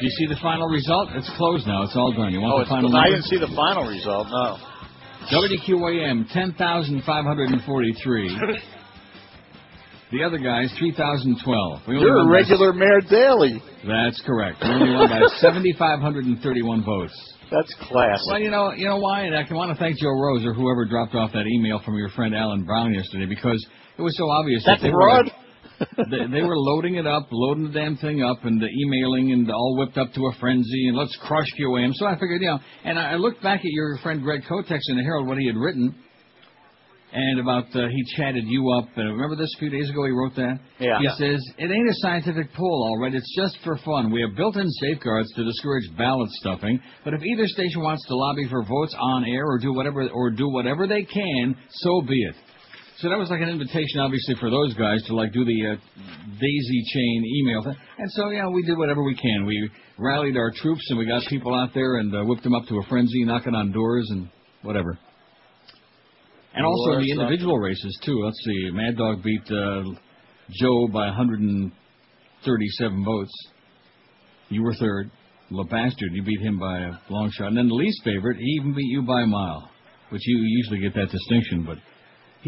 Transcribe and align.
Do 0.00 0.06
you 0.06 0.10
see 0.18 0.26
the 0.26 0.36
final 0.40 0.68
result? 0.68 1.10
It's 1.14 1.28
closed 1.36 1.66
now. 1.66 1.82
It's 1.82 1.94
all 1.96 2.12
done. 2.12 2.32
You 2.32 2.40
want 2.40 2.54
Oh, 2.54 2.60
the 2.64 2.70
final 2.70 2.96
I 2.96 3.08
didn't 3.10 3.24
see 3.24 3.38
the 3.38 3.48
final 3.54 3.86
result. 3.88 4.28
No. 4.30 4.56
WQAM, 5.30 6.30
10,543. 6.32 8.38
the 10.12 10.22
other 10.24 10.38
guys, 10.38 10.72
3,012. 10.78 11.82
You're 11.88 12.16
won 12.16 12.20
a 12.20 12.24
by- 12.24 12.30
regular 12.30 12.72
Mayor 12.72 13.00
Daley. 13.10 13.60
That's 13.86 14.20
correct. 14.22 14.58
We 14.62 14.68
only 14.70 14.94
won 14.94 15.08
by 15.10 15.20
7,531 15.40 16.84
votes. 16.84 17.34
That's 17.50 17.74
classic. 17.88 18.26
Well, 18.28 18.38
you 18.40 18.50
know, 18.50 18.72
you 18.72 18.86
know 18.88 18.98
why? 18.98 19.22
And 19.22 19.34
I 19.36 19.42
can 19.44 19.56
want 19.56 19.72
to 19.72 19.78
thank 19.78 19.98
Joe 19.98 20.10
Rose 20.12 20.44
or 20.44 20.52
whoever 20.54 20.84
dropped 20.84 21.14
off 21.14 21.32
that 21.32 21.46
email 21.46 21.80
from 21.84 21.96
your 21.96 22.08
friend 22.10 22.34
Alan 22.36 22.64
Brown 22.64 22.92
yesterday 22.94 23.26
because 23.26 23.64
it 23.98 24.02
was 24.02 24.16
so 24.16 24.28
obvious 24.30 24.64
That 24.64 24.78
that 24.80 24.86
they 24.86 24.90
broad? 24.90 25.26
were 25.26 25.32
they, 26.10 26.26
they 26.30 26.42
were 26.42 26.56
loading 26.58 26.96
it 26.96 27.06
up, 27.06 27.28
loading 27.30 27.64
the 27.64 27.72
damn 27.72 27.96
thing 27.96 28.22
up, 28.22 28.44
and 28.44 28.62
uh, 28.62 28.66
emailing, 28.66 29.32
and 29.32 29.50
all 29.50 29.76
whipped 29.78 29.98
up 29.98 30.12
to 30.14 30.26
a 30.26 30.32
frenzy, 30.40 30.88
and 30.88 30.96
let's 30.96 31.16
crush 31.22 31.46
QAM. 31.58 31.92
So 31.94 32.06
I 32.06 32.14
figured, 32.14 32.42
you 32.42 32.48
know, 32.48 32.58
and 32.84 32.98
I 32.98 33.14
looked 33.14 33.42
back 33.42 33.60
at 33.60 33.70
your 33.70 33.98
friend 33.98 34.22
Greg 34.22 34.42
Kotex 34.48 34.80
in 34.88 34.96
the 34.96 35.02
Herald 35.02 35.26
what 35.28 35.38
he 35.38 35.46
had 35.46 35.56
written, 35.56 35.94
and 37.12 37.40
about 37.40 37.64
uh, 37.74 37.86
he 37.88 38.04
chatted 38.16 38.44
you 38.46 38.70
up. 38.78 38.88
And 38.96 39.12
remember 39.12 39.36
this 39.36 39.52
a 39.56 39.58
few 39.58 39.70
days 39.70 39.88
ago? 39.88 40.04
He 40.04 40.10
wrote 40.10 40.34
that. 40.36 40.58
Yeah. 40.78 40.98
He 40.98 41.04
Yeah. 41.04 41.14
says 41.16 41.42
it 41.58 41.70
ain't 41.70 41.88
a 41.88 41.94
scientific 42.02 42.52
poll, 42.52 42.84
all 42.88 42.98
right. 43.02 43.14
It's 43.14 43.34
just 43.36 43.56
for 43.64 43.78
fun. 43.78 44.10
We 44.10 44.20
have 44.20 44.36
built-in 44.36 44.68
safeguards 44.68 45.32
to 45.34 45.44
discourage 45.44 45.84
ballot 45.96 46.28
stuffing. 46.40 46.80
But 47.04 47.14
if 47.14 47.22
either 47.22 47.46
station 47.46 47.82
wants 47.82 48.06
to 48.08 48.14
lobby 48.16 48.46
for 48.50 48.62
votes 48.62 48.94
on 48.98 49.24
air 49.24 49.46
or 49.46 49.58
do 49.58 49.72
whatever 49.72 50.06
or 50.08 50.30
do 50.30 50.48
whatever 50.50 50.86
they 50.86 51.04
can, 51.04 51.56
so 51.70 52.02
be 52.02 52.14
it. 52.14 52.34
So 52.98 53.08
that 53.10 53.18
was 53.18 53.30
like 53.30 53.40
an 53.40 53.48
invitation, 53.48 54.00
obviously, 54.00 54.34
for 54.40 54.50
those 54.50 54.74
guys 54.74 55.00
to 55.06 55.14
like 55.14 55.32
do 55.32 55.44
the 55.44 55.70
uh, 55.70 55.76
daisy 56.34 56.82
chain 56.92 57.24
email 57.38 57.62
thing. 57.62 57.76
And 57.96 58.10
so, 58.10 58.30
yeah, 58.30 58.48
we 58.48 58.64
did 58.64 58.76
whatever 58.76 59.04
we 59.04 59.14
can. 59.14 59.46
We 59.46 59.70
rallied 59.98 60.36
our 60.36 60.50
troops 60.50 60.84
and 60.90 60.98
we 60.98 61.06
got 61.06 61.22
people 61.28 61.54
out 61.54 61.70
there 61.74 61.98
and 61.98 62.12
uh, 62.12 62.24
whipped 62.24 62.42
them 62.42 62.56
up 62.56 62.66
to 62.66 62.78
a 62.78 62.82
frenzy, 62.88 63.24
knocking 63.24 63.54
on 63.54 63.70
doors 63.70 64.08
and 64.10 64.28
whatever. 64.62 64.98
And 66.54 66.66
also 66.66 66.98
in 66.98 67.02
the 67.02 67.12
individual 67.12 67.58
races 67.58 67.96
too. 68.04 68.20
Let's 68.24 68.40
see, 68.44 68.70
Mad 68.72 68.96
Dog 68.96 69.22
beat 69.22 69.48
uh, 69.48 69.84
Joe 70.60 70.88
by 70.92 71.06
137 71.06 73.04
votes. 73.04 73.30
You 74.48 74.64
were 74.64 74.74
third. 74.74 75.12
La 75.52 75.62
Bastard, 75.62 76.10
you 76.14 76.24
beat 76.24 76.40
him 76.40 76.58
by 76.58 76.80
a 76.80 76.90
long 77.10 77.30
shot. 77.30 77.46
And 77.46 77.56
then 77.56 77.68
the 77.68 77.74
least 77.74 78.02
favorite, 78.02 78.38
he 78.38 78.58
even 78.60 78.74
beat 78.74 78.90
you 78.90 79.02
by 79.02 79.22
a 79.22 79.26
mile, 79.26 79.70
which 80.08 80.22
you 80.26 80.38
usually 80.42 80.80
get 80.80 80.94
that 80.94 81.10
distinction, 81.10 81.62
but 81.64 81.78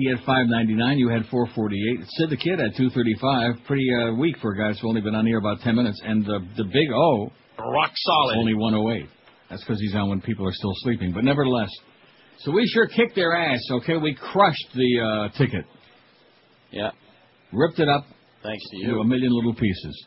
he 0.01 0.09
had 0.09 0.19
599, 0.25 0.99
you 0.99 1.09
had 1.09 1.25
448. 1.31 2.07
Sid 2.09 2.31
the 2.31 2.37
Kid 2.37 2.59
had 2.59 2.75
235. 2.77 3.67
Pretty 3.67 3.87
uh, 3.95 4.15
weak 4.15 4.37
for 4.43 4.53
a 4.53 4.59
guy 4.59 4.69
who's 4.69 4.81
only 4.85 5.01
been 5.01 5.15
on 5.15 5.27
here 5.27 5.39
about 5.39 5.61
10 5.61 5.75
minutes. 5.77 6.01
And 6.05 6.25
the 6.25 6.41
the 6.57 6.65
big 6.65 6.89
O, 6.95 7.31
Rock 7.59 7.91
solid. 7.95 8.37
only 8.39 8.55
108. 8.55 9.09
That's 9.51 9.63
because 9.65 9.81
he's 9.81 9.95
on 9.95 10.09
when 10.09 10.21
people 10.21 10.47
are 10.47 10.53
still 10.53 10.73
sleeping. 10.83 11.13
But 11.13 11.25
nevertheless, 11.25 11.71
so 12.41 12.53
we 12.53 12.67
sure 12.69 12.87
kicked 12.87 13.15
their 13.17 13.37
ass. 13.37 13.61
Okay, 13.83 13.97
we 13.97 14.15
crushed 14.15 14.69
the 14.75 15.01
uh, 15.33 15.39
ticket, 15.39 15.65
Yeah. 16.71 16.91
ripped 17.53 17.79
it 17.81 17.89
up 17.89 18.05
Thanks 18.43 18.63
to 18.71 18.77
you 18.79 18.85
into 18.91 19.01
a 19.01 19.05
million 19.05 19.33
little 19.33 19.55
pieces. 19.55 20.07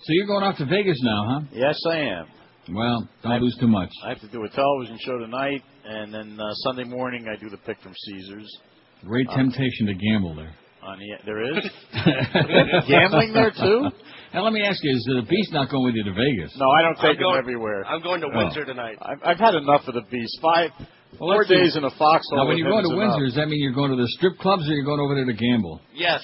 So 0.00 0.06
you're 0.10 0.26
going 0.26 0.44
off 0.44 0.56
to 0.58 0.64
Vegas 0.66 0.98
now, 1.02 1.24
huh? 1.28 1.40
Yes, 1.52 1.76
I 1.90 1.96
am. 1.98 2.26
Well, 2.72 3.08
don't 3.22 3.40
lose 3.42 3.56
too 3.60 3.68
much. 3.68 3.90
I 4.04 4.10
have 4.10 4.20
to 4.20 4.28
do 4.28 4.42
a 4.44 4.48
television 4.48 4.98
show 5.04 5.18
tonight, 5.18 5.62
and 5.84 6.12
then 6.12 6.38
uh, 6.40 6.52
Sunday 6.64 6.84
morning 6.84 7.26
I 7.28 7.36
do 7.40 7.48
the 7.48 7.56
pick 7.58 7.80
from 7.80 7.92
Caesars. 8.06 8.58
Great 9.06 9.28
Uh, 9.30 9.36
temptation 9.36 9.86
to 9.86 9.94
gamble 9.94 10.34
there. 10.34 10.52
On 10.82 10.98
the 10.98 11.06
there 11.24 11.42
is 11.42 11.64
gambling 12.88 13.32
there 13.32 13.50
too. 13.50 13.90
Now 14.34 14.42
let 14.44 14.52
me 14.52 14.62
ask 14.62 14.78
you: 14.82 14.94
Is 14.94 15.02
the 15.04 15.22
Beast 15.28 15.52
not 15.52 15.68
going 15.70 15.84
with 15.84 15.94
you 15.94 16.04
to 16.04 16.12
Vegas? 16.12 16.54
No, 16.58 16.68
I 16.70 16.82
don't 16.82 16.96
I'm 16.98 17.02
take 17.02 17.18
them 17.18 17.26
going- 17.30 17.38
everywhere. 17.38 17.84
I'm 17.86 18.02
going 18.02 18.20
to 18.20 18.28
Oh. 18.28 18.36
Windsor 18.36 18.64
tonight. 18.64 18.96
I've, 19.02 19.18
I've 19.24 19.38
had 19.38 19.54
enough 19.54 19.82
of 19.88 19.94
the 19.94 20.02
beast. 20.10 20.38
Five, 20.42 20.70
Well, 20.78 21.30
four 21.32 21.36
let's 21.38 21.48
see. 21.48 21.56
days 21.56 21.76
in 21.76 21.84
a 21.84 21.90
foxhole. 21.90 22.38
Now, 22.38 22.46
when 22.46 22.56
you're 22.58 22.70
going 22.70 22.84
to 22.84 22.90
Windsor, 22.96 23.18
enough. 23.18 23.28
does 23.30 23.34
that 23.36 23.48
mean 23.48 23.60
you're 23.62 23.72
going 23.74 23.90
to 23.90 23.96
the 23.96 24.08
strip 24.18 24.38
clubs 24.38 24.62
or 24.68 24.72
you're 24.74 24.84
going 24.84 25.00
over 25.00 25.14
there 25.14 25.24
to 25.24 25.32
gamble? 25.34 25.80
Yes. 25.94 26.22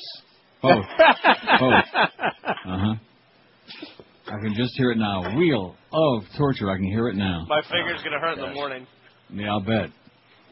Both. 0.62 0.84
Both. 0.98 1.84
Uh 1.94 2.54
huh. 2.66 2.94
I 4.26 4.38
can 4.42 4.54
just 4.56 4.74
hear 4.76 4.92
it 4.92 4.98
now. 4.98 5.36
Wheel 5.36 5.74
of 5.92 6.22
torture. 6.38 6.70
I 6.70 6.76
can 6.76 6.84
hear 6.86 7.08
it 7.08 7.16
now. 7.16 7.44
My 7.48 7.62
finger's 7.62 8.02
gonna 8.04 8.20
hurt 8.20 8.38
in 8.38 8.44
the 8.48 8.54
morning. 8.54 8.86
Yeah, 9.32 9.50
I'll 9.50 9.60
bet. 9.60 9.90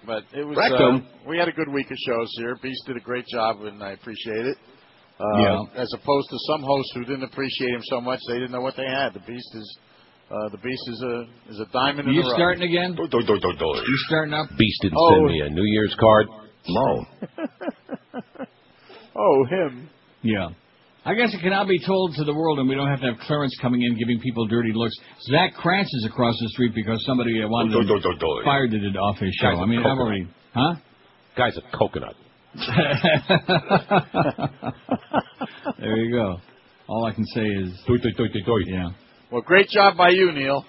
But 0.06 0.24
it 0.32 0.44
was. 0.46 0.56
Rectum. 0.56 1.06
Uh, 1.06 1.28
we 1.28 1.36
had 1.38 1.48
a 1.48 1.52
good 1.52 1.68
week 1.68 1.90
of 1.90 1.96
shows 2.06 2.28
here. 2.38 2.56
Beast 2.62 2.82
did 2.86 2.96
a 2.96 3.00
great 3.00 3.26
job, 3.32 3.60
and 3.62 3.82
I 3.82 3.90
appreciate 3.92 4.46
it. 4.46 4.56
Uh, 5.20 5.24
Yeah. 5.42 5.62
As 5.76 5.92
opposed 5.94 6.28
to 6.30 6.38
some 6.48 6.62
hosts 6.62 6.92
who 6.94 7.04
didn't 7.04 7.24
appreciate 7.24 7.70
him 7.74 7.82
so 7.84 8.00
much, 8.00 8.18
they 8.28 8.34
didn't 8.34 8.52
know 8.52 8.62
what 8.62 8.76
they 8.76 8.86
had. 8.86 9.12
The 9.12 9.20
Beast 9.20 9.50
is. 9.54 9.78
Uh, 10.30 10.48
the 10.50 10.58
Beast 10.58 10.82
is 10.88 11.02
a 11.02 11.50
is 11.50 11.60
a 11.60 11.66
diamond 11.72 12.08
in 12.08 12.14
You 12.14 12.22
the 12.22 12.28
rough. 12.28 12.36
starting 12.38 12.62
again? 12.62 12.94
Doi, 12.94 13.06
doi, 13.08 13.20
doi, 13.26 13.38
doi, 13.40 13.52
doi. 13.58 13.74
You 13.82 13.96
starting 14.06 14.32
up? 14.32 14.46
Beast 14.56 14.78
didn't 14.82 14.96
Oh. 14.98 15.10
send 15.14 15.26
me 15.26 15.40
a 15.40 15.50
New 15.50 15.64
Year's 15.64 15.94
card. 15.98 16.26
No. 16.68 17.04
oh, 19.16 19.44
him. 19.50 19.88
Yeah. 20.22 20.48
I 21.04 21.14
guess 21.14 21.32
it 21.32 21.40
cannot 21.40 21.66
be 21.66 21.78
told 21.84 22.14
to 22.16 22.24
the 22.24 22.34
world, 22.34 22.58
and 22.58 22.68
we 22.68 22.74
don't 22.74 22.88
have 22.88 23.00
to 23.00 23.06
have 23.12 23.18
Clarence 23.26 23.56
coming 23.62 23.82
in 23.82 23.96
giving 23.98 24.20
people 24.20 24.46
dirty 24.46 24.72
looks. 24.74 24.94
Zach 25.30 25.54
Krantz 25.54 25.92
is 25.94 26.04
across 26.06 26.34
the 26.40 26.48
street 26.50 26.72
because 26.74 27.02
somebody 27.06 27.42
wanted 27.44 27.72
Doi, 27.72 27.80
him 27.80 27.86
doi, 27.88 28.00
doi, 28.00 28.16
doi. 28.18 28.44
fired 28.44 28.74
it 28.74 28.96
off 28.96 29.16
his 29.18 29.34
show. 29.40 29.50
Guy's 29.50 29.58
a 29.58 29.62
I 29.62 29.66
mean, 29.66 29.78
I've 29.78 29.96
coconut. 29.96 30.06
already, 30.06 30.28
huh? 30.54 30.74
Guy's 31.36 31.56
a 31.56 31.62
coconut. 31.76 32.14
there 35.78 35.96
you 35.96 36.12
go. 36.12 36.38
All 36.88 37.04
I 37.04 37.12
can 37.12 37.24
say 37.26 37.42
is, 37.46 37.70
Doi, 37.86 37.98
doi, 37.98 38.10
doi, 38.16 38.28
doi, 38.28 38.40
doi. 38.44 38.58
yeah. 38.66 38.88
Well, 39.30 39.42
great 39.42 39.68
job 39.68 39.96
by 39.96 40.10
you, 40.10 40.32
Neil. 40.32 40.64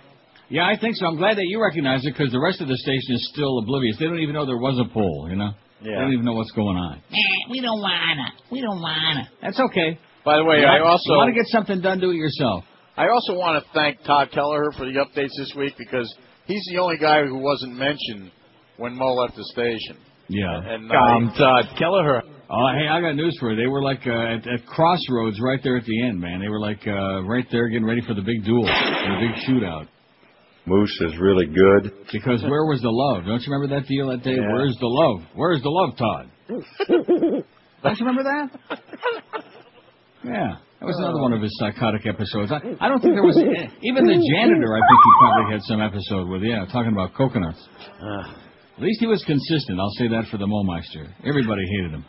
Yeah, 0.49 0.67
I 0.67 0.77
think 0.79 0.95
so. 0.97 1.07
I'm 1.07 1.17
glad 1.17 1.37
that 1.37 1.45
you 1.47 1.61
recognize 1.61 2.05
it 2.05 2.13
because 2.15 2.31
the 2.31 2.39
rest 2.39 2.61
of 2.61 2.67
the 2.67 2.77
station 2.77 3.15
is 3.15 3.27
still 3.33 3.57
oblivious. 3.59 3.97
They 3.99 4.05
don't 4.05 4.19
even 4.19 4.35
know 4.35 4.45
there 4.45 4.57
was 4.57 4.77
a 4.79 4.93
poll, 4.93 5.27
you 5.29 5.35
know? 5.35 5.51
They 5.83 5.89
don't 5.89 6.13
even 6.13 6.25
know 6.25 6.33
what's 6.33 6.51
going 6.51 6.77
on. 6.77 7.01
we 7.49 7.59
don't 7.59 7.81
wanna. 7.81 8.27
We 8.51 8.61
don't 8.61 8.79
wanna. 8.81 9.27
That's 9.41 9.59
okay. 9.59 9.97
By 10.23 10.37
the 10.37 10.43
way, 10.45 10.59
you 10.59 10.65
I 10.65 10.79
want- 10.79 10.83
also 10.91 11.13
want 11.17 11.33
to 11.33 11.39
get 11.39 11.47
something 11.47 11.81
done, 11.81 11.99
do 11.99 12.11
it 12.11 12.15
yourself. 12.15 12.63
I 12.97 13.07
also 13.09 13.33
want 13.33 13.63
to 13.63 13.69
thank 13.73 14.03
Todd 14.03 14.29
Kelleher 14.31 14.71
for 14.77 14.85
the 14.85 14.99
updates 14.99 15.31
this 15.37 15.53
week 15.55 15.73
because 15.77 16.13
he's 16.45 16.63
the 16.71 16.79
only 16.79 16.97
guy 16.97 17.23
who 17.25 17.37
wasn't 17.37 17.75
mentioned 17.75 18.31
when 18.77 18.95
Mo 18.95 19.13
left 19.13 19.35
the 19.35 19.45
station. 19.45 19.97
Yeah. 20.27 20.61
And 20.63 20.91
uh, 20.91 21.37
Todd 21.37 21.65
Kelleher. 21.79 22.21
Oh, 22.53 22.67
hey, 22.77 22.87
I 22.89 22.99
got 22.99 23.15
news 23.15 23.35
for 23.39 23.51
you. 23.51 23.55
They 23.55 23.67
were 23.67 23.81
like 23.81 24.01
uh, 24.05 24.11
at, 24.11 24.45
at 24.47 24.65
crossroads 24.67 25.39
right 25.41 25.59
there 25.63 25.77
at 25.77 25.85
the 25.85 26.03
end, 26.03 26.19
man. 26.19 26.41
They 26.41 26.49
were 26.49 26.59
like 26.59 26.85
uh, 26.85 27.23
right 27.23 27.45
there 27.51 27.69
getting 27.69 27.85
ready 27.87 28.01
for 28.05 28.13
the 28.13 28.21
big 28.21 28.43
duel, 28.43 28.63
the 28.65 29.17
big 29.19 29.43
shootout. 29.47 29.87
Moose 30.65 30.95
is 31.07 31.17
really 31.17 31.47
good. 31.47 31.91
Because 32.11 32.43
where 32.43 32.65
was 32.65 32.81
the 32.81 32.89
love? 32.91 33.25
Don't 33.25 33.41
you 33.41 33.51
remember 33.53 33.79
that 33.79 33.87
deal 33.87 34.09
that 34.09 34.21
day? 34.23 34.35
Yeah. 34.35 34.53
Where's 34.53 34.77
the 34.79 34.85
love? 34.87 35.21
Where's 35.33 35.61
the 35.63 35.69
love, 35.69 35.97
Todd? 35.97 36.29
Don't 37.83 37.99
you 37.99 38.05
remember 38.05 38.23
that? 38.23 38.79
Yeah, 40.23 40.61
that 40.79 40.85
was 40.85 40.97
another 40.97 41.21
one 41.21 41.33
of 41.33 41.41
his 41.41 41.51
psychotic 41.57 42.05
episodes. 42.05 42.51
I, 42.51 42.61
I 42.79 42.89
don't 42.89 43.01
think 43.01 43.15
there 43.15 43.25
was 43.25 43.37
even 43.81 44.05
the 44.05 44.17
janitor. 44.17 44.69
I 44.73 44.81
think 44.81 44.99
he 45.01 45.11
probably 45.17 45.47
had 45.53 45.61
some 45.65 45.81
episode 45.81 46.29
with 46.29 46.43
yeah, 46.43 46.65
talking 46.71 46.93
about 46.93 47.13
coconuts. 47.13 47.61
At 48.77 48.83
least 48.83 48.99
he 48.99 49.07
was 49.07 49.23
consistent. 49.25 49.79
I'll 49.79 49.97
say 49.97 50.07
that 50.09 50.25
for 50.31 50.37
the 50.37 50.47
Momeister. 50.47 51.09
Everybody 51.25 51.61
hated 51.69 51.91
him. 51.91 52.05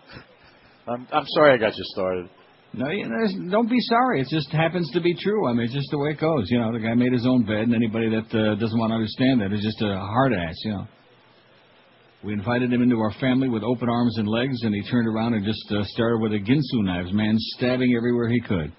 I'm, 0.88 1.06
I'm 1.12 1.26
sorry 1.36 1.54
I 1.54 1.56
got 1.56 1.76
you 1.76 1.84
started. 1.92 2.28
No, 2.74 2.88
you 2.88 3.04
know, 3.04 3.50
don't 3.50 3.68
be 3.68 3.80
sorry. 3.80 4.22
It 4.22 4.28
just 4.30 4.50
happens 4.50 4.90
to 4.92 5.00
be 5.00 5.14
true. 5.14 5.46
I 5.48 5.52
mean, 5.52 5.64
it's 5.64 5.74
just 5.74 5.90
the 5.90 5.98
way 5.98 6.10
it 6.10 6.20
goes. 6.20 6.50
You 6.50 6.58
know, 6.58 6.72
the 6.72 6.78
guy 6.78 6.94
made 6.94 7.12
his 7.12 7.26
own 7.26 7.44
bed, 7.44 7.68
and 7.68 7.74
anybody 7.74 8.08
that 8.08 8.32
uh, 8.32 8.54
doesn't 8.56 8.78
want 8.78 8.90
to 8.90 8.94
understand 8.96 9.42
that 9.42 9.52
is 9.52 9.62
just 9.62 9.82
a 9.82 9.98
hard 9.98 10.32
ass. 10.32 10.56
You 10.64 10.70
know. 10.72 10.86
We 12.24 12.32
invited 12.32 12.72
him 12.72 12.82
into 12.82 12.98
our 13.00 13.12
family 13.20 13.48
with 13.48 13.62
open 13.64 13.88
arms 13.88 14.16
and 14.18 14.28
legs, 14.28 14.62
and 14.62 14.74
he 14.74 14.82
turned 14.90 15.08
around 15.08 15.34
and 15.34 15.44
just 15.44 15.64
uh, 15.72 15.82
started 15.86 16.20
with 16.20 16.32
a 16.32 16.38
Ginsu 16.38 16.84
knives, 16.84 17.12
man, 17.12 17.34
stabbing 17.56 17.94
everywhere 17.96 18.28
he 18.28 18.40
could. 18.40 18.72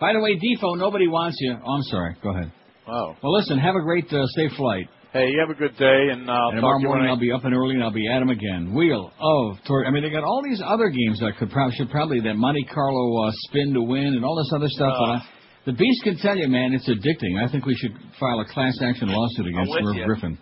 By 0.00 0.12
the 0.12 0.20
way, 0.20 0.34
Defo, 0.36 0.76
nobody 0.76 1.06
wants 1.06 1.36
you. 1.40 1.56
Oh, 1.64 1.72
I'm 1.74 1.82
sorry. 1.84 2.16
Go 2.22 2.30
ahead. 2.30 2.52
Oh. 2.88 3.14
Well, 3.22 3.32
listen, 3.38 3.58
have 3.58 3.76
a 3.76 3.80
great, 3.80 4.12
uh, 4.12 4.26
safe 4.34 4.50
flight. 4.56 4.88
Hey, 5.12 5.30
you 5.30 5.38
have 5.38 5.48
a 5.48 5.58
good 5.58 5.76
day, 5.78 6.08
and 6.10 6.28
uh, 6.28 6.32
I'll 6.32 6.48
and 6.50 6.60
talk 6.60 6.60
tomorrow 6.60 6.78
to 6.78 6.82
you 6.82 6.88
morning 6.88 7.06
I- 7.06 7.10
I'll 7.10 7.20
be 7.20 7.30
up 7.30 7.44
and 7.44 7.54
early 7.54 7.76
and 7.76 7.84
I'll 7.84 7.92
be 7.92 8.08
at 8.10 8.20
'em 8.20 8.30
again. 8.30 8.74
Wheel 8.74 9.12
of 9.20 9.58
Tor. 9.64 9.86
I 9.86 9.90
mean, 9.92 10.02
they 10.02 10.10
got 10.10 10.24
all 10.24 10.42
these 10.42 10.60
other 10.60 10.88
games 10.88 11.20
that 11.20 11.36
could 11.38 11.52
probably 11.52 11.76
should 11.76 11.88
probably 11.90 12.18
that 12.20 12.34
Monte 12.34 12.64
Carlo 12.64 13.22
uh, 13.24 13.30
spin 13.46 13.72
to 13.74 13.82
win 13.82 14.06
and 14.18 14.24
all 14.24 14.34
this 14.34 14.50
other 14.52 14.66
stuff. 14.68 14.92
Uh. 14.92 15.20
the 15.66 15.72
Beast 15.72 16.02
can 16.02 16.18
tell 16.18 16.36
you, 16.36 16.48
man, 16.48 16.72
it's 16.74 16.88
addicting. 16.88 17.38
I 17.40 17.46
think 17.50 17.64
we 17.64 17.76
should 17.76 17.92
file 18.18 18.40
a 18.40 18.44
class 18.44 18.76
action 18.82 19.06
lawsuit 19.08 19.46
against 19.46 19.70
Merv. 19.80 20.04
Griffin, 20.04 20.36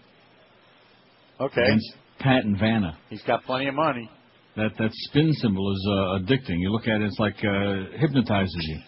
Okay. 1.42 1.62
against 1.62 1.86
Pat 2.18 2.44
and 2.44 2.58
Vanna. 2.58 2.96
He's 3.10 3.22
got 3.22 3.44
plenty 3.44 3.68
of 3.68 3.74
money. 3.74 4.08
That 4.56 4.70
that 4.78 4.90
spin 4.92 5.32
symbol 5.34 5.72
is 5.72 5.88
uh, 5.90 6.18
addicting. 6.20 6.58
You 6.60 6.70
look 6.70 6.86
at 6.86 7.00
it, 7.00 7.04
it's 7.04 7.18
like 7.18 7.36
uh, 7.44 7.96
hypnotizes 7.98 8.54
you. 8.68 8.78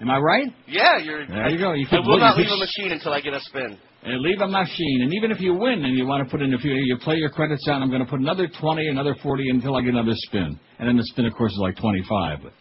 Am 0.00 0.10
I 0.10 0.18
right? 0.18 0.46
Yeah, 0.66 0.98
you're. 0.98 1.26
There 1.26 1.48
you 1.50 1.58
go. 1.58 1.72
You 1.72 1.86
I 1.86 1.90
could- 1.90 2.06
will 2.06 2.18
not 2.18 2.34
could- 2.36 2.42
leave 2.46 2.52
a 2.52 2.56
machine 2.58 2.92
until 2.92 3.12
I 3.12 3.20
get 3.20 3.32
a 3.34 3.40
spin. 3.40 3.78
and 4.04 4.20
leave 4.20 4.40
a 4.40 4.46
machine. 4.48 5.00
And 5.02 5.12
even 5.14 5.30
if 5.32 5.40
you 5.40 5.54
win 5.54 5.84
and 5.84 5.96
you 5.96 6.06
want 6.06 6.24
to 6.24 6.30
put 6.30 6.40
in 6.42 6.52
a 6.54 6.58
few, 6.58 6.72
you 6.72 6.96
play 7.02 7.16
your 7.16 7.30
credits 7.30 7.66
out. 7.68 7.80
I'm 7.82 7.88
going 7.90 8.04
to 8.04 8.10
put 8.10 8.20
another 8.20 8.48
20, 8.60 8.86
another 8.88 9.14
40 9.22 9.50
until 9.50 9.76
I 9.76 9.80
get 9.80 9.90
another 9.94 10.14
spin. 10.14 10.58
And 10.78 10.88
then 10.88 10.96
the 10.96 11.04
spin, 11.04 11.26
of 11.26 11.34
course, 11.34 11.52
is 11.52 11.58
like 11.60 11.76
25. 11.76 12.38
But 12.42 12.52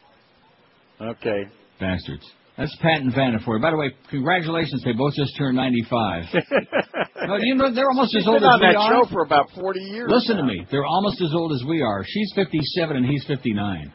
Okay. 1.00 1.44
bastards. 1.80 2.26
That's 2.58 2.76
Pat 2.82 3.02
and 3.02 3.14
Vanna 3.14 3.38
for 3.46 3.56
you. 3.58 3.62
By 3.62 3.70
the 3.70 3.78
way, 3.78 3.92
congratulations. 4.10 4.82
They 4.84 4.94
both 4.94 5.14
just 5.14 5.38
turned 5.38 5.56
95. 5.56 6.24
no, 7.28 7.36
you 7.38 7.54
know, 7.54 7.72
they're 7.74 7.90
almost 7.90 8.14
She's 8.14 8.24
as 8.24 8.28
old 8.28 8.42
been 8.42 8.50
as 8.50 8.54
on 8.56 8.60
we 8.62 8.68
that 8.68 8.76
are. 8.78 9.04
show 9.06 9.10
for 9.12 9.24
about 9.24 9.50
40 9.54 9.80
years. 9.80 10.10
Listen 10.10 10.38
to 10.38 10.44
me. 10.44 10.66
They're 10.72 10.86
almost 10.86 11.22
as 11.22 11.30
old 11.36 11.54
as 11.54 11.64
we 11.68 11.84
are. 11.84 12.04
She's 12.08 12.32
57 12.36 12.98
and 12.98 13.06
he's 13.06 13.24
59. 13.28 13.94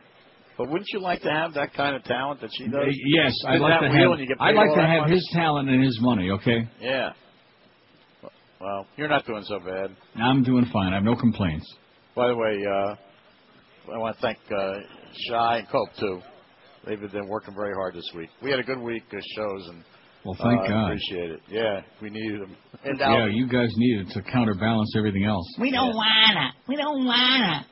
But 0.58 0.68
wouldn't 0.68 0.86
you 0.92 1.00
like 1.00 1.22
to 1.22 1.30
have 1.30 1.54
that 1.54 1.74
kind 1.74 1.96
of 1.96 2.04
talent 2.04 2.40
that 2.42 2.50
she 2.56 2.64
does? 2.68 2.86
Yes, 3.16 3.34
I'd 3.48 3.60
like 3.60 3.80
to 3.80 3.88
have. 3.88 4.10
and 4.12 4.20
you 4.20 4.26
get 4.28 4.36
I'd 4.38 4.54
like 4.54 4.74
to 4.74 4.86
have 4.86 5.00
money? 5.02 5.14
his 5.14 5.28
talent 5.32 5.68
and 5.68 5.82
his 5.82 5.98
money. 6.00 6.30
Okay, 6.30 6.68
Yeah. 6.80 7.12
Well, 8.60 8.86
you're 8.96 9.08
not 9.08 9.26
doing 9.26 9.42
so 9.42 9.58
bad. 9.58 9.90
I'm 10.14 10.44
doing 10.44 10.66
fine. 10.72 10.92
I 10.92 10.96
have 10.96 11.02
no 11.04 11.16
complaints. 11.16 11.66
By 12.14 12.28
the 12.28 12.36
way, 12.36 12.62
uh, 12.64 13.92
I 13.92 13.98
want 13.98 14.14
to 14.16 14.22
thank 14.22 14.38
uh, 14.56 14.74
Shy 15.28 15.58
and 15.58 15.68
Cope 15.68 15.88
too. 15.98 16.20
They've 16.84 17.00
been 17.12 17.28
working 17.28 17.54
very 17.54 17.74
hard 17.74 17.94
this 17.94 18.10
week. 18.14 18.28
We 18.42 18.50
had 18.50 18.58
a 18.58 18.64
good 18.64 18.80
week 18.80 19.04
of 19.12 19.22
shows, 19.36 19.68
and 19.68 19.84
Well, 20.24 20.36
thank 20.42 20.62
uh, 20.62 20.68
God. 20.68 20.84
appreciate 20.86 21.30
it. 21.30 21.40
Yeah, 21.48 21.80
we 22.00 22.10
needed 22.10 22.40
them. 22.42 22.56
And 22.84 22.98
Yeah, 22.98 23.26
you 23.26 23.48
guys 23.48 23.70
needed 23.76 24.08
to 24.10 24.22
counterbalance 24.22 24.94
everything 24.96 25.24
else. 25.24 25.46
We 25.60 25.70
don't 25.70 25.94
wanna. 25.94 26.52
We 26.66 26.76
don't 26.76 27.04
wanna. 27.04 27.66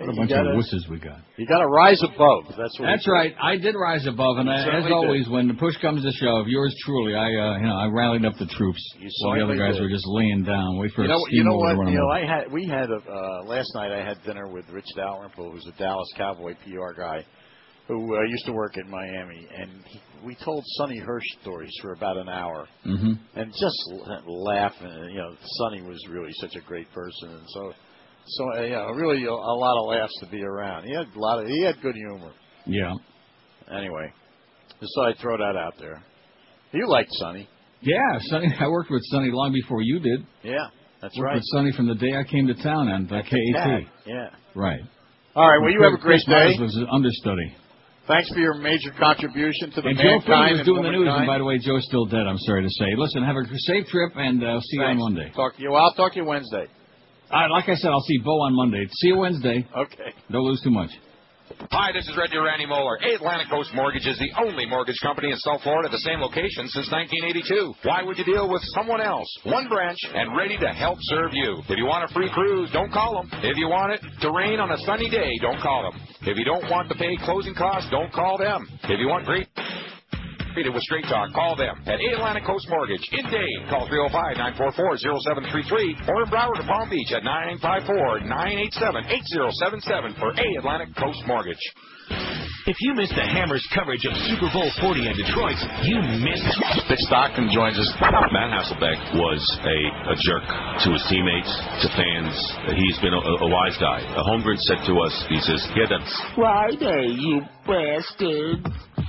What 0.00 0.14
a 0.14 0.16
bunch 0.16 0.30
gotta- 0.30 0.50
of 0.50 0.56
wusses 0.56 0.88
we 0.88 0.98
got. 0.98 1.20
You 1.36 1.46
got 1.46 1.58
to 1.58 1.66
rise 1.66 2.02
above. 2.02 2.44
That's 2.56 2.78
what. 2.78 2.86
That's 2.86 3.06
right. 3.08 3.34
I 3.42 3.56
did 3.56 3.74
rise 3.74 4.06
above, 4.06 4.38
and 4.38 4.48
I, 4.50 4.78
as 4.78 4.90
always, 4.90 5.28
when 5.28 5.48
the 5.48 5.54
push 5.54 5.76
comes 5.78 6.02
to 6.04 6.12
shove, 6.12 6.46
yours 6.48 6.74
truly, 6.84 7.14
I, 7.14 7.26
uh, 7.26 7.58
you 7.58 7.66
know, 7.66 7.76
I 7.76 7.86
rallied 7.86 8.24
up 8.24 8.34
the 8.38 8.46
troops. 8.46 8.82
You 8.98 9.08
while 9.22 9.36
the 9.36 9.44
other 9.44 9.56
guys 9.56 9.74
did. 9.74 9.82
were 9.82 9.88
just 9.88 10.06
laying 10.06 10.44
down, 10.44 10.78
wait 10.78 10.92
for 10.92 11.02
You 11.02 11.08
a 11.08 11.12
know, 11.12 11.26
you 11.30 11.44
know 11.44 11.56
what? 11.56 11.76
You 11.88 11.98
know. 11.98 12.08
I 12.10 12.20
had 12.26 12.52
we 12.52 12.66
had 12.66 12.90
a, 12.90 12.96
uh, 12.96 13.44
last 13.44 13.70
night. 13.74 13.92
I 13.92 14.04
had 14.04 14.22
dinner 14.24 14.48
with 14.48 14.68
Rich 14.70 14.88
Dalrymple, 14.96 15.50
who's 15.52 15.66
a 15.66 15.78
Dallas 15.78 16.08
Cowboy 16.16 16.54
PR 16.64 16.92
guy, 16.98 17.24
who 17.86 18.16
uh, 18.16 18.20
used 18.28 18.46
to 18.46 18.52
work 18.52 18.76
in 18.76 18.88
Miami, 18.90 19.46
and 19.56 19.70
he, 19.86 20.00
we 20.24 20.36
told 20.44 20.62
Sonny 20.76 20.98
Hirsch 20.98 21.24
stories 21.42 21.72
for 21.80 21.92
about 21.92 22.16
an 22.16 22.28
hour, 22.28 22.66
hmm 22.84 23.12
and 23.34 23.52
just 23.52 23.78
l- 23.92 24.44
laugh. 24.44 24.74
And 24.80 25.10
you 25.12 25.18
know, 25.18 25.34
Sonny 25.42 25.82
was 25.82 25.98
really 26.10 26.32
such 26.40 26.54
a 26.56 26.60
great 26.66 26.90
person, 26.92 27.30
and 27.30 27.44
so, 27.48 27.72
so 28.28 28.44
uh, 28.52 28.68
know, 28.68 28.86
really 28.94 29.24
a, 29.24 29.30
a 29.30 29.56
lot 29.56 29.80
of 29.80 29.88
laughs 29.88 30.12
to 30.20 30.26
be 30.30 30.42
around. 30.42 30.84
He 30.84 30.92
had 30.94 31.06
a 31.14 31.18
lot 31.18 31.40
of, 31.42 31.48
he 31.48 31.62
had 31.62 31.80
good 31.82 31.94
humor. 31.94 32.32
Yeah. 32.66 32.94
Anyway, 33.70 34.12
just 34.80 34.92
thought 34.94 35.08
I'd 35.08 35.18
throw 35.18 35.36
that 35.36 35.56
out 35.56 35.74
there. 35.78 36.02
You 36.72 36.88
liked 36.88 37.10
Sonny, 37.12 37.48
Yeah, 37.80 37.96
Sonny. 38.28 38.48
I 38.60 38.68
worked 38.68 38.90
with 38.90 39.02
Sonny 39.10 39.30
long 39.32 39.52
before 39.52 39.82
you 39.82 40.00
did. 40.00 40.26
yeah, 40.42 40.68
that's 41.00 41.16
worked 41.16 41.24
right. 41.24 41.34
with 41.36 41.44
Sonny 41.52 41.72
from 41.72 41.86
the 41.88 41.94
day 41.94 42.14
I 42.14 42.24
came 42.24 42.46
to 42.46 42.54
town 42.54 42.88
on 42.88 43.06
the 43.06 43.22
KAT. 43.22 43.32
Yeah, 43.34 43.78
yeah. 44.06 44.28
Right. 44.54 44.80
All 45.34 45.46
right. 45.46 45.58
Well, 45.62 45.70
you 45.70 45.82
have 45.82 45.92
a 45.94 46.02
great 46.02 46.20
Chris 46.24 46.28
Myers 46.28 46.56
day. 46.56 46.62
was 46.62 46.76
an 46.76 46.86
understudy. 46.90 47.54
Thanks 48.08 48.28
for 48.32 48.40
your 48.40 48.54
major 48.54 48.90
contribution 48.98 49.70
to 49.72 49.82
the 49.82 49.88
And 49.88 49.98
Joe 49.98 50.16
mankind 50.16 50.24
Freeman 50.24 50.50
was 50.50 50.58
and 50.60 50.66
doing 50.66 50.82
the 50.82 50.90
news, 50.96 51.08
and 51.12 51.26
by 51.26 51.36
the 51.36 51.44
way, 51.44 51.58
Joe's 51.58 51.84
still 51.84 52.06
dead. 52.06 52.24
I'm 52.26 52.38
sorry 52.38 52.62
to 52.64 52.70
say. 52.70 52.96
Listen, 52.96 53.22
have 53.22 53.36
a 53.36 53.44
safe 53.68 53.84
trip, 53.86 54.12
and 54.16 54.42
uh, 54.42 54.60
see 54.60 54.78
you 54.80 54.82
on 54.82 54.96
Monday. 54.96 55.30
Talk 55.36 55.56
to 55.56 55.62
you. 55.62 55.70
Well, 55.72 55.84
I'll 55.84 55.92
talk 55.92 56.12
to 56.14 56.18
you 56.18 56.24
Wednesday. 56.24 56.66
Uh, 57.30 57.50
like 57.50 57.68
I 57.68 57.74
said, 57.74 57.90
I'll 57.90 58.00
see 58.00 58.18
Bo 58.24 58.40
on 58.40 58.54
Monday. 58.56 58.86
See 58.90 59.08
you 59.08 59.18
Wednesday. 59.18 59.66
Okay. 59.76 60.12
Don't 60.30 60.44
lose 60.44 60.62
too 60.62 60.70
much. 60.70 60.90
Hi, 61.72 61.92
this 61.92 62.06
is 62.06 62.16
Red 62.16 62.30
Deer 62.30 62.44
Randy 62.44 62.66
Moeller. 62.66 62.96
Atlantic 62.96 63.48
Coast 63.50 63.70
Mortgage 63.74 64.06
is 64.06 64.18
the 64.18 64.30
only 64.40 64.64
mortgage 64.66 65.00
company 65.02 65.32
in 65.32 65.38
South 65.38 65.60
Florida 65.62 65.88
at 65.88 65.92
the 65.92 66.04
same 66.04 66.20
location 66.20 66.68
since 66.68 66.88
1982. 66.92 67.74
Why 67.88 68.02
would 68.02 68.16
you 68.16 68.24
deal 68.24 68.48
with 68.48 68.62
someone 68.76 69.00
else? 69.00 69.28
One 69.44 69.68
branch 69.68 69.98
and 70.14 70.36
ready 70.36 70.56
to 70.58 70.68
help 70.68 70.98
serve 71.02 71.32
you. 71.32 71.60
If 71.68 71.76
you 71.76 71.86
want 71.86 72.08
a 72.08 72.14
free 72.14 72.30
cruise, 72.32 72.70
don't 72.72 72.92
call 72.92 73.16
them. 73.20 73.28
If 73.42 73.56
you 73.56 73.68
want 73.68 73.92
it 73.92 74.00
to 74.20 74.30
rain 74.30 74.60
on 74.60 74.70
a 74.70 74.78
sunny 74.84 75.10
day, 75.10 75.32
don't 75.40 75.60
call 75.60 75.90
them. 75.90 76.00
If 76.22 76.36
you 76.38 76.44
don't 76.44 76.68
want 76.70 76.88
to 76.90 76.94
pay 76.96 77.16
closing 77.24 77.54
costs, 77.54 77.90
don't 77.90 78.12
call 78.12 78.38
them. 78.38 78.68
If 78.84 79.00
you 79.00 79.08
want 79.08 79.24
great 79.24 79.48
treated 80.58 80.74
with 80.74 80.82
Straight 80.82 81.04
Talk, 81.04 81.32
call 81.34 81.54
them 81.54 81.78
at 81.86 82.00
Atlantic 82.02 82.42
Coast 82.42 82.66
Mortgage. 82.68 83.08
In 83.12 83.24
Dade, 83.30 83.68
call 83.70 83.86
305-944-0733 83.86 86.08
or 86.08 86.24
in 86.24 86.30
Broward 86.34 86.58
or 86.58 86.66
Palm 86.66 86.90
Beach 86.90 87.12
at 87.12 87.22
954-987-8077 87.62 90.18
for 90.18 90.34
A 90.34 90.56
Atlantic 90.58 90.96
Coast 90.96 91.22
Mortgage. 91.28 91.62
If 92.68 92.76
you 92.84 92.92
missed 92.92 93.16
the 93.16 93.24
Hammers 93.24 93.64
coverage 93.72 94.04
of 94.04 94.12
Super 94.28 94.52
Bowl 94.52 94.68
40 94.76 95.08
in 95.08 95.16
Detroit, 95.16 95.56
you 95.88 96.04
missed 96.20 96.52
Dick 96.84 97.00
Stockton 97.08 97.48
joins 97.48 97.80
us. 97.80 97.88
Matt 97.96 98.52
Hasselbeck 98.52 99.16
was 99.16 99.40
a, 99.64 99.78
a 100.12 100.16
jerk 100.20 100.44
to 100.84 100.92
his 100.92 101.00
teammates, 101.08 101.48
to 101.48 101.88
fans. 101.96 102.36
He's 102.76 103.00
been 103.00 103.16
a, 103.16 103.24
a 103.24 103.48
wise 103.48 103.72
guy. 103.80 104.04
A 104.04 104.20
Holmgren 104.20 104.60
said 104.68 104.84
to 104.84 105.00
us, 105.00 105.16
he 105.32 105.40
says, 105.40 105.64
yeah, 105.72 105.88
that's 105.88 106.12
Friday, 106.36 107.16
you 107.16 107.40
bastard. 107.64 108.60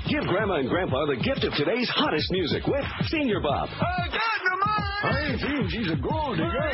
Give 0.07 0.23
Grandma 0.23 0.63
and 0.63 0.69
Grandpa 0.71 1.11
the 1.11 1.19
gift 1.19 1.43
of 1.43 1.51
today's 1.59 1.91
hottest 1.91 2.31
music 2.31 2.63
with 2.63 2.87
Senior 3.11 3.41
Bob. 3.43 3.67
I 3.75 4.07
ain't 5.07 5.39
seen 5.39 5.63
she's 5.69 5.91
a 5.91 5.99
gold 5.99 6.37
digger. 6.37 6.69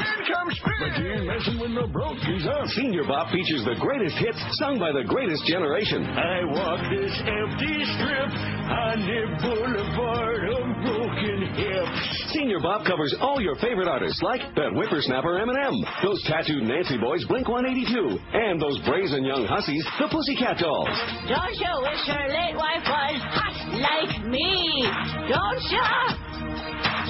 But 0.79 0.97
you 0.97 1.13
ain't 1.13 1.27
messing 1.27 1.59
with 1.59 1.71
no 1.71 1.85
brokies, 1.87 2.43
huh? 2.43 2.65
Senior 2.73 3.03
Bob 3.05 3.31
features 3.31 3.63
the 3.65 3.75
greatest 3.79 4.17
hits 4.17 4.39
sung 4.57 4.79
by 4.79 4.91
the 4.91 5.03
greatest 5.05 5.45
generation. 5.45 6.05
I 6.05 6.45
walk 6.45 6.81
this 6.89 7.13
empty 7.21 7.77
strip 7.95 8.31
on 8.65 8.97
the 9.05 9.21
boulevard 9.41 10.41
of 10.49 10.63
broken 10.81 11.37
hips. 11.53 11.99
Senior 12.33 12.59
Bob 12.59 12.85
covers 12.85 13.13
all 13.21 13.39
your 13.39 13.55
favorite 13.57 13.87
artists 13.87 14.21
like 14.21 14.41
that 14.55 14.73
whippersnapper 14.73 15.39
Eminem, 15.39 15.85
those 16.03 16.21
tattooed 16.23 16.63
Nancy 16.63 16.97
boys 16.97 17.23
Blink 17.25 17.47
182, 17.47 18.17
and 18.33 18.61
those 18.61 18.79
brazen 18.85 19.23
young 19.23 19.45
hussies, 19.45 19.85
the 19.99 20.07
Pussycat 20.09 20.57
Dolls. 20.57 20.89
Don't 21.29 21.55
you 21.55 21.73
wish 21.85 22.01
your 22.09 22.27
late 22.29 22.57
wife 22.57 22.83
was 22.83 23.21
hot 23.31 23.55
like 23.77 24.25
me? 24.25 24.83
Don't 25.29 25.63
you? 25.69 25.85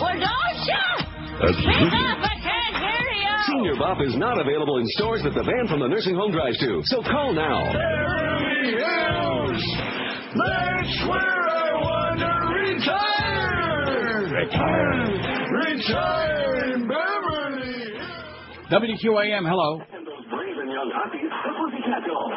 Well, 0.02 0.20
don't 0.20 0.60
you? 0.68 1.05
Speak 1.36 1.52
up, 1.52 2.20
I 2.24 2.36
can't 2.42 2.76
hear 2.80 3.08
you. 3.20 3.34
Senior 3.48 3.76
Bop 3.76 4.02
is 4.02 4.16
not 4.16 4.40
available 4.40 4.78
in 4.78 4.88
stores 4.88 5.22
that 5.24 5.34
the 5.34 5.44
van 5.44 5.68
from 5.68 5.82
the 5.82 5.88
nursing 5.88 6.16
home 6.16 6.32
drives 6.32 6.58
to. 6.60 6.82
So 6.86 7.02
call 7.04 7.34
now. 7.34 7.74
That's 10.36 11.08
where 11.08 11.48
I 11.48 11.72
want 11.80 12.20
to 12.20 12.32
retire. 12.56 14.28
Retire. 14.32 15.06
Retire 15.52 16.74
in 16.74 16.88
Beverly. 16.88 18.00
WQAM, 18.72 19.48
hello. 19.48 19.82
Those 20.46 20.54
brazen 20.54 20.70
young 20.70 20.92
hussies, 20.94 21.26
the 21.26 21.52
Pussycat 21.58 22.02
Dolls. 22.06 22.34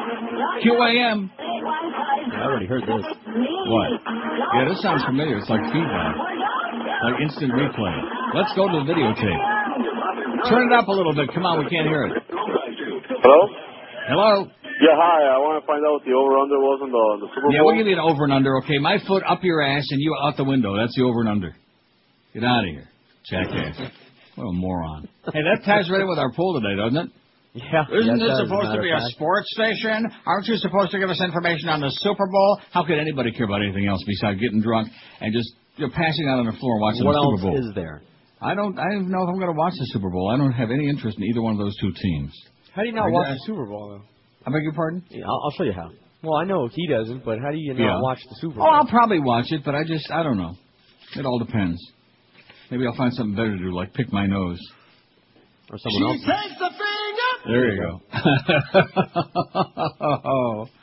QAM. 0.65 1.19
I 1.29 2.41
already 2.41 2.67
heard 2.67 2.83
this. 2.83 3.05
What? 3.05 3.91
Yeah, 4.57 4.65
this 4.69 4.81
sounds 4.81 5.05
familiar. 5.05 5.37
It's 5.39 5.49
like 5.51 5.61
feedback. 5.69 6.17
Like 6.17 7.21
instant 7.21 7.53
replay. 7.53 7.95
Let's 8.35 8.53
go 8.57 8.69
to 8.69 8.81
the 8.81 8.87
videotape. 8.88 10.49
Turn 10.49 10.73
it 10.73 10.75
up 10.77 10.88
a 10.88 10.93
little 10.93 11.15
bit. 11.15 11.29
Come 11.35 11.45
on, 11.45 11.59
we 11.65 11.69
can't 11.69 11.87
hear 11.87 12.05
it. 12.09 12.12
Hello? 12.33 13.41
Hello? 14.09 14.33
Yeah, 14.81 14.95
hi. 14.97 15.29
I 15.29 15.38
want 15.43 15.61
to 15.61 15.67
find 15.67 15.85
out 15.85 16.00
what 16.00 16.05
the 16.07 16.12
over-under 16.17 16.59
was 16.65 16.79
on 16.83 16.91
the, 16.91 16.97
on 16.97 17.21
the 17.21 17.29
Super 17.35 17.50
Yeah, 17.53 17.61
Bowl. 17.61 17.67
we'll 17.67 17.77
give 17.77 17.87
you 17.88 17.93
an 17.99 18.00
over 18.00 18.25
and 18.25 18.33
under, 18.33 18.57
okay? 18.65 18.79
My 18.79 18.97
foot 19.07 19.23
up 19.29 19.43
your 19.43 19.61
ass 19.61 19.85
and 19.91 20.00
you 20.00 20.17
out 20.23 20.37
the 20.37 20.45
window. 20.45 20.77
That's 20.79 20.95
the 20.97 21.03
over 21.03 21.21
and 21.21 21.29
under. 21.29 21.53
Get 22.33 22.45
out 22.45 22.65
of 22.65 22.71
here, 22.71 22.88
jackass. 23.29 23.77
What 24.37 24.45
a 24.49 24.53
moron. 24.53 25.09
Hey, 25.27 25.43
that 25.43 25.65
ties 25.67 25.91
right 25.91 26.00
in 26.00 26.09
with 26.09 26.19
our 26.19 26.33
poll 26.33 26.55
today, 26.61 26.77
doesn't 26.79 26.97
it? 26.97 27.11
Yeah. 27.59 27.85
Isn't 27.91 28.19
this 28.19 28.38
supposed 28.38 28.71
to 28.75 28.81
be 28.81 28.91
a 28.91 29.00
sports 29.15 29.49
station? 29.53 30.07
Aren't 30.27 30.47
you 30.47 30.57
supposed 30.57 30.91
to 30.93 30.99
give 30.99 31.11
us 31.11 31.21
information 31.23 31.69
on 31.69 31.81
the 31.81 31.91
Super 32.00 32.27
Bowl? 32.27 32.61
How 32.73 32.85
could 32.85 32.99
anybody 32.99 33.33
care 33.33 33.47
about 33.47 33.62
anything 33.62 33.87
else 33.87 34.03
besides 34.07 34.41
getting 34.41 34.62
drunk 34.62 34.88
and 35.21 35.33
just 35.33 35.50
you 35.77 35.87
know, 35.87 35.93
passing 35.95 36.29
out 36.29 36.38
on 36.41 36.47
the 36.47 36.57
floor 36.59 36.79
watching 36.81 37.05
What 37.05 37.12
the 37.15 37.23
Super 37.25 37.43
Bowl? 37.43 37.50
What 37.53 37.59
else 37.59 37.69
is 37.69 37.75
there? 37.75 38.03
I 38.41 38.55
don't. 38.55 38.79
I 38.79 38.87
don't 38.95 39.11
know 39.11 39.23
if 39.27 39.29
I'm 39.29 39.41
going 39.43 39.50
to 39.50 39.59
watch 39.59 39.75
the 39.75 39.87
Super 39.91 40.11
Bowl. 40.11 40.31
I 40.31 40.37
don't 40.38 40.53
have 40.53 40.71
any 40.71 40.88
interest 40.88 41.19
in 41.19 41.25
either 41.25 41.43
one 41.43 41.53
of 41.55 41.59
those 41.59 41.75
two 41.81 41.91
teams. 41.91 42.31
How 42.75 42.83
do 42.83 42.88
you 42.88 42.95
not 42.95 43.07
I 43.07 43.11
watch 43.11 43.27
guess- 43.29 43.38
the 43.43 43.53
Super 43.53 43.67
Bowl, 43.67 43.88
though? 43.91 44.05
I 44.47 44.53
beg 44.55 44.62
your 44.62 44.73
pardon? 44.73 45.03
Yeah, 45.11 45.25
I'll, 45.27 45.41
I'll 45.45 45.50
show 45.59 45.65
you 45.65 45.73
how. 45.73 45.91
Well, 46.23 46.37
I 46.38 46.45
know 46.45 46.69
he 46.73 46.87
doesn't, 46.87 47.25
but 47.25 47.38
how 47.38 47.50
do 47.50 47.59
you 47.59 47.75
not 47.75 47.83
Yeah. 47.83 48.00
watch 48.00 48.19
the 48.29 48.37
Super 48.41 48.55
oh, 48.61 48.62
Bowl? 48.62 48.67
Oh, 48.71 48.75
I'll 48.75 48.87
probably 48.87 49.19
watch 49.21 49.47
it, 49.50 49.62
but 49.65 49.75
I 49.75 49.83
just 49.85 50.11
I 50.11 50.23
don't 50.23 50.38
know. 50.38 50.55
It 51.17 51.27
all 51.27 51.38
depends. 51.38 51.79
Maybe 52.71 52.87
I'll 52.87 52.97
find 52.97 53.12
something 53.15 53.35
better 53.35 53.57
to 53.57 53.62
do, 53.62 53.75
like 53.75 53.93
pick 53.95 54.12
my 54.12 54.27
nose. 54.27 54.61
or 55.71 55.79
someone 55.79 56.12
else. 56.15 56.21
takes 56.23 56.59
the. 56.59 56.71
There 57.47 57.73
you 57.73 57.80
go. 57.80 58.00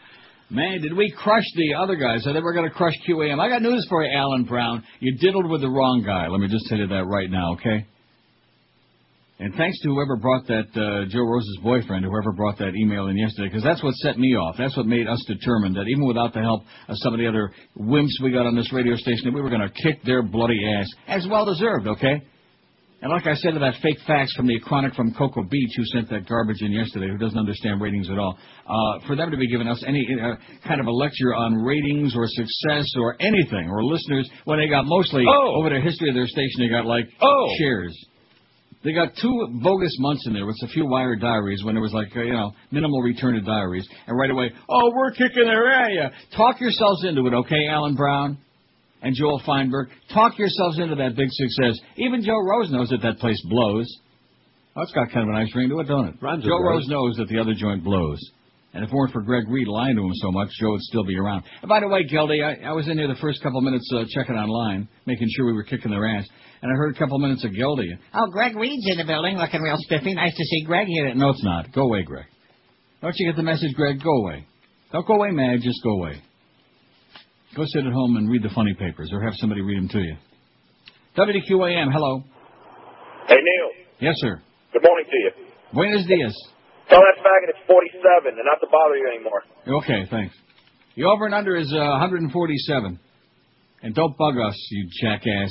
Man, 0.49 0.81
did 0.81 0.95
we 0.95 1.11
crush 1.11 1.43
the 1.55 1.73
other 1.73 1.95
guys? 1.95 2.25
I 2.27 2.33
think 2.33 2.43
we're 2.43 2.53
going 2.53 2.69
to 2.69 2.75
crush 2.75 2.93
QAM. 3.07 3.39
I 3.39 3.49
got 3.49 3.61
news 3.61 3.85
for 3.89 4.03
you, 4.03 4.15
Alan 4.15 4.43
Brown. 4.43 4.83
You 4.99 5.17
diddled 5.17 5.49
with 5.49 5.61
the 5.61 5.69
wrong 5.69 6.03
guy. 6.05 6.27
Let 6.27 6.39
me 6.39 6.47
just 6.47 6.67
tell 6.67 6.77
you 6.77 6.87
that 6.87 7.05
right 7.05 7.29
now, 7.29 7.53
okay? 7.53 7.85
And 9.37 9.53
thanks 9.55 9.77
to 9.81 9.89
whoever 9.89 10.15
brought 10.15 10.47
that, 10.47 10.67
uh, 10.75 11.09
Joe 11.09 11.27
Rose's 11.27 11.59
boyfriend, 11.61 12.05
whoever 12.05 12.31
brought 12.31 12.57
that 12.59 12.73
email 12.75 13.07
in 13.07 13.17
yesterday, 13.17 13.49
because 13.49 13.63
that's 13.63 13.83
what 13.83 13.93
set 13.95 14.17
me 14.17 14.29
off. 14.35 14.55
That's 14.57 14.77
what 14.77 14.85
made 14.85 15.07
us 15.07 15.21
determine 15.27 15.73
that 15.73 15.87
even 15.89 16.05
without 16.05 16.33
the 16.33 16.41
help 16.41 16.61
of 16.87 16.95
some 16.99 17.13
of 17.13 17.19
the 17.19 17.27
other 17.27 17.51
wimps 17.77 18.21
we 18.23 18.31
got 18.31 18.45
on 18.45 18.55
this 18.55 18.71
radio 18.71 18.95
station, 18.95 19.25
that 19.25 19.33
we 19.33 19.41
were 19.41 19.49
going 19.49 19.67
to 19.67 19.81
kick 19.83 20.03
their 20.05 20.21
bloody 20.21 20.59
ass. 20.77 20.87
As 21.07 21.27
well 21.29 21.43
deserved, 21.43 21.87
okay? 21.87 22.23
And 23.01 23.11
like 23.11 23.27
I 23.27 23.35
said 23.35 23.51
to 23.53 23.59
that 23.59 23.75
fake 23.83 23.97
fax 24.07 24.33
from 24.33 24.47
the 24.47 24.59
chronic 24.61 24.95
from 24.95 25.13
Cocoa 25.13 25.43
Beach 25.43 25.71
who 25.77 25.83
sent 25.85 26.09
that 26.09 26.27
garbage 26.27 26.61
in 26.61 26.71
yesterday, 26.71 27.07
who 27.09 27.17
doesn't 27.17 27.37
understand 27.37 27.79
ratings 27.79 28.09
at 28.09 28.17
all, 28.17 28.37
uh, 28.65 29.05
for 29.05 29.15
them 29.15 29.29
to 29.29 29.37
be 29.37 29.47
giving 29.47 29.67
us 29.67 29.83
any 29.85 30.07
uh, 30.19 30.35
kind 30.67 30.79
of 30.81 30.87
a 30.87 30.91
lecture 30.91 31.35
on 31.35 31.53
ratings 31.55 32.15
or 32.15 32.25
success 32.25 32.87
or 32.97 33.15
anything 33.19 33.69
or 33.69 33.83
listeners 33.83 34.27
when 34.45 34.57
they 34.59 34.67
got 34.67 34.85
mostly 34.87 35.23
Oh. 35.27 35.55
over 35.59 35.69
the 35.69 35.81
history 35.81 36.09
of 36.09 36.15
their 36.15 36.25
station, 36.25 36.61
they 36.61 36.69
got 36.69 36.85
like 36.85 37.05
Oh. 37.21 37.47
shares. 37.59 37.95
They 38.83 38.93
got 38.93 39.09
two 39.21 39.47
bogus 39.63 39.95
months 39.99 40.25
in 40.27 40.33
there 40.33 40.45
with 40.45 40.57
a 40.63 40.67
few 40.67 40.85
wired 40.87 41.19
diaries 41.19 41.63
when 41.63 41.75
it 41.75 41.81
was 41.81 41.91
like, 41.93 42.15
uh, 42.15 42.21
you 42.21 42.33
know, 42.33 42.53
minimal 42.71 43.01
return 43.01 43.35
of 43.35 43.43
diaries. 43.45 43.85
And 44.07 44.17
right 44.17 44.29
away, 44.31 44.51
oh, 44.69 44.91
we're 44.95 45.11
kicking 45.11 45.45
their 45.45 45.69
ass. 45.71 45.89
Yeah. 45.91 46.09
Talk 46.37 46.59
yourselves 46.61 47.03
into 47.03 47.25
it, 47.27 47.33
okay, 47.33 47.67
Alan 47.67 47.95
Brown 47.95 48.37
and 49.05 49.15
Joel 49.15 49.41
Feinberg? 49.45 49.89
Talk 50.13 50.37
yourselves 50.37 50.79
into 50.79 50.95
that 50.95 51.15
big 51.15 51.29
success. 51.29 51.79
Even 51.95 52.23
Joe 52.23 52.41
Rose 52.41 52.71
knows 52.71 52.89
that 52.89 53.03
that 53.03 53.19
place 53.19 53.39
blows. 53.47 53.87
Oh, 54.75 54.81
it's 54.81 54.91
got 54.91 55.11
kind 55.13 55.29
of 55.29 55.33
a 55.33 55.39
nice 55.39 55.55
ring 55.55 55.69
to 55.69 55.79
it, 55.79 55.87
don't 55.87 56.07
it? 56.09 56.15
Rhymes 56.21 56.43
Joe 56.43 56.59
Rose. 56.59 56.83
Rose 56.83 56.87
knows 56.89 57.15
that 57.17 57.29
the 57.29 57.39
other 57.39 57.53
joint 57.53 57.83
blows. 57.83 58.19
And 58.73 58.83
if 58.83 58.89
it 58.89 58.93
weren't 58.93 59.13
for 59.13 59.21
Greg 59.21 59.45
Reed 59.47 59.69
lying 59.69 59.95
to 59.95 60.01
him 60.01 60.11
so 60.15 60.31
much, 60.31 60.49
Joe 60.59 60.71
would 60.71 60.81
still 60.81 61.05
be 61.05 61.17
around. 61.17 61.45
And 61.61 61.69
by 61.69 61.79
the 61.79 61.87
way, 61.87 62.03
Gildy, 62.03 62.43
I, 62.43 62.67
I 62.67 62.73
was 62.73 62.89
in 62.89 62.97
here 62.97 63.07
the 63.07 63.15
first 63.21 63.41
couple 63.41 63.59
of 63.59 63.63
minutes 63.63 63.89
uh, 63.95 64.03
checking 64.09 64.35
online, 64.35 64.89
making 65.05 65.29
sure 65.33 65.45
we 65.45 65.53
were 65.53 65.63
kicking 65.63 65.91
their 65.91 66.05
ass, 66.05 66.27
and 66.61 66.69
I 66.69 66.75
heard 66.75 66.93
a 66.93 66.99
couple 66.99 67.15
of 67.15 67.21
minutes 67.21 67.45
of 67.45 67.53
Gildy. 67.55 67.87
Oh, 68.13 68.27
Greg 68.31 68.53
Reed's 68.57 68.85
in 68.91 68.97
the 68.97 69.05
building, 69.05 69.37
looking 69.37 69.61
real 69.61 69.77
spiffy. 69.79 70.13
Nice 70.13 70.35
to 70.35 70.43
see 70.43 70.63
Greg 70.65 70.87
here. 70.87 71.15
No, 71.15 71.29
it's 71.29 71.43
not. 71.43 71.71
Go 71.71 71.83
away, 71.83 72.03
Greg. 72.03 72.25
Don't 73.01 73.15
you 73.15 73.29
get 73.31 73.37
the 73.37 73.43
message, 73.43 73.73
Greg? 73.75 74.03
Go 74.03 74.11
away. 74.11 74.45
Don't 74.91 75.07
go 75.07 75.13
away 75.13 75.29
mad, 75.31 75.61
just 75.61 75.81
go 75.81 75.91
away. 75.91 76.21
Go 77.55 77.63
sit 77.65 77.85
at 77.85 77.93
home 77.93 78.17
and 78.17 78.29
read 78.29 78.43
the 78.43 78.49
funny 78.53 78.73
papers, 78.73 79.09
or 79.13 79.23
have 79.23 79.33
somebody 79.35 79.61
read 79.61 79.77
them 79.77 79.87
to 79.89 79.99
you. 79.99 80.15
WQAM, 81.17 81.91
hello. 81.93 82.23
Hey, 83.27 83.35
Neil. 83.35 83.85
Yes, 84.01 84.15
sir. 84.17 84.41
Good 84.73 84.83
morning 84.83 85.05
to 85.09 85.17
you. 85.17 85.31
Buenos 85.73 86.05
dias. 86.05 86.35
Tell 86.89 86.99
that 86.99 87.23
faggot 87.23 87.55
it's 87.55 87.65
47 87.65 88.35
and 88.35 88.45
not 88.45 88.59
to 88.59 88.67
bother 88.69 88.97
you 88.97 89.07
anymore. 89.07 89.41
Okay, 89.79 90.05
thanks. 90.11 90.35
The 90.97 91.05
over 91.05 91.25
and 91.25 91.33
under 91.33 91.55
is 91.55 91.71
uh, 91.71 91.79
147. 91.79 92.99
And 93.83 93.95
don't 93.95 94.17
bug 94.17 94.35
us, 94.37 94.55
you 94.71 94.89
jackass. 95.01 95.49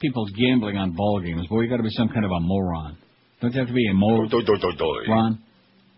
People 0.00 0.26
gambling 0.38 0.78
on 0.78 0.92
ball 0.92 1.20
games. 1.20 1.46
Boy, 1.48 1.62
you 1.62 1.68
got 1.68 1.76
to 1.76 1.82
be 1.82 1.90
some 1.90 2.08
kind 2.08 2.24
of 2.24 2.30
a 2.30 2.40
moron. 2.40 2.96
Don't 3.42 3.52
you 3.52 3.58
have 3.60 3.68
to 3.68 3.74
be 3.74 3.86
a 3.90 3.94
moron? 3.94 4.30
Ron? 5.08 5.42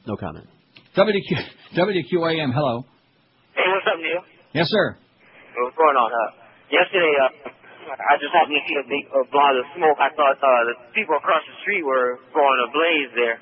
No 0.06 0.16
comment. 0.16 0.46
WQ, 0.96 1.76
WQAM, 1.76 2.52
hello. 2.52 2.84
Hey, 3.54 3.62
what's 3.66 3.86
up, 3.86 4.00
Neil? 4.00 4.22
Yes, 4.52 4.66
sir. 4.68 4.98
What's 5.56 5.76
going 5.76 5.96
on? 5.96 6.10
Uh, 6.12 6.30
yesterday, 6.68 7.14
uh, 7.16 7.48
I 7.96 8.20
just 8.20 8.32
happened 8.36 8.60
to 8.60 8.64
see 8.68 8.76
a 8.76 8.86
big 8.86 9.04
uh, 9.08 9.24
blob 9.32 9.56
of 9.56 9.64
smoke. 9.72 9.96
I 9.96 10.10
thought 10.12 10.36
uh, 10.36 10.50
the 10.68 10.74
people 10.92 11.16
across 11.16 11.40
the 11.48 11.56
street 11.64 11.80
were 11.86 12.20
going 12.36 12.58
ablaze 12.68 13.10
there. 13.16 13.36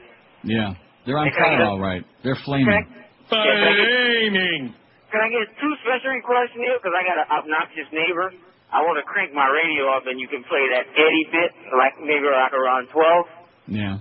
Yeah. 0.46 0.70
They're 1.04 1.18
on 1.18 1.28
Hey, 1.28 1.36
can 1.36 1.44
I 1.44 1.58
fire, 1.58 1.68
all 1.68 1.80
right. 1.82 2.04
They're 2.22 2.38
flaming. 2.46 2.86
Flaming. 3.28 4.72
Can 5.10 5.20
I 5.20 5.28
get 5.30 5.46
two 5.58 5.72
special 5.84 6.10
requests, 6.14 6.54
Neil? 6.56 6.78
Because 6.80 6.94
I 6.96 7.02
got 7.06 7.18
an 7.18 7.28
obnoxious 7.28 7.88
neighbor. 7.92 8.30
I 8.72 8.82
want 8.82 8.98
to 8.98 9.06
crank 9.06 9.30
my 9.34 9.46
radio 9.46 9.90
up 9.94 10.06
and 10.06 10.18
you 10.18 10.26
can 10.26 10.42
play 10.48 10.64
that 10.74 10.86
Eddie 10.96 11.26
bit, 11.30 11.50
like 11.76 11.94
maybe 12.02 12.26
like 12.26 12.54
around 12.54 12.88
12. 12.90 13.74
Yeah. 13.74 13.94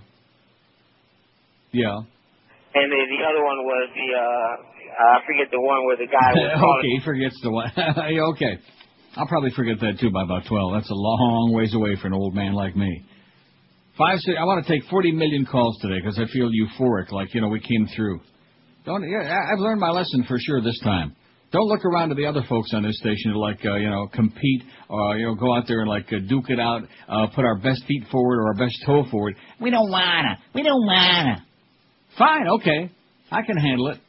Yeah. 1.71 1.97
And 2.73 2.87
then 2.89 3.05
the 3.09 3.21
other 3.21 3.43
one 3.45 3.59
was 3.61 3.85
the, 3.93 4.09
uh, 4.17 4.53
I 4.99 5.19
forget 5.25 5.51
the 5.51 5.59
one 5.59 5.85
where 5.85 5.97
the 5.97 6.07
guy 6.07 6.33
was 6.33 6.77
okay, 6.79 6.87
he 6.87 6.99
forgets 7.03 7.39
the 7.41 7.51
one. 7.51 7.71
okay. 7.77 8.59
I'll 9.15 9.27
probably 9.27 9.51
forget 9.51 9.79
that 9.81 9.99
too 9.99 10.09
by 10.09 10.23
about 10.23 10.45
12. 10.47 10.73
That's 10.73 10.89
a 10.89 10.95
long 10.95 11.53
ways 11.53 11.73
away 11.73 11.95
for 12.01 12.07
an 12.07 12.13
old 12.13 12.33
man 12.33 12.53
like 12.53 12.75
me. 12.75 13.05
Five, 13.97 14.17
six, 14.19 14.37
I 14.39 14.43
want 14.45 14.65
to 14.65 14.71
take 14.71 14.89
40 14.89 15.11
million 15.11 15.45
calls 15.45 15.77
today 15.79 15.99
because 16.01 16.17
I 16.17 16.25
feel 16.33 16.49
euphoric, 16.49 17.11
like, 17.11 17.33
you 17.35 17.41
know, 17.41 17.47
we 17.47 17.59
came 17.59 17.87
through. 17.95 18.21
Don't, 18.85 19.03
yeah, 19.07 19.37
I've 19.53 19.59
learned 19.59 19.79
my 19.79 19.91
lesson 19.91 20.23
for 20.27 20.37
sure 20.39 20.61
this 20.61 20.79
time. 20.83 21.15
Don't 21.51 21.67
look 21.67 21.85
around 21.85 22.09
to 22.09 22.15
the 22.15 22.25
other 22.25 22.41
folks 22.49 22.71
on 22.73 22.81
this 22.81 22.97
station 22.97 23.31
to 23.33 23.39
like, 23.39 23.63
uh, 23.63 23.75
you 23.75 23.87
know, 23.87 24.07
compete 24.11 24.63
or, 24.89 25.15
you 25.17 25.27
know, 25.27 25.35
go 25.35 25.55
out 25.55 25.65
there 25.67 25.81
and 25.81 25.89
like 25.89 26.11
uh, 26.11 26.17
duke 26.27 26.49
it 26.49 26.59
out, 26.59 26.81
uh, 27.07 27.27
put 27.35 27.45
our 27.45 27.59
best 27.59 27.85
feet 27.87 28.05
forward 28.11 28.39
or 28.39 28.47
our 28.47 28.55
best 28.55 28.75
toe 28.83 29.05
forward. 29.11 29.35
We 29.61 29.69
don't 29.69 29.91
wanna. 29.91 30.39
We 30.55 30.63
don't 30.63 30.83
wanna. 30.83 31.45
Fine, 32.17 32.47
okay. 32.49 32.89
I 33.31 33.43
can 33.43 33.57
handle 33.57 33.89
it. 33.89 33.99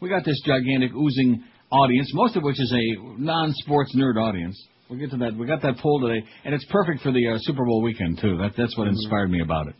We 0.00 0.08
got 0.08 0.24
this 0.24 0.40
gigantic 0.46 0.92
oozing 0.94 1.44
audience, 1.70 2.10
most 2.14 2.36
of 2.36 2.42
which 2.42 2.58
is 2.58 2.72
a 2.74 3.20
non-sports 3.20 3.94
nerd 3.96 4.16
audience. 4.16 4.60
We'll 4.88 4.98
get 4.98 5.10
to 5.10 5.16
that. 5.18 5.36
We 5.36 5.46
got 5.46 5.62
that 5.62 5.76
poll 5.78 6.00
today, 6.00 6.24
and 6.44 6.54
it's 6.54 6.64
perfect 6.70 7.02
for 7.02 7.12
the 7.12 7.28
uh, 7.28 7.36
Super 7.40 7.64
Bowl 7.64 7.82
weekend 7.82 8.18
too. 8.20 8.36
That 8.38 8.52
that's 8.56 8.76
what 8.76 8.88
inspired 8.88 9.30
me 9.30 9.40
about 9.40 9.68
it. 9.68 9.74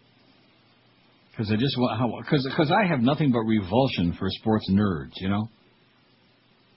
Because 1.32 1.50
I 1.50 1.56
just 1.56 1.74
want 1.78 2.24
because 2.24 2.46
because 2.48 2.70
I 2.70 2.86
have 2.86 3.00
nothing 3.00 3.32
but 3.32 3.40
revulsion 3.40 4.14
for 4.18 4.28
sports 4.30 4.70
nerds, 4.70 5.12
you 5.16 5.28
know. 5.28 5.48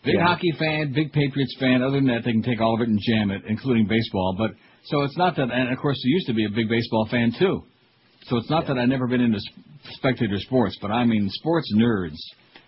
Big 0.03 0.15
Yeah. 0.15 0.25
hockey 0.25 0.51
fan, 0.57 0.93
big 0.93 1.13
Patriots 1.13 1.55
fan. 1.59 1.81
Other 1.83 1.97
than 1.97 2.07
that, 2.07 2.23
they 2.25 2.31
can 2.31 2.43
take 2.43 2.59
all 2.59 2.75
of 2.75 2.81
it 2.81 2.87
and 2.89 2.99
jam 2.99 3.29
it, 3.31 3.43
including 3.47 3.87
baseball. 3.87 4.35
But 4.37 4.51
so 4.85 5.03
it's 5.03 5.17
not 5.17 5.35
that, 5.37 5.49
and 5.51 5.71
of 5.71 5.77
course, 5.79 5.97
I 5.97 6.07
used 6.09 6.27
to 6.27 6.33
be 6.33 6.45
a 6.45 6.49
big 6.49 6.67
baseball 6.69 7.07
fan 7.11 7.33
too. 7.37 7.63
So 8.23 8.37
it's 8.37 8.49
not 8.49 8.67
that 8.67 8.77
I've 8.77 8.89
never 8.89 9.07
been 9.07 9.21
into 9.21 9.39
spectator 9.91 10.39
sports, 10.39 10.77
but 10.81 10.91
I 10.91 11.05
mean 11.05 11.29
sports 11.29 11.71
nerds, 11.75 12.17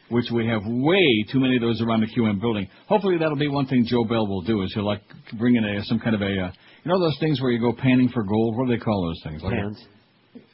which 0.09 0.25
we 0.33 0.47
have 0.47 0.61
way 0.65 1.25
too 1.31 1.39
many 1.39 1.55
of 1.55 1.61
those 1.61 1.81
around 1.81 2.01
the 2.01 2.07
QM 2.07 2.39
building. 2.39 2.67
Hopefully 2.87 3.17
that'll 3.19 3.35
be 3.37 3.47
one 3.47 3.65
thing 3.67 3.85
Joe 3.87 4.03
Bell 4.05 4.27
will 4.27 4.41
do 4.41 4.61
is 4.63 4.71
he'll 4.73 4.85
like 4.85 5.01
bring 5.39 5.55
in 5.55 5.63
a 5.65 5.83
some 5.85 5.99
kind 5.99 6.15
of 6.15 6.21
a 6.21 6.25
uh, 6.25 6.51
you 6.83 6.91
know 6.91 6.99
those 6.99 7.17
things 7.19 7.41
where 7.41 7.51
you 7.51 7.59
go 7.59 7.73
panning 7.73 8.09
for 8.09 8.23
gold. 8.23 8.55
What 8.57 8.67
do 8.67 8.77
they 8.77 8.83
call 8.83 9.07
those 9.07 9.21
things? 9.23 9.41
Like 9.41 9.53
a- 9.53 9.55
Pans. 9.57 9.85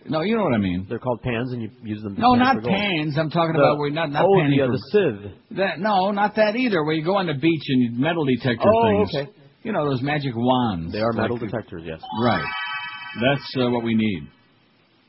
no, 0.09 0.21
you 0.21 0.37
know 0.37 0.43
what 0.43 0.53
I 0.53 0.57
mean. 0.59 0.85
They're 0.87 0.99
called 0.99 1.21
pans, 1.21 1.51
and 1.51 1.61
you 1.61 1.69
use 1.83 2.01
them. 2.01 2.15
No, 2.17 2.35
not 2.35 2.63
pans. 2.63 3.17
I'm 3.17 3.29
talking 3.29 3.53
The- 3.53 3.59
about 3.59 3.77
where 3.77 3.89
not 3.91 4.11
not 4.11 4.25
oh, 4.25 4.35
panning 4.39 4.57
the, 4.57 4.63
uh, 4.63 4.67
for 4.67 4.71
the 4.71 5.19
sieve. 5.19 5.57
that. 5.57 5.79
No, 5.79 6.11
not 6.11 6.35
that 6.37 6.55
either. 6.55 6.83
Where 6.83 6.93
you 6.93 7.03
go 7.03 7.17
on 7.17 7.27
the 7.27 7.33
beach 7.33 7.63
and 7.67 7.81
you 7.81 7.91
metal 7.99 8.23
detector 8.25 8.63
Oh, 8.67 9.05
things. 9.05 9.15
okay. 9.15 9.31
You 9.63 9.73
know 9.73 9.87
those 9.89 10.01
magic 10.01 10.33
wands. 10.35 10.93
They 10.93 11.01
are 11.01 11.11
metal 11.13 11.37
Like- 11.37 11.51
detectors, 11.51 11.83
yes. 11.85 11.99
Right. 12.23 12.45
That's 13.21 13.53
uh, 13.59 13.69
what 13.69 13.83
we 13.83 13.93
need. 13.95 14.23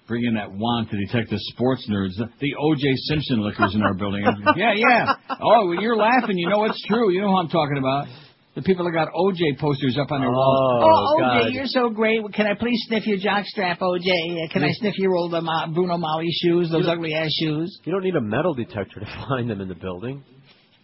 Bring 0.09 0.25
in 0.25 0.35
that 0.35 0.51
wand 0.51 0.91
to 0.91 0.97
detect 1.07 1.31
the 1.31 1.39
sports 1.55 1.87
nerds, 1.89 2.19
the, 2.19 2.27
the 2.41 2.55
O.J. 2.59 2.83
Simpson 3.07 3.41
lickers 3.41 3.75
in 3.75 3.83
our 3.83 3.95
building. 3.95 4.25
yeah, 4.57 4.73
yeah. 4.75 5.15
Oh, 5.41 5.69
well, 5.69 5.81
you're 5.81 5.97
laughing. 5.97 6.37
You 6.39 6.49
know 6.49 6.65
it's 6.65 6.83
true. 6.87 7.13
You 7.13 7.21
know 7.21 7.29
who 7.29 7.37
I'm 7.39 7.49
talking 7.49 7.79
about. 7.79 8.09
The 8.55 8.63
people 8.63 8.85
that 8.85 8.91
got 8.91 9.09
O.J. 9.15 9.57
posters 9.59 9.97
up 9.99 10.11
on 10.11 10.21
their 10.21 10.31
walls. 10.31 10.85
Oh, 10.85 11.21
God. 11.21 11.47
OJ, 11.47 11.55
you're 11.55 11.67
so 11.67 11.89
great. 11.89 12.21
Can 12.35 12.47
I 12.47 12.55
please 12.55 12.79
sniff 12.89 13.07
your 13.07 13.17
jockstrap, 13.17 13.79
OJ? 13.79 14.51
Can 14.53 14.65
I 14.65 14.73
sniff 14.73 14.99
your 14.99 15.15
old 15.15 15.33
uh, 15.33 15.41
Bruno 15.73 15.97
Magli 15.97 16.29
shoes, 16.43 16.69
those 16.71 16.87
ugly 16.87 17.15
ass 17.15 17.31
shoes? 17.41 17.81
You 17.85 17.93
don't 17.93 18.05
need 18.05 18.17
a 18.17 18.21
metal 18.21 18.55
detector 18.55 19.01
to 19.01 19.07
find 19.29 19.49
them 19.49 19.61
in 19.61 19.69
the 19.69 19.75
building. 19.75 20.23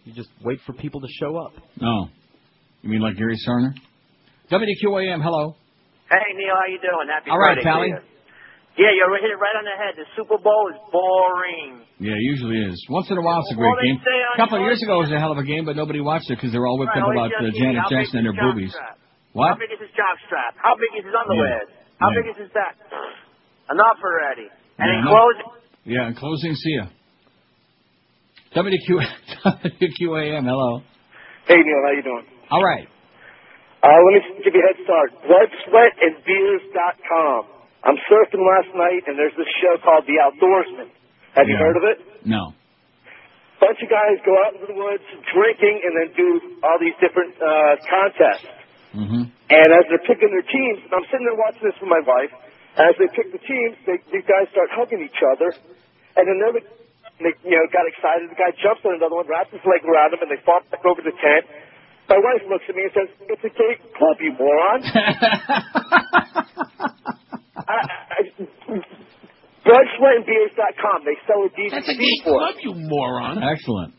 You 0.05 0.13
just 0.13 0.29
wait 0.43 0.59
for 0.65 0.73
people 0.73 1.01
to 1.01 1.07
show 1.19 1.37
up. 1.37 1.53
No. 1.79 2.07
You 2.81 2.89
mean 2.89 3.01
like 3.01 3.17
Gary 3.17 3.37
Sarner? 3.47 3.73
WQAM, 4.49 5.21
hello. 5.21 5.55
Hey, 6.09 6.17
Neil, 6.35 6.55
how 6.55 6.71
you 6.71 6.79
doing? 6.81 7.07
Happy 7.13 7.29
All 7.29 7.37
right, 7.37 7.59
Friday 7.61 7.89
to 7.89 7.97
Pally. 7.97 8.09
You. 8.77 8.85
Yeah, 8.85 8.91
you're 8.95 9.11
hit 9.19 9.31
it 9.33 9.39
right 9.41 9.57
on 9.57 9.65
the 9.65 9.75
head. 9.75 9.93
The 9.97 10.05
Super 10.15 10.37
Bowl 10.37 10.69
is 10.71 10.79
boring. 10.93 11.83
Yeah, 11.99 12.13
it 12.15 12.23
usually 12.35 12.59
is. 12.69 12.77
Once 12.89 13.09
in 13.11 13.17
a 13.17 13.21
while, 13.23 13.41
it's 13.43 13.51
a 13.51 13.59
great 13.59 13.75
they 13.81 13.91
game. 13.91 13.99
A 13.99 14.37
couple 14.39 14.57
of 14.59 14.63
years 14.63 14.79
ago, 14.83 15.03
it 15.03 15.09
was 15.09 15.13
a 15.15 15.19
hell 15.19 15.33
of 15.35 15.39
a 15.41 15.43
game, 15.43 15.65
but 15.65 15.75
nobody 15.75 15.99
watched 15.99 16.29
it 16.31 16.37
because 16.39 16.51
they 16.55 16.59
were 16.59 16.67
all 16.67 16.79
whipped 16.79 16.95
Right, 16.95 17.03
up 17.03 17.11
about 17.11 17.31
uh, 17.35 17.51
Janet 17.51 17.83
Jackson 17.91 18.23
and 18.23 18.27
is 18.29 18.35
her 18.35 18.39
boobies. 18.39 18.71
jockstrap? 18.71 18.95
What? 19.35 19.49
How 19.51 19.59
big 19.59 19.71
is 19.75 19.79
his 19.83 19.93
jockstrap? 19.97 20.53
How 20.57 20.73
big 20.79 20.91
is 20.95 21.03
his 21.05 21.15
underwear? 21.15 21.67
How 21.99 22.09
Yeah. 22.09 22.17
big 22.23 22.27
is 22.31 22.37
his 22.39 22.51
back? 22.55 22.75
Enough 23.69 23.99
already. 23.99 24.47
And 24.79 24.87
Yeah, 24.87 24.99
in 24.99 25.05
no. 25.05 25.11
closing, 25.11 25.49
Yeah, 25.85 26.07
in 26.07 26.13
closing, 26.15 26.55
see 26.55 26.75
ya. 26.79 26.85
WQ, 28.55 28.87
WQAM, 29.77 30.43
hello. 30.47 30.81
Hey, 31.47 31.57
Neil, 31.61 31.81
how 31.85 31.91
you 31.93 32.01
doing? 32.03 32.25
All 32.49 32.63
right. 32.63 32.87
Uh, 33.83 33.87
let 34.09 34.11
me 34.13 34.41
give 34.43 34.53
you 34.55 34.59
a 34.63 34.67
head 34.73 34.79
start. 34.83 35.11
Blood, 35.27 35.49
Sweat, 35.69 35.93
and 36.01 36.15
Beers.com. 36.25 37.43
I'm 37.83 37.95
surfing 38.11 38.43
last 38.43 38.75
night, 38.75 39.07
and 39.07 39.15
there's 39.15 39.35
this 39.39 39.47
show 39.63 39.79
called 39.79 40.03
The 40.03 40.19
Outdoorsman. 40.19 40.91
Have 41.35 41.47
you 41.47 41.55
heard 41.55 41.77
of 41.77 41.83
it? 41.87 42.03
No. 42.25 42.51
bunch 43.61 43.79
of 43.79 43.87
guys 43.87 44.19
go 44.25 44.35
out 44.43 44.53
into 44.55 44.67
the 44.67 44.75
woods 44.75 45.03
drinking 45.31 45.79
and 45.87 45.95
then 45.95 46.11
do 46.15 46.59
all 46.63 46.75
these 46.79 46.95
different 46.99 47.35
uh, 47.39 47.79
contests. 47.87 48.47
Mm-hmm. 48.95 49.23
And 49.31 49.67
as 49.71 49.83
they're 49.87 50.03
picking 50.03 50.27
their 50.33 50.43
teams, 50.43 50.83
I'm 50.91 51.05
sitting 51.07 51.23
there 51.23 51.37
watching 51.39 51.63
this 51.63 51.77
with 51.79 51.87
my 51.87 52.03
wife. 52.03 52.33
As 52.75 52.95
they 52.99 53.07
pick 53.11 53.31
the 53.31 53.39
teams, 53.43 53.77
they, 53.85 53.99
these 54.11 54.25
guys 54.27 54.49
start 54.51 54.69
hugging 54.71 55.01
each 55.03 55.19
other, 55.25 55.51
and 56.15 56.23
then 56.27 56.37
they're, 56.39 56.53
they 57.19 57.33
you 57.43 57.57
know 57.57 57.65
got 57.73 57.83
excited. 57.89 58.29
The 58.31 58.35
guy 58.39 58.51
jumps 58.61 58.85
on 58.85 58.93
another 58.95 59.15
one, 59.19 59.27
wraps 59.27 59.51
his 59.51 59.59
leg 59.65 59.83
around 59.83 60.13
him, 60.15 60.21
and 60.23 60.31
they 60.31 60.37
fall 60.45 60.61
back 60.71 60.85
over 60.85 61.01
the 61.01 61.11
tent. 61.11 61.45
My 62.07 62.17
wife 62.21 62.45
looks 62.47 62.63
at 62.69 62.75
me 62.77 62.83
and 62.87 62.93
says, 62.95 63.09
"It's 63.27 63.43
a 63.43 63.49
gay 63.51 63.75
club, 63.97 64.21
you 64.21 64.31
moron." 64.37 64.79
I, 67.69 67.77
I, 67.77 68.19
BloodSweatAndBeers.com. 69.65 70.97
They 71.05 71.17
sell 71.29 71.45
a 71.45 71.49
DVD 71.53 71.71
That's 71.77 71.89
a 71.89 71.97
gay 71.97 72.15
for 72.25 72.39
club, 72.41 72.55
it. 72.57 72.63
you 72.65 72.73
moron. 72.75 73.43
Excellent. 73.43 73.93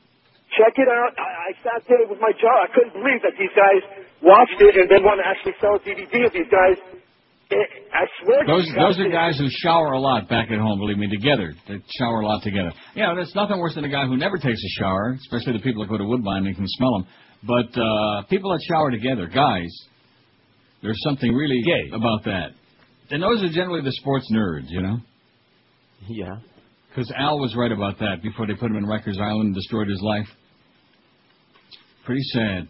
Check 0.58 0.74
it 0.76 0.88
out. 0.90 1.14
I, 1.14 1.22
I 1.22 1.50
sat 1.62 1.86
there 1.86 2.02
with 2.10 2.18
my 2.18 2.34
jaw. 2.34 2.50
I 2.50 2.68
couldn't 2.74 2.98
believe 2.98 3.22
that 3.22 3.38
these 3.38 3.54
guys 3.54 3.82
watched 4.18 4.58
it 4.58 4.74
and 4.74 4.90
then 4.90 5.06
want 5.06 5.22
to 5.22 5.26
actually 5.26 5.54
sell 5.62 5.78
a 5.78 5.82
DVD 5.86 6.26
of 6.26 6.32
these 6.34 6.50
guys 6.50 6.76
I 7.50 8.06
swear. 8.22 8.46
Those 8.46 8.66
to 8.68 8.74
those 8.78 8.96
guys, 8.96 9.06
are 9.06 9.10
guys 9.10 9.38
who 9.38 9.46
shower 9.50 9.92
a 9.92 9.98
lot 10.00 10.28
back 10.28 10.50
at 10.52 10.58
home. 10.58 10.78
Believe 10.78 10.98
me, 10.98 11.08
together 11.10 11.52
they 11.66 11.82
shower 11.98 12.20
a 12.20 12.26
lot 12.26 12.42
together. 12.44 12.70
Yeah, 12.94 13.12
there's 13.14 13.34
nothing 13.34 13.58
worse 13.58 13.74
than 13.74 13.84
a 13.84 13.88
guy 13.88 14.06
who 14.06 14.16
never 14.16 14.38
takes 14.38 14.62
a 14.62 14.72
shower, 14.80 15.18
especially 15.18 15.54
the 15.54 15.64
people 15.64 15.82
that 15.82 15.88
go 15.90 15.98
to 15.98 16.04
Woodbine 16.04 16.46
and 16.46 16.54
can 16.54 16.66
smell 16.68 16.92
them. 16.98 17.06
But 17.42 17.74
uh 17.80 18.22
people 18.30 18.52
that 18.52 18.60
shower 18.70 18.90
together, 18.92 19.26
guys, 19.26 19.66
there's 20.80 21.00
something 21.02 21.32
really 21.32 21.60
gay 21.66 21.90
about 21.92 22.22
that. 22.26 22.50
And 23.11 23.23
those 23.23 23.43
are 23.43 23.49
generally 23.49 23.83
the 23.83 23.93
sports 23.93 24.31
nerds, 24.33 24.67
you 24.69 24.83
know. 24.83 24.99
Yeah. 26.09 26.37
Because 26.88 27.12
Al 27.17 27.38
was 27.38 27.55
right 27.57 27.71
about 27.71 27.99
that 27.99 28.23
before 28.23 28.47
they 28.47 28.55
put 28.55 28.71
him 28.71 28.76
in 28.76 28.85
Rikers 28.85 29.21
Island 29.21 29.47
and 29.47 29.55
destroyed 29.55 29.88
his 29.88 30.00
life. 30.02 30.26
Pretty 32.05 32.23
sad. 32.33 32.69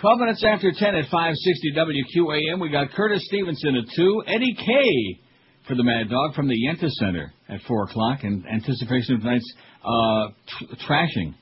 12 0.00 0.18
minutes 0.20 0.44
after 0.46 0.70
10 0.70 0.94
at 0.94 1.04
560 1.10 1.72
WQAM, 1.74 2.60
we 2.60 2.70
got 2.70 2.90
Curtis 2.92 3.24
Stevenson 3.26 3.76
at 3.76 3.84
2, 3.96 4.22
Eddie 4.28 4.54
K 4.54 5.20
for 5.66 5.74
the 5.74 5.82
Mad 5.82 6.08
Dog 6.08 6.34
from 6.34 6.46
the 6.46 6.54
Yenta 6.54 6.88
Center 6.88 7.32
at 7.48 7.60
4 7.66 7.84
o'clock 7.84 8.22
in 8.22 8.44
anticipation 8.46 9.16
of 9.16 9.22
tonight's 9.22 9.52
uh, 9.84 10.28
tr- 10.46 10.74
trashing. 10.88 11.34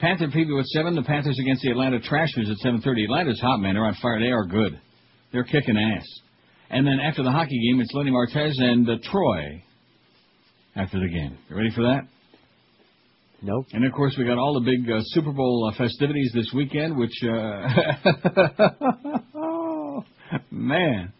Panther 0.00 0.26
preview 0.28 0.58
at 0.58 0.66
7, 0.66 0.94
the 0.94 1.02
Panthers 1.02 1.38
against 1.40 1.62
the 1.62 1.70
Atlanta 1.70 2.00
Trashers 2.00 2.50
at 2.50 2.56
7.30. 2.66 3.04
Atlanta's 3.04 3.40
hot, 3.40 3.60
man. 3.60 3.74
They're 3.74 3.84
on 3.84 3.96
fire. 4.02 4.20
They 4.20 4.32
are 4.32 4.44
good. 4.44 4.78
They're 5.32 5.44
kicking 5.44 5.78
ass. 5.78 6.06
And 6.72 6.86
then 6.86 7.00
after 7.00 7.22
the 7.22 7.30
hockey 7.30 7.60
game, 7.68 7.82
it's 7.82 7.92
Lenny 7.92 8.10
Martez 8.10 8.54
and 8.56 8.88
uh, 8.88 8.96
Troy 9.10 9.62
after 10.74 10.98
the 10.98 11.08
game. 11.08 11.36
You 11.50 11.56
ready 11.56 11.70
for 11.74 11.82
that? 11.82 12.08
Nope. 13.42 13.66
And 13.72 13.84
of 13.84 13.92
course, 13.92 14.14
we 14.16 14.24
got 14.24 14.38
all 14.38 14.54
the 14.54 14.64
big 14.64 14.90
uh, 14.90 15.00
Super 15.08 15.32
Bowl 15.32 15.70
uh, 15.70 15.76
festivities 15.76 16.32
this 16.34 16.50
weekend, 16.54 16.96
which, 16.96 17.12
uh, 17.24 17.68
oh, 19.34 20.04
man. 20.50 21.12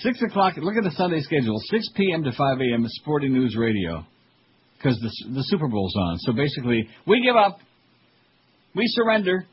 6 0.00 0.22
o'clock, 0.22 0.54
look 0.58 0.76
at 0.76 0.84
the 0.84 0.92
Sunday 0.96 1.20
schedule, 1.20 1.58
6 1.58 1.88
p.m. 1.96 2.22
to 2.22 2.30
5 2.30 2.60
a.m. 2.60 2.84
Sporting 2.86 3.32
News 3.32 3.56
Radio. 3.58 4.06
Because 4.78 4.96
the, 5.00 5.34
the 5.34 5.42
Super 5.44 5.66
Bowl's 5.66 5.96
on. 5.96 6.18
So 6.18 6.32
basically, 6.32 6.88
we 7.04 7.20
give 7.24 7.34
up. 7.34 7.58
We 8.76 8.84
surrender. 8.86 9.44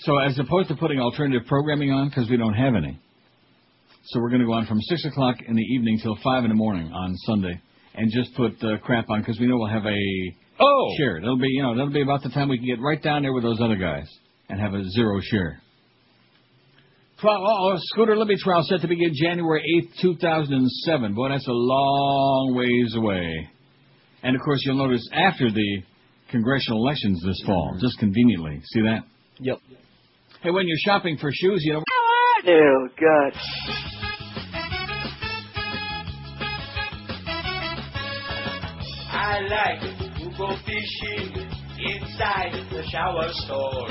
So 0.00 0.18
as 0.18 0.38
opposed 0.38 0.68
to 0.68 0.76
putting 0.76 1.00
alternative 1.00 1.46
programming 1.46 1.90
on, 1.90 2.08
because 2.08 2.30
we 2.30 2.38
don't 2.38 2.54
have 2.54 2.74
any. 2.74 2.98
So 4.06 4.20
we're 4.20 4.28
going 4.30 4.40
to 4.40 4.46
go 4.46 4.52
on 4.52 4.66
from 4.66 4.80
6 4.80 5.04
o'clock 5.06 5.36
in 5.46 5.56
the 5.56 5.62
evening 5.62 5.98
till 6.00 6.16
5 6.22 6.44
in 6.44 6.50
the 6.50 6.56
morning 6.56 6.92
on 6.92 7.16
Sunday 7.26 7.60
and 7.94 8.10
just 8.12 8.34
put 8.36 8.52
uh, 8.62 8.78
crap 8.78 9.10
on 9.10 9.20
because 9.20 9.40
we 9.40 9.46
know 9.46 9.56
we'll 9.56 9.68
have 9.68 9.86
a 9.86 9.98
oh 10.60 10.94
share. 10.96 11.18
That'll 11.20 11.38
be 11.38 11.48
you 11.48 11.62
know 11.62 11.74
that'll 11.74 11.92
be 11.92 12.02
about 12.02 12.22
the 12.22 12.28
time 12.28 12.48
we 12.48 12.58
can 12.58 12.66
get 12.66 12.80
right 12.80 13.02
down 13.02 13.22
there 13.22 13.32
with 13.32 13.42
those 13.42 13.60
other 13.60 13.76
guys 13.76 14.06
and 14.48 14.60
have 14.60 14.74
a 14.74 14.84
zero 14.90 15.20
share. 15.22 15.60
Trial, 17.18 17.42
oh, 17.48 17.72
oh, 17.72 17.78
Scooter 17.78 18.16
Libby 18.16 18.36
trial 18.36 18.62
set 18.62 18.82
to 18.82 18.88
begin 18.88 19.10
January 19.14 19.62
8th, 19.82 20.02
2007. 20.02 21.14
Boy, 21.14 21.30
that's 21.30 21.48
a 21.48 21.50
long 21.50 22.54
ways 22.54 22.94
away. 22.94 23.48
And 24.22 24.36
of 24.36 24.42
course, 24.42 24.60
you'll 24.66 24.76
notice 24.76 25.08
after 25.14 25.50
the 25.50 25.82
congressional 26.30 26.86
elections 26.86 27.22
this 27.24 27.42
fall, 27.46 27.78
just 27.80 27.98
conveniently. 27.98 28.60
See 28.72 28.82
that? 28.82 29.04
Yep. 29.40 29.58
Hey, 30.42 30.50
when 30.50 30.68
you're 30.68 30.76
shopping 30.84 31.16
for 31.16 31.30
shoes, 31.32 31.62
you 31.64 31.72
know. 31.72 31.82
Ew, 32.46 32.88
God. 33.00 33.32
I 39.10 39.40
like 39.50 39.80
to 39.80 40.30
go 40.38 40.54
fishing 40.64 41.42
inside 41.82 42.52
the 42.70 42.84
shower 42.92 43.26
store. 43.32 43.88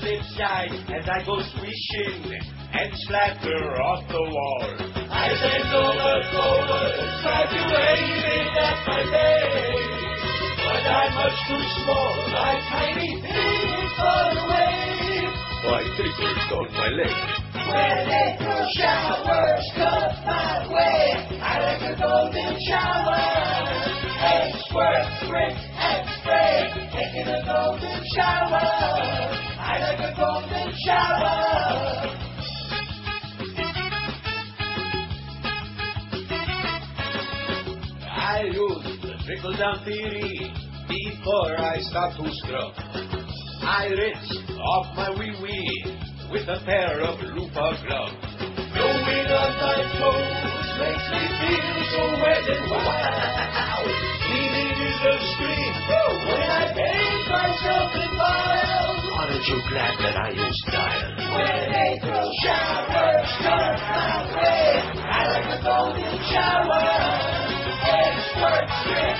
Slip 0.00 0.22
side 0.38 0.72
as 0.88 1.06
I 1.06 1.22
go 1.26 1.36
swishing 1.52 2.32
and 2.72 2.92
splatter 2.94 3.82
off 3.82 4.08
the 4.08 4.22
wall. 4.22 4.72
I 5.12 5.28
bend 5.36 5.74
over 5.76 6.16
forward, 6.32 6.96
try 7.20 7.44
to 7.44 7.60
aim 7.76 8.24
it 8.24 8.56
at 8.56 8.86
my 8.88 9.02
leg. 9.04 9.92
But 10.64 10.84
I'm 10.88 11.12
much 11.12 11.38
too 11.46 11.62
small, 11.84 12.14
my 12.32 12.56
tiny 12.72 13.20
feet 13.20 13.90
fall 13.98 14.32
away. 14.48 15.28
Why, 15.64 15.84
fingers 15.94 16.52
on 16.52 16.72
my 16.72 16.88
leg. 16.88 17.41
When 17.68 17.98
April 18.10 18.66
showers 18.74 19.66
come 19.76 20.12
my 20.26 20.66
way, 20.68 21.38
I 21.40 21.58
like 21.62 21.82
a 21.82 22.00
golden 22.00 22.58
shower. 22.66 23.22
And 24.22 24.54
squirt, 24.66 25.04
spritz, 25.22 25.60
and 25.78 26.02
spray, 26.18 26.54
taking 26.92 27.28
a 27.28 27.42
golden 27.46 28.02
shower. 28.14 28.66
I 29.58 29.78
like 29.80 30.00
a 30.00 30.14
golden 30.16 30.72
shower. 30.84 32.12
I 38.10 38.42
use 38.44 39.00
the 39.02 39.14
trickle 39.24 39.56
down 39.56 39.84
theory 39.84 40.52
before 40.88 41.58
I 41.60 41.80
start 41.80 42.16
to 42.16 42.30
scrub. 42.34 42.72
I 43.62 43.86
rinse 43.86 44.36
off 44.58 44.96
my 44.96 45.10
wee 45.18 45.34
wee 45.42 45.98
with 46.32 46.48
a 46.48 46.64
pair 46.64 46.96
of 47.04 47.20
loofah 47.20 47.76
gloves. 47.84 48.16
Blowing 48.72 49.28
on 49.28 49.52
my 49.60 49.80
toes 50.00 50.68
makes 50.80 51.06
me 51.12 51.22
feel 51.28 51.76
so 51.92 52.02
wet 52.24 52.44
and 52.48 52.70
wild. 52.72 53.84
Feeling 54.24 54.76
is 54.80 55.00
a 55.12 55.16
scream 55.28 55.74
when 56.24 56.48
I 56.48 56.72
bathe 56.72 57.26
myself 57.28 57.90
in 58.00 58.16
miles. 58.16 59.04
Aren't 59.12 59.44
you 59.44 59.60
glad 59.68 59.94
that 60.00 60.16
I 60.16 60.28
use 60.32 60.56
style? 60.64 61.12
When 61.36 61.68
April 61.68 62.28
showers 62.40 63.28
come 63.44 63.76
my 63.92 64.16
way, 64.32 64.72
I 65.04 65.20
like 65.36 65.48
a 65.52 65.60
golden 65.60 66.16
shower. 66.32 67.42
And 67.92 68.16
squirt, 68.32 68.68
sprit, 68.80 69.18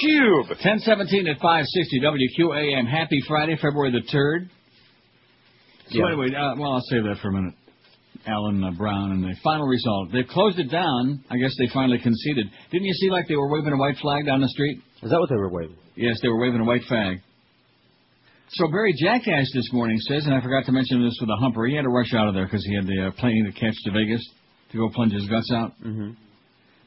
Cube. 0.00 0.48
1017 0.48 1.28
at 1.28 1.36
560 1.40 2.00
WQAM. 2.00 2.86
Happy 2.88 3.20
Friday, 3.26 3.56
February 3.56 3.92
the 3.92 4.02
3rd. 4.12 4.48
So 5.90 5.98
Yeah. 5.98 6.06
anyway, 6.12 6.34
uh, 6.34 6.54
well, 6.56 6.72
I'll 6.74 6.86
save 6.90 7.04
that 7.04 7.18
for 7.22 7.28
a 7.28 7.32
minute. 7.32 7.54
Alan 8.26 8.62
uh, 8.62 8.70
Brown 8.72 9.12
and 9.12 9.24
the 9.24 9.34
final 9.42 9.66
result. 9.66 10.12
They've 10.12 10.26
closed 10.26 10.58
it 10.58 10.70
down. 10.70 11.20
I 11.30 11.36
guess 11.38 11.54
they 11.58 11.68
finally 11.72 11.98
conceded. 11.98 12.46
Didn't 12.70 12.84
you 12.86 12.94
see 12.94 13.10
like 13.10 13.26
they 13.28 13.36
were 13.36 13.48
waving 13.48 13.72
a 13.72 13.76
white 13.76 13.96
flag 13.96 14.26
down 14.26 14.40
the 14.40 14.48
street? 14.48 14.80
Is 15.02 15.10
that 15.10 15.18
what 15.18 15.28
they 15.30 15.36
were 15.36 15.50
waving? 15.50 15.76
Yes, 15.96 16.18
they 16.20 16.28
were 16.28 16.38
waving 16.38 16.60
a 16.60 16.64
white 16.64 16.82
flag. 16.84 17.20
So 18.50 18.66
Barry 18.68 18.92
Jackass 18.98 19.50
this 19.54 19.72
morning 19.72 19.98
says, 19.98 20.26
and 20.26 20.34
I 20.34 20.40
forgot 20.40 20.64
to 20.66 20.72
mention 20.72 21.02
this 21.02 21.16
with 21.20 21.30
a 21.30 21.36
humper, 21.36 21.66
he 21.66 21.74
had 21.76 21.82
to 21.82 21.90
rush 21.90 22.12
out 22.14 22.28
of 22.28 22.34
there 22.34 22.44
because 22.44 22.64
he 22.64 22.74
had 22.74 22.86
the 22.86 23.08
uh, 23.08 23.10
plane 23.12 23.44
to 23.44 23.52
catch 23.52 23.74
to 23.84 23.90
Vegas 23.92 24.24
to 24.72 24.78
go 24.78 24.88
plunge 24.90 25.12
his 25.12 25.26
guts 25.28 25.50
out. 25.54 25.72
Mm-hmm. 25.84 26.10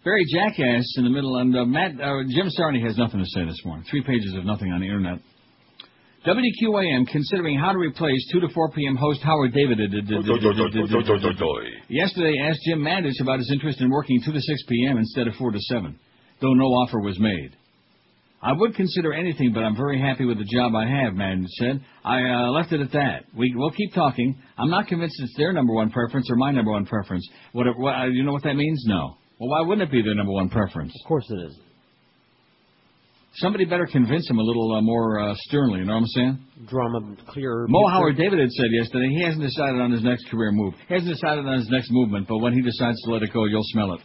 Barry 0.04 0.26
Jackass 0.34 0.96
in 0.98 1.04
the 1.04 1.12
middle, 1.12 1.38
and 1.38 1.56
uh, 1.56 1.64
Matt 1.64 1.92
uh, 2.02 2.24
Jim 2.28 2.50
Sarney 2.58 2.84
has 2.84 2.98
nothing 2.98 3.20
to 3.20 3.26
say 3.28 3.46
this 3.46 3.62
morning. 3.64 3.86
Three 3.90 4.02
pages 4.02 4.34
of 4.36 4.46
nothing 4.46 4.72
on 4.72 4.80
the 4.80 4.88
internet. 4.88 5.20
WQAM 6.26 7.08
considering 7.08 7.60
how 7.60 7.72
to 7.72 7.78
replace 7.78 8.28
2 8.32 8.42
to 8.42 8.50
4 8.50 8.72
p.m. 8.72 8.96
host 8.96 9.22
Howard 9.22 9.54
David. 9.54 9.80
Yesterday 11.90 12.34
asked 12.42 12.62
Jim 12.68 12.80
Mandich 12.80 13.22
about 13.22 13.40
his 13.40 13.52
interest 13.52 13.80
in 13.80 13.92
working 13.92 14.22
2 14.26 14.32
to 14.32 14.42
6 14.42 14.64
p.m. 14.68 14.98
instead 14.98 15.28
of 15.28 15.36
4 15.36 15.52
to 15.52 15.60
7, 15.60 16.00
though 16.42 16.54
no 16.54 16.66
offer 16.66 17.00
was 17.00 17.20
made. 17.20 17.56
I 18.42 18.54
would 18.54 18.74
consider 18.74 19.14
anything, 19.14 19.52
but 19.54 19.62
I'm 19.62 19.76
very 19.76 20.02
happy 20.02 20.26
with 20.26 20.40
the 20.40 20.46
job 20.46 20.74
I 20.74 20.88
have, 20.88 21.14
Mandich 21.14 21.48
said. 21.60 21.80
I 22.04 22.22
uh, 22.24 22.50
left 22.50 22.72
it 22.72 22.82
at 22.82 22.92
that. 22.94 23.26
We, 23.38 23.54
we'll 23.56 23.70
keep 23.70 23.94
talking. 23.94 24.42
I'm 24.58 24.72
not 24.72 24.88
convinced 24.88 25.16
it's 25.20 25.38
their 25.38 25.54
number 25.54 25.74
one 25.74 25.92
preference 25.92 26.28
or 26.32 26.38
my 26.38 26.52
number 26.52 26.72
one 26.72 26.88
preference. 26.88 27.28
What, 27.52 27.68
what, 27.78 27.94
uh, 27.94 28.06
you 28.06 28.24
know 28.24 28.32
what 28.32 28.44
that 28.44 28.56
means? 28.56 28.84
No. 28.88 29.18
Well, 29.42 29.50
why 29.50 29.62
wouldn't 29.62 29.90
it 29.90 29.92
be 29.92 30.04
their 30.04 30.14
number 30.14 30.34
one 30.34 30.50
preference? 30.50 30.94
Of 31.02 31.08
course 31.08 31.26
it 31.32 31.50
is. 31.50 31.58
Somebody 33.38 33.66
better 33.66 33.88
convince 33.92 34.30
him 34.30 34.38
a 34.38 34.44
little 34.44 34.76
uh, 34.76 34.82
more 34.82 35.20
uh, 35.20 35.34
sternly, 35.36 35.80
you 35.80 35.86
know 35.86 35.94
what 35.94 36.02
I'm 36.02 36.06
saying? 36.06 36.46
Drama 36.70 37.16
clear. 37.30 37.66
Mo 37.68 37.88
Howard 37.88 38.18
David 38.18 38.38
had 38.38 38.52
said 38.52 38.68
yesterday 38.72 39.08
he 39.10 39.24
hasn't 39.24 39.42
decided 39.42 39.82
on 39.82 39.92
his 39.92 40.04
next 40.04 40.30
career 40.30 40.52
move. 40.52 40.76
He 40.88 40.94
hasn't 40.94 41.12
decided 41.12 41.48
on 41.48 41.58
his 41.58 41.68
next 41.70 41.90
movement, 41.90 42.28
but 42.28 42.38
when 42.38 42.54
he 42.54 42.62
decides 42.62 43.02
to 43.02 43.12
let 43.12 43.24
it 43.24 43.34
go, 43.34 43.46
you'll 43.46 43.66
smell 43.74 43.94
it. 43.94 44.02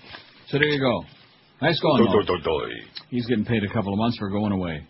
So 0.48 0.58
there 0.58 0.68
you 0.68 0.80
go. 0.80 1.04
Nice 1.60 1.78
going, 1.80 1.98
do, 1.98 2.08
Mo. 2.08 2.68
He's 3.10 3.26
getting 3.26 3.44
paid 3.44 3.62
a 3.62 3.68
couple 3.68 3.92
of 3.92 3.98
months 3.98 4.16
for 4.16 4.30
going 4.30 4.52
away. 4.52 4.86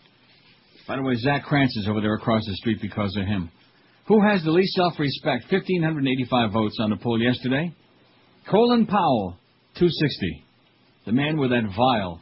By 0.87 0.94
the 0.94 1.02
way, 1.02 1.16
Zach 1.16 1.42
Krantz 1.42 1.76
is 1.76 1.88
over 1.88 2.00
there 2.00 2.14
across 2.14 2.46
the 2.46 2.54
street 2.54 2.78
because 2.80 3.16
of 3.16 3.26
him. 3.26 3.50
Who 4.06 4.22
has 4.22 4.44
the 4.44 4.52
least 4.52 4.74
self-respect? 4.74 5.50
1,585 5.50 6.52
votes 6.52 6.76
on 6.80 6.90
the 6.90 6.96
poll 6.98 7.20
yesterday. 7.20 7.74
Colin 8.48 8.87
Powell, 8.87 9.38
260. 9.78 10.44
The 11.06 11.12
man 11.12 11.38
with 11.38 11.50
that 11.50 11.62
vile. 11.76 12.20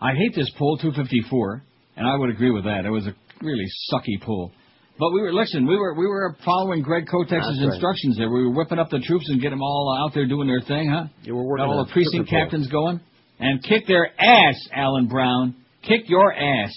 I 0.00 0.14
hate 0.14 0.34
this 0.34 0.50
poll, 0.58 0.78
254, 0.78 1.62
and 1.96 2.06
I 2.06 2.16
would 2.16 2.30
agree 2.30 2.50
with 2.50 2.64
that. 2.64 2.86
It 2.86 2.90
was 2.90 3.06
a 3.06 3.14
really 3.42 3.66
sucky 3.92 4.20
poll. 4.22 4.52
But 4.98 5.12
we 5.12 5.22
were 5.22 5.32
listen. 5.32 5.66
We 5.66 5.76
were 5.76 5.94
we 5.94 6.06
were 6.06 6.36
following 6.44 6.82
Greg 6.82 7.06
Kotex's 7.06 7.58
right. 7.58 7.72
instructions 7.72 8.18
there. 8.18 8.30
We 8.30 8.44
were 8.44 8.54
whipping 8.54 8.78
up 8.78 8.90
the 8.90 8.98
troops 8.98 9.28
and 9.28 9.40
get 9.40 9.48
them 9.48 9.62
all 9.62 9.96
out 9.98 10.12
there 10.14 10.26
doing 10.26 10.46
their 10.46 10.60
thing, 10.60 10.90
huh? 10.90 11.06
You 11.22 11.36
were 11.36 11.42
working 11.42 11.66
Got 11.66 11.72
all 11.72 11.84
the 11.86 11.92
precinct 11.92 12.28
captains 12.28 12.68
going 12.68 13.00
and 13.38 13.62
kick 13.62 13.86
their 13.86 14.08
ass, 14.20 14.56
Alan 14.72 15.08
Brown. 15.08 15.56
Kick 15.82 16.02
your 16.08 16.34
ass. 16.34 16.72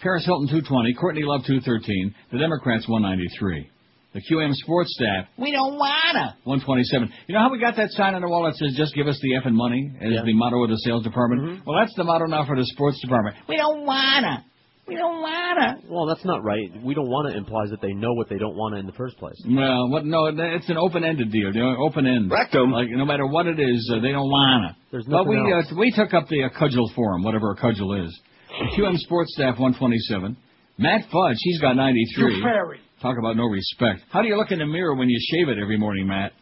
Paris 0.00 0.24
Hilton 0.24 0.46
220, 0.46 0.94
Courtney 0.94 1.22
Love 1.24 1.40
213, 1.44 2.14
the 2.30 2.38
Democrats 2.38 2.86
193. 2.88 3.68
The 4.14 4.20
QM 4.22 4.52
sports 4.54 4.94
staff 4.94 5.26
We 5.38 5.52
don't 5.52 5.76
wanna. 5.78 6.34
127. 6.44 7.12
You 7.28 7.34
know 7.34 7.40
how 7.40 7.52
we 7.52 7.58
got 7.60 7.76
that 7.76 7.90
sign 7.92 8.14
on 8.14 8.22
the 8.22 8.28
wall 8.28 8.44
that 8.44 8.54
says 8.56 8.74
"Just 8.74 8.94
give 8.94 9.06
us 9.06 9.18
the 9.20 9.32
effing 9.36 9.52
money" 9.52 9.90
as 10.00 10.12
Yeah. 10.12 10.22
the 10.24 10.32
motto 10.32 10.62
of 10.64 10.70
the 10.70 10.78
sales 10.78 11.04
department? 11.04 11.60
Well, 11.66 11.78
that's 11.78 11.94
the 11.94 12.04
motto 12.04 12.24
now 12.26 12.44
for 12.46 12.56
the 12.56 12.64
sports 12.64 13.00
department. 13.02 13.36
We 13.48 13.56
don't 13.56 13.84
wanna. 13.84 14.44
We 14.86 14.96
don't 14.96 15.20
wanna. 15.20 15.76
Well, 15.90 16.06
that's 16.06 16.24
not 16.24 16.42
right. 16.42 16.70
We 16.82 16.94
don't 16.94 17.10
want 17.10 17.28
to 17.30 17.36
implies 17.36 17.68
that 17.70 17.82
they 17.82 17.92
know 17.92 18.14
what 18.14 18.30
they 18.30 18.38
don't 18.38 18.56
want 18.56 18.74
to 18.74 18.78
in 18.80 18.86
the 18.86 18.92
first 18.96 19.18
place. 19.18 19.36
Well, 19.46 19.90
what? 19.90 20.06
No, 20.06 20.24
it's 20.32 20.70
an 20.70 20.78
open-ended 20.78 21.30
deal. 21.30 21.54
You 21.54 21.60
know, 21.62 21.76
open 21.84 22.06
end. 22.06 22.30
Rectum. 22.30 22.72
Like 22.72 22.88
no 22.88 23.04
matter 23.04 23.26
what 23.26 23.46
it 23.46 23.60
is, 23.60 23.90
uh, 23.94 24.00
they 24.00 24.12
don't 24.12 24.30
wanna. 24.30 24.74
There's 24.90 25.04
But 25.04 25.24
nothing 25.24 25.44
we 25.44 25.52
else. 25.52 25.70
Uh, 25.70 25.76
we 25.76 25.90
took 25.90 26.14
up 26.14 26.28
the 26.28 26.44
uh, 26.44 26.48
cudgel 26.58 26.88
for 26.96 27.14
'em, 27.14 27.22
whatever 27.22 27.50
a 27.50 27.56
cudgel 27.56 27.92
is. 27.92 28.18
The 28.48 28.74
QM 28.74 28.96
sports 28.96 29.34
staff 29.34 29.58
127. 29.58 30.34
Matt 30.78 31.04
Fudge, 31.12 31.36
he's 31.40 31.60
got 31.60 31.76
93. 31.76 32.36
You 32.36 32.42
fairy. 32.42 32.80
Talk 33.00 33.16
about 33.18 33.36
no 33.36 33.44
respect. 33.44 34.00
How 34.10 34.22
do 34.22 34.28
you 34.28 34.36
look 34.36 34.50
in 34.50 34.58
the 34.58 34.66
mirror 34.66 34.94
when 34.94 35.08
you 35.08 35.18
shave 35.30 35.48
it 35.48 35.58
every 35.60 35.78
morning, 35.78 36.06
Matt? 36.08 36.32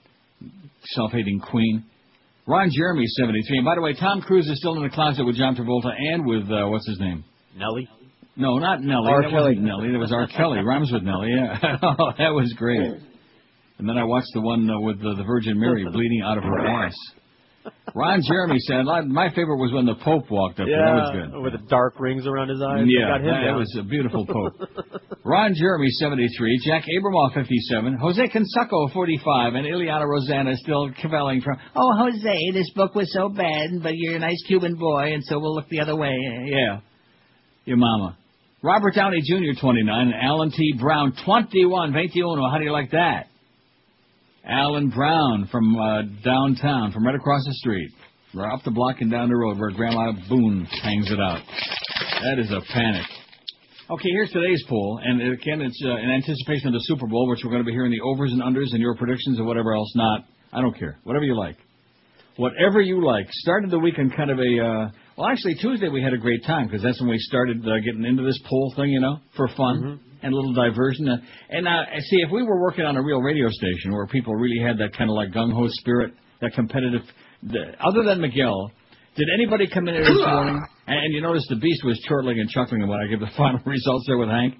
Self-hating 0.95 1.41
queen. 1.41 1.85
Ron 2.47 2.71
Jeremy 2.73 3.05
73. 3.07 3.59
And 3.59 3.65
by 3.65 3.75
the 3.75 3.83
way, 3.83 3.95
Tom 3.95 4.23
Cruise 4.23 4.47
is 4.47 4.59
still 4.59 4.77
in 4.77 4.83
the 4.85 4.89
closet 4.91 5.25
with 5.25 5.37
John 5.37 5.57
Travolta 5.57 5.91
and 5.91 6.25
with 6.25 6.45
uh, 6.51 6.69
what's 6.69 6.89
his 6.89 6.99
name? 7.01 7.25
Nelly. 7.57 7.89
No, 8.37 8.59
not 8.59 8.81
Nelly. 8.83 9.11
R. 9.11 9.23
that 9.23 9.31
Kelly. 9.31 9.43
wasn't 9.57 9.63
Nelly. 9.67 9.93
That 9.93 9.99
was 9.99 10.13
R. 10.13 10.29
Kelly. 10.29 10.61
Rhymes 10.65 10.91
with 10.93 11.03
Nelly. 11.03 11.31
Yeah, 11.35 11.77
oh, 11.83 12.13
that 12.19 12.31
was 12.31 12.53
great. 12.57 12.81
And 13.79 13.89
then 13.89 13.99
I 13.99 14.05
watched 14.05 14.29
the 14.33 14.41
one 14.41 14.71
uh, 14.71 14.81
with 14.81 15.01
the, 15.03 15.15
the 15.17 15.25
Virgin 15.25 15.59
Mary 15.59 15.85
bleeding 15.91 16.23
out 16.25 16.39
of 16.39 16.45
her 16.45 16.67
ass. 16.67 16.95
Ron 17.95 18.21
Jeremy 18.29 18.59
said 18.61 18.85
my 19.09 19.29
favorite 19.31 19.57
was 19.57 19.73
when 19.73 19.87
the 19.87 19.95
Pope 20.05 20.31
walked 20.31 20.61
up. 20.61 20.67
there. 20.67 20.77
That 20.85 20.93
was 20.95 21.31
good. 21.33 21.41
with 21.43 21.53
the 21.53 21.65
dark 21.69 21.99
rings 21.99 22.27
around 22.27 22.49
his 22.51 22.61
eyes. 22.61 22.85
Yeah, 22.87 23.09
got 23.09 23.21
him 23.21 23.33
that 23.33 23.57
was 23.57 23.75
a 23.79 23.83
beautiful 23.83 24.27
Pope. 24.29 24.53
Ron 25.25 25.55
Jeremy, 25.55 25.89
73. 25.91 26.61
Jack 26.65 26.85
Abramoff, 26.85 27.35
57. 27.35 27.97
Jose 27.97 28.23
Canseco, 28.29 28.93
45. 28.93 29.55
And 29.55 29.67
Ileana 29.67 30.07
Rosanna 30.07 30.57
still 30.57 30.91
cavelling 31.01 31.41
from, 31.41 31.57
Oh, 31.75 31.93
Jose, 31.97 32.51
this 32.53 32.71
book 32.75 32.95
was 32.95 33.11
so 33.13 33.29
bad, 33.29 33.83
but 33.83 33.93
you're 33.97 34.17
a 34.17 34.21
nice 34.21 34.43
Cuban 34.47 34.75
boy, 34.77 35.15
and 35.15 35.25
so 35.25 35.39
we'll 35.39 35.55
look 35.55 35.69
the 35.69 35.81
other 35.81 35.97
way. 35.97 36.15
yeah, 36.47 36.81
your 37.65 37.77
mama. 37.79 38.17
Robert 38.63 38.95
Downey 38.95 39.21
Jr., 39.23 39.59
29. 39.61 39.89
And 40.09 40.15
Alan 40.15 40.51
T. 40.51 40.75
Brown, 40.79 41.13
21. 41.25 41.93
21. 41.93 42.51
How 42.51 42.59
do 42.59 42.65
you 42.65 42.73
like 42.73 42.91
that? 42.93 43.29
Alan 44.47 44.91
Brown 44.91 45.49
from 45.51 45.77
uh, 45.77 46.03
downtown, 46.25 46.93
from 46.93 47.05
right 47.05 47.15
across 47.15 47.45
the 47.45 47.55
street. 47.55 47.91
Right 48.35 48.53
up 48.53 48.63
the 48.65 48.71
block 48.71 49.01
and 49.01 49.11
down 49.11 49.29
the 49.29 49.37
road 49.37 49.59
where 49.59 49.71
Grandma 49.71 50.13
Boone 50.29 50.67
hangs 50.83 51.11
it 51.11 51.19
out. 51.19 51.43
That 52.23 52.39
is 52.39 52.51
a 52.51 52.61
panic. 52.73 53.07
Okay, 53.89 54.09
here's 54.11 54.31
today's 54.31 54.63
poll, 54.69 55.01
and 55.03 55.33
again, 55.33 55.63
it's 55.63 55.81
uh, 55.85 55.97
in 55.97 56.11
anticipation 56.11 56.69
of 56.69 56.75
the 56.75 56.81
Super 56.83 57.07
Bowl, 57.07 57.29
which 57.29 57.41
we're 57.45 57.51
going 57.51 57.63
to 57.63 57.67
be 57.67 57.73
hearing 57.73 57.93
the 57.93 58.01
overs 58.01 58.33
and 58.33 58.43
unders 58.43 58.73
and 58.73 58.81
your 58.81 58.97
predictions 58.97 59.39
and 59.39 59.47
whatever 59.47 59.75
else 59.75 59.93
not. 59.95 60.25
I 60.53 60.61
don't 60.61 60.77
care. 60.77 60.99
Whatever 61.05 61.25
you 61.25 61.37
like. 61.37 61.57
Whatever 62.37 62.81
you 62.81 63.05
like. 63.05 63.27
Started 63.31 63.71
the 63.71 63.79
week 63.79 63.95
in 63.99 64.11
kind 64.11 64.31
of 64.31 64.39
a, 64.39 64.43
uh, 64.43 64.91
well, 65.17 65.29
actually, 65.29 65.55
Tuesday 65.55 65.89
we 65.89 66.03
had 66.03 66.13
a 66.13 66.19
great 66.19 66.45
time 66.45 66.67
because 66.67 66.83
that's 66.83 67.01
when 67.01 67.11
we 67.11 67.19
started 67.19 67.67
uh, 67.67 67.79
getting 67.85 68.05
into 68.05 68.23
this 68.23 68.39
poll 68.49 68.73
thing, 68.77 68.91
you 68.91 69.01
know, 69.01 69.19
for 69.37 69.49
fun 69.57 70.01
and 70.23 70.33
a 70.33 70.37
little 70.37 70.55
diversion. 70.55 71.09
And 71.51 71.69
uh, 71.69 71.83
see, 72.01 72.17
if 72.17 72.31
we 72.31 72.43
were 72.43 72.61
working 72.61 72.85
on 72.85 72.97
a 72.97 73.03
real 73.03 73.21
radio 73.21 73.49
station 73.51 73.93
where 73.93 74.07
people 74.07 74.35
really 74.35 74.61
had 74.65 74.79
that 74.79 74.97
kind 74.97 75.11
of 75.11 75.17
like 75.17 75.31
gung 75.31 75.53
ho 75.53 75.67
spirit, 75.69 76.15
that 76.41 76.53
competitive, 76.55 77.03
the, 77.43 77.73
other 77.81 78.03
than 78.05 78.21
Miguel, 78.21 78.71
did 79.17 79.29
anybody 79.33 79.67
come 79.67 79.89
in 79.89 79.95
here 79.95 80.05
this 80.05 80.27
morning? 80.27 80.63
And, 80.87 80.99
and 80.99 81.15
you 81.15 81.23
notice 81.23 81.47
the 81.49 81.57
beast 81.57 81.83
was 81.85 81.99
chortling 82.09 82.39
and 82.39 82.49
chuckling 82.51 82.87
when 82.87 83.01
I 83.01 83.07
give 83.07 83.21
the 83.21 83.31
final 83.37 83.61
results 83.65 84.05
there 84.07 84.19
with 84.19 84.29
Hank. 84.29 84.55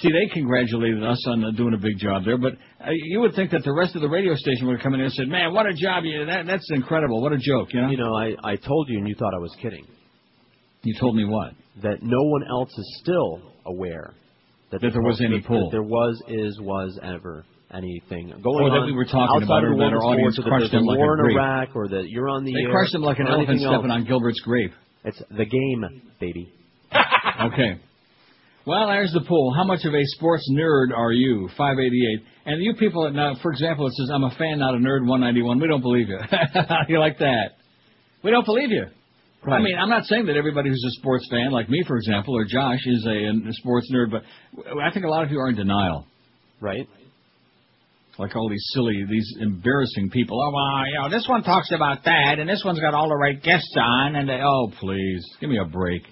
See, 0.00 0.10
they 0.12 0.32
congratulated 0.32 1.02
us 1.02 1.24
on 1.26 1.42
uh, 1.42 1.50
doing 1.52 1.72
a 1.72 1.78
big 1.78 1.96
job 1.98 2.24
there, 2.26 2.36
but 2.36 2.52
uh, 2.84 2.90
you 2.92 3.20
would 3.20 3.34
think 3.34 3.50
that 3.52 3.64
the 3.64 3.72
rest 3.72 3.96
of 3.96 4.02
the 4.02 4.08
radio 4.08 4.34
station 4.34 4.66
would 4.66 4.82
come 4.82 4.92
in 4.92 5.00
here 5.00 5.06
and 5.06 5.14
said, 5.14 5.28
"Man, 5.28 5.54
what 5.54 5.64
a 5.64 5.72
job! 5.72 6.04
You, 6.04 6.26
that, 6.26 6.46
that's 6.46 6.68
incredible! 6.70 7.22
What 7.22 7.32
a 7.32 7.38
joke!" 7.38 7.72
You 7.72 7.80
know. 7.80 7.88
You 7.88 7.96
know, 7.96 8.14
I, 8.14 8.34
I 8.44 8.56
told 8.56 8.90
you 8.90 8.98
and 8.98 9.08
you 9.08 9.14
thought 9.14 9.32
I 9.34 9.38
was 9.38 9.56
kidding. 9.62 9.86
You 10.82 10.94
told 11.00 11.16
me 11.16 11.24
what? 11.24 11.52
That 11.82 12.02
no 12.02 12.22
one 12.24 12.42
else 12.46 12.68
is 12.76 13.00
still 13.02 13.40
aware 13.64 14.12
that, 14.70 14.80
there 14.80 15.02
was 15.02 15.20
any. 15.20 15.40
That 15.40 15.68
there 15.70 15.82
was, 15.82 16.22
is, 16.28 16.58
was 16.60 16.98
ever 17.02 17.44
anything 17.72 18.28
going 18.28 18.44
oh, 18.44 18.66
Or 18.66 18.80
that 18.80 18.86
we 18.86 18.92
were 18.92 19.04
talking 19.04 19.42
about 19.42 19.64
or 19.64 19.76
that 19.76 19.92
our 19.92 20.04
audience 20.04 20.38
crushed 20.42 20.72
them 20.72 20.84
a 20.84 20.86
like 20.86 20.96
a 20.96 21.00
war 21.00 21.18
in 21.18 21.24
grape. 21.24 21.36
Iraq, 21.36 21.68
or 21.74 21.88
that 21.88 22.08
you're 22.08 22.28
on 22.28 22.44
the 22.44 22.52
They 22.52 22.62
air. 22.62 22.70
crushed 22.70 22.94
him 22.94 23.02
like 23.02 23.18
an 23.18 23.26
elephant 23.26 23.60
stepping 23.60 23.90
on 23.90 24.04
Gilbert's 24.04 24.40
grape. 24.40 24.72
It's 25.04 25.20
the 25.30 25.44
game, 25.44 26.02
baby. 26.20 26.52
Okay. 27.36 27.78
Well, 28.66 28.88
there's 28.88 29.12
the 29.12 29.20
poll. 29.28 29.52
How 29.54 29.62
much 29.62 29.84
of 29.84 29.92
a 29.92 30.02
sports 30.16 30.50
nerd 30.50 30.96
are 30.96 31.12
you? 31.12 31.48
588. 31.56 32.26
And 32.46 32.62
you 32.64 32.72
people 32.74 33.10
now, 33.12 33.34
for 33.42 33.52
example, 33.52 33.86
it 33.86 33.92
says, 33.92 34.10
I'm 34.12 34.24
a 34.24 34.30
fan, 34.38 34.58
not 34.58 34.74
a 34.74 34.78
nerd, 34.78 35.06
191. 35.06 35.60
We 35.60 35.68
don't 35.68 35.82
believe 35.82 36.08
you. 36.08 36.18
you 36.88 36.98
like 36.98 37.18
that? 37.18 37.58
We 38.24 38.30
don't 38.30 38.46
believe 38.46 38.70
you. 38.70 38.86
I 39.52 39.60
mean, 39.60 39.76
I'm 39.78 39.88
not 39.88 40.04
saying 40.04 40.26
that 40.26 40.36
everybody 40.36 40.70
who's 40.70 40.84
a 40.86 41.00
sports 41.00 41.26
fan, 41.30 41.50
like 41.52 41.68
me, 41.68 41.82
for 41.86 41.96
example, 41.96 42.36
or 42.36 42.44
Josh, 42.44 42.80
is 42.84 43.06
a, 43.06 43.48
a 43.48 43.52
sports 43.52 43.90
nerd, 43.92 44.10
but 44.10 44.22
I 44.80 44.90
think 44.92 45.04
a 45.04 45.08
lot 45.08 45.24
of 45.24 45.30
you 45.30 45.38
are 45.38 45.48
in 45.48 45.56
denial. 45.56 46.06
Right. 46.60 46.88
Like 48.18 48.34
all 48.34 48.48
these 48.48 48.64
silly, 48.72 49.04
these 49.08 49.34
embarrassing 49.40 50.10
people. 50.10 50.40
Oh, 50.40 50.50
well, 50.50 50.86
you 50.86 50.98
know, 51.00 51.10
this 51.10 51.28
one 51.28 51.42
talks 51.42 51.70
about 51.70 52.04
that, 52.04 52.38
and 52.38 52.48
this 52.48 52.62
one's 52.64 52.80
got 52.80 52.94
all 52.94 53.08
the 53.08 53.16
right 53.16 53.40
guests 53.42 53.74
on, 53.78 54.16
and 54.16 54.28
they, 54.28 54.40
oh, 54.42 54.72
please, 54.80 55.24
give 55.40 55.50
me 55.50 55.58
a 55.58 55.66
break. 55.66 56.02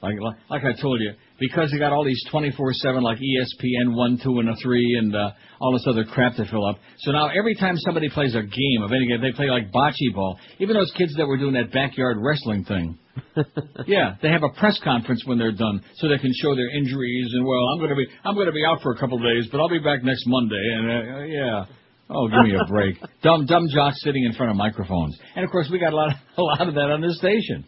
Like, 0.00 0.14
like 0.48 0.62
I 0.64 0.80
told 0.80 1.00
you, 1.00 1.12
because 1.40 1.72
they 1.72 1.78
got 1.78 1.92
all 1.92 2.04
these 2.04 2.22
24/7 2.32 3.02
like 3.02 3.18
ESPN 3.18 3.96
one, 3.96 4.18
two, 4.22 4.38
and 4.38 4.48
a 4.48 4.54
three, 4.62 4.96
and 4.96 5.14
uh, 5.14 5.30
all 5.60 5.72
this 5.72 5.84
other 5.88 6.04
crap 6.04 6.36
to 6.36 6.44
fill 6.46 6.64
up. 6.66 6.78
So 6.98 7.10
now 7.10 7.28
every 7.28 7.56
time 7.56 7.76
somebody 7.78 8.08
plays 8.08 8.34
a 8.36 8.42
game 8.42 8.82
of 8.82 8.92
any 8.92 9.08
game, 9.08 9.20
they 9.20 9.32
play 9.32 9.50
like 9.50 9.72
bocce 9.72 10.14
ball. 10.14 10.38
Even 10.60 10.76
those 10.76 10.92
kids 10.96 11.14
that 11.16 11.26
were 11.26 11.36
doing 11.36 11.54
that 11.54 11.72
backyard 11.72 12.16
wrestling 12.20 12.64
thing. 12.64 12.96
yeah, 13.88 14.14
they 14.22 14.28
have 14.28 14.44
a 14.44 14.50
press 14.60 14.78
conference 14.84 15.24
when 15.26 15.38
they're 15.38 15.50
done, 15.50 15.82
so 15.96 16.08
they 16.08 16.18
can 16.18 16.32
show 16.40 16.54
their 16.54 16.70
injuries 16.70 17.32
and 17.34 17.44
well, 17.44 17.66
I'm 17.74 17.78
going 17.78 17.90
to 17.90 17.96
be 17.96 18.06
I'm 18.24 18.36
going 18.36 18.46
to 18.46 18.52
be 18.52 18.64
out 18.64 18.80
for 18.82 18.92
a 18.92 18.98
couple 18.98 19.16
of 19.16 19.24
days, 19.24 19.48
but 19.50 19.60
I'll 19.60 19.68
be 19.68 19.80
back 19.80 20.04
next 20.04 20.24
Monday. 20.26 20.64
And 20.74 20.90
uh, 20.90 21.22
yeah. 21.24 21.64
Oh, 22.10 22.26
give 22.28 22.40
me 22.42 22.54
a 22.54 22.64
break. 22.70 22.96
dumb, 23.22 23.46
dumb 23.46 23.66
jocks 23.68 24.00
sitting 24.02 24.24
in 24.24 24.32
front 24.32 24.50
of 24.50 24.56
microphones. 24.56 25.18
And 25.36 25.44
of 25.44 25.50
course, 25.50 25.68
we 25.70 25.78
got 25.78 25.92
a 25.92 25.96
lot, 25.96 26.08
of, 26.08 26.14
a 26.38 26.42
lot 26.42 26.68
of 26.68 26.74
that 26.74 26.90
on 26.90 27.02
this 27.02 27.18
station. 27.18 27.66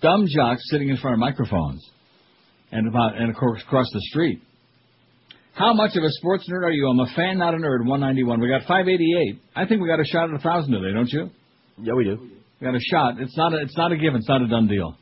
Dumb 0.00 0.26
jocks 0.28 0.62
sitting 0.70 0.88
in 0.88 0.96
front 0.96 1.14
of 1.14 1.20
microphones, 1.20 1.84
and 2.70 2.86
about, 2.88 3.16
and 3.16 3.30
of 3.30 3.36
course 3.36 3.62
across 3.66 3.90
the 3.92 4.00
street. 4.10 4.42
How 5.54 5.74
much 5.74 5.96
of 5.96 6.04
a 6.04 6.10
sports 6.10 6.48
nerd 6.48 6.62
are 6.62 6.70
you? 6.70 6.88
I'm 6.88 7.00
a 7.00 7.12
fan, 7.16 7.38
not 7.38 7.52
a 7.52 7.56
nerd. 7.56 7.84
191. 7.84 8.40
We 8.40 8.48
got 8.48 8.60
588. 8.60 9.42
I 9.56 9.66
think 9.66 9.82
we 9.82 9.88
got 9.88 9.98
a 9.98 10.04
shot 10.04 10.30
at 10.30 10.36
a 10.36 10.38
thousand 10.38 10.70
today, 10.70 10.94
don't 10.94 11.10
you? 11.10 11.30
Yeah, 11.78 11.94
we 11.94 12.04
do. 12.04 12.30
We 12.60 12.64
got 12.64 12.76
a 12.76 12.80
shot. 12.80 13.20
It's 13.20 13.36
not 13.36 13.52
a, 13.52 13.62
it's 13.62 13.76
not 13.76 13.90
a 13.90 13.96
given. 13.96 14.18
It's 14.20 14.28
not 14.28 14.40
a 14.40 14.46
done 14.46 14.68
deal. 14.68 14.96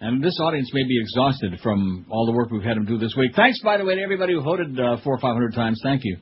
And 0.00 0.22
this 0.22 0.38
audience 0.42 0.70
may 0.74 0.84
be 0.84 1.00
exhausted 1.00 1.58
from 1.62 2.04
all 2.10 2.26
the 2.26 2.32
work 2.32 2.50
we've 2.50 2.62
had 2.62 2.76
them 2.76 2.84
do 2.84 2.98
this 2.98 3.14
week. 3.16 3.32
Thanks, 3.34 3.58
by 3.64 3.78
the 3.78 3.84
way, 3.86 3.94
to 3.94 4.02
everybody 4.02 4.34
who 4.34 4.42
voted 4.42 4.78
uh, 4.78 4.98
four 5.02 5.14
or 5.14 5.20
five 5.20 5.32
hundred 5.32 5.54
times. 5.54 5.80
Thank 5.82 6.02
you. 6.04 6.18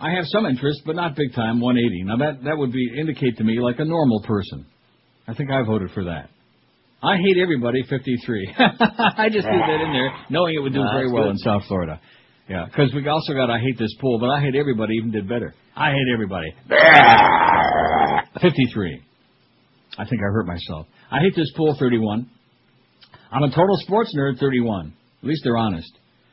I 0.00 0.10
have 0.10 0.24
some 0.26 0.46
interest, 0.46 0.82
but 0.84 0.96
not 0.96 1.14
big 1.14 1.34
time. 1.34 1.60
180. 1.60 2.02
Now 2.04 2.16
that 2.16 2.42
that 2.44 2.58
would 2.58 2.72
be 2.72 2.98
indicate 2.98 3.36
to 3.36 3.44
me 3.44 3.60
like 3.60 3.78
a 3.78 3.84
normal 3.84 4.22
person. 4.22 4.66
I 5.26 5.34
think 5.34 5.50
I 5.50 5.62
voted 5.62 5.90
for 5.92 6.04
that. 6.04 6.28
I 7.02 7.16
hate 7.16 7.36
everybody. 7.42 7.82
53. 7.88 8.54
I 8.58 9.28
just 9.30 9.46
threw 9.46 9.58
that 9.58 9.80
in 9.84 9.92
there, 9.92 10.10
knowing 10.30 10.54
it 10.54 10.60
would 10.60 10.72
do 10.72 10.80
Nah, 10.80 10.92
very 10.92 11.10
well 11.10 11.24
good. 11.24 11.30
in 11.32 11.38
South 11.38 11.62
Florida. 11.68 12.00
Yeah, 12.48 12.66
because 12.66 12.92
we 12.94 13.06
also 13.08 13.32
got 13.32 13.50
I 13.50 13.58
hate 13.58 13.78
this 13.78 13.94
pool, 14.00 14.18
but 14.18 14.28
I 14.28 14.40
hate 14.40 14.54
everybody 14.54 14.94
even 14.96 15.10
did 15.10 15.28
better. 15.28 15.54
I 15.76 15.90
hate 15.92 16.08
everybody. 16.12 16.52
53. 18.40 19.00
I 19.98 20.04
think 20.04 20.20
I 20.20 20.24
hurt 20.32 20.46
myself. 20.46 20.86
I 21.10 21.20
hate 21.20 21.34
this 21.36 21.50
pool 21.56 21.76
31. 21.78 22.28
I'm 23.32 23.42
a 23.42 23.50
total 23.50 23.76
sports 23.78 24.14
nerd 24.16 24.38
31. 24.38 24.92
At 25.22 25.28
least 25.28 25.42
they're 25.44 25.56
honest. 25.56 25.90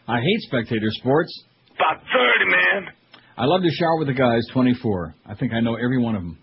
I 0.07 0.19
hate 0.19 0.39
spectator 0.41 0.87
sports. 0.91 1.31
About 1.75 2.01
30, 2.03 2.51
man. 2.51 2.93
I 3.37 3.45
love 3.45 3.61
to 3.61 3.69
shower 3.71 3.97
with 3.97 4.07
the 4.07 4.13
guys 4.13 4.41
24. 4.53 5.15
I 5.25 5.35
think 5.35 5.53
I 5.53 5.61
know 5.61 5.75
every 5.75 5.97
one 6.01 6.15
of 6.15 6.21
them. 6.23 6.37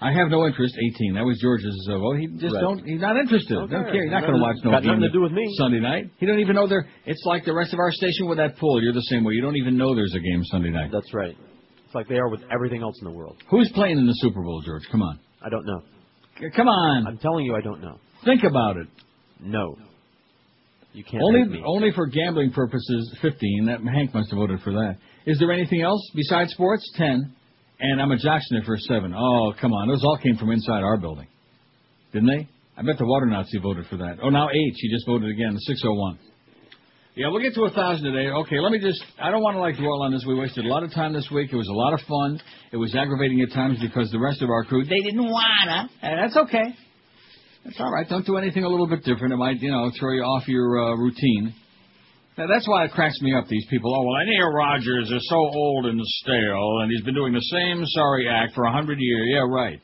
I 0.00 0.12
have 0.12 0.28
no 0.28 0.46
interest 0.46 0.74
18. 0.76 1.14
That 1.14 1.24
was 1.24 1.38
George's 1.40 1.72
uh, 1.90 1.98
vote. 1.98 2.18
He 2.18 2.26
just 2.36 2.54
Right. 2.54 2.60
don't. 2.60 2.84
He's 2.84 3.00
not 3.00 3.16
interested. 3.16 3.54
Don't 3.54 3.70
Don't 3.70 3.84
care. 3.84 3.92
care. 3.92 4.02
He's 4.04 4.10
not 4.12 4.20
Nothing- 4.28 4.36
going 4.36 4.40
to 4.40 4.46
watch 4.46 4.56
no 4.64 4.70
got 4.72 4.84
nothing 4.84 5.00
to 5.00 5.08
do 5.10 5.20
with 5.22 5.32
me. 5.32 5.44
Sunday 5.56 5.80
night. 5.80 6.10
He 6.18 6.26
don't 6.26 6.38
even 6.40 6.54
know 6.54 6.66
there. 6.66 6.86
It's 7.06 7.22
like 7.24 7.44
the 7.46 7.54
rest 7.54 7.72
of 7.72 7.78
our 7.78 7.90
station 7.92 8.26
with 8.28 8.36
that 8.38 8.58
pool. 8.58 8.82
You're 8.82 8.92
the 8.92 9.08
same 9.08 9.24
way. 9.24 9.32
You 9.34 9.40
don't 9.40 9.56
even 9.56 9.76
know 9.78 9.94
there's 9.94 10.14
a 10.14 10.20
game 10.20 10.44
Sunday 10.44 10.68
night. 10.70 10.90
That's 10.92 11.12
right. 11.14 11.34
It's 11.86 11.94
like 11.94 12.08
they 12.08 12.18
are 12.18 12.28
with 12.28 12.42
everything 12.52 12.82
else 12.82 12.96
in 13.00 13.06
the 13.10 13.16
world. 13.16 13.36
Who's 13.48 13.70
playing 13.72 13.96
in 13.98 14.06
the 14.06 14.12
Super 14.16 14.42
Bowl, 14.42 14.60
George? 14.60 14.82
Come 14.92 15.00
on. 15.02 15.18
I 15.42 15.48
don't 15.48 15.64
know. 15.64 15.80
C- 16.38 16.50
Come 16.54 16.68
on. 16.68 17.06
I'm 17.06 17.16
telling 17.18 17.46
you, 17.46 17.56
I 17.56 17.62
don't 17.62 17.80
know. 17.80 17.98
Think 18.24 18.44
about 18.44 18.76
it. 18.76 18.88
No. 19.40 19.76
You 20.92 21.04
can't 21.04 21.22
Only 21.22 21.44
me. 21.44 21.62
only 21.64 21.90
for 21.92 22.06
gambling 22.06 22.50
purposes, 22.52 23.16
15. 23.22 23.66
That 23.66 23.80
Hank 23.80 24.12
must 24.14 24.30
have 24.30 24.38
voted 24.38 24.60
for 24.60 24.72
that. 24.72 24.96
Is 25.26 25.38
there 25.38 25.52
anything 25.52 25.82
else 25.82 26.00
besides 26.14 26.52
sports? 26.52 26.90
10. 26.96 27.32
And 27.78 28.00
I'm 28.00 28.10
a 28.10 28.16
jock 28.16 28.40
sniffer, 28.42 28.76
7. 28.78 29.14
Oh, 29.14 29.52
come 29.60 29.72
on. 29.72 29.88
Those 29.88 30.02
all 30.02 30.18
came 30.22 30.36
from 30.36 30.50
inside 30.50 30.82
our 30.82 30.96
building. 30.96 31.26
Didn't 32.12 32.28
they? 32.28 32.48
I 32.76 32.82
bet 32.82 32.98
the 32.98 33.06
water 33.06 33.26
Nazi 33.26 33.58
voted 33.58 33.86
for 33.86 33.96
that. 33.98 34.18
Oh, 34.22 34.28
now 34.28 34.48
eight. 34.50 34.74
She 34.76 34.90
just 34.90 35.06
voted 35.06 35.30
again. 35.30 35.58
Oh 35.84 35.92
one. 35.92 36.18
Yeah, 37.14 37.28
we'll 37.28 37.40
get 37.40 37.54
to 37.54 37.64
a 37.64 37.70
thousand 37.70 38.04
today. 38.04 38.28
Okay, 38.28 38.60
let 38.60 38.70
me 38.70 38.78
just. 38.78 39.02
I 39.18 39.30
don't 39.30 39.42
want 39.42 39.56
to 39.56 39.60
like 39.60 39.76
dwell 39.76 40.02
on 40.02 40.12
this. 40.12 40.24
We 40.28 40.34
wasted 40.34 40.66
a 40.66 40.68
lot 40.68 40.82
of 40.82 40.92
time 40.92 41.14
this 41.14 41.26
week. 41.32 41.50
It 41.50 41.56
was 41.56 41.68
a 41.68 41.72
lot 41.72 41.94
of 41.94 42.00
fun. 42.06 42.38
It 42.72 42.76
was 42.76 42.94
aggravating 42.94 43.40
at 43.40 43.54
times 43.54 43.78
because 43.80 44.10
the 44.10 44.18
rest 44.18 44.42
of 44.42 44.50
our 44.50 44.64
crew 44.64 44.84
they 44.84 45.00
didn't 45.00 45.24
wanna, 45.24 45.88
and 46.02 46.18
that's 46.18 46.36
okay. 46.36 46.76
That's 47.64 47.80
all 47.80 47.90
right. 47.90 48.06
Don't 48.06 48.26
do 48.26 48.36
anything 48.36 48.64
a 48.64 48.68
little 48.68 48.86
bit 48.86 49.02
different. 49.02 49.32
It 49.32 49.38
might, 49.38 49.60
you 49.60 49.70
know, 49.70 49.90
throw 49.98 50.12
you 50.12 50.22
off 50.22 50.46
your 50.46 50.78
uh, 50.78 50.96
routine. 50.96 51.54
Now, 52.38 52.46
that's 52.46 52.68
why 52.68 52.84
it 52.84 52.92
cracks 52.92 53.18
me 53.22 53.34
up. 53.34 53.48
These 53.48 53.66
people. 53.70 53.94
Oh 53.94 54.02
well, 54.04 54.24
Neil 54.26 54.52
Rogers 54.52 55.10
is 55.10 55.26
so 55.28 55.36
old 55.36 55.86
and 55.86 56.00
stale, 56.04 56.80
and 56.82 56.90
he's 56.90 57.02
been 57.02 57.14
doing 57.14 57.32
the 57.32 57.40
same 57.40 57.84
sorry 57.86 58.28
act 58.28 58.54
for 58.54 58.64
a 58.64 58.72
hundred 58.72 58.98
years. 59.00 59.28
Yeah, 59.32 59.46
right. 59.48 59.80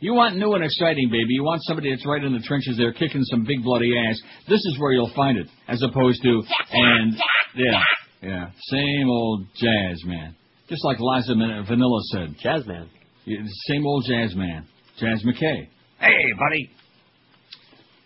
You 0.00 0.12
want 0.12 0.36
new 0.36 0.52
and 0.54 0.64
exciting, 0.64 1.08
baby. 1.08 1.30
You 1.30 1.44
want 1.44 1.62
somebody 1.64 1.90
that's 1.90 2.04
right 2.04 2.22
in 2.22 2.32
the 2.32 2.40
trenches 2.40 2.76
there, 2.76 2.92
kicking 2.92 3.22
some 3.24 3.44
big 3.44 3.62
bloody 3.62 3.92
ass. 3.96 4.20
This 4.48 4.58
is 4.60 4.76
where 4.78 4.92
you'll 4.92 5.12
find 5.14 5.38
it, 5.38 5.46
as 5.68 5.80
opposed 5.82 6.22
to 6.22 6.42
and 6.72 7.14
yeah, 7.54 7.80
yeah, 8.20 8.50
same 8.68 9.08
old 9.08 9.46
jazz 9.54 10.02
man. 10.04 10.34
Just 10.68 10.84
like 10.84 10.98
Liza 10.98 11.34
Min- 11.36 11.64
Vanilla 11.68 12.00
said, 12.12 12.34
jazz 12.42 12.66
man. 12.66 12.90
Yeah, 13.24 13.38
same 13.68 13.86
old 13.86 14.04
jazz 14.06 14.34
man, 14.34 14.66
Jazz 14.98 15.22
McKay. 15.24 15.68
Hey, 16.00 16.32
buddy. 16.38 16.70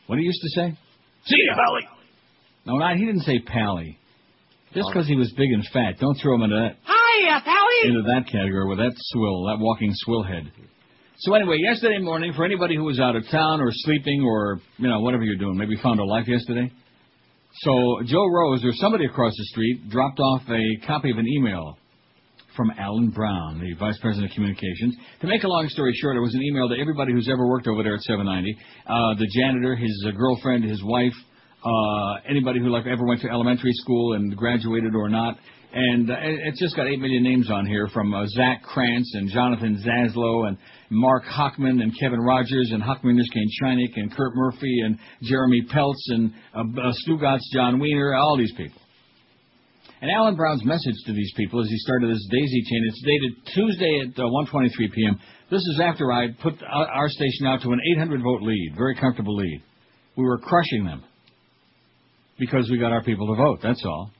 What 0.06 0.18
he 0.18 0.24
used 0.26 0.40
to 0.42 0.48
say? 0.50 0.78
See 1.24 1.36
ya, 1.48 1.54
Pally. 1.56 1.99
No, 2.70 2.78
not 2.78 2.96
he 2.96 3.04
didn't 3.04 3.22
say 3.22 3.40
pally. 3.40 3.98
Just 4.72 4.88
because 4.92 5.08
he 5.08 5.16
was 5.16 5.32
big 5.36 5.50
and 5.50 5.66
fat, 5.72 5.98
don't 5.98 6.14
throw 6.22 6.36
him 6.36 6.42
into 6.42 6.54
that 6.54 6.76
Hiya, 6.86 7.42
Pally. 7.44 7.90
into 7.90 8.02
that 8.02 8.30
category 8.30 8.68
with 8.68 8.78
that 8.78 8.92
swill, 9.10 9.46
that 9.46 9.58
walking 9.58 9.90
swill 9.92 10.22
head. 10.22 10.52
So 11.18 11.34
anyway, 11.34 11.58
yesterday 11.58 11.98
morning, 11.98 12.32
for 12.32 12.44
anybody 12.44 12.76
who 12.76 12.84
was 12.84 13.00
out 13.00 13.16
of 13.16 13.24
town 13.28 13.60
or 13.60 13.70
sleeping 13.72 14.22
or 14.22 14.60
you 14.78 14.88
know 14.88 15.00
whatever 15.00 15.24
you're 15.24 15.36
doing, 15.36 15.56
maybe 15.56 15.74
found 15.82 15.98
a 15.98 16.04
life 16.04 16.28
yesterday. 16.28 16.70
So 17.62 18.00
Joe 18.06 18.26
Rose 18.30 18.64
or 18.64 18.70
somebody 18.74 19.06
across 19.06 19.32
the 19.36 19.44
street 19.46 19.90
dropped 19.90 20.20
off 20.20 20.42
a 20.48 20.86
copy 20.86 21.10
of 21.10 21.18
an 21.18 21.26
email 21.26 21.76
from 22.56 22.70
Alan 22.78 23.10
Brown, 23.10 23.58
the 23.58 23.74
Vice 23.74 23.98
President 24.00 24.30
of 24.30 24.34
Communications. 24.36 24.94
To 25.22 25.26
make 25.26 25.42
a 25.42 25.48
long 25.48 25.68
story 25.68 25.92
short, 25.94 26.16
it 26.16 26.20
was 26.20 26.34
an 26.34 26.42
email 26.42 26.68
to 26.68 26.76
everybody 26.80 27.12
who's 27.12 27.28
ever 27.28 27.48
worked 27.48 27.66
over 27.66 27.82
there 27.82 27.94
at 27.94 28.02
790. 28.02 28.56
Uh, 28.86 29.18
the 29.18 29.26
janitor, 29.34 29.74
his 29.74 30.06
uh, 30.06 30.12
girlfriend, 30.12 30.62
his 30.64 30.80
wife, 30.84 31.14
uh, 31.64 32.14
anybody 32.28 32.60
who 32.60 32.68
like 32.68 32.86
ever 32.86 33.04
went 33.04 33.20
to 33.22 33.28
elementary 33.28 33.72
school 33.74 34.14
and 34.14 34.36
graduated 34.36 34.94
or 34.94 35.08
not. 35.08 35.36
And 35.72 36.10
uh, 36.10 36.16
it's 36.20 36.58
just 36.58 36.74
got 36.74 36.88
eight 36.88 36.98
million 36.98 37.22
names 37.22 37.48
on 37.48 37.64
here 37.64 37.86
from 37.94 38.12
uh, 38.12 38.26
Zach 38.26 38.62
Krantz 38.62 39.14
and 39.14 39.30
Jonathan 39.30 39.80
Zaslow 39.86 40.48
and 40.48 40.58
Mark 40.90 41.24
Hockman 41.24 41.80
and 41.80 41.92
Kevin 42.00 42.18
Rogers 42.20 42.70
and 42.72 42.82
Huck 42.82 43.02
Minderskane 43.02 43.46
Chinik 43.62 43.92
and 43.94 44.12
Kurt 44.12 44.34
Murphy 44.34 44.80
and 44.84 44.98
Jeremy 45.22 45.62
Peltz 45.72 46.02
and 46.08 46.32
uh, 46.54 46.60
uh, 46.60 46.92
Stugotz 47.06 47.42
Jon 47.52 47.78
Weiner, 47.78 48.14
all 48.14 48.36
these 48.36 48.52
people. 48.56 48.80
And 50.02 50.10
Alan 50.10 50.34
Brown's 50.34 50.64
message 50.64 50.96
to 51.06 51.12
these 51.12 51.32
people 51.36 51.60
as 51.60 51.68
he 51.68 51.76
started 51.78 52.10
this 52.10 52.26
daisy 52.32 52.62
chain, 52.62 52.84
it's 52.88 53.02
dated 53.04 53.54
Tuesday 53.54 54.00
at 54.08 54.18
uh, 54.18 54.26
1.23 54.50 54.92
p.m. 54.92 55.20
This 55.50 55.60
is 55.60 55.80
after 55.80 56.10
I 56.10 56.28
put 56.42 56.54
our 56.64 57.08
station 57.10 57.46
out 57.46 57.60
to 57.62 57.70
an 57.70 57.80
800 57.96 58.22
vote 58.22 58.42
lead, 58.42 58.74
very 58.76 58.96
comfortable 58.96 59.36
lead. 59.36 59.62
We 60.16 60.24
were 60.24 60.38
crushing 60.38 60.84
them 60.84 61.04
because 62.40 62.68
we 62.70 62.78
got 62.78 62.90
our 62.92 63.04
people 63.04 63.28
to 63.28 63.34
vote, 63.36 63.60
that's 63.62 63.82
all. 63.84 64.10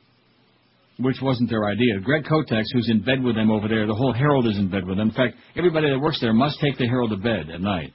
Which 0.98 1.16
wasn't 1.22 1.48
their 1.50 1.64
idea. 1.64 1.98
Greg 2.04 2.24
Kotex, 2.24 2.64
who's 2.72 2.90
in 2.90 3.02
bed 3.02 3.22
with 3.24 3.34
them 3.34 3.50
over 3.50 3.66
there, 3.66 3.86
the 3.86 3.94
whole 3.94 4.12
Herald 4.12 4.46
is 4.46 4.58
in 4.58 4.70
bed 4.70 4.86
with 4.86 4.98
them. 4.98 5.08
In 5.08 5.14
fact, 5.14 5.34
everybody 5.56 5.88
that 5.90 5.98
works 5.98 6.20
there 6.20 6.34
must 6.34 6.60
take 6.60 6.76
the 6.76 6.86
Herald 6.86 7.10
to 7.10 7.16
bed 7.16 7.48
at 7.52 7.60
night. 7.60 7.92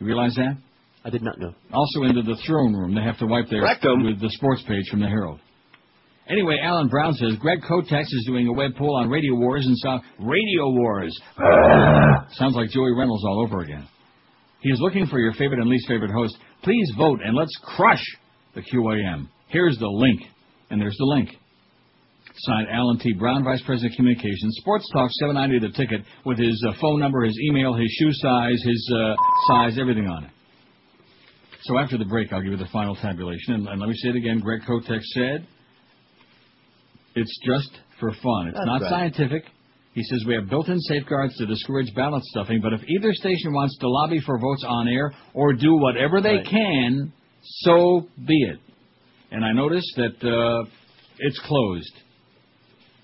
You 0.00 0.06
realize 0.06 0.34
that? 0.34 0.56
I 1.04 1.10
did 1.10 1.22
not 1.22 1.38
know. 1.38 1.54
Also 1.72 2.02
into 2.02 2.22
the 2.22 2.36
throne 2.46 2.74
room. 2.74 2.94
They 2.94 3.02
have 3.02 3.18
to 3.18 3.26
wipe 3.26 3.48
their 3.48 3.62
Rectum. 3.62 4.04
with 4.04 4.20
the 4.20 4.30
sports 4.30 4.62
page 4.66 4.88
from 4.90 5.00
the 5.00 5.06
Herald. 5.06 5.38
Anyway, 6.28 6.58
Alan 6.62 6.88
Brown 6.88 7.14
says 7.14 7.32
Greg 7.40 7.60
Kotex 7.62 8.02
is 8.02 8.24
doing 8.26 8.48
a 8.48 8.52
web 8.52 8.72
poll 8.76 8.96
on 8.96 9.08
Radio 9.08 9.34
Wars 9.34 9.66
and 9.66 9.76
South 9.78 10.02
Radio 10.18 10.68
Wars. 10.70 11.18
Sounds 12.32 12.54
like 12.54 12.70
Joey 12.70 12.92
Reynolds 12.96 13.24
all 13.24 13.42
over 13.44 13.62
again. 13.62 13.86
He 14.60 14.70
is 14.70 14.78
looking 14.80 15.06
for 15.06 15.18
your 15.18 15.32
favorite 15.32 15.58
and 15.60 15.68
least 15.68 15.88
favorite 15.88 16.12
host. 16.12 16.36
Please 16.62 16.92
vote 16.96 17.20
and 17.24 17.36
let's 17.36 17.56
crush 17.76 18.04
the 18.54 18.62
QAM. 18.62 19.28
Here's 19.48 19.76
the 19.78 19.88
link, 19.88 20.20
and 20.70 20.80
there's 20.80 20.96
the 20.96 21.04
link. 21.04 21.30
Signed 22.36 22.68
Alan 22.70 22.98
T. 22.98 23.12
Brown, 23.12 23.44
Vice 23.44 23.60
President 23.66 23.92
of 23.92 23.96
Communications. 23.96 24.56
Sports 24.60 24.88
Talk 24.92 25.10
790 25.20 25.66
the 25.66 25.72
ticket 25.76 26.00
with 26.24 26.38
his 26.38 26.64
uh, 26.66 26.72
phone 26.80 26.98
number, 27.00 27.22
his 27.24 27.38
email, 27.50 27.74
his 27.74 27.90
shoe 27.98 28.12
size, 28.12 28.62
his 28.64 28.92
uh, 28.96 29.14
size, 29.48 29.78
everything 29.78 30.06
on 30.06 30.24
it. 30.24 30.30
So 31.64 31.76
after 31.78 31.98
the 31.98 32.06
break, 32.06 32.32
I'll 32.32 32.40
give 32.40 32.52
you 32.52 32.56
the 32.56 32.68
final 32.72 32.94
tabulation. 32.96 33.54
And, 33.54 33.68
and 33.68 33.80
let 33.80 33.88
me 33.88 33.94
say 33.96 34.10
it 34.10 34.16
again. 34.16 34.40
Greg 34.40 34.62
Kotek 34.66 35.02
said 35.02 35.46
it's 37.14 37.38
just 37.44 37.70
for 37.98 38.10
fun. 38.22 38.48
It's 38.48 38.56
That's 38.56 38.66
not 38.66 38.82
right. 38.82 38.90
scientific. 38.90 39.42
He 39.92 40.02
says 40.04 40.24
we 40.26 40.34
have 40.34 40.48
built-in 40.48 40.78
safeguards 40.78 41.36
to 41.38 41.46
discourage 41.46 41.92
ballot 41.94 42.22
stuffing, 42.26 42.60
but 42.62 42.72
if 42.72 42.80
either 42.88 43.12
station 43.12 43.52
wants 43.52 43.76
to 43.78 43.88
lobby 43.88 44.20
for 44.24 44.38
votes 44.38 44.64
on 44.66 44.88
air 44.88 45.12
or 45.34 45.52
do 45.52 45.74
whatever 45.76 46.20
they 46.20 46.36
Right. 46.36 46.46
can, 46.46 47.12
so 47.42 48.08
be 48.26 48.36
it. 48.42 48.58
And 49.30 49.44
I 49.44 49.52
noticed 49.52 49.92
that 49.96 50.28
uh, 50.28 50.68
it's 51.18 51.38
closed. 51.40 51.92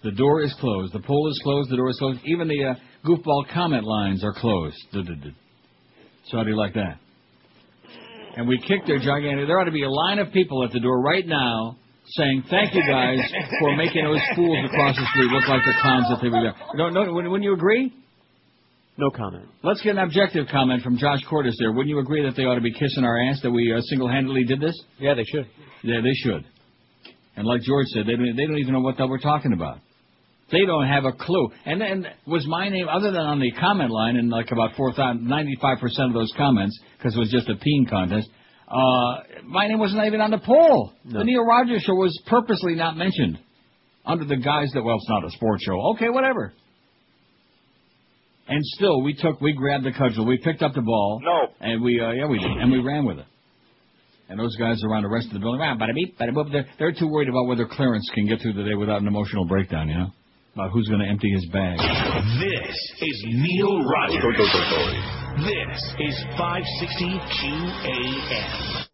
The 0.02 0.12
door 0.12 0.42
is 0.42 0.54
closed. 0.60 0.92
The 0.92 1.00
poll 1.00 1.30
is 1.30 1.40
closed. 1.42 1.70
The 1.70 1.76
door 1.76 1.90
is 1.90 1.98
closed. 1.98 2.20
Even 2.24 2.48
the 2.48 2.64
uh, 2.64 2.74
goofball 3.06 3.48
comment 3.52 3.84
lines 3.84 4.24
are 4.24 4.34
closed. 4.34 4.76
So 4.92 6.36
how 6.36 6.42
do 6.42 6.50
you 6.50 6.56
like 6.56 6.74
that? 6.74 6.98
And 8.36 8.46
we 8.46 8.58
kicked 8.58 8.86
their 8.86 8.98
gigantic. 8.98 9.46
There 9.46 9.58
ought 9.58 9.64
to 9.64 9.70
be 9.70 9.84
a 9.84 9.90
line 9.90 10.18
of 10.18 10.32
people 10.32 10.62
at 10.64 10.70
the 10.70 10.80
door 10.80 11.00
right 11.00 11.26
now 11.26 11.76
saying, 12.18 12.44
"Thank 12.50 12.74
you 12.74 12.82
guys 12.86 13.18
for 13.60 13.74
making 13.76 14.04
those 14.04 14.20
fools 14.34 14.58
across 14.66 14.94
the 14.96 15.06
street 15.06 15.30
look 15.32 15.48
like 15.48 15.64
the 15.64 15.72
clowns 15.80 16.08
that 16.10 16.18
they 16.20 16.28
were." 16.28 16.52
No, 16.74 16.90
no. 16.90 17.12
Wouldn't 17.12 17.42
you 17.42 17.54
agree? 17.54 17.92
No 18.98 19.10
comment. 19.10 19.46
Let's 19.62 19.82
get 19.82 19.90
an 19.90 19.98
objective 19.98 20.46
comment 20.50 20.82
from 20.82 20.96
Josh 20.96 21.20
Cordes 21.28 21.56
there. 21.58 21.70
Wouldn't 21.70 21.88
you 21.88 21.98
agree 21.98 22.24
that 22.24 22.34
they 22.34 22.44
ought 22.44 22.54
to 22.54 22.62
be 22.62 22.72
kissing 22.72 23.04
our 23.04 23.20
ass 23.28 23.40
that 23.42 23.50
we 23.50 23.72
uh, 23.72 23.80
single-handedly 23.82 24.44
did 24.44 24.60
this? 24.60 24.78
Yeah, 24.98 25.14
they 25.14 25.24
should. 25.24 25.46
Yeah, 25.82 26.00
they 26.02 26.14
should. 26.14 26.46
And 27.36 27.46
like 27.46 27.60
George 27.60 27.86
said, 27.88 28.06
they 28.06 28.16
don't, 28.16 28.34
they 28.36 28.46
don't 28.46 28.58
even 28.58 28.72
know 28.72 28.80
what 28.80 28.96
the 28.96 29.02
hell 29.02 29.10
we're 29.10 29.18
talking 29.18 29.52
about. 29.52 29.80
They 30.50 30.64
don't 30.64 30.86
have 30.86 31.04
a 31.04 31.12
clue. 31.12 31.50
And 31.66 31.80
then 31.80 32.06
was 32.26 32.46
my 32.46 32.68
name, 32.68 32.88
other 32.88 33.10
than 33.10 33.20
on 33.20 33.40
the 33.40 33.50
comment 33.52 33.90
line, 33.90 34.16
and 34.16 34.30
like 34.30 34.50
about 34.50 34.76
4,000, 34.76 35.26
95% 35.26 35.82
of 36.06 36.14
those 36.14 36.32
comments, 36.36 36.78
because 36.96 37.14
it 37.14 37.18
was 37.18 37.30
just 37.30 37.48
a 37.50 37.56
peen 37.56 37.86
contest, 37.90 38.28
uh, 38.68 39.44
my 39.44 39.66
name 39.66 39.78
wasn't 39.78 40.04
even 40.04 40.20
on 40.20 40.30
the 40.30 40.38
poll. 40.38 40.92
No. 41.04 41.18
The 41.18 41.24
Neil 41.24 41.44
Rogers 41.44 41.82
show 41.82 41.94
was 41.94 42.18
purposely 42.26 42.74
not 42.74 42.96
mentioned 42.96 43.38
under 44.06 44.24
the 44.24 44.36
guise 44.36 44.70
that, 44.72 44.82
well, 44.82 44.96
it's 44.96 45.08
not 45.08 45.24
a 45.24 45.30
sports 45.30 45.64
show. 45.64 45.92
Okay, 45.94 46.08
whatever. 46.08 46.54
And 48.48 48.64
still, 48.64 49.02
we 49.02 49.14
took, 49.14 49.40
we 49.40 49.52
grabbed 49.52 49.84
the 49.84 49.92
cudgel, 49.92 50.24
we 50.26 50.38
picked 50.38 50.62
up 50.62 50.74
the 50.74 50.82
ball. 50.82 51.20
No. 51.22 51.48
And 51.60 51.82
we, 51.82 52.00
uh, 52.00 52.12
yeah, 52.12 52.26
we 52.26 52.38
did, 52.38 52.50
and 52.50 52.70
we 52.70 52.78
ran 52.78 53.04
with 53.04 53.18
it. 53.18 53.26
And 54.28 54.38
those 54.38 54.56
guys 54.56 54.82
around 54.84 55.02
the 55.02 55.08
rest 55.08 55.28
of 55.28 55.34
the 55.34 55.38
building, 55.38 55.60
ah, 55.62 55.76
bada 55.76 55.94
beep, 55.94 56.18
bada 56.18 56.30
boop, 56.30 56.50
they're, 56.50 56.66
they're 56.78 56.92
too 56.92 57.08
worried 57.08 57.28
about 57.28 57.46
whether 57.46 57.66
Clarence 57.66 58.08
can 58.14 58.26
get 58.26 58.40
through 58.40 58.54
the 58.54 58.64
day 58.64 58.74
without 58.74 59.00
an 59.00 59.06
emotional 59.06 59.46
breakdown, 59.46 59.88
you 59.88 59.94
know? 59.94 60.10
About 60.54 60.70
who's 60.70 60.88
going 60.88 61.00
to 61.00 61.06
empty 61.06 61.30
his 61.30 61.46
bag. 61.52 61.78
This 62.40 62.76
is 63.02 63.24
Neil 63.28 63.84
Rogers. 63.84 64.22
This 65.44 65.94
is 66.00 66.24
560 66.38 67.04
QAM. 67.42 68.85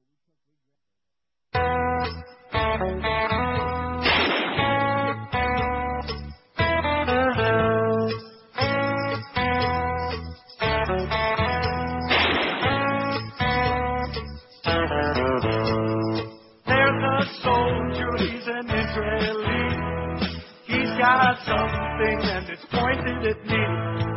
Got 21.22 21.38
something 21.46 22.18
and 22.35 22.50
it's 22.50 22.66
pointed 22.74 23.22
at 23.22 23.40
me. 23.46 23.62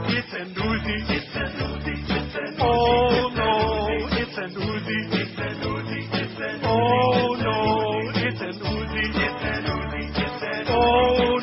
It's 0.10 0.34
an 0.42 0.50
Uzi. 0.58 0.98
It's 1.14 1.36
an 1.38 1.52
Uzi. 1.62 1.96
It's 2.02 2.34
an 2.34 2.52
Uzi. 2.58 2.66
Oh 2.66 3.30
no, 3.30 3.54
it's 4.10 4.38
an 4.42 4.52
Uzi. 4.58 5.00
It's 5.14 5.38
an 5.38 5.58
Uzi. 5.70 6.02
It's 6.02 6.40
an 6.42 6.58
Uzi. 6.58 6.66
Oh 6.66 7.38
no, 7.46 7.58
it's 8.10 8.42
an 8.42 8.58
Uzi. 8.58 9.06
It's 9.22 9.44
an 9.54 9.64
Uzi. 9.70 10.04
It's 10.18 10.42
an 10.50 10.66
Uzi. 10.66 10.74
Oh 10.74 11.36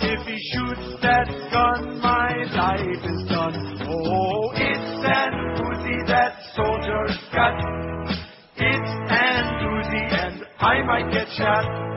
if 0.00 0.26
he 0.26 0.38
shoots 0.56 1.02
that 1.02 1.28
gun, 1.52 2.00
my 2.00 2.32
life 2.56 3.04
is 3.04 3.28
done. 3.28 3.56
Oh, 3.92 4.52
it's 4.54 5.04
an 5.04 5.32
Uzi 5.68 5.98
that 6.08 6.32
soldier's 6.56 7.18
got. 7.34 7.60
It's 8.56 8.92
an 9.12 9.44
Uzi 9.68 10.04
and 10.24 10.44
I 10.60 10.82
might 10.82 11.12
get 11.12 11.28
shot. 11.36 11.88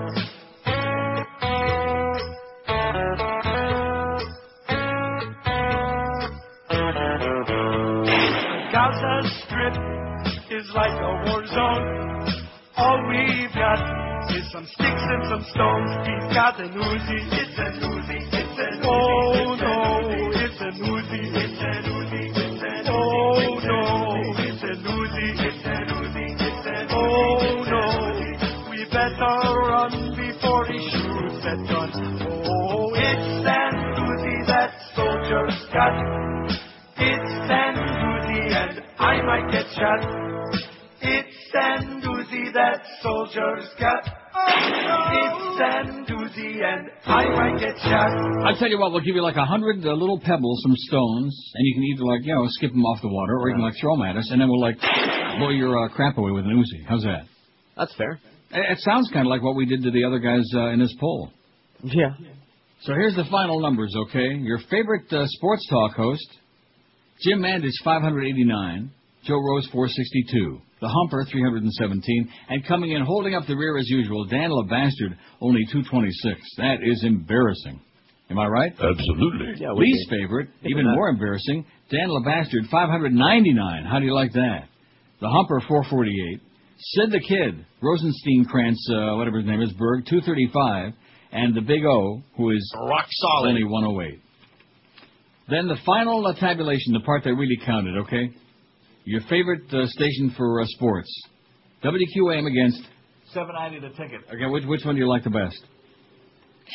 Like 10.74 10.96
a 10.96 11.12
war 11.28 11.44
zone. 11.48 11.84
All 12.78 13.00
we've 13.10 13.52
got 13.54 13.80
is 14.32 14.48
some 14.52 14.66
sticks 14.66 15.04
and 15.12 15.24
some 15.28 15.44
stones. 15.52 15.92
He's 16.08 16.28
got 16.32 16.60
an 16.60 16.72
Uzi. 16.72 17.20
It's 17.28 17.58
an 17.60 17.76
Uzi. 17.84 18.20
It's 18.32 18.56
an 18.56 18.80
Uzi. 18.80 18.88
Oh 18.88 19.56
no, 19.60 19.76
it's 20.32 20.62
an 20.62 20.76
Uzi. 20.80 21.22
It's 21.36 21.60
an 21.60 21.84
Uzi. 21.92 22.24
It's 22.32 22.64
an. 22.64 22.88
Oh 22.88 23.60
no, 23.60 23.82
it's 24.40 24.64
an 24.64 24.80
Uzi. 24.88 25.28
It's 25.44 25.66
an 25.66 25.88
Uzi. 25.92 26.28
It's 26.40 26.66
an. 26.68 26.88
Oh 26.92 27.68
no, 27.68 28.70
we 28.72 28.86
better 28.88 29.36
run 29.68 30.16
before 30.16 30.66
he 30.68 30.80
shoots 30.88 31.44
that 31.44 31.60
gun. 31.68 31.92
Oh, 32.48 32.96
it's 32.96 33.44
an 33.44 33.74
Uzi 34.00 34.48
that 34.48 34.72
soldier's 34.96 35.60
got. 35.74 35.96
It's 36.96 37.34
an 37.52 37.76
Uzi 37.76 38.42
and 38.56 38.82
I 39.00 39.22
might 39.22 39.52
get 39.52 39.66
shot. 39.76 40.31
Soldier's. 43.42 43.70
It's 43.74 44.10
an 45.62 46.06
and 46.64 46.90
I 47.06 47.26
might 47.30 47.60
get 47.60 47.76
shot. 47.78 48.10
I 48.46 48.54
tell 48.58 48.70
you 48.70 48.80
what, 48.80 48.92
we'll 48.92 49.02
give 49.02 49.16
you 49.16 49.22
like 49.22 49.36
a 49.36 49.46
hundred 49.46 49.86
uh, 49.86 49.94
little 49.94 50.20
pebbles, 50.20 50.62
some 50.64 50.76
stones, 50.76 51.52
and 51.56 51.68
you 51.68 51.74
can 51.76 51.84
either 51.84 52.06
like 52.06 52.26
you 52.26 52.34
know 52.34 52.46
skip 52.48 52.72
them 52.72 52.84
off 52.86 53.02
the 53.02 53.10
water, 53.10 53.38
or 53.38 53.50
you 53.50 53.56
can 53.56 53.64
like 53.64 53.76
throw 53.80 53.96
them 53.96 54.06
at 54.06 54.18
us, 54.18 54.30
and 54.32 54.42
then 54.42 54.50
we'll 54.50 54.62
like 54.62 54.80
blow 55.38 55.50
your 55.50 55.86
uh, 55.86 55.90
crap 55.90 56.18
away 56.18 56.32
with 56.32 56.46
an 56.46 56.52
Uzi. 56.52 56.86
How's 56.88 57.04
that? 57.04 57.26
That's 57.78 57.94
fair. 57.96 58.20
It, 58.52 58.72
it 58.72 58.80
sounds 58.80 59.10
kind 59.14 59.28
of 59.28 59.30
like 59.30 59.44
what 59.44 59.56
we 59.56 59.66
did 59.66 59.84
to 59.84 59.92
the 59.92 60.04
other 60.06 60.20
guys 60.20 60.46
uh, 60.56 60.70
in 60.70 60.80
this 60.80 60.96
poll. 61.00 61.32
Yeah. 61.84 62.14
So 62.84 62.94
here's 62.94 63.16
the 63.16 63.26
final 63.30 63.60
numbers, 63.60 63.94
okay? 64.08 64.34
Your 64.34 64.60
favorite 64.70 65.12
uh, 65.12 65.26
sports 65.28 65.68
talk 65.70 65.94
host, 65.96 66.28
Jim 67.22 67.40
Mandich, 67.40 67.78
589. 67.84 68.92
Joe 69.24 69.38
Rose, 69.40 69.68
462. 69.72 70.62
The 70.82 70.88
Humper, 70.90 71.26
317. 71.32 72.30
And 72.50 72.66
coming 72.66 72.92
in, 72.92 73.04
holding 73.04 73.36
up 73.36 73.46
the 73.48 73.56
rear 73.56 73.78
as 73.78 73.88
usual, 73.88 74.26
Dan 74.26 74.50
LeBastard, 74.50 75.16
only 75.40 75.62
226. 75.72 76.40
That 76.58 76.78
is 76.84 77.04
embarrassing. 77.04 77.80
Am 78.32 78.40
I 78.40 78.48
right? 78.48 78.72
Absolutely. 78.72 79.54
Yeah, 79.60 79.74
we 79.74 79.86
Least 79.86 80.10
did. 80.10 80.22
favorite, 80.22 80.50
even 80.66 80.86
more 80.86 81.10
embarrassing, 81.10 81.66
Dan 81.92 82.08
LeBastard, 82.10 82.70
599. 82.72 83.86
How 83.86 84.00
do 84.00 84.06
you 84.06 84.14
like 84.16 84.32
that? 84.34 84.70
The 85.20 85.30
Humper, 85.30 85.62
448. 85.68 86.42
Sid 86.84 87.12
the 87.12 87.20
Kid, 87.20 87.64
Rosenstein 87.82 88.46
Krantz, 88.50 88.90
uh, 88.90 89.16
whatever 89.18 89.38
his 89.38 89.46
name 89.46 89.62
is, 89.62 89.72
Berg, 89.74 90.06
235. 90.10 90.94
And 91.34 91.56
the 91.56 91.62
Big 91.62 91.86
O, 91.86 92.24
who 92.38 92.50
is 92.50 92.74
rock 92.90 93.06
solid. 93.10 93.50
only 93.50 93.64
108. 93.66 94.20
Then 95.50 95.68
the 95.68 95.78
final 95.86 96.34
tabulation, 96.40 96.94
the 96.94 97.02
part 97.02 97.24
that 97.26 97.34
really 97.36 97.58
counted, 97.66 97.98
okay? 98.00 98.32
Your 99.06 99.22
favorite 99.22 99.74
uh, 99.74 99.88
station 99.88 100.34
for 100.38 100.62
uh, 100.62 100.66
sports. 100.68 101.10
WQAM 101.84 102.46
against 102.48 102.82
790 103.34 103.88
the 103.88 103.94
ticket. 103.96 104.22
Okay, 104.28 104.46
which, 104.48 104.66
which 104.66 104.86
one 104.86 104.94
do 104.96 105.02
you 105.02 105.10
like 105.10 105.24
the 105.24 105.32
best? 105.32 105.58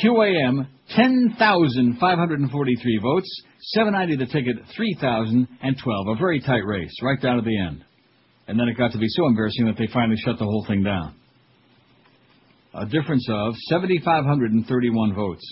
QAM, 0.03 0.67
10,543 0.95 2.99
votes. 3.03 3.43
790 3.75 4.25
the 4.25 4.33
ticket, 4.33 4.57
3,012. 4.77 6.09
A 6.09 6.15
very 6.17 6.41
tight 6.41 6.65
race, 6.67 6.93
right 7.03 7.21
down 7.21 7.37
to 7.37 7.43
the 7.43 7.59
end. 7.59 7.85
And 8.49 8.59
then 8.59 8.69
it 8.69 8.77
got 8.77 8.91
to 8.93 8.99
be 8.99 9.09
so 9.09 9.27
embarrassing 9.27 9.67
that 9.67 9.77
they 9.79 9.87
finally 9.93 10.17
shut 10.25 10.39
the 10.39 10.45
whole 10.45 10.65
thing 10.69 10.83
down. 10.83 11.15
A 12.75 12.87
difference 12.87 13.27
of 13.31 13.55
7,531 13.71 15.15
votes. 15.15 15.45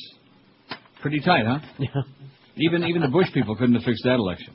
Pretty 1.01 1.21
tight, 1.21 1.47
huh? 1.47 1.59
Yeah. 1.79 2.03
Even 2.57 2.85
even 2.85 3.03
the 3.03 3.09
Bush 3.09 3.27
people 3.35 3.57
couldn't 3.57 3.75
have 3.75 3.83
fixed 3.83 4.05
that 4.05 4.15
election. 4.15 4.55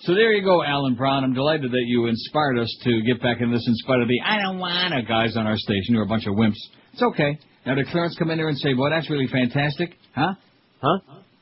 So 0.00 0.14
there 0.14 0.32
you 0.32 0.42
go, 0.42 0.62
Alan 0.64 0.94
Brown. 0.94 1.24
I'm 1.24 1.34
delighted 1.34 1.70
that 1.70 1.84
you 1.86 2.06
inspired 2.06 2.58
us 2.58 2.74
to 2.84 3.02
get 3.02 3.20
back 3.20 3.40
into 3.40 3.54
this 3.54 3.66
in 3.68 3.74
spite 3.76 4.00
of 4.00 4.08
the 4.08 4.20
I 4.24 4.38
don't 4.40 4.58
wanna 4.58 5.02
guys 5.02 5.36
on 5.36 5.46
our 5.46 5.58
station 5.58 5.94
who 5.94 6.00
are 6.00 6.04
a 6.04 6.06
bunch 6.06 6.26
of 6.26 6.34
wimps. 6.34 6.56
It's 6.94 7.02
okay. 7.02 7.38
Now 7.66 7.74
did 7.74 7.86
Clarence 7.88 8.16
come 8.18 8.30
in 8.30 8.38
there 8.38 8.48
and 8.48 8.56
say, 8.58 8.72
Boy, 8.72 8.88
that's 8.90 9.10
really 9.10 9.26
fantastic? 9.26 9.90
Huh? 10.14 10.34
Huh? 10.82 10.98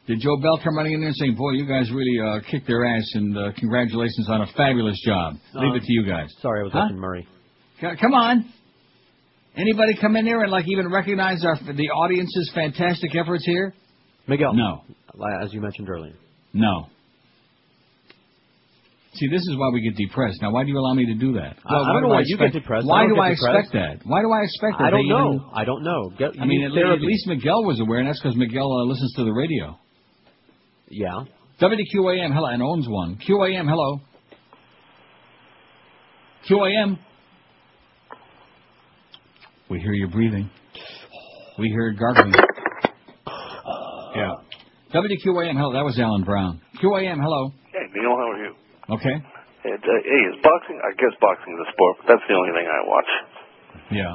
Did 0.09 0.21
Joe 0.21 0.39
Bell 0.39 0.59
come 0.65 0.77
running 0.77 0.95
in 0.95 1.01
there 1.01 1.09
and 1.09 1.17
saying, 1.17 1.37
Boy, 1.37 1.53
you 1.53 1.67
guys 1.67 1.91
really 1.93 2.19
uh, 2.21 2.41
kicked 2.51 2.67
their 2.67 2.85
ass 2.85 3.09
and 3.15 3.39
uh, 3.39 3.53
congratulations 3.57 4.29
on 4.29 4.41
a 4.43 4.47
fabulous 4.57 5.01
job. 5.07 5.35
Leave 5.55 5.73
Uh, 5.75 5.77
it 5.77 5.83
to 5.85 5.93
you 5.93 6.05
guys. 6.05 6.29
Sorry, 6.41 6.61
I 6.61 6.65
was 6.65 6.73
Huh? 6.73 6.81
watching 6.83 6.99
Murray. 6.99 7.29
C- 7.81 7.87
Come 8.01 8.15
on. 8.15 8.45
Anybody 9.57 9.97
come 10.01 10.17
in 10.17 10.25
there 10.25 10.43
and 10.43 10.51
like 10.51 10.67
even 10.69 10.91
recognize 10.91 11.45
our 11.45 11.57
the 11.75 11.91
audience's 11.91 12.51
fantastic 12.55 13.15
efforts 13.15 13.45
here? 13.45 13.73
Miguel. 14.27 14.53
No. 14.55 14.83
As 15.43 15.53
you 15.53 15.61
mentioned 15.61 15.89
earlier. 15.89 16.15
No. 16.53 16.87
See, 19.19 19.27
this 19.29 19.41
is 19.43 19.57
why 19.57 19.71
we 19.73 19.81
get 19.81 19.97
depressed. 19.97 20.41
Now, 20.43 20.53
why 20.53 20.63
do 20.65 20.71
you 20.71 20.79
allow 20.79 20.95
me 20.95 21.07
to 21.07 21.15
do 21.15 21.33
that? 21.35 21.57
I- 21.67 21.75
I 21.75 21.93
don't 21.93 22.03
know 22.03 22.09
do 22.09 22.15
why 22.15 22.21
you 22.21 22.35
expect- 22.37 22.53
get 22.55 22.61
depressed. 22.63 22.87
Why 22.87 23.01
don't 23.03 23.15
do 23.15 23.21
I 23.21 23.31
depressed. 23.31 23.59
expect 23.59 23.73
that? 23.73 24.07
Why 24.07 24.21
do 24.23 24.31
I 24.31 24.43
expect 24.43 24.79
that? 24.79 24.85
I 24.87 24.91
don't 24.91 25.09
know. 25.09 25.35
even- 25.35 25.45
I 25.55 25.65
don't 25.65 25.83
know. 25.83 26.11
Get, 26.19 26.31
I 26.41 26.45
mean, 26.45 26.63
at, 26.65 26.77
at 26.77 27.01
least 27.01 27.27
Miguel 27.27 27.65
was 27.65 27.81
aware, 27.81 27.99
and 27.99 28.09
that's 28.09 28.21
because 28.21 28.37
Miguel 28.37 28.71
uh, 28.71 28.85
listens 28.85 29.13
to 29.15 29.25
the 29.25 29.33
radio. 29.33 29.77
Yeah. 30.91 31.25
WQAM, 31.61 32.33
hello, 32.33 32.47
and 32.47 32.63
owns 32.63 32.87
one. 32.89 33.17
QAM, 33.17 33.67
hello. 33.69 34.01
QAM. 36.49 36.99
We 39.69 39.81
hear 39.81 39.93
you 39.93 40.09
breathing. 40.09 40.49
We 41.59 41.69
hear 41.69 41.89
it 41.89 41.99
gargling. 41.99 42.33
Yeah. 44.15 44.33
WQAM, 44.95 45.57
hello. 45.59 45.73
That 45.75 45.85
was 45.85 45.99
Alan 45.99 46.23
Brown. 46.25 46.61
QAM, 46.83 47.19
hello. 47.21 47.53
Hey, 47.73 47.79
Neil, 47.95 48.11
how 48.17 48.28
are 48.28 48.28
you? 48.28 48.28
Okay. 48.89 49.17
Hey, 49.63 49.73
uh, 49.75 49.77
hey, 49.83 50.21
is 50.33 50.39
boxing? 50.43 50.79
I 50.81 50.91
guess 50.97 51.13
boxing 51.21 51.53
is 51.55 51.61
a 51.67 51.69
sport, 51.73 51.95
but 52.01 52.07
that's 52.15 52.25
the 52.29 52.35
only 52.35 52.53
thing 52.57 52.67
I 52.67 52.81
watch. 52.89 53.11
Yeah. 53.93 54.15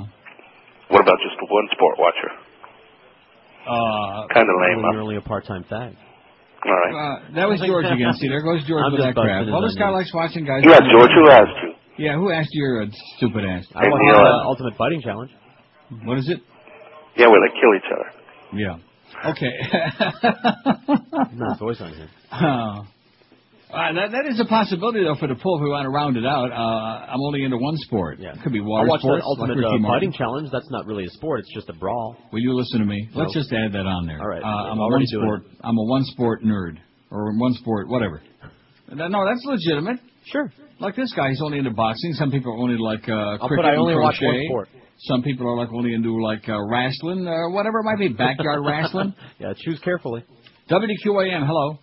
What 0.90 1.02
about 1.02 1.18
just 1.22 1.38
one 1.42 1.68
sport 1.74 1.96
watcher? 2.00 2.32
Uh, 3.64 4.28
Kind 4.34 4.48
of 4.50 4.56
lame, 4.60 4.78
Well, 4.82 4.86
huh? 4.86 4.92
you're 4.94 5.02
only 5.06 5.18
a 5.18 5.22
part-time 5.22 5.64
fag. 5.70 5.96
All 6.66 6.72
right. 6.74 6.94
Uh, 6.96 7.36
that 7.36 7.48
was 7.48 7.62
George 7.66 7.86
again. 7.86 8.14
See, 8.20 8.28
there 8.28 8.42
goes 8.44 8.64
George 8.68 8.84
I'm 8.86 8.92
with 8.92 9.02
that 9.02 9.16
crap. 9.16 9.46
Well, 9.48 9.62
this 9.62 9.76
guy 9.76 9.88
onions. 9.94 10.10
likes 10.10 10.14
watching 10.14 10.44
guys. 10.46 10.64
Yeah, 10.66 10.80
George, 10.90 11.12
who 11.14 11.30
asked 11.30 11.58
you? 11.64 11.72
Yeah, 12.06 12.16
who 12.18 12.32
asked 12.32 12.50
you 12.52 12.64
your 12.66 12.84
uh, 12.84 12.86
stupid 13.18 13.46
ass? 13.46 13.66
I 13.76 13.88
watched 13.88 14.02
Neil, 14.04 14.16
uh, 14.18 14.42
uh, 14.42 14.50
Ultimate 14.50 14.74
Fighting 14.78 15.02
Challenge. 15.02 15.32
What 16.06 16.18
is 16.18 16.28
it? 16.30 16.40
Yeah, 17.16 17.28
where 17.30 17.40
they 17.46 17.54
kill 17.54 17.74
each 17.78 17.90
other. 17.94 18.10
Yeah. 18.58 18.78
Okay. 19.30 19.54
Nice 21.38 21.60
voice 21.60 21.78
on 21.82 21.94
here. 21.94 22.10
Oh. 22.34 22.82
Uh, 23.74 23.94
that, 23.94 24.12
that 24.14 24.26
is 24.30 24.40
a 24.40 24.46
possibility, 24.46 25.02
though, 25.04 25.16
for 25.18 25.28
the 25.28 25.34
pool 25.34 25.58
if 25.58 25.64
we 25.66 25.70
want 25.74 25.86
to 25.86 25.90
round 25.90 26.16
it 26.16 26.26
out. 26.26 26.52
Uh, 26.54 27.10
I'm 27.10 27.20
only 27.26 27.44
into 27.44 27.58
one 27.58 27.74
sport. 27.90 28.20
Yeah. 28.20 28.34
it 28.38 28.42
Could 28.44 28.54
be 28.54 28.60
I 28.60 28.64
water 28.64 28.88
watched 28.88 29.02
sports. 29.02 29.22
that 29.22 29.26
Ultimate 29.26 29.58
like 29.58 29.66
Ricky 29.66 29.76
uh, 29.76 29.78
Martin. 29.82 29.90
Fighting 29.98 30.14
Challenge. 30.14 30.48
That's 30.54 30.70
not 30.70 30.86
really 30.86 31.06
a 31.06 31.10
sport. 31.18 31.40
It's 31.42 31.54
just 31.54 31.70
a 31.70 31.74
brawl. 31.74 32.16
Will 32.32 32.40
you 32.40 32.54
listen 32.54 32.80
to 32.80 32.86
me? 32.86 33.10
Let's 33.16 33.34
No. 33.34 33.42
just 33.42 33.52
add 33.52 33.74
that 33.74 33.90
on 33.90 34.06
there. 34.06 34.22
All 34.22 34.28
right. 34.30 34.44
Uh, 34.44 34.46
I'm 34.46 34.78
I'm 34.78 34.78
a 34.78 34.82
already 34.86 35.10
one 35.10 35.26
doing 35.26 35.26
sport. 35.26 35.42
I'm 35.66 35.78
a 35.78 35.84
one 35.90 36.04
sport 36.14 36.44
nerd, 36.44 36.78
or 37.10 37.34
one 37.38 37.54
sport 37.56 37.90
whatever. 37.90 38.22
No, 38.94 39.08
no, 39.08 39.26
that's 39.26 39.42
legitimate. 39.46 40.00
Sure. 40.30 40.54
Like 40.80 40.96
this 40.96 41.12
guy, 41.16 41.30
he's 41.30 41.42
only 41.42 41.58
into 41.58 41.72
boxing. 41.72 42.14
Some 42.14 42.30
people 42.30 42.54
are 42.54 42.58
only 42.62 42.78
like 42.78 43.10
uh, 43.10 43.42
I'll 43.42 43.48
cricket 43.48 43.64
put 43.64 43.66
I 43.66 43.72
and 43.74 43.80
only 43.82 43.96
watch 43.96 44.18
one 44.22 44.38
sport. 44.48 44.70
Some 45.10 45.24
people 45.24 45.48
are 45.48 45.58
like 45.58 45.70
only 45.74 45.94
into 45.94 46.22
like 46.22 46.48
uh, 46.48 46.62
wrestling 46.70 47.28
or 47.28 47.50
whatever 47.50 47.80
it 47.80 47.84
might 47.86 47.98
be, 47.98 48.10
backyard 48.10 48.62
wrestling. 48.68 49.14
Yeah, 49.40 49.54
choose 49.58 49.80
carefully. 49.84 50.24
WQAM, 50.70 51.46
hello. 51.48 51.80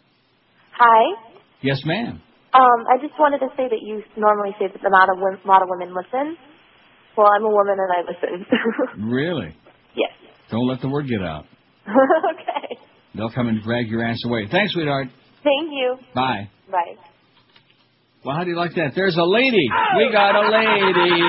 Hi. 0.79 1.30
Yes, 1.62 1.81
ma'am. 1.85 2.20
Um, 2.53 2.81
I 2.90 2.99
just 3.01 3.14
wanted 3.18 3.38
to 3.38 3.49
say 3.57 3.68
that 3.68 3.79
you 3.83 4.03
normally 4.16 4.51
say 4.59 4.66
that 4.66 4.83
a 4.85 4.90
lot 4.90 5.09
of, 5.09 5.18
wom- 5.18 5.38
lot 5.46 5.62
of 5.62 5.68
women 5.70 5.94
listen. 5.94 6.37
Well, 7.16 7.29
I'm 7.29 7.44
a 7.44 7.51
woman 7.51 7.77
and 7.79 7.90
I 7.92 8.01
listen. 8.11 8.46
Really? 9.11 9.55
yes. 9.94 10.11
Don't 10.51 10.66
let 10.66 10.81
the 10.81 10.88
word 10.88 11.07
get 11.07 11.23
out. 11.23 11.44
okay. 11.87 12.77
They'll 13.14 13.31
come 13.31 13.49
and 13.49 13.62
drag 13.62 13.88
your 13.88 14.03
ass 14.05 14.18
away. 14.27 14.49
Thanks, 14.51 14.73
sweetheart. 14.73 15.09
Thank 15.44 15.70
you. 15.70 15.96
Bye. 16.14 16.49
Bye. 16.70 16.94
Well, 18.25 18.37
how 18.37 18.44
do 18.44 18.51
you 18.51 18.57
like 18.57 18.75
that? 18.75 18.92
There's 18.94 19.16
a 19.16 19.25
lady. 19.25 19.66
We 19.96 20.12
got 20.12 20.35
a 20.37 20.44
lady. 20.51 21.20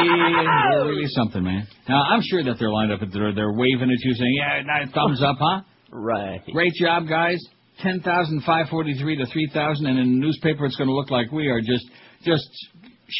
They're 0.72 0.86
really 0.90 1.08
something, 1.08 1.44
man. 1.44 1.66
Now, 1.88 2.04
I'm 2.04 2.22
sure 2.22 2.44
that 2.44 2.58
they're 2.60 2.70
lined 2.72 2.92
up. 2.92 3.02
and 3.02 3.12
They're, 3.14 3.34
they're 3.34 3.54
waving 3.54 3.90
at 3.90 4.00
you 4.04 4.14
saying, 4.14 4.36
yeah, 4.38 4.62
nice 4.66 4.92
thumbs 4.94 5.22
up, 5.24 5.38
huh? 5.40 5.62
Right. 5.92 6.42
Great 6.52 6.74
job, 6.74 7.08
guys. 7.08 7.38
10,543 7.84 9.16
to 9.18 9.26
3,000, 9.26 9.86
and 9.86 10.00
in 10.00 10.20
the 10.20 10.26
newspaper 10.26 10.66
it's 10.66 10.76
going 10.76 10.88
to 10.90 10.94
look 10.94 11.10
like 11.12 11.32
we 11.32 11.48
are 11.48 11.62
just 11.62 11.86
just 12.24 12.48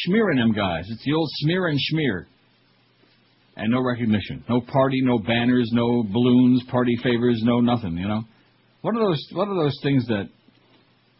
smearing 0.06 0.38
them 0.38 0.52
guys. 0.52 0.84
It's 0.88 1.04
the 1.04 1.12
old 1.14 1.28
smear 1.42 1.66
and 1.68 1.78
smear. 1.78 2.28
And 3.56 3.70
no 3.70 3.82
recognition. 3.82 4.42
No 4.48 4.60
party, 4.62 5.00
no 5.02 5.18
banners, 5.18 5.68
no 5.72 6.02
balloons, 6.10 6.62
party 6.70 6.96
favors, 7.02 7.40
no 7.44 7.60
nothing, 7.60 7.96
you 7.98 8.08
know? 8.08 8.22
What 8.80 8.94
are 8.96 9.00
those 9.00 9.22
what 9.32 9.48
are 9.48 9.54
those 9.62 9.78
things 9.82 10.06
that 10.06 10.28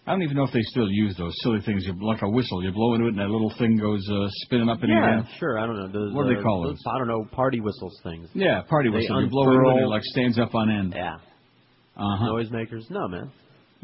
I 0.07 0.11
don't 0.13 0.23
even 0.23 0.37
know 0.37 0.45
if 0.45 0.53
they 0.53 0.63
still 0.63 0.89
use 0.91 1.15
those 1.17 1.33
silly 1.43 1.61
things. 1.65 1.85
You 1.87 1.95
like 2.05 2.23
a 2.23 2.29
whistle, 2.31 2.65
you 2.65 2.73
blow 2.73 2.95
into 2.95 3.07
it 3.07 3.11
and 3.11 3.19
that 3.19 3.29
little 3.29 3.53
thing 3.59 3.77
goes 3.77 4.03
uh, 4.11 4.27
spinning 4.47 4.69
up 4.69 4.83
in 4.83 4.91
the 4.91 4.97
Yeah, 4.97 5.19
air. 5.19 5.29
sure. 5.39 5.59
I 5.61 5.67
don't 5.67 5.77
know. 5.77 5.87
Those, 5.89 6.15
What 6.15 6.27
do 6.27 6.35
they 6.35 6.41
uh, 6.41 6.43
call 6.43 6.63
those? 6.65 6.73
those? 6.73 6.93
I 6.93 6.99
don't 6.99 7.07
know. 7.09 7.25
Party 7.31 7.61
whistles 7.61 8.01
things. 8.03 8.29
Yeah, 8.35 8.63
party 8.69 8.91
They 8.91 8.97
whistle. 8.97 9.23
You 9.23 9.29
blow 9.29 9.51
into 9.53 9.69
it 9.69 9.73
and 9.75 9.85
it 9.85 9.87
like 9.89 10.03
stands 10.05 10.39
up 10.41 10.55
on 10.55 10.71
end. 10.71 10.95
Yeah. 10.97 11.17
Uh-huh. 11.97 12.25
Noisemakers. 12.33 12.91
No, 12.91 13.09
man. 13.09 13.31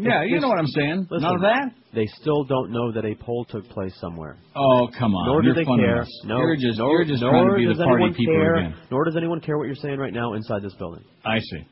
Yeah, 0.00 0.22
If 0.22 0.30
you 0.30 0.36
this- 0.36 0.42
know 0.42 0.48
what 0.48 0.58
I'm 0.58 0.66
saying. 0.68 1.06
Listen, 1.10 1.22
None 1.26 1.34
of 1.34 1.40
that. 1.42 1.72
They 1.92 2.06
still 2.06 2.44
don't 2.44 2.70
know 2.70 2.92
that 2.92 3.04
a 3.04 3.14
poll 3.16 3.44
took 3.50 3.68
place 3.68 3.92
somewhere. 4.00 4.36
Oh, 4.54 4.88
come 4.96 5.12
on. 5.14 5.26
Nor 5.26 5.42
do 5.42 5.46
You're 5.48 5.54
they 5.56 5.64
care. 5.64 6.04
No, 6.24 6.38
You're 6.38 6.54
just 6.56 6.78
nor, 6.78 6.90
you're 6.92 7.04
just 7.04 7.20
nor 7.22 7.32
trying 7.32 7.48
to 7.50 7.56
be 7.56 7.66
the 7.66 7.82
party 7.84 8.10
people 8.14 8.34
care, 8.34 8.54
again. 8.56 8.74
Nor 8.90 9.04
does 9.04 9.16
anyone 9.16 9.40
care 9.40 9.58
what 9.58 9.66
you're 9.66 9.74
saying 9.82 9.98
right 9.98 10.12
now 10.12 10.34
inside 10.34 10.62
this 10.62 10.74
building. 10.74 11.02
I 11.24 11.40
see. 11.40 11.66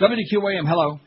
WQAM, 0.00 0.66
hello. 0.66 0.98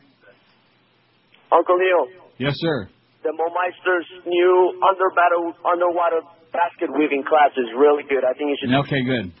Uncle 1.52 1.76
Neil, 1.78 2.06
Yes, 2.38 2.54
sir. 2.56 2.88
the 3.22 3.32
Momeister's 3.32 4.06
new 4.26 4.80
underwater 4.82 5.58
underwater 5.66 6.20
basket 6.52 6.88
weaving 6.96 7.24
class 7.28 7.50
is 7.56 7.66
really 7.76 8.02
good. 8.08 8.24
I 8.24 8.32
think 8.32 8.50
you 8.50 8.56
should. 8.60 8.74
Okay, 8.86 9.02
good. 9.04 9.32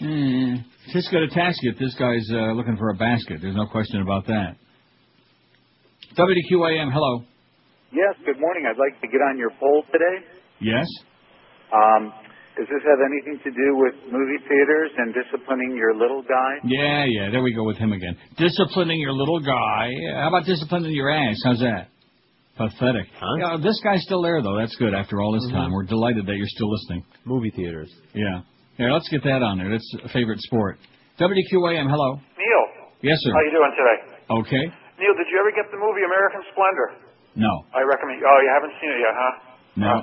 Hmm. 0.00 0.54
Just 0.92 1.10
got 1.10 1.22
a 1.22 1.28
tasket. 1.28 1.78
This 1.78 1.94
guy's 1.98 2.26
uh, 2.30 2.52
looking 2.52 2.76
for 2.76 2.90
a 2.90 2.94
basket. 2.94 3.38
There's 3.40 3.54
no 3.56 3.66
question 3.66 4.02
about 4.02 4.26
that. 4.26 4.56
WQAM, 6.16 6.92
hello. 6.92 7.24
Yes, 7.92 8.14
good 8.26 8.38
morning. 8.40 8.64
I'd 8.68 8.78
like 8.78 9.00
to 9.00 9.08
get 9.08 9.18
on 9.30 9.38
your 9.38 9.50
poll 9.58 9.82
today. 9.92 10.26
Yes? 10.60 10.86
Um, 11.72 12.12
does 12.56 12.66
this 12.70 12.82
have 12.86 12.98
anything 13.06 13.38
to 13.42 13.50
do 13.50 13.68
with 13.78 13.94
movie 14.12 14.38
theaters 14.48 14.90
and 14.98 15.14
disciplining 15.14 15.74
your 15.76 15.94
little 15.96 16.22
guy? 16.22 16.52
Yeah, 16.64 17.04
yeah, 17.06 17.30
there 17.30 17.42
we 17.42 17.54
go 17.54 17.64
with 17.64 17.76
him 17.78 17.92
again. 17.92 18.16
Disciplining 18.36 19.00
your 19.00 19.12
little 19.12 19.40
guy. 19.40 19.90
How 20.14 20.28
about 20.28 20.44
disciplining 20.44 20.92
your 20.92 21.10
ass? 21.10 21.36
How's 21.44 21.60
that? 21.60 21.88
Pathetic. 22.56 23.06
Yeah, 23.40 23.56
this 23.60 23.80
guy's 23.82 24.02
still 24.02 24.22
there, 24.22 24.40
though. 24.40 24.56
That's 24.56 24.76
good 24.76 24.94
after 24.94 25.20
all 25.20 25.32
this 25.32 25.50
time. 25.50 25.72
We're 25.72 25.82
delighted 25.84 26.26
that 26.26 26.36
you're 26.36 26.46
still 26.46 26.70
listening. 26.70 27.04
Movie 27.24 27.50
theaters. 27.50 27.92
Yeah. 28.14 28.42
Here, 28.76 28.90
let's 28.90 29.08
get 29.08 29.22
that 29.24 29.42
on 29.42 29.58
there. 29.58 29.70
That's 29.70 29.86
a 30.04 30.10
favorite 30.10 30.40
sport. 30.42 30.78
WQAM, 31.20 31.86
hello. 31.86 32.18
Neil, 32.34 32.64
Yes, 33.06 33.18
sir. 33.22 33.30
how 33.32 33.42
you 33.46 33.54
doing 33.54 33.72
today? 33.78 33.98
Okay. 34.42 34.64
Neil, 34.98 35.14
did 35.14 35.28
you 35.30 35.38
ever 35.38 35.54
get 35.54 35.70
the 35.70 35.78
movie 35.78 36.02
American 36.02 36.42
Splendor? 36.50 36.88
No. 37.38 37.52
I 37.74 37.82
recommend. 37.86 38.18
Oh, 38.22 38.38
you 38.42 38.50
haven't 38.50 38.74
seen 38.82 38.90
it 38.90 39.00
yet, 39.02 39.14
huh? 39.14 39.32
No. 39.78 39.94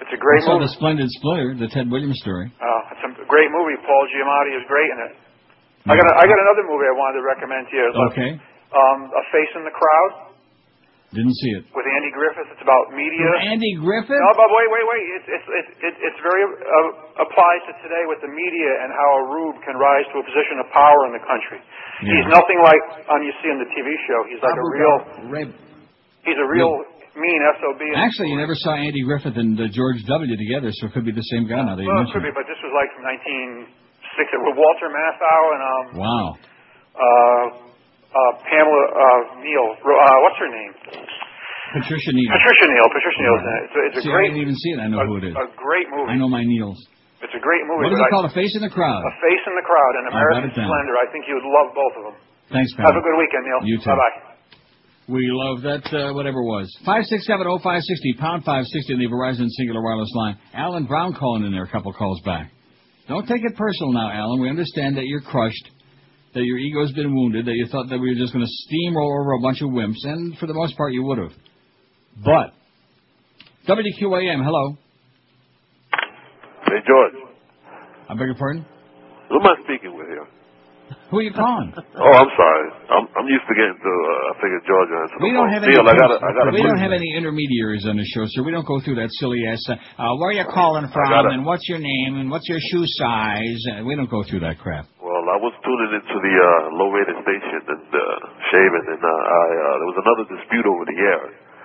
It's 0.00 0.12
a 0.12 0.20
great 0.20 0.44
I 0.44 0.48
saw 0.48 0.56
movie. 0.60 0.68
the 0.68 0.72
Splendid 0.76 1.08
Splitter, 1.20 1.56
the 1.56 1.68
Ted 1.72 1.88
Williams 1.92 2.16
story. 2.20 2.52
Oh, 2.60 2.80
it's 2.92 3.04
a 3.04 3.28
great 3.28 3.48
movie. 3.52 3.76
Paul 3.84 4.04
Giamatti 4.12 4.52
is 4.56 4.64
great 4.68 4.88
in 4.92 4.98
it. 5.08 5.12
I 5.88 5.96
got 5.96 6.04
a, 6.08 6.14
I 6.20 6.24
got 6.28 6.36
another 6.40 6.64
movie 6.68 6.84
I 6.88 6.96
wanted 6.96 7.20
to 7.20 7.24
recommend 7.24 7.68
to 7.68 7.74
you. 7.76 7.84
It's 7.88 7.96
like, 7.96 8.12
Okay. 8.16 8.30
Um, 8.76 8.98
A 9.08 9.22
Face 9.32 9.52
in 9.56 9.62
the 9.64 9.72
Crowd 9.72 10.25
Didn't 11.14 11.38
see 11.38 11.52
it. 11.54 11.62
with 11.70 11.86
Andy 11.86 12.10
Griffith. 12.10 12.50
It's 12.50 12.64
about 12.66 12.90
media. 12.90 13.22
With 13.22 13.46
Andy 13.46 13.72
Griffith? 13.78 14.18
No, 14.18 14.30
but 14.34 14.50
wait, 14.50 14.68
wait, 14.74 14.86
wait. 14.90 15.06
It's 15.22 15.28
it's 15.30 15.46
it's 15.46 15.70
it's, 15.86 15.98
it's 16.02 16.20
very 16.24 16.42
uh, 16.42 17.22
applies 17.22 17.62
to 17.70 17.72
today 17.86 18.04
with 18.10 18.18
the 18.26 18.30
media 18.32 18.70
and 18.82 18.90
how 18.90 19.10
a 19.22 19.24
rube 19.30 19.56
can 19.62 19.78
rise 19.78 20.02
to 20.10 20.18
a 20.18 20.24
position 20.26 20.58
of 20.58 20.66
power 20.74 21.06
in 21.06 21.14
the 21.14 21.22
country. 21.22 21.62
He's 22.02 22.26
nothing 22.28 22.58
like 22.60 22.82
um 23.06 23.22
you 23.22 23.30
see 23.38 23.48
in 23.54 23.62
the 23.62 23.70
TV 23.70 23.88
show. 24.10 24.18
He's 24.26 24.42
like 24.42 24.58
a 24.58 24.66
real. 24.66 24.96
Ghraib. 25.30 25.50
He's 26.26 26.40
a 26.42 26.48
real 26.50 26.74
mean 27.14 27.40
sob. 27.62 27.78
Actually, 27.96 28.34
you 28.34 28.38
never 28.42 28.58
saw 28.58 28.74
Andy 28.76 29.00
Griffith 29.06 29.38
and 29.38 29.56
uh, 29.56 29.70
George 29.72 30.02
W. 30.04 30.34
together, 30.36 30.68
so 30.74 30.90
it 30.90 30.92
could 30.92 31.06
be 31.06 31.14
the 31.14 31.24
same 31.32 31.46
guy 31.48 31.62
now 31.64 31.78
that 31.78 31.80
you 31.80 31.88
Well, 31.88 32.02
it 32.04 32.12
could 32.12 32.26
be, 32.26 32.34
but 32.34 32.44
this 32.50 32.58
was 32.60 32.74
like 32.76 32.92
from 32.92 33.06
1960 33.08 34.42
with 34.42 34.58
Walter 34.58 34.90
Matthau 34.90 35.40
and 35.54 35.62
um. 35.62 35.84
Wow. 36.02 36.26
uh 36.98 37.65
Pamela 38.12 38.82
uh 38.92 39.42
Neal. 39.42 39.66
Uh, 39.76 40.16
what's 40.24 40.38
her 40.40 40.50
name? 40.50 40.72
Patricia 41.74 42.12
Neal. 42.14 42.30
Patricia 42.30 42.66
Neal. 42.70 42.86
Patricia 42.88 43.20
Neal's 43.20 43.42
in 43.42 43.52
it. 43.52 43.62
It's 43.66 43.76
a, 43.76 43.82
it's 43.90 43.96
a 43.98 44.02
See, 44.06 44.12
I 44.14 44.22
didn't 44.30 44.40
even 44.40 44.56
see 44.56 44.70
it. 44.72 44.78
I 44.80 44.88
know 44.88 45.02
who 45.04 45.18
it 45.20 45.26
is. 45.28 45.34
A 45.34 45.48
great 45.58 45.90
movie. 45.90 46.10
I 46.10 46.16
know 46.16 46.30
my 46.30 46.44
Neils. 46.46 46.78
It's 47.20 47.34
a 47.34 47.42
great 47.42 47.64
movie. 47.66 47.90
What 47.90 47.92
is 47.96 48.00
it 48.00 48.06
I- 48.06 48.12
called? 48.14 48.28
A 48.30 48.34
Face 48.36 48.54
in 48.54 48.62
the 48.62 48.70
Crowd. 48.72 49.02
A 49.02 49.14
Face 49.24 49.44
in 49.44 49.54
the 49.58 49.66
Crowd 49.66 49.92
and 49.98 50.02
I'll 50.08 50.20
write 50.30 50.46
American 50.46 50.62
it. 50.62 50.66
Splendor. 50.68 50.94
I 51.00 51.06
think 51.10 51.22
you 51.26 51.34
would 51.40 51.48
love 51.48 51.68
both 51.74 51.94
of 51.98 52.02
them. 52.12 52.16
Thanks, 52.54 52.70
pal. 52.78 52.86
Have 52.86 52.96
a 52.96 53.04
good 53.04 53.18
weekend, 53.18 53.42
Neil. 53.44 53.60
You 53.66 53.76
too. 53.82 53.90
Bye 53.90 53.98
bye. 53.98 54.16
We 55.08 55.22
love 55.30 55.62
that, 55.62 55.86
uh, 55.94 56.14
whatever 56.14 56.42
it 56.42 56.50
was. 56.50 56.66
5670560, 56.82 58.18
pound 58.18 58.42
560 58.42 58.94
on 58.94 58.98
the 58.98 59.06
Verizon 59.06 59.46
Cingular 59.54 59.82
Wireless 59.82 60.10
line. 60.14 60.36
Alan 60.54 60.84
Brown 60.86 61.14
calling 61.14 61.44
in 61.44 61.52
there 61.52 61.62
a 61.62 61.70
couple 61.70 61.92
calls 61.92 62.20
back. 62.24 62.50
Don't 63.08 63.26
take 63.26 63.42
it 63.44 63.54
personal 63.56 63.92
now, 63.92 64.10
Alan. 64.10 64.40
We 64.40 64.48
understand 64.50 64.96
that 64.96 65.06
you're 65.06 65.20
crushed, 65.20 65.70
that 66.36 66.44
your 66.44 66.58
ego's 66.58 66.92
been 66.92 67.14
wounded, 67.16 67.46
that 67.46 67.54
you 67.56 67.66
thought 67.72 67.88
that 67.88 67.98
we 67.98 68.10
were 68.12 68.20
just 68.20 68.32
going 68.32 68.44
to 68.44 68.52
steamroll 68.68 69.20
over 69.20 69.32
a 69.32 69.40
bunch 69.40 69.62
of 69.62 69.70
wimps, 69.70 70.04
and 70.04 70.36
for 70.38 70.46
the 70.46 70.54
most 70.54 70.76
part 70.76 70.92
you 70.92 71.02
would 71.04 71.18
have. 71.18 71.32
But, 72.22 72.52
WQAM, 73.66 74.44
hello. 74.44 74.76
Hey, 76.66 76.80
George. 76.86 77.14
I 78.08 78.14
beg 78.14 78.26
your 78.28 78.34
pardon? 78.36 78.64
Who 79.30 79.40
am 79.40 79.46
I 79.46 79.54
speaking 79.64 79.96
with 79.96 80.06
here? 80.06 80.26
Who 81.10 81.18
are 81.18 81.22
you 81.22 81.32
calling? 81.34 81.74
Oh, 81.74 82.12
I'm 82.14 82.30
sorry. 82.38 82.66
I'm 82.94 83.06
I'm 83.18 83.26
used 83.26 83.42
to 83.50 83.54
getting 83.58 83.74
to. 83.74 83.90
Uh, 83.90 84.30
I 84.30 84.32
figured 84.38 84.62
George 84.70 84.86
answered 84.86 85.18
We 85.18 85.32
don't 85.34 85.50
have 85.50 85.62
any. 85.66 85.74
I 85.74 85.82
got. 85.98 86.14
I 86.22 86.30
got. 86.30 86.54
we 86.54 86.62
don't 86.62 86.78
have 86.78 86.94
any 86.94 87.10
intermediaries 87.16 87.86
on 87.90 87.96
the 87.98 88.06
show, 88.14 88.22
sir. 88.30 88.42
We 88.46 88.52
don't 88.54 88.66
go 88.66 88.78
through 88.78 88.94
that 89.02 89.10
silly 89.18 89.42
ass. 89.50 89.58
Uh, 89.66 89.74
uh, 89.74 90.14
where 90.22 90.30
are 90.30 90.38
you 90.38 90.46
calling 90.46 90.86
from? 90.94 91.10
gotta- 91.10 91.30
And 91.34 91.42
what's 91.44 91.66
your 91.68 91.78
name? 91.82 92.18
And 92.22 92.30
what's 92.30 92.46
your 92.48 92.58
shoe 92.70 92.86
size? 92.86 93.58
Uh, 93.66 93.82
we 93.84 93.96
don't 93.96 94.10
go 94.10 94.22
through 94.30 94.40
that 94.46 94.58
crap. 94.62 94.86
Well, 95.02 95.26
I 95.26 95.38
was 95.42 95.54
tuning 95.66 95.92
into 95.98 96.16
the 96.22 96.34
uh, 96.38 96.78
low-rated 96.78 97.18
station 97.26 97.60
and 97.66 97.86
uh, 97.90 98.02
shaving, 98.54 98.86
and 98.94 99.02
uh, 99.02 99.10
I 99.10 99.44
uh, 99.50 99.74
there 99.82 99.90
was 99.90 100.00
another 100.00 100.24
dispute 100.30 100.66
over 100.66 100.86
the 100.86 100.98
air. 101.02 101.22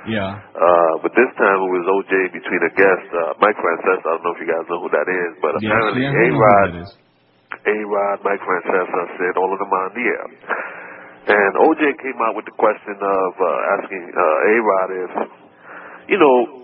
Yeah. 0.10 0.42
Uh, 0.58 0.94
but 1.06 1.14
this 1.14 1.30
time 1.38 1.58
it 1.62 1.70
was 1.70 1.86
OJ 1.86 2.34
between 2.34 2.62
a 2.66 2.74
guest, 2.74 3.06
uh, 3.14 3.38
Mike 3.38 3.54
Francesa. 3.62 4.02
I 4.02 4.18
don't 4.18 4.26
know 4.26 4.34
if 4.34 4.42
you 4.42 4.50
guys 4.50 4.66
know 4.66 4.82
who 4.82 4.90
that 4.90 5.06
is, 5.06 5.32
but 5.38 5.54
apparently 5.62 6.02
yeah, 6.02 6.10
we 6.10 6.34
know 6.34 6.34
who 6.34 6.42
A-Rod. 6.42 6.74
A-Rod, 7.62 8.18
Mike 8.26 8.42
Francesa 8.42 9.02
said 9.22 9.34
all 9.38 9.54
of 9.54 9.60
them 9.62 9.70
on 9.70 9.90
the 9.94 10.06
air. 10.10 10.26
And 11.22 11.52
OJ 11.62 12.02
came 12.02 12.18
out 12.26 12.34
with 12.34 12.50
the 12.50 12.58
question 12.58 12.98
of 12.98 13.32
uh, 13.38 13.74
asking 13.78 14.04
uh, 14.10 14.50
A-Rod 14.50 14.90
if, 14.90 15.12
you 16.10 16.18
know, 16.18 16.61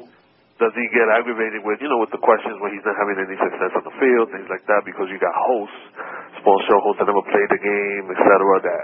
does 0.58 0.74
he 0.74 0.86
get 0.89 1.05
aggravated 1.14 1.62
with, 1.62 1.78
you 1.82 1.89
know, 1.89 2.01
with 2.01 2.10
the 2.10 2.22
questions 2.22 2.58
when 2.58 2.74
he's 2.74 2.82
not 2.82 2.97
having 2.97 3.22
any 3.22 3.38
success 3.38 3.72
on 3.78 3.86
the 3.86 3.95
field, 4.01 4.34
things 4.34 4.49
like 4.49 4.66
that, 4.66 4.82
because 4.89 5.05
you 5.14 5.22
got 5.22 5.34
hosts, 5.34 5.82
sports 6.41 6.66
show 6.66 6.82
hosts 6.82 6.97
that 6.97 7.05
never 7.05 7.22
played 7.30 7.49
the 7.53 7.62
game, 7.62 8.05
et 8.10 8.18
cetera, 8.18 8.55
that, 8.66 8.84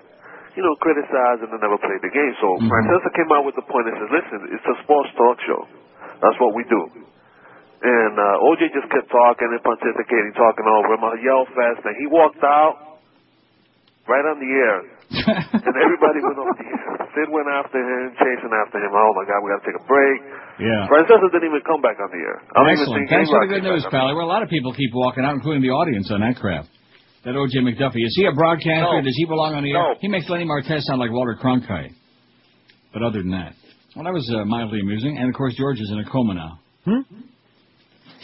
you 0.53 0.61
know, 0.61 0.77
criticize 0.77 1.41
and 1.41 1.49
then 1.49 1.57
never 1.65 1.81
played 1.81 2.01
the 2.05 2.13
game. 2.13 2.33
So 2.37 2.61
Francesa 2.69 3.09
came 3.17 3.29
out 3.33 3.41
with 3.41 3.57
the 3.57 3.65
point 3.65 3.89
and 3.89 3.97
says, 4.05 4.11
listen, 4.13 4.39
it's 4.53 4.67
a 4.69 4.75
sports 4.85 5.09
talk 5.17 5.41
show. 5.49 5.65
That's 6.21 6.37
what 6.37 6.53
we 6.53 6.61
do. 6.69 7.09
And 7.83 8.13
uh, 8.15 8.47
OJ 8.47 8.69
just 8.71 8.87
kept 8.93 9.09
talking 9.11 9.49
and 9.49 9.59
pontificating, 9.59 10.31
talking 10.37 10.63
over 10.69 10.93
him. 10.93 11.03
I 11.03 11.19
yelled 11.19 11.49
fast, 11.51 11.83
and 11.83 11.97
he 11.99 12.07
walked 12.07 12.39
out 12.45 13.01
right 14.07 14.23
on 14.29 14.37
the 14.39 14.47
air. 14.47 14.92
and 15.13 15.75
everybody 15.77 16.19
went 16.23 16.37
off 16.39 16.55
the 16.57 16.67
air. 16.67 16.93
Sid 17.13 17.29
went 17.29 17.45
after 17.51 17.77
him, 17.77 18.15
chasing 18.17 18.53
after 18.53 18.77
him. 18.81 18.91
Oh 18.95 19.11
my 19.13 19.25
God, 19.27 19.39
we 19.43 19.51
got 19.53 19.61
to 19.61 19.67
take 19.69 19.77
a 19.77 19.85
break. 19.85 20.17
Yeah. 20.57 20.89
Francesa 20.89 21.27
didn't 21.29 21.49
even 21.51 21.61
come 21.67 21.81
back 21.83 21.99
on 22.01 22.09
the 22.09 22.21
air. 22.21 22.37
I 22.41 22.63
don't 22.63 22.73
even 22.73 22.81
Excellent. 22.81 22.99
think 23.05 23.09
Thanks 23.13 23.29
for 23.29 23.37
A-Rod 23.37 23.49
the 23.49 23.53
good 23.53 23.63
news, 23.67 23.83
back 23.85 23.93
on 23.93 23.99
pal. 23.99 24.07
There 24.09 24.17
a 24.17 24.25
lot 24.25 24.41
of 24.41 24.49
people 24.49 24.73
keep 24.73 24.89
walking 24.93 25.23
out, 25.25 25.35
including 25.37 25.61
the 25.61 25.69
audience 25.75 26.09
on 26.09 26.21
that 26.25 26.37
crap. 26.41 26.65
That 27.25 27.35
O.J. 27.37 27.59
McDuffie. 27.61 28.03
Is 28.03 28.13
he 28.17 28.25
a 28.25 28.33
broadcaster? 28.35 28.99
No. 28.99 29.01
Does 29.01 29.15
he 29.15 29.25
belong 29.25 29.53
on 29.55 29.63
the 29.63 29.71
No. 29.73 29.93
air? 29.93 29.95
He 30.01 30.07
makes 30.09 30.27
Lenny 30.29 30.45
Martez 30.45 30.81
sound 30.83 30.99
like 30.99 31.11
Walter 31.11 31.37
Cronkite. 31.39 31.93
But 32.91 33.01
other 33.03 33.19
than 33.21 33.31
that, 33.31 33.53
well, 33.95 34.03
that 34.05 34.13
was 34.13 34.27
uh, 34.33 34.43
mildly 34.45 34.81
amusing. 34.81 35.17
And 35.17 35.29
of 35.29 35.35
course, 35.35 35.53
George 35.55 35.79
is 35.79 35.89
in 35.91 35.99
a 35.99 36.09
coma 36.09 36.33
now. 36.33 36.59
Hmm? 36.85 37.01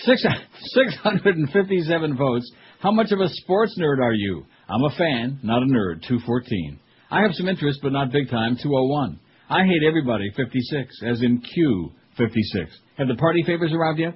Six, 0.04 0.24
657 0.74 2.18
votes. 2.18 2.52
How 2.80 2.92
much 2.92 3.12
of 3.12 3.20
a 3.20 3.28
sports 3.30 3.78
nerd 3.80 4.00
are 4.04 4.14
you? 4.14 4.46
I'm 4.70 4.84
a 4.84 4.96
fan, 4.96 5.40
not 5.44 5.64
a 5.64 5.66
nerd. 5.66 6.08
214. 6.08 6.80
I 7.12 7.22
have 7.24 7.34
some 7.34 7.48
interest, 7.48 7.80
but 7.82 7.92
not 7.92 8.12
big 8.12 8.30
time. 8.30 8.56
201. 8.62 9.20
I 9.50 9.64
hate 9.66 9.88
everybody. 9.88 10.30
56, 10.36 11.02
as 11.08 11.22
in 11.22 11.42
Q. 11.42 11.92
56. 12.18 12.70
Have 12.98 13.08
the 13.08 13.16
party 13.16 13.44
favors 13.46 13.74
arrived 13.74 14.00
yet? 14.00 14.14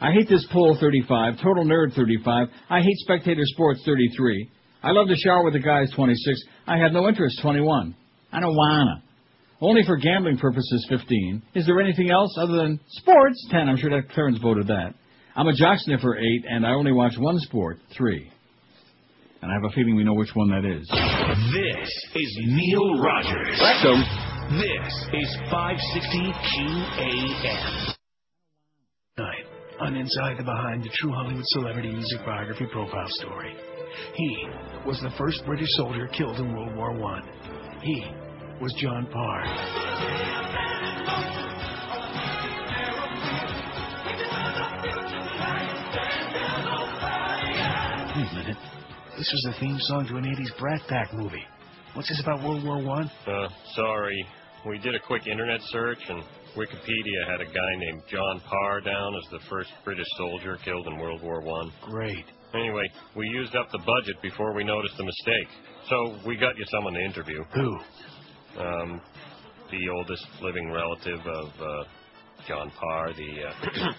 I 0.00 0.12
hate 0.12 0.28
this 0.28 0.46
poll 0.52 0.76
35, 0.80 1.40
total 1.42 1.64
nerd 1.64 1.94
35. 1.94 2.48
I 2.70 2.80
hate 2.80 2.96
spectator 2.98 3.42
sports 3.44 3.82
33. 3.84 4.50
I 4.82 4.92
love 4.92 5.08
to 5.08 5.16
shower 5.16 5.44
with 5.44 5.54
the 5.54 5.58
guys 5.60 5.90
26. 5.94 6.40
I 6.66 6.78
have 6.78 6.92
no 6.92 7.08
interest 7.08 7.40
21. 7.42 7.94
I 8.32 8.40
don't 8.40 8.56
wanna. 8.56 9.02
Only 9.60 9.82
for 9.84 9.96
gambling 9.96 10.38
purposes 10.38 10.86
15. 10.88 11.42
Is 11.54 11.66
there 11.66 11.80
anything 11.80 12.10
else 12.10 12.34
other 12.40 12.56
than 12.56 12.80
sports 12.88 13.46
10? 13.50 13.68
I'm 13.68 13.76
sure 13.76 13.90
that 13.90 14.10
Clarence 14.10 14.38
voted 14.38 14.68
that. 14.68 14.94
I'm 15.36 15.48
a 15.48 15.54
jock 15.54 15.78
sniffer 15.80 16.16
8 16.16 16.44
and 16.48 16.66
I 16.66 16.70
only 16.70 16.92
watch 16.92 17.12
one 17.18 17.38
sport 17.40 17.78
3. 17.96 18.30
And 19.42 19.50
I 19.50 19.54
have 19.54 19.64
a 19.64 19.70
feeling 19.74 19.96
we 19.96 20.04
know 20.04 20.14
which 20.14 20.34
one 20.34 20.50
that 20.50 20.64
is. 20.66 20.86
This 20.88 21.90
is 22.14 22.38
Neil 22.44 23.00
Rogers. 23.00 23.58
Rectum. 23.58 24.04
This 24.58 24.92
is 25.14 25.36
560 25.50 26.32
QAM. 26.32 27.94
Tonight, 29.16 29.46
on 29.80 29.96
Inside 29.96 30.36
the 30.38 30.44
Behind 30.44 30.82
the 30.82 30.90
True 30.94 31.12
Hollywood 31.12 31.44
Celebrity 31.46 31.90
Music 31.90 32.18
Biography 32.26 32.66
Profile 32.70 33.08
Story. 33.08 33.54
He 34.14 34.46
was 34.86 35.00
the 35.00 35.10
first 35.16 35.42
British 35.46 35.68
soldier 35.70 36.06
killed 36.08 36.36
in 36.36 36.52
World 36.54 36.76
War 36.76 36.92
One. 36.98 37.22
He 37.82 38.04
was 38.60 38.74
John 38.78 39.06
Parr. 39.10 39.44
This 49.20 49.32
was 49.34 49.52
the 49.52 49.60
theme 49.60 49.76
song 49.80 50.06
to 50.08 50.16
an 50.16 50.24
80s 50.24 50.58
Brat 50.58 50.80
Pack 50.88 51.12
movie. 51.12 51.44
What's 51.92 52.08
this 52.08 52.22
about 52.22 52.42
World 52.42 52.64
War 52.64 52.82
One? 52.82 53.10
Uh, 53.26 53.48
sorry. 53.74 54.16
we 54.66 54.78
did 54.78 54.94
a 54.94 54.98
quick 54.98 55.26
internet 55.26 55.60
search, 55.64 55.98
and 56.08 56.22
Wikipedia 56.56 57.30
had 57.30 57.42
a 57.42 57.44
guy 57.44 57.72
named 57.80 58.02
John 58.10 58.40
Parr 58.48 58.80
down 58.80 59.12
as 59.16 59.30
the 59.30 59.40
first 59.50 59.68
British 59.84 60.06
soldier 60.16 60.56
killed 60.64 60.86
in 60.86 60.96
World 60.96 61.22
War 61.22 61.42
One. 61.42 61.70
Great. 61.82 62.24
Anyway, 62.54 62.88
we 63.14 63.28
used 63.28 63.54
up 63.56 63.70
the 63.72 63.80
budget 63.80 64.22
before 64.22 64.54
we 64.54 64.64
noticed 64.64 64.96
the 64.96 65.04
mistake. 65.04 65.48
So 65.90 66.16
we 66.26 66.38
got 66.38 66.56
you 66.56 66.64
someone 66.70 66.94
to 66.94 67.00
interview. 67.00 67.44
Who? 67.52 67.78
Um, 68.58 69.02
the 69.70 69.86
oldest 69.98 70.24
living 70.40 70.70
relative 70.72 71.20
of 71.26 71.48
uh, 71.60 71.84
John 72.48 72.70
Parr, 72.70 73.12
the 73.12 73.32
uh, 73.48 73.92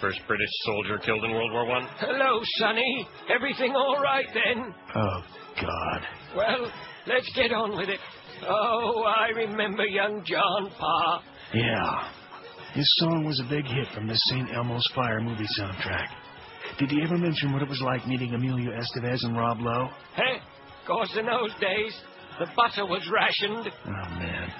first 0.00 0.20
British 0.26 0.48
soldier 0.64 0.98
killed 0.98 1.24
in 1.24 1.32
World 1.32 1.52
War 1.52 1.66
One. 1.66 1.86
Hello, 1.98 2.40
Sonny. 2.58 3.06
Everything 3.34 3.74
all 3.74 4.00
right 4.02 4.26
then? 4.32 4.74
Oh, 4.94 5.22
God. 5.60 6.02
Well, 6.36 6.72
let's 7.06 7.30
get 7.34 7.52
on 7.52 7.76
with 7.76 7.88
it. 7.88 8.00
Oh, 8.48 9.04
I 9.04 9.28
remember 9.30 9.84
young 9.84 10.22
John 10.24 10.70
Parr. 10.78 11.22
Yeah. 11.52 12.10
His 12.74 12.86
song 12.98 13.24
was 13.24 13.40
a 13.40 13.48
big 13.48 13.64
hit 13.64 13.88
from 13.94 14.06
the 14.06 14.14
St. 14.14 14.54
Elmo's 14.54 14.86
Fire 14.94 15.20
movie 15.20 15.46
soundtrack. 15.58 16.08
Did 16.78 16.90
he 16.90 17.02
ever 17.02 17.16
mention 17.16 17.52
what 17.52 17.62
it 17.62 17.68
was 17.68 17.80
like 17.80 18.06
meeting 18.06 18.34
Emilio 18.34 18.70
Estevez 18.70 19.24
and 19.24 19.36
Rob 19.36 19.60
Lowe? 19.60 19.88
Hey, 20.14 20.36
of 20.36 20.86
course, 20.86 21.10
in 21.18 21.26
those 21.26 21.52
days, 21.60 21.94
the 22.38 22.46
butter 22.54 22.86
was 22.86 23.02
rationed. 23.12 23.72
Oh, 23.86 24.18
man. 24.18 24.52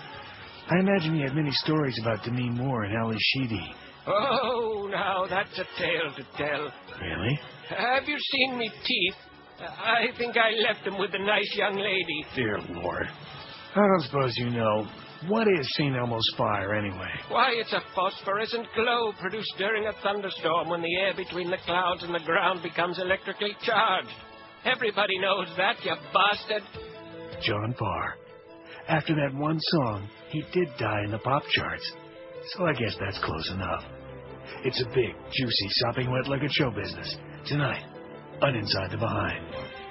I 0.71 0.81
imagine 0.81 1.15
he 1.15 1.23
had 1.23 1.35
many 1.35 1.53
stories 1.53 1.99
about 2.03 2.25
Demi 2.25 2.51
Moore 2.51 2.85
and 2.85 2.97
Ally 2.97 3.17
Sheedy. 3.19 3.73
Oh, 4.09 4.89
now 4.91 5.27
that's 5.29 5.59
a 5.59 5.65
tale 5.79 6.13
to 6.17 6.25
tell. 6.37 6.73
Really? 7.01 7.39
Have 7.69 8.09
you 8.09 8.17
seen 8.19 8.59
me 8.59 8.71
teeth? 8.85 9.15
I 9.61 10.17
think 10.17 10.37
I 10.37 10.53
left 10.69 10.85
them 10.85 10.99
with 10.99 11.11
a 11.15 11.19
nice 11.19 11.55
young 11.55 11.77
lady. 11.77 12.25
Dear 12.35 12.59
Lord. 12.71 13.07
I 13.75 13.81
don't 13.81 14.03
suppose 14.03 14.33
you 14.37 14.51
know. 14.51 14.87
What 15.27 15.49
is 15.49 15.69
St. 15.75 15.97
Elmo's 15.97 16.35
Fire, 16.37 16.75
anyway? 16.75 17.11
Why, 17.29 17.51
it's 17.55 17.73
a 17.73 17.83
phosphorescent 17.95 18.69
glow 18.75 19.13
produced 19.21 19.53
during 19.59 19.87
a 19.87 19.93
thunderstorm 20.01 20.69
when 20.69 20.81
the 20.81 20.97
air 20.97 21.13
between 21.15 21.51
the 21.51 21.59
clouds 21.67 22.05
and 22.05 22.15
the 22.15 22.25
ground 22.25 22.63
becomes 22.63 22.99
electrically 23.01 23.57
charged. 23.63 24.09
Everybody 24.65 25.19
knows 25.19 25.49
that, 25.57 25.85
you 25.85 25.95
bastard. 26.15 26.63
John 27.43 27.75
Parr. 27.77 28.15
After 28.89 29.15
that 29.17 29.37
one 29.37 29.59
song, 29.61 30.09
he 30.31 30.43
did 30.53 30.69
die 30.79 31.03
in 31.05 31.11
the 31.11 31.19
pop 31.19 31.43
charts. 31.53 31.93
So 32.55 32.67
I 32.67 32.73
guess 32.73 32.95
that's 33.01 33.19
close 33.25 33.51
enough. 33.51 33.85
It's 34.65 34.81
a 34.83 34.87
big, 34.95 35.15
juicy, 35.33 35.69
sopping 35.87 36.11
wet 36.11 36.29
like 36.29 36.43
a 36.43 36.49
show 36.51 36.71
business. 36.71 37.17
Tonight, 37.47 37.83
on 38.43 38.55
Inside 38.57 38.91
the 38.91 38.99
Behind. 38.99 39.45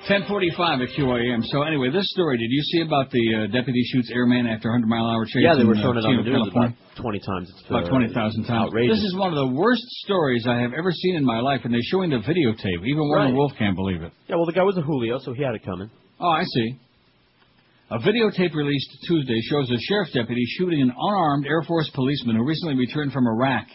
1045 0.08 0.82
at 0.82 0.89
QAM. 0.95 1.43
So 1.51 1.64
anyway, 1.64 1.89
this 1.91 2.08
story, 2.12 2.38
did 2.38 2.47
you 2.47 2.62
see 2.72 2.82
about 2.82 3.12
the 3.12 3.26
uh, 3.36 3.47
deputy 3.51 3.84
shoots 3.91 4.10
airman 4.14 4.47
after 4.47 4.70
100 4.72 4.88
mile 4.88 5.03
hour 5.10 5.26
chase? 5.26 5.43
Yeah, 5.43 5.55
they 5.58 5.66
were 5.66 5.74
in, 5.74 5.80
uh, 5.80 5.84
showing 5.84 5.97
it 5.97 6.05
on 6.05 6.16
the 6.18 6.24
Chino, 6.24 6.45
news 6.45 6.53
about 6.53 6.72
20 6.95 7.20
times. 7.20 7.51
It's 7.51 7.68
About 7.68 7.86
uh, 7.86 7.89
20,000 7.89 8.43
times. 8.45 8.72
Outrageous. 8.72 8.97
This 8.97 9.03
is 9.03 9.16
one 9.18 9.34
of 9.36 9.39
the 9.41 9.51
worst 9.51 9.84
stories 10.08 10.45
I 10.47 10.62
have 10.64 10.72
ever 10.78 10.91
seen 10.93 11.16
in 11.18 11.26
my 11.26 11.39
life, 11.41 11.62
and 11.66 11.74
they're 11.74 11.84
showing 11.91 12.12
the 12.12 12.24
videotape. 12.24 12.88
Even 12.88 13.03
Warren 13.10 13.32
Right. 13.32 13.34
Wolf 13.36 13.51
can't 13.60 13.76
believe 13.76 14.01
it. 14.01 14.14
Yeah, 14.30 14.36
well, 14.38 14.45
the 14.45 14.53
guy 14.53 14.64
was 14.64 14.78
a 14.78 14.82
Julio, 14.82 15.20
so 15.20 15.34
he 15.34 15.43
had 15.43 15.55
it 15.55 15.66
coming. 15.66 15.89
Oh, 16.22 16.30
I 16.30 16.43
see. 16.45 16.80
A 17.89 17.99
videotape 17.99 18.53
released 18.53 18.89
Tuesday 19.08 19.39
shows 19.49 19.70
a 19.72 19.80
sheriff's 19.89 20.14
deputy 20.14 20.43
shooting 20.58 20.82
an 20.82 20.91
unarmed 20.95 21.45
Air 21.47 21.64
Force 21.64 21.89
policeman 21.95 22.36
who 22.38 22.43
recently 22.45 22.76
returned 22.76 23.12
from 23.12 23.26
Iraq 23.28 23.66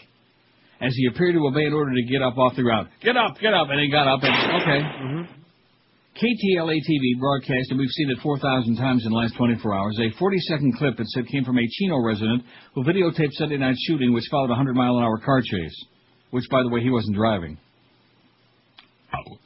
as 0.83 0.93
he 0.97 1.07
appeared 1.07 1.35
to 1.35 1.47
obey 1.47 1.65
an 1.65 1.73
order 1.73 1.95
to 1.95 2.03
get 2.03 2.21
up 2.21 2.37
off 2.37 2.57
the 2.57 2.63
ground. 2.63 2.89
Get 3.01 3.17
up, 3.17 3.39
get 3.41 3.55
up, 3.55 3.69
and 3.71 3.81
he 3.81 3.89
got 3.89 4.09
up 4.09 4.21
and, 4.23 4.35
okay. 4.63 4.81
Mm-hmm. 4.83 5.43
KTLA 6.13 6.77
TV 6.77 7.19
broadcast, 7.19 7.71
and 7.71 7.79
we've 7.79 7.89
seen 7.89 8.11
it 8.11 8.19
4,000 8.23 8.77
times 8.77 9.07
in 9.07 9.13
the 9.13 9.17
last 9.17 9.35
24 9.39 9.75
hours, 9.75 9.99
a 9.99 10.11
40-second 10.23 10.77
clip 10.77 10.97
that 10.99 11.09
said 11.09 11.27
came 11.29 11.45
from 11.45 11.57
a 11.57 11.67
Chino 11.71 12.03
resident 12.05 12.45
who 12.75 12.85
videotaped 12.85 13.33
Sunday 13.33 13.57
night's 13.57 13.83
shooting, 13.87 14.13
which 14.13 14.29
followed 14.31 14.51
a 14.51 14.55
100-mile-an-hour 14.55 15.21
car 15.25 15.41
chase, 15.41 15.85
which, 16.31 16.45
by 16.51 16.63
the 16.63 16.69
way, 16.69 16.83
he 16.83 16.91
wasn't 16.91 17.17
driving. 17.17 17.57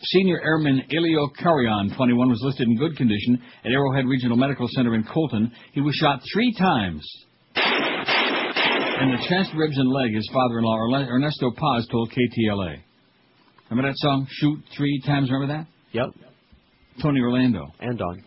Senior 0.02 0.40
Airman 0.42 0.82
Elio 0.90 1.28
Carrion, 1.38 1.94
21, 1.96 2.28
was 2.28 2.40
listed 2.42 2.66
in 2.66 2.76
good 2.76 2.96
condition 2.96 3.40
at 3.64 3.70
Arrowhead 3.70 4.06
Regional 4.06 4.36
Medical 4.36 4.66
Center 4.70 4.94
in 4.94 5.04
Colton. 5.04 5.52
He 5.72 5.80
was 5.80 5.94
shot 5.94 6.20
three 6.32 6.54
times 6.58 7.06
in 9.02 9.10
the 9.10 9.18
chest, 9.28 9.50
ribs, 9.54 9.76
and 9.76 9.90
leg, 9.90 10.14
his 10.14 10.28
father-in-law, 10.32 11.06
Ernesto 11.08 11.50
Paz, 11.50 11.86
told 11.90 12.10
KTLA. 12.10 12.78
Remember 13.70 13.90
that 13.90 13.98
song, 13.98 14.26
Shoot 14.30 14.60
Three 14.76 15.02
Times? 15.04 15.30
Remember 15.30 15.54
that? 15.54 15.66
Yep. 15.92 16.10
Tony 17.02 17.20
Orlando. 17.20 17.66
And 17.80 17.98
Don. 17.98 18.22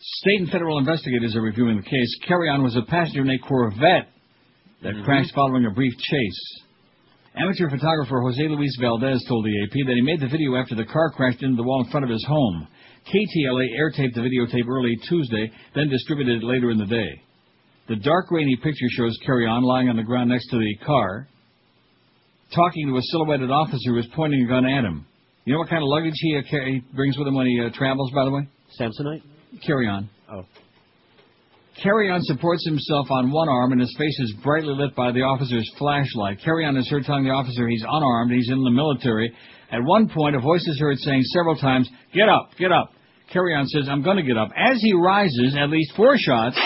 State 0.00 0.40
and 0.40 0.50
federal 0.50 0.78
investigators 0.78 1.36
are 1.36 1.42
reviewing 1.42 1.76
the 1.76 1.82
case. 1.82 2.18
Carry-on 2.26 2.62
was 2.62 2.76
a 2.76 2.82
passenger 2.82 3.22
in 3.22 3.30
a 3.30 3.38
Corvette 3.38 4.08
that 4.82 4.94
mm-hmm. 4.94 5.04
crashed 5.04 5.34
following 5.34 5.66
a 5.66 5.70
brief 5.70 5.92
chase. 5.98 6.62
Amateur 7.36 7.68
photographer 7.68 8.20
Jose 8.20 8.42
Luis 8.42 8.76
Valdez 8.80 9.24
told 9.28 9.44
the 9.44 9.62
AP 9.64 9.86
that 9.86 9.94
he 9.94 10.02
made 10.02 10.20
the 10.20 10.28
video 10.28 10.56
after 10.56 10.74
the 10.74 10.84
car 10.84 11.10
crashed 11.10 11.42
into 11.42 11.56
the 11.56 11.62
wall 11.62 11.84
in 11.84 11.90
front 11.90 12.04
of 12.04 12.10
his 12.10 12.24
home. 12.24 12.66
KTLA 13.06 13.66
airtaped 13.78 14.14
the 14.14 14.20
videotape 14.20 14.68
early 14.68 14.96
Tuesday, 15.08 15.50
then 15.74 15.88
distributed 15.88 16.42
it 16.42 16.46
later 16.46 16.70
in 16.70 16.78
the 16.78 16.86
day. 16.86 17.22
The 17.88 17.96
dark, 17.96 18.30
rainy 18.30 18.54
picture 18.56 18.86
shows 18.90 19.18
Carry-on 19.24 19.62
lying 19.62 19.88
on 19.88 19.96
the 19.96 20.02
ground 20.02 20.28
next 20.28 20.48
to 20.50 20.58
the 20.58 20.76
car, 20.84 21.26
talking 22.54 22.86
to 22.88 22.96
a 22.98 23.02
silhouetted 23.02 23.50
officer 23.50 23.92
who 23.92 23.98
is 23.98 24.06
pointing 24.14 24.44
a 24.44 24.46
gun 24.46 24.66
at 24.66 24.84
him. 24.84 25.06
You 25.46 25.54
know 25.54 25.60
what 25.60 25.70
kind 25.70 25.82
of 25.82 25.88
luggage 25.88 26.12
he, 26.16 26.36
uh, 26.36 26.94
brings 26.94 27.16
with 27.16 27.26
him 27.26 27.34
when 27.34 27.46
he 27.46 27.58
uh, 27.64 27.70
travels, 27.72 28.12
by 28.12 28.26
the 28.26 28.30
way? 28.30 28.46
Samsonite? 28.78 29.22
Carry-on. 29.66 30.10
Oh. 30.30 30.44
Carry-on 31.82 32.20
supports 32.24 32.66
himself 32.66 33.06
on 33.10 33.32
one 33.32 33.48
arm, 33.48 33.72
and 33.72 33.80
his 33.80 33.94
face 33.96 34.20
is 34.20 34.34
brightly 34.44 34.74
lit 34.74 34.94
by 34.94 35.10
the 35.10 35.20
officer's 35.20 35.70
flashlight. 35.78 36.40
Carry-on 36.44 36.76
is 36.76 36.86
heard 36.90 37.04
telling 37.04 37.24
the 37.24 37.30
officer 37.30 37.66
he's 37.68 37.84
unarmed, 37.88 38.32
he's 38.32 38.50
in 38.50 38.62
the 38.62 38.70
military. 38.70 39.32
At 39.72 39.82
one 39.82 40.10
point, 40.10 40.36
a 40.36 40.40
voice 40.40 40.66
is 40.66 40.78
heard 40.78 40.98
saying 40.98 41.22
several 41.32 41.56
times, 41.56 41.88
"Get 42.12 42.28
up, 42.28 42.50
get 42.58 42.70
up." 42.70 42.92
Carry-on 43.32 43.66
says, 43.68 43.88
"I'm 43.88 44.02
going 44.02 44.16
to 44.16 44.22
get 44.22 44.36
up." 44.36 44.50
As 44.56 44.78
he 44.82 44.92
rises, 44.92 45.56
at 45.58 45.70
least 45.70 45.94
four 45.96 46.18
shots 46.18 46.58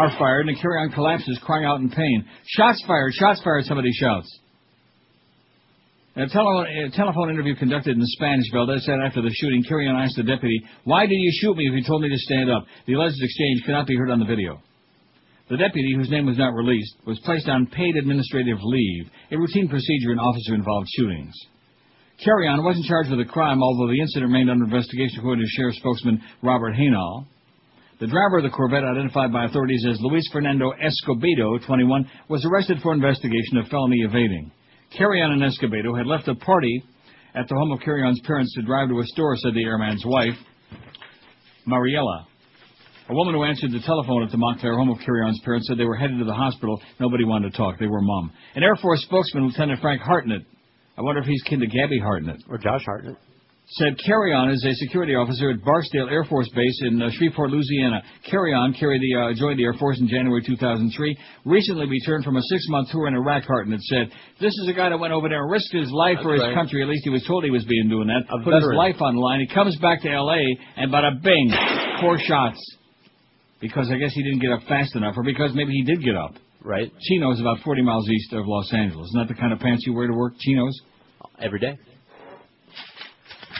are 0.00 0.18
fired, 0.18 0.48
and 0.48 0.60
Carry-on 0.60 0.92
collapses, 0.92 1.38
crying 1.42 1.64
out 1.64 1.80
in 1.80 1.90
pain. 1.90 2.24
"Shots 2.46 2.82
fired! 2.86 3.12
Shots 3.14 3.42
fired!" 3.42 3.64
Somebody 3.64 3.92
shouts. 3.92 4.40
A 6.16 6.26
telephone, 6.26 6.66
a 6.66 6.90
telephone 6.90 7.30
interview 7.30 7.54
conducted 7.54 7.96
in 7.96 8.02
Spanish, 8.04 8.50
Valdez 8.52 8.84
said 8.84 8.98
after 8.98 9.22
the 9.22 9.30
shooting, 9.32 9.62
Carrion 9.62 9.94
asked 9.94 10.16
the 10.16 10.24
deputy, 10.24 10.60
Why 10.82 11.06
did 11.06 11.14
you 11.14 11.32
shoot 11.40 11.56
me 11.56 11.68
if 11.68 11.72
you 11.72 11.84
told 11.84 12.02
me 12.02 12.08
to 12.08 12.18
stand 12.18 12.50
up? 12.50 12.64
The 12.86 12.94
alleged 12.94 13.22
exchange 13.22 13.62
cannot 13.64 13.86
be 13.86 13.96
heard 13.96 14.10
on 14.10 14.18
the 14.18 14.24
video. 14.24 14.60
The 15.48 15.56
deputy, 15.56 15.94
whose 15.96 16.10
name 16.10 16.26
was 16.26 16.36
not 16.36 16.52
released, 16.52 16.96
was 17.06 17.20
placed 17.20 17.48
on 17.48 17.66
paid 17.66 17.96
administrative 17.96 18.58
leave, 18.60 19.06
a 19.30 19.38
routine 19.38 19.68
procedure 19.68 20.12
in 20.12 20.18
officer-involved 20.18 20.88
shootings. 20.96 21.34
Carrion 22.24 22.64
wasn't 22.64 22.86
charged 22.86 23.10
with 23.10 23.20
a 23.20 23.24
crime, 23.24 23.62
although 23.62 23.90
the 23.90 24.00
incident 24.00 24.30
remained 24.30 24.50
under 24.50 24.64
investigation 24.64 25.20
according 25.20 25.44
to 25.44 25.50
Sheriff 25.50 25.76
spokesman 25.76 26.22
Robert 26.42 26.74
Haynall. 26.74 27.26
The 28.00 28.06
driver 28.06 28.38
of 28.38 28.44
the 28.44 28.56
Corvette, 28.56 28.82
identified 28.82 29.30
by 29.30 29.44
authorities 29.44 29.84
as 29.86 30.00
Luis 30.00 30.26
Fernando 30.32 30.72
Escobedo, 30.72 31.58
21, 31.66 32.10
was 32.30 32.42
arrested 32.46 32.78
for 32.82 32.94
investigation 32.94 33.58
of 33.58 33.68
felony 33.68 34.00
evading. 34.00 34.50
Carrion 34.96 35.32
and 35.32 35.42
Escobedo 35.44 35.94
had 35.94 36.06
left 36.06 36.26
a 36.26 36.34
party 36.34 36.82
at 37.34 37.46
the 37.46 37.54
home 37.54 37.72
of 37.72 37.80
Carrion's 37.80 38.18
parents 38.24 38.54
to 38.54 38.62
drive 38.62 38.88
to 38.88 38.98
a 38.98 39.04
store, 39.04 39.36
said 39.36 39.52
the 39.52 39.64
airman's 39.64 40.02
wife, 40.06 40.32
Mariella. 41.66 42.26
A 43.10 43.14
woman 43.14 43.34
who 43.34 43.44
answered 43.44 43.70
the 43.70 43.80
telephone 43.84 44.22
at 44.22 44.30
the 44.30 44.38
Montclair 44.38 44.78
home 44.78 44.88
of 44.88 44.98
Carrion's 45.04 45.40
parents 45.44 45.68
said 45.68 45.76
they 45.76 45.84
were 45.84 45.96
headed 45.96 46.18
to 46.20 46.24
the 46.24 46.32
hospital. 46.32 46.80
Nobody 46.98 47.24
wanted 47.24 47.52
to 47.52 47.56
talk. 47.58 47.78
They 47.78 47.86
were 47.86 48.00
mum. 48.00 48.32
An 48.54 48.62
Air 48.62 48.76
Force 48.76 49.02
spokesman, 49.02 49.44
Lieutenant 49.44 49.80
Frank 49.82 50.00
Hartnett, 50.00 50.42
I 50.96 51.02
wonder 51.02 51.20
if 51.20 51.26
he's 51.26 51.42
kin 51.42 51.60
to 51.60 51.66
Gabby 51.66 51.98
Hartnett. 51.98 52.38
Or 52.48 52.56
Josh 52.56 52.84
Hartnett. 52.86 53.16
Said 53.74 53.96
Carrion 54.04 54.50
is 54.50 54.64
a 54.64 54.74
security 54.74 55.14
officer 55.14 55.50
at 55.50 55.62
Barksdale 55.62 56.08
Air 56.10 56.24
Force 56.24 56.48
Base 56.56 56.80
in 56.82 57.00
uh, 57.00 57.08
Shreveport, 57.12 57.50
Louisiana. 57.50 58.02
Carrion 58.28 58.74
carried 58.74 59.00
the, 59.00 59.14
uh, 59.14 59.32
joined 59.38 59.60
the 59.60 59.64
Air 59.64 59.74
Force 59.74 60.00
in 60.00 60.08
January 60.08 60.42
2003. 60.44 60.90
Recently 61.44 61.86
returned 61.86 62.24
from 62.24 62.36
a 62.36 62.42
six-month 62.42 62.88
tour 62.90 63.06
in 63.06 63.14
Iraq, 63.14 63.44
Hartnett 63.44 63.80
said, 63.82 64.10
This 64.40 64.52
is 64.58 64.66
a 64.68 64.72
guy 64.72 64.88
that 64.88 64.98
went 64.98 65.12
over 65.12 65.28
there 65.28 65.42
and 65.42 65.50
risked 65.52 65.72
his 65.72 65.88
life 65.92 66.18
for 66.20 66.32
his 66.32 66.42
right. 66.42 66.54
country. 66.54 66.82
At 66.82 66.88
least 66.88 67.04
he 67.04 67.10
was 67.10 67.24
told 67.28 67.44
he 67.44 67.50
was 67.50 67.64
being 67.64 67.88
doing 67.88 68.08
that. 68.08 68.26
A 68.26 68.42
Put 68.42 68.54
his 68.54 68.74
life 68.74 69.00
on 69.00 69.14
the 69.14 69.20
line. 69.20 69.38
He 69.38 69.46
comes 69.46 69.76
back 69.76 70.02
to 70.02 70.10
L.A. 70.10 70.58
and 70.76 70.92
bada 70.92 71.22
bing, 71.22 71.54
four 72.00 72.18
shots. 72.18 72.58
Because 73.60 73.88
I 73.92 73.98
guess 73.98 74.12
he 74.14 74.24
didn't 74.24 74.40
get 74.40 74.50
up 74.50 74.62
fast 74.66 74.96
enough, 74.96 75.14
or 75.16 75.22
because 75.22 75.52
maybe 75.54 75.72
he 75.72 75.84
did 75.84 76.02
get 76.02 76.16
up. 76.16 76.34
Right. 76.64 76.90
Chino 77.02 77.30
is 77.30 77.40
about 77.40 77.58
40 77.62 77.82
miles 77.82 78.08
east 78.08 78.32
of 78.32 78.46
Los 78.46 78.72
Angeles. 78.74 79.10
Isn't 79.10 79.28
that 79.28 79.32
the 79.32 79.40
kind 79.40 79.52
of 79.52 79.60
pants 79.60 79.84
you 79.86 79.94
wear 79.94 80.08
to 80.08 80.12
work, 80.12 80.34
Chinos? 80.40 80.74
Every 81.40 81.60
day. 81.60 81.78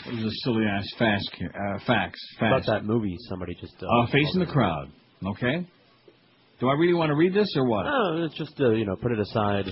It 0.07 0.15
was 0.15 0.25
a 0.25 0.31
silly 0.45 0.65
ass 0.67 0.87
fast, 0.99 1.31
uh, 1.43 1.79
facts. 1.87 2.19
About 2.39 2.63
that 2.67 2.85
movie, 2.85 3.17
somebody 3.29 3.55
just. 3.61 3.75
Uh, 3.83 3.87
Uh, 3.87 4.07
face 4.07 4.31
in 4.35 4.41
the 4.41 4.47
crowd. 4.47 4.89
Okay. 5.27 5.67
Do 6.61 6.69
I 6.69 6.75
really 6.75 6.95
want 6.95 7.11
to 7.11 7.15
read 7.17 7.35
this 7.35 7.53
or 7.57 7.67
what? 7.67 7.85
No, 7.85 8.25
it's 8.25 8.37
just 8.37 8.59
uh, 8.61 8.71
you 8.71 8.85
know, 8.87 8.97
put 8.97 9.13
it 9.13 9.19
aside. 9.19 9.67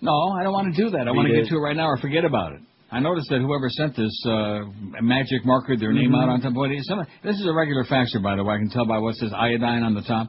No, 0.00 0.12
I 0.38 0.42
don't 0.44 0.52
want 0.52 0.74
to 0.74 0.82
do 0.84 0.90
that. 0.90 1.02
I 1.02 1.10
Read 1.10 1.16
want 1.16 1.28
to 1.28 1.34
it. 1.34 1.42
get 1.42 1.48
to 1.50 1.56
it 1.56 1.60
right 1.60 1.76
now 1.76 1.86
or 1.86 1.98
forget 1.98 2.24
about 2.24 2.52
it. 2.52 2.60
I 2.92 2.98
noticed 3.00 3.28
that 3.30 3.38
whoever 3.40 3.68
sent 3.68 3.94
this 3.96 4.24
uh, 4.26 4.62
magic 5.00 5.44
marker, 5.44 5.76
their 5.76 5.92
name 5.92 6.10
Mhm. 6.10 6.22
out 6.22 6.28
on 6.28 6.40
top. 6.40 6.54
Boy, 6.54 6.68
some, 6.82 7.04
this 7.22 7.36
is 7.38 7.46
a 7.46 7.52
regular 7.52 7.84
faxer, 7.84 8.20
by 8.22 8.34
the 8.34 8.42
way. 8.42 8.54
I 8.54 8.58
can 8.58 8.70
tell 8.70 8.86
by 8.86 8.98
what 8.98 9.14
says 9.16 9.32
iodine 9.32 9.82
on 9.84 9.94
the 9.94 10.02
top. 10.02 10.28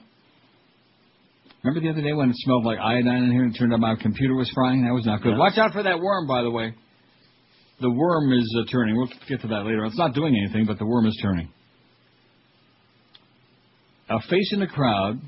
Remember 1.64 1.80
the 1.82 1.90
other 1.92 2.02
day 2.02 2.14
when 2.14 2.30
it 2.30 2.36
smelled 2.38 2.66
like 2.66 2.80
iodine 2.80 3.24
in 3.26 3.32
here 3.32 3.44
and 3.44 3.56
it 3.56 3.58
turned 3.58 3.74
out 3.74 3.80
my 3.80 3.96
computer 3.96 4.36
was 4.36 4.50
frying? 4.54 4.84
That 4.86 4.94
was 4.94 5.06
not 5.06 5.22
good. 5.22 5.32
Yeah. 5.34 5.38
Watch 5.40 5.58
out 5.58 5.74
for 5.74 5.84
that 5.84 6.00
worm, 6.00 6.28
by 6.28 6.42
the 6.44 6.52
way. 6.52 6.74
The 7.82 7.90
worm 7.90 8.32
is 8.32 8.58
uh, 8.60 8.72
turning. 8.72 8.96
We'll 8.96 9.10
get 9.28 9.42
to 9.42 9.48
that 9.48 9.66
later. 9.66 9.84
It's 9.86 9.98
not 9.98 10.14
doing 10.14 10.38
anything, 10.38 10.68
but 10.68 10.78
the 10.78 10.86
worm 10.86 11.08
is 11.08 11.18
turning. 11.22 11.50
A 14.10 14.20
face 14.30 14.54
in 14.54 14.60
the 14.60 14.68
crowd. 14.68 15.20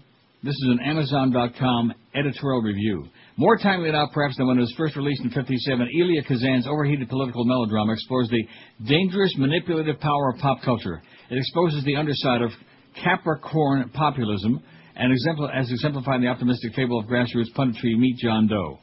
This 0.43 0.54
is 0.54 0.78
an 0.78 0.80
Amazon.com 0.86 1.93
editorial 2.14 2.62
review. 2.62 3.08
More 3.38 3.58
timely 3.58 3.91
now, 3.91 4.10
perhaps, 4.14 4.38
than 4.38 4.45
when 4.45 4.58
it 4.58 4.62
was 4.62 4.74
first 4.78 4.95
released 4.95 5.24
in 5.24 5.32
57, 5.32 5.88
Elia 5.99 6.22
Kazan's 6.24 6.68
overheated 6.68 7.10
political 7.10 7.45
melodrama 7.45 7.93
explores 7.93 8.30
the 8.30 8.45
dangerous 8.86 9.34
manipulative 9.38 9.99
power 9.99 10.34
of 10.34 10.39
pop 10.39 10.62
culture. 10.64 11.01
It 11.32 11.38
exposes 11.38 11.84
the 11.86 11.95
underside 11.95 12.41
of 12.41 12.51
Capra-corn 13.01 13.89
populism 13.93 14.62
and 14.95 15.18
exempl- 15.18 15.49
as 15.56 15.72
exemplified 15.72 16.18
in 16.18 16.22
the 16.22 16.28
optimistic 16.28 16.76
fable 16.76 16.99
of 16.99 17.06
grassroots 17.08 17.51
punditry 17.58 17.97
Meet 17.97 18.18
John 18.18 18.47
Doe. 18.47 18.80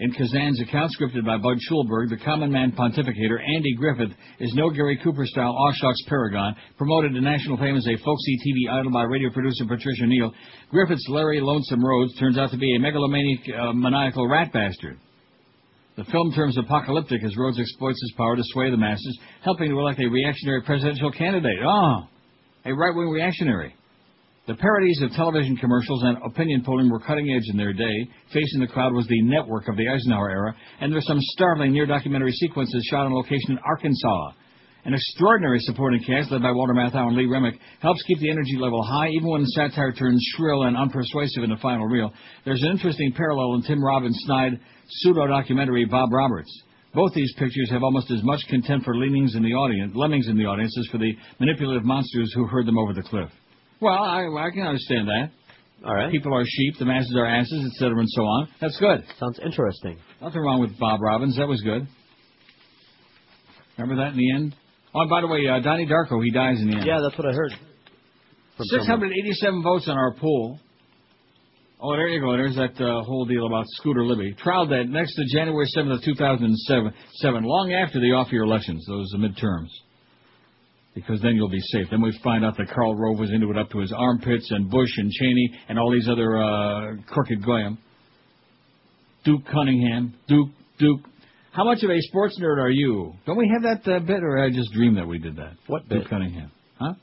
In 0.00 0.14
Kazan's 0.14 0.58
account, 0.62 0.90
scripted 0.98 1.26
by 1.26 1.36
Bud 1.36 1.58
Schulberg, 1.68 2.08
the 2.08 2.16
common 2.24 2.50
man 2.50 2.72
pontificator 2.72 3.36
Andy 3.54 3.74
Griffith 3.74 4.16
is 4.38 4.50
no 4.54 4.70
Gary 4.70 4.98
Cooper-style 5.04 5.54
Awshucks 5.54 6.08
paragon, 6.08 6.56
promoted 6.78 7.12
to 7.12 7.20
national 7.20 7.58
fame 7.58 7.76
as 7.76 7.86
a 7.86 8.02
folksy 8.02 8.38
TV 8.38 8.72
idol 8.72 8.92
by 8.92 9.02
radio 9.02 9.28
producer 9.28 9.66
Patricia 9.68 10.06
Neal. 10.06 10.32
Griffith's 10.70 11.06
Larry 11.10 11.42
Lonesome 11.42 11.84
Rhodes 11.84 12.18
turns 12.18 12.38
out 12.38 12.50
to 12.50 12.56
be 12.56 12.74
a 12.74 12.80
megalomaniac, 12.80 13.40
uh, 13.54 13.72
maniacal 13.74 14.26
rat 14.26 14.50
bastard. 14.54 14.98
The 15.98 16.04
film 16.04 16.32
terms 16.32 16.56
apocalyptic 16.56 17.22
as 17.22 17.36
Rhodes 17.36 17.60
exploits 17.60 18.00
his 18.00 18.14
power 18.16 18.36
to 18.36 18.42
sway 18.42 18.70
the 18.70 18.78
masses, 18.78 19.18
helping 19.44 19.68
to 19.68 19.78
elect 19.78 20.00
a 20.00 20.08
reactionary 20.08 20.62
presidential 20.62 21.12
candidate. 21.12 21.58
Oh, 21.62 22.04
a 22.64 22.72
right-wing 22.72 23.10
reactionary. 23.10 23.74
The 24.46 24.54
parodies 24.54 25.00
of 25.02 25.12
television 25.12 25.56
commercials 25.56 26.02
and 26.02 26.16
opinion 26.24 26.62
polling 26.64 26.88
were 26.90 26.98
cutting 26.98 27.30
edge 27.30 27.48
in 27.50 27.58
their 27.58 27.74
day. 27.74 28.08
Facing 28.32 28.60
the 28.60 28.66
crowd 28.66 28.94
was 28.94 29.06
the 29.06 29.22
network 29.22 29.68
of 29.68 29.76
the 29.76 29.86
Eisenhower 29.86 30.30
era, 30.30 30.54
and 30.80 30.90
there's 30.90 31.06
some 31.06 31.20
startling 31.20 31.72
near-documentary 31.72 32.32
sequences 32.32 32.82
shot 32.90 33.04
on 33.04 33.12
location 33.12 33.52
in 33.52 33.58
Arkansas. 33.58 34.32
An 34.86 34.94
extraordinary 34.94 35.58
supporting 35.60 36.02
cast 36.02 36.32
led 36.32 36.40
by 36.40 36.52
Walter 36.52 36.72
Matthau 36.72 37.08
and 37.08 37.16
Lee 37.16 37.26
Remick 37.26 37.60
helps 37.80 38.02
keep 38.04 38.18
the 38.18 38.30
energy 38.30 38.56
level 38.58 38.82
high 38.82 39.10
even 39.10 39.28
when 39.28 39.44
satire 39.44 39.92
turns 39.92 40.24
shrill 40.34 40.62
and 40.62 40.74
unpersuasive 40.74 41.44
in 41.44 41.50
the 41.50 41.58
final 41.60 41.86
reel. 41.86 42.10
There's 42.46 42.62
an 42.62 42.70
interesting 42.70 43.12
parallel 43.12 43.56
in 43.56 43.62
Tim 43.62 43.84
Robbins' 43.84 44.18
snide 44.24 44.58
pseudo-documentary 44.88 45.84
Bob 45.84 46.10
Roberts. 46.12 46.50
Both 46.94 47.12
these 47.12 47.32
pictures 47.34 47.70
have 47.70 47.82
almost 47.82 48.10
as 48.10 48.22
much 48.24 48.40
contempt 48.48 48.86
for 48.86 48.96
leanings 48.96 49.34
in 49.36 49.42
the 49.42 49.52
audience, 49.52 49.92
lemmings 49.94 50.28
in 50.28 50.38
the 50.38 50.46
audience 50.46 50.74
as 50.78 50.86
for 50.90 50.96
the 50.96 51.12
manipulative 51.38 51.84
monsters 51.84 52.32
who 52.34 52.46
herd 52.46 52.66
them 52.66 52.78
over 52.78 52.94
the 52.94 53.02
cliff. 53.02 53.30
Well, 53.80 53.94
I, 53.94 54.26
I 54.26 54.50
can 54.50 54.62
understand 54.66 55.08
that. 55.08 55.30
All 55.84 55.94
right. 55.94 56.10
People 56.10 56.36
are 56.36 56.44
sheep, 56.46 56.74
the 56.78 56.84
masses 56.84 57.14
are 57.16 57.24
asses, 57.24 57.64
etc., 57.72 57.98
and 57.98 58.08
so 58.10 58.22
on. 58.22 58.48
That's 58.60 58.78
good. 58.78 59.02
Sounds 59.18 59.40
interesting. 59.42 59.98
Nothing 60.20 60.42
wrong 60.42 60.60
with 60.60 60.78
Bob 60.78 61.00
Robbins. 61.00 61.36
That 61.36 61.48
was 61.48 61.62
good. 61.62 61.86
Remember 63.78 64.04
that 64.04 64.12
in 64.12 64.18
the 64.18 64.34
end? 64.34 64.54
Oh, 64.94 65.00
and 65.00 65.10
by 65.10 65.22
the 65.22 65.26
way, 65.26 65.46
uh, 65.48 65.60
Donnie 65.60 65.86
Darko, 65.86 66.22
he 66.22 66.30
dies 66.30 66.60
in 66.60 66.70
the 66.70 66.76
end. 66.76 66.86
Yeah, 66.86 67.00
that's 67.02 67.16
what 67.16 67.26
I 67.26 67.32
heard. 67.32 67.52
From 68.56 68.66
someone. 68.66 69.08
687 69.08 69.62
votes 69.62 69.88
on 69.88 69.96
our 69.96 70.14
poll. 70.20 70.58
Oh, 71.80 71.96
there 71.96 72.08
you 72.08 72.20
go. 72.20 72.32
There's 72.32 72.56
that 72.56 72.76
uh, 72.78 73.02
whole 73.04 73.24
deal 73.24 73.46
about 73.46 73.64
Scooter 73.68 74.04
Libby. 74.04 74.34
Trial 74.34 74.66
date 74.66 74.90
next 74.90 75.14
to 75.14 75.24
January 75.32 75.66
7th 75.74 75.94
of 75.94 76.02
2007, 76.04 76.92
seven, 77.14 77.42
long 77.44 77.72
after 77.72 78.00
the 78.00 78.12
off-year 78.12 78.42
elections, 78.42 78.84
those 78.86 79.14
midterms. 79.16 79.70
Because 80.94 81.20
then 81.22 81.36
you'll 81.36 81.48
be 81.48 81.60
safe. 81.60 81.86
Then 81.90 82.02
we 82.02 82.18
find 82.22 82.44
out 82.44 82.56
that 82.56 82.68
Karl 82.68 82.96
Rove 82.96 83.18
was 83.18 83.30
into 83.30 83.50
it 83.50 83.56
up 83.56 83.70
to 83.70 83.78
his 83.78 83.92
armpits, 83.96 84.50
and 84.50 84.68
Bush 84.68 84.90
and 84.96 85.10
Cheney 85.10 85.54
and 85.68 85.78
all 85.78 85.90
these 85.92 86.08
other 86.08 86.36
uh, 86.36 86.96
crooked 87.06 87.44
goyim. 87.44 87.78
Duke 89.24 89.42
Cunningham, 89.52 90.14
Duke, 90.26 90.48
Duke. 90.78 91.00
How 91.52 91.64
much 91.64 91.82
of 91.82 91.90
a 91.90 92.00
sports 92.02 92.38
nerd 92.40 92.58
are 92.58 92.70
you? 92.70 93.12
Don't 93.26 93.36
we 93.36 93.50
have 93.52 93.62
that 93.62 93.90
uh, 93.90 93.98
bit, 94.00 94.22
or 94.22 94.38
I 94.42 94.50
just 94.50 94.72
dreamed 94.72 94.96
that 94.96 95.06
we 95.06 95.18
did 95.18 95.36
that? 95.36 95.52
What 95.66 95.88
Duke 95.88 96.02
bit? 96.02 96.10
Cunningham? 96.10 96.50
Huh? 96.78 96.94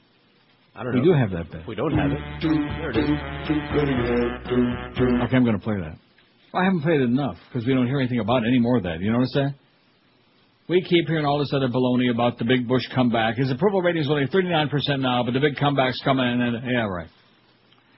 I 0.76 0.84
don't 0.84 0.94
we 0.94 1.00
know. 1.00 1.06
We 1.06 1.14
do 1.14 1.20
have 1.20 1.32
that 1.32 1.52
bit. 1.52 1.68
We 1.68 1.76
don't 1.76 1.98
have 1.98 2.12
it. 2.12 2.20
There 2.42 2.92
it 2.92 2.98
is. 2.98 3.10
Okay, 5.26 5.36
I'm 5.36 5.44
going 5.44 5.58
to 5.58 5.64
play 5.64 5.76
that. 5.80 5.98
I 6.54 6.64
haven't 6.64 6.82
played 6.82 7.02
it 7.02 7.10
enough 7.10 7.38
because 7.48 7.68
we 7.68 7.74
don't 7.74 7.88
hear 7.88 8.00
anything 8.00 8.20
about 8.20 8.44
any 8.48 8.60
more 8.60 8.78
of 8.78 8.84
that. 8.84 9.00
You 9.00 9.12
know 9.12 9.20
what 9.20 9.30
I'm 9.36 9.52
saying? 9.52 9.56
We 10.70 10.82
keep 10.82 11.07
hearing 11.07 11.26
all 11.26 11.39
this 11.39 11.53
other 11.53 11.70
baloney 11.70 12.11
about 12.11 12.38
the 12.38 12.43
big 12.43 12.68
Bush 12.68 12.84
comeback. 12.93 13.38
His 13.38 13.49
approval 13.49 13.82
rating 13.82 14.01
is 14.01 14.09
only 14.09 14.28
39% 14.28 14.68
now, 14.99 15.24
but 15.24 15.34
the 15.34 15.39
big 15.39 15.55
comeback's 15.55 16.01
coming. 16.03 16.26
And 16.26 16.61
yeah, 16.70 16.86
right. 16.86 17.07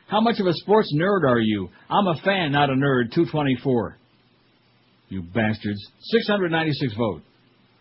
How 0.08 0.22
much 0.22 0.40
of 0.40 0.46
a 0.46 0.54
sports 0.54 0.94
nerd 0.96 1.28
are 1.28 1.40
you? 1.40 1.70
I'm 1.90 2.06
a 2.06 2.16
fan, 2.24 2.52
not 2.52 2.70
a 2.70 2.74
nerd. 2.74 3.12
224. 3.14 3.98
You 5.10 5.24
bastards. 5.24 5.84
696 6.00 6.94
vote. 6.96 7.24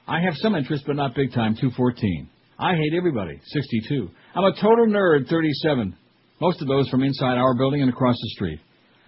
I 0.07 0.20
have 0.20 0.34
some 0.36 0.55
interest, 0.55 0.84
but 0.86 0.97
not 0.97 1.14
big 1.14 1.34
time. 1.34 1.55
214. 1.55 2.30
I 2.59 2.74
hate 2.74 2.95
everybody. 2.97 3.39
62. 3.45 4.09
I'm 4.34 4.45
a 4.45 4.55
total 4.55 4.86
nerd. 4.86 5.28
37. 5.28 5.95
Most 6.41 6.62
of 6.62 6.68
those 6.68 6.89
from 6.89 7.03
inside 7.03 7.36
our 7.36 7.55
building 7.55 7.82
and 7.82 7.91
across 7.91 8.16
the 8.16 8.30
street. 8.36 8.61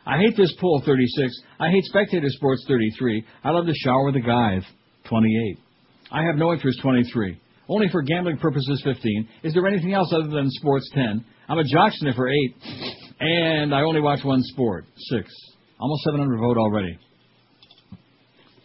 I 0.05 0.19
hate 0.19 0.37
this 0.37 0.55
pool. 0.61 0.83
36. 0.85 1.33
I 1.59 1.71
hate 1.71 1.85
spectator 1.85 2.29
sports. 2.29 2.67
33. 2.69 3.25
I 3.45 3.51
love 3.51 3.65
to 3.65 3.75
shower 3.75 4.13
the 4.13 4.21
guys. 4.21 4.63
28. 5.09 5.59
I 6.13 6.23
have 6.25 6.37
no 6.37 6.53
interest. 6.53 6.81
23. 6.83 7.41
Only 7.69 7.89
for 7.89 8.03
gambling 8.03 8.39
purposes. 8.39 8.81
15. 8.85 9.29
Is 9.45 9.55
there 9.55 9.67
anything 9.67 9.95
else 9.95 10.13
other 10.13 10.29
than 10.29 10.51
sports? 10.51 10.89
10. 10.95 11.25
I'm 11.49 11.59
a 11.59 11.65
jock 11.65 11.93
sniffer. 11.95 12.29
8. 12.29 12.37
And 13.21 13.75
I 13.75 13.83
only 13.83 14.01
watch 14.01 14.25
one 14.25 14.43
sport. 14.43 14.85
6. 14.97 15.29
Almost 15.79 16.03
700 16.05 16.39
vote 16.39 16.59
already. 16.59 16.99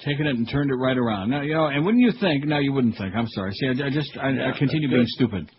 Taken 0.03 0.27
it 0.27 0.35
and 0.35 0.49
turned 0.49 0.69
it 0.69 0.75
right 0.75 0.97
around. 0.97 1.29
Now, 1.29 1.41
you 1.41 1.53
know, 1.53 1.65
and 1.67 1.85
wouldn't 1.85 2.03
you 2.03 2.11
think? 2.19 2.45
No, 2.45 2.59
you 2.59 2.73
wouldn't 2.73 2.97
think. 2.97 3.15
I'm 3.15 3.27
sorry. 3.29 3.53
See, 3.53 3.67
I, 3.67 3.87
I 3.87 3.89
just, 3.89 4.17
I, 4.17 4.29
I 4.29 4.57
continue 4.57 4.89
being 4.89 5.05
stupid. 5.07 5.49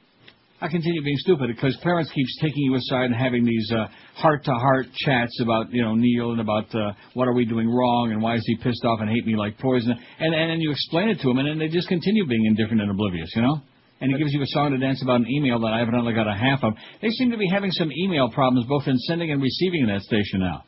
I 0.59 0.69
continue 0.69 1.03
being 1.03 1.19
stupid 1.19 1.49
because 1.49 1.77
parents 1.83 2.11
keeps 2.13 2.39
taking 2.41 2.63
you 2.63 2.75
aside 2.77 3.05
and 3.05 3.15
having 3.15 3.45
these 3.45 3.71
uh, 3.73 3.89
heart-to-heart 4.15 4.87
chats 5.05 5.39
about, 5.43 5.71
you 5.71 5.83
know, 5.83 5.95
Neil 5.95 6.33
and 6.33 6.41
about 6.41 6.75
uh, 6.75 6.93
what 7.13 7.29
are 7.29 7.35
we 7.35 7.45
doing 7.45 7.69
wrong 7.69 8.13
and 8.13 8.23
why 8.23 8.37
is 8.37 8.43
he 8.47 8.57
pissed 8.57 8.83
off 8.87 9.01
and 9.01 9.11
hate 9.11 9.27
me 9.27 9.37
like 9.37 9.59
poison. 9.59 9.93
And 9.93 10.35
and 10.35 10.51
then 10.51 10.61
you 10.61 10.71
explain 10.71 11.11
it 11.11 11.21
to 11.21 11.29
them 11.29 11.39
and 11.39 11.49
then 11.49 11.59
they 11.59 11.69
just 11.69 11.89
continue 11.89 12.27
being 12.27 12.47
indifferent 12.47 12.81
and 12.81 12.91
oblivious, 12.91 13.31
you 13.37 13.43
know. 13.43 13.61
And 14.01 14.11
he 14.13 14.19
gives 14.19 14.33
you 14.33 14.43
a 14.43 14.47
song 14.47 14.71
to 14.71 14.79
dance 14.79 15.03
about 15.03 15.21
an 15.21 15.27
email 15.29 15.61
that 15.61 15.73
I 15.75 15.83
evidently 15.83 16.15
got 16.15 16.27
a 16.27 16.35
half 16.35 16.65
of. 16.65 16.73
They 17.03 17.11
seem 17.11 17.31
to 17.33 17.39
be 17.39 17.49
having 17.49 17.71
some 17.71 17.91
email 17.93 18.31
problems 18.31 18.67
both 18.67 18.87
in 18.87 18.97
sending 19.01 19.33
and 19.33 19.43
receiving 19.43 19.83
in 19.83 19.89
that 19.89 20.03
station 20.03 20.41
now. 20.41 20.65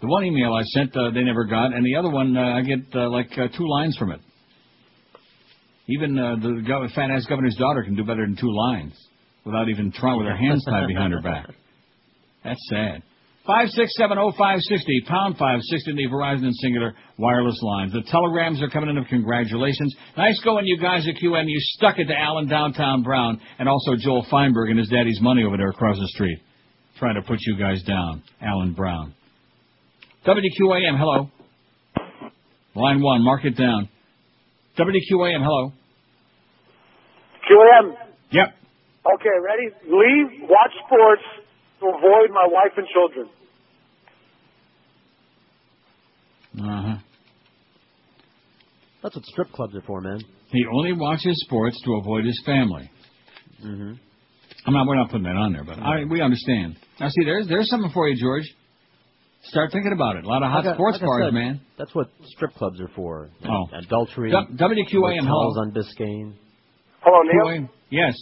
The 0.00 0.06
one 0.06 0.24
email 0.24 0.54
I 0.54 0.62
sent, 0.62 0.96
uh, 0.96 1.10
they 1.10 1.22
never 1.22 1.44
got, 1.44 1.74
and 1.74 1.84
the 1.84 1.96
other 1.96 2.10
one, 2.10 2.36
uh, 2.36 2.40
I 2.40 2.62
get 2.62 2.94
uh, 2.94 3.10
like 3.10 3.32
uh, 3.32 3.48
two 3.56 3.68
lines 3.68 3.96
from 3.98 4.12
it. 4.12 4.20
Even 5.88 6.18
uh, 6.18 6.36
the 6.36 6.62
gov- 6.68 6.92
fat-ass 6.94 7.26
governor's 7.26 7.56
daughter 7.56 7.82
can 7.82 7.96
do 7.96 8.04
better 8.04 8.24
than 8.24 8.36
two 8.36 8.54
lines 8.54 8.94
without 9.44 9.68
even 9.68 9.92
trying 9.92 10.18
with 10.18 10.26
her 10.26 10.36
hands 10.36 10.64
tied 10.64 10.86
behind 10.88 11.12
her 11.12 11.22
back. 11.22 11.46
That's 12.44 12.60
sad. 12.68 13.02
Five 13.48 13.68
six 13.70 13.94
seven 13.96 14.18
oh 14.18 14.30
five 14.36 14.60
sixty 14.60 15.00
pound 15.08 15.38
five 15.38 15.60
sixty 15.62 15.92
the 15.94 16.06
Verizon 16.12 16.44
and 16.44 16.54
Cingular 16.62 16.92
wireless 17.16 17.58
lines. 17.62 17.94
The 17.94 18.02
telegrams 18.02 18.62
are 18.62 18.68
coming 18.68 18.90
in 18.90 18.98
of 18.98 19.06
congratulations. 19.06 19.96
Nice 20.18 20.38
going, 20.44 20.66
you 20.66 20.78
guys 20.78 21.08
at 21.08 21.14
QM. 21.14 21.44
You 21.46 21.58
stuck 21.58 21.98
it 21.98 22.04
to 22.08 22.14
Alan 22.14 22.46
Downtown 22.46 23.02
Brown 23.02 23.40
and 23.58 23.66
also 23.66 23.92
Joel 23.96 24.26
Feinberg 24.30 24.68
and 24.68 24.78
his 24.78 24.90
daddy's 24.90 25.18
money 25.22 25.44
over 25.44 25.56
there 25.56 25.70
across 25.70 25.96
the 25.96 26.08
street, 26.08 26.38
trying 26.98 27.14
to 27.14 27.22
put 27.22 27.38
you 27.40 27.56
guys 27.58 27.82
down. 27.84 28.22
Alan 28.42 28.74
Brown. 28.74 29.14
WQAM, 30.26 30.98
hello. 30.98 31.30
Line 32.74 33.00
one, 33.00 33.24
mark 33.24 33.46
it 33.46 33.56
down. 33.56 33.88
WQAM, 34.78 35.42
hello. 35.42 35.72
QM. 37.50 37.94
Yep. 38.30 38.54
Okay, 39.06 39.36
ready? 39.42 39.74
Leave, 39.84 40.48
watch 40.48 40.72
sports 40.86 41.22
to 41.80 41.86
avoid 41.86 42.30
my 42.30 42.46
wife 42.46 42.72
and 42.76 42.86
children. 42.88 43.28
Uh 46.60 46.82
huh. 46.82 46.96
That's 49.02 49.14
what 49.14 49.24
strip 49.26 49.50
clubs 49.52 49.74
are 49.76 49.82
for, 49.82 50.00
man. 50.00 50.20
He 50.50 50.64
only 50.74 50.92
watches 50.92 51.40
sports 51.46 51.80
to 51.84 51.94
avoid 51.94 52.24
his 52.24 52.40
family. 52.44 52.90
Mm-hmm. 53.64 53.92
I'm 54.66 54.74
not. 54.74 54.86
We're 54.86 54.96
not 54.96 55.10
putting 55.10 55.24
that 55.24 55.36
on 55.36 55.52
there, 55.52 55.64
but 55.64 55.78
I, 55.78 56.04
we 56.04 56.20
understand. 56.20 56.76
Now, 56.98 57.08
see, 57.08 57.24
there's 57.24 57.46
there's 57.48 57.70
something 57.70 57.90
for 57.92 58.08
you, 58.08 58.16
George. 58.20 58.44
Start 59.44 59.70
thinking 59.72 59.92
about 59.92 60.16
it. 60.16 60.24
A 60.24 60.28
lot 60.28 60.42
of 60.42 60.50
hot 60.50 60.64
Like 60.64 60.74
sports 60.74 60.98
like 61.00 61.06
bars, 61.06 61.24
said, 61.26 61.34
man. 61.34 61.60
That's 61.78 61.94
what 61.94 62.08
strip 62.24 62.54
clubs 62.54 62.80
are 62.80 62.90
for. 62.96 63.30
Oh. 63.48 63.64
Adultery. 63.72 64.32
W- 64.32 64.56
WQAM, 64.58 65.20
hotels 65.20 65.26
hello. 65.26 65.62
on 65.62 65.70
Biscayne. 65.72 66.34
Hello, 67.02 67.22
Neil. 67.22 67.60
QAM, 67.62 67.68
Yes. 67.90 68.14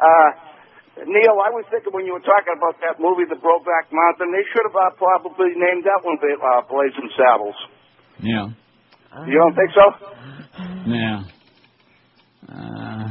Uh, 0.00 0.30
Neil, 1.06 1.36
I 1.42 1.50
was 1.50 1.66
thinking 1.70 1.90
when 1.90 2.06
you 2.06 2.14
were 2.14 2.22
talking 2.22 2.54
about 2.54 2.78
that 2.82 3.02
movie, 3.02 3.26
The 3.26 3.38
Brokeback 3.38 3.90
Mountain, 3.90 4.30
they 4.30 4.46
should 4.54 4.62
have 4.66 4.76
uh, 4.78 4.94
probably 4.94 5.54
named 5.58 5.82
that 5.84 6.00
one 6.06 6.18
uh, 6.22 6.62
Blazing 6.70 7.10
Saddles. 7.18 7.58
Yeah. 8.22 8.54
You 9.26 9.38
don't 9.38 9.54
think 9.54 9.70
so? 9.74 9.86
Yeah. 10.86 11.22
Uh, 12.46 13.06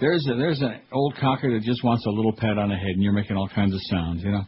there's 0.00 0.26
a, 0.30 0.34
there's 0.34 0.60
an 0.60 0.80
old 0.92 1.14
cocker 1.20 1.52
that 1.52 1.62
just 1.62 1.82
wants 1.84 2.04
a 2.06 2.10
little 2.10 2.32
pat 2.32 2.58
on 2.58 2.68
the 2.68 2.76
head, 2.76 2.94
and 2.94 3.02
you're 3.02 3.12
making 3.12 3.36
all 3.36 3.48
kinds 3.48 3.74
of 3.74 3.80
sounds, 3.90 4.22
you 4.22 4.30
know. 4.30 4.42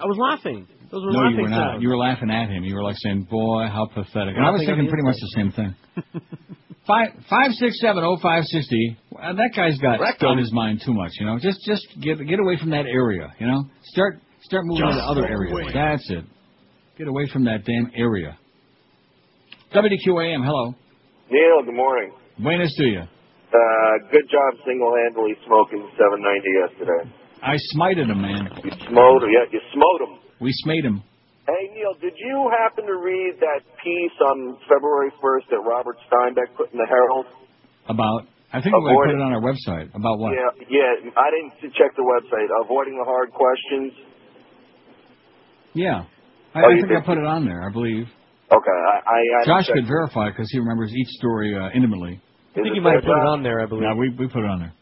I 0.00 0.06
was 0.06 0.18
laughing. 0.18 0.66
Those 0.90 1.02
were 1.04 1.12
no, 1.12 1.18
laughing 1.20 1.36
you 1.36 1.42
were 1.42 1.48
not. 1.48 1.72
sounds. 1.72 1.82
You 1.82 1.88
were 1.88 1.96
laughing 1.96 2.30
at 2.30 2.48
him. 2.50 2.64
You 2.64 2.74
were 2.74 2.82
like 2.82 2.96
saying, 2.98 3.26
"Boy, 3.30 3.66
how 3.66 3.86
pathetic." 3.86 4.34
And 4.36 4.44
I 4.44 4.50
was 4.50 4.62
thinking 4.66 4.88
pretty 4.88 5.04
much 5.04 5.16
the 5.20 5.32
same 5.34 5.50
thing. 5.52 5.74
Five 6.86 7.08
five 7.30 7.52
six 7.52 7.80
seven 7.80 8.04
oh 8.04 8.18
five 8.22 8.44
sixty. 8.44 8.96
Well, 9.10 9.34
that 9.34 9.50
guy's 9.56 9.78
got 9.78 10.00
on 10.22 10.38
his 10.38 10.52
mind 10.52 10.82
too 10.84 10.92
much. 10.92 11.12
You 11.18 11.26
know, 11.26 11.38
just 11.38 11.58
just 11.64 11.86
get 12.00 12.18
get 12.26 12.38
away 12.38 12.58
from 12.58 12.70
that 12.70 12.84
area. 12.86 13.32
You 13.38 13.46
know, 13.46 13.64
start 13.84 14.20
start 14.42 14.64
moving 14.66 14.84
Just 14.86 14.98
to 14.98 15.04
other 15.04 15.22
go 15.22 15.28
areas. 15.28 15.52
away. 15.52 15.72
That's 15.72 16.10
it. 16.10 16.24
Get 16.98 17.08
away 17.08 17.26
from 17.32 17.44
that 17.46 17.64
damn 17.64 17.90
area. 17.96 18.36
WQAM. 19.74 20.44
Hello. 20.44 20.74
Neil, 21.30 21.64
good 21.64 21.74
morning. 21.74 22.12
Buenos 22.38 22.72
to 22.76 22.84
you. 22.84 23.00
Uh, 23.00 24.10
good 24.12 24.28
job 24.30 24.60
single-handedly 24.66 25.34
smoking 25.46 25.88
790 25.96 26.48
yesterday. 26.68 27.10
I 27.42 27.56
smited 27.74 28.10
him, 28.10 28.20
man. 28.20 28.48
You 28.62 28.70
smote 28.88 29.22
him. 29.22 29.30
Yeah, 29.30 29.46
you 29.50 29.60
smote 29.72 30.08
him. 30.08 30.18
We 30.40 30.50
smate 30.52 30.84
him. 30.84 31.02
Hey, 31.46 31.68
Neil, 31.76 31.92
did 32.00 32.16
you 32.16 32.50
happen 32.56 32.86
to 32.86 32.96
read 32.96 33.36
that 33.40 33.60
piece 33.84 34.16
on 34.32 34.56
February 34.64 35.12
1st 35.20 35.44
that 35.52 35.60
Robert 35.60 35.96
Steinback 36.08 36.56
put 36.56 36.72
in 36.72 36.78
the 36.78 36.88
Herald? 36.88 37.26
About. 37.88 38.24
I 38.48 38.62
think 38.62 38.72
we 38.72 38.96
put 38.96 39.10
it. 39.10 39.18
it 39.18 39.20
on 39.20 39.34
our 39.34 39.42
website. 39.42 39.92
About 39.94 40.16
what? 40.18 40.32
Yeah, 40.32 40.48
yeah. 40.70 41.10
I 41.18 41.28
didn't 41.34 41.74
check 41.74 41.92
the 41.96 42.06
website. 42.06 42.48
Avoiding 42.64 42.96
the 42.96 43.04
hard 43.04 43.32
questions. 43.32 43.92
Yeah. 45.74 46.06
I, 46.54 46.62
Oh, 46.62 46.70
I 46.70 46.78
you 46.78 46.86
think 46.86 46.94
I 46.96 47.04
put 47.04 47.18
it 47.18 47.26
on 47.26 47.44
there. 47.44 47.66
I 47.66 47.70
believe. 47.72 48.06
Okay, 48.52 48.78
I, 48.86 48.96
I, 49.02 49.18
I 49.42 49.44
Josh 49.44 49.66
could 49.66 49.88
verify 49.90 50.30
because 50.30 50.46
he 50.52 50.62
remembers 50.62 50.94
each 50.94 51.08
story 51.18 51.50
uh, 51.50 51.74
intimately. 51.74 52.22
I 52.22 52.62
think 52.62 52.66
Is 52.68 52.72
he 52.74 52.80
might 52.80 52.94
have 52.94 53.02
put 53.02 53.18
it 53.18 53.26
on 53.26 53.42
there, 53.42 53.58
I 53.60 53.66
believe. 53.66 53.82
Yeah, 53.82 53.98
we 53.98 54.14
we 54.14 54.30
put 54.30 54.46
it 54.46 54.48
on 54.48 54.62
there. 54.62 54.72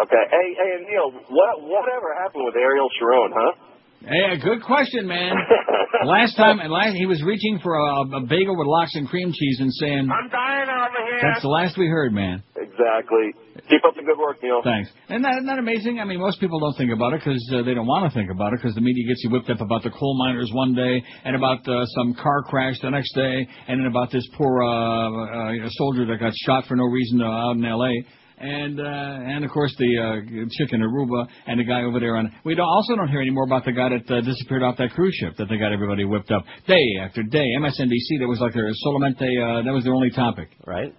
Okay. 0.00 0.24
Hey, 0.32 0.48
hey, 0.56 0.72
Neil, 0.88 1.12
what 1.28 1.60
whatever 1.60 2.16
happened 2.16 2.48
with 2.48 2.56
Ariel 2.56 2.88
Sharon, 2.96 3.30
huh? 3.36 3.67
Hey, 4.00 4.38
good 4.42 4.62
question, 4.62 5.06
man. 5.06 5.34
last 6.06 6.36
time, 6.36 6.60
and 6.60 6.70
last 6.70 6.94
he 6.94 7.06
was 7.06 7.22
reaching 7.22 7.58
for 7.62 7.74
a, 7.74 8.00
a 8.16 8.20
bagel 8.26 8.56
with 8.56 8.66
lox 8.66 8.94
and 8.94 9.08
cream 9.08 9.32
cheese 9.32 9.58
and 9.60 9.72
saying, 9.74 10.08
I'm 10.10 10.30
dying 10.30 10.68
over 10.68 11.00
here. 11.10 11.20
"That's 11.22 11.42
the 11.42 11.48
last 11.48 11.76
we 11.76 11.86
heard, 11.86 12.12
man." 12.12 12.42
Exactly. 12.56 13.34
Keep 13.68 13.84
up 13.84 13.94
the 13.96 14.02
good 14.02 14.18
work, 14.18 14.38
Neil. 14.42 14.62
Thanks. 14.62 14.88
Isn't 15.10 15.22
that, 15.22 15.32
isn't 15.42 15.46
that 15.46 15.58
amazing? 15.58 15.98
I 15.98 16.04
mean, 16.04 16.20
most 16.20 16.40
people 16.40 16.60
don't 16.60 16.76
think 16.78 16.92
about 16.92 17.12
it 17.12 17.20
because 17.24 17.42
uh, 17.52 17.62
they 17.62 17.74
don't 17.74 17.86
want 17.86 18.10
to 18.10 18.16
think 18.16 18.30
about 18.30 18.52
it 18.52 18.60
because 18.62 18.74
the 18.74 18.80
media 18.80 19.04
gets 19.06 19.22
you 19.24 19.30
whipped 19.30 19.50
up 19.50 19.60
about 19.60 19.82
the 19.82 19.90
coal 19.90 20.16
miners 20.16 20.48
one 20.54 20.74
day 20.74 21.02
and 21.24 21.34
about 21.34 21.66
uh, 21.68 21.84
some 21.86 22.14
car 22.14 22.42
crash 22.44 22.76
the 22.80 22.90
next 22.90 23.12
day 23.14 23.46
and 23.66 23.80
then 23.80 23.86
about 23.86 24.12
this 24.12 24.26
poor 24.38 24.62
uh, 24.62 25.58
uh, 25.66 25.68
soldier 25.70 26.06
that 26.06 26.18
got 26.20 26.32
shot 26.46 26.64
for 26.66 26.76
no 26.76 26.84
reason 26.84 27.20
uh, 27.20 27.26
out 27.26 27.56
in 27.56 27.64
L.A. 27.64 28.06
And 28.40 28.78
uh, 28.78 28.84
and 28.84 29.44
of 29.44 29.50
course 29.50 29.74
the 29.78 29.98
uh, 29.98 30.46
chick 30.50 30.72
in 30.72 30.80
Aruba 30.80 31.26
and 31.46 31.58
the 31.58 31.64
guy 31.64 31.82
over 31.82 31.98
there 31.98 32.16
on. 32.16 32.32
We 32.44 32.54
don't, 32.54 32.68
also 32.68 32.94
don't 32.94 33.08
hear 33.08 33.20
any 33.20 33.30
more 33.30 33.44
about 33.44 33.64
the 33.64 33.72
guy 33.72 33.88
that 33.90 34.10
uh, 34.10 34.20
disappeared 34.20 34.62
off 34.62 34.76
that 34.78 34.90
cruise 34.92 35.14
ship 35.14 35.34
that 35.38 35.46
they 35.50 35.56
got 35.56 35.72
everybody 35.72 36.04
whipped 36.04 36.30
up 36.30 36.44
day 36.66 36.84
after 37.02 37.22
day. 37.22 37.44
MSNBC 37.58 38.20
that 38.20 38.28
was 38.28 38.38
like 38.40 38.54
their 38.54 38.70
solamente. 38.86 39.26
Uh, 39.26 39.64
that 39.64 39.72
was 39.72 39.84
their 39.84 39.94
only 39.94 40.10
topic. 40.10 40.50
Right. 40.64 40.94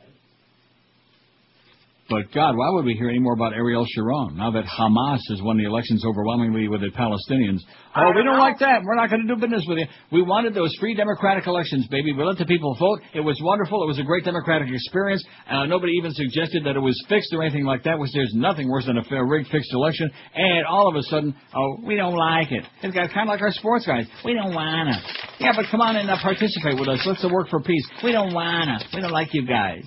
But 2.10 2.32
God, 2.34 2.57
why 2.57 2.70
would 2.72 2.86
we 2.86 2.93
hear 2.95 3.07
any 3.07 3.20
more 3.20 3.34
about 3.34 3.53
Ariel 3.53 3.86
Sharon 3.93 4.36
now 4.36 4.49
that 4.49 4.66
Hamas 4.66 5.20
has 5.30 5.41
won 5.43 5.57
the 5.57 5.66
elections 5.66 6.03
overwhelmingly 6.03 6.68
with 6.68 6.82
the 6.82 6.89
Palestinians? 6.89 7.60
Oh, 7.95 8.12
we 8.16 8.24
don't 8.24 8.39
like 8.39 8.57
that. 8.60 8.82
We're 8.84 8.95
not 8.95 9.12
going 9.12 9.28
to 9.28 9.36
do 9.36 9.39
business 9.39 9.64
with 9.68 9.78
you. 9.78 9.86
We 10.12 10.24
wanted 10.24 10.55
those 10.55 10.74
free 10.80 10.95
democratic 10.95 11.45
elections, 11.45 11.88
baby. 11.88 12.14
We 12.14 12.24
let 12.24 12.39
the 12.39 12.45
people 12.45 12.76
vote. 12.80 13.01
It 13.14 13.22
was 13.22 13.39
wonderful. 13.43 13.84
It 13.84 13.88
was 13.88 13.99
a 13.99 14.03
great 14.03 14.26
democratic 14.26 14.70
experience. 14.74 15.24
Uh, 15.47 15.66
nobody 15.66 15.93
even 15.93 16.12
suggested 16.12 16.66
that 16.66 16.76
it 16.76 16.80
was 16.80 16.97
fixed 17.07 17.30
or 17.32 17.43
anything 17.43 17.64
like 17.64 17.84
that. 17.84 17.99
Which 17.99 18.12
there's 18.14 18.34
nothing 18.34 18.70
worse 18.70 18.88
than 18.88 18.97
a 18.97 19.03
fair 19.03 19.26
rigged 19.26 19.49
fixed 19.49 19.72
election. 19.72 20.10
And 20.34 20.66
all 20.66 20.89
of 20.89 20.95
a 20.95 21.03
sudden, 21.03 21.36
oh, 21.55 21.78
we 21.86 21.95
don't 21.95 22.16
like 22.16 22.51
it. 22.51 22.66
It's 22.82 22.95
kind 23.14 23.30
of 23.30 23.34
like 23.34 23.41
our 23.41 23.51
sports 23.51 23.86
guys. 23.86 24.07
We 24.26 24.34
don't 24.34 24.55
wanna. 24.55 24.99
Yeah, 25.39 25.53
but 25.55 25.66
come 25.70 25.82
on 25.82 25.95
and 25.95 26.10
uh, 26.10 26.18
participate 26.22 26.80
with 26.80 26.89
us. 26.89 27.05
Let's 27.05 27.24
work 27.32 27.49
for 27.49 27.62
peace. 27.62 27.88
We 28.03 28.12
don't 28.12 28.34
wanna. 28.34 28.80
We 28.93 29.01
don't 29.01 29.12
like 29.12 29.34
you 29.34 29.45
guys 29.45 29.86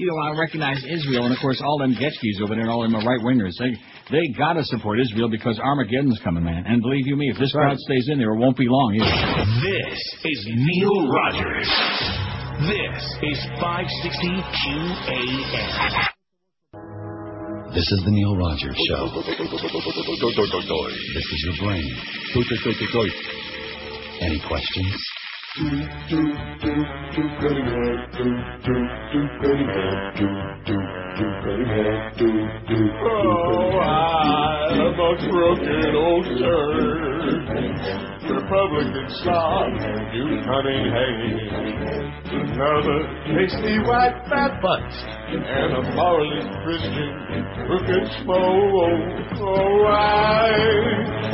you 0.00 0.08
know, 0.08 0.16
I 0.16 0.32
recognize 0.32 0.80
Israel, 0.88 1.28
and 1.28 1.34
of 1.36 1.40
course 1.44 1.60
all 1.60 1.76
them 1.76 1.92
Getchkis 1.92 2.40
over 2.40 2.56
there 2.56 2.64
and 2.64 2.70
all 2.72 2.80
them 2.80 2.94
right 2.96 3.20
wingers. 3.20 3.52
They 3.60 3.76
they 4.08 4.32
gotta 4.32 4.64
support 4.64 4.98
Israel 4.98 5.28
because 5.28 5.60
Armageddon's 5.60 6.18
coming, 6.24 6.42
man. 6.42 6.64
And 6.66 6.80
believe 6.80 7.06
you 7.06 7.16
me, 7.16 7.28
if 7.28 7.36
this 7.38 7.52
crowd 7.52 7.76
stays 7.76 8.08
in 8.08 8.16
there, 8.16 8.32
it 8.32 8.38
won't 8.38 8.56
be 8.56 8.64
long 8.66 8.96
either. 8.96 9.04
This 9.60 10.00
is 10.24 10.48
Neil 10.56 11.04
Rogers. 11.04 11.68
This 12.64 12.96
is 13.28 13.44
560 13.60 14.40
QAM. 14.40 15.92
This 17.76 17.84
is 17.84 18.00
the 18.04 18.10
Neil 18.10 18.34
Rogers 18.36 18.80
Show. 18.88 19.04
This 21.12 21.28
is 21.28 21.44
your 21.44 21.56
brain. 21.68 21.84
Any 24.22 24.40
questions? 24.48 25.19
Oh, 25.52 25.58
I'm 33.80 35.00
a 35.00 35.16
crooked 35.28 35.94
old 35.96 36.26
turd. 36.38 38.19
Republican 38.28 39.08
slob, 39.22 39.72
you 40.12 40.42
cunning 40.44 40.84
hang. 40.92 41.70
Another 42.30 42.98
tasty 43.32 43.78
white 43.80 44.20
fat 44.28 44.60
butt, 44.60 44.80
and 45.30 45.72
a 45.76 45.94
morally 45.94 46.42
Christian 46.64 47.10
crooked 47.66 48.04
smoke. 48.22 49.40
Oh, 49.40 49.86
I. 49.86 51.30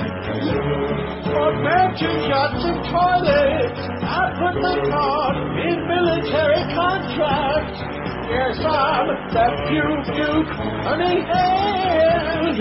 Mansion 1.62 2.28
yachts 2.28 2.64
and 2.64 2.80
toilets, 2.90 3.80
I 4.02 4.30
put 4.38 4.60
my 4.62 4.76
card 4.88 5.36
in 5.66 5.78
military 5.88 6.62
contracts. 6.74 7.80
Yes, 8.28 8.58
I'm 8.58 9.06
that 9.34 9.54
puke 9.68 10.06
puke 10.14 10.50
honey 10.82 11.22
hand. 11.22 12.58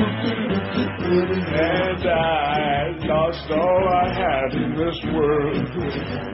And 1.55 2.03
I 2.07 2.97
lost 3.05 3.51
all 3.51 3.89
I 3.89 4.13
had 4.13 4.53
in 4.61 4.76
this 4.76 4.99
world. 5.13 5.70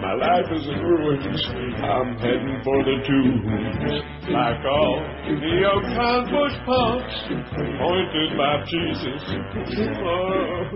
My 0.01 0.13
life 0.15 0.51
is 0.51 0.67
in 0.67 0.79
ruins. 0.81 1.41
I'm 1.83 2.17
heading 2.17 2.61
for 2.63 2.83
the 2.83 2.97
tombs. 3.07 4.03
Like 4.31 4.65
all 4.65 4.99
neocon 5.27 6.29
bush 6.31 6.57
punks, 6.65 7.15
pointed 7.79 8.37
by 8.37 8.63
Jesus. 8.67 9.23
Oh, 10.03 10.67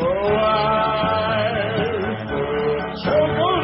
oh, 0.00 0.34
I 0.34 1.58
so 3.04 3.57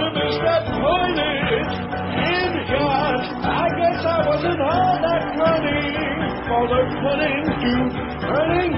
I 3.94 3.96
guess 3.96 4.06
I 4.06 4.26
wasn't 4.26 4.60
all 4.60 4.98
that 5.02 5.22
cunning 5.38 5.94
for 6.48 6.66
the 6.66 6.82
cunning 6.98 7.46
to 7.46 7.74
cunning 8.26 8.74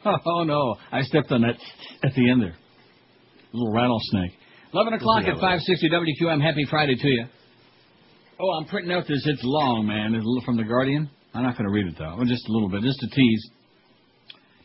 oh 0.26 0.44
no, 0.44 0.76
I 0.90 1.02
stepped 1.02 1.30
on 1.30 1.42
that 1.42 1.56
at 2.02 2.14
the 2.14 2.30
end 2.30 2.42
there. 2.42 2.56
Little 3.52 3.72
rattlesnake. 3.72 4.32
11 4.72 4.94
o'clock 4.94 5.24
at 5.24 5.34
560 5.34 5.90
WQM. 5.90 6.40
Happy 6.42 6.64
Friday 6.70 6.94
to 6.94 7.08
you. 7.08 7.26
Oh, 8.42 8.52
I'm 8.52 8.64
printing 8.64 8.92
out 8.92 9.06
this. 9.06 9.22
It's 9.26 9.42
long, 9.44 9.86
man. 9.86 10.14
It's 10.14 10.44
from 10.46 10.56
The 10.56 10.64
Guardian. 10.64 11.10
I'm 11.34 11.42
not 11.42 11.58
going 11.58 11.66
to 11.66 11.72
read 11.72 11.86
it, 11.86 11.94
though. 11.98 12.16
Just 12.24 12.48
a 12.48 12.52
little 12.52 12.70
bit, 12.70 12.80
just 12.80 13.02
a 13.02 13.14
tease. 13.14 13.50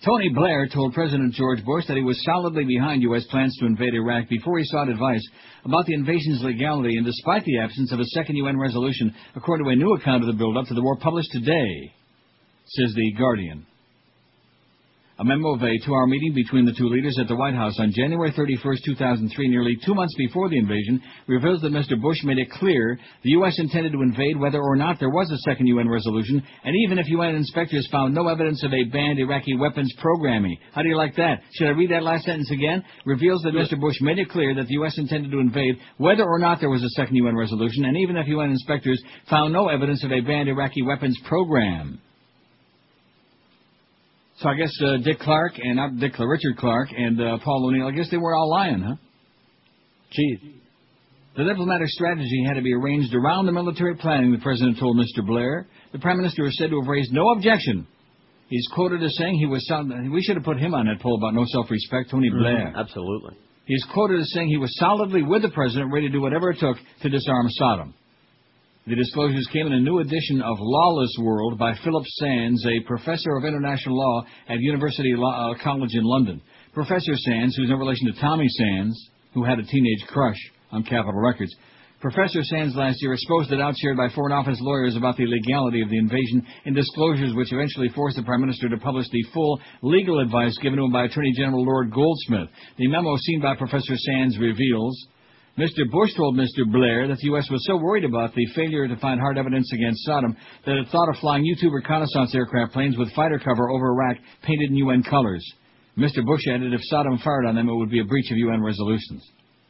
Tony 0.05 0.29
Blair 0.29 0.69
told 0.69 0.93
President 0.93 1.33
George 1.33 1.63
Bush 1.65 1.83
that 1.87 1.97
he 1.97 2.03
was 2.03 2.23
solidly 2.23 2.63
behind 2.63 3.01
U.S. 3.01 3.25
plans 3.29 3.53
to 3.59 3.65
invade 3.65 3.93
Iraq 3.93 4.29
before 4.29 4.57
he 4.59 4.65
sought 4.65 4.87
advice 4.87 5.23
about 5.65 5.85
the 5.87 5.93
invasion's 5.93 6.41
legality 6.41 6.95
and 6.95 7.05
despite 7.05 7.43
the 7.43 7.59
absence 7.59 7.91
of 7.91 7.99
a 7.99 8.05
second 8.05 8.37
UN 8.37 8.57
resolution, 8.57 9.13
according 9.35 9.65
to 9.65 9.71
a 9.71 9.75
new 9.75 9.93
account 9.95 10.23
of 10.23 10.27
the 10.27 10.37
build-up 10.37 10.67
to 10.67 10.73
the 10.73 10.81
war 10.81 10.95
published 10.95 11.31
today, 11.33 11.91
says 12.67 12.93
The 12.95 13.13
Guardian. 13.17 13.65
A 15.17 15.23
memo 15.23 15.55
of 15.55 15.63
a 15.63 15.77
two-hour 15.85 16.07
meeting 16.07 16.33
between 16.33 16.65
the 16.65 16.73
two 16.73 16.89
leaders 16.89 17.17
at 17.17 17.29
the 17.29 17.37
White 17.37 17.53
House 17.53 17.79
on 17.79 17.93
January 17.95 18.33
31, 18.35 18.79
2003, 18.83 19.47
nearly 19.47 19.77
two 19.85 19.95
months 19.95 20.13
before 20.17 20.49
the 20.49 20.57
invasion, 20.57 21.01
reveals 21.27 21.61
that 21.61 21.71
Mr. 21.71 21.95
Bush 22.01 22.21
made 22.25 22.37
it 22.37 22.51
clear 22.51 22.99
the 23.23 23.29
U.S. 23.29 23.55
intended 23.57 23.93
to 23.93 24.01
invade 24.01 24.37
whether 24.37 24.61
or 24.61 24.75
not 24.75 24.99
there 24.99 25.09
was 25.09 25.31
a 25.31 25.37
second 25.49 25.67
UN 25.67 25.87
resolution, 25.87 26.43
and 26.65 26.75
even 26.83 26.99
if 26.99 27.07
UN 27.07 27.35
inspectors 27.35 27.87
found 27.93 28.13
no 28.13 28.27
evidence 28.27 28.61
of 28.65 28.73
a 28.73 28.83
banned 28.91 29.17
Iraqi 29.17 29.55
weapons 29.55 29.93
programming. 30.01 30.57
How 30.73 30.81
do 30.81 30.89
you 30.89 30.97
like 30.97 31.15
that? 31.15 31.43
Should 31.53 31.67
I 31.67 31.71
read 31.71 31.91
that 31.91 32.03
last 32.03 32.25
sentence 32.25 32.51
again? 32.51 32.83
Reveals 33.05 33.41
that 33.43 33.53
Mr. 33.53 33.79
Bush 33.79 33.95
made 34.01 34.19
it 34.19 34.29
clear 34.29 34.53
that 34.55 34.67
the 34.67 34.73
U.S. 34.73 34.97
intended 34.97 35.31
to 35.31 35.39
invade 35.39 35.75
whether 35.95 36.25
or 36.25 36.39
not 36.39 36.59
there 36.59 36.69
was 36.69 36.83
a 36.83 36.89
second 36.89 37.15
UN 37.15 37.37
resolution, 37.37 37.85
and 37.85 37.95
even 37.95 38.17
if 38.17 38.27
UN 38.27 38.49
inspectors 38.49 39.01
found 39.29 39.53
no 39.53 39.69
evidence 39.69 40.03
of 40.03 40.11
a 40.11 40.19
banned 40.19 40.49
Iraqi 40.49 40.81
weapons 40.81 41.17
program. 41.25 42.01
So 44.37 44.49
I 44.49 44.55
guess 44.55 44.71
uh, 44.83 44.97
Dick 44.97 45.19
Clark 45.19 45.53
and 45.57 45.77
not 45.77 45.97
Dick 45.97 46.13
Richard 46.19 46.57
Clark 46.57 46.89
and 46.95 47.19
uh, 47.21 47.37
Paul 47.43 47.67
O'Neill. 47.67 47.87
I 47.87 47.91
guess 47.91 48.09
they 48.11 48.17
were 48.17 48.35
all 48.35 48.49
lying, 48.49 48.81
huh? 48.81 48.95
Gee. 50.11 50.61
The 51.37 51.43
diplomatic 51.43 51.87
strategy 51.89 52.43
had 52.47 52.53
to 52.55 52.61
be 52.61 52.73
arranged 52.73 53.13
around 53.13 53.45
the 53.45 53.51
military 53.51 53.95
planning, 53.95 54.31
the 54.31 54.37
president 54.39 54.79
told 54.79 54.97
Mr. 54.97 55.25
Blair. 55.25 55.67
The 55.91 55.99
prime 55.99 56.17
minister 56.17 56.45
is 56.45 56.57
said 56.57 56.69
to 56.69 56.79
have 56.79 56.87
raised 56.87 57.11
no 57.11 57.29
objection. 57.31 57.87
He's 58.47 58.65
quoted 58.73 59.03
as 59.03 59.15
saying 59.17 59.35
he 59.39 59.45
was 59.45 59.65
solid. 59.67 59.89
We 60.11 60.21
should 60.21 60.35
have 60.35 60.45
put 60.45 60.59
him 60.59 60.73
on 60.73 60.85
that 60.85 61.01
poll 61.01 61.17
about 61.17 61.33
no 61.33 61.43
self-respect, 61.45 62.11
Tony 62.11 62.29
Blair. 62.29 62.71
Mhm, 62.73 62.79
Absolutely. 62.79 63.35
He's 63.65 63.83
quoted 63.93 64.19
as 64.19 64.31
saying 64.33 64.47
he 64.49 64.57
was 64.57 64.73
solidly 64.77 65.23
with 65.23 65.41
the 65.41 65.49
president, 65.49 65.91
ready 65.91 66.07
to 66.07 66.13
do 66.13 66.21
whatever 66.21 66.51
it 66.51 66.59
took 66.59 66.77
to 67.01 67.09
disarm 67.09 67.49
Saddam. 67.59 67.93
The 68.87 68.95
disclosures 68.95 69.49
came 69.51 69.65
in 69.65 69.73
a 69.73 69.79
new 69.79 69.97
edition 69.97 70.43
of 70.43 70.57
Lawless 70.59 71.17
World 71.19 71.57
by 71.57 71.73
Philippe 71.83 72.07
Sands, 72.19 72.63
a 72.67 72.85
professor 72.85 73.35
of 73.35 73.43
international 73.43 73.97
law 73.97 74.23
at 74.47 74.59
University 74.59 75.15
Law, 75.15 75.53
uh, 75.53 75.63
College 75.63 75.95
in 75.95 76.03
London. 76.03 76.39
Professor 76.71 77.15
Sands, 77.15 77.55
who's 77.55 77.67
no 77.67 77.77
relation 77.77 78.13
to 78.13 78.21
Tommy 78.21 78.47
Sands, 78.47 79.09
who 79.33 79.43
had 79.43 79.57
a 79.57 79.63
teenage 79.63 80.05
crush 80.05 80.37
on 80.71 80.83
Capitol 80.83 81.19
Records. 81.19 81.51
Professor 81.99 82.43
Sands 82.43 82.75
last 82.75 83.01
year 83.01 83.13
exposed 83.13 83.49
the 83.49 83.57
doubts 83.57 83.79
shared 83.79 83.97
by 83.97 84.07
Foreign 84.09 84.33
Office 84.33 84.59
lawyers 84.61 84.95
about 84.95 85.17
the 85.17 85.25
legality 85.25 85.81
of 85.81 85.89
the 85.89 85.97
invasion 85.97 86.45
in 86.65 86.75
disclosures 86.75 87.33
which 87.33 87.51
eventually 87.51 87.89
forced 87.89 88.17
the 88.17 88.21
Prime 88.21 88.41
Minister 88.41 88.69
to 88.69 88.77
publish 88.77 89.09
the 89.09 89.25
full 89.33 89.59
legal 89.81 90.19
advice 90.19 90.55
given 90.61 90.77
to 90.77 90.85
him 90.85 90.91
by 90.91 91.05
Attorney 91.05 91.33
General 91.35 91.65
Lord 91.65 91.91
Goldsmith. 91.91 92.49
The 92.77 92.87
memo 92.87 93.17
seen 93.17 93.41
by 93.41 93.55
Professor 93.55 93.97
Sands 93.97 94.37
reveals 94.37 95.07
Mr. 95.57 95.89
Bush 95.89 96.09
told 96.17 96.35
Mr. 96.35 96.69
Blair 96.69 97.07
that 97.07 97.17
the 97.17 97.27
U.S. 97.27 97.47
was 97.49 97.65
so 97.65 97.77
worried 97.77 98.03
about 98.03 98.35
the 98.35 98.45
failure 98.55 98.89
to 98.89 98.97
find 98.97 99.21
hard 99.21 99.37
evidence 99.37 99.71
against 99.71 100.05
Saddam 100.05 100.35
that 100.65 100.75
it 100.75 100.87
thought 100.91 101.07
of 101.07 101.15
flying 101.21 101.45
U-2 101.45 101.71
reconnaissance 101.71 102.35
aircraft 102.35 102.73
planes 102.73 102.97
with 102.97 103.13
fighter 103.13 103.39
cover 103.39 103.69
over 103.69 103.87
Iraq 103.91 104.17
painted 104.43 104.71
in 104.71 104.75
UN 104.75 105.01
colors. 105.03 105.45
Mr. 105.97 106.25
Bush 106.25 106.41
added 106.49 106.73
if 106.73 106.81
Saddam 106.91 107.23
fired 107.23 107.45
on 107.45 107.55
them, 107.55 107.69
it 107.69 107.75
would 107.75 107.89
be 107.89 108.01
a 108.01 108.03
breach 108.03 108.29
of 108.31 108.37
UN 108.37 108.61
resolutions. 108.61 109.23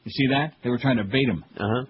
You 0.05 0.11
see 0.11 0.27
that? 0.31 0.53
They 0.63 0.71
were 0.71 0.79
trying 0.79 0.97
to 0.97 1.03
bait 1.03 1.29
him. 1.29 1.43
Uh-huh. 1.55 1.85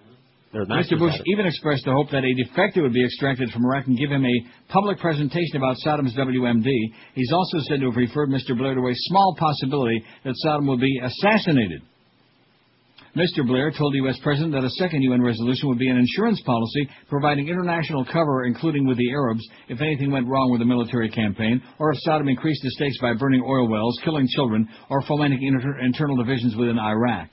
Mr. 0.52 0.98
Bush 0.98 1.14
even 1.26 1.46
expressed 1.46 1.84
the 1.84 1.92
hope 1.92 2.10
that 2.10 2.24
a 2.24 2.34
defector 2.34 2.82
would 2.82 2.92
be 2.92 3.04
extracted 3.04 3.50
from 3.50 3.64
Iraq 3.64 3.86
and 3.86 3.98
give 3.98 4.10
him 4.10 4.24
a 4.24 4.46
public 4.68 4.98
presentation 4.98 5.56
about 5.56 5.76
Saddam's 5.84 6.14
WMD. 6.16 6.68
He's 7.14 7.32
also 7.32 7.58
said 7.68 7.80
to 7.80 7.86
have 7.86 7.96
referred 7.96 8.28
Mr. 8.28 8.56
Blair 8.56 8.74
to 8.74 8.80
a 8.80 8.94
small 9.08 9.36
possibility 9.38 10.04
that 10.24 10.34
Saddam 10.44 10.68
would 10.68 10.80
be 10.80 11.00
assassinated. 11.02 11.82
Mr. 13.16 13.46
Blair 13.46 13.72
told 13.72 13.94
the 13.94 13.98
U.S. 14.04 14.18
President 14.22 14.52
that 14.52 14.62
a 14.62 14.68
second 14.70 15.00
UN 15.00 15.22
resolution 15.22 15.70
would 15.70 15.78
be 15.78 15.88
an 15.88 15.96
insurance 15.96 16.38
policy 16.44 16.86
providing 17.08 17.48
international 17.48 18.04
cover, 18.04 18.44
including 18.44 18.86
with 18.86 18.98
the 18.98 19.10
Arabs, 19.10 19.42
if 19.70 19.80
anything 19.80 20.10
went 20.10 20.28
wrong 20.28 20.50
with 20.50 20.60
the 20.60 20.66
military 20.66 21.08
campaign, 21.08 21.62
or 21.78 21.92
if 21.92 21.98
Saddam 22.06 22.28
increased 22.28 22.62
the 22.62 22.70
stakes 22.72 22.98
by 23.00 23.14
burning 23.14 23.42
oil 23.42 23.70
wells, 23.70 23.98
killing 24.04 24.28
children, 24.28 24.68
or 24.90 25.00
fomenting 25.02 25.42
inter- 25.42 25.78
internal 25.80 26.16
divisions 26.16 26.56
within 26.56 26.78
Iraq. 26.78 27.30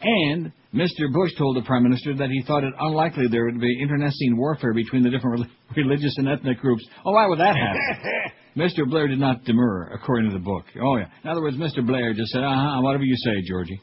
And 0.00 0.50
Mr. 0.74 1.12
Bush 1.12 1.32
told 1.36 1.56
the 1.56 1.66
Prime 1.66 1.82
Minister 1.82 2.14
that 2.16 2.30
he 2.30 2.42
thought 2.46 2.64
it 2.64 2.72
unlikely 2.80 3.26
there 3.30 3.44
would 3.44 3.60
be 3.60 3.82
internecine 3.82 4.38
warfare 4.38 4.72
between 4.72 5.02
the 5.02 5.10
different 5.10 5.40
rel- 5.40 5.50
religious 5.76 6.14
and 6.16 6.26
ethnic 6.26 6.58
groups. 6.58 6.84
Oh, 7.04 7.12
why 7.12 7.26
would 7.26 7.38
that 7.38 7.54
happen? 7.54 8.32
Mr. 8.56 8.88
Blair 8.88 9.08
did 9.08 9.20
not 9.20 9.44
demur, 9.44 9.90
according 9.92 10.30
to 10.30 10.34
the 10.38 10.42
book. 10.42 10.64
Oh, 10.82 10.96
yeah. 10.96 11.08
In 11.22 11.28
other 11.28 11.42
words, 11.42 11.58
Mr. 11.58 11.86
Blair 11.86 12.14
just 12.14 12.32
said, 12.32 12.42
uh-huh, 12.42 12.80
whatever 12.80 13.04
you 13.04 13.16
say, 13.16 13.42
Georgie. 13.46 13.80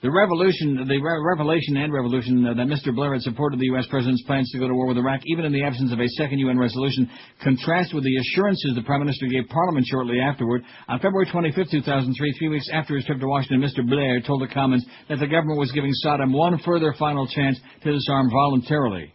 The 0.00 0.10
revolution, 0.12 0.86
the 0.86 1.00
re- 1.02 1.22
revelation 1.26 1.76
and 1.76 1.92
revolution 1.92 2.46
uh, 2.46 2.54
that 2.54 2.68
Mr. 2.70 2.94
Blair 2.94 3.14
had 3.14 3.22
supported 3.22 3.58
the 3.58 3.66
U.S. 3.74 3.84
president's 3.90 4.22
plans 4.22 4.48
to 4.52 4.58
go 4.58 4.68
to 4.68 4.74
war 4.74 4.86
with 4.86 4.96
Iraq, 4.96 5.22
even 5.26 5.44
in 5.44 5.50
the 5.52 5.64
absence 5.64 5.92
of 5.92 5.98
a 5.98 6.06
second 6.10 6.38
UN 6.38 6.56
resolution, 6.56 7.10
contrast 7.42 7.92
with 7.92 8.04
the 8.04 8.16
assurances 8.16 8.76
the 8.76 8.82
Prime 8.82 9.00
Minister 9.00 9.26
gave 9.26 9.48
Parliament 9.48 9.84
shortly 9.90 10.20
afterward. 10.20 10.62
On 10.86 11.00
February 11.00 11.26
25, 11.32 11.70
2003, 11.70 12.32
three 12.38 12.48
weeks 12.48 12.68
after 12.72 12.94
his 12.94 13.06
trip 13.06 13.18
to 13.18 13.26
Washington, 13.26 13.60
Mr. 13.60 13.84
Blair 13.84 14.20
told 14.20 14.40
the 14.40 14.54
Commons 14.54 14.86
that 15.08 15.18
the 15.18 15.26
government 15.26 15.58
was 15.58 15.72
giving 15.72 15.90
Saddam 16.06 16.32
one 16.32 16.56
further 16.64 16.94
final 16.96 17.26
chance 17.26 17.58
to 17.82 17.92
disarm 17.92 18.30
voluntarily. 18.30 19.12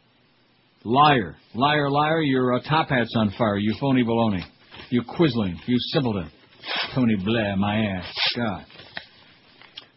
Liar, 0.83 1.37
liar, 1.55 1.89
liar! 1.89 2.19
Your 2.19 2.55
uh, 2.55 2.59
top 2.67 2.89
hat's 2.89 3.13
on 3.15 3.33
fire. 3.37 3.55
You 3.55 3.73
phony 3.79 4.03
baloney. 4.03 4.43
You 4.89 5.03
quisling. 5.03 5.55
You 5.65 5.77
simpleton. 5.93 6.29
Tony 6.93 7.15
Blair, 7.23 7.55
my 7.55 7.85
ass. 7.85 8.13
God. 8.35 8.65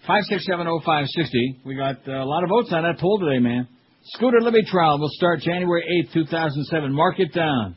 Five 0.07 0.23
six 0.29 0.47
seven 0.49 0.69
oh 0.69 0.81
five 0.87 1.07
sixty. 1.09 1.59
We 1.65 1.75
got 1.75 1.97
uh, 2.07 2.23
a 2.23 2.25
lot 2.25 2.45
of 2.45 2.51
votes 2.51 2.73
on 2.73 2.85
that 2.85 3.01
poll 3.01 3.19
today, 3.19 3.41
man. 3.41 3.67
Scooter 4.05 4.41
Libby 4.41 4.65
trial 4.65 5.01
will 5.01 5.11
start 5.11 5.41
January 5.41 5.83
eighth, 5.83 6.13
two 6.13 6.25
thousand 6.27 6.65
seven. 6.67 6.93
Mark 6.93 7.19
it 7.19 7.33
down. 7.33 7.77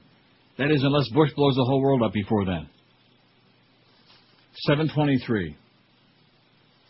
That 0.59 0.69
is, 0.69 0.83
unless 0.83 1.09
Bush 1.09 1.31
blows 1.35 1.55
the 1.55 1.63
whole 1.63 1.81
world 1.81 2.03
up 2.03 2.13
before 2.13 2.45
then. 2.45 2.69
Seven 4.67 4.91
twenty-three. 4.93 5.55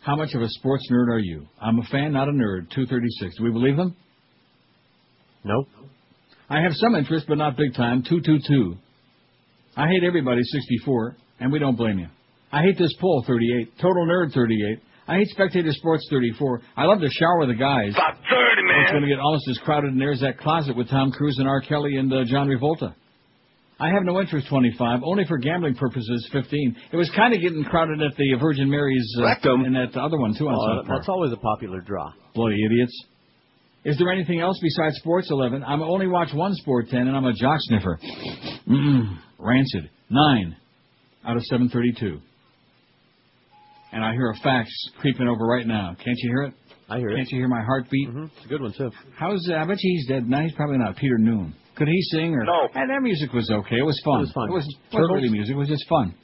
How 0.02 0.14
much 0.16 0.34
of 0.34 0.42
a 0.42 0.48
sports 0.48 0.86
nerd 0.92 1.08
are 1.08 1.18
you? 1.18 1.46
I'm 1.60 1.78
a 1.78 1.84
fan, 1.84 2.12
not 2.12 2.28
a 2.28 2.32
nerd. 2.32 2.70
Two 2.74 2.84
thirty-six. 2.84 3.38
Do 3.38 3.44
we 3.44 3.50
believe 3.50 3.76
them? 3.76 3.96
No. 5.44 5.64
I 6.50 6.60
have 6.60 6.72
some 6.74 6.94
interest, 6.96 7.24
but 7.28 7.38
not 7.38 7.56
big 7.56 7.74
time. 7.74 8.02
Two 8.06 8.20
two 8.20 8.40
two. 8.46 8.76
I 9.74 9.86
hate 9.86 10.04
everybody. 10.06 10.42
Sixty-four, 10.42 11.16
and 11.38 11.50
we 11.50 11.58
don't 11.58 11.76
blame 11.76 11.98
you. 11.98 12.08
I 12.52 12.60
hate 12.60 12.76
this 12.76 12.94
poll. 13.00 13.24
Thirty-eight. 13.26 13.78
Total 13.80 14.06
nerd. 14.06 14.34
Thirty-eight. 14.34 14.80
I 15.10 15.16
hate 15.16 15.28
Spectator 15.28 15.72
Sports 15.72 16.06
34. 16.08 16.60
I 16.76 16.84
love 16.84 17.00
to 17.00 17.08
shower 17.10 17.46
the 17.46 17.54
guys. 17.54 17.92
About 17.94 18.14
30, 18.14 18.62
man. 18.62 18.82
It's 18.82 18.90
going 18.92 19.02
to 19.02 19.08
get 19.08 19.18
almost 19.18 19.48
as 19.48 19.58
crowded 19.58 19.90
in 19.92 19.98
there 19.98 20.12
as 20.12 20.20
that 20.20 20.38
closet 20.38 20.76
with 20.76 20.88
Tom 20.88 21.10
Cruise 21.10 21.36
and 21.38 21.48
R. 21.48 21.60
Kelly 21.62 21.96
and 21.96 22.12
uh, 22.12 22.24
John 22.26 22.46
Revolta. 22.48 22.94
I 23.80 23.88
have 23.88 24.04
no 24.04 24.20
interest 24.20 24.46
25, 24.48 25.00
only 25.04 25.24
for 25.24 25.38
gambling 25.38 25.74
purposes 25.74 26.28
15. 26.32 26.76
It 26.92 26.96
was 26.96 27.10
kind 27.16 27.34
of 27.34 27.40
getting 27.40 27.64
crowded 27.64 28.00
at 28.02 28.14
the 28.16 28.34
Virgin 28.38 28.70
Mary's 28.70 29.10
uh, 29.18 29.24
Rectum. 29.24 29.64
and 29.64 29.74
that 29.74 29.98
other 29.98 30.18
one 30.18 30.34
too 30.38 30.46
on 30.48 30.54
Oh, 30.54 30.76
South 30.78 30.86
Park. 30.86 30.98
that's 31.00 31.08
always 31.08 31.32
a 31.32 31.36
popular 31.38 31.80
draw. 31.80 32.12
Bloody 32.34 32.62
idiots. 32.64 32.92
Is 33.84 33.96
there 33.98 34.10
anything 34.12 34.38
else 34.40 34.58
besides 34.62 34.96
Sports 34.98 35.28
11? 35.30 35.64
I'm 35.64 35.82
only 35.82 36.06
watch 36.06 36.28
one 36.34 36.54
Sport 36.54 36.88
10, 36.90 37.08
and 37.08 37.16
I'm 37.16 37.24
a 37.24 37.32
jock 37.32 37.56
sniffer. 37.62 37.98
Mm, 38.68 39.16
rancid. 39.38 39.88
Nine 40.10 40.56
out 41.26 41.36
of 41.36 41.42
732. 41.44 42.20
And 43.92 44.04
I 44.04 44.12
hear 44.12 44.30
a 44.30 44.36
fax 44.42 44.70
creeping 45.00 45.26
over 45.26 45.44
right 45.44 45.66
now. 45.66 45.96
Can't 46.02 46.16
you 46.18 46.30
hear 46.30 46.42
it? 46.44 46.54
I 46.88 46.98
hear 46.98 47.10
it. 47.10 47.16
Can't 47.16 47.28
you 47.30 47.38
hear 47.38 47.48
my 47.48 47.62
heartbeat? 47.62 48.08
It's 48.08 48.44
a 48.44 48.48
good 48.48 48.62
one, 48.62 48.72
too. 48.76 48.90
How's 49.16 49.48
uh, 49.50 49.54
I 49.54 49.64
bet 49.64 49.76
you 49.80 49.96
he's 49.96 50.08
dead. 50.08 50.28
No, 50.28 50.42
he's 50.42 50.52
probably 50.54 50.78
not. 50.78 50.96
Peter 50.96 51.18
Noone. 51.18 51.54
Could 51.76 51.88
he 51.88 52.00
sing 52.02 52.34
or? 52.34 52.44
No. 52.44 52.68
And 52.74 52.90
that 52.90 53.00
music 53.02 53.32
was 53.32 53.48
okay. 53.50 53.78
It 53.78 53.86
was 53.86 54.00
fun. 54.04 54.18
It 54.18 54.22
was 54.22 54.32
fun. 54.32 54.50
It 54.50 54.52
was, 54.52 54.76
it 54.92 54.96
wasn't 54.96 55.14
really 55.14 55.30
music. 55.30 55.54
It 55.54 55.58
was 55.58 55.68
just 55.68 55.88
fun. 55.88 56.14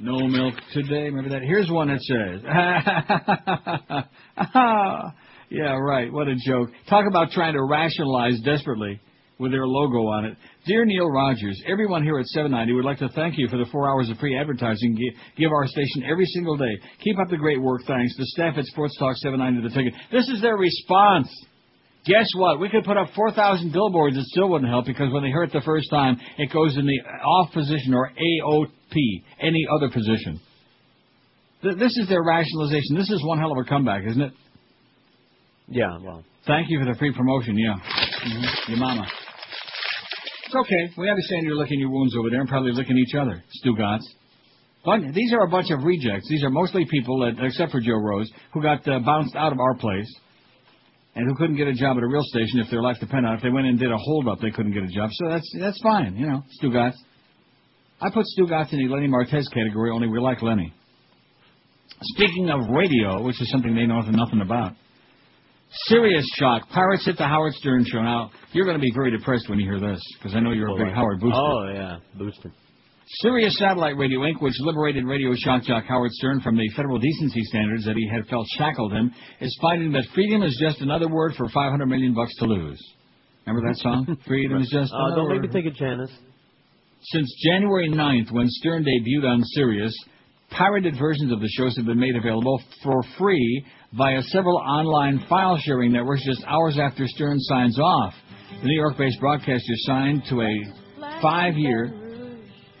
No 0.00 0.28
milk 0.28 0.54
today. 0.72 1.10
Remember 1.10 1.30
that? 1.30 1.42
Here's 1.42 1.68
one 1.70 1.88
that 1.88 2.00
says. 2.00 2.40
yeah, 5.50 5.76
right. 5.76 6.12
What 6.12 6.28
a 6.28 6.36
joke. 6.46 6.70
Talk 6.88 7.06
about 7.08 7.32
trying 7.32 7.54
to 7.54 7.64
rationalize 7.64 8.38
desperately 8.44 9.00
with 9.38 9.52
their 9.52 9.66
logo 9.66 10.06
on 10.08 10.24
it. 10.24 10.36
Dear 10.66 10.84
Neil 10.84 11.08
Rogers, 11.10 11.62
everyone 11.66 12.02
here 12.02 12.18
at 12.18 12.26
790 12.26 12.72
would 12.74 12.84
like 12.84 12.98
to 12.98 13.08
thank 13.10 13.38
you 13.38 13.48
for 13.48 13.56
the 13.56 13.66
four 13.70 13.88
hours 13.88 14.10
of 14.10 14.18
free 14.18 14.36
advertising 14.36 14.96
you 14.96 15.12
give 15.36 15.52
our 15.52 15.66
station 15.66 16.02
every 16.10 16.26
single 16.26 16.56
day. 16.56 16.78
Keep 17.04 17.18
up 17.18 17.28
the 17.30 17.36
great 17.36 17.60
work. 17.60 17.82
Thanks. 17.86 18.16
The 18.16 18.26
staff 18.26 18.54
at 18.58 18.64
Sports 18.66 18.96
Talk 18.98 19.16
790 19.16 19.68
The 19.68 19.74
Ticket. 19.74 19.94
This 20.10 20.28
is 20.28 20.40
their 20.42 20.56
response. 20.56 21.28
Guess 22.06 22.26
what? 22.36 22.58
We 22.60 22.68
could 22.68 22.84
put 22.84 22.96
up 22.96 23.08
4,000 23.14 23.72
billboards. 23.72 24.16
It 24.16 24.24
still 24.26 24.48
wouldn't 24.48 24.70
help 24.70 24.86
because 24.86 25.12
when 25.12 25.22
they 25.22 25.28
hear 25.28 25.42
it 25.42 25.52
the 25.52 25.60
first 25.64 25.90
time, 25.90 26.18
it 26.38 26.50
goes 26.52 26.76
in 26.76 26.86
the 26.86 27.00
off 27.22 27.52
position 27.52 27.92
or 27.94 28.10
AOP, 28.10 28.96
any 29.40 29.66
other 29.76 29.88
position. 29.90 30.40
Th- 31.62 31.76
This 31.76 31.96
is 31.96 32.08
their 32.08 32.22
rationalization. 32.22 32.96
This 32.96 33.10
is 33.10 33.22
one 33.24 33.38
hell 33.38 33.52
of 33.52 33.58
a 33.58 33.68
comeback, 33.68 34.04
isn't 34.08 34.22
it? 34.22 34.32
Yeah, 35.68 35.98
well. 36.02 36.24
Thank 36.46 36.70
you 36.70 36.78
for 36.80 36.90
the 36.90 36.98
free 36.98 37.12
promotion, 37.12 37.58
yeah. 37.58 37.74
hmm 37.76 38.70
Your 38.70 38.78
mama. 38.78 39.06
It's 40.48 40.56
okay. 40.56 40.94
We 40.96 41.10
understand 41.10 41.44
you're 41.44 41.56
licking 41.56 41.78
your 41.78 41.90
wounds 41.90 42.16
over 42.16 42.30
there 42.30 42.40
and 42.40 42.48
probably 42.48 42.72
licking 42.72 42.96
each 42.96 43.14
other, 43.14 43.44
Stugotz. 43.62 44.00
But 44.82 45.12
these 45.12 45.34
are 45.34 45.44
a 45.44 45.48
bunch 45.48 45.70
of 45.70 45.84
rejects. 45.84 46.26
These 46.26 46.42
are 46.42 46.48
mostly 46.48 46.86
people, 46.90 47.18
that, 47.20 47.44
except 47.44 47.70
for 47.70 47.80
Joe 47.80 48.00
Rose, 48.00 48.30
who 48.54 48.62
got 48.62 48.88
uh, 48.88 49.00
bounced 49.00 49.36
out 49.36 49.52
of 49.52 49.60
our 49.60 49.74
place 49.74 50.10
and 51.14 51.28
who 51.28 51.34
couldn't 51.36 51.56
get 51.56 51.68
a 51.68 51.74
job 51.74 51.98
at 51.98 52.02
a 52.02 52.06
real 52.06 52.22
station 52.22 52.60
if 52.60 52.70
their 52.70 52.80
life 52.80 52.96
depended 52.98 53.26
on 53.26 53.34
it. 53.34 53.36
If 53.38 53.42
they 53.42 53.50
went 53.50 53.66
and 53.66 53.78
did 53.78 53.92
a 53.92 53.98
holdup, 53.98 54.40
they 54.40 54.50
couldn't 54.50 54.72
get 54.72 54.84
a 54.84 54.88
job. 54.88 55.10
So 55.12 55.28
that's 55.28 55.52
that's 55.60 55.82
fine, 55.82 56.16
you 56.16 56.26
know, 56.26 56.42
Stugotz. 56.62 56.94
I 58.00 58.08
put 58.08 58.24
Stugotz 58.38 58.72
in 58.72 58.78
the 58.78 58.88
Lenny 58.88 59.08
Martez 59.08 59.52
category, 59.52 59.90
only 59.90 60.08
we 60.08 60.18
like 60.18 60.40
Lenny. 60.40 60.72
Speaking 62.00 62.48
of 62.48 62.60
radio, 62.70 63.22
which 63.22 63.38
is 63.42 63.50
something 63.50 63.74
they 63.74 63.84
know 63.84 64.00
nothing 64.00 64.40
about, 64.40 64.72
Serious 65.86 66.24
shock. 66.36 66.68
Pirates 66.70 67.04
hit 67.04 67.18
the 67.18 67.26
Howard 67.26 67.52
Stern 67.54 67.84
show. 67.84 68.00
Now, 68.02 68.30
you're 68.52 68.64
going 68.64 68.76
to 68.76 68.80
be 68.82 68.90
very 68.94 69.10
depressed 69.10 69.48
when 69.50 69.58
you 69.58 69.66
hear 69.70 69.78
this, 69.80 70.00
because 70.18 70.34
I 70.34 70.40
know 70.40 70.52
you're 70.52 70.68
a 70.68 70.84
big 70.84 70.94
Howard 70.94 71.20
booster. 71.20 71.36
Oh, 71.38 71.70
yeah. 71.72 71.96
Booster. 72.16 72.52
Sirius 73.20 73.56
Satellite 73.58 73.96
Radio 73.96 74.20
Inc., 74.20 74.40
which 74.40 74.54
liberated 74.60 75.04
radio 75.06 75.34
shock 75.34 75.62
jock 75.62 75.84
Howard 75.88 76.10
Stern 76.12 76.40
from 76.40 76.56
the 76.56 76.68
federal 76.76 76.98
decency 76.98 77.42
standards 77.44 77.84
that 77.84 77.96
he 77.96 78.08
had 78.10 78.26
felt 78.26 78.46
shackled 78.56 78.92
him, 78.92 79.12
is 79.40 79.56
finding 79.62 79.92
that 79.92 80.04
freedom 80.14 80.42
is 80.42 80.58
just 80.60 80.80
another 80.80 81.08
word 81.08 81.34
for 81.36 81.48
500 81.48 81.86
million 81.86 82.14
bucks 82.14 82.34
to 82.36 82.44
lose. 82.44 82.78
Remember 83.46 83.68
that 83.68 83.78
song? 83.78 84.16
freedom 84.26 84.60
is 84.60 84.68
just 84.70 84.92
Uh, 84.92 84.96
another 85.06 85.16
don't 85.22 85.32
make 85.32 85.42
me 85.42 85.48
think 85.48 85.66
of 85.66 85.74
Janis. 85.74 86.10
Since 87.00 87.34
January 87.50 87.88
9th, 87.88 88.30
when 88.32 88.46
Stern 88.48 88.84
debuted 88.84 89.24
on 89.30 89.42
Sirius, 89.54 89.94
pirated 90.50 90.94
versions 90.98 91.32
of 91.32 91.40
the 91.40 91.48
shows 91.48 91.76
have 91.76 91.86
been 91.86 91.98
made 91.98 92.16
available 92.16 92.60
for 92.82 93.02
free 93.18 93.64
via 93.92 94.22
several 94.22 94.56
online 94.56 95.24
file 95.28 95.58
sharing 95.58 95.92
networks 95.92 96.24
just 96.24 96.42
hours 96.46 96.78
after 96.78 97.06
Stern 97.06 97.38
signs 97.40 97.78
off. 97.78 98.14
The 98.62 98.66
New 98.66 98.74
York 98.74 98.96
based 98.96 99.20
broadcaster 99.20 99.74
signed 99.86 100.22
to 100.30 100.42
a 100.42 101.20
five 101.22 101.54
year, 101.56 101.92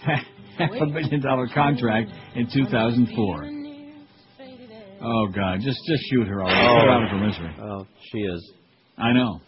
half 0.00 0.70
a 0.72 0.86
billion 0.86 1.20
dollar 1.20 1.48
contract 1.52 2.10
in 2.34 2.48
2004. 2.52 3.58
Oh, 5.00 5.28
God. 5.28 5.60
Just, 5.60 5.78
just 5.86 6.02
shoot 6.10 6.26
her 6.26 6.42
already. 6.42 6.56
Put 6.56 6.84
her 6.84 6.90
out 6.90 7.04
of 7.04 7.10
her 7.10 7.26
misery. 7.26 7.56
Oh. 7.60 7.80
oh, 7.80 7.86
she 8.10 8.18
is. 8.18 8.52
I 8.96 9.12
know. 9.12 9.40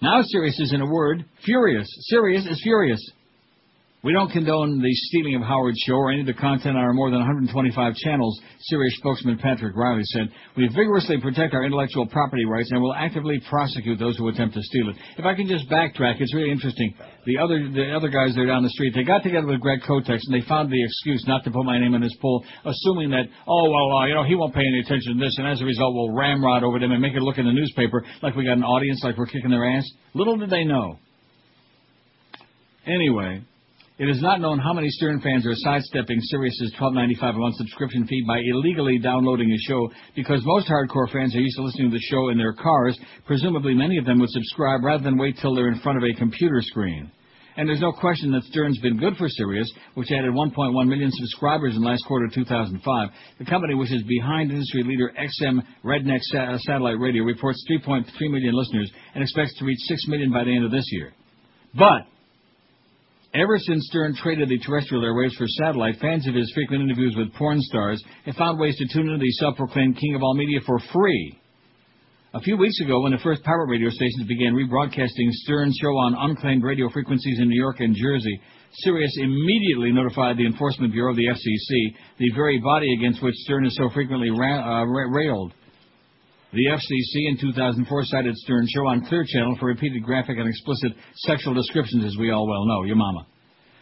Now 0.00 0.22
Sirius 0.22 0.58
is, 0.58 0.72
in 0.72 0.80
a 0.80 0.90
word, 0.90 1.24
furious. 1.44 1.86
Sirius 2.08 2.46
is 2.46 2.58
furious. 2.62 3.00
We 4.02 4.14
don't 4.14 4.32
condone 4.32 4.80
the 4.80 4.94
stealing 5.12 5.34
of 5.34 5.42
Howard 5.42 5.74
show 5.84 5.92
or 5.92 6.10
any 6.10 6.22
of 6.22 6.26
the 6.26 6.32
content 6.32 6.72
on 6.74 6.82
our 6.82 6.94
more 6.94 7.10
than 7.10 7.18
125 7.20 7.94
channels, 7.96 8.40
Sirius 8.60 8.96
spokesman 8.96 9.36
Patrick 9.36 9.76
Riley 9.76 10.04
said. 10.04 10.32
We 10.56 10.68
vigorously 10.68 11.20
protect 11.20 11.52
our 11.52 11.64
intellectual 11.64 12.06
property 12.06 12.46
rights 12.46 12.70
and 12.70 12.80
will 12.80 12.94
actively 12.94 13.42
prosecute 13.50 13.98
those 13.98 14.16
who 14.16 14.28
attempt 14.28 14.54
to 14.54 14.62
steal 14.62 14.88
it. 14.88 14.96
If 15.18 15.26
I 15.26 15.34
can 15.34 15.46
just 15.46 15.68
backtrack, 15.68 16.16
it's 16.18 16.34
really 16.34 16.50
interesting. 16.50 16.94
The 17.26 17.36
other 17.36 17.68
the 17.68 17.92
other 17.92 18.08
guys 18.08 18.34
there 18.34 18.46
down 18.46 18.62
the 18.62 18.70
street, 18.70 18.94
they 18.96 19.04
got 19.04 19.22
together 19.22 19.46
with 19.46 19.60
Greg 19.60 19.80
Kotex 19.86 20.16
and 20.24 20.32
they 20.32 20.48
found 20.48 20.72
the 20.72 20.82
excuse 20.82 21.22
not 21.28 21.44
to 21.44 21.50
put 21.50 21.66
my 21.66 21.78
name 21.78 21.92
in 21.92 22.00
this 22.00 22.16
poll, 22.22 22.42
assuming 22.64 23.10
that, 23.10 23.28
oh, 23.46 23.68
well, 23.68 23.98
uh, 23.98 24.06
you 24.06 24.14
know, 24.14 24.24
he 24.24 24.34
won't 24.34 24.54
pay 24.54 24.64
any 24.64 24.80
attention 24.80 25.18
to 25.18 25.24
this, 25.26 25.36
and 25.36 25.46
as 25.46 25.60
a 25.60 25.64
result, 25.66 25.94
we'll 25.94 26.16
ramrod 26.16 26.64
over 26.64 26.78
them 26.78 26.92
and 26.92 27.02
make 27.02 27.12
it 27.12 27.20
look 27.20 27.36
in 27.36 27.44
the 27.44 27.52
newspaper 27.52 28.02
like 28.22 28.34
we 28.34 28.46
got 28.46 28.56
an 28.56 28.64
audience, 28.64 29.02
like 29.04 29.18
we're 29.18 29.26
kicking 29.26 29.50
their 29.50 29.76
ass. 29.76 29.84
Little 30.14 30.38
did 30.38 30.48
they 30.48 30.64
know. 30.64 30.96
Anyway, 32.86 33.42
it 34.00 34.08
is 34.08 34.22
not 34.22 34.40
known 34.40 34.58
how 34.58 34.72
many 34.72 34.88
Stern 34.88 35.20
fans 35.20 35.46
are 35.46 35.54
sidestepping 35.54 36.22
Sirius's 36.22 36.72
$12.95 36.80 37.36
a 37.36 37.38
month 37.38 37.56
subscription 37.56 38.06
fee 38.06 38.24
by 38.26 38.38
illegally 38.38 38.98
downloading 38.98 39.52
a 39.52 39.58
show 39.68 39.90
because 40.16 40.40
most 40.42 40.68
hardcore 40.68 41.12
fans 41.12 41.36
are 41.36 41.40
used 41.40 41.56
to 41.56 41.62
listening 41.62 41.90
to 41.90 41.98
the 41.98 42.06
show 42.08 42.30
in 42.30 42.38
their 42.38 42.54
cars. 42.54 42.98
Presumably, 43.26 43.74
many 43.74 43.98
of 43.98 44.06
them 44.06 44.18
would 44.18 44.30
subscribe 44.30 44.82
rather 44.82 45.04
than 45.04 45.18
wait 45.18 45.36
till 45.42 45.54
they're 45.54 45.68
in 45.68 45.80
front 45.80 45.98
of 45.98 46.04
a 46.04 46.18
computer 46.18 46.62
screen. 46.62 47.10
And 47.58 47.68
there's 47.68 47.82
no 47.82 47.92
question 47.92 48.32
that 48.32 48.44
Stern's 48.44 48.78
been 48.78 48.96
good 48.96 49.18
for 49.18 49.28
Sirius, 49.28 49.70
which 49.92 50.10
added 50.12 50.32
1.1 50.32 50.88
million 50.88 51.10
subscribers 51.12 51.76
in 51.76 51.82
last 51.82 52.02
quarter 52.06 52.24
of 52.24 52.32
2005. 52.32 53.08
The 53.38 53.44
company, 53.44 53.74
which 53.74 53.92
is 53.92 54.02
behind 54.04 54.50
industry 54.50 54.82
leader 54.82 55.12
XM 55.12 55.60
Redneck 55.84 56.20
sa- 56.22 56.54
uh, 56.54 56.58
Satellite 56.60 56.98
Radio, 56.98 57.22
reports 57.24 57.62
3.3 57.70 58.06
million 58.30 58.54
listeners 58.54 58.90
and 59.14 59.22
expects 59.22 59.58
to 59.58 59.66
reach 59.66 59.80
6 59.80 60.08
million 60.08 60.32
by 60.32 60.44
the 60.44 60.56
end 60.56 60.64
of 60.64 60.70
this 60.70 60.86
year. 60.90 61.12
But 61.74 62.06
Ever 63.32 63.58
since 63.58 63.86
Stern 63.86 64.16
traded 64.16 64.48
the 64.48 64.58
terrestrial 64.58 65.04
airwaves 65.04 65.36
for 65.38 65.46
satellite, 65.46 66.00
fans 66.00 66.26
of 66.26 66.34
his 66.34 66.50
frequent 66.52 66.82
interviews 66.82 67.14
with 67.16 67.32
porn 67.34 67.60
stars 67.60 68.02
have 68.26 68.34
found 68.34 68.58
ways 68.58 68.76
to 68.76 68.88
tune 68.92 69.06
into 69.06 69.18
the 69.18 69.30
self-proclaimed 69.32 69.96
king 69.96 70.16
of 70.16 70.22
all 70.22 70.34
media 70.34 70.58
for 70.66 70.80
free. 70.92 71.38
A 72.34 72.40
few 72.40 72.56
weeks 72.56 72.80
ago, 72.80 73.00
when 73.02 73.12
the 73.12 73.18
first 73.18 73.44
pirate 73.44 73.68
radio 73.68 73.88
stations 73.88 74.26
began 74.26 74.54
rebroadcasting 74.54 75.30
Stern's 75.30 75.78
show 75.80 75.96
on 75.96 76.30
unclaimed 76.30 76.64
radio 76.64 76.88
frequencies 76.88 77.38
in 77.38 77.48
New 77.48 77.60
York 77.60 77.78
and 77.78 77.94
Jersey, 77.94 78.40
Sirius 78.82 79.16
immediately 79.16 79.92
notified 79.92 80.36
the 80.36 80.46
Enforcement 80.46 80.92
Bureau 80.92 81.12
of 81.12 81.16
the 81.16 81.26
FCC, 81.26 81.94
the 82.18 82.30
very 82.34 82.58
body 82.58 82.92
against 82.94 83.22
which 83.22 83.34
Stern 83.36 83.64
is 83.64 83.76
so 83.76 83.90
frequently 83.90 84.30
ra- 84.30 84.82
uh, 84.82 84.84
ra- 84.84 85.10
railed. 85.10 85.52
The 86.52 86.66
FCC 86.66 87.30
in 87.30 87.36
2004 87.40 88.04
cited 88.06 88.36
Stern 88.36 88.66
show 88.66 88.84
on 88.88 89.06
Clear 89.06 89.24
Channel 89.24 89.56
for 89.60 89.66
repeated 89.66 90.02
graphic 90.02 90.36
and 90.36 90.48
explicit 90.48 90.92
sexual 91.14 91.54
descriptions, 91.54 92.04
as 92.04 92.16
we 92.18 92.32
all 92.32 92.48
well 92.48 92.66
know. 92.66 92.82
Your 92.82 92.96
mama. 92.96 93.24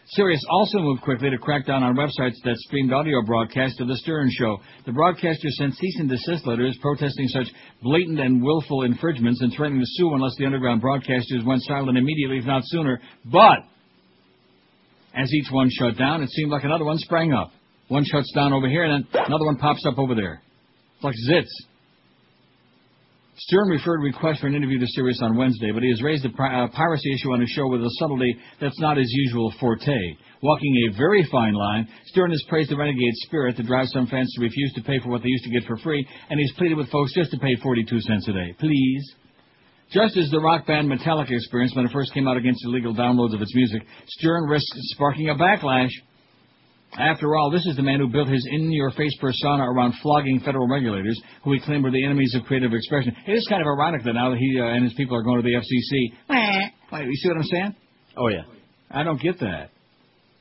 Sirius 0.09 0.43
also 0.51 0.77
moved 0.77 1.01
quickly 1.01 1.31
to 1.31 1.37
crack 1.39 1.65
down 1.65 1.81
on 1.81 1.95
websites 1.95 2.37
that 2.43 2.55
streamed 2.57 2.93
audio 2.93 3.23
broadcasts 3.23 3.79
of 3.79 3.87
the 3.87 3.97
Stern 3.97 4.29
Show. 4.31 4.57
The 4.85 4.91
broadcaster 4.91 5.49
sent 5.49 5.75
cease 5.75 5.99
and 5.99 6.09
desist 6.09 6.45
letters 6.45 6.77
protesting 6.79 7.27
such 7.29 7.47
blatant 7.81 8.19
and 8.19 8.43
willful 8.43 8.83
infringements 8.83 9.41
and 9.41 9.51
threatening 9.51 9.81
to 9.81 9.87
sue 9.87 10.13
unless 10.13 10.35
the 10.37 10.45
underground 10.45 10.83
broadcasters 10.83 11.43
went 11.43 11.63
silent 11.63 11.97
immediately, 11.97 12.37
if 12.37 12.45
not 12.45 12.61
sooner. 12.65 13.01
But 13.25 13.65
as 15.15 15.33
each 15.33 15.51
one 15.51 15.71
shut 15.71 15.97
down, 15.97 16.21
it 16.21 16.29
seemed 16.29 16.51
like 16.51 16.65
another 16.65 16.85
one 16.85 16.99
sprang 16.99 17.33
up. 17.33 17.51
One 17.87 18.05
shuts 18.05 18.31
down 18.35 18.53
over 18.53 18.69
here, 18.69 18.83
and 18.83 19.05
then 19.11 19.23
another 19.25 19.45
one 19.45 19.57
pops 19.57 19.83
up 19.87 19.97
over 19.97 20.13
there. 20.13 20.43
It's 20.95 21.03
like 21.03 21.15
zits. 21.27 21.68
Stern 23.41 23.69
referred 23.69 24.01
request 24.01 24.41
for 24.41 24.47
an 24.47 24.55
interview 24.55 24.79
to 24.79 24.87
Sirius 24.87 25.21
on 25.21 25.37
Wednesday, 25.37 25.71
but 25.71 25.81
he 25.81 25.89
has 25.89 26.01
raised 26.01 26.23
the 26.25 26.29
pri- 26.29 26.63
uh, 26.63 26.67
piracy 26.67 27.13
issue 27.13 27.31
on 27.31 27.39
his 27.39 27.49
show 27.51 27.67
with 27.67 27.81
a 27.81 27.89
subtlety 27.97 28.35
that's 28.59 28.79
not 28.81 28.97
his 28.97 29.09
usual 29.11 29.53
forte. 29.61 30.17
Walking 30.41 30.89
a 30.89 30.97
very 30.97 31.25
fine 31.31 31.53
line, 31.53 31.87
Stern 32.07 32.31
has 32.31 32.43
praised 32.49 32.69
the 32.69 32.75
renegade 32.75 33.13
spirit 33.25 33.55
that 33.55 33.65
drives 33.65 33.91
some 33.91 34.07
fans 34.07 34.33
to 34.35 34.41
refuse 34.41 34.73
to 34.73 34.81
pay 34.81 34.99
for 34.99 35.09
what 35.09 35.23
they 35.23 35.29
used 35.29 35.45
to 35.45 35.51
get 35.51 35.63
for 35.63 35.77
free, 35.77 36.05
and 36.29 36.39
he's 36.39 36.51
pleaded 36.53 36.77
with 36.77 36.89
folks 36.89 37.13
just 37.13 37.31
to 37.31 37.37
pay 37.37 37.55
42 37.63 38.01
cents 38.01 38.27
a 38.27 38.33
day. 38.33 38.55
Please. 38.59 39.15
Just 39.91 40.17
as 40.17 40.29
the 40.29 40.39
rock 40.39 40.67
band 40.67 40.91
Metallica 40.91 41.31
experienced 41.31 41.75
when 41.75 41.85
it 41.85 41.91
first 41.91 42.13
came 42.13 42.27
out 42.27 42.37
against 42.37 42.63
illegal 42.65 42.93
downloads 42.93 43.33
of 43.33 43.41
its 43.41 43.55
music, 43.55 43.81
Stern 44.07 44.43
risks 44.43 44.69
sparking 44.91 45.29
a 45.29 45.35
backlash. 45.35 45.89
After 46.97 47.35
all, 47.35 47.51
this 47.51 47.65
is 47.65 47.75
the 47.75 47.83
man 47.83 47.99
who 47.99 48.07
built 48.07 48.27
his 48.27 48.47
in-your-face 48.51 49.17
persona 49.21 49.63
around 49.63 49.93
flogging 50.01 50.39
federal 50.39 50.67
regulators, 50.67 51.19
who 51.43 51.53
he 51.53 51.59
claimed 51.59 51.83
were 51.83 51.91
the 51.91 52.03
enemies 52.03 52.33
of 52.35 52.43
creative 52.43 52.73
expression. 52.73 53.15
It 53.27 53.33
is 53.33 53.45
kind 53.47 53.61
of 53.61 53.67
ironic 53.67 54.03
that 54.05 54.13
now 54.13 54.31
that 54.31 54.39
he 54.39 54.59
uh, 54.59 54.65
and 54.65 54.83
his 54.83 54.93
people 54.93 55.15
are 55.15 55.23
going 55.23 55.41
to 55.41 55.43
the 55.43 55.55
FCC. 55.55 56.13
Wait, 56.91 57.05
you 57.05 57.15
see 57.15 57.27
what 57.29 57.37
I'm 57.37 57.43
saying? 57.43 57.75
Oh, 58.17 58.27
yeah. 58.27 58.43
I 58.89 59.03
don't 59.03 59.21
get 59.21 59.39
that. 59.39 59.69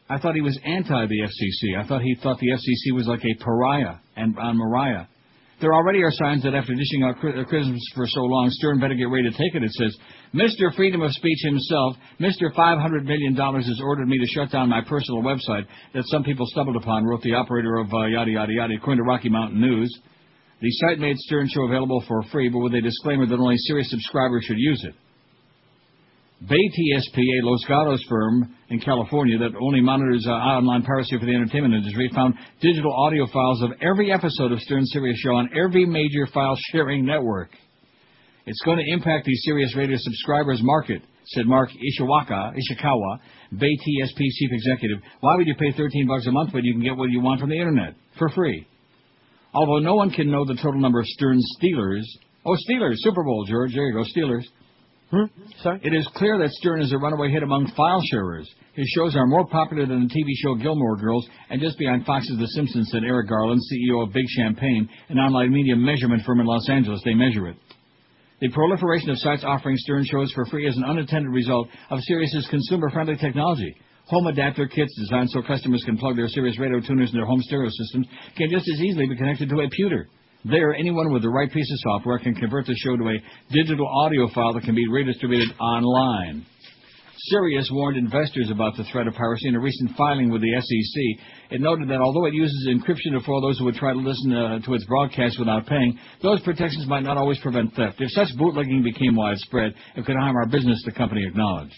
I 0.08 0.18
thought 0.18 0.34
he 0.34 0.40
was 0.40 0.58
anti 0.64 1.06
the 1.06 1.20
FCC. 1.20 1.78
I 1.78 1.86
thought 1.86 2.00
he 2.00 2.16
thought 2.22 2.38
the 2.38 2.48
FCC 2.48 2.94
was 2.94 3.06
like 3.06 3.22
a 3.24 3.44
pariah 3.44 3.96
and 4.16 4.38
on 4.38 4.56
Mariah. 4.56 5.04
There 5.60 5.74
already 5.74 6.02
are 6.02 6.12
signs 6.12 6.44
that 6.44 6.54
after 6.54 6.72
dishing 6.72 7.02
out 7.02 7.18
cri- 7.18 7.40
uh, 7.40 7.44
criticisms 7.44 7.84
for 7.94 8.06
so 8.06 8.20
long, 8.20 8.48
Stern 8.50 8.78
better 8.78 8.94
get 8.94 9.10
ready 9.10 9.28
to 9.28 9.36
take 9.36 9.54
it. 9.54 9.64
It 9.64 9.72
says, 9.72 9.96
Mr. 10.32 10.74
Freedom 10.76 11.02
of 11.02 11.10
Speech 11.12 11.38
himself, 11.42 11.96
Mr. 12.20 12.54
$500 12.56 13.04
million 13.04 13.34
has 13.34 13.80
ordered 13.82 14.06
me 14.06 14.18
to 14.18 14.26
shut 14.26 14.52
down 14.52 14.68
my 14.68 14.82
personal 14.82 15.22
website 15.22 15.66
that 15.94 16.04
some 16.06 16.22
people 16.22 16.46
stumbled 16.46 16.76
upon, 16.76 17.04
wrote 17.04 17.22
the 17.22 17.34
operator 17.34 17.76
of 17.78 17.92
uh, 17.92 18.06
yada 18.06 18.30
yada 18.30 18.52
yada, 18.52 18.74
according 18.74 19.02
to 19.02 19.08
Rocky 19.08 19.30
Mountain 19.30 19.60
News. 19.60 19.92
The 20.60 20.70
site 20.70 21.00
made 21.00 21.16
Stern 21.18 21.48
Show 21.48 21.62
available 21.62 22.04
for 22.06 22.22
free, 22.30 22.48
but 22.48 22.60
with 22.60 22.74
a 22.74 22.80
disclaimer 22.80 23.26
that 23.26 23.38
only 23.38 23.56
serious 23.58 23.90
subscribers 23.90 24.44
should 24.44 24.58
use 24.58 24.84
it. 24.84 24.94
Bay 26.46 26.54
TSP, 26.54 27.18
a 27.18 27.46
Los 27.46 27.64
Gatos 27.66 28.04
firm 28.08 28.54
in 28.68 28.78
California 28.80 29.38
that 29.38 29.58
only 29.60 29.80
monitors 29.80 30.24
uh, 30.24 30.30
online 30.30 30.82
piracy 30.82 31.18
for 31.18 31.26
the 31.26 31.34
entertainment 31.34 31.74
industry, 31.74 32.08
found 32.14 32.34
digital 32.60 32.92
audio 32.94 33.26
files 33.26 33.60
of 33.62 33.70
every 33.82 34.12
episode 34.12 34.52
of 34.52 34.60
Stern 34.60 34.86
Sirius 34.86 35.18
show 35.18 35.34
on 35.34 35.50
every 35.56 35.84
major 35.84 36.28
file 36.32 36.56
sharing 36.70 37.04
network. 37.04 37.50
It's 38.46 38.60
going 38.64 38.78
to 38.78 38.92
impact 38.92 39.26
the 39.26 39.34
Sirius 39.34 39.74
Radio 39.74 39.96
subscribers 39.98 40.60
market, 40.62 41.02
said 41.26 41.44
Mark 41.46 41.70
Ishikawa, 41.70 42.54
Ishikawa, 42.54 43.18
Bay 43.58 43.76
TSP 43.76 44.18
chief 44.18 44.50
executive. 44.52 44.98
Why 45.20 45.36
would 45.36 45.46
you 45.46 45.56
pay 45.56 45.72
13 45.76 46.06
bucks 46.06 46.26
a 46.28 46.30
month 46.30 46.54
when 46.54 46.64
you 46.64 46.72
can 46.72 46.82
get 46.82 46.96
what 46.96 47.10
you 47.10 47.20
want 47.20 47.40
from 47.40 47.50
the 47.50 47.58
internet 47.58 47.94
for 48.16 48.28
free? 48.28 48.66
Although 49.52 49.80
no 49.80 49.96
one 49.96 50.10
can 50.10 50.30
know 50.30 50.44
the 50.44 50.54
total 50.62 50.80
number 50.80 51.00
of 51.00 51.06
Stern 51.06 51.40
Steelers. 51.60 52.04
Oh, 52.46 52.56
Steelers, 52.70 52.94
Super 52.98 53.24
Bowl, 53.24 53.44
George. 53.44 53.72
There 53.74 53.88
you 53.88 53.92
go, 53.92 54.04
Steelers. 54.04 54.44
Hmm? 55.10 55.24
Sorry? 55.62 55.80
It 55.82 55.94
is 55.94 56.06
clear 56.14 56.38
that 56.38 56.50
Stern 56.50 56.82
is 56.82 56.92
a 56.92 56.98
runaway 56.98 57.30
hit 57.30 57.42
among 57.42 57.72
file 57.74 58.02
sharers. 58.10 58.48
His 58.74 58.86
shows 58.94 59.16
are 59.16 59.26
more 59.26 59.46
popular 59.46 59.86
than 59.86 60.06
the 60.06 60.14
TV 60.14 60.28
show 60.36 60.54
Gilmore 60.54 60.96
Girls, 60.96 61.26
and 61.48 61.60
just 61.60 61.78
behind 61.78 62.04
Fox's 62.04 62.38
The 62.38 62.46
Simpsons, 62.48 62.90
said 62.92 63.04
Eric 63.04 63.28
Garland, 63.28 63.60
CEO 63.72 64.06
of 64.06 64.12
Big 64.12 64.26
Champagne, 64.28 64.88
an 65.08 65.18
online 65.18 65.50
media 65.50 65.76
measurement 65.76 66.24
firm 66.26 66.40
in 66.40 66.46
Los 66.46 66.68
Angeles. 66.68 67.00
They 67.04 67.14
measure 67.14 67.48
it. 67.48 67.56
The 68.40 68.50
proliferation 68.50 69.10
of 69.10 69.18
sites 69.18 69.44
offering 69.44 69.76
Stern 69.78 70.04
shows 70.04 70.30
for 70.32 70.44
free 70.46 70.68
is 70.68 70.76
an 70.76 70.84
unintended 70.84 71.32
result 71.32 71.68
of 71.90 72.00
Sirius's 72.02 72.46
consumer-friendly 72.50 73.16
technology. 73.16 73.74
Home 74.08 74.26
adapter 74.26 74.66
kits 74.68 74.94
designed 74.98 75.30
so 75.30 75.42
customers 75.42 75.82
can 75.84 75.96
plug 75.98 76.16
their 76.16 76.28
Sirius 76.28 76.58
radio 76.58 76.80
tuners 76.80 77.10
in 77.10 77.16
their 77.16 77.26
home 77.26 77.42
stereo 77.42 77.68
systems 77.68 78.06
can 78.36 78.48
just 78.50 78.68
as 78.68 78.80
easily 78.80 79.06
be 79.06 79.16
connected 79.16 79.48
to 79.48 79.60
a 79.60 79.68
pewter. 79.70 80.08
There, 80.44 80.72
anyone 80.72 81.12
with 81.12 81.22
the 81.22 81.30
right 81.30 81.50
piece 81.50 81.70
of 81.70 81.78
software 81.80 82.18
can 82.20 82.34
convert 82.34 82.66
the 82.66 82.74
show 82.76 82.96
to 82.96 83.08
a 83.08 83.22
digital 83.52 83.88
audio 83.88 84.28
file 84.28 84.52
that 84.54 84.62
can 84.62 84.74
be 84.74 84.86
redistributed 84.88 85.50
online. 85.58 86.46
Sirius 87.30 87.68
warned 87.72 87.96
investors 87.96 88.48
about 88.48 88.76
the 88.76 88.84
threat 88.84 89.08
of 89.08 89.14
piracy 89.14 89.48
in 89.48 89.56
a 89.56 89.60
recent 89.60 89.96
filing 89.96 90.30
with 90.30 90.40
the 90.40 90.54
SEC. 90.54 91.26
It 91.50 91.60
noted 91.60 91.88
that 91.88 92.00
although 92.00 92.26
it 92.26 92.34
uses 92.34 92.68
encryption 92.68 93.18
to 93.18 93.24
foil 93.26 93.40
those 93.40 93.58
who 93.58 93.64
would 93.64 93.74
try 93.74 93.92
to 93.92 93.98
listen 93.98 94.32
uh, 94.32 94.60
to 94.60 94.74
its 94.74 94.84
broadcast 94.84 95.40
without 95.40 95.66
paying, 95.66 95.98
those 96.22 96.40
protections 96.42 96.86
might 96.86 97.02
not 97.02 97.16
always 97.16 97.40
prevent 97.40 97.74
theft. 97.74 98.00
If 98.00 98.12
such 98.12 98.28
bootlegging 98.38 98.84
became 98.84 99.16
widespread, 99.16 99.74
it 99.96 100.06
could 100.06 100.16
harm 100.16 100.36
our 100.36 100.46
business, 100.46 100.80
the 100.84 100.92
company 100.92 101.26
acknowledged. 101.26 101.74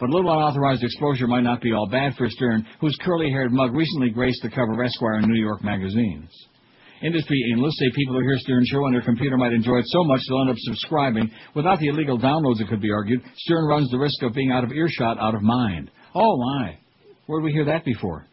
But 0.00 0.10
a 0.10 0.12
little 0.12 0.32
unauthorized 0.32 0.82
exposure 0.82 1.28
might 1.28 1.44
not 1.44 1.62
be 1.62 1.72
all 1.72 1.86
bad 1.86 2.14
for 2.16 2.28
Stern, 2.28 2.66
whose 2.80 2.98
curly-haired 3.02 3.52
mug 3.52 3.72
recently 3.72 4.10
graced 4.10 4.42
the 4.42 4.50
cover 4.50 4.72
of 4.72 4.84
Esquire 4.84 5.18
and 5.18 5.28
New 5.28 5.40
York 5.40 5.62
magazines. 5.62 6.28
Industry 7.02 7.38
analysts 7.52 7.78
say 7.78 7.86
people 7.94 8.14
who 8.14 8.20
hear 8.20 8.36
Stern 8.38 8.64
show 8.66 8.84
on 8.84 8.92
their 8.92 9.02
computer 9.02 9.36
might 9.36 9.52
enjoy 9.52 9.78
it 9.78 9.86
so 9.86 10.04
much 10.04 10.20
they'll 10.28 10.42
end 10.42 10.50
up 10.50 10.56
subscribing. 10.58 11.30
Without 11.54 11.78
the 11.78 11.88
illegal 11.88 12.18
downloads, 12.18 12.60
it 12.60 12.68
could 12.68 12.82
be 12.82 12.90
argued, 12.90 13.22
Stern 13.36 13.64
runs 13.66 13.90
the 13.90 13.98
risk 13.98 14.22
of 14.22 14.34
being 14.34 14.50
out 14.50 14.64
of 14.64 14.72
earshot, 14.72 15.18
out 15.18 15.34
of 15.34 15.42
mind. 15.42 15.90
Oh 16.14 16.36
my. 16.36 16.76
Where 17.26 17.40
did 17.40 17.44
we 17.46 17.52
hear 17.52 17.64
that 17.66 17.84
before? 17.84 18.26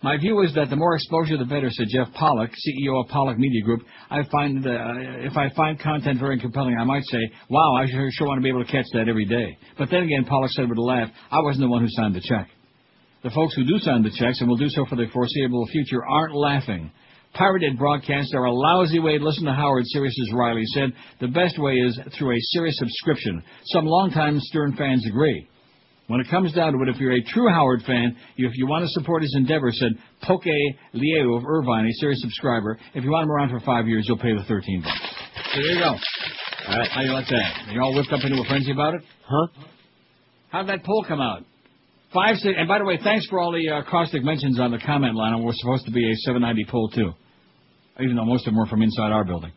My 0.00 0.16
view 0.16 0.42
is 0.42 0.54
that 0.54 0.70
the 0.70 0.76
more 0.76 0.94
exposure, 0.94 1.36
the 1.36 1.44
better," 1.44 1.70
said 1.70 1.88
Jeff 1.90 2.12
Pollack, 2.14 2.52
CEO 2.52 3.02
of 3.02 3.08
Pollack 3.08 3.36
Media 3.36 3.64
Group. 3.64 3.82
I 4.08 4.22
find 4.30 4.64
uh, 4.64 4.70
if 5.26 5.36
I 5.36 5.48
find 5.56 5.80
content 5.80 6.20
very 6.20 6.38
compelling, 6.38 6.76
I 6.78 6.84
might 6.84 7.02
say, 7.06 7.18
"Wow, 7.50 7.74
I 7.74 7.86
sure 7.86 8.28
want 8.28 8.38
to 8.38 8.42
be 8.42 8.48
able 8.48 8.64
to 8.64 8.70
catch 8.70 8.86
that 8.92 9.08
every 9.08 9.24
day." 9.24 9.58
But 9.76 9.90
then 9.90 10.04
again, 10.04 10.24
Pollack 10.24 10.52
said 10.52 10.68
with 10.68 10.78
a 10.78 10.82
laugh, 10.82 11.08
"I 11.32 11.40
wasn't 11.40 11.62
the 11.62 11.68
one 11.68 11.82
who 11.82 11.88
signed 11.90 12.14
the 12.14 12.20
check." 12.20 12.48
The 13.24 13.30
folks 13.30 13.56
who 13.56 13.64
do 13.64 13.80
sign 13.80 14.04
the 14.04 14.10
checks 14.10 14.40
and 14.40 14.48
will 14.48 14.56
do 14.56 14.68
so 14.68 14.84
for 14.84 14.94
the 14.94 15.06
foreseeable 15.12 15.66
future 15.66 16.06
aren't 16.06 16.36
laughing. 16.36 16.92
Pirated 17.34 17.78
broadcasts 17.78 18.32
are 18.34 18.44
a 18.44 18.52
lousy 18.52 18.98
way 18.98 19.18
to 19.18 19.24
listen 19.24 19.44
to 19.44 19.52
Howard. 19.52 19.84
Sirius's 19.86 20.32
Riley 20.34 20.64
said 20.66 20.92
the 21.20 21.28
best 21.28 21.58
way 21.58 21.74
is 21.74 21.98
through 22.18 22.34
a 22.34 22.40
Sirius 22.40 22.78
subscription. 22.78 23.42
Some 23.66 23.84
longtime 23.86 24.40
Stern 24.40 24.74
fans 24.76 25.06
agree. 25.06 25.48
When 26.08 26.20
it 26.20 26.28
comes 26.30 26.54
down 26.54 26.72
to 26.72 26.82
it, 26.82 26.88
if 26.88 26.98
you're 26.98 27.12
a 27.12 27.22
true 27.22 27.48
Howard 27.50 27.82
fan, 27.86 28.16
if 28.38 28.56
you 28.56 28.66
want 28.66 28.82
to 28.84 28.88
support 28.92 29.22
his 29.22 29.34
endeavor, 29.36 29.70
said 29.72 29.92
Poke 30.22 30.46
Lieu 30.94 31.34
of 31.34 31.44
Irvine, 31.44 31.86
a 31.86 31.92
Sirius 32.00 32.22
subscriber, 32.22 32.78
if 32.94 33.04
you 33.04 33.10
want 33.10 33.24
him 33.24 33.30
around 33.30 33.50
for 33.50 33.60
five 33.60 33.86
years, 33.86 34.06
you'll 34.08 34.18
pay 34.18 34.34
the 34.34 34.44
13 34.44 34.82
bucks. 34.82 34.98
So 35.54 35.60
there 35.60 35.74
you 35.74 35.80
go. 35.80 35.90
All 35.90 36.78
right, 36.78 36.90
how 36.90 37.02
you 37.02 37.12
like 37.12 37.28
that? 37.28 37.72
You 37.72 37.82
all 37.82 37.94
whipped 37.94 38.10
up 38.10 38.24
into 38.24 38.40
a 38.40 38.44
frenzy 38.46 38.72
about 38.72 38.94
it? 38.94 39.02
Huh? 39.26 39.46
How'd 40.48 40.68
that 40.70 40.82
poll 40.82 41.04
come 41.06 41.20
out? 41.20 41.44
Five 42.12 42.36
six. 42.36 42.54
And 42.56 42.68
by 42.68 42.78
the 42.78 42.84
way, 42.84 42.98
thanks 43.02 43.26
for 43.26 43.38
all 43.38 43.52
the 43.52 43.68
uh, 43.68 43.82
caustic 43.90 44.24
mentions 44.24 44.58
on 44.58 44.70
the 44.70 44.78
comment 44.78 45.14
line. 45.14 45.42
We're 45.42 45.52
supposed 45.54 45.84
to 45.86 45.90
be 45.90 46.10
a 46.10 46.16
790 46.16 46.70
poll 46.70 46.88
too, 46.88 47.12
even 48.00 48.16
though 48.16 48.24
most 48.24 48.46
of 48.46 48.52
them 48.52 48.58
were 48.58 48.66
from 48.66 48.82
inside 48.82 49.12
our 49.12 49.24
building. 49.24 49.52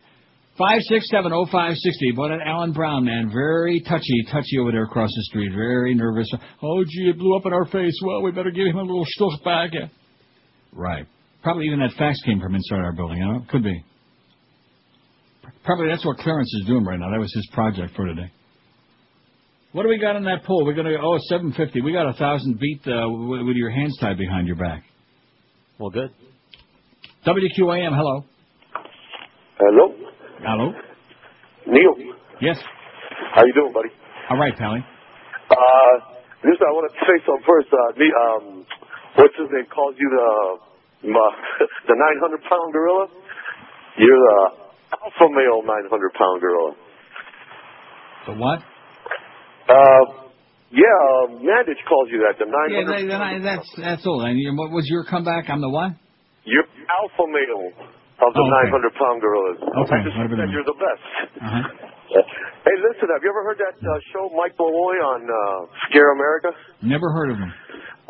Five 0.58 0.82
six 0.82 1.08
seven 1.08 1.32
oh 1.32 1.46
five 1.50 1.74
sixty. 1.76 2.12
Boy, 2.12 2.28
that 2.28 2.40
Alan 2.46 2.72
Brown 2.72 3.06
man, 3.06 3.30
very 3.32 3.80
touchy, 3.80 4.22
touchy 4.30 4.58
over 4.60 4.70
there 4.70 4.84
across 4.84 5.08
the 5.08 5.22
street. 5.22 5.50
Very 5.54 5.94
nervous. 5.94 6.30
Oh, 6.62 6.84
gee, 6.84 7.08
it 7.08 7.18
blew 7.18 7.34
up 7.36 7.46
in 7.46 7.54
our 7.54 7.64
face. 7.64 7.98
Well, 8.04 8.20
we 8.20 8.32
better 8.32 8.50
give 8.50 8.66
him 8.66 8.76
a 8.76 8.82
little 8.82 9.06
stuff 9.06 9.42
back. 9.44 9.70
Right. 10.72 11.06
Probably 11.42 11.66
even 11.66 11.80
that 11.80 11.92
fax 11.96 12.20
came 12.26 12.38
from 12.38 12.54
inside 12.54 12.80
our 12.80 12.92
building. 12.92 13.18
You 13.18 13.24
know, 13.32 13.46
could 13.50 13.64
be. 13.64 13.82
Probably 15.64 15.88
that's 15.88 16.04
what 16.04 16.18
Clarence 16.18 16.52
is 16.60 16.66
doing 16.66 16.84
right 16.84 16.98
now. 16.98 17.10
That 17.10 17.20
was 17.20 17.32
his 17.32 17.48
project 17.54 17.96
for 17.96 18.06
today. 18.06 18.30
What 19.72 19.84
do 19.84 19.88
we 19.88 19.98
got 19.98 20.16
on 20.16 20.24
that 20.24 20.44
poll? 20.44 20.66
We're 20.66 20.74
gonna 20.74 20.96
oh 21.02 21.16
seven 21.28 21.52
fifty. 21.52 21.80
We 21.80 21.92
got 21.92 22.06
a 22.06 22.12
thousand 22.12 22.60
beat 22.60 22.82
uh, 22.86 23.08
with, 23.08 23.40
with 23.46 23.56
your 23.56 23.70
hands 23.70 23.96
tied 23.98 24.18
behind 24.18 24.46
your 24.46 24.56
back. 24.56 24.84
Well, 25.78 25.88
good. 25.88 26.10
WQAM. 27.26 27.96
Hello. 27.96 28.24
Hello, 29.58 29.94
Hello. 30.44 30.72
Neil. 31.66 31.94
Yes. 32.40 32.58
How 33.34 33.44
you 33.46 33.54
doing, 33.54 33.72
buddy? 33.72 33.88
All 34.28 34.36
right, 34.36 34.52
Pally. 34.58 34.80
Uh, 35.50 35.94
listen, 36.44 36.66
I 36.68 36.72
want 36.76 36.92
to 36.92 36.98
say 37.06 37.16
something 37.24 37.44
first. 37.46 37.68
Uh, 37.72 37.96
me, 37.96 38.12
um, 38.12 38.66
what's 39.16 39.36
his 39.38 39.48
name 39.52 39.64
calls 39.72 39.94
you 39.98 40.08
the 40.10 40.28
uh, 41.08 41.08
the 41.88 41.96
900 41.96 42.42
pound 42.44 42.72
gorilla. 42.72 43.06
You're 43.96 44.20
the 44.20 44.38
alpha 45.00 45.32
male 45.32 45.62
900 45.64 46.12
pound 46.12 46.40
gorilla. 46.40 46.72
The 48.26 48.32
what? 48.34 48.60
Uh, 49.72 50.02
yeah, 50.72 50.84
uh, 50.84 51.40
Mandich 51.40 51.80
calls 51.88 52.08
you 52.12 52.20
that. 52.28 52.36
The 52.36 52.44
900. 52.48 52.72
Yeah, 52.72 52.84
that, 52.84 53.00
that, 53.08 53.32
that's 53.44 53.68
that's 53.80 54.04
all. 54.06 54.20
And 54.24 54.36
what 54.56 54.68
was 54.72 54.84
your 54.88 55.04
comeback? 55.08 55.48
I'm 55.48 55.60
the 55.64 55.68
what? 55.72 55.92
You're 56.44 56.68
alpha 57.00 57.24
male 57.28 57.72
of 58.20 58.30
the 58.36 58.42
Oh, 58.44 58.52
okay. 58.52 58.72
900 58.72 59.00
pound 59.00 59.18
gorillas. 59.22 59.58
Okay, 59.62 59.96
I 59.96 60.04
just 60.04 60.16
said 60.16 60.28
that 60.36 60.48
you're 60.52 60.66
the 60.68 60.76
best. 60.78 61.04
Uh-huh. 61.40 61.64
Hey, 62.62 62.76
listen, 62.78 63.08
have 63.08 63.24
you 63.24 63.32
ever 63.32 63.42
heard 63.42 63.56
that 63.58 63.72
uh, 63.80 63.88
show 64.12 64.28
Mike 64.36 64.52
Malloy 64.60 65.00
on 65.00 65.24
uh, 65.24 65.64
Scare 65.88 66.12
America? 66.12 66.52
Never 66.84 67.08
heard 67.10 67.32
of 67.32 67.38
him. 67.40 67.48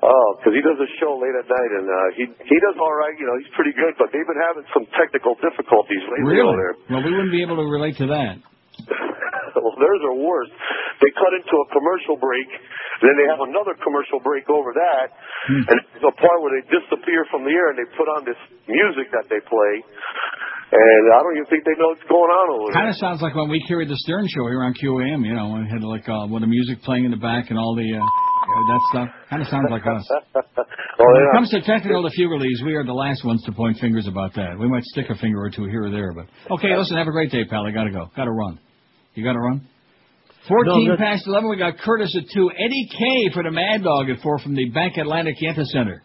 Oh, 0.03 0.29
because 0.37 0.53
he 0.53 0.61
does 0.61 0.75
a 0.77 0.91
show 0.99 1.15
late 1.23 1.33
at 1.39 1.47
night, 1.47 1.71
and 1.79 1.87
uh, 1.87 1.97
he 2.19 2.25
he 2.51 2.57
does 2.61 2.77
all 2.83 2.91
right. 2.93 3.15
You 3.17 3.31
know, 3.31 3.39
he's 3.39 3.49
pretty 3.55 3.71
good, 3.73 3.95
but 4.03 4.11
they've 4.11 4.27
been 4.27 4.43
having 4.43 4.67
some 4.75 4.85
technical 4.99 5.39
difficulties 5.39 6.03
lately 6.05 6.35
Really? 6.35 6.45
over 6.51 6.59
there. 6.59 6.75
Well, 6.91 7.03
we 7.07 7.15
wouldn't 7.15 7.31
be 7.33 7.41
able 7.47 7.63
to 7.63 7.69
relate 7.71 7.97
to 8.03 8.11
that. 8.11 8.43
well, 9.61 9.77
theirs 9.77 10.03
are 10.07 10.17
worse. 10.17 10.51
They 11.05 11.11
cut 11.19 11.33
into 11.37 11.55
a 11.59 11.67
commercial 11.75 12.17
break, 12.17 12.49
then 13.05 13.15
they 13.19 13.27
have 13.29 13.43
another 13.43 13.75
commercial 13.83 14.23
break 14.23 14.47
over 14.49 14.73
that, 14.73 15.07
and 15.69 15.77
there's 15.93 16.07
a 16.07 16.17
part 16.17 16.39
where 16.41 16.55
they 16.57 16.65
disappear 16.71 17.27
from 17.29 17.45
the 17.45 17.53
air 17.53 17.75
and 17.75 17.77
they 17.77 17.89
put 17.99 18.07
on 18.07 18.23
this 18.25 18.39
music 18.71 19.11
that 19.11 19.27
they 19.29 19.43
play, 19.45 19.75
and 20.73 21.03
I 21.13 21.21
don't 21.21 21.37
even 21.37 21.49
think 21.53 21.69
they 21.69 21.77
know 21.77 21.93
what's 21.93 22.09
going 22.09 22.33
on 22.33 22.47
over 22.57 22.73
there. 22.73 22.81
Kind 22.81 22.89
of 22.89 22.97
sounds 22.97 23.21
like 23.21 23.37
when 23.37 23.53
we 23.53 23.61
carried 23.69 23.93
the 23.93 23.99
Stern 24.09 24.25
Show 24.33 24.49
here 24.49 24.65
on 24.65 24.73
QAM. 24.73 25.21
You 25.21 25.37
know, 25.37 25.53
when 25.53 25.67
we 25.67 25.69
had 25.69 25.85
like 25.85 26.09
uh, 26.09 26.25
with 26.31 26.41
the 26.41 26.49
music 26.49 26.81
playing 26.81 27.05
in 27.05 27.13
the 27.13 27.21
back 27.21 27.53
and 27.53 27.59
all 27.61 27.77
the 27.77 27.85
uh, 27.85 28.01
that 28.01 28.83
stuff. 28.91 29.09
Kind 29.29 29.43
of 29.43 29.49
sounds 29.49 29.69
like 29.71 29.85
us. 29.85 30.05
well, 30.33 31.09
when 31.13 31.23
it 31.29 31.33
comes 31.35 31.51
to 31.51 31.61
technical 31.61 32.03
difficulties, 32.09 32.63
we 32.65 32.75
are 32.75 32.85
the 32.85 32.97
last 32.97 33.25
ones 33.25 33.43
to 33.45 33.53
point 33.53 33.79
fingers 33.79 34.07
about 34.09 34.35
that. 34.35 34.59
We 34.59 34.69
might 34.69 34.85
stick 34.85 35.07
a 35.11 35.17
finger 35.17 35.41
or 35.41 35.51
two 35.51 35.65
here 35.65 35.85
or 35.85 35.91
there, 35.91 36.13
but 36.13 36.27
okay. 36.57 36.73
Listen, 36.77 36.97
have 36.97 37.09
a 37.09 37.13
great 37.13 37.31
day, 37.31 37.45
pal. 37.45 37.67
I 37.67 37.71
gotta 37.71 37.91
go. 37.93 38.09
Gotta 38.17 38.33
run. 38.33 38.59
You 39.15 39.25
gotta 39.25 39.39
run. 39.39 39.67
Fourteen 40.49 40.89
No, 40.89 40.97
past 40.97 41.27
eleven. 41.27 41.51
We 41.51 41.57
got 41.57 41.79
Curtis 41.79 42.17
at 42.17 42.25
two. 42.35 42.51
Eddie 42.51 42.89
K 42.91 43.31
for 43.33 43.43
the 43.43 43.51
Mad 43.51 43.85
Dog 43.85 44.11
at 44.11 44.21
four 44.23 44.39
from 44.39 44.55
the 44.55 44.69
Bank 44.71 44.97
Atlantic 44.97 45.37
Yenta 45.43 45.65
Center. 45.67 46.03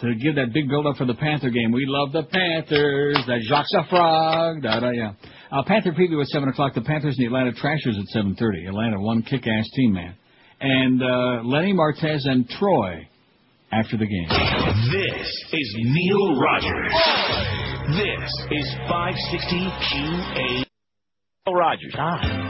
To 0.00 0.14
give 0.14 0.36
that 0.36 0.54
big 0.54 0.68
build 0.68 0.86
up 0.86 0.96
for 0.96 1.04
the 1.04 1.14
Panther 1.14 1.50
game. 1.50 1.72
We 1.72 1.84
love 1.86 2.12
the 2.12 2.22
Panthers. 2.22 3.18
That 3.26 3.40
Jacques 3.46 3.66
a 3.76 3.86
frog. 3.90 4.62
Da 4.62 4.80
da 4.80 4.90
yeah. 4.90 5.12
Uh, 5.52 5.62
Panther 5.66 5.92
preview 5.92 6.22
at 6.22 6.28
seven 6.28 6.48
o'clock. 6.48 6.74
The 6.74 6.80
Panthers 6.80 7.16
and 7.18 7.24
the 7.24 7.26
Atlanta 7.26 7.52
Trashers 7.52 7.98
at 7.98 8.06
seven 8.06 8.34
thirty. 8.36 8.64
Atlanta 8.66 8.98
one 8.98 9.22
kick 9.22 9.46
ass 9.46 9.68
team, 9.74 9.92
man. 9.92 10.14
And 10.60 11.02
uh, 11.02 11.42
Lenny 11.44 11.74
Martez 11.74 12.20
and 12.24 12.48
Troy 12.48 13.06
after 13.72 13.96
the 13.96 14.06
game. 14.06 14.28
This 14.90 15.44
is 15.52 15.76
Neil 15.78 16.40
Rogers. 16.40 16.92
This 17.96 18.30
is 18.50 18.74
560 18.88 19.56
QA. 19.90 20.69
Rogers. 21.54 21.94
Ah. 21.98 22.49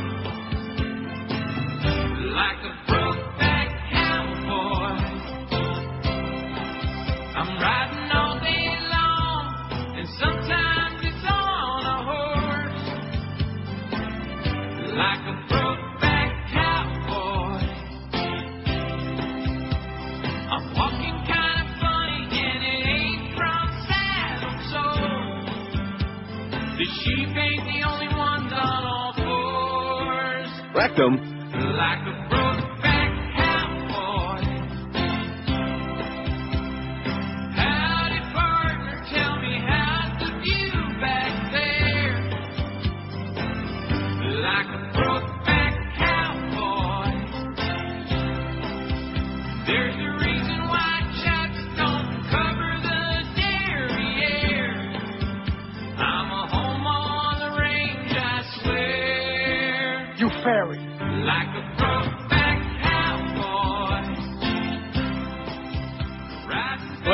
Rectum. 30.74 31.18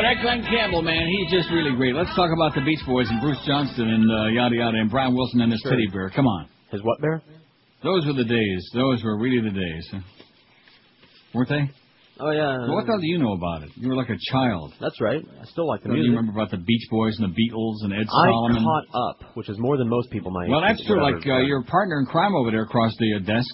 That 0.07 0.23
Glen 0.23 0.47
Campbell, 0.47 0.83
man, 0.83 1.09
he's 1.09 1.33
just 1.33 1.51
really 1.51 1.75
great. 1.75 1.93
Let's 1.97 2.15
talk 2.15 2.31
about 2.31 2.55
the 2.55 2.61
Beach 2.63 2.79
Boys 2.87 3.11
and 3.11 3.21
Bruce 3.21 3.43
Johnston 3.45 3.91
and 3.91 4.07
uh, 4.07 4.27
yada 4.31 4.55
yada 4.55 4.79
and 4.79 4.89
Brian 4.89 5.13
Wilson 5.17 5.41
and 5.41 5.51
his 5.51 5.61
Sure. 5.63 5.73
teddy 5.73 5.89
bear. 5.91 6.11
Come 6.15 6.29
on. 6.29 6.47
His 6.71 6.81
what 6.85 7.01
bear? 7.01 7.23
Those 7.83 8.07
were 8.07 8.13
the 8.13 8.23
days. 8.25 8.71
Those 8.73 9.03
were 9.03 9.19
really 9.19 9.41
the 9.43 9.51
days. 9.51 9.89
huh? 9.91 9.99
Weren't 11.35 11.49
they? 11.49 11.65
Oh 12.21 12.31
yeah. 12.31 12.71
What 12.71 12.87
the 12.87 12.93
hell 12.93 13.01
do 13.01 13.07
you 13.09 13.19
know 13.19 13.33
about 13.33 13.65
it? 13.65 13.71
You 13.75 13.89
were 13.89 13.97
like 13.97 14.09
a 14.09 14.17
child. 14.31 14.75
That's 14.81 15.01
right. 15.01 15.21
I 15.43 15.45
still 15.47 15.67
like 15.67 15.83
the 15.83 15.89
Don't 15.89 15.99
music. 15.99 16.13
you 16.13 16.17
remember 16.17 16.39
about 16.41 16.53
the 16.53 16.63
Beach 16.63 16.87
Boys 16.89 17.19
and 17.19 17.27
the 17.27 17.35
Beatles 17.35 17.83
and 17.83 17.93
Ed 17.93 18.07
I 18.07 18.31
caught 18.31 18.87
up, 18.95 19.35
which 19.37 19.49
is 19.49 19.59
more 19.59 19.77
than 19.77 19.89
most 19.89 20.11
people 20.11 20.31
my 20.31 20.47
well, 20.49 20.61
that's 20.63 20.87
true. 20.87 21.03
Like 21.03 21.27
uh, 21.27 21.39
your 21.43 21.65
partner 21.65 21.99
in 21.99 22.07
crime 22.07 22.37
over 22.37 22.53
there 22.53 22.63
across 22.63 22.93
the 23.01 23.17
uh, 23.17 23.27
desk. 23.27 23.51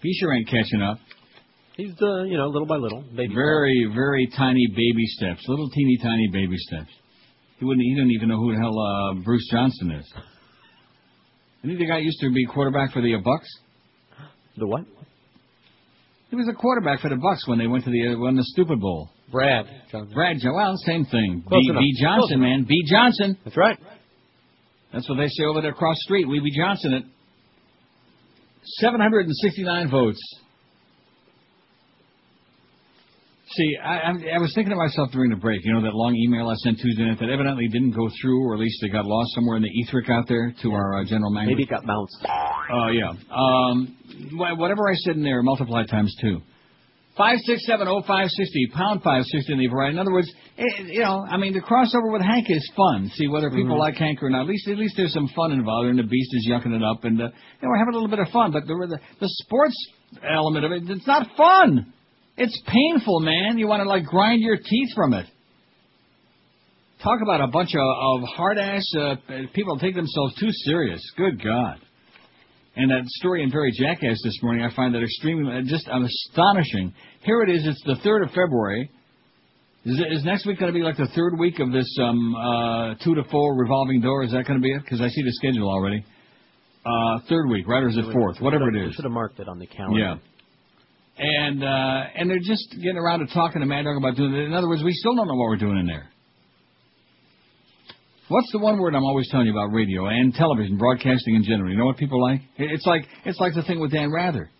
He 0.00 0.14
sure 0.14 0.32
ain't 0.32 0.48
catching 0.48 0.80
up. 0.80 0.96
He's 1.76 1.92
uh, 2.02 2.24
you 2.24 2.36
know, 2.36 2.48
little 2.48 2.66
by 2.66 2.76
little, 2.76 3.02
baby. 3.16 3.34
Very, 3.34 3.90
very 3.94 4.28
tiny 4.36 4.66
baby 4.68 5.06
steps. 5.06 5.42
Little 5.48 5.70
teeny 5.70 5.98
tiny 6.02 6.28
baby 6.32 6.56
steps. 6.56 6.90
He 7.58 7.64
wouldn't. 7.64 7.82
He 7.82 7.94
didn't 7.94 8.10
even 8.10 8.28
know 8.28 8.38
who 8.38 8.52
the 8.54 8.60
hell 8.60 8.78
uh, 8.78 9.14
Bruce 9.24 9.48
Johnson 9.50 9.92
is. 9.92 10.12
Isn't 11.64 11.70
he 11.70 11.76
the 11.76 11.88
guy 11.90 11.98
used 11.98 12.20
to 12.20 12.30
be 12.32 12.44
quarterback 12.44 12.92
for 12.92 13.00
the 13.00 13.14
uh, 13.14 13.18
Bucks? 13.24 13.48
The 14.58 14.66
what? 14.66 14.84
He 16.28 16.36
was 16.36 16.48
a 16.48 16.54
quarterback 16.54 17.00
for 17.00 17.08
the 17.08 17.16
Bucks 17.16 17.46
when 17.46 17.58
they 17.58 17.66
went 17.66 17.84
to 17.84 17.90
the 17.90 18.14
uh, 18.14 18.18
won 18.18 18.36
the 18.36 18.42
stupid 18.44 18.80
bowl. 18.80 19.10
Brad. 19.30 19.64
Brad, 20.12 20.36
Jo- 20.40 20.52
well, 20.54 20.74
same 20.84 21.06
thing. 21.06 21.42
Close 21.48 21.62
B, 21.62 21.70
enough. 21.70 21.80
B 21.80 21.94
Johnson, 21.98 22.18
Close 22.20 22.30
enough. 22.32 22.40
man. 22.42 22.64
B 22.68 22.82
Johnson. 22.86 23.38
That's 23.44 23.56
right. 23.56 23.78
That's 24.92 25.08
what 25.08 25.16
they 25.16 25.28
say 25.28 25.44
over 25.44 25.62
there 25.62 25.70
across 25.70 25.96
the 25.96 26.02
street. 26.04 26.28
We 26.28 26.40
B 26.40 26.52
Johnson 26.54 26.92
it. 26.92 27.04
769 28.80 29.90
votes. 29.90 30.20
See, 33.56 33.76
I, 33.84 33.98
I, 33.98 34.10
I 34.36 34.38
was 34.38 34.52
thinking 34.54 34.70
to 34.70 34.76
myself 34.76 35.10
during 35.12 35.30
the 35.30 35.36
break, 35.36 35.60
you 35.64 35.74
know, 35.74 35.82
that 35.82 35.92
long 35.94 36.14
email 36.16 36.48
I 36.48 36.54
sent 36.56 36.78
Tuesday 36.80 37.04
night 37.04 37.18
that 37.20 37.28
evidently 37.28 37.68
didn't 37.68 37.90
go 37.92 38.08
through, 38.20 38.42
or 38.48 38.54
at 38.54 38.60
least 38.60 38.82
it 38.82 38.88
got 38.92 39.04
lost 39.04 39.34
somewhere 39.34 39.56
in 39.56 39.62
the 39.62 39.68
etheric 39.70 40.08
out 40.08 40.26
there 40.26 40.54
to 40.62 40.72
our 40.72 41.00
uh, 41.00 41.04
general 41.04 41.30
manager. 41.30 41.50
Maybe 41.50 41.64
it 41.64 41.68
got 41.68 41.84
bounced. 41.84 42.16
Oh, 42.24 42.88
yeah. 42.88 43.12
Um, 43.30 43.96
whatever 44.56 44.88
I 44.88 44.94
said 44.94 45.16
in 45.16 45.22
there, 45.22 45.42
multiply 45.42 45.84
times 45.84 46.14
two. 46.20 46.40
Five 47.14 47.36
six 47.44 47.66
seven 47.66 47.88
oh 47.88 48.00
five 48.06 48.28
sixty 48.30 48.68
pound 48.72 49.02
five 49.02 49.24
sixty 49.26 49.52
in 49.52 49.58
the 49.58 49.66
variety. 49.66 49.96
In 49.96 49.98
other 50.00 50.12
words, 50.12 50.32
it, 50.56 50.86
you 50.86 51.00
know, 51.02 51.22
I 51.30 51.36
mean, 51.36 51.52
the 51.52 51.60
crossover 51.60 52.10
with 52.10 52.22
Hank 52.22 52.46
is 52.48 52.66
fun. 52.74 53.10
See 53.16 53.28
whether 53.28 53.50
people 53.50 53.76
Mhm. 53.76 53.80
like 53.80 53.96
Hank 53.96 54.22
or 54.22 54.30
not. 54.30 54.42
At 54.44 54.48
least, 54.48 54.66
at 54.66 54.78
least 54.78 54.94
there's 54.96 55.12
some 55.12 55.28
fun 55.36 55.52
involved, 55.52 55.90
and 55.90 55.98
the 55.98 56.04
Beast 56.04 56.30
is 56.32 56.48
yucking 56.50 56.74
it 56.74 56.82
up, 56.82 57.04
and 57.04 57.20
uh, 57.20 57.24
you 57.24 57.30
know, 57.62 57.68
we're 57.68 57.76
having 57.76 57.92
a 57.92 57.98
little 57.98 58.08
bit 58.08 58.18
of 58.18 58.28
fun. 58.30 58.50
But 58.50 58.66
the, 58.66 58.72
the 58.88 58.98
the 59.20 59.28
sports 59.28 59.76
element 60.26 60.64
of 60.64 60.72
it, 60.72 60.84
it's 60.88 61.06
not 61.06 61.26
fun. 61.36 61.92
It's 62.36 62.60
painful, 62.66 63.20
man. 63.20 63.58
You 63.58 63.68
want 63.68 63.82
to 63.82 63.88
like 63.88 64.04
grind 64.04 64.40
your 64.40 64.56
teeth 64.56 64.90
from 64.94 65.12
it. 65.14 65.26
Talk 67.02 67.20
about 67.20 67.40
a 67.40 67.48
bunch 67.48 67.70
of, 67.74 67.80
of 67.80 68.28
hard 68.28 68.58
ass 68.58 68.84
uh, 68.96 69.16
people 69.54 69.78
take 69.78 69.94
themselves 69.94 70.34
too 70.38 70.50
serious. 70.64 71.02
Good 71.16 71.42
God. 71.42 71.80
And 72.74 72.90
that 72.90 73.04
story 73.06 73.42
in 73.42 73.50
Very 73.50 73.72
Jackass 73.72 74.18
this 74.24 74.38
morning, 74.42 74.64
I 74.64 74.74
find 74.74 74.94
that 74.94 75.02
extremely, 75.02 75.52
uh, 75.52 75.62
just 75.64 75.86
astonishing. 75.88 76.94
Here 77.22 77.42
it 77.42 77.50
is, 77.50 77.66
it's 77.66 77.82
the 77.84 77.96
3rd 78.08 78.24
of 78.24 78.28
February. 78.28 78.90
Is, 79.84 80.00
it, 80.00 80.12
is 80.12 80.24
next 80.24 80.46
week 80.46 80.58
going 80.58 80.72
to 80.72 80.78
be 80.78 80.84
like 80.84 80.96
the 80.96 81.08
third 81.14 81.38
week 81.38 81.58
of 81.58 81.70
this 81.72 81.98
um, 82.00 82.34
uh, 82.34 82.94
2 83.04 83.14
to 83.16 83.24
4 83.30 83.54
revolving 83.56 84.00
door? 84.00 84.22
Is 84.22 84.30
that 84.30 84.46
going 84.46 84.58
to 84.58 84.62
be 84.62 84.72
it? 84.72 84.80
Because 84.82 85.00
I 85.02 85.08
see 85.08 85.22
the 85.22 85.32
schedule 85.32 85.68
already. 85.68 86.04
Uh, 86.86 87.18
third 87.28 87.48
week, 87.48 87.66
right? 87.68 87.82
Or 87.82 87.88
is 87.88 87.96
it 87.96 88.12
fourth? 88.12 88.40
Whatever 88.40 88.68
it 88.68 88.88
is. 88.88 88.94
Should 88.94 89.04
have 89.04 89.12
marked 89.12 89.38
it 89.38 89.48
on 89.48 89.58
the 89.58 89.66
calendar. 89.66 90.00
Yeah. 90.00 90.16
And 91.18 91.62
uh, 91.62 92.02
and 92.16 92.30
they're 92.30 92.38
just 92.38 92.70
getting 92.70 92.96
around 92.96 93.20
to 93.20 93.32
talking 93.34 93.60
to 93.60 93.66
Mad 93.66 93.84
Dog 93.84 93.96
about 93.96 94.16
doing 94.16 94.34
it. 94.34 94.44
In 94.44 94.54
other 94.54 94.68
words, 94.68 94.82
we 94.82 94.92
still 94.92 95.14
don't 95.14 95.28
know 95.28 95.34
what 95.34 95.48
we're 95.48 95.56
doing 95.56 95.78
in 95.78 95.86
there. 95.86 96.08
What's 98.28 98.50
the 98.50 98.58
one 98.58 98.78
word 98.78 98.94
I'm 98.94 99.04
always 99.04 99.28
telling 99.30 99.46
you 99.46 99.52
about 99.52 99.74
radio 99.74 100.06
and 100.06 100.32
television, 100.32 100.78
broadcasting 100.78 101.34
in 101.34 101.44
general? 101.44 101.70
You 101.70 101.76
know 101.76 101.84
what 101.84 101.98
people 101.98 102.22
like? 102.22 102.40
It's 102.56 102.86
like 102.86 103.02
it's 103.26 103.38
like 103.38 103.54
the 103.54 103.62
thing 103.62 103.78
with 103.78 103.92
Dan 103.92 104.10
Rather. 104.10 104.50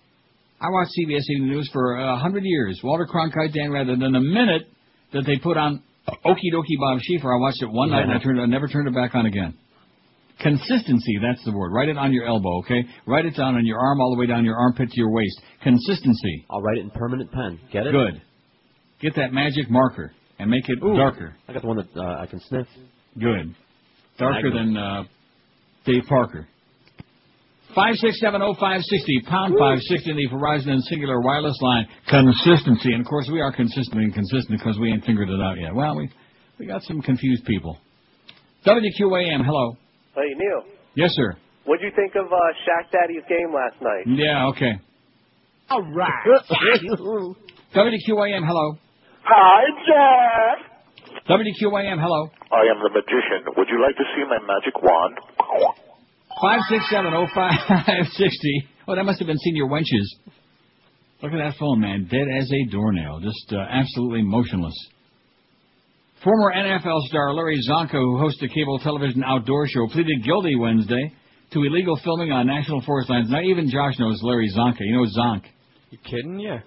I 0.60 0.68
watched 0.68 0.90
CBS 0.90 1.22
Evening 1.30 1.48
News 1.48 1.70
for 1.72 1.96
a 1.96 2.18
hundred 2.18 2.44
years. 2.44 2.78
Walter 2.84 3.06
Cronkite, 3.06 3.54
Dan 3.54 3.72
Rather. 3.72 3.96
Then 3.96 4.12
the 4.12 4.20
minute 4.20 4.68
that 5.14 5.22
they 5.26 5.38
put 5.38 5.56
on 5.56 5.82
Okie 6.06 6.52
Dokie 6.52 6.78
Bob 6.78 6.98
Schieffer, 6.98 7.34
I 7.34 7.40
watched 7.40 7.62
it 7.62 7.70
one 7.70 7.90
night 7.90 8.02
and 8.02 8.12
I 8.12 8.18
turned 8.18 8.40
I 8.40 8.46
never 8.46 8.68
turned 8.68 8.88
it 8.88 8.94
back 8.94 9.14
on 9.14 9.24
again. 9.24 9.54
Consistency, 10.42 11.18
that's 11.22 11.44
the 11.44 11.52
word. 11.52 11.72
Write 11.72 11.88
it 11.88 11.96
on 11.96 12.12
your 12.12 12.26
elbow, 12.26 12.58
okay? 12.58 12.84
Write 13.06 13.26
it 13.26 13.36
down 13.36 13.54
on 13.54 13.64
your 13.64 13.78
arm 13.78 14.00
all 14.00 14.14
the 14.14 14.18
way 14.18 14.26
down 14.26 14.44
your 14.44 14.56
armpit 14.56 14.90
to 14.90 14.96
your 14.96 15.12
waist. 15.12 15.40
Consistency. 15.62 16.46
I'll 16.50 16.60
write 16.60 16.78
it 16.78 16.80
in 16.80 16.90
permanent 16.90 17.30
pen. 17.30 17.60
Get 17.72 17.86
it? 17.86 17.92
Good. 17.92 18.20
Get 19.00 19.14
that 19.16 19.32
magic 19.32 19.70
marker 19.70 20.12
and 20.38 20.50
make 20.50 20.68
it 20.68 20.78
Ooh, 20.82 20.96
darker. 20.96 21.34
I 21.48 21.52
got 21.52 21.62
the 21.62 21.68
one 21.68 21.76
that 21.76 21.88
uh, 21.96 22.22
I 22.22 22.26
can 22.26 22.40
sniff. 22.40 22.66
Good. 23.18 23.54
Darker 24.18 24.50
than 24.52 24.76
uh, 24.76 25.04
Dave 25.84 26.02
Parker. 26.08 26.48
Five 27.74 27.94
six 27.94 28.20
seven 28.20 28.42
oh 28.42 28.54
five 28.60 28.82
sixty 28.82 29.22
pound 29.26 29.54
five 29.58 29.78
sixty 29.80 30.10
in 30.10 30.16
the 30.16 30.28
Verizon 30.28 30.68
and 30.68 30.82
Cingular 30.90 31.24
wireless 31.24 31.58
line. 31.62 31.86
Consistency, 32.06 32.92
and 32.92 33.00
of 33.00 33.06
course 33.06 33.30
we 33.32 33.40
are 33.40 33.50
consistent 33.50 33.98
and 33.98 34.12
consistent 34.12 34.58
because 34.58 34.78
we 34.78 34.92
ain't 34.92 35.04
figured 35.04 35.30
it 35.30 35.40
out 35.40 35.58
yet. 35.58 35.74
Well, 35.74 35.96
we 35.96 36.10
we 36.58 36.66
got 36.66 36.82
some 36.82 37.00
confused 37.00 37.46
people. 37.46 37.78
WQAM, 38.66 39.44
hello. 39.44 39.78
Hey, 40.14 40.34
Neil. 40.36 40.62
Yes, 40.94 41.10
sir. 41.14 41.36
What'd 41.64 41.82
you 41.82 41.90
think 41.96 42.14
of 42.16 42.26
uh, 42.26 42.36
Shaq 42.66 42.90
Daddy's 42.92 43.22
game 43.28 43.52
last 43.54 43.80
night? 43.80 44.04
Yeah, 44.06 44.48
okay. 44.48 44.72
All 45.70 45.82
right. 45.82 46.26
WQAM, 47.74 48.44
hello. 48.46 48.76
Hi, 49.24 49.62
Jack. 49.86 50.58
WQAM, 51.28 51.98
hello. 52.00 52.28
I 52.50 52.66
am 52.68 52.82
the 52.82 52.90
magician. 52.92 53.46
Would 53.56 53.68
you 53.70 53.80
like 53.80 53.96
to 53.96 54.04
see 54.14 54.24
my 54.28 54.38
magic 54.44 54.74
wand? 54.82 55.16
Five 56.42 56.60
six 56.68 56.84
seven 56.90 57.14
oh 57.14 57.26
five 57.34 57.52
sixty. 58.14 58.68
Oh, 58.88 58.96
that 58.96 59.04
must 59.04 59.20
have 59.20 59.28
been 59.28 59.38
senior 59.38 59.66
wenches. 59.66 60.08
Look 61.22 61.30
at 61.32 61.36
that 61.38 61.54
phone, 61.56 61.78
man. 61.78 62.08
Dead 62.10 62.26
as 62.36 62.50
a 62.50 62.64
doornail. 62.72 63.20
Just 63.20 63.52
uh, 63.52 63.58
absolutely 63.70 64.22
motionless. 64.22 64.74
Former 66.24 66.52
NFL 66.54 67.00
star 67.08 67.34
Larry 67.34 67.58
Csonka, 67.68 67.92
who 67.92 68.18
hosts 68.18 68.40
a 68.42 68.48
cable 68.48 68.78
television 68.78 69.24
outdoor 69.24 69.66
show, 69.66 69.88
pleaded 69.88 70.22
guilty 70.24 70.54
Wednesday 70.54 71.12
to 71.52 71.64
illegal 71.64 71.98
filming 72.04 72.30
on 72.30 72.46
national 72.46 72.80
forest 72.82 73.10
lands. 73.10 73.28
Now, 73.30 73.40
even 73.42 73.68
Josh 73.68 73.98
knows 73.98 74.20
Larry 74.22 74.48
Csonka. 74.56 74.76
You 74.80 74.96
know 74.96 75.06
Zonk. 75.18 75.42
You 75.90 75.98
kidding? 76.04 76.38
Yeah. 76.38 76.60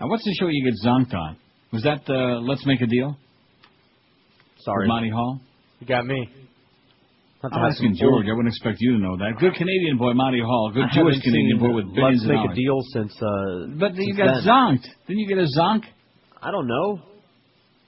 Now, 0.00 0.08
what's 0.08 0.24
the 0.24 0.34
show 0.40 0.48
you 0.48 0.64
get 0.64 0.74
zonked 0.84 1.14
on? 1.14 1.36
Was 1.72 1.82
that 1.82 2.08
uh, 2.08 2.40
Let's 2.40 2.64
Make 2.66 2.80
a 2.80 2.86
Deal? 2.86 3.16
Sorry. 4.60 4.84
With 4.86 4.88
Monty 4.88 5.10
Hall? 5.10 5.40
You 5.80 5.86
got 5.86 6.06
me. 6.06 6.28
I'm 7.42 7.70
asking 7.70 7.96
George. 8.00 8.24
I 8.26 8.32
wouldn't 8.32 8.48
expect 8.48 8.78
you 8.80 8.92
to 8.92 8.98
know 8.98 9.18
that. 9.18 9.34
Good 9.38 9.52
Canadian 9.54 9.98
boy, 9.98 10.14
Monty 10.14 10.40
Hall. 10.40 10.70
Good 10.72 10.84
I 10.90 10.94
Jewish 10.94 11.20
Canadian 11.22 11.58
boy 11.58 11.74
with 11.74 11.84
Let's 11.94 12.24
make 12.24 12.50
a 12.50 12.54
deal 12.54 12.80
since. 12.94 13.12
Uh, 13.20 13.66
But 13.78 13.94
you 13.96 14.16
got 14.16 14.36
then. 14.36 14.44
zonked. 14.48 14.86
Didn't 15.06 15.18
you 15.20 15.28
get 15.28 15.36
a 15.38 15.46
zonk? 15.60 15.82
I 16.42 16.50
don't 16.50 16.66
know. 16.66 17.02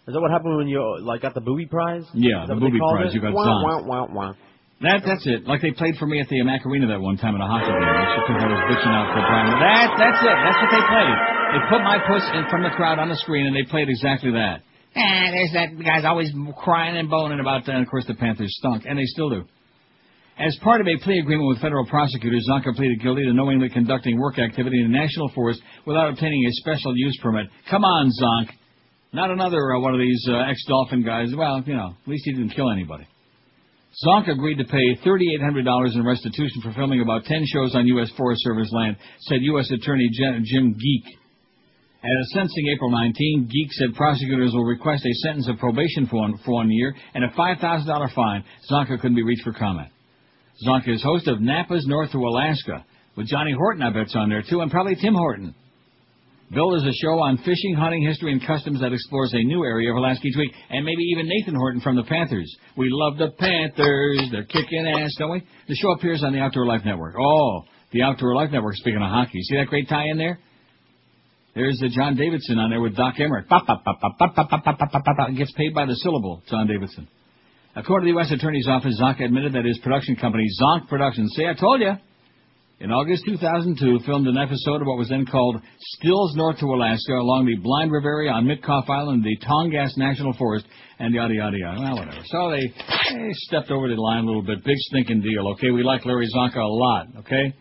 Is 0.06 0.14
that 0.14 0.20
what 0.20 0.30
happened 0.30 0.56
when 0.56 0.68
you 0.68 0.78
like 1.02 1.22
got 1.22 1.34
the 1.34 1.42
booby 1.42 1.66
prize? 1.66 2.06
Yeah, 2.14 2.46
the 2.46 2.54
that 2.54 2.60
booby 2.60 2.78
prize. 2.78 3.10
it? 3.10 3.14
You 3.14 3.20
got 3.20 3.34
wah, 3.34 3.42
zonked. 3.42 3.86
wah, 3.90 4.06
wah, 4.06 4.14
wah. 4.14 4.32
That 4.78 5.02
that's 5.02 5.26
it. 5.26 5.50
Like 5.50 5.62
they 5.66 5.72
played 5.74 5.96
for 5.98 6.06
me 6.06 6.20
at 6.20 6.28
the 6.28 6.38
Macarena 6.46 6.86
that 6.94 7.00
one 7.00 7.16
time 7.16 7.34
at 7.34 7.42
a 7.42 7.48
hockey 7.48 7.74
game. 7.74 7.80
That's 7.80 8.14
because 8.22 8.38
I 8.38 8.46
was 8.46 8.62
bitching 8.70 8.94
out 8.94 9.08
for 9.10 9.22
Brian. 9.24 9.50
That 9.58 9.88
that's 9.98 10.20
it. 10.22 10.36
That's 10.36 10.58
what 10.62 10.70
they 10.70 10.84
played. 10.84 11.16
They 11.56 11.60
put 11.66 11.80
my 11.82 11.98
puss 12.06 12.22
in 12.38 12.44
from 12.52 12.62
the 12.62 12.70
crowd 12.78 13.02
on 13.02 13.08
the 13.08 13.18
screen, 13.18 13.50
and 13.50 13.56
they 13.56 13.66
played 13.66 13.88
exactly 13.88 14.30
that. 14.38 14.62
And 14.94 15.34
there's 15.34 15.52
that 15.58 15.74
guy's 15.82 16.04
always 16.04 16.30
crying 16.62 16.94
and 16.96 17.10
boning 17.10 17.40
about 17.40 17.66
that. 17.66 17.74
And 17.74 17.82
of 17.82 17.90
course, 17.90 18.06
the 18.06 18.14
Panthers 18.14 18.54
stunk, 18.62 18.84
and 18.86 18.94
they 18.94 19.10
still 19.10 19.30
do. 19.30 19.42
As 20.38 20.54
part 20.62 20.80
of 20.80 20.86
a 20.86 20.96
plea 21.02 21.18
agreement 21.18 21.48
with 21.48 21.58
federal 21.64 21.86
prosecutors, 21.86 22.46
Csonka 22.46 22.76
pleaded 22.76 23.00
guilty 23.00 23.24
to 23.24 23.32
knowingly 23.32 23.70
conducting 23.70 24.20
work 24.20 24.38
activity 24.38 24.84
in 24.84 24.86
a 24.86 24.94
national 24.94 25.32
forest 25.34 25.60
without 25.86 26.10
obtaining 26.10 26.44
a 26.46 26.52
special 26.60 26.94
use 26.94 27.18
permit. 27.22 27.46
Come 27.70 27.82
on, 27.82 28.12
Zonk. 28.12 28.52
Not 29.12 29.30
another 29.30 29.74
uh, 29.74 29.80
one 29.80 29.94
of 29.94 30.00
these 30.00 30.26
uh, 30.28 30.50
ex-Dolphin 30.50 31.04
guys. 31.04 31.28
Well, 31.36 31.62
you 31.66 31.74
know, 31.74 31.94
at 32.02 32.08
least 32.08 32.24
he 32.24 32.32
didn't 32.32 32.50
kill 32.50 32.70
anybody. 32.70 33.06
Zonk 34.04 34.28
agreed 34.30 34.58
to 34.58 34.64
pay 34.64 34.94
$3,800 35.04 35.94
in 35.94 36.04
restitution 36.04 36.60
for 36.62 36.72
filming 36.74 37.00
about 37.00 37.24
10 37.24 37.44
shows 37.46 37.74
on 37.74 37.86
U.S. 37.86 38.10
Forest 38.16 38.42
Service 38.44 38.70
land, 38.72 38.96
said 39.20 39.38
U.S. 39.40 39.70
Attorney 39.70 40.10
Jim 40.12 40.74
Geek. 40.74 41.18
At 42.02 42.10
a 42.10 42.24
sentencing 42.34 42.68
April 42.74 42.90
19, 42.90 43.48
Geek 43.50 43.72
said 43.72 43.94
prosecutors 43.96 44.52
will 44.52 44.64
request 44.66 45.04
a 45.06 45.14
sentence 45.24 45.48
of 45.48 45.58
probation 45.58 46.06
for 46.06 46.20
one, 46.20 46.38
for 46.44 46.52
one 46.52 46.70
year 46.70 46.94
and 47.14 47.24
a 47.24 47.28
$5,000 47.28 48.14
fine. 48.14 48.44
Csonka 48.70 49.00
couldn't 49.00 49.16
be 49.16 49.22
reached 49.22 49.42
for 49.44 49.54
comment. 49.54 49.88
Csonka 50.64 50.90
is 50.90 51.02
host 51.02 51.26
of 51.26 51.40
Napa's 51.40 51.86
North 51.86 52.12
to 52.12 52.18
Alaska, 52.18 52.84
with 53.16 53.28
Johnny 53.28 53.52
Horton, 53.52 53.82
I 53.82 53.90
bet's 53.90 54.14
on 54.14 54.28
there 54.28 54.42
too, 54.48 54.60
and 54.60 54.70
probably 54.70 54.94
Tim 54.96 55.14
Horton. 55.14 55.54
Bill 56.52 56.74
is 56.76 56.84
a 56.84 56.92
show 57.02 57.18
on 57.18 57.38
fishing, 57.38 57.74
hunting, 57.74 58.06
history, 58.06 58.32
and 58.32 58.44
customs 58.46 58.80
that 58.80 58.92
explores 58.92 59.34
a 59.34 59.42
new 59.42 59.64
area 59.64 59.90
of 59.90 59.96
Alaska 59.96 60.26
each 60.26 60.36
week, 60.36 60.52
and 60.70 60.84
maybe 60.84 61.02
even 61.02 61.26
Nathan 61.26 61.56
Horton 61.56 61.80
from 61.80 61.96
the 61.96 62.04
Panthers. 62.04 62.54
We 62.76 62.88
love 62.90 63.18
the 63.18 63.30
Panthers. 63.36 64.28
They're 64.30 64.44
kicking 64.44 64.86
ass, 64.86 65.14
don't 65.18 65.32
we? 65.32 65.42
The 65.68 65.74
show 65.74 65.90
appears 65.92 66.22
on 66.22 66.32
the 66.32 66.38
Outdoor 66.38 66.66
Life 66.66 66.82
Network. 66.84 67.16
Oh, 67.18 67.62
the 67.90 68.02
Outdoor 68.02 68.34
Life 68.36 68.50
Network, 68.52 68.76
speaking 68.76 69.02
of 69.02 69.10
hockey. 69.10 69.42
See 69.42 69.56
that 69.56 69.66
great 69.66 69.88
tie 69.88 70.08
in 70.08 70.18
there? 70.18 70.38
There's 71.56 71.78
the 71.80 71.88
John 71.88 72.16
Davidson 72.16 72.58
on 72.58 72.70
there 72.70 72.80
with 72.80 72.94
Doc 72.94 73.14
Emrick. 73.16 73.48
Gets 75.36 75.52
paid 75.52 75.74
by 75.74 75.86
the 75.86 75.96
syllable, 75.96 76.42
John 76.48 76.68
Davidson. 76.68 77.08
According 77.74 78.06
to 78.06 78.12
the 78.12 78.18
U.S. 78.18 78.30
Attorney's 78.30 78.68
Office, 78.68 79.00
Zonk 79.02 79.22
admitted 79.22 79.54
that 79.54 79.64
his 79.64 79.78
production 79.78 80.16
company, 80.16 80.46
Zonk 80.62 80.88
Productions, 80.88 81.32
see, 81.34 81.46
I 81.46 81.54
told 81.54 81.80
you, 81.80 81.92
in 82.78 82.92
August 82.92 83.24
2002, 83.26 84.04
filmed 84.04 84.26
an 84.26 84.36
episode 84.36 84.82
of 84.82 84.86
what 84.86 84.98
was 84.98 85.08
then 85.08 85.24
called 85.24 85.56
Stills 85.96 86.36
North 86.36 86.58
to 86.58 86.66
Alaska 86.66 87.14
along 87.14 87.46
the 87.46 87.56
Blind 87.56 87.90
River 87.90 88.20
area 88.20 88.32
on 88.32 88.44
Mitkof 88.44 88.90
Island, 88.90 89.24
the 89.24 89.36
Tongass 89.40 89.96
National 89.96 90.34
Forest, 90.34 90.66
and 90.98 91.14
yada 91.14 91.32
yada 91.32 91.56
yada. 91.56 91.80
Well, 91.80 91.96
whatever. 92.04 92.20
So 92.28 92.50
they, 92.52 92.68
they 93.16 93.32
stepped 93.48 93.70
over 93.70 93.88
the 93.88 93.96
line 93.96 94.24
a 94.24 94.26
little 94.26 94.44
bit. 94.44 94.62
Big 94.62 94.76
stinking 94.92 95.22
deal. 95.22 95.48
Okay, 95.56 95.70
we 95.70 95.82
like 95.82 96.04
Larry 96.04 96.28
Csonka 96.28 96.60
a 96.60 96.68
lot. 96.68 97.06
Okay, 97.20 97.54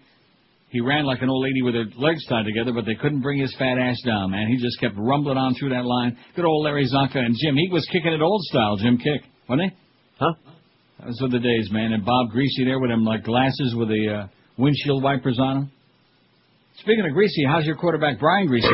he 0.68 0.82
ran 0.82 1.06
like 1.06 1.22
an 1.22 1.30
old 1.30 1.44
lady 1.44 1.62
with 1.62 1.76
her 1.76 1.86
legs 1.96 2.26
tied 2.28 2.44
together, 2.44 2.74
but 2.74 2.84
they 2.84 2.96
couldn't 2.96 3.22
bring 3.22 3.40
his 3.40 3.56
fat 3.58 3.80
ass 3.80 4.02
down. 4.06 4.32
Man, 4.32 4.50
he 4.50 4.58
just 4.58 4.82
kept 4.82 4.96
rumbling 4.98 5.38
on 5.38 5.56
through 5.56 5.70
that 5.70 5.86
line. 5.86 6.18
Good 6.36 6.44
old 6.44 6.66
Larry 6.66 6.92
Csonka 6.92 7.24
and 7.24 7.34
Jim. 7.40 7.56
He 7.56 7.70
was 7.72 7.88
kicking 7.88 8.12
it 8.12 8.22
old 8.22 8.42
style, 8.52 8.76
Jim 8.76 8.98
Kick, 8.98 9.24
wasn't 9.48 9.72
he? 9.72 9.78
Huh? 10.20 10.34
Those 11.06 11.20
were 11.22 11.30
the 11.30 11.40
days, 11.40 11.70
man. 11.72 11.94
And 11.94 12.04
Bob 12.04 12.36
Griese 12.36 12.66
there 12.66 12.80
with 12.80 12.92
him 12.92 13.06
like 13.06 13.24
glasses 13.24 13.74
with 13.78 13.88
the 13.88 14.24
uh, 14.24 14.28
windshield 14.58 15.04
wipers 15.04 15.40
on 15.40 15.58
him. 15.58 15.72
Speaking 16.80 17.06
of 17.06 17.14
greasy, 17.14 17.44
how's 17.48 17.66
your 17.66 17.78
quarterback 17.78 18.20
Brian 18.20 18.48
Griese? 18.48 18.70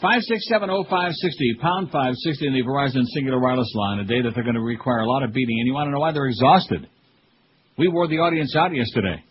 Five 0.00 0.22
six 0.22 0.48
seven 0.48 0.70
oh 0.70 0.84
five 0.88 1.12
sixty 1.12 1.54
pound 1.60 1.90
five 1.90 2.14
sixty 2.16 2.46
in 2.46 2.54
the 2.54 2.62
Verizon 2.62 3.04
Cingular 3.14 3.40
Wireless 3.40 3.70
line. 3.74 3.98
A 3.98 4.04
day 4.04 4.22
that 4.22 4.32
they're 4.34 4.44
going 4.44 4.54
to 4.54 4.62
require 4.62 5.00
a 5.00 5.06
lot 5.06 5.22
of 5.22 5.34
beating, 5.34 5.58
and 5.60 5.66
you 5.66 5.74
want 5.74 5.88
to 5.88 5.90
know 5.90 6.00
why 6.00 6.12
they're 6.12 6.26
exhausted? 6.26 6.88
We 7.76 7.88
wore 7.88 8.08
the 8.08 8.16
audience 8.16 8.56
out 8.56 8.74
yesterday, 8.74 9.22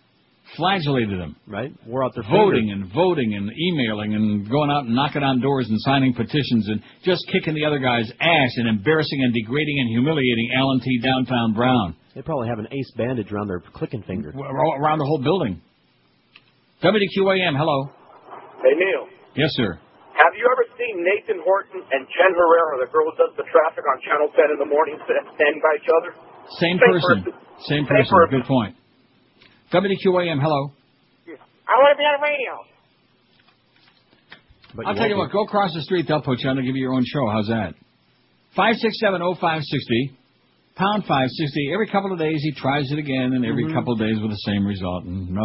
flagellated 0.55 1.19
them. 1.19 1.35
Right? 1.47 1.73
Wore 1.87 2.03
out 2.03 2.13
their 2.13 2.23
voting 2.23 2.69
and 2.69 2.93
voting 2.93 3.33
and 3.33 3.49
emailing 3.51 4.13
and 4.13 4.47
going 4.47 4.69
out 4.69 4.85
and 4.85 4.93
knocking 4.93 5.23
on 5.23 5.41
doors 5.41 5.67
and 5.67 5.79
signing 5.81 6.13
petitions 6.13 6.69
and 6.69 6.83
just 7.03 7.25
kicking 7.31 7.55
the 7.55 7.65
other 7.65 7.79
guy's 7.79 8.09
ass 8.21 8.51
and 8.57 8.67
embarrassing 8.67 9.23
and 9.23 9.33
degrading 9.33 9.79
and 9.79 9.89
humiliating 9.89 10.51
Alan 10.55 10.81
T. 10.81 11.01
Downtown 11.01 11.53
Brown 11.53 11.95
they 12.15 12.21
probably 12.21 12.47
have 12.49 12.59
an 12.59 12.67
ace 12.71 12.91
bandage 12.97 13.31
around 13.31 13.47
their 13.47 13.59
clicking 13.61 14.01
finger. 14.03 14.31
Well, 14.33 14.49
around 14.49 14.97
the 14.99 15.05
whole 15.05 15.21
building. 15.21 15.61
WQAM, 16.83 17.53
hello. 17.57 17.91
Hey, 18.63 18.73
Neil. 18.75 19.05
Yes, 19.35 19.49
sir. 19.53 19.77
Have 20.19 20.33
you 20.35 20.43
ever 20.51 20.65
seen 20.75 20.99
Nathan 21.05 21.39
Horton 21.45 21.79
and 21.79 22.03
Jen 22.11 22.33
Herrera, 22.35 22.83
the 22.83 22.91
girl 22.91 23.07
who 23.07 23.15
does 23.15 23.31
the 23.37 23.47
traffic 23.51 23.83
on 23.87 24.01
Channel 24.03 24.27
10 24.35 24.51
in 24.51 24.59
the 24.59 24.67
morning, 24.67 24.97
standing 25.05 25.61
by 25.63 25.77
each 25.79 25.87
other? 25.87 26.11
Same, 26.59 26.75
Same 26.75 26.79
person. 26.79 27.17
person. 27.23 27.33
Same, 27.69 27.85
Same 27.85 27.85
person. 27.87 28.11
person. 28.11 28.31
Good 28.41 28.47
point. 28.49 28.73
WQAM, 29.71 30.41
hello. 30.41 30.73
I 31.69 31.75
want 31.77 31.93
to 31.93 31.99
be 32.01 32.03
on 32.03 32.15
the 32.19 32.25
radio. 32.25 32.53
But 34.75 34.87
I'll 34.87 34.93
you 34.93 34.99
tell 34.99 35.09
you 35.09 35.17
what, 35.17 35.31
go 35.31 35.43
across 35.45 35.71
the 35.73 35.81
street, 35.83 36.05
they'll 36.07 36.21
put 36.21 36.39
you 36.41 36.49
on. 36.49 36.57
Give 36.57 36.75
you 36.75 36.81
your 36.81 36.93
own 36.93 37.05
show. 37.05 37.29
How's 37.29 37.47
that? 37.47 37.75
5670560 38.57 40.17
pound 40.79 41.03
five 41.05 41.29
sixty. 41.29 41.69
Every 41.73 41.87
couple 41.87 42.11
of 42.13 42.17
days 42.19 42.39
he 42.41 42.51
tries 42.53 42.89
it 42.91 42.97
again, 42.97 43.33
and 43.33 43.45
every 43.45 43.65
Mhm. 43.65 43.73
couple 43.73 43.93
of 43.93 43.99
days 43.99 44.17
with 44.19 44.31
the 44.31 44.43
same 44.47 44.65
result, 44.65 45.03
and 45.03 45.29
no 45.29 45.43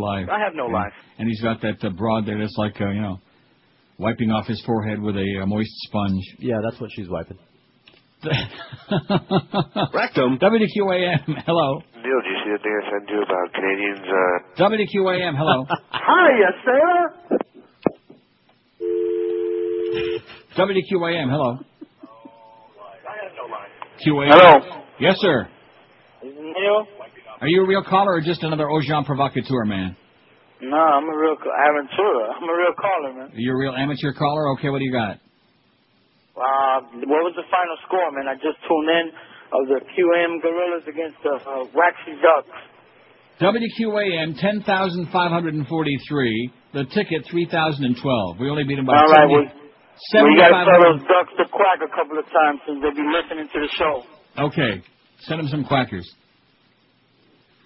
life. 0.00 0.28
I 0.30 0.38
have 0.38 0.54
no 0.54 0.64
And- 0.64 0.72
life. 0.74 0.94
And 1.18 1.28
he's 1.28 1.42
got 1.42 1.60
that 1.62 1.84
uh, 1.84 1.90
broad 1.90 2.24
there 2.26 2.38
that's 2.38 2.56
like 2.56 2.80
uh, 2.80 2.88
you 2.88 3.02
know, 3.02 3.18
wiping 3.98 4.30
off 4.30 4.46
his 4.46 4.62
forehead 4.64 5.00
with 5.02 5.16
a 5.16 5.40
uh, 5.42 5.46
moist 5.46 5.70
sponge. 5.88 6.22
Yeah, 6.38 6.60
that's 6.64 6.80
what 6.80 6.90
she's 6.94 7.08
wiping. 7.10 7.36
Rectum. 9.94 10.38
WQAM. 10.38 11.42
Hello. 11.46 11.80
Neil, 11.96 12.20
did 12.20 12.30
you 12.30 12.38
see 12.44 12.50
the 12.52 12.58
thing 12.62 12.74
I 12.76 12.90
sent 12.90 13.08
you 13.08 13.22
about 13.22 13.52
Canadians? 13.54 14.06
Uh, 14.06 14.68
WQAM. 14.68 15.34
Hello. 15.36 15.64
Hiya, 15.92 16.50
Sarah. 16.64 17.06
WQAM. 20.56 21.30
Hello. 21.30 21.58
QAM. 24.06 24.30
Hello. 24.32 24.82
Yes, 24.98 25.16
sir. 25.20 25.48
Neil? 26.22 26.86
Are 27.40 27.48
you 27.48 27.64
a 27.64 27.66
real 27.66 27.82
caller 27.82 28.12
or 28.14 28.20
just 28.20 28.42
another 28.42 28.66
Ojan 28.66 29.04
provocateur 29.04 29.64
man? 29.64 29.96
No, 30.60 30.76
I'm 30.76 31.04
a 31.04 31.16
real 31.16 31.36
amateur. 31.40 32.28
I'm 32.36 32.44
a 32.44 32.52
real 32.52 32.74
caller, 32.76 33.12
man. 33.16 33.30
You're 33.34 33.56
a 33.56 33.58
real 33.58 33.72
amateur 33.72 34.12
caller? 34.12 34.52
Okay, 34.58 34.68
what 34.68 34.78
do 34.78 34.84
you 34.84 34.92
got? 34.92 35.16
Uh, 36.36 36.80
what 37.08 37.24
was 37.24 37.32
the 37.36 37.44
final 37.48 37.76
score, 37.88 38.10
man? 38.12 38.28
I 38.28 38.34
just 38.34 38.60
tuned 38.68 38.88
in 38.88 39.10
of 39.52 39.66
the 39.68 39.80
QM 39.92 40.40
Gorillas 40.42 40.84
against 40.86 41.16
the 41.24 41.34
uh, 41.40 41.64
Waxy 41.74 42.16
Ducks. 42.20 42.52
WQAM 43.40 44.38
10,543. 44.38 46.50
The 46.72 46.84
ticket 46.92 47.24
3,012. 47.30 48.38
We 48.38 48.48
only 48.50 48.62
beat 48.64 48.76
them 48.76 48.84
by 48.86 48.92
All 48.94 49.08
right, 49.10 49.26
well, 49.28 49.42
70 49.48 49.59
we 50.24 50.36
got 50.36 50.48
to 50.48 50.64
tell 50.64 50.82
those 50.92 51.02
ducks 51.06 51.32
to 51.38 51.44
quack 51.50 51.78
a 51.84 51.90
couple 51.94 52.18
of 52.18 52.24
times 52.26 52.60
since 52.66 52.78
they'll 52.82 52.94
be 52.94 53.04
listening 53.04 53.48
to 53.52 53.58
the 53.60 53.68
show. 53.76 54.02
Okay, 54.38 54.82
send 55.26 55.40
them 55.40 55.48
some 55.48 55.64
quackers. 55.64 56.08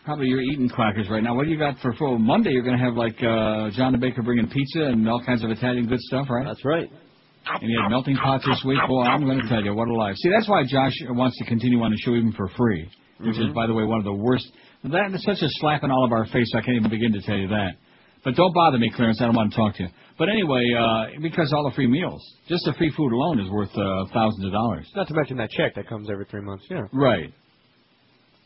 Probably 0.05 0.27
you're 0.27 0.43
eating 0.43 0.69
quackers 0.69 1.09
right 1.09 1.23
now. 1.23 1.35
What 1.35 1.44
do 1.44 1.51
you 1.51 1.59
got 1.59 1.78
for 1.78 1.94
full 1.94 2.19
Monday? 2.19 2.51
You're 2.51 2.62
going 2.65 2.77
to 2.78 2.85
have 2.85 2.94
like 2.94 3.16
uh, 3.23 3.70
John 3.73 3.93
the 3.93 3.98
Baker 3.98 4.23
bringing 4.23 4.48
pizza 4.48 4.82
and 4.82 5.09
all 5.09 5.23
kinds 5.24 5.43
of 5.43 5.51
Italian 5.51 5.86
good 5.86 6.01
stuff, 6.01 6.27
right? 6.28 6.44
That's 6.47 6.65
right. 6.65 6.90
And 7.47 7.70
you 7.70 7.81
had 7.81 7.89
melting 7.90 8.16
pots 8.16 8.44
this 8.47 8.62
week. 8.66 8.78
Boy, 8.89 9.02
I'm 9.02 9.24
going 9.24 9.40
to 9.40 9.48
tell 9.48 9.62
you, 9.62 9.74
what 9.74 9.89
a 9.89 9.94
life. 9.94 10.16
See, 10.16 10.31
that's 10.31 10.48
why 10.48 10.65
Josh 10.65 10.93
wants 11.11 11.39
to 11.39 11.44
continue 11.44 11.81
on 11.82 11.90
the 11.90 11.98
show 11.98 12.15
even 12.15 12.32
for 12.32 12.48
free, 12.56 12.89
which 13.19 13.36
is, 13.39 13.48
Mhm. 13.48 13.55
by 13.55 13.66
the 13.66 13.74
way, 13.74 13.85
one 13.85 13.98
of 13.98 14.05
the 14.05 14.15
worst. 14.15 14.47
That 14.85 15.12
is 15.12 15.23
such 15.24 15.40
a 15.43 15.48
slap 15.61 15.85
in 15.85 15.90
all 15.90 16.05
of 16.05 16.12
our 16.12 16.24
face. 16.27 16.51
I 16.55 16.61
can't 16.62 16.77
even 16.77 16.90
begin 16.90 17.12
to 17.12 17.20
tell 17.23 17.36
you 17.36 17.48
that. 17.48 17.77
But 18.24 18.36
don't 18.36 18.55
bother 18.55 18.78
me, 18.78 18.90
Clarence. 18.94 19.20
I 19.20 19.26
don't 19.26 19.36
want 19.36 19.52
to 19.52 19.56
talk 19.56 19.76
to 19.76 19.82
you. 19.84 19.88
But 20.18 20.28
anyway, 20.28 20.64
uh, 20.78 21.20
because 21.20 21.52
all 21.52 21.68
the 21.68 21.74
free 21.74 21.86
meals, 21.86 22.22
just 22.48 22.64
the 22.64 22.72
free 22.78 22.92
food 22.96 23.12
alone 23.12 23.40
is 23.40 23.51
worth 23.51 23.70
uh, 23.76 24.05
thousands 24.14 24.46
of 24.46 24.52
dollars. 24.52 24.90
Not 24.96 25.09
to 25.09 25.14
mention 25.14 25.36
that 25.38 25.51
check 25.51 25.74
that 25.74 25.88
comes 25.88 26.09
every 26.10 26.24
three 26.24 26.40
months. 26.40 26.64
Yeah. 26.70 26.82
Right. 26.92 27.32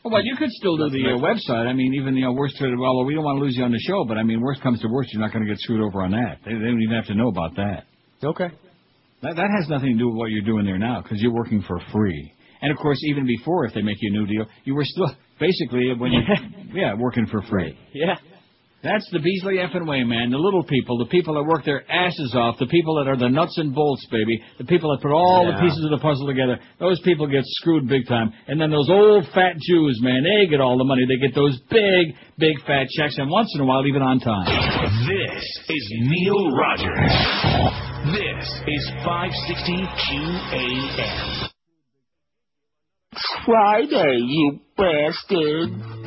Well, 0.03 0.23
you 0.23 0.35
could 0.37 0.49
still 0.51 0.77
do 0.77 0.89
the 0.89 1.11
uh, 1.11 1.17
website. 1.19 1.67
I 1.67 1.73
mean, 1.73 1.93
even 1.93 2.15
you 2.15 2.23
know, 2.23 2.31
worst 2.31 2.57
to 2.57 2.75
well, 2.75 3.03
we 3.05 3.13
don't 3.13 3.23
want 3.23 3.37
to 3.37 3.43
lose 3.43 3.55
you 3.55 3.63
on 3.63 3.71
the 3.71 3.79
show, 3.79 4.05
but 4.05 4.17
I 4.17 4.23
mean, 4.23 4.41
worst 4.41 4.61
comes 4.61 4.79
to 4.81 4.87
worst, 4.87 5.11
you're 5.13 5.21
not 5.21 5.33
going 5.33 5.45
to 5.45 5.49
get 5.49 5.59
screwed 5.59 5.81
over 5.81 6.01
on 6.01 6.11
that. 6.11 6.39
They, 6.45 6.53
they 6.53 6.59
don't 6.59 6.81
even 6.81 6.95
have 6.95 7.07
to 7.07 7.15
know 7.15 7.27
about 7.27 7.55
that. 7.57 7.83
Okay. 8.23 8.49
That 9.21 9.35
that 9.35 9.49
has 9.59 9.69
nothing 9.69 9.93
to 9.93 9.99
do 9.99 10.07
with 10.07 10.17
what 10.17 10.31
you're 10.31 10.45
doing 10.45 10.65
there 10.65 10.77
now, 10.77 11.01
because 11.01 11.21
you're 11.21 11.33
working 11.33 11.61
for 11.67 11.79
free. 11.91 12.33
And 12.61 12.71
of 12.71 12.77
course, 12.77 12.97
even 13.03 13.25
before, 13.25 13.65
if 13.65 13.73
they 13.73 13.81
make 13.81 13.97
you 13.99 14.11
a 14.13 14.17
new 14.17 14.25
deal, 14.25 14.45
you 14.63 14.73
were 14.73 14.85
still 14.85 15.13
basically 15.39 15.93
when 15.97 16.11
you 16.11 16.21
yeah 16.73 16.93
working 16.93 17.27
for 17.27 17.41
free. 17.43 17.77
Yeah. 17.93 18.15
That's 18.81 19.03
the 19.11 19.19
Beasley 19.19 19.55
effing 19.59 19.85
way, 19.85 20.03
man. 20.05 20.31
The 20.31 20.37
little 20.37 20.63
people, 20.63 20.97
the 20.97 21.11
people 21.11 21.33
that 21.35 21.43
work 21.43 21.65
their 21.65 21.83
asses 21.91 22.33
off, 22.33 22.55
the 22.59 22.67
people 22.67 22.95
that 22.95 23.09
are 23.11 23.17
the 23.17 23.27
nuts 23.27 23.57
and 23.57 23.75
bolts, 23.75 24.07
baby, 24.09 24.41
the 24.57 24.63
people 24.63 24.95
that 24.95 25.01
put 25.01 25.11
all 25.11 25.45
the 25.45 25.59
pieces 25.59 25.83
of 25.83 25.91
the 25.91 26.01
puzzle 26.01 26.25
together, 26.25 26.57
those 26.79 26.97
people 27.01 27.27
get 27.27 27.43
screwed 27.59 27.89
big 27.89 28.07
time. 28.07 28.31
And 28.47 28.55
then 28.59 28.71
those 28.71 28.89
old 28.89 29.25
fat 29.35 29.59
Jews, 29.59 29.99
man, 30.01 30.23
they 30.23 30.47
get 30.47 30.61
all 30.61 30.77
the 30.77 30.87
money. 30.87 31.03
They 31.03 31.19
get 31.19 31.35
those 31.35 31.59
big, 31.69 32.15
big 32.37 32.55
fat 32.65 32.87
checks, 32.95 33.17
and 33.17 33.29
once 33.29 33.51
in 33.53 33.59
a 33.59 33.65
while, 33.65 33.85
even 33.85 34.01
on 34.01 34.21
time. 34.21 34.47
This 34.47 35.43
is 35.67 35.93
Neil 35.99 36.55
Rogers. 36.55 37.11
This 38.15 38.47
is 38.63 38.91
560 39.03 39.75
QAM. 40.07 41.49
Friday, 43.43 44.23
you 44.23 44.59
bastard. 44.77 45.98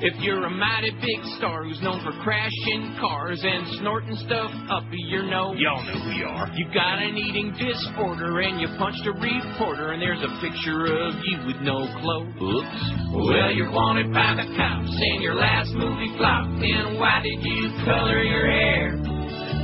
If 0.00 0.14
you're 0.22 0.46
a 0.46 0.50
mighty 0.50 0.94
big 1.02 1.18
star 1.38 1.64
who's 1.64 1.82
known 1.82 1.98
for 2.06 2.14
crashing 2.22 2.94
cars 3.00 3.42
and 3.42 3.66
snorting 3.82 4.14
stuff 4.22 4.46
up 4.70 4.84
your 4.92 5.26
nose, 5.26 5.58
Y'all 5.58 5.82
know 5.82 5.98
who 5.98 6.14
you 6.14 6.24
are. 6.24 6.46
You 6.54 6.70
got 6.70 7.02
an 7.02 7.18
eating 7.18 7.50
disorder 7.58 8.38
and 8.38 8.60
you 8.60 8.68
punched 8.78 9.02
a 9.06 9.10
reporter 9.10 9.90
and 9.90 10.00
there's 10.00 10.22
a 10.22 10.30
picture 10.38 10.86
of 10.86 11.18
you 11.26 11.42
with 11.50 11.58
no 11.66 11.82
clothes. 11.98 12.30
Oops. 12.38 12.78
Well, 13.10 13.50
you're 13.50 13.74
wanted 13.74 14.14
by 14.14 14.38
the 14.38 14.46
cops 14.54 14.94
and 14.94 15.18
your 15.18 15.34
last 15.34 15.74
movie 15.74 16.14
flopped. 16.14 16.62
And 16.62 16.94
why 17.02 17.18
did 17.18 17.42
you 17.42 17.66
color 17.82 18.22
your 18.22 18.46
hair? 18.46 18.94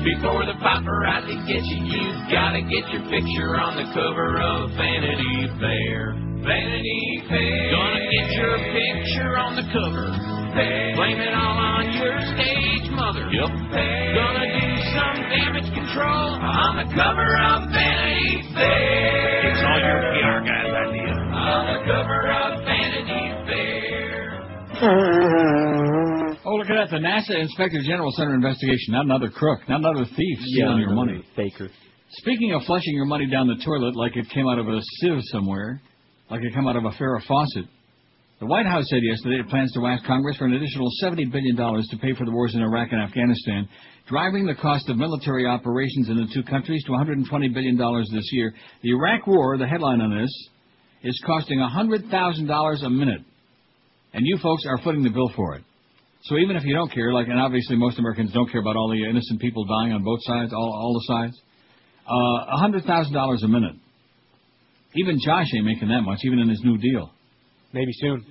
Before 0.02 0.42
the 0.50 0.58
paparazzi 0.58 1.46
get 1.46 1.62
you, 1.62 1.78
you've 1.78 2.26
gotta 2.34 2.60
get 2.66 2.90
your 2.90 3.06
picture 3.06 3.54
on 3.54 3.78
the 3.78 3.86
cover 3.94 4.42
of 4.42 4.70
Vanity 4.74 5.46
Fair. 5.62 6.23
Vanity 6.44 7.24
Fair. 7.28 7.70
Gonna 7.72 8.04
get 8.12 8.28
your 8.36 8.56
picture 8.76 9.32
on 9.40 9.56
the 9.56 9.64
cover. 9.72 10.12
Blame 10.54 11.18
it 11.20 11.34
all 11.34 11.56
on 11.58 11.90
your 11.96 12.14
stage 12.36 12.86
mother. 12.92 13.26
Yep. 13.32 13.48
Gonna 13.48 14.46
do 14.52 14.68
some 14.92 15.18
damage 15.32 15.72
control 15.72 16.36
on 16.38 16.84
the 16.84 16.88
cover 16.94 17.32
of 17.40 17.72
Vanity 17.72 18.44
Fair. 18.54 19.50
It's 19.50 19.62
all 19.64 19.80
your 19.80 20.00
PR 20.14 20.40
guy's 20.44 20.72
idea. 20.84 21.12
On 21.32 21.62
the 21.72 21.80
cover 21.88 22.20
of 22.30 22.50
Vanity 22.64 23.24
Fair. 23.48 23.90
Oh, 26.46 26.56
look 26.56 26.68
at 26.68 26.76
that. 26.76 26.90
The 26.90 26.98
NASA 27.00 27.40
Inspector 27.40 27.80
General 27.86 28.10
Center 28.12 28.34
investigation. 28.34 28.92
Not 28.92 29.06
another 29.06 29.30
crook. 29.30 29.60
Not 29.66 29.80
another 29.80 30.04
thief 30.04 30.38
stealing 30.40 30.78
your 30.78 30.90
another 30.90 30.94
money. 31.12 31.24
Faker. 31.34 31.70
Speaking 32.10 32.52
of 32.52 32.62
flushing 32.64 32.94
your 32.94 33.06
money 33.06 33.26
down 33.30 33.46
the 33.46 33.56
toilet 33.64 33.96
like 33.96 34.14
it 34.14 34.28
came 34.28 34.46
out 34.46 34.58
of 34.58 34.68
a 34.68 34.78
sieve 34.82 35.20
somewhere, 35.32 35.80
like 36.34 36.42
it 36.42 36.52
come 36.52 36.66
out 36.66 36.74
of 36.74 36.84
a 36.84 36.90
Farrah 36.90 37.24
faucet. 37.28 37.64
the 38.40 38.46
White 38.46 38.66
House 38.66 38.82
said 38.90 38.98
yesterday 39.04 39.38
it 39.38 39.48
plans 39.48 39.72
to 39.74 39.86
ask 39.86 40.04
Congress 40.04 40.36
for 40.36 40.46
an 40.46 40.54
additional 40.54 40.90
$70 41.00 41.30
billion 41.30 41.54
to 41.54 41.96
pay 42.02 42.12
for 42.12 42.24
the 42.24 42.32
wars 42.32 42.56
in 42.56 42.60
Iraq 42.60 42.88
and 42.90 43.00
Afghanistan, 43.00 43.68
driving 44.08 44.44
the 44.44 44.56
cost 44.56 44.88
of 44.88 44.96
military 44.96 45.46
operations 45.46 46.08
in 46.08 46.16
the 46.16 46.26
two 46.34 46.42
countries 46.42 46.82
to 46.86 46.90
$120 46.90 47.54
billion 47.54 47.78
this 48.12 48.28
year. 48.32 48.52
The 48.82 48.90
Iraq 48.90 49.28
War, 49.28 49.56
the 49.56 49.68
headline 49.68 50.00
on 50.00 50.20
this, 50.20 50.48
is 51.04 51.22
costing 51.24 51.60
$100,000 51.60 52.84
a 52.84 52.90
minute. 52.90 53.20
And 54.12 54.26
you 54.26 54.36
folks 54.42 54.64
are 54.66 54.78
footing 54.82 55.04
the 55.04 55.10
bill 55.10 55.30
for 55.36 55.54
it. 55.54 55.62
So 56.24 56.38
even 56.38 56.56
if 56.56 56.64
you 56.64 56.74
don't 56.74 56.92
care, 56.92 57.12
like, 57.12 57.28
and 57.28 57.38
obviously 57.38 57.76
most 57.76 58.00
Americans 58.00 58.32
don't 58.32 58.50
care 58.50 58.60
about 58.60 58.74
all 58.74 58.90
the 58.90 59.08
innocent 59.08 59.40
people 59.40 59.66
dying 59.66 59.92
on 59.92 60.02
both 60.02 60.18
sides, 60.22 60.52
all, 60.52 60.58
all 60.58 60.94
the 60.94 61.14
sides, 61.14 61.40
uh, 62.08 62.90
$100,000 62.90 63.44
a 63.44 63.46
minute. 63.46 63.76
Even 64.96 65.18
Josh 65.24 65.46
ain't 65.54 65.64
making 65.64 65.88
that 65.88 66.02
much, 66.02 66.20
even 66.24 66.38
in 66.38 66.48
his 66.48 66.60
new 66.62 66.78
deal. 66.78 67.10
Maybe 67.72 67.90
soon. 67.94 68.24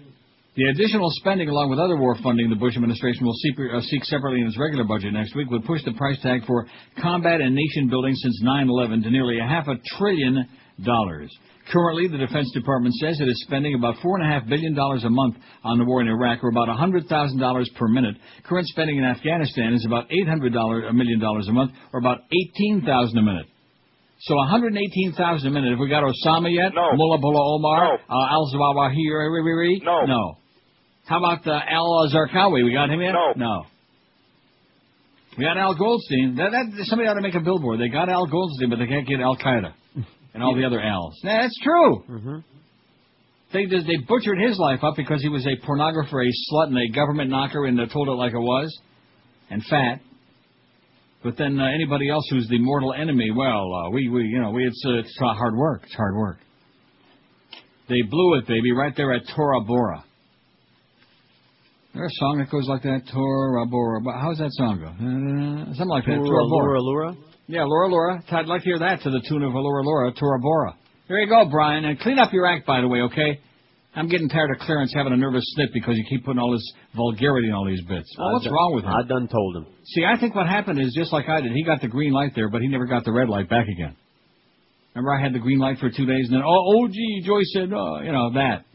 The 0.56 0.66
additional 0.70 1.10
spending, 1.18 1.50
along 1.50 1.72
with 1.72 1.80
other 1.80 1.98
war 1.98 2.16
funding 2.22 2.50
the 2.50 2.56
Bush 2.56 2.76
administration 2.76 3.26
will 3.26 3.34
seek, 3.34 3.58
uh, 3.60 3.82
seek 3.82 4.04
separately 4.06 4.42
in 4.42 4.48
its 4.48 4.58
regular 4.58 4.84
budget 4.84 5.12
next 5.12 5.36
week, 5.36 5.50
would 5.50 5.66
push 5.66 5.84
the 5.84 5.94
price 5.94 6.22
tag 6.22 6.46
for 6.46 6.68
combat 7.02 7.42
and 7.42 7.56
nation 7.56 7.90
building 7.90 8.14
since 8.14 8.40
9/11 8.44 9.02
to 9.04 9.10
nearly 9.10 9.40
a 9.40 9.48
half 9.48 9.68
a 9.68 9.76
trillion 9.98 10.48
dollars. 10.84 11.36
Currently, 11.72 12.08
the 12.08 12.18
Defense 12.18 12.52
Department 12.54 12.94
says 12.96 13.20
it 13.20 13.28
is 13.28 13.42
spending 13.48 13.74
about 13.74 13.96
$4.5 13.98 14.50
billion 14.50 14.78
a 14.78 15.10
month 15.10 15.38
on 15.64 15.78
the 15.78 15.86
war 15.86 16.02
in 16.02 16.08
Iraq, 16.08 16.44
or 16.44 16.50
about 16.50 16.68
$100,000 16.68 17.76
per 17.76 17.88
minute. 17.88 18.16
Current 18.44 18.68
spending 18.68 18.98
in 18.98 19.06
Afghanistan 19.06 19.74
is 19.74 19.86
about 19.86 20.10
$800 20.10 20.90
a 20.90 20.94
million 20.94 21.20
dollars 21.20 21.48
a 21.48 21.54
month, 21.54 21.72
or 21.94 22.00
about 22.00 22.20
18,000 22.58 23.18
a 23.18 23.22
minute. 23.22 23.48
So 24.26 24.36
118,000 24.36 25.48
a 25.48 25.52
minute. 25.52 25.72
Have 25.72 25.80
we 25.80 25.90
got 25.90 26.04
Osama 26.04 26.48
yet? 26.48 26.72
No. 26.74 26.96
Mullah 26.96 27.20
Bullah 27.20 27.56
Omar? 27.56 28.00
No. 28.10 28.16
Uh, 28.16 28.32
Al 28.32 28.50
Zawahiri? 28.54 29.84
No. 29.84 30.06
No. 30.06 30.38
How 31.06 31.18
about 31.18 31.46
uh, 31.46 31.60
Al 31.70 32.10
Zarqawi? 32.10 32.64
We 32.64 32.74
got 32.74 32.90
him 32.90 33.02
yet? 33.02 33.12
No. 33.12 33.34
No. 33.36 33.66
We 35.38 35.44
got 35.44 35.58
Al 35.58 35.76
Goldstein. 35.76 36.36
That, 36.38 36.52
that, 36.52 36.86
somebody 36.86 37.10
ought 37.10 37.16
to 37.16 37.22
make 37.22 37.36
a 37.36 37.42
billboard. 37.42 37.82
They 37.82 37.90
got 37.90 38.08
Al 38.08 38.28
Goldstein, 38.28 38.70
but 38.70 38.80
they 38.80 38.88
can't 38.88 39.06
get 39.06 39.20
Al 39.20 39.36
Qaeda 39.36 39.74
and 40.34 40.42
all 40.42 40.56
the 40.56 40.64
other 40.64 40.80
Al's. 40.80 41.20
Nah, 41.24 41.42
that's 41.42 41.60
true. 41.62 42.04
Mm-hmm. 42.10 42.38
They 43.52 43.66
they 43.66 43.98
butchered 44.08 44.40
his 44.40 44.58
life 44.58 44.84
up 44.84 44.96
because 44.96 45.22
he 45.22 45.30
was 45.30 45.46
a 45.46 45.56
pornographer, 45.68 46.26
a 46.26 46.54
slut, 46.54 46.68
and 46.68 46.78
a 46.78 46.90
government 46.96 47.30
knocker, 47.30 47.66
and 47.66 47.78
they 47.78 47.86
told 47.86 48.08
it 48.08 48.12
like 48.12 48.34
it 48.34 48.40
was, 48.40 48.76
and 49.50 49.64
fat. 49.66 50.00
But 51.24 51.38
then 51.38 51.60
uh, 51.60 51.66
anybody 51.74 52.10
else 52.10 52.28
who's 52.30 52.48
the 52.50 52.60
mortal 52.60 52.94
enemy, 52.94 53.32
well, 53.32 53.74
uh, 53.74 53.90
we, 53.92 54.10
we, 54.10 54.24
you 54.24 54.42
know, 54.42 54.52
we, 54.52 54.66
it's, 54.66 54.84
uh, 54.86 55.00
it's 55.00 55.18
uh, 55.22 55.34
hard 55.34 55.56
work. 55.56 55.84
It's 55.84 55.96
hard 55.96 56.16
work. 56.16 56.38
They 57.88 58.02
blew 58.02 58.36
it, 58.36 58.48
baby, 58.48 58.72
right 58.74 58.94
there 58.96 59.14
at 59.14 59.22
Tora 59.36 59.62
Bora. 59.62 60.04
There's 61.94 62.12
a 62.12 62.16
song 62.20 62.40
that 62.40 62.50
goes 62.50 62.68
like 62.68 62.82
that, 62.84 63.04
Tora 63.14 63.66
Bora. 63.68 64.02
But 64.02 64.16
how's 64.20 64.38
that 64.40 64.52
song 64.52 64.80
go? 64.80 64.88
Uh, 64.88 65.66
something 65.76 65.88
like 65.88 66.06
that. 66.06 66.16
Tora 66.16 66.48
Bora. 66.48 66.82
Lura? 66.82 67.16
Yeah, 67.48 67.64
Laura 67.66 67.88
Laura. 67.88 68.24
I'd 68.32 68.46
like 68.48 68.62
to 68.62 68.66
hear 68.66 68.80
that 68.80 69.02
to 69.04 69.12
the 69.12 69.22
tune 69.28 69.44
of 69.44 69.54
Laura 69.54 69.84
Laura, 69.84 70.12
Tora 70.14 70.40
Bora. 70.40 70.76
There 71.08 71.20
you 71.20 71.28
go, 71.28 71.46
Brian. 71.50 71.86
And 71.86 72.00
clean 72.00 72.20
up 72.20 72.34
your 72.34 72.48
act, 72.48 72.66
by 72.66 72.82
the 72.82 72.88
way, 72.88 73.02
okay? 73.02 73.40
I'm 73.96 74.08
getting 74.08 74.28
tired 74.28 74.50
of 74.52 74.58
Clarence 74.66 74.92
having 74.96 75.14
a 75.14 75.18
nervous 75.18 75.44
snip 75.54 75.70
because 75.72 75.96
you 75.96 76.06
keep 76.10 76.26
putting 76.26 76.40
all 76.40 76.52
this 76.52 76.74
vulgarity 76.96 77.48
in 77.48 77.54
all 77.54 77.66
these 77.66 77.82
bits. 77.84 78.10
Well, 78.18 78.34
what's 78.34 78.46
done- 78.46 78.54
wrong 78.54 78.74
with 78.76 78.86
him? 78.86 78.92
I 78.92 79.04
done 79.04 79.28
told 79.28 79.58
him. 79.58 79.68
See, 79.86 80.04
I 80.04 80.18
think 80.20 80.34
what 80.34 80.48
happened 80.48 80.82
is 80.82 80.94
just 80.98 81.14
like 81.14 81.30
I 81.30 81.42
did. 81.42 81.52
He 81.52 81.64
got 81.64 81.82
the 81.82 81.88
green 81.88 82.12
light 82.12 82.32
there, 82.36 82.50
but 82.50 82.62
he 82.62 82.68
never 82.68 82.86
got 82.86 83.06
the 83.06 83.12
red 83.12 83.30
light 83.30 83.50
back 83.50 83.68
again. 83.68 83.96
Remember, 84.96 85.14
I 85.14 85.22
had 85.22 85.34
the 85.34 85.40
green 85.40 85.60
light 85.60 85.78
for 85.80 85.90
two 85.90 86.06
days, 86.06 86.26
and 86.28 86.36
then 86.36 86.44
oh, 86.44 86.84
oh, 86.84 86.88
gee, 86.88 87.24
Joyce 87.26 87.52
said, 87.54 87.72
oh, 87.74 88.00
you 88.02 88.12
know 88.12 88.34
that. 88.34 88.66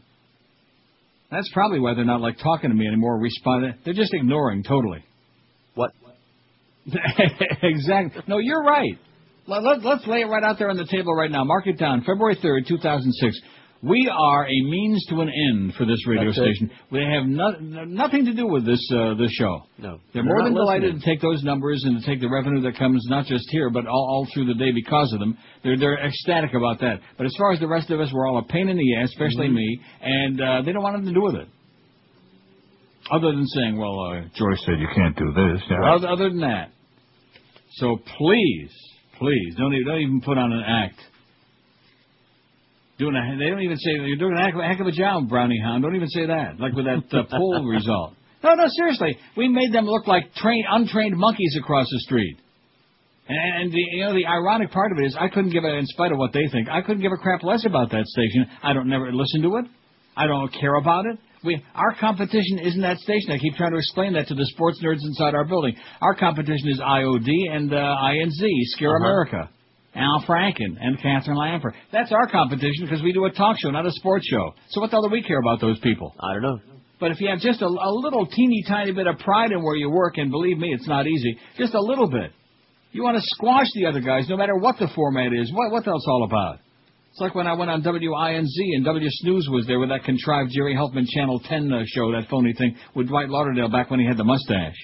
That's 1.31 1.49
probably 1.53 1.79
why 1.79 1.93
they're 1.93 2.05
not 2.05 2.21
like 2.21 2.37
talking 2.39 2.69
to 2.69 2.75
me 2.75 2.87
anymore. 2.87 3.19
Responding, 3.19 3.75
they're 3.85 3.93
just 3.93 4.13
ignoring 4.13 4.63
totally. 4.63 5.03
What? 5.75 5.91
exactly. 7.61 8.23
No, 8.27 8.37
you're 8.39 8.63
right. 8.63 8.97
Let, 9.47 9.63
let, 9.63 9.83
let's 9.83 10.07
lay 10.07 10.21
it 10.21 10.25
right 10.25 10.43
out 10.43 10.57
there 10.59 10.69
on 10.69 10.77
the 10.77 10.85
table 10.85 11.13
right 11.13 11.29
now. 11.29 11.43
Mark 11.43 11.67
it 11.67 11.77
down. 11.77 12.01
February 12.01 12.35
3rd, 12.35 12.67
2006. 12.67 13.39
We 13.81 14.11
are 14.13 14.45
a 14.45 14.61
means 14.69 15.05
to 15.07 15.21
an 15.21 15.29
end 15.29 15.73
for 15.75 15.85
this 15.85 16.05
radio 16.05 16.25
That's 16.25 16.37
it. 16.37 16.41
station. 16.55 16.71
We 16.91 16.99
have 16.99 17.25
no, 17.25 17.51
nothing 17.85 18.25
to 18.25 18.33
do 18.33 18.45
with 18.45 18.65
this 18.65 18.85
uh, 18.93 19.13
this 19.13 19.31
show. 19.31 19.63
No. 19.77 19.99
They're 20.13 20.21
They're 20.21 20.23
more 20.23 20.39
not 20.39 20.43
than 20.45 20.53
delighted 20.55 20.83
listening. 20.95 20.99
to 21.01 21.05
take 21.05 21.21
those 21.21 21.43
numbers 21.43 21.81
and 21.85 22.01
to 22.01 22.05
take 22.05 22.19
the 22.19 22.27
revenue 22.29 22.59
that 22.63 22.77
comes 22.77 23.05
not 23.09 23.25
just 23.25 23.45
here, 23.51 23.69
but 23.69 23.87
all, 23.87 23.93
all 24.11 24.27
through 24.33 24.47
the 24.47 24.53
day 24.55 24.71
because 24.75 25.13
of 25.13 25.19
them. 25.19 25.37
They're 25.63 25.77
they're 25.77 25.97
ecstatic 26.05 26.53
about 26.55 26.81
that. 26.81 26.99
But 27.17 27.25
as 27.25 27.33
far 27.37 27.53
as 27.53 27.61
the 27.61 27.69
rest 27.69 27.89
of 27.89 28.01
us, 28.01 28.11
we're 28.13 28.27
all 28.27 28.39
a 28.39 28.43
pain 28.43 28.67
in 28.67 28.75
the 28.75 28.95
ass, 28.97 29.09
especially 29.11 29.47
Mhm. 29.47 29.53
me, 29.53 29.79
and 30.01 30.41
uh, 30.41 30.61
they 30.65 30.73
don't 30.73 30.83
want 30.83 30.97
anything 30.97 31.13
to 31.13 31.19
do 31.19 31.23
with 31.23 31.35
it. 31.35 31.47
Other 33.11 33.31
than 33.31 33.45
saying, 33.47 33.77
well, 33.77 33.97
uh, 34.01 34.21
Joyce 34.35 34.61
said 34.65 34.75
you 34.79 34.87
can't 34.93 35.15
do 35.17 35.31
this. 35.33 35.61
Other, 35.71 36.07
other 36.09 36.29
than 36.29 36.41
that. 36.41 36.71
So 37.75 37.97
please, 38.17 38.71
please, 39.17 39.55
don't 39.57 39.73
even, 39.73 39.87
don't 39.87 40.01
even 40.01 40.21
put 40.21 40.37
on 40.37 40.51
an 40.51 40.63
act. 40.67 40.99
Doing 42.99 43.15
a, 43.15 43.37
they 43.39 43.49
don't 43.49 43.61
even 43.61 43.77
say 43.77 43.91
you're 43.91 44.17
doing 44.17 44.35
a 44.37 44.41
heck, 44.43 44.53
of- 44.55 44.61
heck 44.61 44.79
of 44.79 44.87
a 44.87 44.91
job, 44.91 45.29
Brownie 45.29 45.59
Hound. 45.63 45.83
Don't 45.83 45.95
even 45.95 46.09
say 46.09 46.25
that. 46.27 46.59
Like 46.59 46.73
with 46.73 46.85
that 46.85 47.03
uh, 47.17 47.23
poll 47.31 47.65
result. 47.67 48.13
No, 48.43 48.53
no, 48.55 48.65
seriously. 48.69 49.17
We 49.37 49.47
made 49.47 49.71
them 49.73 49.85
look 49.85 50.05
like 50.07 50.33
trained, 50.35 50.65
untrained 50.69 51.15
monkeys 51.17 51.55
across 51.59 51.87
the 51.89 51.99
street. 52.01 52.37
And, 53.27 53.61
and 53.63 53.71
the, 53.71 53.77
you 53.77 54.05
know, 54.05 54.13
the 54.13 54.25
ironic 54.25 54.71
part 54.71 54.91
of 54.91 54.97
it 54.99 55.05
is, 55.05 55.15
I 55.19 55.27
couldn't 55.29 55.51
give 55.51 55.63
a, 55.63 55.73
in 55.75 55.85
spite 55.87 56.11
of 56.11 56.17
what 56.17 56.33
they 56.33 56.47
think, 56.51 56.67
I 56.69 56.81
couldn't 56.81 57.01
give 57.01 57.11
a 57.11 57.17
crap 57.17 57.43
less 57.43 57.65
about 57.65 57.91
that 57.91 58.05
station. 58.05 58.47
I 58.63 58.73
don't 58.73 58.87
never 58.89 59.11
listen 59.13 59.41
to 59.43 59.57
it. 59.57 59.65
I 60.17 60.27
don't 60.27 60.49
care 60.53 60.75
about 60.75 61.05
it. 61.05 61.17
We, 61.43 61.63
our 61.75 61.95
competition 61.99 62.59
isn't 62.59 62.81
that 62.81 62.97
station. 62.97 63.31
I 63.31 63.37
keep 63.37 63.55
trying 63.55 63.71
to 63.71 63.77
explain 63.77 64.13
that 64.13 64.27
to 64.27 64.35
the 64.35 64.45
sports 64.47 64.81
nerds 64.83 64.99
inside 65.03 65.35
our 65.35 65.45
building. 65.45 65.73
Our 66.01 66.15
competition 66.15 66.67
is 66.67 66.79
IOD 66.81 67.29
and 67.51 67.73
uh, 67.73 67.77
INZ, 67.77 68.41
Scare 68.75 68.89
Uh-huh. 68.97 69.05
America, 69.05 69.49
Al 69.95 70.23
Franken, 70.27 70.77
and 70.79 71.01
Katherine 71.01 71.37
Lanpher. 71.37 71.73
That's 71.91 72.11
our 72.11 72.27
competition 72.27 72.85
because 72.85 73.01
we 73.01 73.11
do 73.11 73.25
a 73.25 73.31
talk 73.31 73.57
show, 73.59 73.71
not 73.71 73.85
a 73.85 73.91
sports 73.91 74.27
show. 74.27 74.53
So 74.69 74.81
what 74.81 74.91
the 74.91 74.97
hell 74.97 75.03
do 75.03 75.09
we 75.09 75.23
care 75.23 75.39
about 75.39 75.61
those 75.61 75.79
people? 75.79 76.13
I 76.19 76.33
don't 76.33 76.41
know. 76.43 76.59
But 76.99 77.11
if 77.11 77.21
you 77.21 77.29
have 77.29 77.39
just 77.39 77.61
a, 77.61 77.65
a 77.65 77.91
little 77.91 78.27
teeny 78.27 78.63
tiny 78.67 78.91
bit 78.91 79.07
of 79.07 79.17
pride 79.19 79.51
in 79.51 79.63
where 79.63 79.75
you 79.75 79.89
work, 79.89 80.17
and 80.17 80.29
believe 80.29 80.57
me, 80.57 80.69
it's 80.73 80.87
not 80.87 81.07
easy, 81.07 81.37
just 81.57 81.73
a 81.73 81.81
little 81.81 82.09
bit, 82.09 82.31
you 82.91 83.03
want 83.03 83.17
to 83.17 83.23
squash 83.23 83.67
the 83.73 83.85
other 83.85 84.01
guys 84.01 84.27
no 84.29 84.35
matter 84.35 84.55
what 84.55 84.77
the 84.79 84.89
format 84.95 85.31
is. 85.33 85.51
What, 85.53 85.71
what 85.71 85.87
else 85.87 86.03
all 86.07 86.25
about? 86.25 86.59
It's 87.11 87.19
like 87.19 87.35
when 87.35 87.47
I 87.47 87.53
went 87.53 87.71
on 87.71 87.81
WINZ 87.81 88.75
and 88.75 88.85
W 88.85 89.07
Snooze 89.09 89.47
was 89.49 89.65
there 89.65 89.79
with 89.79 89.89
that 89.89 90.03
contrived 90.03 90.51
Jerry 90.53 90.75
Helpman 90.75 91.05
Channel 91.07 91.39
10 91.39 91.73
uh, 91.73 91.83
show, 91.87 92.11
that 92.11 92.27
phony 92.29 92.53
thing 92.53 92.75
with 92.95 93.07
Dwight 93.07 93.29
Lauderdale 93.29 93.69
back 93.69 93.89
when 93.89 93.99
he 93.99 94.05
had 94.05 94.17
the 94.17 94.23
mustache. 94.23 94.75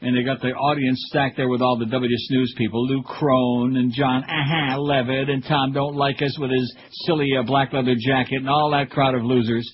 And 0.00 0.16
they 0.16 0.22
got 0.22 0.40
the 0.40 0.54
audience 0.54 1.02
stacked 1.08 1.36
there 1.36 1.48
with 1.48 1.60
all 1.60 1.76
the 1.76 1.86
W 1.86 2.16
News 2.30 2.54
people, 2.56 2.86
Lou 2.86 3.02
Crone 3.02 3.76
and 3.76 3.92
John 3.92 4.22
Aha 4.22 4.76
Levitt 4.78 5.28
and 5.28 5.44
Tom 5.44 5.72
Don't 5.72 5.96
Like 5.96 6.22
Us 6.22 6.38
with 6.38 6.52
his 6.52 6.76
silly 7.04 7.32
uh, 7.36 7.42
black 7.42 7.72
leather 7.72 7.96
jacket 7.98 8.36
and 8.36 8.48
all 8.48 8.70
that 8.70 8.90
crowd 8.90 9.16
of 9.16 9.24
losers. 9.24 9.68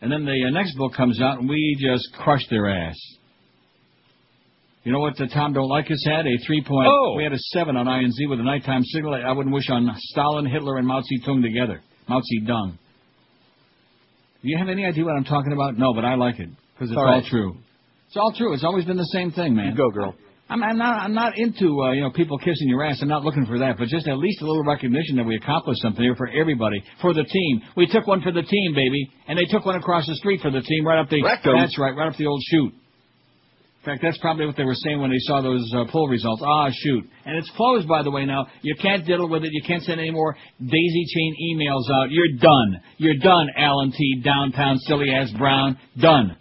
And 0.00 0.12
then 0.12 0.24
the 0.24 0.44
uh, 0.46 0.50
next 0.50 0.76
book 0.76 0.94
comes 0.94 1.20
out 1.20 1.40
and 1.40 1.48
we 1.48 1.76
just 1.80 2.12
crushed 2.12 2.48
their 2.48 2.68
ass. 2.68 2.96
You 4.84 4.92
know 4.92 5.00
what 5.00 5.16
the 5.16 5.26
Tom 5.26 5.52
Don't 5.52 5.68
Like 5.68 5.90
Us 5.90 6.04
had? 6.06 6.24
A 6.24 6.38
three 6.46 6.62
point. 6.62 6.88
Oh. 6.88 7.14
We 7.16 7.24
had 7.24 7.32
a 7.32 7.38
seven 7.38 7.76
on 7.76 7.86
INZ 7.86 8.30
with 8.30 8.38
a 8.38 8.44
nighttime 8.44 8.84
signal. 8.84 9.14
I 9.14 9.32
wouldn't 9.32 9.54
wish 9.54 9.68
on 9.68 9.90
Stalin, 9.98 10.46
Hitler, 10.46 10.78
and 10.78 10.86
Mao 10.86 11.00
Zedong 11.00 11.42
together. 11.42 11.82
Mao 12.08 12.20
Zedong. 12.20 12.78
Do 14.42 14.48
you 14.48 14.56
have 14.56 14.68
any 14.68 14.86
idea 14.86 15.04
what 15.04 15.16
I'm 15.16 15.24
talking 15.24 15.52
about? 15.52 15.76
No, 15.76 15.92
but 15.92 16.04
I 16.04 16.14
like 16.14 16.38
it 16.38 16.48
because 16.74 16.90
it's 16.90 16.96
All 16.96 17.04
all 17.04 17.10
right. 17.10 17.24
true. 17.24 17.56
It's 18.08 18.16
all 18.16 18.32
true. 18.32 18.54
It's 18.54 18.64
always 18.64 18.86
been 18.86 18.96
the 18.96 19.12
same 19.12 19.30
thing, 19.32 19.54
man. 19.54 19.72
You 19.72 19.76
go, 19.76 19.90
girl. 19.90 20.14
I'm, 20.48 20.62
I'm 20.62 20.78
not. 20.78 21.02
I'm 21.02 21.12
not 21.12 21.36
into 21.36 21.82
uh, 21.82 21.92
you 21.92 22.00
know 22.00 22.10
people 22.10 22.38
kissing 22.38 22.68
your 22.68 22.82
ass. 22.82 23.00
I'm 23.02 23.08
not 23.08 23.22
looking 23.22 23.44
for 23.44 23.58
that, 23.58 23.76
but 23.76 23.88
just 23.88 24.08
at 24.08 24.16
least 24.16 24.40
a 24.40 24.46
little 24.46 24.64
recognition 24.64 25.16
that 25.16 25.24
we 25.24 25.36
accomplished 25.36 25.82
something 25.82 26.02
here 26.02 26.16
for 26.16 26.26
everybody, 26.26 26.82
for 27.02 27.12
the 27.12 27.24
team. 27.24 27.60
We 27.76 27.86
took 27.86 28.06
one 28.06 28.22
for 28.22 28.32
the 28.32 28.42
team, 28.42 28.72
baby, 28.74 29.10
and 29.28 29.38
they 29.38 29.44
took 29.44 29.66
one 29.66 29.76
across 29.76 30.06
the 30.06 30.14
street 30.16 30.40
for 30.40 30.50
the 30.50 30.62
team, 30.62 30.86
right 30.86 31.00
up 31.00 31.10
the. 31.10 31.22
Rectum. 31.22 31.54
That's 31.58 31.78
right, 31.78 31.94
right 31.94 32.08
up 32.08 32.16
the 32.16 32.26
old 32.26 32.42
chute. 32.48 32.72
In 32.72 33.84
fact, 33.84 34.02
that's 34.02 34.18
probably 34.18 34.46
what 34.46 34.56
they 34.56 34.64
were 34.64 34.74
saying 34.74 35.00
when 35.00 35.10
they 35.10 35.20
saw 35.20 35.40
those 35.42 35.70
uh, 35.76 35.84
poll 35.92 36.08
results. 36.08 36.42
Ah, 36.44 36.68
shoot. 36.72 37.04
And 37.26 37.36
it's 37.36 37.50
closed, 37.56 37.86
by 37.86 38.02
the 38.02 38.10
way, 38.10 38.24
now. 38.24 38.46
You 38.62 38.74
can't 38.80 39.06
diddle 39.06 39.28
with 39.28 39.44
it. 39.44 39.50
You 39.52 39.62
can't 39.66 39.82
send 39.82 40.00
any 40.00 40.10
more 40.10 40.34
daisy 40.60 41.04
chain 41.14 41.36
emails 41.52 41.88
out. 41.94 42.10
You're 42.10 42.38
done. 42.40 42.80
You're 42.96 43.18
done, 43.22 43.48
Alan 43.56 43.92
T. 43.92 44.22
Downtown 44.24 44.78
Silly 44.78 45.10
Ass 45.10 45.30
Brown. 45.38 45.78
Done. 46.00 46.36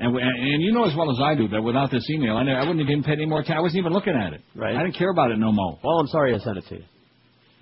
And, 0.00 0.14
we- 0.14 0.22
and 0.22 0.62
you 0.62 0.72
know 0.72 0.84
as 0.86 0.96
well 0.96 1.10
as 1.10 1.18
I 1.22 1.34
do 1.34 1.46
that 1.48 1.62
without 1.62 1.90
this 1.90 2.08
email, 2.10 2.36
I, 2.36 2.42
I 2.42 2.60
wouldn't 2.60 2.80
have 2.80 2.88
even 2.88 3.02
paid 3.04 3.18
any 3.18 3.26
more 3.26 3.42
time. 3.42 3.58
I 3.58 3.60
wasn't 3.60 3.80
even 3.80 3.92
looking 3.92 4.14
at 4.14 4.32
it. 4.32 4.40
Right. 4.54 4.74
I 4.74 4.82
didn't 4.82 4.96
care 4.96 5.10
about 5.10 5.30
it 5.30 5.38
no 5.38 5.52
more. 5.52 5.78
Well, 5.84 5.98
I'm 5.98 6.06
sorry 6.08 6.34
I 6.34 6.38
sent 6.38 6.56
it 6.56 6.64
to 6.70 6.76
you. 6.76 6.84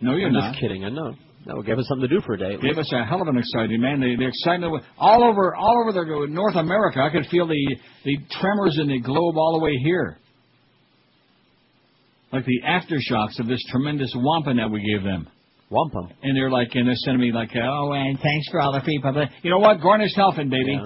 No, 0.00 0.14
you're 0.14 0.28
I'm 0.28 0.34
not. 0.34 0.50
just 0.52 0.60
kidding. 0.60 0.84
I 0.84 0.90
know. 0.90 1.14
No, 1.46 1.62
give 1.62 1.78
us 1.78 1.86
something 1.88 2.08
to 2.08 2.14
do 2.14 2.20
for 2.24 2.34
a 2.34 2.38
day. 2.38 2.52
Gave 2.56 2.76
least. 2.76 2.78
us 2.80 2.92
a 2.92 3.04
hell 3.04 3.22
of 3.22 3.28
an 3.28 3.38
exciting 3.38 3.80
man. 3.80 4.00
The, 4.00 4.14
the 4.16 4.26
excitement 4.28 4.84
all 4.98 5.24
over, 5.24 5.54
all 5.56 5.80
over 5.82 5.92
the 5.92 6.26
North 6.28 6.56
America. 6.56 7.00
I 7.00 7.10
could 7.10 7.26
feel 7.30 7.46
the 7.46 7.76
the 8.04 8.18
tremors 8.40 8.78
in 8.80 8.88
the 8.88 9.00
globe 9.00 9.36
all 9.36 9.58
the 9.58 9.64
way 9.64 9.74
here, 9.82 10.18
like 12.32 12.44
the 12.44 12.60
aftershocks 12.66 13.38
of 13.40 13.46
this 13.46 13.62
tremendous 13.70 14.12
wampum 14.14 14.58
that 14.58 14.70
we 14.70 14.80
gave 14.94 15.02
them. 15.02 15.26
Wampum. 15.70 16.10
And 16.22 16.36
they're 16.36 16.50
like, 16.50 16.68
and 16.74 16.86
they're 16.86 16.94
sending 17.04 17.20
me 17.20 17.32
like, 17.32 17.50
oh, 17.56 17.92
and 17.92 18.18
thanks 18.20 18.48
for 18.50 18.60
all 18.60 18.72
the 18.72 18.80
free 18.82 19.00
public. 19.02 19.28
You 19.42 19.50
know 19.50 19.58
what? 19.58 19.80
Gornish 19.80 20.14
Telfin, 20.14 20.48
baby. 20.50 20.78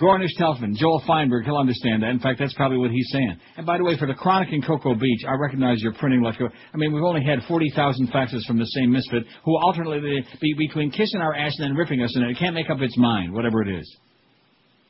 Gornish 0.00 0.34
Telfin. 0.36 0.76
Joel 0.76 1.02
Feinberg, 1.06 1.46
he'll 1.46 1.56
understand 1.56 2.02
that. 2.02 2.10
In 2.10 2.18
fact, 2.18 2.38
that's 2.38 2.52
probably 2.52 2.76
what 2.76 2.90
he's 2.90 3.08
saying. 3.12 3.36
And 3.56 3.64
by 3.64 3.78
the 3.78 3.84
way, 3.84 3.96
for 3.98 4.06
the 4.06 4.14
Chronic 4.14 4.52
in 4.52 4.60
Cocoa 4.60 4.94
Beach, 4.94 5.24
I 5.26 5.32
recognize 5.40 5.80
you're 5.80 5.94
printing 5.94 6.24
a, 6.24 6.28
I 6.28 6.76
mean, 6.76 6.92
we've 6.92 7.02
only 7.02 7.24
had 7.24 7.38
40,000 7.48 8.08
faxes 8.12 8.44
from 8.46 8.58
the 8.58 8.66
same 8.66 8.92
misfit 8.92 9.24
who 9.44 9.56
alternately 9.56 10.22
be 10.40 10.54
between 10.58 10.90
kissing 10.90 11.20
our 11.20 11.34
ass 11.34 11.54
and 11.58 11.70
then 11.70 11.76
ripping 11.76 12.02
us, 12.02 12.14
and 12.14 12.30
it 12.30 12.38
can't 12.38 12.54
make 12.54 12.68
up 12.68 12.80
its 12.80 12.96
mind, 12.98 13.32
whatever 13.32 13.62
it 13.62 13.78
is. 13.80 13.96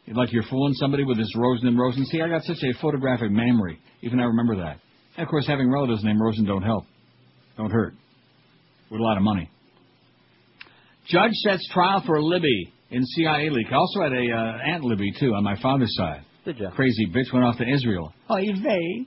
Like 0.08 0.32
you're 0.32 0.44
fooling 0.44 0.74
somebody 0.74 1.04
with 1.04 1.18
this 1.18 1.32
Rosen 1.36 1.68
and 1.68 1.78
Rosen. 1.78 2.04
See, 2.06 2.20
I 2.20 2.28
got 2.28 2.42
such 2.44 2.62
a 2.62 2.80
photographic 2.80 3.30
memory. 3.30 3.80
Even 4.02 4.20
I 4.20 4.24
remember 4.24 4.56
that. 4.56 4.78
And 5.16 5.24
of 5.24 5.28
course, 5.28 5.46
having 5.46 5.70
relatives 5.70 6.04
named 6.04 6.20
Rosen 6.20 6.44
don't 6.44 6.62
help. 6.62 6.84
Don't 7.56 7.70
hurt. 7.70 7.94
With 8.90 9.00
a 9.00 9.02
lot 9.02 9.16
of 9.16 9.24
money. 9.24 9.50
Judge 11.08 11.32
sets 11.44 11.68
trial 11.72 12.02
for 12.06 12.22
Libby 12.22 12.72
in 12.90 13.04
CIA 13.04 13.50
leak. 13.50 13.66
I 13.70 13.74
also 13.74 14.02
had 14.02 14.12
a 14.12 14.30
uh, 14.32 14.72
Aunt 14.72 14.84
Libby 14.84 15.12
too 15.18 15.34
on 15.34 15.42
my 15.44 15.60
father's 15.60 15.94
side. 15.96 16.22
Did 16.44 16.58
you? 16.58 16.68
Crazy 16.74 17.06
bitch 17.06 17.32
went 17.32 17.44
off 17.44 17.58
to 17.58 17.68
Israel. 17.68 18.12
Oh, 18.30 18.36
you 18.36 18.54
vey. 18.62 19.06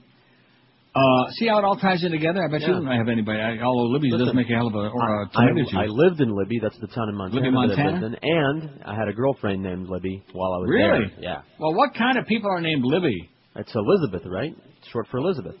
Uh, 0.92 1.30
see 1.38 1.46
how 1.46 1.58
it 1.58 1.64
all 1.64 1.76
ties 1.76 2.02
in 2.02 2.10
together? 2.10 2.42
I 2.44 2.50
bet 2.50 2.62
you 2.62 2.66
don't 2.66 2.84
have 2.86 3.08
anybody. 3.08 3.38
I, 3.38 3.62
although 3.62 3.92
Libby's 3.92 4.10
does 4.10 4.22
Listen, 4.22 4.36
make 4.36 4.50
a 4.50 4.54
hell 4.54 4.66
of 4.66 4.74
a, 4.74 4.88
or 4.88 5.22
a 5.22 5.28
I, 5.28 5.46
tomato 5.46 5.62
juice. 5.70 5.74
I 5.78 5.86
lived 5.86 6.20
in 6.20 6.34
Libby. 6.36 6.58
That's 6.60 6.76
the 6.80 6.88
town 6.88 7.08
in 7.08 7.14
Montana. 7.14 7.40
Libby, 7.42 7.54
Montana? 7.54 8.06
in, 8.06 8.16
and 8.20 8.82
I 8.84 8.96
had 8.96 9.06
a 9.06 9.12
girlfriend 9.12 9.62
named 9.62 9.88
Libby 9.88 10.20
while 10.32 10.52
I 10.52 10.58
was 10.58 10.68
Really? 10.68 11.06
there. 11.14 11.22
Yeah. 11.22 11.42
Well, 11.60 11.74
what 11.74 11.94
kind 11.94 12.18
of 12.18 12.26
people 12.26 12.50
are 12.50 12.60
named 12.60 12.82
Libby? 12.84 13.30
It's 13.54 13.72
Elizabeth, 13.72 14.22
right? 14.26 14.52
Short 14.92 15.06
for 15.12 15.18
Elizabeth. 15.18 15.54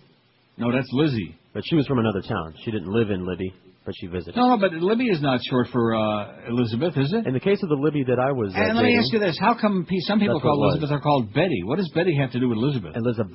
No, 0.58 0.72
that's 0.72 0.88
Lizzie. 0.92 1.36
But 1.54 1.62
she 1.64 1.76
was 1.76 1.86
from 1.86 2.00
another 2.00 2.22
town. 2.22 2.54
She 2.64 2.72
didn't 2.72 2.92
live 2.92 3.10
in 3.10 3.24
Libby, 3.24 3.54
but 3.90 3.96
she 3.98 4.06
visited. 4.06 4.36
No, 4.36 4.54
no, 4.54 4.56
but 4.56 4.72
Libby 4.72 5.06
is 5.06 5.20
not 5.20 5.40
short 5.42 5.66
for 5.72 5.96
uh, 5.96 6.48
Elizabeth, 6.48 6.96
is 6.96 7.12
it? 7.12 7.26
In 7.26 7.34
the 7.34 7.40
case 7.40 7.60
of 7.60 7.68
the 7.68 7.74
Libby 7.74 8.04
that 8.04 8.20
I 8.20 8.30
was 8.30 8.54
uh, 8.54 8.60
And 8.60 8.76
let 8.76 8.84
me 8.84 8.96
ask 8.96 9.12
you 9.12 9.18
this: 9.18 9.36
How 9.40 9.54
come 9.60 9.84
some 10.06 10.20
people 10.20 10.40
call. 10.40 10.62
Elizabeth 10.62 10.92
are 10.92 11.00
called 11.00 11.34
Betty? 11.34 11.62
What 11.64 11.78
does 11.78 11.90
Betty 11.92 12.16
have 12.16 12.30
to 12.30 12.38
do 12.38 12.48
with 12.48 12.58
Elizabeth? 12.58 12.94
Elizabeth. 12.94 13.34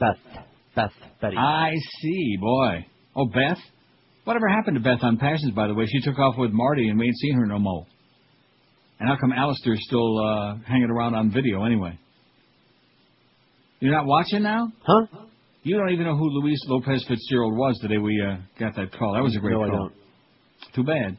Beth. 0.75 0.91
Betty. 1.21 1.35
I 1.37 1.71
see, 2.01 2.37
boy. 2.39 2.85
Oh, 3.17 3.25
Beth. 3.25 3.57
Whatever 4.23 4.47
happened 4.47 4.75
to 4.75 4.81
Beth 4.81 5.03
on 5.03 5.17
Passions? 5.17 5.51
By 5.53 5.67
the 5.67 5.73
way, 5.73 5.87
she 5.87 5.99
took 5.99 6.17
off 6.19 6.35
with 6.37 6.51
Marty, 6.51 6.87
and 6.87 6.97
we 6.97 7.07
ain't 7.07 7.17
seen 7.17 7.35
her 7.35 7.45
no 7.45 7.59
more. 7.59 7.85
And 8.99 9.09
how 9.09 9.17
come 9.19 9.33
Alistair's 9.33 9.79
still 9.81 10.25
uh, 10.25 10.55
hanging 10.65 10.89
around 10.89 11.15
on 11.15 11.31
video 11.31 11.65
anyway? 11.65 11.99
You're 13.81 13.93
not 13.93 14.05
watching 14.05 14.41
now? 14.41 14.71
Huh? 14.87 15.05
You 15.63 15.77
don't 15.77 15.91
even 15.91 16.05
know 16.05 16.15
who 16.15 16.29
Luis 16.29 16.59
Lopez 16.67 17.05
Fitzgerald 17.07 17.57
was 17.57 17.77
the 17.81 17.89
day 17.89 17.97
we 17.97 18.21
uh, 18.25 18.37
got 18.57 18.75
that 18.77 18.97
call. 18.97 19.15
That 19.15 19.23
was 19.23 19.35
a 19.35 19.39
great 19.39 19.53
call. 19.53 19.67
No, 19.67 19.73
I 19.73 19.77
don't. 19.77 19.93
Too 20.73 20.83
bad. 20.83 21.17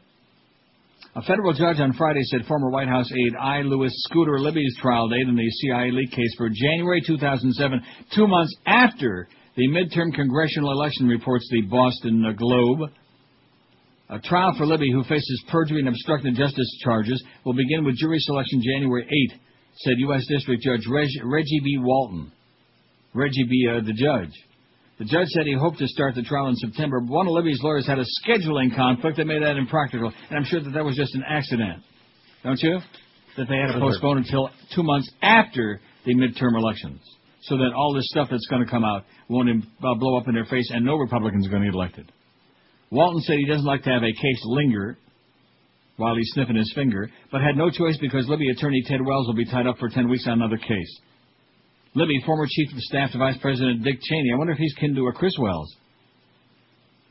A 1.15 1.21
federal 1.23 1.53
judge 1.53 1.79
on 1.79 1.93
Friday 1.93 2.21
said 2.23 2.45
former 2.45 2.69
White 2.69 2.87
House 2.87 3.11
aide 3.11 3.35
I. 3.35 3.61
Lewis 3.61 3.93
Scooter 4.09 4.39
Libby's 4.39 4.75
trial 4.79 5.07
date 5.09 5.27
in 5.27 5.35
the 5.35 5.49
CIA 5.49 5.89
leak 5.91 6.11
case 6.11 6.35
for 6.37 6.49
January 6.49 7.01
2007, 7.05 7.81
two 8.15 8.27
months 8.27 8.55
after 8.67 9.27
the 9.55 9.67
midterm 9.69 10.13
congressional 10.13 10.71
election, 10.71 11.07
reports 11.07 11.47
the 11.51 11.61
Boston 11.61 12.35
Globe. 12.37 12.91
A 14.09 14.19
trial 14.19 14.53
for 14.57 14.67
Libby, 14.67 14.91
who 14.91 15.03
faces 15.03 15.43
perjury 15.49 15.79
and 15.79 15.89
obstructing 15.89 16.35
justice 16.35 16.79
charges, 16.83 17.23
will 17.43 17.53
begin 17.55 17.83
with 17.83 17.97
jury 17.97 18.19
selection 18.19 18.61
January 18.61 19.07
8, 19.31 19.39
said 19.77 19.93
U.S. 19.97 20.25
District 20.27 20.61
Judge 20.61 20.85
Reg- 20.87 21.09
Reggie 21.23 21.61
B. 21.63 21.77
Walton. 21.79 22.31
Reggie 23.13 23.45
B. 23.49 23.67
Uh, 23.69 23.81
the 23.81 23.93
judge. 23.93 24.31
The 24.99 25.05
judge 25.05 25.27
said 25.27 25.45
he 25.45 25.53
hoped 25.53 25.77
to 25.77 25.87
start 25.87 26.15
the 26.15 26.23
trial 26.23 26.47
in 26.47 26.55
September, 26.55 26.99
but 26.99 27.11
one 27.11 27.27
of 27.27 27.33
Libby's 27.33 27.61
lawyers 27.61 27.85
had 27.85 27.99
a 27.99 28.05
scheduling 28.25 28.75
conflict 28.75 29.17
that 29.17 29.25
made 29.25 29.43
that 29.43 29.55
impractical, 29.55 30.11
and 30.29 30.37
I'm 30.37 30.43
sure 30.43 30.59
that 30.59 30.71
that 30.71 30.83
was 30.83 30.95
just 30.95 31.13
an 31.13 31.23
accident. 31.27 31.83
Don't 32.43 32.59
you? 32.61 32.79
That 33.37 33.47
they 33.47 33.57
had 33.57 33.73
to 33.73 33.79
postpone 33.79 34.17
until 34.17 34.49
two 34.73 34.81
months 34.81 35.07
after 35.21 35.79
the 36.05 36.15
midterm 36.15 36.57
elections, 36.57 37.01
so 37.43 37.57
that 37.57 37.73
all 37.75 37.93
this 37.93 38.09
stuff 38.09 38.29
that's 38.31 38.47
going 38.47 38.65
to 38.65 38.71
come 38.71 38.83
out 38.83 39.03
won't 39.29 39.49
uh, 39.49 39.93
blow 39.95 40.17
up 40.17 40.27
in 40.27 40.33
their 40.33 40.45
face, 40.45 40.71
and 40.73 40.83
no 40.83 40.95
Republicans 40.95 41.45
are 41.45 41.51
going 41.51 41.61
to 41.61 41.67
get 41.67 41.75
elected. 41.75 42.11
Walton 42.89 43.21
said 43.21 43.35
he 43.37 43.45
doesn't 43.45 43.65
like 43.65 43.83
to 43.83 43.91
have 43.91 44.03
a 44.03 44.11
case 44.11 44.41
linger 44.45 44.97
while 45.97 46.15
he's 46.15 46.29
sniffing 46.33 46.55
his 46.55 46.71
finger, 46.73 47.09
but 47.31 47.41
had 47.41 47.55
no 47.55 47.69
choice 47.69 47.97
because 47.97 48.27
Libby 48.27 48.49
attorney 48.49 48.83
Ted 48.87 49.05
Wells 49.05 49.27
will 49.27 49.35
be 49.35 49.45
tied 49.45 49.67
up 49.67 49.77
for 49.77 49.89
10 49.89 50.09
weeks 50.09 50.25
on 50.25 50.33
another 50.33 50.57
case. 50.57 50.99
Libby, 51.95 52.21
former 52.25 52.45
chief 52.49 52.71
of 52.73 52.79
staff 52.79 53.11
to 53.11 53.17
Vice 53.17 53.37
President 53.41 53.83
Dick 53.83 53.99
Cheney. 54.01 54.31
I 54.33 54.37
wonder 54.37 54.53
if 54.53 54.59
he's 54.59 54.73
kin 54.73 54.95
to 54.95 55.07
a 55.07 55.13
Chris 55.13 55.35
Wells. 55.39 55.75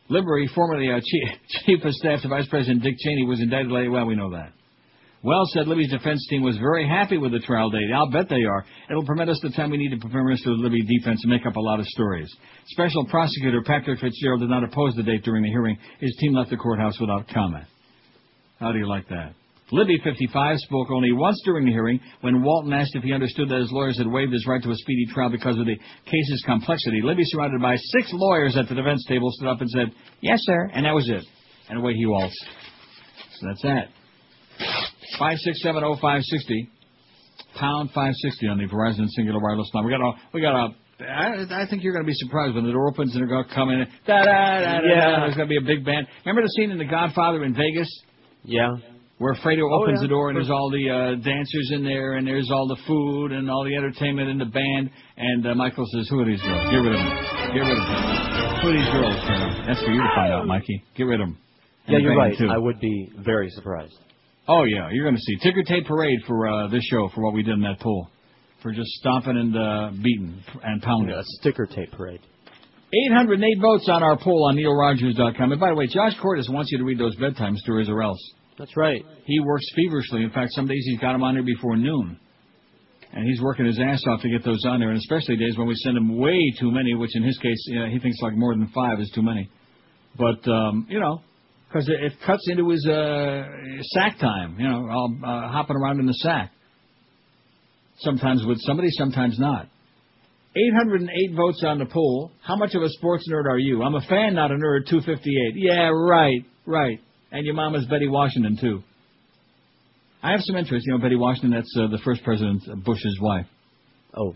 Libby, 0.09 0.47
formerly 0.55 0.91
uh, 0.91 1.01
chief, 1.05 1.29
chief 1.67 1.85
of 1.85 1.93
staff 1.95 2.23
to 2.23 2.29
Vice 2.29 2.47
President 2.49 2.83
Dick 2.83 2.95
Cheney, 2.99 3.25
was 3.25 3.41
indicted 3.41 3.73
late. 3.73 3.89
Well, 3.89 4.07
we 4.07 4.15
know 4.15 4.31
that. 4.31 4.53
Wells 5.23 5.51
said 5.55 5.67
Libby's 5.67 5.91
defense 5.91 6.25
team 6.31 6.43
was 6.43 6.57
very 6.59 6.87
happy 6.89 7.19
with 7.19 7.33
the 7.33 7.41
trial 7.41 7.69
date. 7.71 7.91
I'll 7.93 8.11
bet 8.11 8.29
they 8.29 8.45
are. 8.45 8.65
It'll 8.89 9.05
permit 9.05 9.29
us 9.29 9.41
the 9.43 9.51
time 9.51 9.71
we 9.71 9.77
need 9.77 9.91
to 9.91 9.99
prepare 9.99 10.23
Mr. 10.23 10.47
Libby's 10.47 10.87
defense 10.87 11.21
and 11.25 11.33
make 11.33 11.45
up 11.47 11.57
a 11.57 11.61
lot 11.61 11.81
of 11.81 11.87
stories. 11.87 12.33
Special 12.67 13.05
prosecutor 13.07 13.63
Patrick 13.67 13.99
Fitzgerald 13.99 14.41
did 14.41 14.51
not 14.51 14.63
oppose 14.63 14.95
the 14.95 15.03
date 15.03 15.25
during 15.25 15.43
the 15.43 15.49
hearing. 15.49 15.77
His 15.99 16.15
team 16.21 16.35
left 16.35 16.51
the 16.51 16.57
courthouse 16.57 17.01
without 17.01 17.27
comment. 17.29 17.65
How 18.61 18.71
do 18.71 18.79
you 18.79 18.87
like 18.87 19.09
that? 19.09 19.33
Libby, 19.73 19.99
55, 20.05 20.59
spoke 20.59 20.91
only 20.93 21.11
once 21.13 21.41
during 21.45 21.67
the 21.67 21.73
hearing 21.73 21.99
when 22.21 22.43
Walton 22.43 22.73
asked 22.73 22.95
if 22.95 23.03
he 23.03 23.13
understood 23.13 23.49
that 23.49 23.59
his 23.59 23.73
lawyers 23.73 23.99
had 23.99 24.07
waived 24.07 24.33
his 24.33 24.47
right 24.47 24.63
to 24.63 24.71
a 24.71 24.77
speedy 24.77 25.07
trial 25.13 25.29
because 25.29 25.59
of 25.59 25.67
the 25.67 25.77
case's 26.05 26.43
complexity. 26.47 27.01
Libby, 27.03 27.23
surrounded 27.25 27.61
by 27.61 27.75
six 27.77 28.11
lawyers 28.13 28.57
at 28.57 28.69
the 28.69 28.77
defense 28.77 29.05
table, 29.09 29.29
stood 29.33 29.49
up 29.49 29.61
and 29.61 29.69
said, 29.71 29.91
Yes, 30.21 30.39
sir, 30.43 30.71
and 30.73 30.87
that 30.87 30.95
was 30.95 31.09
it. 31.09 31.25
And 31.69 31.81
away 31.81 31.95
he 31.95 32.07
waltzed. 32.07 32.37
So 33.41 33.49
that's 33.49 33.63
that. 33.63 33.89
5670560, 35.21 36.69
pound 37.59 37.91
560 37.91 38.47
on 38.49 38.59
the 38.59 38.67
Verizon 38.67 39.09
Cingular 39.19 39.43
Wireless 39.43 39.69
line. 39.75 39.85
We 39.85 39.91
got 39.91 40.01
a, 40.01 40.13
we 40.33 40.41
got 40.41 40.55
a, 40.55 40.69
I, 41.05 41.63
I 41.65 41.67
think 41.69 41.83
you're 41.83 41.93
going 41.93 42.05
to 42.05 42.09
be 42.09 42.15
surprised 42.15 42.55
when 42.55 42.65
the 42.65 42.73
door 42.73 42.89
opens 42.89 43.15
and 43.15 43.21
they're 43.21 43.29
going 43.29 43.49
to 43.49 43.55
come 43.55 43.71
in. 43.71 43.81
Da, 44.07 44.19
da, 44.19 44.25
da, 44.25 44.61
da, 44.61 44.61
da, 44.61 44.81
Yeah. 44.85 45.21
There's 45.21 45.35
going 45.35 45.49
to 45.49 45.53
be 45.53 45.59
a 45.59 45.67
big 45.67 45.85
band. 45.85 46.07
Remember 46.25 46.43
the 46.43 46.53
scene 46.57 46.71
in 46.71 46.79
The 46.79 46.87
Godfather 46.87 47.45
in 47.45 47.53
Vegas? 47.55 47.89
Yeah. 48.45 48.77
Where 49.19 49.35
Fredo 49.35 49.63
Oh, 49.65 49.83
opens 49.83 49.99
yeah. 49.99 50.03
the 50.03 50.09
door 50.09 50.29
and 50.29 50.37
there's 50.37 50.51
all 50.51 50.71
the 50.71 50.91
uh, 50.91 51.15
dancers 51.25 51.71
in 51.73 51.83
there 51.85 52.15
and 52.15 52.27
there's 52.27 52.51
all 52.51 52.69
the 52.69 52.77
food 52.87 53.33
and 53.33 53.51
all 53.51 53.65
the 53.65 53.75
entertainment 53.75 54.29
and 54.29 54.39
the 54.41 54.45
band 54.53 54.91
and 55.17 55.47
uh, 55.47 55.55
Michael 55.55 55.87
says, 55.93 56.07
"Who 56.11 56.21
are 56.21 56.27
these 56.27 56.43
girls? 56.43 56.65
Get 56.71 56.77
rid 56.77 56.93
of 56.93 57.01
them. 57.01 57.17
Get 57.55 57.61
rid 57.65 57.79
of 57.79 57.85
them. 57.87 58.61
Who 58.61 58.69
are 58.69 58.77
these 58.77 58.93
girls?" 58.93 59.17
Fredo? 59.25 59.67
That's 59.67 59.81
for 59.81 59.91
you 59.91 60.03
to 60.03 60.13
find 60.15 60.33
out, 60.35 60.47
Mikey. 60.47 60.85
Get 60.97 61.05
rid 61.05 61.21
of 61.23 61.29
them. 61.29 61.39
Yeah, 61.89 61.99
you're 61.99 62.17
right. 62.17 62.35
I 62.51 62.59
would 62.59 62.79
be 62.81 63.11
very 63.25 63.49
surprised. 63.51 63.95
Oh 64.49 64.65
yeah, 64.65 64.91
you're 64.93 65.05
going 65.05 65.17
to 65.17 65.23
see 65.23 65.37
ticker 65.43 65.63
tape 65.63 65.87
parade 65.87 66.19
for 66.27 66.47
uh, 66.47 66.69
this 66.69 66.85
show 66.85 67.09
for 67.15 67.25
what 67.25 67.33
we 67.33 67.43
did 67.43 67.55
in 67.55 67.63
that 67.63 67.81
pool, 67.81 68.11
for 68.63 68.71
just 68.73 68.89
stomping 69.01 69.37
and 69.39 69.57
uh, 69.57 69.91
beating 70.03 70.43
and 70.63 70.83
pounding. 70.83 71.15
A 71.15 71.23
sticker 71.41 71.67
tape 71.67 71.91
parade. 71.93 72.21
808 73.11 73.61
votes 73.61 73.89
on 73.91 74.03
our 74.03 74.17
poll 74.19 74.45
on 74.49 74.57
NeilRogers.com. 74.57 75.53
And 75.53 75.61
by 75.61 75.71
the 75.71 75.75
way, 75.75 75.87
Josh 75.87 76.13
Cordes 76.23 76.49
wants 76.49 76.71
you 76.71 76.79
to 76.79 76.85
read 76.85 76.99
those 76.99 77.17
bedtime 77.17 77.57
stories 77.57 77.89
or 77.89 78.03
else. 78.03 78.21
That's 78.59 78.77
right. 78.77 79.05
He 79.25 79.41
works 79.41 79.65
feverishly. 79.75 80.23
In 80.23 80.31
fact, 80.31 80.53
some 80.53 80.67
days 80.67 80.83
he's 80.87 81.01
got 81.01 81.13
them 81.13 81.23
on 81.23 81.35
there 81.35 81.43
before 81.43 81.77
noon. 81.77 82.19
And 83.13 83.29
he's 83.29 83.41
working 83.41 83.67
his 83.67 83.79
ass 83.79 84.03
off 84.09 84.21
to 84.23 84.29
get 84.29 84.45
those 84.45 84.63
on 84.67 84.81
there, 84.81 84.91
and 84.91 84.99
especially 84.99 85.37
days 85.37 85.57
when 85.57 85.67
we 85.67 85.75
send 85.77 85.97
him 85.97 86.19
way 86.19 86.53
too 86.59 86.71
many, 86.71 86.95
which 86.95 87.15
in 87.15 87.23
his 87.23 87.39
case, 87.39 87.69
uh, 87.71 87.87
he 87.87 87.99
thinks 87.99 88.19
like 88.21 88.35
more 88.35 88.55
than 88.55 88.69
five 88.75 89.01
is 89.01 89.11
too 89.15 89.23
many. 89.23 89.49
But, 90.19 90.47
um, 90.51 90.87
you 90.91 91.01
know, 91.01 91.23
because 91.69 91.89
it, 91.89 92.03
it 92.03 92.13
cuts 92.27 92.47
into 92.49 92.69
his 92.71 92.87
uh, 92.87 93.45
sack 93.95 94.19
time, 94.19 94.57
you 94.59 94.69
know, 94.69 94.89
all 94.91 95.15
uh, 95.25 95.49
hopping 95.51 95.77
around 95.77 96.01
in 96.01 96.07
the 96.07 96.15
sack. 96.15 96.51
Sometimes 97.99 98.45
with 98.45 98.59
somebody, 98.61 98.89
sometimes 98.91 99.39
not. 99.39 99.69
808 100.57 101.37
votes 101.37 101.63
on 101.67 101.79
the 101.79 101.87
poll. 101.87 102.31
How 102.43 102.57
much 102.57 102.75
of 102.75 102.83
a 102.83 102.89
sports 102.89 103.29
nerd 103.31 103.45
are 103.45 103.59
you? 103.59 103.83
I'm 103.83 103.95
a 103.95 104.01
fan, 104.01 104.35
not 104.35 104.51
a 104.51 104.55
nerd. 104.55 104.89
258. 104.89 105.55
Yeah, 105.55 105.91
right, 105.93 106.45
right. 106.65 107.01
And 107.33 107.45
your 107.45 107.55
mom 107.55 107.75
is 107.75 107.87
Betty 107.87 108.09
Washington 108.09 108.57
too. 108.61 108.83
I 110.23 110.33
have 110.33 110.41
some 110.41 110.57
interest. 110.57 110.87
You 110.87 110.95
know, 110.95 110.99
Betty 110.99 111.17
Washington. 111.17 111.51
That's 111.51 111.75
uh, 111.77 111.89
the 111.89 111.99
first 112.05 112.23
President 112.25 112.63
Bush's 112.85 113.19
wife. 113.21 113.47
Oh, 114.17 114.35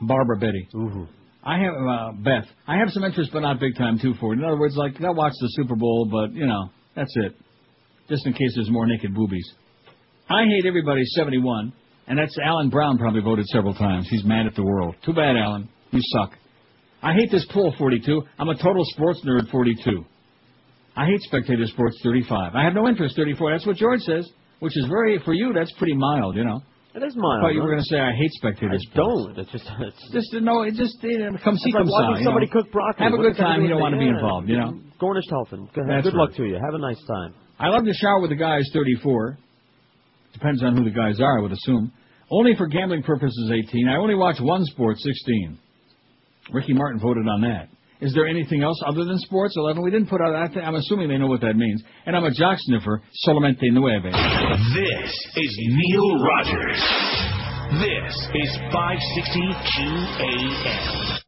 Barbara 0.00 0.36
Betty. 0.36 0.68
I 1.42 1.58
have 1.58 1.74
uh, 1.74 2.12
Beth. 2.12 2.46
I 2.66 2.76
have 2.78 2.88
some 2.90 3.04
interest, 3.04 3.30
but 3.32 3.40
not 3.40 3.60
big 3.60 3.76
time 3.76 3.98
too 3.98 4.14
for 4.20 4.32
it. 4.32 4.38
In 4.38 4.44
other 4.44 4.58
words, 4.58 4.76
like 4.76 5.00
I'll 5.02 5.14
watch 5.14 5.32
the 5.40 5.48
Super 5.50 5.74
Bowl, 5.74 6.08
but 6.10 6.34
you 6.34 6.46
know, 6.46 6.70
that's 6.94 7.12
it. 7.16 7.34
Just 8.08 8.26
in 8.26 8.32
case 8.32 8.52
there's 8.54 8.70
more 8.70 8.86
naked 8.86 9.14
boobies. 9.14 9.48
I 10.28 10.44
hate 10.44 10.66
everybody. 10.66 11.04
71, 11.04 11.72
and 12.06 12.18
that's 12.18 12.36
Alan 12.42 12.70
Brown. 12.70 12.98
Probably 12.98 13.20
voted 13.20 13.46
several 13.46 13.74
times. 13.74 14.08
He's 14.08 14.24
mad 14.24 14.46
at 14.46 14.54
the 14.54 14.64
world. 14.64 14.96
Too 15.04 15.12
bad, 15.12 15.36
Alan. 15.36 15.68
You 15.92 16.00
suck. 16.02 16.32
I 17.02 17.14
hate 17.14 17.30
this 17.30 17.46
pool. 17.52 17.74
42. 17.78 18.22
I'm 18.38 18.48
a 18.48 18.56
total 18.56 18.84
sports 18.84 19.20
nerd. 19.26 19.50
42. 19.50 20.04
I 21.00 21.06
hate 21.06 21.20
spectator 21.22 21.64
sports 21.66 21.96
35. 22.04 22.54
I 22.54 22.62
have 22.62 22.74
no 22.74 22.86
interest 22.86 23.16
34. 23.16 23.52
That's 23.52 23.66
what 23.66 23.76
George 23.76 24.00
says, 24.00 24.28
which 24.58 24.76
is 24.76 24.84
very 24.86 25.18
for 25.24 25.32
you. 25.32 25.52
That's 25.54 25.72
pretty 25.78 25.94
mild, 25.94 26.36
you 26.36 26.44
know. 26.44 26.60
It 26.94 27.02
is 27.02 27.14
mild. 27.16 27.42
But 27.42 27.54
you 27.54 27.62
were 27.62 27.70
going 27.70 27.78
to 27.80 27.88
say 27.88 27.98
I 27.98 28.12
hate 28.12 28.30
spectator 28.32 28.74
I 28.74 28.78
sports. 28.78 28.96
don't. 28.96 29.38
It's 29.38 29.52
just 29.52 29.64
it's 29.80 30.10
Just 30.12 30.34
no, 30.44 30.62
it 30.62 30.74
just 30.74 31.02
you 31.02 31.18
know, 31.18 31.38
come 31.42 31.56
see, 31.56 31.70
It's 31.70 31.74
like 31.74 31.84
come 31.84 31.88
watching 31.88 32.24
somebody 32.24 32.46
know. 32.46 32.52
cook 32.52 32.70
broccoli. 32.70 33.04
Have 33.04 33.14
a 33.14 33.16
What 33.16 33.32
good 33.32 33.36
time. 33.40 33.62
You 33.62 33.68
don't 33.68 33.80
want 33.80 33.94
to 33.94 33.98
be 33.98 34.08
involved. 34.08 34.48
You 34.48 34.58
know. 34.58 34.80
Gornish 35.00 35.24
Telfin. 35.30 35.70
Go 35.74 35.80
ahead. 35.82 36.04
That's 36.04 36.10
Good 36.12 36.18
luck 36.20 36.34
to 36.34 36.44
you. 36.44 36.54
Have 36.60 36.74
a 36.74 36.78
nice 36.78 37.00
time. 37.08 37.32
I 37.58 37.68
love 37.68 37.84
to 37.84 37.94
shower 37.94 38.20
with 38.20 38.30
the 38.30 38.36
guys 38.36 38.68
34. 38.74 39.38
Depends 40.34 40.62
on 40.62 40.76
who 40.76 40.84
the 40.84 40.90
guys 40.90 41.20
are, 41.20 41.38
I 41.38 41.42
would 41.42 41.52
assume. 41.52 41.92
Only 42.30 42.54
for 42.56 42.66
gambling 42.66 43.02
purposes 43.02 43.50
18. 43.50 43.88
I 43.88 43.96
only 43.96 44.14
watch 44.14 44.36
one 44.40 44.64
sport 44.66 44.98
16. 44.98 45.58
Ricky 46.52 46.74
Martin 46.74 47.00
voted 47.00 47.26
on 47.26 47.40
that. 47.42 47.68
Is 48.00 48.14
there 48.14 48.26
anything 48.26 48.62
else 48.62 48.80
other 48.86 49.04
than 49.04 49.18
sports 49.18 49.54
11? 49.56 49.82
We 49.82 49.90
didn't 49.90 50.08
put 50.08 50.20
out. 50.22 50.34
I 50.34 50.46
th- 50.48 50.64
I'm 50.64 50.74
assuming 50.74 51.08
they 51.08 51.18
know 51.18 51.26
what 51.26 51.42
that 51.42 51.54
means. 51.54 51.82
And 52.06 52.16
I'm 52.16 52.24
a 52.24 52.32
jock 52.32 52.56
sniffer. 52.60 53.02
Solamente 53.26 53.68
nueve. 53.72 54.02
This 54.04 55.12
is 55.36 55.58
Neil 55.60 56.08
Rogers. 56.24 56.80
This 57.78 58.14
is 58.34 58.50
560 58.72 59.40
QAM. 59.68 61.18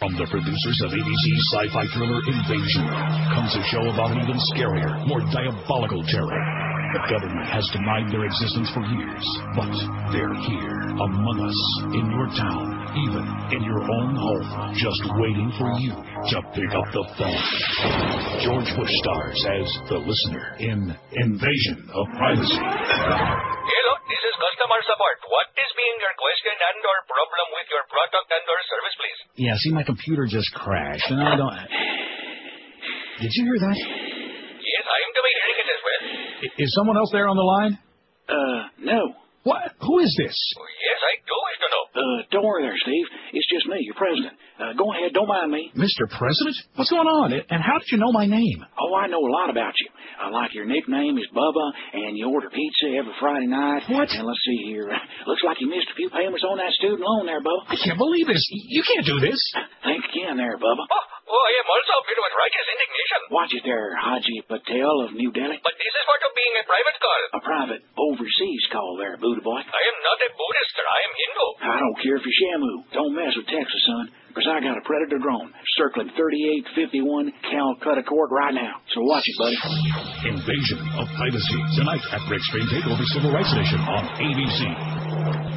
From 0.00 0.16
the 0.16 0.26
producers 0.30 0.80
of 0.86 0.92
ABC's 0.92 1.42
sci-fi 1.52 1.84
thriller 1.92 2.24
Invasion 2.24 2.88
comes 3.36 3.52
a 3.54 3.62
show 3.68 3.84
about 3.92 4.12
an 4.16 4.22
even 4.24 4.40
scarier, 4.56 5.06
more 5.06 5.20
diabolical 5.28 6.02
terror. 6.08 6.59
The 6.90 7.06
government 7.06 7.46
has 7.46 7.62
denied 7.70 8.10
their 8.10 8.26
existence 8.26 8.66
for 8.74 8.82
years, 8.82 9.22
but 9.54 9.70
they're 10.10 10.34
here, 10.42 10.78
among 10.98 11.38
us, 11.38 11.60
in 11.94 12.02
your 12.10 12.26
town, 12.34 12.66
even 12.98 13.22
in 13.54 13.62
your 13.62 13.78
own 13.78 14.10
home, 14.18 14.74
just 14.74 14.98
waiting 15.14 15.54
for 15.54 15.70
you 15.78 15.94
to 15.94 16.36
pick 16.50 16.66
up 16.74 16.86
the 16.90 17.04
phone. 17.14 17.42
George 18.42 18.66
Bush 18.74 18.90
stars 19.06 19.38
as 19.38 19.66
the 19.86 20.02
listener 20.02 20.58
in 20.58 20.90
Invasion 21.30 21.78
of 21.94 22.04
Privacy. 22.18 22.58
Hello, 22.58 23.92
this 24.10 24.22
is 24.26 24.34
customer 24.42 24.82
support. 24.82 25.22
What 25.30 25.46
is 25.62 25.70
being 25.78 25.94
your 26.02 26.14
question 26.18 26.58
and 26.58 26.78
or 26.82 26.98
problem 27.06 27.46
with 27.54 27.70
your 27.70 27.86
product 27.86 28.28
and 28.34 28.42
or 28.50 28.60
service, 28.66 28.94
please? 28.98 29.18
Yeah, 29.46 29.54
see, 29.62 29.70
my 29.70 29.86
computer 29.86 30.26
just 30.26 30.50
crashed, 30.58 31.06
and 31.06 31.22
I 31.22 31.38
don't. 31.38 31.54
Did 33.22 33.30
you 33.30 33.46
hear 33.46 33.62
that? 33.62 33.78
Yes, 33.78 34.84
I 34.90 34.98
am 35.06 35.10
to 35.14 35.22
be 35.22 35.30
hearing 35.38 35.58
it 35.62 35.68
as 35.69 35.69
well. 35.69 35.69
I- 35.69 35.69
Is 36.58 36.74
someone 36.74 36.96
else 36.96 37.10
there 37.12 37.28
on 37.28 37.36
the 37.36 37.42
line? 37.42 37.78
Uh, 38.28 38.62
no. 38.80 39.14
What? 39.42 39.72
Who 39.80 39.98
is 40.00 40.12
this? 40.20 40.36
Yes, 40.36 41.00
I 41.00 41.14
do 41.24 41.32
wish 41.32 41.58
to 41.64 41.68
know. 41.72 41.84
Uh, 41.96 42.18
don't 42.30 42.44
worry 42.44 42.62
there, 42.62 42.76
Steve. 42.76 43.06
It's 43.32 43.48
just 43.48 43.66
me, 43.66 43.80
your 43.80 43.94
president. 43.96 44.36
Uh, 44.60 44.76
go 44.76 44.92
ahead, 44.92 45.16
don't 45.16 45.24
mind 45.28 45.48
me. 45.48 45.72
Mr. 45.72 46.04
President? 46.04 46.52
What's 46.76 46.92
going 46.92 47.08
on? 47.08 47.32
And 47.32 47.60
how 47.64 47.80
did 47.80 47.88
you 47.88 47.96
know 47.96 48.12
my 48.12 48.28
name? 48.28 48.60
Oh, 48.76 48.92
I 48.92 49.08
know 49.08 49.24
a 49.24 49.32
lot 49.32 49.48
about 49.48 49.72
you. 49.80 49.88
I 50.20 50.28
like 50.28 50.52
your 50.52 50.68
nickname 50.68 51.16
is 51.16 51.24
Bubba, 51.32 51.64
and 51.96 52.12
you 52.12 52.28
order 52.28 52.52
pizza 52.52 52.92
every 52.92 53.16
Friday 53.16 53.48
night. 53.48 53.88
What? 53.88 54.12
And 54.12 54.28
let's 54.28 54.44
see 54.44 54.68
here. 54.68 54.84
Looks 55.28 55.40
like 55.48 55.64
you 55.64 55.68
missed 55.72 55.88
a 55.88 55.96
few 55.96 56.12
payments 56.12 56.44
on 56.44 56.60
that 56.60 56.76
student 56.76 57.00
loan 57.00 57.24
there, 57.24 57.40
Bubba. 57.40 57.72
I 57.72 57.80
can't 57.80 57.96
believe 57.96 58.28
this. 58.28 58.44
You 58.52 58.84
can't 58.84 59.08
do 59.08 59.16
this. 59.16 59.40
Think 59.80 60.04
again 60.12 60.36
there, 60.36 60.60
Bubba. 60.60 60.84
Oh, 60.84 61.44
I 61.46 61.52
am 61.62 61.68
also 61.72 61.94
filled 62.04 62.20
with 62.20 62.34
righteous 62.36 62.66
indignation. 62.68 63.18
Watch 63.32 63.52
it 63.56 63.64
there, 63.64 63.88
Haji 63.96 64.36
Patel 64.44 64.94
of 65.08 65.16
New 65.16 65.30
Delhi. 65.32 65.56
But 65.62 65.76
this 65.80 65.94
is 65.94 66.04
part 66.04 66.22
of 66.26 66.30
being 66.36 66.54
a 66.60 66.64
private 66.68 66.96
call. 67.00 67.20
A 67.32 67.40
private 67.40 67.82
overseas 67.96 68.64
call 68.74 68.98
there, 69.00 69.16
Buddha 69.16 69.40
boy. 69.40 69.62
I 69.62 69.82
am 69.88 69.96
not 70.04 70.18
a 70.20 70.28
Buddhist, 70.36 70.72
sir. 70.76 70.84
I 70.84 71.00
am 71.06 71.12
Hindu. 71.16 71.46
I 71.64 71.76
don't 71.80 71.98
care 72.02 72.16
if 72.20 72.24
you're 72.28 72.38
Shamu. 72.44 72.72
Don't 72.92 73.14
mess 73.16 73.32
with 73.38 73.48
Texas, 73.48 73.82
son. 73.88 74.19
Because 74.30 74.46
I 74.46 74.62
got 74.62 74.78
a 74.78 74.84
Predator 74.86 75.18
drone 75.18 75.50
circling 75.74 76.14
3851 76.14 77.34
Calcutta 77.50 78.06
Court 78.06 78.30
right 78.30 78.54
now. 78.54 78.78
So 78.94 79.02
watch 79.02 79.26
it, 79.26 79.34
buddy. 79.42 79.58
Invasion 80.30 80.78
of 80.94 81.10
Privacy. 81.18 81.58
Tonight 81.74 81.98
at 82.14 82.22
Rick 82.30 82.38
Stream 82.46 82.62
Takeover 82.70 83.02
Civil 83.10 83.34
Rights 83.34 83.50
Edition 83.50 83.82
on 83.90 84.06
ABC. 84.22 84.62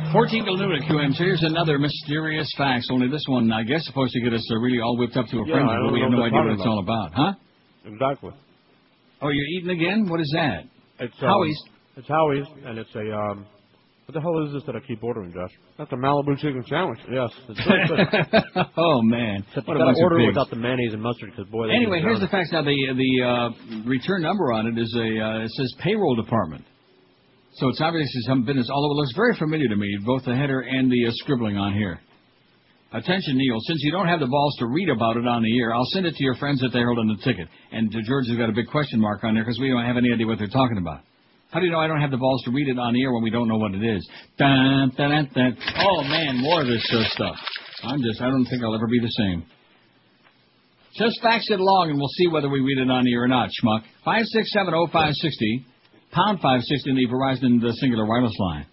14 0.10 0.46
till 0.46 0.58
noon 0.58 0.74
at 0.74 0.90
QM. 0.90 1.14
So 1.14 1.22
here's 1.24 1.44
another 1.46 1.78
mysterious 1.78 2.50
fact. 2.58 2.86
Only 2.90 3.10
this 3.10 3.26
one, 3.30 3.52
I 3.54 3.62
guess, 3.62 3.86
supposed 3.86 4.14
to 4.14 4.22
get 4.22 4.34
us 4.34 4.42
uh, 4.50 4.58
really 4.58 4.82
all 4.82 4.98
whipped 4.98 5.18
up 5.18 5.28
to 5.30 5.38
a 5.38 5.46
Yeah, 5.46 5.54
frenzy, 5.54 5.76
but 5.86 5.94
we 5.94 6.02
have 6.02 6.10
no 6.12 6.24
idea 6.26 6.42
what 6.42 6.54
it's 6.54 6.66
talking 6.66 6.72
all 6.74 6.80
about. 6.82 7.14
Huh? 7.14 7.34
Exactly. 7.86 8.32
Oh, 9.22 9.30
you're 9.30 9.50
eating 9.54 9.70
again? 9.70 10.10
What 10.10 10.20
is 10.20 10.32
that? 10.34 10.66
It's 11.00 11.14
um, 11.22 11.30
Howie's. 11.30 11.62
It's 11.98 12.08
Howie's, 12.08 12.48
and 12.66 12.78
it's 12.80 12.94
a 12.96 13.06
um. 13.14 13.46
What 14.06 14.16
the 14.16 14.22
hell 14.22 14.46
is 14.46 14.52
this 14.52 14.64
that 14.68 14.76
I 14.76 14.82
keep 14.82 15.02
ordering, 15.02 15.32
Josh? 15.32 15.52
That's 15.78 15.92
a 15.94 15.96
Malibu 15.96 16.36
chicken 16.38 16.64
sandwich. 16.68 17.00
Yes, 17.10 17.32
it's 17.48 17.60
really 17.64 17.88
good. 17.88 18.66
oh 18.78 19.02
man, 19.02 19.46
Except 19.48 19.66
what 19.66 19.78
you 19.78 19.86
gotta 19.86 20.04
order 20.04 20.20
it 20.20 20.28
without 20.28 20.50
the 20.50 20.58
mayonnaise 20.58 20.92
and 20.92 21.02
mustard 21.02 21.32
because 21.32 21.50
boy. 21.50 21.70
Anyway, 21.70 22.02
here's 22.02 22.20
the 22.20 22.28
facts. 22.28 22.52
Now 22.52 22.64
the 22.64 22.76
the 22.76 23.24
uh, 23.24 23.88
return 23.88 24.22
number 24.22 24.52
on 24.52 24.68
it 24.68 24.78
is 24.78 24.94
a 25.00 25.24
uh, 25.24 25.46
it 25.46 25.52
says 25.52 25.74
payroll 25.80 26.16
department. 26.16 26.66
So 27.56 27.70
it's 27.70 27.80
obviously 27.80 28.22
some 28.28 28.44
business. 28.44 28.70
Although 28.70 28.92
it 28.92 29.00
looks 29.00 29.16
very 29.16 29.36
familiar 29.38 29.70
to 29.70 29.76
me, 29.78 29.88
both 30.06 30.26
the 30.26 30.36
header 30.36 30.62
and 30.62 30.92
the 30.92 31.08
uh, 31.08 31.12
scribbling 31.24 31.56
on 31.56 31.74
here. 31.74 32.02
Attention, 32.92 33.38
Neil. 33.38 33.58
Since 33.62 33.80
you 33.84 33.92
don't 33.92 34.08
have 34.08 34.20
the 34.20 34.28
balls 34.28 34.56
to 34.60 34.68
read 34.68 34.90
about 34.90 35.18
it 35.18 35.26
on 35.26 35.42
the 35.42 35.60
air, 35.60 35.74
I'll 35.74 35.88
send 35.94 36.06
it 36.06 36.14
to 36.16 36.24
your 36.24 36.36
friends 36.36 36.62
at 36.64 36.72
the 36.72 36.78
Herald 36.78 37.00
and 37.00 37.10
the 37.10 37.24
Ticket. 37.24 37.48
And 37.72 37.88
uh, 37.88 38.00
George 38.06 38.28
has 38.28 38.38
got 38.38 38.50
a 38.50 38.54
big 38.54 38.68
question 38.68 39.00
mark 39.00 39.24
on 39.24 39.34
there 39.34 39.44
because 39.44 39.60
we 39.60 39.70
don't 39.70 39.86
have 39.86 39.98
any 39.98 40.12
idea 40.14 40.28
what 40.28 40.40
they're 40.40 40.48
talking 40.48 40.78
about. 40.78 41.02
How 41.54 41.60
do 41.60 41.68
you 41.68 41.72
know 41.72 41.78
I 41.78 41.86
don't 41.86 42.02
have 42.02 42.10
the 42.10 42.18
balls 42.18 42.42
to 42.46 42.52
read 42.52 42.68
it 42.68 42.80
on 42.80 42.94
the 42.94 43.04
air 43.04 43.14
when 43.14 43.22
we 43.22 43.30
don't 43.30 43.48
know 43.48 43.58
what 43.58 43.76
it 43.76 43.84
is? 43.86 44.02
Dun, 44.40 44.92
dun, 44.98 45.30
dun. 45.36 45.58
Oh 45.78 46.02
man, 46.02 46.42
more 46.42 46.62
of 46.62 46.68
this 46.68 46.82
uh, 46.92 47.04
stuff. 47.10 47.36
I'm 47.84 48.02
just, 48.02 48.20
I 48.22 48.30
don't 48.30 48.46
think 48.46 48.64
I'll 48.64 48.74
ever 48.74 48.88
be 48.88 49.00
the 49.00 49.12
same. 49.12 49.46
Just 50.98 51.22
fax 51.22 51.46
it 51.52 51.60
along 51.60 51.92
and 51.92 52.00
we'll 52.00 52.10
see 52.18 52.28
whether 52.28 52.50
we 52.50 52.60
read 52.60 52.80
it 52.80 52.90
on 52.90 53.04
the 53.04 53.14
air 53.14 53.26
or 53.26 53.28
not, 53.28 53.50
schmuck. 53.62 53.84
5670560, 54.02 55.66
pound 56.10 56.42
560 56.42 56.90
in 56.90 56.96
the 56.96 57.06
Verizon 57.06 57.62
the 57.62 57.78
Cingular 57.78 58.08
wireless 58.08 58.36
line. 58.40 58.66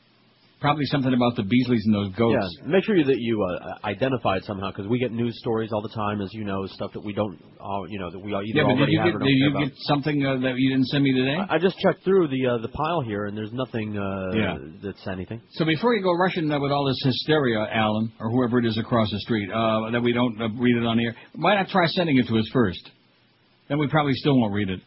Probably 0.60 0.84
something 0.86 1.14
about 1.14 1.36
the 1.36 1.42
Beasleys 1.42 1.80
and 1.86 1.94
those 1.94 2.12
goats. 2.16 2.36
Yeah, 2.60 2.68
make 2.68 2.84
sure 2.84 3.02
that 3.02 3.16
you 3.18 3.42
uh, 3.42 3.78
identify 3.82 4.36
it 4.36 4.44
somehow 4.44 4.70
because 4.70 4.86
we 4.88 4.98
get 4.98 5.10
news 5.10 5.38
stories 5.38 5.70
all 5.72 5.80
the 5.80 5.94
time, 5.94 6.20
as 6.20 6.28
you 6.34 6.44
know, 6.44 6.66
stuff 6.66 6.92
that 6.92 7.00
we 7.02 7.14
don't, 7.14 7.42
uh, 7.58 7.84
you 7.88 7.98
know, 7.98 8.10
that 8.10 8.18
we 8.18 8.34
all 8.34 8.42
either 8.44 8.58
Yeah, 8.60 8.64
but 8.64 8.76
did 8.76 8.78
already 8.80 8.92
you 8.92 8.98
have 9.00 9.06
get 9.08 9.14
or 9.14 9.18
don't 9.20 9.28
did 9.28 9.38
care 9.40 9.48
you 9.48 9.50
about. 9.56 9.64
get 9.64 9.72
something 9.88 10.26
uh, 10.26 10.36
that 10.44 10.54
you 10.58 10.68
didn't 10.70 10.86
send 10.88 11.02
me 11.02 11.12
today? 11.14 11.36
I 11.40 11.54
I 11.54 11.58
just 11.58 11.78
checked 11.78 12.04
through 12.04 12.28
the 12.28 12.46
uh, 12.46 12.58
the 12.58 12.68
pile 12.68 13.00
here, 13.00 13.24
and 13.24 13.34
there's 13.36 13.52
nothing 13.54 13.96
uh, 13.96 14.32
Yeah. 14.36 14.58
that's 14.84 15.00
anything. 15.08 15.40
So 15.52 15.64
before 15.64 15.94
you 15.94 16.02
go 16.02 16.12
rushing 16.12 16.52
uh, 16.52 16.60
with 16.60 16.72
all 16.72 16.84
this 16.86 17.00
hysteria, 17.04 17.66
Alan, 17.72 18.12
or 18.20 18.28
whoever 18.30 18.58
it 18.58 18.66
is 18.66 18.76
across 18.76 19.10
the 19.10 19.20
street, 19.20 19.48
uh, 19.50 19.90
that 19.92 20.02
we 20.02 20.12
don't 20.12 20.36
uh, 20.42 20.48
read 20.60 20.76
it 20.76 20.84
on 20.84 20.98
the 20.98 21.06
air, 21.06 21.16
why 21.36 21.54
not 21.54 21.68
try 21.68 21.86
sending 21.86 22.18
it 22.18 22.26
to 22.28 22.36
us 22.36 22.48
first? 22.52 22.84
Then 23.70 23.78
we 23.78 23.88
probably 23.88 24.12
still 24.14 24.38
won't 24.38 24.52
read 24.52 24.68
it. 24.68 24.80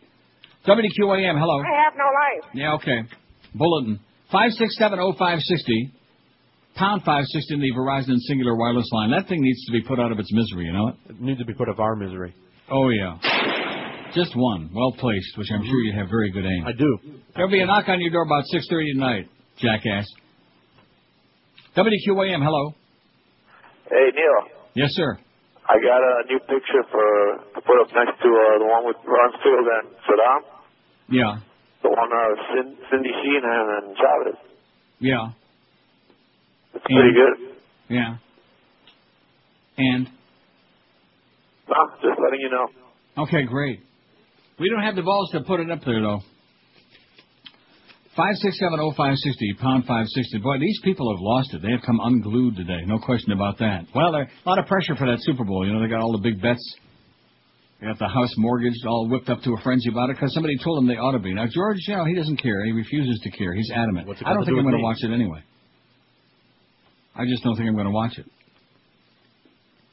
WQAM, 0.67 1.39
hello. 1.39 1.59
I 1.61 1.83
have 1.83 1.93
no 1.97 2.05
life. 2.05 2.51
Yeah, 2.53 2.73
okay. 2.75 2.99
Bulletin. 3.55 3.99
5670560, 4.33 5.91
pound 6.75 7.01
560 7.05 7.53
in 7.53 7.59
the 7.61 7.71
Verizon 7.77 8.17
Cingular 8.29 8.57
wireless 8.57 8.89
line. 8.91 9.11
That 9.11 9.27
thing 9.27 9.41
needs 9.41 9.63
to 9.67 9.71
be 9.71 9.81
put 9.81 9.99
out 9.99 10.11
of 10.11 10.19
its 10.19 10.33
misery, 10.33 10.65
you 10.65 10.73
know 10.73 10.87
it? 10.89 10.95
It 11.11 11.21
needs 11.21 11.39
to 11.39 11.45
be 11.45 11.53
put 11.53 11.69
out 11.69 11.73
of 11.73 11.79
our 11.79 11.95
misery. 11.95 12.33
Oh, 12.71 12.89
yeah. 12.89 13.17
Just 14.15 14.35
one, 14.35 14.71
well 14.73 14.91
placed, 14.97 15.37
which 15.37 15.47
I'm 15.53 15.63
sure 15.63 15.79
you 15.81 15.93
have 15.97 16.09
very 16.09 16.31
good 16.31 16.45
aim. 16.45 16.65
I 16.65 16.71
do. 16.71 16.97
There'll 17.35 17.51
be 17.51 17.61
a 17.61 17.65
knock 17.65 17.87
on 17.89 18.01
your 18.01 18.11
door 18.11 18.23
about 18.23 18.45
6.30 18.53 18.93
tonight, 18.93 19.29
jackass. 19.57 20.05
WQAM, 21.75 22.43
hello. 22.43 22.73
Hey, 23.89 24.09
Neil. 24.13 24.49
Yes, 24.75 24.89
sir. 24.93 25.17
I 25.69 25.75
got 25.77 26.01
a 26.01 26.27
new 26.27 26.39
picture 26.39 26.83
for 26.91 27.05
to 27.55 27.61
put 27.61 27.79
up 27.81 27.87
next 27.95 28.21
to 28.21 28.27
uh, 28.29 28.59
the 28.59 28.65
one 28.65 28.85
with 28.85 28.97
Rumsfeld 28.97 29.65
and 29.79 29.89
Saddam. 30.05 30.41
Yeah, 31.09 31.37
The 31.83 31.89
one 31.89 32.09
uh, 32.09 32.43
Cin- 32.55 32.77
Cindy 32.89 33.09
Sheehan 33.21 33.43
and 33.43 33.95
Chavez. 33.97 34.39
yeah, 34.99 35.27
It's 36.75 36.85
pretty 36.85 37.13
good. 37.13 37.55
yeah. 37.89 38.15
And? 39.77 40.07
No, 41.67 41.75
just 42.01 42.19
letting 42.23 42.39
you 42.41 42.49
know. 42.49 43.23
Okay, 43.23 43.43
great. 43.43 43.81
We 44.59 44.69
don't 44.69 44.83
have 44.83 44.95
the 44.95 45.01
balls 45.01 45.31
to 45.31 45.41
put 45.41 45.59
it 45.59 45.69
up 45.71 45.79
there, 45.85 45.99
though. 46.01 46.19
5670560, 48.15 49.57
pound 49.59 49.83
560. 49.85 50.37
Boy, 50.39 50.59
these 50.59 50.79
people 50.83 51.11
have 51.15 51.19
lost 51.21 51.53
it. 51.55 51.61
They 51.63 51.71
have 51.71 51.81
come 51.83 51.99
unglued 51.99 52.55
today. 52.55 52.85
No 52.85 52.99
question 52.99 53.31
about 53.31 53.57
that. 53.57 53.85
Well, 53.95 54.13
a 54.13 54.27
lot 54.45 54.59
of 54.59 54.67
pressure 54.67 54.95
for 54.95 55.07
that 55.07 55.17
Super 55.21 55.43
Bowl. 55.43 55.65
You 55.65 55.73
know, 55.73 55.81
they 55.81 55.87
got 55.89 56.01
all 56.01 56.11
the 56.11 56.21
big 56.21 56.39
bets. 56.39 56.61
They 57.83 57.91
got 57.91 57.99
the 57.99 58.07
house 58.07 58.31
mortgaged, 58.39 58.79
all 58.87 59.11
whipped 59.11 59.27
up 59.27 59.43
to 59.43 59.51
a 59.51 59.59
frenzy 59.59 59.91
about 59.91 60.07
it 60.07 60.15
because 60.15 60.31
somebody 60.31 60.55
told 60.63 60.79
him 60.79 60.87
they 60.87 60.95
ought 60.95 61.19
to 61.19 61.19
be. 61.19 61.35
Now, 61.35 61.51
George, 61.51 61.83
you 61.83 61.99
know, 61.99 62.07
he 62.07 62.15
doesn't 62.15 62.39
care. 62.39 62.63
He 62.63 62.71
refuses 62.71 63.19
to 63.27 63.29
care. 63.35 63.51
He's 63.51 63.67
adamant. 63.75 64.07
What's 64.07 64.23
I 64.23 64.31
don't 64.31 64.47
think 64.47 64.55
do 64.55 64.63
I'm 64.63 64.71
going 64.71 64.79
to 64.79 64.87
watch 64.87 65.03
it 65.03 65.11
anyway. 65.11 65.43
I 67.11 67.27
just 67.27 67.43
don't 67.43 67.59
think 67.59 67.67
I'm 67.67 67.75
going 67.75 67.91
to 67.91 67.97
watch 67.97 68.15
it. 68.15 68.23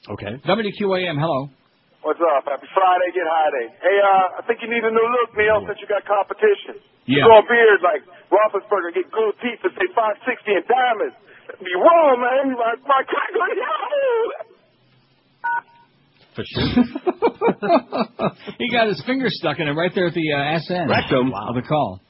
Okay. 0.07 0.39
WQAM, 0.39 1.19
hello. 1.19 1.51
What's 2.07 2.23
up? 2.23 2.47
Happy 2.47 2.71
Friday, 2.71 3.11
get 3.11 3.27
high 3.27 3.51
day. 3.59 3.67
Hey, 3.83 3.99
uh, 3.99 4.39
I 4.39 4.47
think 4.47 4.63
you 4.63 4.71
need 4.71 4.87
a 4.87 4.95
new 4.95 5.09
look, 5.11 5.35
Neil, 5.35 5.59
since 5.67 5.83
you 5.83 5.91
got 5.91 6.07
competition. 6.07 6.79
Yeah. 7.11 7.27
Grow 7.27 7.43
a 7.43 7.47
beard 7.51 7.83
like 7.83 8.07
Roethlisberger, 8.31 9.03
get 9.03 9.11
gold 9.11 9.35
teeth 9.43 9.67
and 9.67 9.75
say 9.75 9.91
560 9.99 10.63
and 10.63 10.67
diamonds. 10.71 11.19
Be 11.59 11.75
wrong, 11.75 12.23
man. 12.23 12.55
My, 12.55 12.79
my 12.87 13.03
cock 13.03 13.35
on 13.35 13.51
For 16.35 16.45
sure. 16.45 16.69
he 18.59 18.71
got 18.71 18.87
his 18.89 19.03
finger 19.07 19.27
stuck 19.29 19.59
in 19.59 19.69
it 19.69 19.73
right 19.73 19.91
there 19.95 20.07
at 20.07 20.15
the 20.15 20.33
uh, 20.33 20.37
ass 20.37 20.71
end 20.71 20.89
Rectum. 20.89 21.33
of 21.35 21.55
the 21.55 21.63
call. 21.63 22.01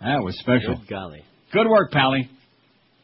That 0.00 0.22
was 0.22 0.38
special. 0.38 0.76
Good 0.76 0.88
golly. 0.88 1.22
Good 1.52 1.66
work, 1.68 1.90
Pally. 1.90 2.28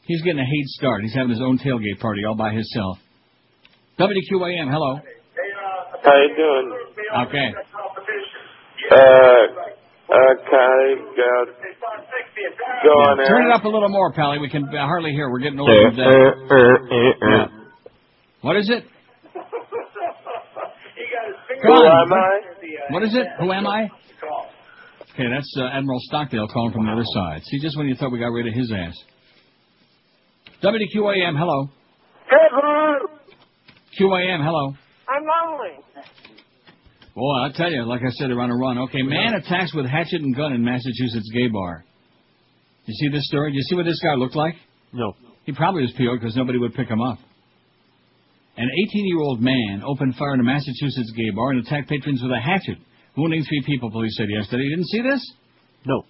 He's 0.07 0.23
getting 0.23 0.41
a 0.41 0.45
hate 0.45 0.67
start. 0.67 1.03
He's 1.03 1.15
having 1.15 1.31
his 1.31 1.41
own 1.41 1.59
tailgate 1.59 1.99
party 1.99 2.25
all 2.25 2.37
by 2.37 2.53
himself. 2.53 2.99
WQAM, 3.99 4.71
hello. 4.71 5.01
How 6.03 6.17
you 6.21 6.37
doing? 6.37 6.73
Okay. 7.27 7.55
Uh, 8.91 8.97
okay, 10.13 10.95
go, 11.17 11.47
go 12.85 12.91
on 12.91 13.17
there. 13.17 13.27
Turn 13.29 13.47
it 13.47 13.55
up 13.55 13.65
a 13.65 13.69
little 13.69 13.89
more, 13.89 14.13
Pally. 14.13 14.39
We 14.39 14.51
can 14.51 14.65
uh, 14.65 14.87
hardly 14.87 15.13
hear. 15.13 15.31
We're 15.31 15.39
getting 15.39 15.59
older 15.59 15.91
than 15.91 15.97
that. 15.97 16.07
Uh, 16.07 16.55
uh, 16.55 17.31
yeah. 17.31 17.47
What 18.43 18.57
is 18.57 18.69
it? 18.69 18.85
Who 21.65 21.73
am 21.73 22.13
I? 22.13 22.41
What 22.91 23.03
is 23.03 23.15
it? 23.15 23.27
Who 23.41 23.53
am 23.53 23.67
I? 23.67 23.89
Okay, 25.15 25.29
that's 25.33 25.55
uh, 25.59 25.69
Admiral 25.73 26.01
Stockdale 26.03 26.49
calling 26.49 26.73
from 26.73 26.87
the 26.87 26.93
other 26.93 27.05
side. 27.05 27.43
See, 27.45 27.61
just 27.61 27.79
when 27.79 27.87
you 27.87 27.95
thought 27.95 28.11
we 28.11 28.19
got 28.19 28.33
rid 28.33 28.49
of 28.49 28.55
his 28.55 28.73
ass. 28.73 28.95
WQAM, 30.63 31.39
hello. 31.39 31.69
QAM, 34.01 34.45
hello. 34.45 34.75
I'm 35.09 35.23
lonely. 35.23 35.85
Well, 37.15 37.31
I'll 37.43 37.53
tell 37.53 37.71
you, 37.71 37.85
like 37.85 38.01
I 38.01 38.11
said, 38.11 38.29
they're 38.29 38.41
on 38.41 38.51
a 38.51 38.57
run. 38.57 38.79
Okay, 38.79 39.03
man 39.03 39.35
attacks 39.35 39.73
with 39.73 39.87
hatchet 39.87 40.21
and 40.21 40.35
gun 40.35 40.53
in 40.53 40.65
Massachusetts 40.65 41.31
gay 41.33 41.47
bar. 41.47 41.85
You 42.87 42.95
see 42.95 43.09
this 43.09 43.27
story? 43.29 43.53
You 43.53 43.63
see 43.63 43.77
what 43.77 43.85
this 43.85 44.01
guy 44.03 44.15
looked 44.15 44.35
like? 44.35 44.57
No. 44.93 45.13
He 45.45 45.53
probably 45.53 45.83
was 45.83 45.93
PO'd 45.93 46.21
because 46.21 46.35
nobody 46.37 46.59
would 46.59 46.75
pick 46.75 46.89
him 46.89 47.01
up. 47.01 47.19
An 48.57 48.71
18-year-old 48.87 49.41
man 49.41 49.83
opened 49.85 50.15
fire 50.17 50.35
in 50.35 50.41
a 50.41 50.45
Massachusetts 50.45 51.13
gay 51.17 51.31
bar 51.35 51.51
and 51.51 51.67
attacked 51.67 51.89
patrons 51.89 52.23
with 52.23 52.31
a 52.31 52.41
hatchet, 52.41 52.79
wounding 53.17 53.43
three 53.45 53.63
people, 53.67 53.91
police 53.91 54.17
said 54.17 54.29
yesterday. 54.31 54.63
You 54.65 54.77
didn't 54.77 54.89
see 54.89 55.03
this? 55.03 55.33
No. 55.85 56.05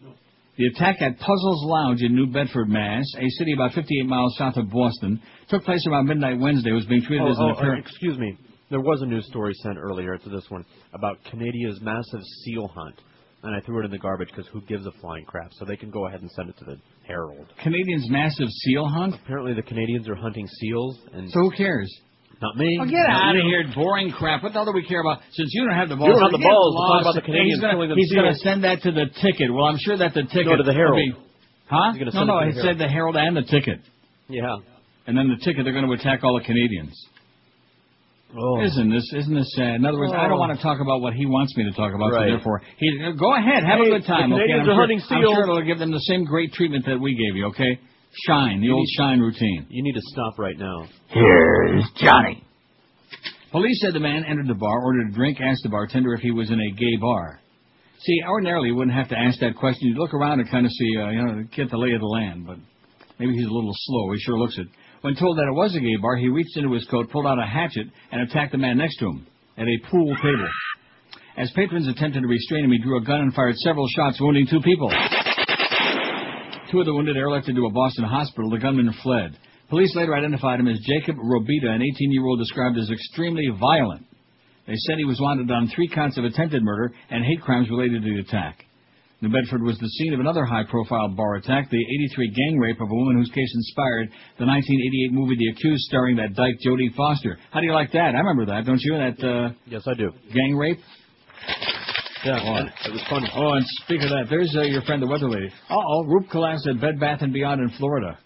The 0.56 0.66
attack 0.66 1.00
at 1.00 1.18
Puzzles 1.18 1.64
Lounge 1.64 2.02
in 2.02 2.14
New 2.14 2.26
Bedford, 2.26 2.68
Mass., 2.68 3.04
a 3.18 3.28
city 3.38 3.54
about 3.54 3.72
58 3.72 4.06
miles 4.06 4.36
south 4.36 4.56
of 4.56 4.70
Boston, 4.70 5.20
took 5.48 5.64
place 5.64 5.84
around 5.88 6.06
midnight 6.06 6.38
Wednesday. 6.38 6.70
It 6.70 6.74
was 6.74 6.86
being 6.86 7.02
treated 7.02 7.26
Oh, 7.26 7.30
as 7.32 7.38
an 7.38 7.44
oh, 7.44 7.48
uh, 7.48 7.52
apparent... 7.54 7.86
excuse 7.86 8.18
me. 8.18 8.36
There 8.70 8.80
was 8.80 9.02
a 9.02 9.06
news 9.06 9.26
story 9.26 9.52
sent 9.62 9.78
earlier 9.78 10.16
to 10.16 10.28
this 10.28 10.44
one 10.50 10.64
about 10.92 11.18
Canada's 11.30 11.80
massive 11.80 12.20
seal 12.44 12.68
hunt, 12.68 13.00
and 13.42 13.54
I 13.54 13.60
threw 13.60 13.80
it 13.82 13.86
in 13.86 13.90
the 13.90 13.98
garbage 13.98 14.28
because 14.28 14.46
who 14.52 14.60
gives 14.62 14.86
a 14.86 14.92
flying 15.00 15.24
crap? 15.24 15.50
So 15.54 15.64
they 15.64 15.76
can 15.76 15.90
go 15.90 16.06
ahead 16.06 16.20
and 16.20 16.30
send 16.30 16.50
it 16.50 16.58
to 16.58 16.64
the 16.64 16.76
Herald. 17.06 17.46
Canadians' 17.62 18.08
massive 18.08 18.48
seal 18.48 18.86
hunt? 18.86 19.14
Apparently, 19.14 19.54
the 19.54 19.62
Canadians 19.62 20.08
are 20.08 20.14
hunting 20.14 20.46
seals, 20.60 20.98
and 21.12 21.30
So 21.30 21.40
who 21.40 21.50
cares? 21.50 21.92
Not 22.42 22.56
me. 22.56 22.78
Oh, 22.80 22.86
get 22.86 23.06
out 23.06 23.36
of 23.36 23.42
here, 23.42 23.64
boring 23.74 24.10
crap. 24.12 24.42
What 24.42 24.52
the 24.52 24.58
hell 24.58 24.64
do 24.66 24.72
we 24.72 24.84
care 24.86 25.00
about? 25.00 25.18
Since 25.32 25.50
you 25.52 25.64
don't 25.66 25.74
have 25.76 25.88
the 25.88 25.96
balls, 25.96 26.08
You 26.08 26.14
don't 26.14 26.30
have 26.32 26.40
the 26.40 26.44
balls 26.46 26.74
to 26.74 26.80
talk 26.88 27.00
about 27.02 27.14
the 27.14 27.26
Canadians 27.26 27.52
He's 27.54 27.60
gonna, 27.60 27.72
killing 27.74 27.88
them 27.90 27.98
he's 27.98 28.12
gonna 28.12 28.34
send 28.42 28.64
that 28.64 28.82
to 28.82 28.90
the 28.92 29.06
ticket. 29.22 29.52
Well, 29.52 29.64
I'm 29.66 29.78
sure 29.78 29.96
that 29.96 30.14
the 30.14 30.22
ticket. 30.24 30.46
No, 30.46 30.56
to 30.56 30.62
the 30.62 30.72
Herald. 30.72 30.96
be- 30.96 31.14
huh? 31.66 31.92
No, 32.12 32.24
no, 32.24 32.38
it 32.40 32.54
said 32.60 32.78
the 32.78 32.88
Herald 32.88 33.16
and 33.16 33.36
the 33.36 33.42
ticket. 33.42 33.80
Yeah. 34.28 34.56
And 35.06 35.16
then 35.16 35.28
the 35.28 35.36
ticket, 35.44 35.64
they're 35.64 35.72
going 35.76 35.86
to 35.86 35.92
attack 35.92 36.24
all 36.24 36.38
the 36.38 36.44
Canadians. 36.44 36.94
Oh. 38.36 38.60
Isn't 38.64 38.90
this 38.90 39.06
isn't 39.14 39.34
this 39.34 39.52
sad? 39.54 39.76
In 39.76 39.86
other 39.86 39.98
words, 39.98 40.12
I 40.12 40.26
don't 40.26 40.32
Oh. 40.32 40.40
want 40.40 40.56
to 40.56 40.62
talk 40.62 40.80
about 40.80 41.00
what 41.00 41.14
he 41.14 41.24
wants 41.24 41.56
me 41.56 41.64
to 41.64 41.72
talk 41.72 41.94
about. 41.94 42.10
Right. 42.10 42.26
So 42.26 42.30
therefore, 42.34 42.62
he 42.78 42.90
go 43.16 43.32
ahead, 43.36 43.62
have 43.62 43.78
Hey, 43.78 43.86
a 43.86 43.98
good 44.00 44.06
time. 44.06 44.32
okay, 44.32 44.42
I'm 44.52 44.60
are 44.60 44.64
sure, 44.64 44.82
I'm 44.90 45.22
sure 45.22 45.42
it'll 45.44 45.62
give 45.62 45.78
them 45.78 45.92
the 45.92 46.00
same 46.10 46.24
great 46.24 46.52
treatment 46.52 46.84
that 46.86 46.98
we 46.98 47.14
gave 47.14 47.36
you. 47.36 47.46
Okay, 47.54 47.78
shine, 48.26 48.60
the 48.60 48.66
You 48.66 48.74
old 48.74 48.80
need- 48.86 48.94
shine 48.96 49.20
routine. 49.20 49.66
You 49.68 49.82
need 49.82 49.94
to 49.94 50.00
stop 50.12 50.38
right 50.38 50.58
now. 50.58 50.86
Here's 51.08 51.84
Johnny. 51.96 52.42
Police 53.52 53.80
said 53.80 53.92
the 53.94 54.00
man 54.00 54.24
entered 54.24 54.48
the 54.48 54.54
bar, 54.54 54.82
ordered 54.84 55.10
a 55.10 55.12
drink, 55.14 55.38
asked 55.40 55.62
the 55.62 55.68
bartender 55.68 56.12
if 56.14 56.20
he 56.20 56.30
was 56.32 56.50
in 56.50 56.60
a 56.60 56.70
gay 56.72 56.96
bar. 57.00 57.40
See, 58.00 58.20
ordinarily 58.28 58.68
you 58.68 58.74
wouldn't 58.74 58.96
have 58.96 59.08
to 59.10 59.18
ask 59.18 59.38
that 59.40 59.56
question. 59.56 59.88
You'd 59.88 59.98
look 59.98 60.12
around 60.12 60.40
and 60.40 60.50
kind 60.50 60.66
of 60.66 60.72
see, 60.72 60.96
uh, 60.98 61.08
you 61.10 61.22
know, 61.24 61.42
get 61.54 61.70
the 61.70 61.78
lay 61.78 61.92
of 61.92 62.00
the 62.00 62.06
land. 62.06 62.46
But 62.46 62.58
maybe 63.18 63.32
he's 63.34 63.46
a 63.46 63.50
little 63.52 63.72
slow. 63.72 64.12
He 64.12 64.18
sure 64.20 64.38
looks 64.38 64.58
it. 64.58 64.66
When 65.02 65.14
told 65.14 65.38
that 65.38 65.46
it 65.48 65.54
was 65.54 65.74
a 65.76 65.80
gay 65.80 65.96
bar, 66.02 66.16
he 66.16 66.28
reached 66.28 66.56
into 66.56 66.72
his 66.72 66.84
coat, 66.86 67.10
pulled 67.10 67.26
out 67.26 67.38
a 67.38 67.46
hatchet, 67.46 67.86
and 68.10 68.22
attacked 68.22 68.52
the 68.52 68.58
man 68.58 68.78
next 68.78 68.98
to 68.98 69.06
him 69.06 69.26
at 69.56 69.66
a 69.68 69.78
pool 69.90 70.14
table. 70.16 70.48
As 71.36 71.50
patrons 71.52 71.88
attempted 71.88 72.20
to 72.22 72.26
restrain 72.28 72.64
him, 72.64 72.72
he 72.72 72.78
drew 72.78 72.98
a 72.98 73.04
gun 73.04 73.20
and 73.20 73.34
fired 73.34 73.56
several 73.56 73.86
shots, 73.88 74.20
wounding 74.20 74.46
two 74.46 74.60
people. 74.60 74.90
Two 76.74 76.80
of 76.80 76.86
the 76.86 76.92
wounded 76.92 77.14
airlifted 77.14 77.54
to 77.54 77.66
a 77.66 77.70
Boston 77.70 78.02
hospital. 78.02 78.50
The 78.50 78.58
gunman 78.58 78.92
fled. 79.00 79.38
Police 79.70 79.94
later 79.94 80.12
identified 80.12 80.58
him 80.58 80.66
as 80.66 80.80
Jacob 80.82 81.14
Robida, 81.14 81.70
an 81.70 81.80
18-year-old 81.80 82.40
described 82.40 82.76
as 82.76 82.90
extremely 82.90 83.46
violent. 83.60 84.04
They 84.66 84.74
said 84.74 84.98
he 84.98 85.04
was 85.04 85.20
wanted 85.20 85.48
on 85.52 85.68
three 85.68 85.86
counts 85.86 86.18
of 86.18 86.24
attempted 86.24 86.64
murder 86.64 86.92
and 87.10 87.24
hate 87.24 87.42
crimes 87.42 87.70
related 87.70 88.02
to 88.02 88.14
the 88.14 88.20
attack. 88.22 88.64
New 89.20 89.28
Bedford 89.28 89.62
was 89.62 89.78
the 89.78 89.86
scene 89.86 90.14
of 90.14 90.18
another 90.18 90.44
high-profile 90.44 91.10
bar 91.10 91.36
attack, 91.36 91.70
the 91.70 91.78
83 91.78 92.30
gang 92.34 92.58
rape 92.58 92.80
of 92.80 92.90
a 92.90 92.94
woman 92.94 93.18
whose 93.18 93.30
case 93.30 93.52
inspired 93.54 94.08
the 94.40 94.44
1988 94.44 95.12
movie 95.12 95.36
The 95.38 95.50
Accused, 95.54 95.84
starring 95.84 96.16
that 96.16 96.34
dyke 96.34 96.58
Jodie 96.66 96.92
Foster. 96.96 97.38
How 97.52 97.60
do 97.60 97.66
you 97.66 97.72
like 97.72 97.92
that? 97.92 98.16
I 98.16 98.18
remember 98.18 98.46
that, 98.46 98.66
don't 98.66 98.80
you? 98.82 98.94
That 98.98 99.22
uh, 99.24 99.54
Yes, 99.66 99.82
I 99.86 99.94
do. 99.94 100.10
gang 100.34 100.56
rape. 100.56 100.80
Yeah, 102.24 102.40
Oh. 102.42 102.88
it 102.88 102.92
was 102.92 103.02
funny. 103.10 103.28
Oh, 103.34 103.52
and 103.54 103.64
speaking 103.84 104.04
of 104.04 104.10
that, 104.10 104.26
there's 104.30 104.54
uh, 104.56 104.62
your 104.62 104.82
friend, 104.82 105.02
the 105.02 105.06
weather 105.06 105.28
lady. 105.28 105.48
Uh-oh, 105.68 106.04
roof 106.06 106.28
collapse 106.30 106.66
at 106.68 106.80
Bed 106.80 106.98
Bath 106.98 107.20
and 107.22 107.32
Beyond 107.32 107.60
in 107.60 107.70
Florida. 107.78 108.18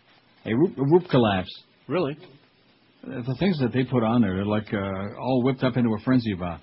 A 0.46 0.54
roof, 0.54 0.70
a 0.78 0.82
roof 0.82 1.02
collapse. 1.10 1.50
Really? 1.88 2.16
Uh, 3.04 3.22
The 3.26 3.34
things 3.38 3.58
that 3.60 3.72
they 3.72 3.84
put 3.84 4.02
on 4.04 4.22
there, 4.22 4.36
they're 4.36 4.44
like 4.46 4.72
uh, 4.72 5.20
all 5.20 5.42
whipped 5.42 5.64
up 5.64 5.76
into 5.76 5.90
a 5.94 5.98
frenzy 6.04 6.32
about. 6.32 6.60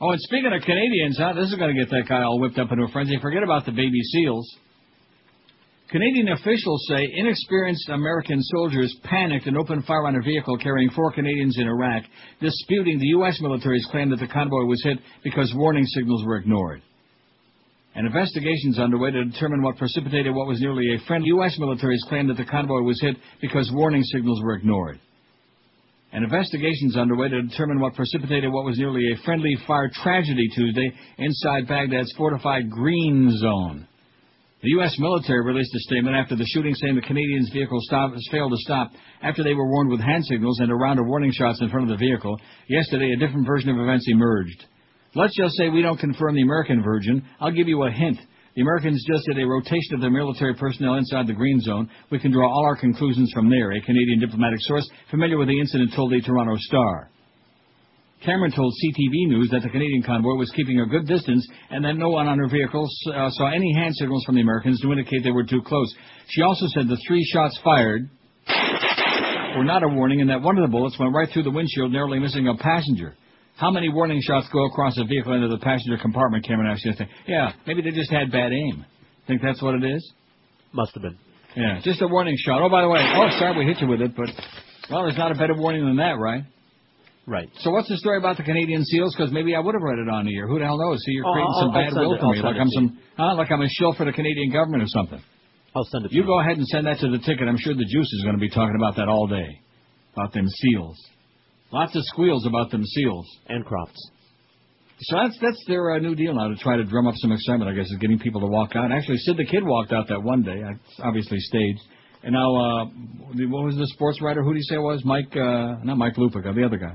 Oh, 0.00 0.10
and 0.10 0.20
speaking 0.20 0.52
of 0.52 0.62
Canadians, 0.62 1.18
huh, 1.18 1.32
this 1.34 1.46
is 1.48 1.54
going 1.56 1.74
to 1.74 1.80
get 1.84 1.90
that 1.90 2.04
guy 2.08 2.22
all 2.22 2.38
whipped 2.40 2.58
up 2.58 2.70
into 2.72 2.84
a 2.84 2.88
frenzy. 2.88 3.18
Forget 3.20 3.42
about 3.42 3.64
the 3.66 3.72
baby 3.72 4.00
seals. 4.12 4.46
Canadian 5.90 6.30
officials 6.30 6.84
say 6.88 7.06
inexperienced 7.14 7.88
American 7.90 8.42
soldiers 8.42 8.94
panicked 9.04 9.46
and 9.46 9.56
opened 9.56 9.84
fire 9.84 10.06
on 10.06 10.16
a 10.16 10.20
vehicle 10.20 10.58
carrying 10.58 10.90
four 10.90 11.12
Canadians 11.12 11.56
in 11.58 11.68
Iraq, 11.68 12.02
disputing 12.40 12.98
the 12.98 13.06
U.S. 13.18 13.38
military's 13.40 13.86
claim 13.92 14.10
that 14.10 14.18
the 14.18 14.26
convoy 14.26 14.64
was 14.64 14.82
hit 14.82 14.98
because 15.22 15.52
warning 15.54 15.84
signals 15.84 16.24
were 16.24 16.38
ignored. 16.38 16.82
An 17.94 18.04
investigation 18.04 18.70
is 18.70 18.78
underway 18.80 19.12
to 19.12 19.24
determine 19.24 19.62
what 19.62 19.76
precipitated 19.76 20.34
what 20.34 20.48
was 20.48 20.60
nearly 20.60 20.92
a 20.94 21.06
friendly 21.06 21.28
U.S. 21.28 21.56
military's 21.58 22.04
claim 22.08 22.26
that 22.28 22.36
the 22.36 22.44
convoy 22.44 22.80
was 22.80 23.00
hit 23.00 23.16
because 23.40 23.70
warning 23.72 24.02
signals 24.02 24.42
were 24.42 24.54
ignored. 24.54 24.98
An 26.12 26.24
investigation 26.24 26.88
is 26.88 26.96
underway 26.96 27.28
to 27.28 27.42
determine 27.42 27.80
what 27.80 27.94
precipitated 27.94 28.52
what 28.52 28.64
was 28.64 28.78
nearly 28.78 29.12
a 29.12 29.24
friendly 29.24 29.56
fire 29.66 29.90
tragedy 30.02 30.48
Tuesday 30.54 30.92
inside 31.18 31.68
Baghdad's 31.68 32.12
fortified 32.16 32.70
Green 32.70 33.30
Zone. 33.38 33.86
The 34.66 34.72
U.S. 34.82 34.96
military 34.98 35.44
released 35.44 35.72
a 35.76 35.78
statement 35.78 36.16
after 36.16 36.34
the 36.34 36.44
shooting 36.44 36.74
saying 36.74 36.96
the 36.96 37.00
Canadians' 37.00 37.50
vehicle 37.52 37.78
failed 38.32 38.50
to 38.50 38.58
stop 38.58 38.90
after 39.22 39.44
they 39.44 39.54
were 39.54 39.70
warned 39.70 39.90
with 39.90 40.00
hand 40.00 40.26
signals 40.26 40.58
and 40.58 40.72
a 40.72 40.74
round 40.74 40.98
of 40.98 41.06
warning 41.06 41.30
shots 41.30 41.60
in 41.60 41.70
front 41.70 41.88
of 41.88 41.96
the 41.96 42.04
vehicle. 42.04 42.36
Yesterday, 42.68 43.12
a 43.12 43.16
different 43.16 43.46
version 43.46 43.70
of 43.70 43.78
events 43.78 44.06
emerged. 44.08 44.64
Let's 45.14 45.36
just 45.36 45.54
say 45.54 45.68
we 45.68 45.82
don't 45.82 46.00
confirm 46.00 46.34
the 46.34 46.42
American 46.42 46.82
version. 46.82 47.24
I'll 47.38 47.52
give 47.52 47.68
you 47.68 47.84
a 47.84 47.92
hint. 47.92 48.18
The 48.56 48.62
Americans 48.62 49.06
just 49.06 49.26
did 49.26 49.38
a 49.38 49.46
rotation 49.46 49.94
of 49.94 50.00
their 50.00 50.10
military 50.10 50.54
personnel 50.56 50.94
inside 50.94 51.28
the 51.28 51.32
Green 51.32 51.60
Zone. 51.60 51.88
We 52.10 52.18
can 52.18 52.32
draw 52.32 52.50
all 52.50 52.64
our 52.64 52.74
conclusions 52.74 53.30
from 53.32 53.48
there, 53.48 53.70
a 53.70 53.80
Canadian 53.80 54.18
diplomatic 54.18 54.58
source 54.62 54.90
familiar 55.12 55.38
with 55.38 55.46
the 55.46 55.60
incident 55.60 55.92
told 55.94 56.10
the 56.10 56.20
Toronto 56.22 56.56
Star. 56.56 57.12
Cameron 58.24 58.50
told 58.52 58.72
CTV 58.72 59.28
News 59.28 59.50
that 59.50 59.62
the 59.62 59.68
Canadian 59.68 60.02
convoy 60.02 60.34
was 60.34 60.50
keeping 60.56 60.80
a 60.80 60.86
good 60.86 61.06
distance 61.06 61.46
and 61.70 61.84
that 61.84 61.96
no 61.96 62.08
one 62.08 62.26
on 62.26 62.38
her 62.38 62.48
vehicle 62.48 62.88
uh, 63.14 63.30
saw 63.30 63.48
any 63.54 63.72
hand 63.74 63.94
signals 63.94 64.24
from 64.24 64.34
the 64.36 64.40
Americans 64.40 64.80
to 64.80 64.90
indicate 64.90 65.22
they 65.22 65.30
were 65.30 65.44
too 65.44 65.62
close. 65.62 65.94
She 66.28 66.42
also 66.42 66.66
said 66.74 66.88
the 66.88 67.00
three 67.06 67.24
shots 67.32 67.58
fired 67.62 68.08
were 69.56 69.64
not 69.64 69.82
a 69.82 69.88
warning 69.88 70.20
and 70.20 70.30
that 70.30 70.42
one 70.42 70.58
of 70.58 70.62
the 70.62 70.70
bullets 70.70 70.98
went 70.98 71.14
right 71.14 71.28
through 71.32 71.44
the 71.44 71.50
windshield, 71.50 71.92
narrowly 71.92 72.18
missing 72.18 72.48
a 72.48 72.56
passenger. 72.56 73.16
How 73.56 73.70
many 73.70 73.88
warning 73.88 74.20
shots 74.22 74.46
go 74.52 74.66
across 74.66 74.98
a 74.98 75.04
vehicle 75.04 75.32
into 75.32 75.48
the 75.48 75.58
passenger 75.58 75.96
compartment, 76.00 76.44
Cameron 76.46 76.70
asked 76.70 76.84
yesterday? 76.84 77.10
Yeah, 77.26 77.52
maybe 77.66 77.82
they 77.82 77.90
just 77.90 78.10
had 78.10 78.30
bad 78.30 78.52
aim. 78.52 78.84
Think 79.26 79.40
that's 79.42 79.62
what 79.62 79.74
it 79.74 79.84
is? 79.84 80.12
Must 80.72 80.92
have 80.94 81.02
been. 81.02 81.18
Yeah, 81.56 81.80
just 81.82 82.02
a 82.02 82.06
warning 82.06 82.36
shot. 82.38 82.60
Oh, 82.60 82.68
by 82.68 82.82
the 82.82 82.88
way, 82.88 83.00
oh, 83.00 83.28
sorry 83.38 83.56
we 83.58 83.64
hit 83.64 83.80
you 83.80 83.88
with 83.88 84.02
it, 84.02 84.14
but, 84.14 84.28
well, 84.90 85.04
there's 85.04 85.16
not 85.16 85.32
a 85.32 85.34
better 85.34 85.54
warning 85.54 85.86
than 85.86 85.96
that, 85.96 86.18
right? 86.18 86.42
Right. 87.26 87.50
So 87.58 87.70
what's 87.70 87.88
the 87.88 87.96
story 87.96 88.18
about 88.18 88.36
the 88.36 88.44
Canadian 88.44 88.84
SEALs? 88.84 89.14
Because 89.16 89.32
maybe 89.32 89.54
I 89.56 89.58
would 89.58 89.74
have 89.74 89.82
read 89.82 89.98
it 89.98 90.08
on 90.08 90.26
here. 90.26 90.46
Who 90.46 90.58
the 90.60 90.64
hell 90.64 90.78
knows? 90.78 91.02
See, 91.04 91.12
you're 91.12 91.26
Oh, 91.26 91.32
creating 91.32 91.50
I'll- 91.52 91.60
some 91.60 91.70
I'll 91.70 91.82
bad 91.82 91.92
will 91.94 92.14
it- 92.14 92.20
for 92.20 92.26
I'll 92.26 92.32
me, 92.32 92.40
like 92.42 92.56
I'm 92.56 92.70
some, 92.70 92.98
huh, 93.16 93.34
like 93.34 93.50
I'm 93.50 93.62
a 93.62 93.68
shill 93.68 93.92
for 93.94 94.04
the 94.04 94.12
Canadian 94.12 94.50
government 94.52 94.82
or 94.84 94.86
something. 94.86 95.20
I'll 95.74 95.84
send 95.84 96.06
it. 96.06 96.12
You 96.12 96.22
go 96.24 96.38
ahead 96.40 96.56
and 96.56 96.66
send 96.68 96.86
that 96.86 96.98
to 97.00 97.08
the 97.10 97.18
ticket. 97.18 97.48
I'm 97.48 97.56
sure 97.58 97.74
the 97.74 97.84
juice 97.84 98.12
is 98.12 98.22
going 98.22 98.36
to 98.36 98.40
be 98.40 98.48
talking 98.48 98.76
about 98.76 98.94
that 98.96 99.08
all 99.08 99.26
day, 99.26 99.60
about 100.14 100.32
them 100.32 100.46
seals. 100.48 100.96
Lots 101.72 101.96
of 101.96 102.04
squeals 102.04 102.46
about 102.46 102.70
them 102.70 102.84
seals. 102.84 103.26
And 103.48 103.64
Crofts. 103.66 103.98
So 105.00 105.16
that's 105.16 105.36
that's 105.40 105.62
their 105.66 105.90
uh, 105.94 105.98
new 105.98 106.14
deal 106.14 106.32
now 106.32 106.48
to 106.48 106.54
try 106.56 106.76
to 106.76 106.84
drum 106.84 107.06
up 107.08 107.14
some 107.16 107.32
excitement. 107.32 107.68
I 107.70 107.74
guess 107.74 107.84
is 107.90 107.98
getting 107.98 108.18
people 108.20 108.40
to 108.40 108.46
walk 108.46 108.76
out. 108.76 108.90
Actually, 108.92 109.18
Sid 109.18 109.36
the 109.36 109.44
Kid 109.44 109.64
walked 109.66 109.92
out 109.92 110.08
that 110.08 110.22
one 110.22 110.42
day. 110.42 110.62
It's 110.64 111.00
obviously 111.02 111.38
staged. 111.40 111.80
And 112.22 112.32
now, 112.32 112.56
uh, 112.56 112.84
what 113.50 113.64
was 113.64 113.76
the 113.76 113.86
sports 113.88 114.22
writer? 114.22 114.42
Who 114.42 114.54
did 114.54 114.60
he 114.60 114.62
say 114.62 114.76
it 114.76 114.80
was? 114.80 115.04
Mike, 115.04 115.36
uh, 115.36 115.76
not 115.84 115.98
Mike 115.98 116.14
Lupica, 116.16 116.54
the 116.54 116.64
other 116.64 116.78
guy, 116.78 116.94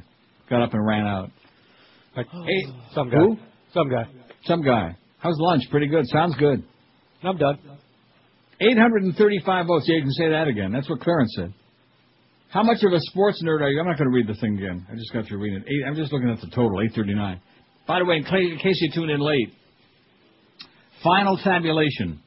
got 0.52 0.62
up 0.62 0.74
and 0.74 0.86
ran 0.86 1.08
out. 1.08 1.30
Hey, 2.14 2.66
Some 2.94 3.10
guy. 3.10 3.18
Who? 3.18 3.38
Some 3.74 3.90
guy. 3.90 4.04
Some 4.44 4.62
guy. 4.62 4.98
How's 5.20 5.38
lunch? 5.40 5.64
Pretty 5.72 5.88
good. 5.88 6.06
Sounds 6.10 6.36
good. 6.36 6.62
I'm 7.24 7.38
done. 7.38 7.58
835 8.60 9.66
votes. 9.66 9.86
Yeah, 9.88 9.96
you 9.96 10.02
can 10.02 10.12
say 10.12 10.30
that 10.30 10.48
again. 10.48 10.72
That's 10.74 10.90
what 10.90 11.00
Clarence 11.00 11.34
said. 11.38 11.54
How 12.50 12.64
much 12.64 12.84
of 12.84 12.92
a 12.92 13.00
sports 13.00 13.42
nerd 13.46 13.62
are 13.62 13.70
you? 13.70 13.80
I'm 13.80 13.88
not 13.88 13.98
going 13.98 14.10
to 14.12 14.14
read 14.16 14.28
the 14.28 14.40
thing 14.42 14.58
again. 14.58 14.86
I 14.92 14.96
just 14.96 15.14
got 15.14 15.26
through 15.26 15.40
reading 15.40 15.60
it. 15.60 15.68
Eight, 15.68 15.88
I'm 15.88 15.96
just 15.96 16.12
looking 16.12 16.30
at 16.30 16.42
the 16.42 16.48
total, 16.48 16.82
839. 16.82 17.40
By 17.88 18.00
the 18.00 18.06
way, 18.06 18.18
in 18.18 18.24
case 18.24 18.52
in 18.52 18.58
case 18.58 18.78
you 18.82 18.92
tuned 18.94 19.10
in 19.10 19.22
late, 19.22 19.54
final 21.02 21.38
tabulation 21.38 22.20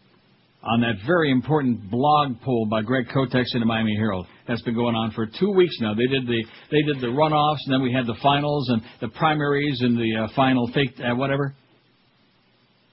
on 0.64 0.80
that 0.80 0.94
very 1.06 1.30
important 1.30 1.90
blog 1.90 2.40
poll 2.42 2.66
by 2.70 2.82
Greg 2.82 3.06
Kotex 3.14 3.44
in 3.54 3.60
the 3.60 3.66
Miami 3.66 3.94
Herald. 3.96 4.26
That's 4.48 4.62
been 4.62 4.74
going 4.74 4.94
on 4.94 5.10
for 5.12 5.26
two 5.26 5.52
weeks 5.52 5.76
now. 5.80 5.94
They 5.94 6.06
did 6.06 6.26
the 6.26 6.42
they 6.70 6.82
did 6.82 7.00
the 7.00 7.08
runoffs, 7.08 7.58
and 7.66 7.74
then 7.74 7.82
we 7.82 7.92
had 7.92 8.06
the 8.06 8.16
finals 8.22 8.68
and 8.70 8.82
the 9.00 9.08
primaries 9.08 9.78
and 9.80 9.96
the 9.96 10.24
uh, 10.24 10.28
final 10.34 10.70
fake 10.74 10.94
uh, 11.00 11.14
whatever. 11.14 11.54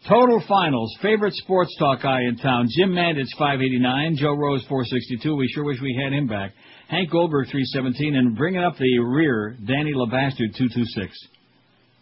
Total 0.10 0.44
finals. 0.48 0.98
Favorite 1.02 1.34
sports 1.36 1.76
talk 1.78 2.02
guy 2.02 2.22
in 2.22 2.36
town. 2.38 2.68
Jim 2.76 2.90
Mandich, 2.90 3.30
589. 3.38 4.16
Joe 4.18 4.34
Rose, 4.34 4.66
462. 4.68 5.36
We 5.36 5.48
sure 5.54 5.64
wish 5.64 5.78
we 5.80 6.00
had 6.04 6.12
him 6.12 6.28
back. 6.28 6.54
Hank 6.88 7.12
Goldberg, 7.12 7.48
317. 7.52 8.16
And 8.16 8.36
bringing 8.36 8.64
up 8.64 8.78
the 8.78 8.98
rear, 8.98 9.56
Danny 9.64 9.94
LeBastard, 9.94 10.58
226. 10.58 11.16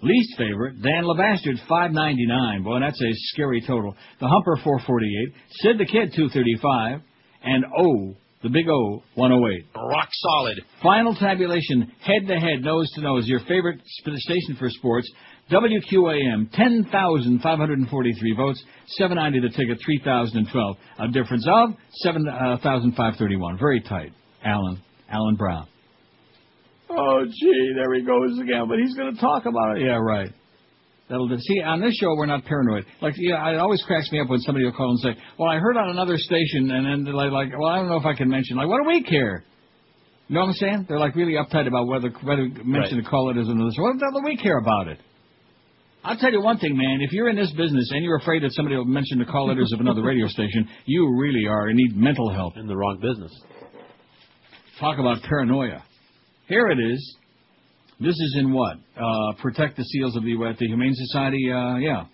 Least 0.02 0.38
favorite, 0.38 0.82
Dan 0.82 1.04
LeBastard, 1.04 1.60
599. 1.68 2.64
Boy, 2.64 2.80
that's 2.80 3.02
a 3.02 3.12
scary 3.34 3.62
total. 3.62 3.96
The 4.22 4.28
Humper, 4.28 4.58
448. 4.64 5.34
Sid 5.62 5.78
the 5.78 5.86
Kid, 5.86 6.14
235. 6.16 7.02
And 7.44 7.66
O, 7.78 8.16
the 8.42 8.50
big 8.50 8.70
O, 8.70 9.04
108. 9.16 9.66
Rock 9.76 10.08
solid. 10.12 10.62
Final 10.82 11.16
tabulation, 11.16 11.92
head 12.02 12.28
to 12.28 12.40
head, 12.40 12.62
nose 12.62 12.90
to 12.92 13.02
nose. 13.02 13.28
Your 13.28 13.42
favorite 13.42 13.82
station 13.86 14.56
for 14.58 14.70
sports, 14.70 15.12
WQAM, 15.52 16.52
10,543 16.54 18.36
votes, 18.38 18.64
790 18.98 19.48
the 19.48 19.54
ticket, 19.58 19.80
3,012. 19.84 20.78
A 21.00 21.08
difference 21.10 21.46
of 21.48 21.72
7,531. 22.04 23.54
Uh, 23.54 23.58
Very 23.58 23.82
tight. 23.82 24.14
Alan, 24.46 24.82
Alan 25.10 25.36
Brown. 25.36 25.68
Oh, 26.90 27.24
gee, 27.26 27.72
there 27.76 27.94
he 27.94 28.02
goes 28.04 28.40
again. 28.40 28.68
But 28.68 28.80
he's 28.80 28.96
going 28.96 29.14
to 29.14 29.22
talk 29.22 29.46
about 29.46 29.78
it. 29.78 29.84
Yeah, 29.86 29.98
right. 30.02 30.32
That'll 31.10 31.28
do. 31.28 31.38
See, 31.40 31.62
on 31.62 31.82
this 31.82 31.96
show, 31.96 32.14
we're 32.16 32.28
not 32.28 32.46
paranoid. 32.46 32.86
Like, 33.02 33.16
yeah, 33.18 33.50
it 33.50 33.58
always 33.58 33.82
cracks 33.88 34.12
me 34.12 34.20
up 34.22 34.30
when 34.30 34.40
somebody 34.42 34.66
will 34.66 34.74
call 34.74 34.92
and 34.92 35.00
say, 35.00 35.20
"Well, 35.40 35.50
I 35.50 35.58
heard 35.58 35.76
on 35.76 35.90
another 35.90 36.18
station," 36.18 36.70
and 36.70 36.86
then 36.86 37.04
they're 37.04 37.14
like, 37.16 37.32
like, 37.32 37.50
"Well, 37.58 37.68
I 37.68 37.78
don't 37.78 37.90
know 37.90 37.98
if 37.98 38.06
I 38.06 38.14
can 38.14 38.30
mention." 38.30 38.58
Like, 38.58 38.68
what 38.68 38.82
do 38.84 38.88
we 38.88 39.02
care? 39.04 39.44
You 40.28 40.36
know 40.36 40.42
what 40.42 40.50
I'm 40.50 40.54
saying? 40.54 40.86
They're 40.88 41.00
like 41.00 41.16
really 41.16 41.34
uptight 41.34 41.66
about 41.68 41.88
whether 41.88 42.10
whether 42.22 42.44
mention 42.64 42.98
Right. 42.98 43.04
the 43.04 43.10
call 43.10 43.32
it 43.32 43.38
is 43.38 43.48
another. 43.50 43.72
Station. 43.72 43.84
What 43.84 43.98
the 44.00 44.06
hell 44.12 44.22
do 44.22 44.26
we 44.26 44.38
care 44.38 44.60
about 44.60 44.88
it? 44.88 45.00
I'll 46.04 46.16
tell 46.18 46.32
you 46.32 46.42
one 46.42 46.60
thing, 46.60 46.78
man. 46.78 47.00
If 47.02 47.12
you're 47.12 47.28
in 47.30 47.36
this 47.36 47.52
business 47.54 47.90
and 47.92 48.04
you're 48.04 48.18
afraid 48.18 48.44
that 48.44 48.52
somebody 48.54 48.78
will 48.78 48.86
mention 48.86 49.18
the 49.18 49.26
call 49.26 49.48
letters 49.48 49.72
of 49.74 49.80
another 49.80 50.04
radio 50.04 50.28
station, 50.28 50.70
you 50.86 51.10
really 51.20 51.48
are 51.48 51.70
in 51.70 51.76
need 51.76 51.98
mental 51.98 52.30
help. 52.30 52.56
In 52.56 52.68
the 52.68 52.78
wrong 52.78 53.00
business. 53.02 53.32
Talk 54.80 55.00
about 55.00 55.24
paranoia. 55.24 55.84
Here 56.50 56.68
it 56.68 56.80
is. 56.80 57.16
This 58.00 58.16
is 58.16 58.36
in 58.40 58.52
what? 58.52 58.78
Uh, 58.98 59.34
protect 59.40 59.78
the 59.78 59.84
seals 59.84 60.16
of 60.18 60.24
the 60.24 60.36
what? 60.36 60.58
The 60.58 60.66
Humane 60.66 60.96
Society. 60.96 61.52
Uh, 61.52 61.76
yeah. 61.76 62.06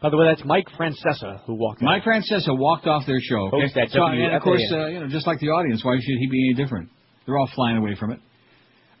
By 0.00 0.08
the 0.10 0.16
way, 0.16 0.26
that's 0.28 0.44
Mike 0.46 0.66
Francesa 0.78 1.44
who 1.44 1.54
walked. 1.54 1.82
Mike 1.82 2.04
Francesa 2.04 2.56
walked 2.56 2.86
off 2.86 3.04
their 3.06 3.20
show. 3.20 3.50
Okay? 3.52 3.68
So, 3.88 4.04
and 4.04 4.34
of 4.34 4.42
course, 4.42 4.62
uh, 4.72 4.86
you 4.86 5.00
know, 5.00 5.08
just 5.08 5.26
like 5.26 5.40
the 5.40 5.48
audience, 5.48 5.84
why 5.84 5.96
should 5.96 6.18
he 6.18 6.26
be 6.30 6.50
any 6.50 6.62
different? 6.62 6.88
They're 7.26 7.36
all 7.36 7.48
flying 7.54 7.76
away 7.76 7.96
from 7.98 8.12
it. 8.12 8.20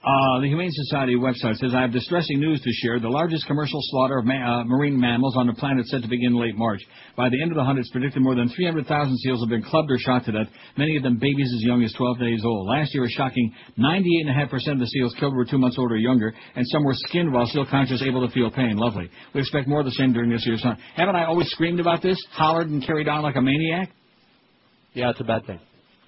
Uh, 0.04 0.40
the 0.40 0.48
Humane 0.48 0.70
Society 0.70 1.16
website 1.16 1.56
says, 1.56 1.72
I 1.74 1.80
have 1.80 1.90
distressing 1.90 2.38
news 2.38 2.60
to 2.60 2.70
share. 2.72 3.00
The 3.00 3.08
largest 3.08 3.46
commercial 3.46 3.80
slaughter 3.84 4.18
of 4.18 4.26
ma- 4.26 4.60
uh, 4.60 4.64
marine 4.64 5.00
mammals 5.00 5.34
on 5.34 5.46
the 5.46 5.54
planet 5.54 5.86
set 5.86 6.02
to 6.02 6.08
begin 6.08 6.38
late 6.38 6.56
March. 6.56 6.80
By 7.16 7.30
the 7.30 7.40
end 7.40 7.52
of 7.52 7.56
the 7.56 7.64
hunt, 7.64 7.78
it's 7.78 7.88
predicted 7.88 8.20
more 8.20 8.34
than 8.34 8.50
300,000 8.50 9.16
seals 9.20 9.40
have 9.40 9.48
been 9.48 9.62
clubbed 9.62 9.90
or 9.90 9.96
shot 9.98 10.26
to 10.26 10.32
death, 10.32 10.48
many 10.76 10.98
of 10.98 11.04
them 11.04 11.16
babies 11.16 11.50
as 11.56 11.62
young 11.62 11.82
as 11.82 11.90
12 11.94 12.18
days 12.18 12.42
old. 12.44 12.68
Last 12.68 12.92
year, 12.92 13.04
a 13.04 13.08
shocking 13.08 13.54
98.5% 13.78 14.72
of 14.72 14.78
the 14.78 14.86
seals 14.88 15.14
killed 15.18 15.34
were 15.34 15.46
two 15.46 15.56
months 15.56 15.78
old 15.78 15.90
or 15.90 15.96
younger, 15.96 16.34
and 16.54 16.66
some 16.68 16.84
were 16.84 16.94
skinned 17.08 17.32
while 17.32 17.46
still 17.46 17.64
conscious, 17.64 18.02
able 18.02 18.26
to 18.28 18.34
feel 18.34 18.50
pain. 18.50 18.76
Lovely. 18.76 19.08
We 19.32 19.40
expect 19.40 19.68
more 19.68 19.80
of 19.80 19.86
the 19.86 19.92
same 19.92 20.12
during 20.12 20.28
this 20.28 20.44
year's 20.44 20.62
hunt. 20.62 20.80
Haven't 20.96 21.16
I 21.16 21.24
always 21.24 21.48
screamed 21.48 21.80
about 21.80 22.02
this? 22.02 22.22
Hollered 22.32 22.68
and 22.68 22.84
carried 22.84 23.08
on 23.08 23.22
like 23.22 23.36
a 23.36 23.42
maniac? 23.42 23.88
Yeah, 24.92 25.10
it's 25.10 25.20
a 25.20 25.24
bad 25.24 25.46
thing. 25.46 25.60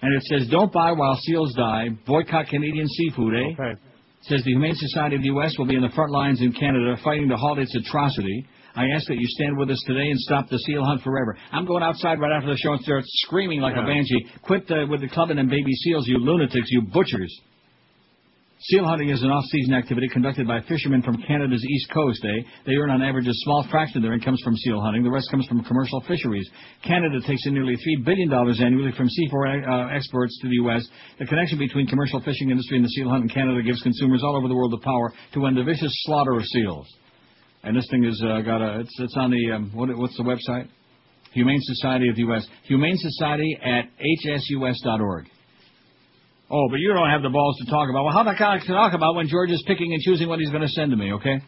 And 0.03 0.15
it 0.15 0.23
says, 0.25 0.49
don't 0.51 0.71
buy 0.71 0.93
while 0.93 1.19
seals 1.23 1.55
die. 1.55 1.89
Boycott 2.07 2.49
Canadian 2.49 2.87
seafood, 2.87 3.33
eh? 3.35 3.53
Okay. 3.59 3.81
Says 4.29 4.43
the 4.43 4.51
Humane 4.51 4.75
Society 4.75 5.15
of 5.15 5.23
the 5.23 5.29
U.S. 5.29 5.55
will 5.57 5.67
be 5.67 5.77
in 5.77 5.83
the 5.83 5.95
front 5.95 6.11
lines 6.11 6.41
in 6.41 6.53
Canada 6.53 6.97
fighting 7.05 7.29
to 7.29 7.37
halt 7.37 7.61
its 7.61 7.73
atrocity. 7.77 8.45
I 8.75 8.87
ask 8.95 9.07
that 9.07 9.19
you 9.19 9.27
stand 9.29 9.57
with 9.57 9.71
us 9.71 9.81
today 9.87 10.11
and 10.11 10.19
stop 10.19 10.49
the 10.49 10.59
seal 10.59 10.85
hunt 10.85 11.03
forever. 11.03 11.39
I'm 11.53 11.65
going 11.65 11.85
outside 11.85 12.19
right 12.19 12.33
after 12.33 12.51
the 12.51 12.57
show 12.57 12.73
and 12.73 12.83
start 12.83 13.05
screaming 13.07 13.61
like 13.61 13.77
a 13.77 13.87
banshee. 13.87 14.27
Quit 14.43 14.69
uh, 14.69 14.87
with 14.91 15.01
the 15.01 15.09
clubbing 15.09 15.39
and 15.39 15.49
baby 15.49 15.73
seals, 15.73 16.09
you 16.09 16.19
lunatics, 16.19 16.69
you 16.71 16.83
butchers. 16.83 17.41
Seal 18.59 18.87
hunting 18.87 19.11
is 19.11 19.23
an 19.23 19.29
off-season 19.29 19.75
activity 19.75 20.09
conducted 20.09 20.49
by 20.49 20.63
fishermen 20.63 21.03
from 21.03 21.21
Canada's 21.29 21.63
east 21.63 21.91
coast. 21.93 22.25
Eh? 22.25 22.41
They 22.65 22.73
earn 22.73 22.91
on 22.91 23.03
average 23.03 23.27
a 23.27 23.35
small 23.45 23.67
fraction 23.71 23.99
of 23.99 24.03
their 24.03 24.15
incomes 24.15 24.41
from 24.43 24.57
seal 24.57 24.81
hunting. 24.81 25.03
The 25.05 25.11
rest 25.11 25.31
comes 25.31 25.47
from 25.47 25.63
commercial 25.63 26.01
fisheries. 26.09 26.49
Canada 26.83 27.21
takes 27.27 27.45
in 27.45 27.53
nearly 27.53 27.77
$3 27.77 28.05
billion 28.07 28.33
annually 28.33 28.93
from 28.97 29.11
seafood 29.11 29.63
uh, 29.69 29.89
exports 29.95 30.39
to 30.41 30.49
the 30.49 30.55
U.S. 30.65 30.89
The 31.19 31.27
connection 31.27 31.59
between 31.59 31.87
commercial 31.87 32.23
fishing 32.23 32.49
industry 32.49 32.79
and 32.79 32.85
the 32.87 32.89
seal 32.89 33.11
hunt 33.11 33.25
in 33.25 33.29
Canada 33.29 33.63
gives 33.63 33.83
consumers 33.83 34.23
all 34.25 34.37
over 34.37 34.49
the 34.49 34.55
world 34.55 34.73
the 34.73 34.83
power 34.83 35.13
to 35.35 35.47
end 35.47 35.59
the 35.59 35.65
vicious 35.65 35.93
slaughter 36.07 36.37
of 36.37 36.45
seals. 36.45 36.89
And 37.63 37.77
this 37.77 37.87
thing 37.91 38.05
has 38.05 38.23
uh, 38.25 38.41
got 38.41 38.63
a, 38.63 38.81
it's, 38.81 38.95
it's 39.01 39.17
on 39.19 39.33
the, 39.33 39.53
um, 39.53 39.71
what, 39.75 39.95
what's 39.99 40.17
the 40.17 40.25
website? 40.25 40.67
Humane 41.33 41.61
Society 41.61 42.09
of 42.09 42.17
the 42.17 42.23
U.S. 42.23 42.47
Humane 42.65 42.97
Society 42.97 43.59
at 43.63 43.91
hsus.org. 44.01 45.27
Oh, 46.51 46.69
but 46.71 46.79
you 46.79 46.93
don't 46.95 47.11
have 47.11 47.23
the 47.23 47.29
balls 47.31 47.57
to 47.65 47.71
talk 47.71 47.89
about. 47.91 48.05
Well, 48.05 48.13
how 48.13 48.23
the 48.23 48.35
can 48.35 48.47
I 48.47 48.59
talk 48.67 48.95
about 48.95 49.15
when 49.17 49.27
George 49.29 49.51
is 49.51 49.63
picking 49.67 49.93
and 49.93 50.01
choosing 50.03 50.29
what 50.29 50.39
he's 50.39 50.51
going 50.51 50.63
to 50.63 50.69
send 50.69 50.91
to 50.93 50.97
me? 50.97 51.13
Okay. 51.15 51.41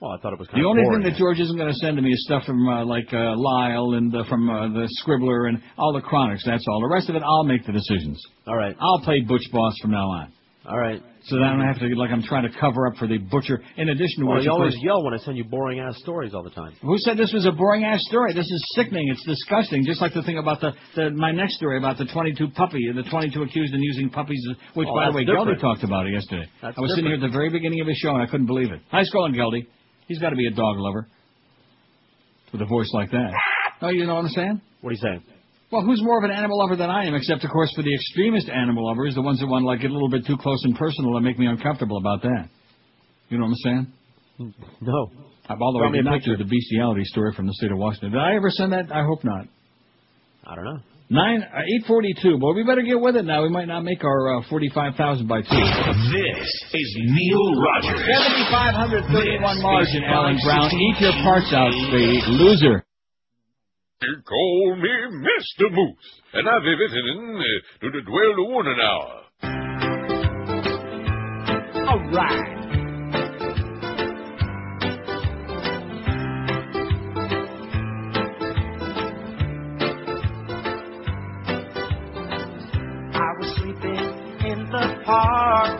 Well, 0.00 0.12
I 0.12 0.16
thought 0.16 0.32
it 0.32 0.38
was 0.38 0.48
kind 0.48 0.62
The 0.62 0.66
of 0.66 0.70
only 0.70 0.82
boring. 0.84 1.02
thing 1.02 1.12
that 1.12 1.18
George 1.18 1.38
isn't 1.40 1.56
going 1.58 1.68
to 1.68 1.74
send 1.76 1.96
to 1.96 2.02
me 2.02 2.10
is 2.10 2.24
stuff 2.24 2.44
from 2.44 2.66
uh, 2.66 2.86
like 2.86 3.12
uh, 3.12 3.36
Lyle 3.36 3.92
and 4.00 4.08
uh, 4.16 4.24
from 4.30 4.48
uh, 4.48 4.68
the 4.72 4.88
Scribbler 5.04 5.48
and 5.50 5.60
all 5.76 5.92
the 5.92 6.00
Chronics. 6.00 6.42
That's 6.46 6.64
all. 6.70 6.80
The 6.80 6.88
rest 6.88 7.10
of 7.10 7.16
it, 7.16 7.22
I'll 7.22 7.44
make 7.44 7.66
the 7.66 7.72
decisions. 7.72 8.18
All 8.46 8.56
right. 8.56 8.74
I'll 8.80 9.00
play 9.00 9.20
Butch 9.20 9.44
Boss 9.52 9.74
from 9.82 9.90
now 9.90 10.08
on. 10.08 10.32
All 10.70 10.78
right. 10.78 11.02
So 11.24 11.36
that 11.36 11.42
I 11.44 11.50
don't 11.50 11.66
have 11.66 11.78
to 11.80 11.86
like 11.98 12.10
I'm 12.10 12.22
trying 12.22 12.50
to 12.50 12.58
cover 12.58 12.86
up 12.86 12.94
for 12.96 13.06
the 13.06 13.18
butcher. 13.18 13.60
In 13.76 13.90
addition 13.90 14.20
to 14.22 14.26
Well, 14.26 14.36
which, 14.36 14.44
you 14.46 14.50
always 14.52 14.72
course, 14.72 14.84
yell 14.84 15.02
when 15.04 15.12
I 15.12 15.18
send 15.18 15.36
you 15.36 15.44
boring 15.44 15.80
ass 15.80 15.98
stories 15.98 16.32
all 16.32 16.42
the 16.42 16.50
time. 16.50 16.72
who 16.80 16.96
said 16.98 17.18
this 17.18 17.32
was 17.34 17.44
a 17.44 17.52
boring 17.52 17.84
ass 17.84 18.00
story? 18.08 18.32
This 18.32 18.46
is 18.46 18.72
sickening. 18.74 19.08
It's 19.10 19.22
disgusting. 19.26 19.84
Just 19.84 20.00
like 20.00 20.14
the 20.14 20.22
thing 20.22 20.38
about 20.38 20.60
the, 20.60 20.72
the 20.96 21.10
my 21.10 21.32
next 21.32 21.56
story 21.56 21.76
about 21.76 21.98
the 21.98 22.06
22 22.06 22.48
puppy, 22.56 22.86
and 22.88 22.96
the 22.96 23.02
22 23.10 23.42
accused 23.42 23.74
in 23.74 23.82
using 23.82 24.08
puppies, 24.08 24.40
which 24.74 24.88
Oh, 24.90 24.94
by 24.94 25.10
the 25.10 25.16
way, 25.16 25.24
different. 25.24 25.58
Geldy 25.58 25.60
talked 25.60 25.84
about 25.84 26.06
it 26.06 26.12
yesterday. 26.14 26.46
That's 26.62 26.78
I 26.78 26.80
was 26.80 26.92
sitting 26.92 27.06
here 27.06 27.16
at 27.16 27.20
the 27.20 27.28
very 27.28 27.50
beginning 27.50 27.80
of 27.80 27.86
his 27.86 27.96
show 27.98 28.10
and 28.14 28.22
I 28.22 28.26
couldn't 28.26 28.46
believe 28.46 28.70
it. 28.72 28.80
Nice 28.92 29.10
going, 29.10 29.34
Geldy. 29.34 29.66
He's 30.06 30.20
got 30.20 30.30
to 30.30 30.36
be 30.36 30.46
a 30.46 30.50
dog 30.52 30.76
lover 30.78 31.06
with 32.52 32.62
a 32.62 32.66
voice 32.66 32.90
like 32.94 33.10
that. 33.10 33.30
Oh, 33.82 33.88
you 33.88 34.06
know 34.06 34.14
what 34.14 34.24
I'm 34.24 34.30
saying? 34.30 34.60
What 34.80 34.90
are 34.90 34.92
you 34.92 34.98
saying? 35.02 35.22
Well, 35.70 35.82
who's 35.82 36.02
more 36.02 36.18
of 36.18 36.24
an 36.24 36.32
animal 36.32 36.58
lover 36.58 36.74
than 36.76 36.90
I 36.90 37.04
am? 37.06 37.14
Except, 37.14 37.44
of 37.44 37.50
course, 37.50 37.72
for 37.76 37.82
the 37.82 37.94
extremist 37.94 38.48
animal 38.48 38.86
lovers, 38.88 39.14
the 39.14 39.22
ones 39.22 39.38
that 39.40 39.46
want 39.46 39.62
to 39.62 39.66
like 39.66 39.80
get 39.80 39.90
a 39.90 39.92
little 39.94 40.10
bit 40.10 40.26
too 40.26 40.36
close 40.36 40.60
and 40.64 40.74
personal 40.76 41.16
and 41.16 41.24
make 41.24 41.38
me 41.38 41.46
uncomfortable 41.46 41.96
about 41.98 42.22
that. 42.22 42.48
You 43.28 43.38
know 43.38 43.44
what 43.46 43.54
I'm 43.66 43.86
saying? 44.42 44.52
No. 44.80 45.10
Uh, 45.48 45.54
By 45.54 45.66
the 45.72 45.78
way, 45.78 45.90
me 45.90 45.98
did 45.98 46.06
a 46.06 46.10
not 46.10 46.14
picture. 46.18 46.36
do 46.36 46.42
the 46.44 46.50
bestiality 46.50 47.04
story 47.04 47.32
from 47.36 47.46
the 47.46 47.54
state 47.54 47.70
of 47.70 47.78
Washington. 47.78 48.12
Did 48.12 48.20
I 48.20 48.34
ever 48.34 48.50
send 48.50 48.72
that? 48.72 48.90
I 48.92 49.04
hope 49.04 49.22
not. 49.22 49.46
I 50.46 50.54
don't 50.56 50.64
know. 50.64 50.78
Nine 51.10 51.42
uh, 51.42 51.62
eight 51.66 51.86
forty 51.86 52.14
two. 52.22 52.38
Boy, 52.38 52.54
we 52.54 52.62
better 52.62 52.82
get 52.82 52.98
with 53.00 53.16
it 53.16 53.24
now. 53.24 53.42
We 53.42 53.48
might 53.50 53.66
not 53.66 53.82
make 53.82 54.02
our 54.04 54.38
uh, 54.38 54.42
forty 54.48 54.70
five 54.72 54.94
thousand 54.94 55.26
by 55.26 55.42
two. 55.42 55.48
This 55.50 56.50
is 56.72 56.88
Neil 57.02 57.60
Rogers. 57.60 57.98
Seventy 57.98 58.46
five 58.50 58.74
hundred 58.74 59.02
thirty 59.10 59.38
one 59.42 59.60
margin, 59.60 60.02
Alan 60.06 60.38
Brown. 60.44 60.70
Eat 60.70 60.96
your 61.00 61.12
parts 61.26 61.50
out, 61.52 61.70
the 61.90 62.22
loser. 62.30 62.84
They 64.00 64.22
call 64.26 64.76
me 64.76 64.88
Mr. 64.88 65.70
Moose, 65.70 66.22
and 66.32 66.48
I'll 66.48 66.62
be 66.62 66.72
uh, 66.72 67.50
to 67.82 67.90
the 67.90 68.00
dwell 68.00 68.34
the 68.34 68.44
one 68.44 68.66
an 68.66 68.80
hour. 68.80 69.24
All 71.86 72.00
right. 72.10 72.56
I 83.12 83.28
was 83.38 83.50
sleeping 83.58 84.06
in 84.50 84.70
the 84.70 85.02
park, 85.04 85.76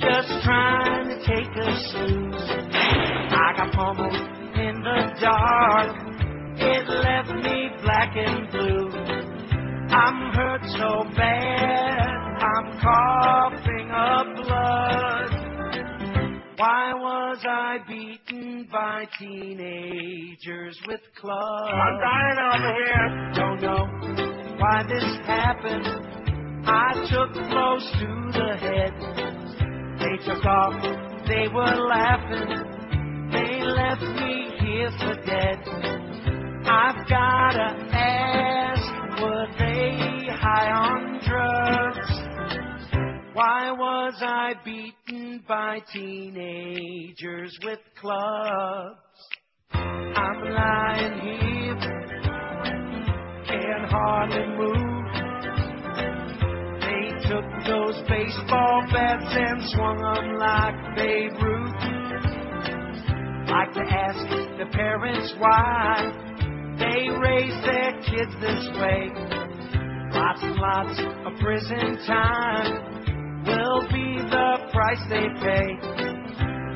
just 0.00 0.42
trying 0.42 1.06
to 1.06 1.16
take 1.24 1.54
a 1.54 1.76
snooze. 1.92 2.50
I 3.30 3.54
got 3.56 3.72
pummeled 3.74 4.12
in 4.58 4.82
the 4.82 5.14
dark, 5.20 6.03
and 8.16 8.50
blue. 8.50 8.90
I'm 9.90 10.32
hurt 10.32 10.62
so 10.78 11.04
bad, 11.16 12.08
I'm 12.42 12.80
coughing 12.80 13.90
up 13.90 14.26
blood. 14.36 15.44
Why 16.56 16.94
was 16.94 17.44
I 17.44 17.78
beaten 17.88 18.68
by 18.70 19.06
teenagers 19.18 20.78
with 20.86 21.00
clubs? 21.20 21.72
I'm 21.72 21.98
dying 22.00 22.38
over 22.54 22.74
here. 22.74 23.32
Don't 23.34 23.60
know 23.60 23.84
why 24.58 24.82
this 24.88 25.04
happened. 25.26 25.86
I 26.66 26.94
took 27.10 27.32
blows 27.34 27.84
to 27.98 28.30
the 28.32 28.56
head. 28.56 28.92
They 29.98 30.16
took 30.24 30.44
off, 30.44 30.80
they 31.26 31.48
were 31.48 31.76
laughing. 31.88 32.74
They 33.32 33.62
left 33.62 34.02
me 34.02 34.50
here 34.60 34.90
for 34.98 35.14
dead. 35.26 36.03
I've 36.66 37.06
gotta 37.08 37.76
ask, 37.92 39.20
were 39.20 39.46
they 39.58 40.26
high 40.30 40.70
on 40.70 41.20
drugs? 41.26 42.10
Why 43.34 43.70
was 43.72 44.14
I 44.22 44.54
beaten 44.64 45.42
by 45.46 45.80
teenagers 45.92 47.58
with 47.64 47.80
clubs? 48.00 48.96
I'm 49.74 50.44
lying 50.54 51.18
here, 51.20 51.76
can 53.46 53.84
hardly 53.90 54.46
move. 54.56 55.04
They 56.80 57.10
took 57.28 57.44
those 57.66 58.00
baseball 58.08 58.86
bats 58.90 59.34
and 59.36 59.62
swung 59.70 60.00
'em 60.02 60.38
like 60.38 60.94
Babe 60.96 61.42
Ruth. 61.42 61.82
Like 63.50 63.72
to 63.74 63.82
ask 63.82 64.28
the 64.58 64.66
parents 64.72 65.34
why 65.38 66.33
they 66.78 67.08
raise 67.20 67.58
their 67.64 67.92
kids 68.02 68.34
this 68.40 68.68
way. 68.80 69.10
Lots 70.12 70.42
and 70.42 70.56
lots 70.56 70.98
of 71.26 71.32
prison 71.40 71.98
time 72.06 73.44
will 73.46 73.80
be 73.88 74.18
the 74.30 74.58
price 74.72 75.02
they 75.10 75.28
pay. 75.42 75.76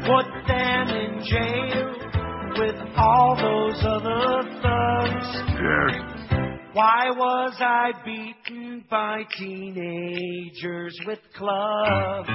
Put 0.06 0.26
them 0.46 0.88
in 0.88 1.22
jail 1.24 1.98
with 2.58 2.76
all 2.96 3.36
those 3.36 3.82
other 3.84 4.42
thugs. 4.62 5.48
Why 6.72 7.10
was 7.10 7.54
I 7.58 7.92
beaten 8.04 8.84
by 8.88 9.24
teenagers 9.36 10.98
with 11.06 11.18
clubs? 11.36 12.28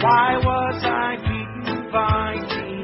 Why 0.00 0.38
was 0.42 0.82
I 0.84 1.16
beaten 1.16 1.90
by 1.92 2.34
teenagers 2.48 2.77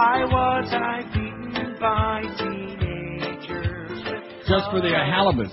Why 0.00 0.24
was 0.24 0.64
I 0.72 1.04
beaten 1.12 1.76
by 1.76 2.24
teenagers 2.40 4.00
Just 4.48 4.72
for 4.72 4.80
the 4.80 4.96
uh, 4.96 5.04
halibut. 5.04 5.52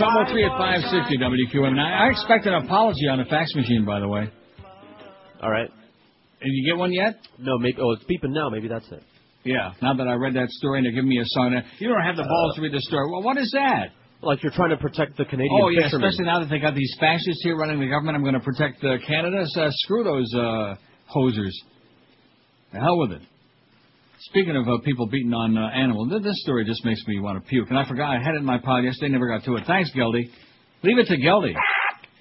1203 0.00 0.48
at 0.48 0.56
560 0.56 1.20
WQAM. 1.20 1.76
Now, 1.76 1.84
I 1.84 2.08
expect 2.08 2.46
an 2.46 2.54
apology 2.64 3.04
on 3.12 3.18
the 3.18 3.28
fax 3.28 3.54
machine, 3.54 3.84
by 3.84 4.00
the 4.00 4.08
way. 4.08 4.32
All 5.42 5.50
right. 5.50 5.68
Did 6.40 6.48
you 6.56 6.72
get 6.72 6.78
one 6.78 6.90
yet? 6.90 7.20
No, 7.38 7.58
maybe. 7.58 7.76
Oh, 7.82 7.92
it's 7.92 8.04
beeping 8.04 8.32
now. 8.32 8.48
Maybe 8.48 8.66
that's 8.66 8.90
it. 8.90 9.02
Yeah. 9.44 9.72
Now 9.82 9.92
that 9.92 10.08
I 10.08 10.14
read 10.14 10.32
that 10.36 10.48
story 10.48 10.78
and 10.78 10.86
they're 10.86 10.96
giving 10.96 11.10
me 11.10 11.20
a 11.20 11.26
song, 11.26 11.52
you 11.80 11.88
don't 11.88 12.00
have 12.00 12.16
the 12.16 12.24
balls 12.24 12.56
to 12.56 12.62
read 12.62 12.72
the 12.72 12.80
story. 12.80 13.10
Well, 13.12 13.22
what 13.22 13.36
is 13.36 13.50
that? 13.52 13.90
Like 14.22 14.42
you're 14.42 14.56
trying 14.56 14.70
to 14.70 14.78
protect 14.78 15.18
the 15.18 15.26
Canadian 15.26 15.60
oh 15.60 15.68
yeah, 15.68 15.82
fishermen. 15.82 16.08
especially 16.08 16.32
now 16.32 16.40
that 16.40 16.48
they 16.48 16.60
got 16.60 16.74
these 16.74 16.96
fascists 16.98 17.44
here 17.44 17.58
running 17.58 17.78
the 17.78 17.88
government. 17.92 18.16
I'm 18.16 18.22
going 18.22 18.40
to 18.40 18.40
protect 18.40 18.82
uh, 18.82 18.96
Canada. 19.06 19.44
So, 19.48 19.64
uh, 19.64 19.70
screw 19.70 20.02
those 20.02 20.32
uh, 20.32 20.76
hosers. 21.14 21.52
The 22.72 22.80
hell 22.80 22.96
with 22.96 23.12
it. 23.12 23.20
Speaking 24.30 24.56
of 24.56 24.66
uh, 24.66 24.78
people 24.84 25.06
beating 25.06 25.32
on 25.34 25.56
uh, 25.56 25.68
animals, 25.68 26.08
th- 26.10 26.22
this 26.22 26.40
story 26.42 26.64
just 26.64 26.84
makes 26.84 27.00
me 27.06 27.20
want 27.20 27.42
to 27.42 27.48
puke. 27.48 27.68
And 27.68 27.78
I 27.78 27.86
forgot 27.86 28.10
I 28.16 28.22
had 28.22 28.34
it 28.34 28.38
in 28.38 28.44
my 28.44 28.58
pile 28.58 28.82
yesterday. 28.82 29.12
Never 29.12 29.28
got 29.28 29.44
to 29.44 29.56
it. 29.56 29.64
Thanks, 29.66 29.90
Geldy. 29.94 30.30
Leave 30.82 30.98
it 30.98 31.06
to 31.08 31.16
Geldy. 31.16 31.52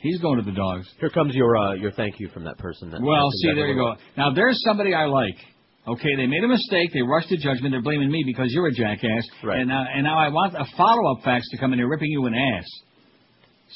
He's 0.01 0.19
going 0.19 0.37
to 0.37 0.43
the 0.43 0.51
dogs. 0.55 0.85
Here 0.99 1.09
comes 1.09 1.33
your 1.33 1.55
uh, 1.55 1.73
your 1.75 1.91
thank 1.91 2.19
you 2.19 2.27
from 2.33 2.43
that 2.43 2.57
person. 2.57 2.89
That 2.91 3.01
Well, 3.01 3.29
see, 3.31 3.47
exactly 3.49 3.61
there 3.61 3.67
you 3.71 3.75
go. 3.75 3.95
Now, 4.17 4.33
there's 4.33 4.61
somebody 4.63 4.93
I 4.93 5.05
like. 5.05 5.35
Okay, 5.87 6.15
they 6.17 6.27
made 6.27 6.43
a 6.43 6.47
mistake. 6.47 6.91
They 6.93 7.01
rushed 7.01 7.29
to 7.29 7.37
judgment. 7.37 7.71
They're 7.71 7.81
blaming 7.81 8.09
me 8.11 8.23
because 8.25 8.47
you're 8.49 8.67
a 8.67 8.73
jackass. 8.73 9.23
Right. 9.43 9.59
And 9.59 9.69
now, 9.69 9.85
and 9.93 10.03
now 10.03 10.17
I 10.17 10.29
want 10.29 10.55
a 10.55 10.65
follow-up 10.77 11.23
fax 11.23 11.47
to 11.51 11.57
come 11.57 11.73
in 11.73 11.79
here 11.79 11.89
ripping 11.89 12.09
you 12.09 12.25
an 12.25 12.33
ass, 12.35 12.65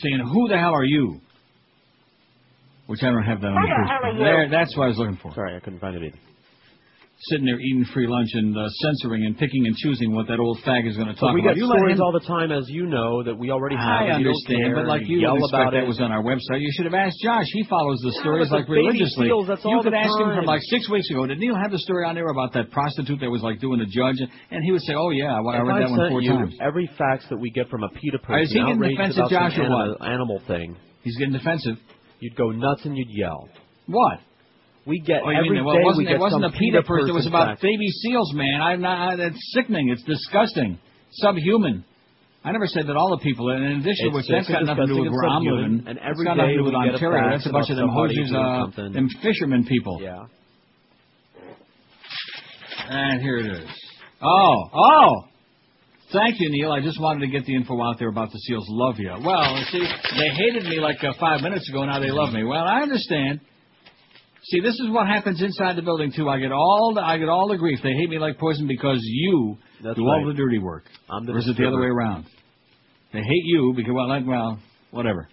saying, 0.02 0.20
"Who 0.20 0.48
the 0.50 0.58
hell 0.58 0.74
are 0.74 0.86
you?" 0.86 1.20
Which 2.88 3.04
I 3.04 3.08
don't 3.12 3.24
have 3.24 3.42
that 3.42 3.48
on 3.48 3.62
Who 3.62 3.68
the 3.68 3.68
the 3.68 3.88
hell 3.88 3.98
are 3.98 4.02
first. 4.12 4.18
you? 4.20 4.24
There, 4.24 4.50
that's 4.50 4.78
what 4.78 4.84
I 4.86 4.88
was 4.88 4.98
looking 4.98 5.18
for. 5.22 5.34
Sorry, 5.34 5.56
I 5.56 5.60
couldn't 5.60 5.80
find 5.80 5.96
it 5.96 6.04
either. 6.04 6.18
Sitting 7.20 7.48
there 7.50 7.58
eating 7.60 7.84
free 7.96 8.06
lunch 8.06 8.30
and 8.38 8.54
uh, 8.56 8.70
censoring 8.86 9.26
and 9.26 9.34
picking 9.36 9.66
and 9.66 9.76
choosing 9.76 10.14
what 10.14 10.28
that 10.30 10.38
old 10.38 10.60
fag 10.62 10.86
is 10.88 10.94
going 10.96 11.10
to 11.10 11.18
talk 11.18 11.34
we 11.34 11.42
about. 11.42 11.58
get 11.58 11.58
You 11.58 11.66
let 11.66 11.80
stories 11.82 11.98
him- 11.98 12.06
all 12.06 12.12
the 12.14 12.22
time, 12.30 12.52
as 12.54 12.70
you 12.70 12.86
know, 12.86 13.24
that 13.24 13.34
we 13.34 13.50
already 13.50 13.74
have. 13.76 14.06
I 14.06 14.06
you 14.06 14.30
understand, 14.30 14.76
but 14.78 14.86
like 14.86 15.02
you 15.10 15.18
yell 15.26 15.34
about 15.34 15.50
expect 15.50 15.72
that 15.82 15.84
it. 15.84 15.88
was 15.90 15.98
on 16.00 16.12
our 16.14 16.22
website. 16.22 16.62
You 16.62 16.70
should 16.78 16.86
have 16.86 16.94
asked 16.94 17.18
Josh. 17.24 17.48
He 17.52 17.64
follows 17.66 17.98
the 18.06 18.14
Yeah, 18.14 18.22
stories 18.22 18.52
like 18.54 18.68
the 18.68 18.72
religiously. 18.78 19.34
that's 19.50 19.66
you 19.66 19.82
could 19.82 19.96
ask 19.98 20.14
him 20.14 20.30
from 20.38 20.46
like 20.46 20.62
six 20.70 20.86
weeks 20.94 21.10
ago. 21.10 21.26
Did 21.26 21.40
Neil 21.40 21.56
have 21.58 21.72
the 21.72 21.80
story 21.80 22.06
on 22.06 22.14
there 22.14 22.30
about 22.30 22.54
that 22.54 22.70
prostitute 22.70 23.20
that 23.22 23.32
was 23.34 23.42
like 23.42 23.60
doing 23.66 23.80
the 23.82 23.90
judge? 23.90 24.22
And 24.54 24.62
he 24.64 24.70
would 24.72 24.86
say, 24.86 24.94
"Oh 24.94 25.10
yeah, 25.10 25.42
well, 25.42 25.58
I 25.58 25.66
read 25.66 25.90
that 25.90 25.90
one 25.90 26.10
four 26.14 26.22
you 26.22 26.38
times." 26.38 26.54
Every 26.62 26.86
fax 27.02 27.26
that 27.34 27.38
we 27.42 27.50
get 27.50 27.68
from 27.74 27.82
a 27.82 27.90
PETA 27.90 28.20
Or 28.30 28.40
is 28.46 28.52
he 28.54 28.62
person 28.62 28.78
getting 28.78 28.94
defensive, 28.94 29.26
Josh, 29.34 29.58
or 29.58 29.66
what? 29.74 30.06
animal 30.06 30.38
thing, 30.46 30.78
he's 31.02 31.18
getting 31.18 31.34
defensive. 31.34 31.78
You'd 32.20 32.36
go 32.36 32.52
nuts 32.52 32.86
and 32.86 32.96
you'd 32.96 33.10
yell. 33.10 33.50
What? 33.88 34.20
We 34.88 35.02
get 35.02 35.22
Oh, 35.24 35.30
every 35.30 35.50
mean, 35.50 35.66
well, 35.66 35.76
day 35.76 35.82
it 35.82 35.86
wasn't, 35.86 35.98
we 36.00 36.06
get 36.06 36.16
it 36.16 36.20
wasn't 36.20 36.44
some 36.44 36.54
a 36.56 36.58
PETA 36.58 36.82
person. 36.84 37.10
It 37.10 37.14
was 37.14 37.28
about 37.28 37.60
baby 37.60 37.88
seals, 38.02 38.32
man. 38.34 38.62
I'm 38.62 38.80
not. 38.82 39.18
That's 39.18 39.38
sickening. 39.54 39.90
It's 39.90 40.04
disgusting. 40.04 40.80
Subhuman. 41.12 41.84
I 42.44 42.52
never 42.54 42.68
said 42.68 42.88
that 42.88 42.96
all 42.96 43.12
the 43.12 43.22
people. 43.22 43.50
And 43.50 43.64
in 43.66 43.72
addition, 43.82 44.14
which 44.14 44.28
that's 44.32 44.48
got 44.48 44.64
nothing 44.64 44.88
to 44.88 44.94
do 44.96 45.02
with 45.04 45.12
where 45.12 45.28
I'm 45.28 45.44
living. 45.44 45.84
and 45.88 45.98
It's 45.98 46.08
every 46.08 46.24
got 46.24 46.38
nothing 46.38 46.56
to 46.56 46.58
do 46.60 46.64
with 46.64 46.76
Ontario. 46.76 47.32
That's 47.32 47.46
a 47.46 47.52
bunch 47.52 47.70
of 47.70 47.76
them 47.76 47.92
doing 47.92 48.34
uh, 48.34 48.68
them 48.96 49.08
fishermen 49.22 49.66
people. 49.66 50.00
Yeah. 50.02 50.26
And 52.90 53.22
here 53.22 53.38
it 53.38 53.48
is. 53.48 53.70
Oh, 54.22 54.56
oh. 54.74 55.24
Thank 56.14 56.40
you, 56.40 56.50
Neil. 56.50 56.72
I 56.72 56.80
just 56.80 57.02
wanted 57.02 57.26
to 57.26 57.28
get 57.28 57.46
the 57.46 57.54
info 57.54 57.82
out 57.84 58.00
there 58.00 58.08
about 58.08 58.32
the 58.32 58.40
seals. 58.40 58.66
Love 58.70 58.96
you. 58.98 59.12
Well, 59.26 59.62
see, 59.70 59.80
they 60.18 60.30
hated 60.30 60.64
me 60.64 60.80
like 60.80 61.04
uh, 61.04 61.12
five 61.20 61.42
minutes 61.42 61.70
ago. 61.70 61.84
Now 61.84 62.00
they 62.00 62.12
love 62.12 62.32
me. 62.32 62.46
Well, 62.46 62.64
I 62.64 62.80
understand. 62.82 63.42
See, 64.44 64.60
this 64.62 64.76
is 64.76 64.90
what 64.90 65.08
happens 65.08 65.42
inside 65.42 65.76
the 65.76 65.82
building 65.82 66.12
too. 66.16 66.30
I 66.30 66.40
get 66.40 66.52
all 66.52 66.94
the 66.96 67.02
I 67.02 67.18
get 67.18 67.28
all 67.30 67.48
the 67.48 67.58
grief. 67.58 67.80
They 67.84 67.94
hate 67.94 68.10
me 68.10 68.20
like 68.20 68.38
poison 68.38 68.68
because 68.68 69.00
you 69.02 69.58
That's 69.84 69.96
do 69.98 70.04
all 70.04 70.26
the 70.26 70.34
dirty 70.34 70.60
work. 70.60 70.86
I'm 71.10 71.26
the 71.26 71.34
or 71.34 71.40
is 71.40 71.48
it 71.48 71.58
the 71.58 71.68
other 71.68 71.80
way 71.80 71.88
around? 71.88 72.26
They 73.14 73.20
hate 73.20 73.44
you 73.46 73.74
because 73.76 73.92
well, 73.94 74.08
like, 74.08 74.26
well, 74.26 74.60
whatever. 74.92 75.28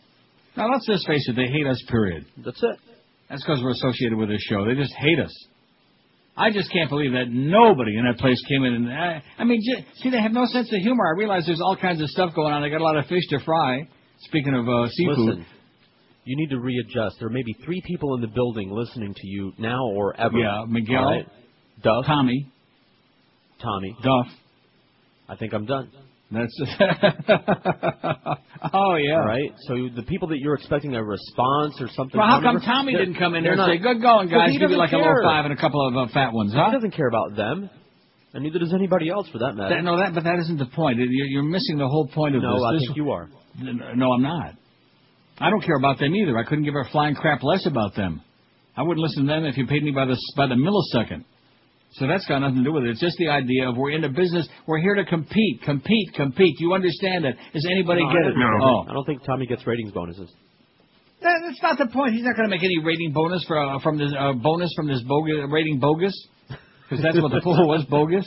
Now 0.57 0.71
let's 0.73 0.87
just 0.87 1.07
face 1.07 1.29
it. 1.29 1.37
They 1.37 1.47
hate 1.47 1.67
us. 1.67 1.83
Period. 1.89 2.25
That's 2.45 2.63
it. 2.63 2.79
That's 3.29 3.43
because 3.45 3.63
we're 3.63 3.73
associated 3.73 4.17
with 4.17 4.29
this 4.29 4.43
show. 4.43 4.65
They 4.65 4.75
just 4.75 4.95
hate 4.95 5.19
us. 5.19 5.47
I 6.37 6.51
just 6.51 6.71
can't 6.73 6.91
believe 6.91 7.13
that 7.13 7.27
nobody 7.29 7.97
in 7.97 8.05
that 8.07 8.19
place 8.19 8.43
came 8.49 8.65
in 8.65 8.75
and 8.75 8.93
I, 8.93 9.23
I 9.39 9.45
mean, 9.45 9.61
j- 9.63 9.87
see, 10.03 10.11
they 10.11 10.21
have 10.21 10.33
no 10.33 10.47
sense 10.47 10.73
of 10.73 10.81
humor. 10.81 11.07
I 11.07 11.17
realize 11.17 11.47
there's 11.47 11.61
all 11.61 11.77
kinds 11.77 12.03
of 12.03 12.09
stuff 12.09 12.35
going 12.35 12.53
on. 12.53 12.63
They 12.63 12.71
got 12.71 12.81
a 12.81 12.85
lot 12.85 12.97
of 12.97 13.07
fish 13.07 13.23
to 13.31 13.39
fry. 13.45 13.87
Speaking 14.19 14.55
of 14.55 14.69
uh, 14.69 14.89
seafood, 14.89 15.19
Listen, 15.19 15.47
you 16.25 16.37
need 16.37 16.49
to 16.51 16.59
readjust. 16.61 17.17
There 17.21 17.29
may 17.29 17.43
be 17.43 17.53
three 17.65 17.83
people 17.87 18.15
in 18.15 18.21
the 18.21 18.27
building 18.29 18.71
listening 18.71 19.15
to 19.15 19.27
you 19.27 19.53
now 19.59 19.85
or 19.87 20.19
ever. 20.19 20.37
Yeah, 20.39 20.65
Miguel, 20.69 20.99
All 21.05 21.11
right? 21.11 21.27
Duff, 21.83 22.07
Tommy, 22.07 22.51
Tommy, 23.61 23.97
Duff. 24.03 24.27
I 25.29 25.37
think 25.37 25.53
I'm 25.55 25.67
done. 25.67 25.91
That's 26.31 26.53
oh 28.73 28.95
yeah. 28.97 29.21
All 29.21 29.27
right. 29.27 29.53
So 29.69 29.75
the 29.95 30.03
people 30.09 30.29
that 30.29 30.39
you're 30.39 30.55
expecting 30.55 30.95
a 30.95 31.03
response 31.05 31.75
or 31.81 31.89
something. 31.95 32.19
Well, 32.19 32.27
how 32.29 32.41
come 32.41 32.61
Tommy 32.61 32.93
didn't 32.93 33.15
come 33.17 33.35
in 33.35 33.43
there 33.45 33.53
and 33.53 33.59
not- 33.61 33.69
say, 33.69 33.79
"Good 33.79 34.01
going, 34.01 34.29
guys"? 34.29 34.49
he 34.51 34.59
Give 34.59 34.71
you 34.71 34.77
doesn't 34.77 34.79
like 34.79 34.93
a 34.93 34.97
care. 34.97 35.15
low 35.23 35.23
five 35.29 35.45
and 35.45 35.53
a 35.53 35.57
couple 35.61 35.87
of 35.87 35.97
uh, 35.97 36.13
fat 36.13 36.33
ones, 36.33 36.53
huh? 36.55 36.67
He 36.71 36.73
doesn't 36.77 36.93
care 36.93 37.09
about 37.09 37.37
them, 37.37 37.69
and 38.33 38.43
neither 38.43 38.59
does 38.59 38.73
anybody 38.75 39.11
else 39.11 39.29
for 39.31 39.39
that 39.39 39.55
matter. 39.55 39.77
That, 39.77 39.83
no, 39.85 39.97
that 39.99 40.15
but 40.15 40.25
that 40.25 40.39
isn't 40.41 40.59
the 40.59 40.67
point. 40.67 40.99
You're, 40.99 41.27
you're 41.27 41.43
missing 41.43 41.79
the 41.79 41.87
whole 41.89 42.09
point 42.09 42.35
of 42.37 42.43
No, 42.43 42.55
this. 42.55 42.63
I 42.67 42.73
This- 42.75 42.83
think 42.87 42.97
you 42.97 43.11
are. 43.11 43.29
No, 43.95 44.13
I'm 44.13 44.23
not. 44.23 44.55
I 45.39 45.51
don't 45.51 45.63
care 45.65 45.77
about 45.77 45.99
them 45.99 46.15
either. 46.15 46.37
I 46.39 46.45
couldn't 46.45 46.65
give 46.65 46.75
a 46.75 46.89
flying 46.93 47.15
crap 47.15 47.43
less 47.43 47.67
about 47.67 47.95
them. 47.97 48.23
I 48.77 48.83
wouldn't 48.83 49.01
listen 49.03 49.27
to 49.27 49.29
them 49.29 49.45
if 49.45 49.57
you 49.57 49.67
paid 49.67 49.83
me 49.83 49.91
by 49.91 50.05
the 50.07 50.17
by 50.37 50.47
the 50.47 50.55
millisecond. 50.55 51.25
So 51.93 52.09
that's 52.09 52.27
got 52.27 52.41
nothing 52.41 52.57
to 52.59 52.65
do 52.65 52.73
with 52.73 52.85
it. 52.85 52.91
It's 52.91 53.01
just 53.01 53.17
the 53.19 53.29
idea 53.29 53.69
of 53.69 53.77
we're 53.77 53.93
in 53.93 54.01
the 54.03 54.09
business. 54.09 54.49
We're 54.67 54.81
here 54.81 54.97
to 54.97 55.05
compete, 55.05 55.63
compete, 55.65 56.13
compete. 56.15 56.55
You 56.59 56.75
understand 56.75 57.25
that? 57.25 57.35
Does 57.53 57.65
anybody 57.71 58.03
No, 58.03 58.11
get 58.11 58.23
it? 58.27 58.35
think- 58.35 58.63
Oh, 58.63 58.85
I 58.89 58.93
don't 58.93 59.05
think 59.07 59.23
Tommy 59.25 59.47
gets 59.47 59.65
ratings 59.65 59.93
bonuses. 59.93 60.29
that, 61.23 61.39
that's 61.47 61.63
not 61.63 61.79
the 61.79 61.87
point. 61.93 62.15
He's 62.15 62.25
not 62.25 62.35
going 62.35 62.49
to 62.51 62.55
make 62.55 62.65
any 62.65 62.79
rating 62.85 63.13
bonus 63.13 63.45
for 63.47 63.59
uh, 63.61 63.79
from 63.79 63.97
this 63.99 64.13
uh, 64.19 64.33
bonus 64.33 64.73
from 64.75 64.89
this 64.89 65.03
bogus 65.07 65.35
rating 65.51 65.79
bogus 65.79 66.15
because 66.89 67.03
that's 67.03 67.21
what 67.21 67.31
the 67.31 67.41
pool 67.43 67.69
was 67.75 67.85
bogus. 67.89 68.27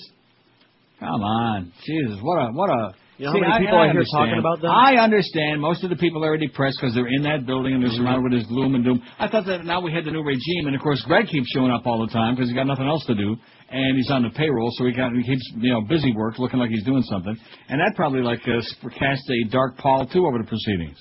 Come 1.02 1.22
on, 1.22 1.72
Jesus, 1.86 2.20
what 2.22 2.38
a 2.38 2.52
what 2.54 2.70
a. 2.70 2.94
You 3.18 3.26
know 3.26 3.32
how 3.32 3.36
See, 3.38 3.42
many 3.42 3.54
I- 3.54 3.60
people 3.60 3.78
I 3.78 3.82
I 3.82 3.84
hear 3.86 3.90
understand. 3.98 4.26
talking 4.30 4.40
about 4.40 4.62
them? 4.62 4.70
I 4.72 4.98
understand. 5.02 5.60
Most 5.62 5.84
of 5.84 5.90
the 5.90 5.96
people 5.96 6.24
are 6.24 6.38
depressed 6.38 6.78
because 6.80 6.94
they're 6.94 7.08
in 7.08 7.24
that 7.24 7.48
building 7.48 7.74
and 7.74 7.82
they're 7.82 7.90
Mm-hmm. 7.90 8.04
surrounded 8.06 8.24
with 8.30 8.34
this 8.40 8.48
gloom 8.48 8.76
and 8.76 8.84
doom. 8.86 9.02
I 9.18 9.28
thought 9.28 9.46
that 9.48 9.66
now 9.66 9.82
we 9.82 9.92
had 9.92 10.06
the 10.06 10.12
new 10.12 10.22
regime, 10.22 10.68
and 10.68 10.76
of 10.76 10.82
course 10.82 11.02
Greg 11.02 11.26
keeps 11.28 11.50
showing 11.50 11.72
up 11.72 11.88
all 11.88 12.06
the 12.06 12.14
time 12.14 12.36
because 12.36 12.50
he's 12.50 12.56
got 12.56 12.68
nothing 12.68 12.86
else 12.88 13.04
to 13.08 13.16
do, 13.16 13.36
and 13.72 13.98
he's 13.98 14.12
on 14.12 14.22
the 14.22 14.30
payroll, 14.30 14.70
so 14.78 14.86
he, 14.86 14.92
got, 14.94 15.12
he 15.14 15.24
keeps 15.24 15.42
you 15.58 15.74
know 15.74 15.82
busy 15.82 16.14
work, 16.16 16.38
looking 16.38 16.60
like 16.60 16.70
he's 16.70 16.84
doing 16.84 17.02
something, 17.04 17.36
and 17.70 17.82
that 17.82 17.96
probably 17.96 18.22
like 18.22 18.42
uh, 18.48 18.62
cast 19.00 19.24
a 19.32 19.50
dark 19.50 19.78
pall 19.78 20.06
too 20.06 20.28
over 20.28 20.38
the 20.38 20.44
proceedings. 20.48 20.98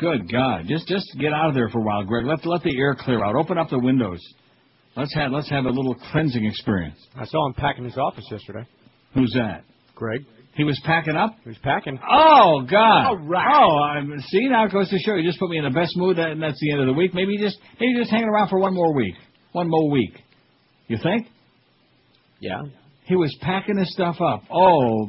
Good 0.00 0.30
God, 0.32 0.64
just 0.68 0.86
just 0.88 1.06
get 1.18 1.32
out 1.34 1.48
of 1.48 1.54
there 1.54 1.68
for 1.68 1.80
a 1.80 1.82
while, 1.82 2.04
Greg. 2.04 2.24
Let 2.24 2.46
let 2.46 2.62
the 2.62 2.74
air 2.78 2.94
clear 2.98 3.22
out. 3.24 3.34
Open 3.34 3.58
up 3.58 3.68
the 3.68 3.78
windows. 3.78 4.20
Let's 4.96 5.12
have 5.14 5.32
let's 5.32 5.50
have 5.50 5.64
a 5.66 5.70
little 5.70 5.96
cleansing 6.12 6.44
experience. 6.46 6.96
I 7.14 7.24
saw 7.26 7.46
him 7.48 7.54
packing 7.54 7.84
his 7.84 7.98
office 7.98 8.24
yesterday. 8.30 8.64
Who's 9.14 9.32
that? 9.34 9.64
Greg. 9.94 10.24
He 10.58 10.64
was 10.64 10.78
packing 10.84 11.14
up. 11.14 11.36
He 11.44 11.50
was 11.50 11.58
packing. 11.62 12.00
Oh 12.02 12.66
God! 12.68 13.06
All 13.06 13.16
right. 13.16 13.46
Oh, 13.54 13.78
I'm, 13.78 14.20
see 14.26 14.48
now 14.48 14.66
it 14.66 14.72
goes 14.72 14.90
to 14.90 14.98
show 14.98 15.14
you 15.14 15.22
just 15.22 15.38
put 15.38 15.48
me 15.48 15.56
in 15.56 15.62
the 15.62 15.70
best 15.70 15.96
mood, 15.96 16.18
and 16.18 16.42
that's 16.42 16.58
the 16.60 16.72
end 16.72 16.80
of 16.80 16.88
the 16.88 16.92
week. 16.92 17.14
Maybe 17.14 17.38
just 17.38 17.56
maybe 17.78 17.94
just 17.96 18.10
hanging 18.10 18.28
around 18.28 18.48
for 18.48 18.58
one 18.58 18.74
more 18.74 18.92
week, 18.92 19.14
one 19.52 19.68
more 19.70 19.88
week. 19.88 20.18
You 20.88 20.98
think? 21.00 21.28
Yeah. 22.40 22.62
He 23.04 23.14
was 23.14 23.34
packing 23.40 23.78
his 23.78 23.92
stuff 23.92 24.16
up. 24.20 24.42
Oh, 24.50 25.06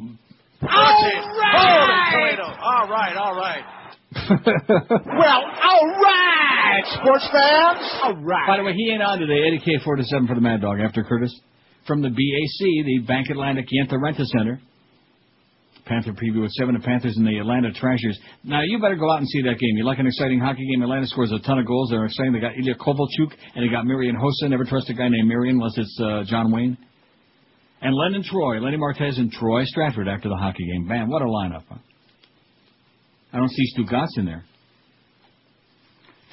Holy 0.62 1.10
tomato. 1.18 2.44
All 2.62 2.88
right, 2.88 3.16
all 3.16 3.34
right. 3.34 3.64
well, 4.46 5.42
all 5.64 6.00
right, 6.00 6.82
sports 6.94 7.28
fans. 7.32 7.90
All 8.04 8.14
right. 8.22 8.46
By 8.46 8.56
the 8.58 8.62
way, 8.62 8.74
he 8.74 8.92
ain't 8.92 9.02
on 9.02 9.18
today. 9.18 9.48
Eddie 9.48 9.62
K 9.64 9.82
four 9.84 9.96
to 9.96 10.04
seven 10.04 10.28
for 10.28 10.36
the 10.36 10.40
Mad 10.40 10.60
Dog 10.60 10.78
after 10.78 11.02
Curtis 11.02 11.34
from 11.88 12.02
the 12.02 12.08
BAC, 12.08 12.86
the 12.86 12.98
Bank 13.04 13.30
Atlantic 13.30 13.66
Yenta 13.66 13.94
Renta 13.94 14.24
Center. 14.26 14.60
Panther 15.84 16.12
preview 16.12 16.42
with 16.42 16.52
seven 16.52 16.76
of 16.76 16.82
Panthers 16.82 17.16
and 17.16 17.26
the 17.26 17.38
Atlanta 17.38 17.72
Trashers. 17.72 18.18
Now 18.44 18.62
you 18.62 18.78
better 18.80 18.96
go 18.96 19.10
out 19.10 19.18
and 19.18 19.28
see 19.28 19.42
that 19.42 19.58
game. 19.58 19.76
You 19.76 19.84
like 19.84 19.98
an 19.98 20.06
exciting 20.06 20.40
hockey 20.40 20.66
game? 20.70 20.82
Atlanta 20.82 21.06
scores 21.06 21.32
a 21.32 21.38
ton 21.40 21.58
of 21.58 21.66
goals. 21.66 21.90
They're 21.90 22.04
exciting. 22.04 22.32
They 22.32 22.40
got 22.40 22.56
Ilya 22.56 22.74
Kovalchuk 22.76 23.32
and 23.54 23.64
they 23.64 23.70
got 23.70 23.86
Marian 23.86 24.16
Hossa. 24.16 24.48
Never 24.48 24.64
trust 24.64 24.90
a 24.90 24.94
guy 24.94 25.08
named 25.08 25.28
Marian 25.28 25.56
unless 25.56 25.76
it's 25.76 26.00
uh, 26.02 26.24
John 26.26 26.52
Wayne. 26.52 26.78
And 27.82 27.94
Lennon 27.94 28.22
Troy, 28.22 28.60
Lenny 28.60 28.76
Martez 28.76 29.18
and 29.18 29.32
Troy 29.32 29.64
Stratford 29.64 30.06
after 30.08 30.28
the 30.28 30.36
hockey 30.36 30.66
game. 30.66 30.86
Bam, 30.86 31.08
what 31.08 31.22
a 31.22 31.24
lineup. 31.24 31.64
Huh? 31.68 31.78
I 33.32 33.38
don't 33.38 33.50
see 33.50 33.64
Stugotz 33.74 34.18
in 34.18 34.26
there. 34.26 34.44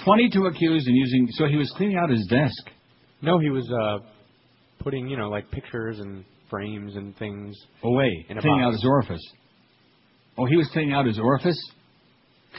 22 0.03 0.45
accused 0.45 0.87
and 0.87 0.95
using, 0.95 1.27
so 1.31 1.45
he 1.47 1.55
was 1.55 1.71
cleaning 1.75 1.97
out 1.97 2.09
his 2.09 2.25
desk. 2.27 2.71
No, 3.21 3.39
he 3.39 3.49
was 3.49 3.69
uh, 3.71 3.99
putting, 4.79 5.07
you 5.07 5.17
know, 5.17 5.29
like 5.29 5.49
pictures 5.51 5.99
and 5.99 6.23
frames 6.49 6.95
and 6.95 7.15
things 7.17 7.55
away, 7.83 8.25
in 8.29 8.37
a 8.37 8.41
cleaning 8.41 8.59
box. 8.61 8.67
out 8.67 8.73
his 8.73 8.85
orifice. 8.85 9.31
Oh, 10.37 10.45
he 10.45 10.55
was 10.55 10.67
cleaning 10.73 10.93
out 10.93 11.05
his 11.05 11.19
orifice? 11.19 11.59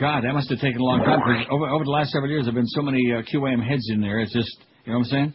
God, 0.00 0.22
that 0.24 0.32
must 0.32 0.50
have 0.50 0.58
taken 0.60 0.80
a 0.80 0.84
long 0.84 1.00
time. 1.04 1.20
'cause 1.20 1.46
over, 1.50 1.66
over 1.68 1.84
the 1.84 1.90
last 1.90 2.10
several 2.10 2.30
years, 2.30 2.44
there 2.44 2.52
have 2.52 2.54
been 2.54 2.66
so 2.66 2.82
many 2.82 3.12
uh, 3.12 3.22
QAM 3.22 3.62
heads 3.66 3.88
in 3.92 4.00
there. 4.00 4.20
It's 4.20 4.32
just, 4.32 4.50
you 4.84 4.92
know 4.92 4.98
what 4.98 5.04
I'm 5.06 5.10
saying? 5.10 5.34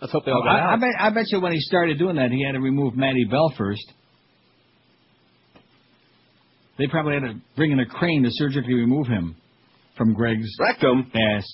Let's 0.00 0.12
hope 0.12 0.24
they 0.24 0.30
Oh, 0.30 0.34
all 0.36 0.42
got 0.42 0.56
I, 0.56 0.58
I 0.60 0.72
out. 0.74 0.80
bet, 0.80 0.88
I 0.98 1.10
bet 1.10 1.24
you 1.30 1.40
when 1.40 1.52
he 1.52 1.60
started 1.60 1.98
doing 1.98 2.16
that, 2.16 2.30
he 2.30 2.44
had 2.44 2.52
to 2.52 2.60
remove 2.60 2.96
Matty 2.96 3.24
Bell 3.30 3.52
first. 3.56 3.82
They 6.78 6.86
probably 6.86 7.14
had 7.14 7.22
to 7.24 7.34
bring 7.56 7.72
in 7.72 7.80
a 7.80 7.86
crane 7.86 8.22
to 8.22 8.28
surgically 8.32 8.74
remove 8.74 9.08
him 9.08 9.36
from 9.96 10.14
Greg's 10.14 10.48
rectum 10.60 11.10
ass. 11.14 11.44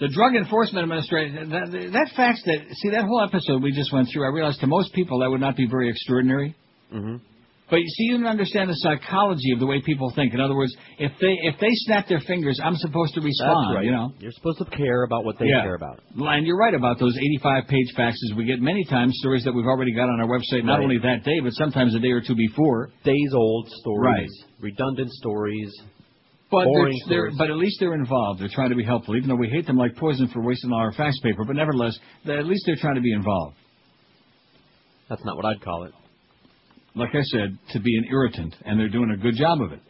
The 0.00 0.08
Drug 0.08 0.34
Enforcement 0.34 0.82
Administration, 0.84 1.50
that, 1.50 1.70
that 1.92 2.10
fact 2.16 2.40
that, 2.46 2.58
see, 2.72 2.90
that 2.90 3.04
whole 3.04 3.22
episode 3.22 3.62
we 3.62 3.70
just 3.72 3.92
went 3.92 4.08
through, 4.12 4.24
I 4.24 4.28
realized 4.28 4.60
to 4.60 4.66
most 4.66 4.94
people 4.94 5.20
that 5.20 5.30
would 5.30 5.40
not 5.42 5.56
be 5.56 5.66
very 5.66 5.90
extraordinary. 5.90 6.56
Mm-hmm. 6.92 7.16
But 7.70 7.76
you 7.76 7.86
see, 7.86 8.04
you 8.10 8.18
don't 8.18 8.26
understand 8.26 8.68
the 8.68 8.74
psychology 8.74 9.52
of 9.52 9.60
the 9.60 9.66
way 9.66 9.80
people 9.80 10.10
think. 10.16 10.34
In 10.34 10.40
other 10.40 10.56
words, 10.56 10.74
if 10.98 11.12
they 11.20 11.36
if 11.46 11.54
they 11.60 11.70
snap 11.86 12.08
their 12.08 12.18
fingers, 12.18 12.58
I'm 12.62 12.74
supposed 12.74 13.14
to 13.14 13.20
respond. 13.20 13.68
That's 13.70 13.76
right. 13.76 13.84
You 13.84 13.92
know. 13.92 14.10
You're 14.18 14.32
supposed 14.32 14.58
to 14.58 14.64
care 14.64 15.04
about 15.04 15.24
what 15.24 15.38
they 15.38 15.46
Yeah. 15.46 15.62
care 15.62 15.76
about. 15.76 16.00
And 16.16 16.44
you're 16.46 16.56
right 16.58 16.74
about 16.74 16.98
those 16.98 17.16
85 17.16 17.68
page 17.68 17.86
faxes. 17.96 18.34
We 18.36 18.44
get 18.44 18.60
many 18.60 18.82
times 18.84 19.14
stories 19.20 19.44
that 19.44 19.52
we've 19.54 19.66
already 19.66 19.92
got 19.92 20.08
on 20.08 20.20
our 20.20 20.26
website, 20.26 20.64
not 20.64 20.78
Right. 20.78 20.82
only 20.82 20.98
that 20.98 21.22
day, 21.22 21.38
but 21.38 21.52
sometimes 21.52 21.94
a 21.94 22.00
day 22.00 22.10
or 22.10 22.20
two 22.20 22.34
before. 22.34 22.90
Days 23.04 23.32
old 23.34 23.68
stories, 23.70 24.02
Right. 24.02 24.62
redundant 24.62 25.10
stories. 25.12 25.70
But 26.50 26.64
they're, 26.74 26.90
they're 27.08 27.30
but 27.38 27.50
at 27.50 27.56
least 27.56 27.76
they're 27.80 27.94
involved. 27.94 28.40
They're 28.40 28.48
trying 28.52 28.70
to 28.70 28.76
be 28.76 28.84
helpful, 28.84 29.16
even 29.16 29.28
though 29.28 29.36
we 29.36 29.48
hate 29.48 29.66
them 29.66 29.76
like 29.76 29.94
poison 29.96 30.28
for 30.28 30.42
wasting 30.42 30.72
all 30.72 30.78
our 30.80 30.92
fax 30.92 31.18
paper. 31.20 31.44
But 31.44 31.54
nevertheless, 31.56 31.96
they- 32.26 32.36
at 32.38 32.46
least 32.46 32.64
they're 32.66 32.76
trying 32.80 32.96
to 32.96 33.00
be 33.00 33.12
involved. 33.12 33.56
That's 35.08 35.24
not 35.24 35.36
what 35.36 35.44
I'd 35.44 35.60
call 35.60 35.84
it. 35.84 35.92
Like 36.96 37.10
I 37.14 37.22
said, 37.22 37.56
to 37.72 37.80
be 37.80 37.96
an 37.98 38.04
irritant, 38.10 38.54
and 38.64 38.78
they're 38.78 38.88
doing 38.88 39.10
a 39.10 39.16
good 39.16 39.34
job 39.36 39.60
of 39.62 39.72
it. 39.72 39.80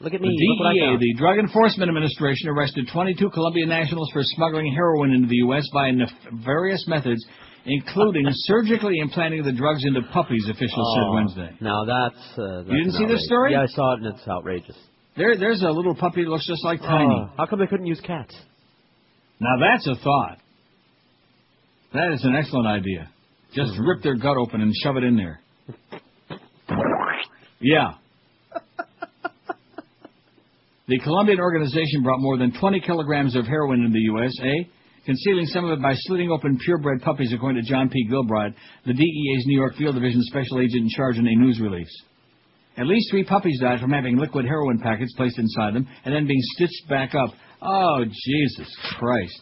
Look 0.00 0.14
at 0.14 0.20
The 0.20 0.26
me. 0.28 0.58
I 0.66 0.72
DEA, 0.74 0.96
the 1.00 1.14
Drug 1.18 1.38
Enforcement 1.38 1.88
Administration, 1.88 2.50
arrested 2.50 2.86
22 2.92 3.30
Colombian 3.30 3.68
nationals 3.68 4.10
for 4.12 4.20
smuggling 4.22 4.72
heroin 4.72 5.12
into 5.12 5.26
the 5.28 5.36
U.S. 5.48 5.66
by 5.72 5.90
nef- 5.90 6.10
various 6.44 6.86
methods, 6.86 7.24
including 7.64 8.26
surgically 8.30 8.98
implanting 9.00 9.42
the 9.42 9.52
drugs 9.52 9.84
into 9.84 10.02
puppies, 10.12 10.44
officials 10.48 10.94
said 10.96 11.04
Oh, 11.04 11.14
Wednesday. 11.14 11.50
Now 11.60 11.84
that's. 11.84 12.38
Uh, 12.38 12.58
that's 12.62 12.68
You 12.68 12.76
didn't 12.84 12.92
see 12.92 13.06
this 13.06 13.24
story? 13.26 13.52
Yeah, 13.52 13.62
I 13.62 13.66
saw 13.66 13.94
it, 13.94 14.02
and 14.04 14.14
it's 14.14 14.28
outrageous. 14.28 14.76
There, 15.18 15.36
there's 15.36 15.60
a 15.62 15.70
little 15.70 15.94
puppy 15.96 16.22
that 16.24 16.30
looks 16.30 16.46
just 16.46 16.64
like 16.64 16.80
Tiny. 16.80 17.12
Oh, 17.12 17.30
how 17.36 17.46
come 17.46 17.58
they 17.58 17.66
couldn't 17.66 17.86
use 17.86 18.00
cats? 18.00 18.34
Now 19.40 19.56
that's 19.60 19.86
a 19.86 19.94
thought. 20.02 20.38
That 21.92 22.12
is 22.14 22.24
an 22.24 22.34
excellent 22.36 22.68
idea. 22.68 23.08
Just 23.54 23.72
Mm-hmm. 23.72 23.86
rip 23.88 24.02
their 24.02 24.14
gut 24.16 24.36
open 24.36 24.60
and 24.60 24.72
shove 24.82 24.96
it 24.96 25.04
in 25.04 25.16
there. 25.16 25.40
Yeah. 27.60 27.94
The 30.86 30.98
Colombian 31.00 31.40
organization 31.40 32.02
brought 32.02 32.20
more 32.20 32.38
than 32.38 32.52
20 32.58 32.80
kilograms 32.80 33.34
of 33.36 33.46
heroin 33.46 33.80
into 33.80 33.92
the 33.92 34.00
USA, 34.00 34.70
concealing 35.04 35.46
some 35.46 35.64
of 35.66 35.72
it 35.78 35.82
by 35.82 35.92
slitting 35.94 36.30
open 36.30 36.58
purebred 36.64 37.02
puppies, 37.02 37.32
according 37.34 37.62
to 37.62 37.68
John 37.68 37.88
P. 37.90 38.06
Gilbride, 38.10 38.54
the 38.86 38.94
DEA's 38.94 39.44
New 39.46 39.58
York 39.58 39.74
Field 39.76 39.94
Division 39.96 40.22
special 40.22 40.60
agent 40.60 40.82
in 40.84 40.88
charge 40.88 41.18
in 41.18 41.26
a 41.26 41.34
news 41.34 41.60
release. 41.60 41.90
At 42.78 42.86
least 42.86 43.10
three 43.10 43.24
puppies 43.24 43.58
died 43.60 43.80
from 43.80 43.90
having 43.90 44.16
liquid 44.16 44.44
heroin 44.44 44.78
packets 44.78 45.12
placed 45.16 45.38
inside 45.38 45.74
them 45.74 45.88
and 46.04 46.14
then 46.14 46.26
being 46.26 46.40
stitched 46.54 46.88
back 46.88 47.14
up. 47.14 47.30
Oh, 47.60 48.04
Jesus 48.04 48.76
Christ. 48.96 49.40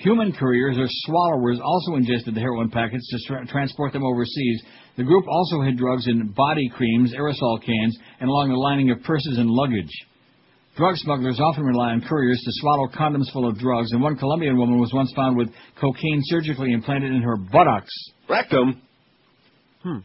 Human 0.00 0.32
couriers 0.32 0.76
or 0.78 0.86
swallowers 0.88 1.60
also 1.62 1.94
ingested 1.94 2.34
the 2.34 2.40
heroin 2.40 2.70
packets 2.70 3.08
to 3.10 3.18
tra- 3.26 3.46
transport 3.46 3.92
them 3.92 4.04
overseas. 4.04 4.62
The 4.96 5.04
group 5.04 5.26
also 5.28 5.62
hid 5.62 5.76
drugs 5.76 6.08
in 6.08 6.32
body 6.36 6.68
creams, 6.74 7.14
aerosol 7.14 7.64
cans, 7.64 7.96
and 8.20 8.28
along 8.28 8.48
the 8.48 8.56
lining 8.56 8.90
of 8.90 9.02
purses 9.04 9.38
and 9.38 9.48
luggage. 9.48 9.92
Drug 10.76 10.96
smugglers 10.96 11.40
often 11.40 11.64
rely 11.64 11.90
on 11.90 12.00
couriers 12.02 12.40
to 12.44 12.50
swallow 12.54 12.88
condoms 12.88 13.32
full 13.32 13.48
of 13.48 13.58
drugs, 13.58 13.92
and 13.92 14.00
one 14.00 14.16
Colombian 14.16 14.56
woman 14.56 14.78
was 14.78 14.92
once 14.92 15.12
found 15.14 15.36
with 15.36 15.48
cocaine 15.80 16.20
surgically 16.24 16.72
implanted 16.72 17.12
in 17.12 17.22
her 17.22 17.36
buttocks. 17.36 17.92
Rectum. 18.28 18.80
Hmm. 19.82 19.98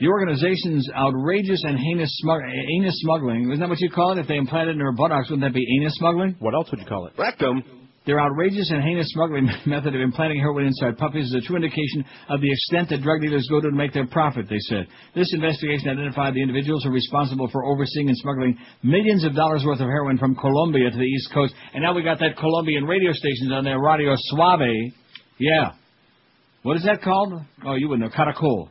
The 0.00 0.06
organization's 0.06 0.88
outrageous 0.94 1.62
and 1.64 1.76
heinous, 1.76 2.10
smug- 2.18 2.42
anus 2.76 2.94
smuggling, 3.00 3.50
isn't 3.50 3.58
that 3.58 3.68
what 3.68 3.80
you 3.80 3.90
call 3.90 4.12
it? 4.12 4.18
If 4.18 4.28
they 4.28 4.36
implanted 4.36 4.76
it 4.76 4.78
in 4.78 4.80
her 4.80 4.92
buttocks, 4.92 5.28
wouldn't 5.28 5.42
that 5.42 5.54
be 5.56 5.66
anus 5.80 5.94
smuggling? 5.96 6.36
What 6.38 6.54
else 6.54 6.70
would 6.70 6.78
you 6.80 6.86
call 6.86 7.06
it? 7.08 7.14
Rectum. 7.18 7.64
Their 8.06 8.20
outrageous 8.20 8.70
and 8.70 8.82
heinous 8.82 9.10
smuggling 9.10 9.50
method 9.66 9.94
of 9.94 10.00
implanting 10.00 10.38
heroin 10.38 10.66
inside 10.66 10.96
puppies 10.96 11.26
is 11.26 11.34
a 11.34 11.40
true 11.46 11.56
indication 11.56 12.04
of 12.30 12.40
the 12.40 12.50
extent 12.50 12.88
that 12.90 13.02
drug 13.02 13.20
dealers 13.20 13.46
go 13.50 13.60
to 13.60 13.68
to 13.68 13.76
make 13.76 13.92
their 13.92 14.06
profit, 14.06 14.46
they 14.48 14.60
said. 14.60 14.86
This 15.14 15.34
investigation 15.34 15.90
identified 15.90 16.32
the 16.32 16.40
individuals 16.40 16.84
who 16.84 16.90
are 16.90 16.94
responsible 16.94 17.48
for 17.50 17.66
overseeing 17.66 18.08
and 18.08 18.16
smuggling 18.16 18.56
millions 18.82 19.24
of 19.24 19.34
dollars 19.34 19.62
worth 19.66 19.80
of 19.80 19.88
heroin 19.88 20.16
from 20.16 20.36
Colombia 20.36 20.90
to 20.90 20.96
the 20.96 21.02
East 21.02 21.30
Coast. 21.34 21.52
And 21.74 21.82
now 21.82 21.92
we 21.92 22.02
got 22.02 22.20
that 22.20 22.38
Colombian 22.38 22.84
radio 22.84 23.12
station 23.12 23.52
on 23.52 23.64
there, 23.64 23.78
Radio 23.78 24.14
Suave. 24.16 24.92
Yeah. 25.38 25.72
What 26.62 26.76
is 26.76 26.84
that 26.84 27.02
called? 27.02 27.42
Oh, 27.66 27.74
you 27.74 27.88
wouldn't 27.88 28.10
know. 28.10 28.16
Caracol. 28.16 28.70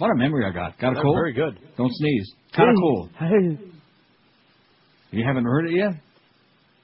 What 0.00 0.10
a 0.10 0.16
memory 0.16 0.46
I 0.46 0.50
got. 0.50 0.78
Caracol? 0.78 0.94
That's 0.94 1.14
very 1.14 1.32
good. 1.34 1.58
Don't 1.76 1.92
sneeze. 1.92 2.32
Caracol. 2.56 3.10
Hey. 3.18 3.58
You 5.10 5.26
haven't 5.26 5.44
heard 5.44 5.66
it 5.66 5.76
yet? 5.76 5.90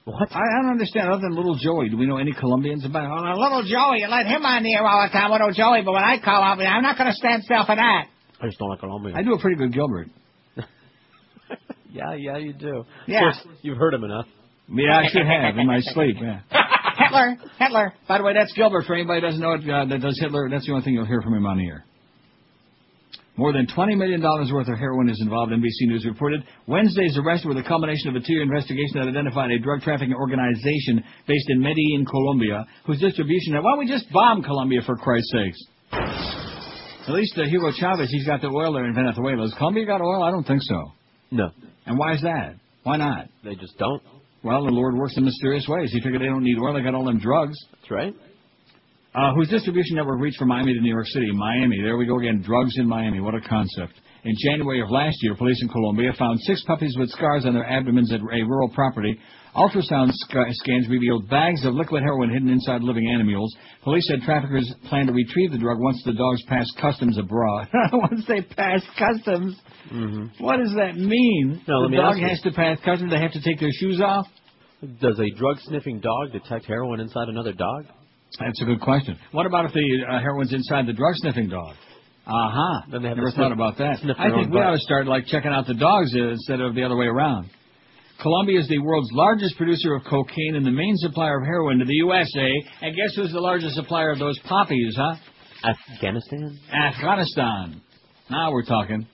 What? 0.05 0.31
I, 0.31 0.37
I 0.37 0.61
don't 0.61 0.69
understand. 0.71 1.09
Other 1.09 1.23
than 1.23 1.35
Little 1.35 1.57
Joey, 1.57 1.89
do 1.89 1.97
we 1.97 2.05
know 2.05 2.17
any 2.17 2.31
Colombians 2.31 2.85
about 2.85 3.05
it? 3.05 3.35
Oh, 3.35 3.41
little 3.41 3.63
Joey, 3.63 4.01
you 4.01 4.07
let 4.07 4.27
him 4.27 4.45
on 4.45 4.61
the 4.61 4.71
air 4.71 4.85
all 4.85 5.01
the 5.01 5.11
time, 5.11 5.31
little 5.31 5.51
Joey, 5.51 5.81
but 5.83 5.93
when 5.93 6.03
I 6.03 6.19
call 6.23 6.43
out, 6.43 6.61
I'm 6.61 6.83
not 6.83 6.95
going 6.95 7.09
to 7.09 7.15
stand 7.15 7.41
still 7.43 7.65
for 7.65 7.75
that. 7.75 8.05
I 8.39 8.45
just 8.45 8.59
don't 8.59 8.69
like 8.69 8.81
Colombia. 8.81 9.15
I 9.17 9.23
do 9.23 9.33
a 9.33 9.39
pretty 9.39 9.57
good 9.57 9.73
Gilbert. 9.73 10.07
Yeah, 11.89 12.13
yeah, 12.15 12.37
you 12.37 12.53
do. 12.53 12.83
Yeah. 13.07 13.29
Of 13.29 13.33
course, 13.33 13.57
you've 13.63 13.77
heard 13.77 13.93
him 13.95 14.03
enough. 14.03 14.25
Yeah, 14.69 14.99
I 14.99 15.09
should 15.09 15.25
have 15.25 15.57
in 15.57 15.65
my 15.65 15.79
sleep. 15.79 16.17
Yeah. 16.21 16.41
Hitler, 16.99 17.37
Hitler. 17.57 17.93
By 18.07 18.17
the 18.19 18.23
way, 18.23 18.33
that's 18.33 18.53
Gilbert. 18.53 18.85
For 18.85 18.93
anybody 18.93 19.21
who 19.21 19.27
doesn't 19.27 19.41
know 19.41 19.53
it, 19.53 19.67
uh, 19.67 19.85
that 19.85 20.01
does 20.01 20.19
Hitler, 20.19 20.47
that's 20.51 20.65
the 20.67 20.73
only 20.73 20.83
thing 20.83 20.93
you'll 20.93 21.07
hear 21.07 21.21
from 21.21 21.33
him 21.33 21.45
on 21.45 21.57
the 21.57 21.65
air. 21.65 21.85
More 23.37 23.53
than 23.53 23.67
$20 23.67 23.95
million 23.95 24.19
worth 24.21 24.67
of 24.67 24.79
heroin 24.79 25.09
is 25.09 25.21
involved, 25.21 25.51
NBC 25.51 25.87
News 25.87 26.05
reported. 26.05 26.43
Wednesday's 26.65 27.17
arrest 27.17 27.45
were 27.45 27.53
the 27.53 27.61
culmination 27.61 28.09
of 28.09 28.15
a 28.15 28.19
two-year 28.25 28.41
investigation 28.41 28.93
that 28.95 29.07
identified 29.07 29.51
a 29.51 29.59
drug 29.59 29.81
trafficking 29.81 30.15
organization 30.15 31.03
based 31.27 31.45
in 31.49 31.61
Medellin, 31.61 32.05
Colombia, 32.09 32.65
whose 32.85 32.99
distribution... 32.99 33.53
Why 33.53 33.71
don't 33.71 33.79
we 33.79 33.87
just 33.87 34.11
bomb 34.11 34.41
Colombia, 34.41 34.81
for 34.83 34.97
Christ's 34.97 35.31
sakes? 35.31 35.63
At 37.07 37.13
least 37.13 37.37
uh, 37.37 37.43
Hugo 37.45 37.71
Chavez, 37.77 38.09
he's 38.09 38.25
got 38.25 38.41
the 38.41 38.47
oil 38.47 38.73
there 38.73 38.85
in 38.85 38.95
Venezuela. 38.95 39.43
Has 39.43 39.53
Colombia 39.57 39.85
got 39.85 40.01
oil? 40.01 40.23
I 40.23 40.31
don't 40.31 40.43
think 40.43 40.61
so. 40.63 40.91
No. 41.29 41.51
And 41.85 41.97
why 41.97 42.15
is 42.15 42.21
that? 42.23 42.55
Why 42.83 42.97
not? 42.97 43.29
They 43.43 43.55
just 43.55 43.77
don't. 43.77 44.01
Well, 44.43 44.65
the 44.65 44.71
Lord 44.71 44.95
works 44.95 45.15
in 45.15 45.23
mysterious 45.23 45.65
ways. 45.67 45.91
He 45.91 46.01
figured 46.01 46.21
they 46.21 46.25
don't 46.25 46.43
need 46.43 46.57
oil. 46.57 46.73
They 46.73 46.81
got 46.81 46.95
all 46.95 47.05
them 47.05 47.19
drugs. 47.19 47.55
That's 47.71 47.91
right. 47.91 48.15
Uh, 49.17 49.33
whose 49.33 49.49
distribution 49.49 49.95
network 49.95 50.21
reached 50.21 50.37
from 50.37 50.49
Miami 50.49 50.75
to 50.75 50.79
New 50.79 50.91
York 50.91 51.07
City. 51.07 51.31
Miami. 51.33 51.81
There 51.81 51.97
we 51.97 52.05
go 52.05 52.19
again. 52.19 52.43
Drugs 52.45 52.77
in 52.77 52.87
Miami. 52.87 53.19
What 53.19 53.33
a 53.33 53.41
concept. 53.41 53.93
In 54.23 54.35
January 54.45 54.79
of 54.81 54.91
last 54.91 55.17
year, 55.21 55.33
police 55.35 55.57
in 55.61 55.69
Colombia 55.69 56.11
found 56.19 56.39
six 56.41 56.63
puppies 56.67 56.95
with 56.99 57.09
scars 57.09 57.45
on 57.45 57.53
their 57.55 57.65
abdomens 57.67 58.13
at 58.13 58.19
a 58.19 58.43
rural 58.43 58.69
property. 58.69 59.19
Ultrasound 59.55 60.11
sc- 60.11 60.35
scans 60.51 60.87
revealed 60.87 61.27
bags 61.29 61.65
of 61.65 61.73
liquid 61.73 62.03
heroin 62.03 62.29
hidden 62.29 62.49
inside 62.49 62.83
living 62.83 63.09
animals. 63.11 63.55
Police 63.83 64.07
said 64.07 64.21
traffickers 64.21 64.71
plan 64.87 65.07
to 65.07 65.13
retrieve 65.13 65.51
the 65.51 65.57
drug 65.57 65.79
once 65.79 65.99
the 66.05 66.13
dogs 66.13 66.43
pass 66.47 66.67
customs 66.79 67.17
abroad. 67.17 67.69
once 67.93 68.23
they 68.27 68.41
pass 68.41 68.83
customs. 68.99 69.55
Mm-hmm. 69.91 70.43
What 70.43 70.57
does 70.57 70.75
that 70.75 70.95
mean? 70.95 71.63
Now, 71.67 71.81
the 71.83 71.89
me 71.89 71.97
dog 71.97 72.17
you. 72.17 72.27
has 72.27 72.39
to 72.41 72.51
pass 72.51 72.77
customs. 72.85 73.11
They 73.11 73.19
have 73.19 73.31
to 73.31 73.41
take 73.41 73.59
their 73.59 73.71
shoes 73.71 73.99
off. 73.99 74.27
Does 75.01 75.19
a 75.19 75.31
drug 75.35 75.57
sniffing 75.61 76.01
dog 76.01 76.33
detect 76.33 76.65
heroin 76.65 76.99
inside 76.99 77.29
another 77.29 77.53
dog? 77.53 77.85
That's 78.39 78.61
a 78.61 78.65
good 78.65 78.81
question. 78.81 79.17
What 79.31 79.45
about 79.45 79.65
if 79.65 79.73
the 79.73 80.05
uh, 80.07 80.19
heroin's 80.19 80.53
inside 80.53 80.85
the 80.85 80.93
drug 80.93 81.13
sniffing 81.15 81.49
dog? 81.49 81.73
Uh 82.25 82.31
huh. 82.51 82.81
Then 82.91 83.01
they 83.03 83.07
have 83.07 83.17
Never 83.17 83.31
thought 83.31 83.51
about 83.53 83.77
that. 83.77 83.99
I 84.19 84.29
think 84.29 84.51
we 84.51 84.57
butt. 84.57 84.63
ought 84.63 84.71
to 84.73 84.79
start 84.79 85.07
like 85.07 85.25
checking 85.27 85.51
out 85.51 85.65
the 85.65 85.73
dogs 85.75 86.13
instead 86.13 86.59
of 86.59 86.75
the 86.75 86.83
other 86.83 86.95
way 86.97 87.05
around. 87.05 87.49
Colombia 88.21 88.59
is 88.59 88.67
the 88.67 88.79
world's 88.79 89.09
largest 89.13 89.55
producer 89.57 89.93
of 89.95 90.03
cocaine 90.03 90.55
and 90.55 90.65
the 90.65 90.71
main 90.71 90.95
supplier 90.97 91.39
of 91.39 91.45
heroin 91.45 91.79
to 91.79 91.85
the 91.85 91.93
USA. 91.93 92.51
And 92.81 92.95
guess 92.95 93.15
who's 93.15 93.31
the 93.31 93.39
largest 93.39 93.75
supplier 93.75 94.11
of 94.11 94.19
those 94.19 94.37
poppies, 94.39 94.95
huh? 94.97 95.15
Afghanistan? 95.63 96.59
Afghanistan. 96.73 97.81
Now 98.29 98.51
we're 98.51 98.65
talking. 98.65 99.07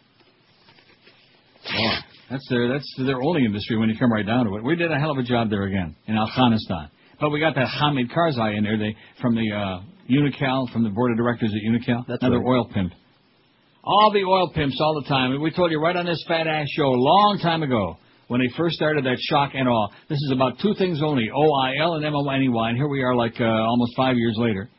Boy, 1.65 1.95
that's 2.29 2.47
their 2.49 2.67
that's 2.67 2.95
their 2.97 3.21
only 3.21 3.45
industry 3.45 3.77
when 3.77 3.89
you 3.89 3.97
come 3.97 4.11
right 4.11 4.25
down 4.25 4.45
to 4.45 4.55
it. 4.55 4.63
We 4.63 4.75
did 4.75 4.91
a 4.91 4.99
hell 4.99 5.11
of 5.11 5.17
a 5.17 5.23
job 5.23 5.49
there 5.49 5.63
again 5.63 5.95
in 6.07 6.17
Afghanistan. 6.17 6.89
But 7.19 7.29
we 7.29 7.39
got 7.39 7.55
that 7.55 7.67
Hamid 7.67 8.11
Karzai 8.11 8.57
in 8.57 8.63
there, 8.63 8.77
they 8.77 8.95
from 9.21 9.35
the 9.35 9.51
uh, 9.51 9.81
Unocal, 10.09 10.71
from 10.71 10.83
the 10.83 10.89
board 10.89 11.11
of 11.11 11.17
directors 11.17 11.53
at 11.53 11.61
Unocal. 11.61 12.05
That's 12.07 12.23
another 12.23 12.39
right. 12.39 12.47
oil 12.47 12.69
pimp. 12.73 12.93
All 13.83 14.11
the 14.13 14.23
oil 14.23 14.49
pimps 14.53 14.77
all 14.81 15.01
the 15.01 15.07
time. 15.09 15.39
We 15.41 15.51
told 15.51 15.71
you 15.71 15.79
right 15.79 15.95
on 15.95 16.05
this 16.05 16.23
fat 16.27 16.47
ass 16.47 16.67
show 16.75 16.85
a 16.85 16.95
long 16.95 17.39
time 17.41 17.63
ago 17.63 17.97
when 18.27 18.39
they 18.39 18.47
first 18.57 18.75
started 18.75 19.05
that 19.05 19.17
shock 19.19 19.51
and 19.53 19.67
awe. 19.67 19.89
This 20.09 20.19
is 20.19 20.31
about 20.33 20.59
two 20.61 20.73
things 20.77 21.01
only: 21.03 21.29
OIL 21.29 21.95
and 21.95 22.03
MONEY. 22.03 22.69
And 22.69 22.77
here 22.77 22.87
we 22.87 23.03
are, 23.03 23.15
like 23.15 23.39
uh, 23.39 23.43
almost 23.43 23.93
five 23.95 24.17
years 24.17 24.35
later, 24.37 24.69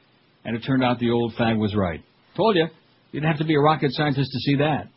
and 0.44 0.56
it 0.56 0.60
turned 0.60 0.82
out 0.82 0.98
the 0.98 1.10
old 1.10 1.34
fag 1.34 1.58
was 1.58 1.74
right. 1.74 2.02
Told 2.36 2.56
you, 2.56 2.66
you 3.12 3.20
didn't 3.20 3.30
have 3.30 3.38
to 3.38 3.44
be 3.44 3.54
a 3.54 3.60
rocket 3.60 3.92
scientist 3.92 4.30
to 4.32 4.38
see 4.40 4.56
that. 4.56 4.88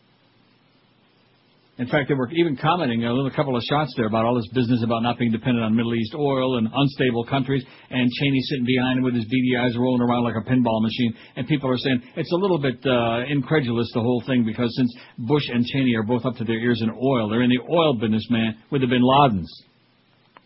In 1.80 1.88
fact, 1.88 2.10
they 2.10 2.16
were 2.16 2.30
even 2.32 2.58
commenting 2.58 3.06
a 3.06 3.14
little 3.14 3.30
couple 3.30 3.56
of 3.56 3.62
shots 3.62 3.94
there 3.96 4.08
about 4.08 4.26
all 4.26 4.34
this 4.34 4.50
business 4.52 4.82
about 4.84 5.04
not 5.04 5.20
being 5.20 5.32
dependent 5.32 5.64
on 5.64 5.76
Middle 5.76 5.94
East 5.94 6.16
oil 6.16 6.58
and 6.58 6.68
unstable 6.74 7.24
countries, 7.26 7.64
and 7.92 8.10
Cheney 8.10 8.42
sitting 8.50 8.66
behind 8.66 8.98
him 8.98 9.04
with 9.04 9.14
his 9.14 9.26
beady 9.26 9.56
eyes 9.60 9.78
rolling 9.78 10.02
around 10.02 10.24
like 10.24 10.34
a 10.36 10.50
pinball 10.50 10.82
machine. 10.82 11.14
And 11.36 11.48
people 11.48 11.70
are 11.70 11.78
saying 11.78 12.02
it's 12.16 12.32
a 12.32 12.36
little 12.36 12.58
bit 12.58 12.84
uh, 12.84 13.26
incredulous 13.30 13.92
the 13.94 14.02
whole 14.02 14.24
thing 14.26 14.44
because 14.44 14.74
since 14.76 14.96
Bush 15.20 15.44
and 15.50 15.64
Cheney 15.66 15.94
are 15.94 16.04
both 16.04 16.26
up 16.26 16.36
to 16.38 16.44
their 16.44 16.58
ears 16.58 16.82
in 16.82 16.90
oil, 16.90 17.30
they're 17.30 17.44
in 17.44 17.52
the 17.52 17.62
oil 17.72 17.94
business, 17.94 18.26
man, 18.32 18.58
with 18.72 18.82
the 18.82 18.88
Bin 18.88 19.04
Ladens. 19.04 19.46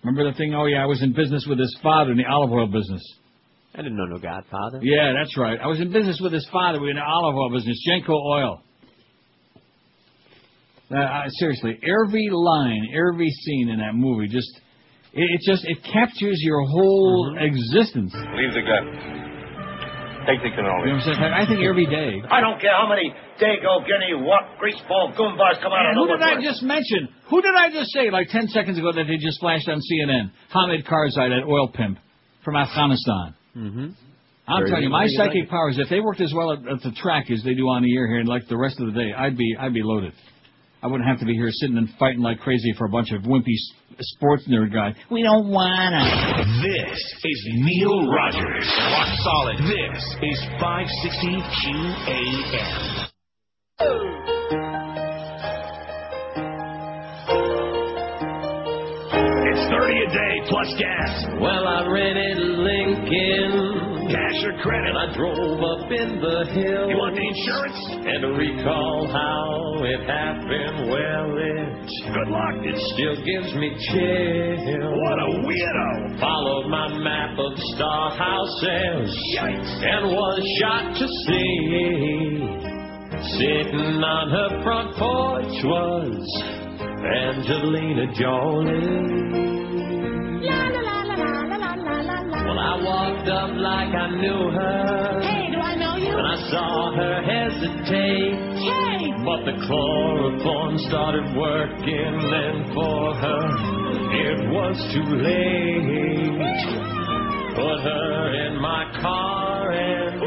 Remember 0.03 0.29
the 0.29 0.37
thing? 0.37 0.53
Oh 0.53 0.65
yeah, 0.65 0.83
I 0.83 0.85
was 0.85 1.01
in 1.01 1.13
business 1.13 1.45
with 1.47 1.59
his 1.59 1.77
father 1.81 2.11
in 2.11 2.17
the 2.17 2.25
olive 2.25 2.51
oil 2.51 2.67
business. 2.67 3.03
I 3.73 3.77
didn't 3.77 3.95
know 3.95 4.05
no 4.05 4.17
Godfather. 4.17 4.79
Yeah, 4.81 5.13
that's 5.17 5.37
right. 5.37 5.57
I 5.63 5.67
was 5.67 5.79
in 5.79 5.93
business 5.93 6.19
with 6.21 6.33
his 6.33 6.47
father. 6.51 6.79
We 6.79 6.87
were 6.87 6.91
in 6.91 6.97
the 6.97 7.03
olive 7.03 7.35
oil 7.35 7.51
business, 7.53 7.81
Genco 7.87 8.19
Oil. 8.19 8.61
Uh, 10.91 10.97
uh, 10.97 11.29
seriously, 11.39 11.79
every 11.83 12.29
line, 12.31 12.87
every 12.93 13.29
scene 13.29 13.69
in 13.69 13.79
that 13.79 13.93
movie 13.95 14.27
just 14.27 14.51
it, 15.13 15.23
it 15.23 15.41
just 15.45 15.63
it 15.65 15.77
captures 15.91 16.37
your 16.41 16.61
whole 16.67 17.37
existence. 17.39 18.13
Leave 18.13 18.53
the 18.53 18.61
gun. 18.61 19.17
Take 20.27 20.37
the 20.43 20.49
You 20.49 20.53
cannoli. 20.53 20.85
know 20.85 20.93
what 21.01 21.07
I'm 21.07 21.15
saying? 21.17 21.33
I 21.33 21.45
think 21.47 21.61
every 21.65 21.87
day. 21.87 22.21
I 22.29 22.41
don't 22.41 22.61
care 22.61 22.75
how 22.77 22.87
many 22.87 23.09
Dago, 23.41 23.81
Guinea, 23.87 24.21
what 24.21 24.53
greaseball 24.61 25.17
goombars 25.17 25.57
come 25.63 25.73
out 25.73 25.81
And 25.89 25.97
of 25.97 26.05
who 26.05 26.07
the 26.13 26.17
did 26.17 26.21
I 26.21 26.35
woodwork. 26.37 26.43
just 26.45 26.61
mention? 26.61 27.09
Who 27.29 27.41
did 27.41 27.55
I 27.57 27.71
just 27.71 27.89
say 27.91 28.11
like 28.11 28.27
10 28.29 28.49
seconds 28.49 28.77
ago 28.77 28.91
that 28.93 29.05
they 29.07 29.17
just 29.17 29.39
flashed 29.39 29.67
on 29.67 29.79
CNN? 29.81 30.29
Hamid 30.53 30.85
Karzai, 30.85 31.29
that 31.33 31.43
oil 31.49 31.69
pimp 31.73 31.97
from 32.45 32.55
Afghanistan. 32.55 33.33
Mm-hmm. 33.57 33.87
I'm 34.47 34.65
telling 34.67 34.83
you, 34.83 34.89
my 34.89 35.07
How 35.09 35.23
like 35.23 35.31
psychic 35.33 35.49
powers, 35.49 35.79
if 35.79 35.89
they 35.89 36.01
worked 36.01 36.21
as 36.21 36.33
well 36.35 36.51
at, 36.53 36.59
at 36.67 36.81
the 36.83 36.91
track 37.01 37.31
as 37.31 37.41
they 37.43 37.55
do 37.55 37.63
on 37.69 37.81
the 37.81 37.95
air 37.97 38.05
here 38.07 38.19
and 38.19 38.29
like 38.29 38.47
the 38.47 38.57
rest 38.57 38.79
of 38.79 38.93
the 38.93 38.93
day, 38.93 39.13
I'd 39.17 39.37
be 39.37 39.55
I'd 39.59 39.73
be 39.73 39.81
loaded. 39.83 40.13
I 40.83 40.87
wouldn't 40.87 41.07
have 41.07 41.19
to 41.19 41.25
be 41.25 41.33
here 41.33 41.49
sitting 41.51 41.77
and 41.77 41.87
fighting 41.99 42.21
like 42.21 42.39
crazy 42.39 42.73
for 42.75 42.85
a 42.85 42.89
bunch 42.89 43.11
of 43.11 43.21
wimpy 43.21 43.53
sports 43.99 44.47
nerd 44.47 44.73
guys. 44.73 44.95
We 45.11 45.21
don't 45.21 45.49
wanna. 45.49 46.43
This 46.63 47.15
is 47.23 47.49
Neil 47.53 48.11
Rogers. 48.11 48.65
Rock 48.79 49.09
solid. 49.19 49.57
This 49.59 50.15
is 50.23 50.39
560 50.59 51.41
QAM. 53.79 54.70
A 59.79 60.07
day 60.11 60.35
plus 60.49 60.67
gas. 60.77 61.25
Well, 61.39 61.67
I 61.67 61.87
rented 61.87 62.37
Lincoln. 62.37 64.07
Cash 64.11 64.43
or 64.43 64.59
credit. 64.61 64.95
I 64.95 65.15
drove 65.15 65.63
up 65.63 65.91
in 65.91 66.19
the 66.19 66.43
hills. 66.51 66.89
You 66.91 66.97
want 66.99 67.15
the 67.15 67.23
insurance? 67.23 67.79
And 68.03 68.21
to 68.21 68.29
recall 68.35 69.07
how 69.07 69.83
it 69.85 70.03
happened, 70.03 70.91
well, 70.91 71.31
it. 71.37 71.87
Good 72.11 72.27
luck. 72.27 72.59
It 72.67 72.75
still 72.91 73.15
gives 73.23 73.55
me 73.55 73.71
chills. 73.87 74.59
What 74.99 75.17
a 75.19 75.29
weirdo. 75.47 76.19
Followed 76.19 76.67
my 76.67 76.87
map 76.97 77.39
of 77.39 77.57
star 77.75 78.11
houses. 78.17 79.15
Yikes. 79.37 79.83
And 79.85 80.11
was 80.11 80.43
shocked 80.59 80.99
to 80.99 81.07
see. 81.27 82.71
Sitting 83.37 84.03
on 84.03 84.29
her 84.31 84.63
front 84.63 84.95
porch 84.97 85.63
was 85.63 86.25
Angelina 86.81 88.13
Jolie. 88.13 89.60
Well, 92.45 92.59
I 92.59 92.81
walked 92.83 93.29
up 93.29 93.51
like 93.55 93.93
I 93.93 94.09
knew 94.15 94.49
her. 94.49 95.21
Hey, 95.21 95.51
do 95.51 95.59
I 95.59 95.75
know 95.75 95.95
you? 95.97 96.17
And 96.17 96.27
I 96.27 96.49
saw 96.49 96.95
her 96.95 97.21
hesitate. 97.21 98.33
Hey! 98.57 99.11
But 99.23 99.45
the 99.45 99.53
chloroform 99.67 100.77
started 100.89 101.35
working, 101.37 102.15
and 102.33 102.73
for 102.73 103.13
her, 103.13 103.45
it 104.17 104.49
was 104.49 104.77
too 104.93 105.05
late. 105.21 106.41
Put 107.55 107.81
her 107.83 108.47
in 108.47 108.59
my 108.59 108.91
car 108.99 109.71
and 109.71 110.21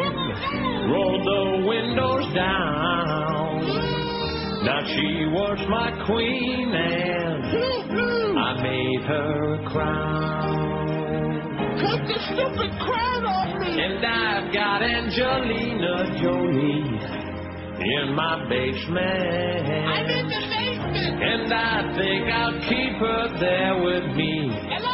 rolled 0.93 1.27
the 1.27 1.67
windows 1.67 2.33
down. 2.35 3.44
Now 4.65 4.81
she 4.87 5.27
was 5.29 5.59
my 5.69 5.93
queen, 6.07 6.73
and 6.73 7.45
mm-hmm. 7.53 8.39
I 8.39 8.63
made 8.63 9.05
her 9.05 9.55
a 9.57 9.69
crown. 9.69 11.05
Take 11.77 12.09
the 12.09 12.19
stupid 12.33 12.73
crown 12.81 13.27
off 13.27 13.61
me! 13.61 13.77
And 13.85 14.01
I've 14.07 14.55
got 14.55 14.83
Angelina 14.83 16.17
Jolie 16.17 16.97
in 17.85 18.15
my 18.15 18.49
basement. 18.49 19.69
I'm 19.69 20.09
in 20.09 20.29
the 20.29 20.41
basement! 20.49 21.23
And 21.23 21.53
I 21.53 21.93
think 21.95 22.33
I'll 22.33 22.61
keep 22.67 22.97
her 23.05 23.39
there 23.39 23.83
with 23.83 24.17
me 24.17 24.49
Hello? 24.49 24.94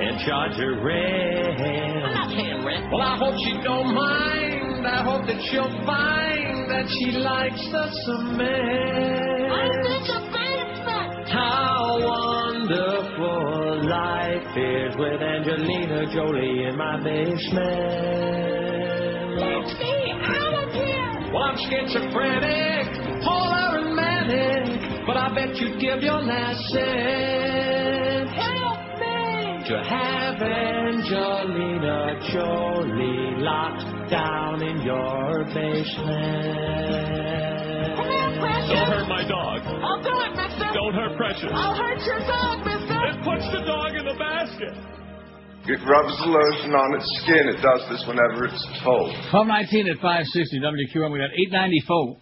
And 0.00 0.18
charge 0.26 0.56
her 0.56 0.74
rent. 0.82 1.60
I'm 1.60 2.14
not 2.14 2.28
paying 2.28 2.64
rent. 2.64 2.90
Well, 2.92 3.02
I 3.02 3.16
hope 3.16 3.34
she 3.44 3.52
don't 3.62 3.94
mind. 3.94 4.86
I 4.86 5.02
hope 5.04 5.26
that 5.26 5.40
she'll 5.50 5.70
find 5.84 6.70
that 6.70 6.86
she 6.88 7.12
likes 7.18 7.60
the 7.70 7.90
cement. 8.04 9.52
I'm 9.52 9.70
in 9.70 10.02
the 10.08 10.20
basement! 10.32 11.28
How 11.28 12.00
wonderful 12.00 13.88
life 13.88 14.56
is 14.56 14.96
with 14.96 15.20
Angelina 15.20 16.06
Jolie 16.14 16.64
in 16.64 16.76
my 16.76 16.96
basement. 17.02 18.20
Let's 19.36 19.72
me 19.78 20.12
out 20.16 20.54
of 20.64 20.72
here! 20.72 21.30
Well, 21.32 21.42
I'm 21.44 21.56
schizophrenic, 21.58 22.88
polar 23.22 23.78
and 23.78 23.94
manic, 23.94 25.06
but 25.06 25.16
I 25.16 25.28
bet 25.34 25.56
you'd 25.56 25.78
give 25.80 26.02
your 26.02 26.20
last 26.22 26.60
cent 26.72 28.28
Help 28.30 28.59
me! 29.70 29.76
to 29.76 29.84
have 29.88 30.42
Angelina 30.42 32.18
Jolie 32.32 33.38
locked 33.38 34.10
down 34.10 34.62
in 34.62 34.82
your 34.82 35.44
basement. 35.54 36.90
Come 37.94 38.10
here, 38.10 38.34
Precious! 38.40 38.70
Don't 38.74 38.90
hurt 38.90 39.08
my 39.08 39.22
dog. 39.28 39.62
I'll 39.62 40.02
do 40.02 40.10
it, 40.10 40.34
mister! 40.34 40.66
Don't 40.74 40.94
hurt 40.94 41.16
Precious. 41.16 41.50
I'll 41.54 41.74
hurt 41.78 42.02
your 42.02 42.18
dog, 42.26 42.66
mister! 42.66 42.98
It 43.14 43.22
puts 43.22 43.46
the 43.54 43.62
dog 43.62 43.94
in 43.94 44.04
the 44.06 44.18
basket. 44.18 44.74
It 45.70 45.78
rubs 45.86 46.18
the 46.18 46.26
lotion 46.26 46.74
on 46.74 46.96
its 46.98 47.06
skin. 47.22 47.46
It 47.46 47.62
does 47.62 47.86
this 47.90 48.02
whenever 48.08 48.46
it's 48.46 48.64
told. 48.82 49.12
1219 49.30 49.92
at 49.92 50.02
560 50.02 50.58
WQAM. 50.58 51.12
We 51.12 51.20
got 51.20 51.30
894, 51.30 52.16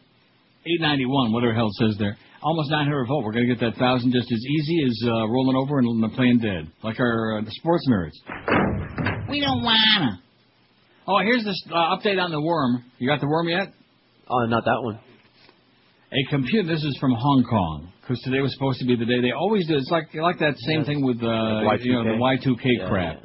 891, 0.66 1.32
whatever 1.32 1.52
the 1.52 1.56
hell 1.56 1.70
it 1.72 1.78
says 1.80 1.96
there. 1.96 2.18
Almost 2.42 2.70
900 2.70 3.06
volt. 3.06 3.24
We're 3.24 3.32
going 3.32 3.48
to 3.48 3.54
get 3.54 3.60
that 3.60 3.78
thousand 3.78 4.12
just 4.12 4.30
as 4.30 4.38
easy 4.38 4.84
as 4.86 5.08
uh, 5.08 5.26
rolling 5.28 5.56
over 5.56 5.78
and 5.78 6.12
playing 6.14 6.38
dead, 6.38 6.70
like 6.84 7.00
our 7.00 7.38
uh, 7.38 7.42
the 7.42 7.50
sports 7.50 7.84
nerds. 7.90 8.14
We 9.28 9.40
don't 9.40 9.62
wanna. 9.62 10.22
Oh, 11.06 11.18
here's 11.18 11.44
this 11.44 11.60
uh, 11.70 11.96
update 11.96 12.22
on 12.22 12.30
the 12.30 12.40
worm. 12.40 12.84
You 12.98 13.08
got 13.08 13.20
the 13.20 13.26
worm 13.26 13.48
yet? 13.48 13.72
Oh, 14.28 14.46
not 14.46 14.64
that 14.64 14.78
one. 14.82 15.00
A 16.12 16.30
computer. 16.30 16.68
This 16.68 16.84
is 16.84 16.96
from 17.00 17.12
Hong 17.12 17.44
Kong 17.48 17.92
because 18.00 18.20
today 18.22 18.40
was 18.40 18.52
supposed 18.54 18.78
to 18.80 18.86
be 18.86 18.96
the 18.96 19.04
day. 19.04 19.20
They 19.20 19.32
always 19.32 19.66
do. 19.66 19.76
It's 19.76 19.90
like 19.90 20.14
like 20.14 20.38
that 20.38 20.54
same 20.58 20.84
thing 20.84 21.04
with 21.04 21.22
uh, 21.22 21.64
Like 21.64 21.84
you 21.84 21.92
know 21.92 22.04
the 22.04 22.16
Y2K 22.20 22.60
Yeah, 22.64 22.88
crap. 22.88 23.22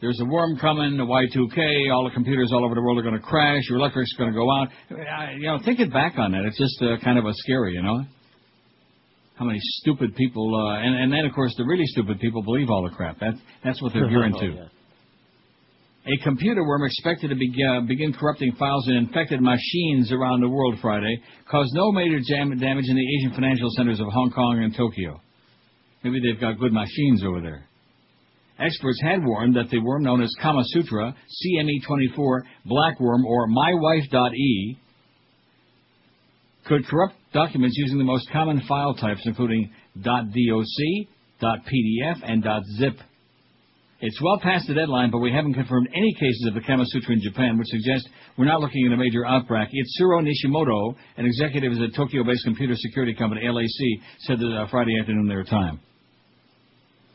There's 0.00 0.20
a 0.20 0.24
worm 0.24 0.56
coming, 0.58 0.96
the 0.96 1.02
Y2K, 1.04 1.92
all 1.92 2.04
the 2.04 2.14
computers 2.14 2.50
all 2.52 2.64
over 2.64 2.74
the 2.76 2.80
world 2.80 2.98
are 2.98 3.02
going 3.02 3.14
to 3.16 3.20
crash, 3.20 3.62
your 3.68 3.78
electric's 3.78 4.12
going 4.16 4.30
to 4.30 4.36
go 4.36 4.48
out. 4.50 4.68
Uh, 4.90 5.32
You 5.32 5.46
know, 5.48 5.58
thinking 5.64 5.90
back 5.90 6.14
on 6.18 6.30
that, 6.32 6.44
it's 6.44 6.56
just 6.58 6.80
uh, 6.82 6.98
kind 7.02 7.18
of 7.18 7.24
a 7.26 7.32
scary, 7.34 7.74
you 7.74 7.82
know? 7.82 8.04
How 9.34 9.44
many 9.44 9.58
stupid 9.60 10.14
people, 10.14 10.54
uh, 10.54 10.78
and, 10.80 10.94
and 11.02 11.12
then 11.12 11.24
of 11.26 11.32
course 11.34 11.54
the 11.56 11.64
really 11.64 11.86
stupid 11.86 12.20
people 12.20 12.42
believe 12.42 12.70
all 12.70 12.82
the 12.88 12.94
crap. 12.94 13.18
That, 13.20 13.34
that's 13.64 13.80
what 13.82 13.92
they're 13.92 14.08
gearing 14.10 14.32
to. 14.34 14.38
Oh, 14.38 14.68
yeah. 16.06 16.14
A 16.14 16.24
computer 16.24 16.64
worm 16.64 16.84
expected 16.84 17.28
to 17.28 17.34
be, 17.36 17.52
uh, 17.68 17.80
begin 17.82 18.12
corrupting 18.12 18.52
files 18.58 18.88
in 18.88 18.94
infected 18.96 19.40
machines 19.42 20.10
around 20.12 20.40
the 20.40 20.48
world 20.48 20.76
Friday 20.80 21.20
caused 21.50 21.74
no 21.74 21.90
major 21.92 22.18
jam- 22.26 22.56
damage 22.58 22.86
in 22.88 22.96
the 22.96 23.06
Asian 23.18 23.34
financial 23.34 23.68
centers 23.76 24.00
of 24.00 24.06
Hong 24.12 24.30
Kong 24.30 24.62
and 24.62 24.74
Tokyo. 24.76 25.20
Maybe 26.04 26.20
they've 26.20 26.40
got 26.40 26.58
good 26.58 26.72
machines 26.72 27.22
over 27.24 27.40
there. 27.40 27.67
Experts 28.58 29.00
had 29.02 29.24
warned 29.24 29.54
that 29.56 29.70
the 29.70 29.78
worm 29.78 30.02
known 30.02 30.20
as 30.20 30.34
Kama 30.42 30.62
Sutra, 30.64 31.14
CME24, 31.14 32.42
blackworm, 32.66 33.24
or 33.24 33.48
mywife.e, 33.48 34.78
could 36.66 36.86
corrupt 36.86 37.14
documents 37.32 37.76
using 37.78 37.98
the 37.98 38.04
most 38.04 38.28
common 38.30 38.60
file 38.68 38.94
types, 38.94 39.22
including 39.24 39.70
.doc, 40.00 40.24
.pdf, 41.40 42.16
and 42.22 42.44
.zip. 42.78 42.94
It's 44.00 44.20
well 44.22 44.38
past 44.40 44.68
the 44.68 44.74
deadline, 44.74 45.10
but 45.10 45.18
we 45.18 45.32
haven't 45.32 45.54
confirmed 45.54 45.88
any 45.92 46.12
cases 46.14 46.46
of 46.48 46.54
the 46.54 46.60
Kama 46.60 46.84
Sutra 46.86 47.14
in 47.14 47.20
Japan, 47.20 47.58
which 47.58 47.66
suggests 47.68 48.08
we're 48.36 48.44
not 48.44 48.60
looking 48.60 48.86
at 48.86 48.92
a 48.92 48.96
major 48.96 49.26
outbreak. 49.26 49.70
Itsuro 49.70 50.22
Nishimoto, 50.22 50.94
an 51.16 51.26
executive 51.26 51.72
at 51.72 51.94
Tokyo-based 51.96 52.44
computer 52.44 52.74
security 52.76 53.14
company 53.14 53.48
LAC, 53.48 54.00
said 54.20 54.38
that 54.38 54.56
uh, 54.56 54.68
Friday 54.68 54.98
afternoon 55.00 55.26
their 55.26 55.42
time. 55.42 55.80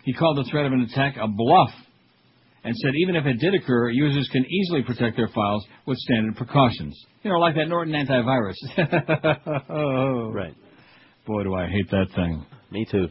He 0.03 0.13
called 0.13 0.37
the 0.37 0.49
threat 0.49 0.65
of 0.65 0.73
an 0.73 0.81
attack 0.81 1.15
a 1.19 1.27
bluff 1.27 1.71
and 2.63 2.75
said 2.77 2.91
even 2.95 3.15
if 3.15 3.25
it 3.25 3.39
did 3.39 3.53
occur, 3.53 3.89
users 3.89 4.29
can 4.31 4.45
easily 4.45 4.83
protect 4.83 5.17
their 5.17 5.27
files 5.29 5.65
with 5.85 5.97
standard 5.97 6.35
precautions. 6.37 6.97
You 7.23 7.31
know, 7.31 7.39
like 7.39 7.55
that 7.55 7.67
Norton 7.67 7.93
antivirus. 7.93 8.55
right. 10.33 10.53
Boy, 11.25 11.43
do 11.43 11.55
I 11.55 11.67
hate 11.67 11.89
that 11.91 12.07
thing. 12.15 12.45
Me 12.71 12.85
too. 12.89 13.07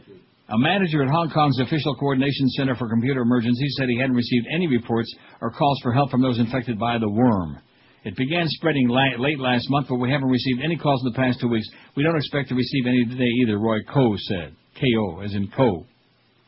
A 0.49 0.57
manager 0.57 1.01
at 1.03 1.09
Hong 1.09 1.29
Kong's 1.29 1.59
Official 1.59 1.95
Coordination 1.95 2.49
Center 2.49 2.75
for 2.75 2.89
Computer 2.89 3.21
Emergencies 3.21 3.75
said 3.77 3.87
he 3.89 3.97
hadn't 3.97 4.15
received 4.15 4.45
any 4.53 4.67
reports 4.67 5.13
or 5.41 5.51
calls 5.51 5.79
for 5.81 5.93
help 5.93 6.11
from 6.11 6.21
those 6.21 6.37
infected 6.37 6.77
by 6.77 6.97
the 6.97 7.09
worm. 7.09 7.59
It 8.03 8.17
began 8.17 8.45
spreading 8.49 8.89
late 8.89 9.39
last 9.39 9.69
month, 9.69 9.87
but 9.89 9.95
we 9.95 10.11
haven't 10.11 10.27
received 10.27 10.61
any 10.61 10.77
calls 10.77 11.01
in 11.05 11.11
the 11.13 11.17
past 11.17 11.39
two 11.39 11.47
weeks. 11.47 11.67
We 11.95 12.03
don't 12.03 12.17
expect 12.17 12.49
to 12.49 12.55
receive 12.55 12.85
any 12.85 13.05
today 13.05 13.29
either, 13.43 13.57
Roy 13.57 13.79
Ko 13.83 14.15
said. 14.17 14.55
K-O, 14.75 15.21
as 15.21 15.33
in 15.33 15.49
Co. 15.55 15.85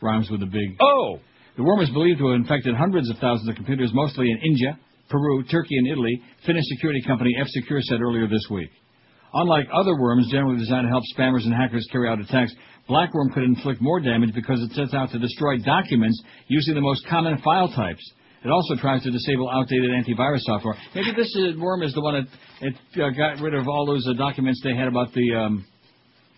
Rhymes 0.05 0.29
with 0.29 0.41
a 0.43 0.45
big 0.45 0.77
Oh! 0.79 1.19
The 1.57 1.63
worm 1.63 1.79
is 1.81 1.89
believed 1.89 2.19
to 2.19 2.27
have 2.29 2.35
infected 2.35 2.75
hundreds 2.75 3.09
of 3.09 3.17
thousands 3.17 3.49
of 3.49 3.55
computers, 3.55 3.91
mostly 3.93 4.29
in 4.29 4.37
India, 4.39 4.77
Peru, 5.09 5.43
Turkey, 5.43 5.77
and 5.77 5.87
Italy, 5.87 6.21
Finnish 6.45 6.65
security 6.67 7.01
company 7.07 7.33
F-Secure 7.39 7.79
said 7.81 8.01
earlier 8.01 8.27
this 8.27 8.45
week. 8.51 8.69
Unlike 9.33 9.67
other 9.73 9.95
worms 9.99 10.29
generally 10.31 10.57
designed 10.57 10.85
to 10.85 10.89
help 10.89 11.03
spammers 11.17 11.43
and 11.45 11.53
hackers 11.53 11.87
carry 11.91 12.09
out 12.09 12.19
attacks, 12.19 12.53
Blackworm 12.89 13.33
could 13.33 13.43
inflict 13.43 13.81
more 13.81 13.99
damage 13.99 14.33
because 14.33 14.61
it 14.61 14.71
sets 14.71 14.93
out 14.93 15.11
to 15.11 15.19
destroy 15.19 15.57
documents 15.59 16.21
using 16.47 16.75
the 16.75 16.81
most 16.81 17.05
common 17.07 17.37
file 17.41 17.69
types. 17.69 18.03
It 18.43 18.51
also 18.51 18.75
tries 18.75 19.01
to 19.03 19.11
disable 19.11 19.49
outdated 19.49 19.89
antivirus 19.91 20.41
software. 20.41 20.75
Maybe 20.93 21.11
this 21.15 21.35
uh, 21.35 21.59
worm 21.59 21.81
is 21.81 21.93
the 21.93 22.01
one 22.01 22.13
that 22.61 22.67
it 22.67 22.75
uh, 23.01 23.09
got 23.09 23.41
rid 23.41 23.55
of 23.55 23.67
all 23.67 23.85
those 23.87 24.05
uh, 24.07 24.13
documents 24.13 24.61
they 24.63 24.75
had 24.75 24.87
about 24.87 25.11
the 25.13 25.33
um, 25.35 25.65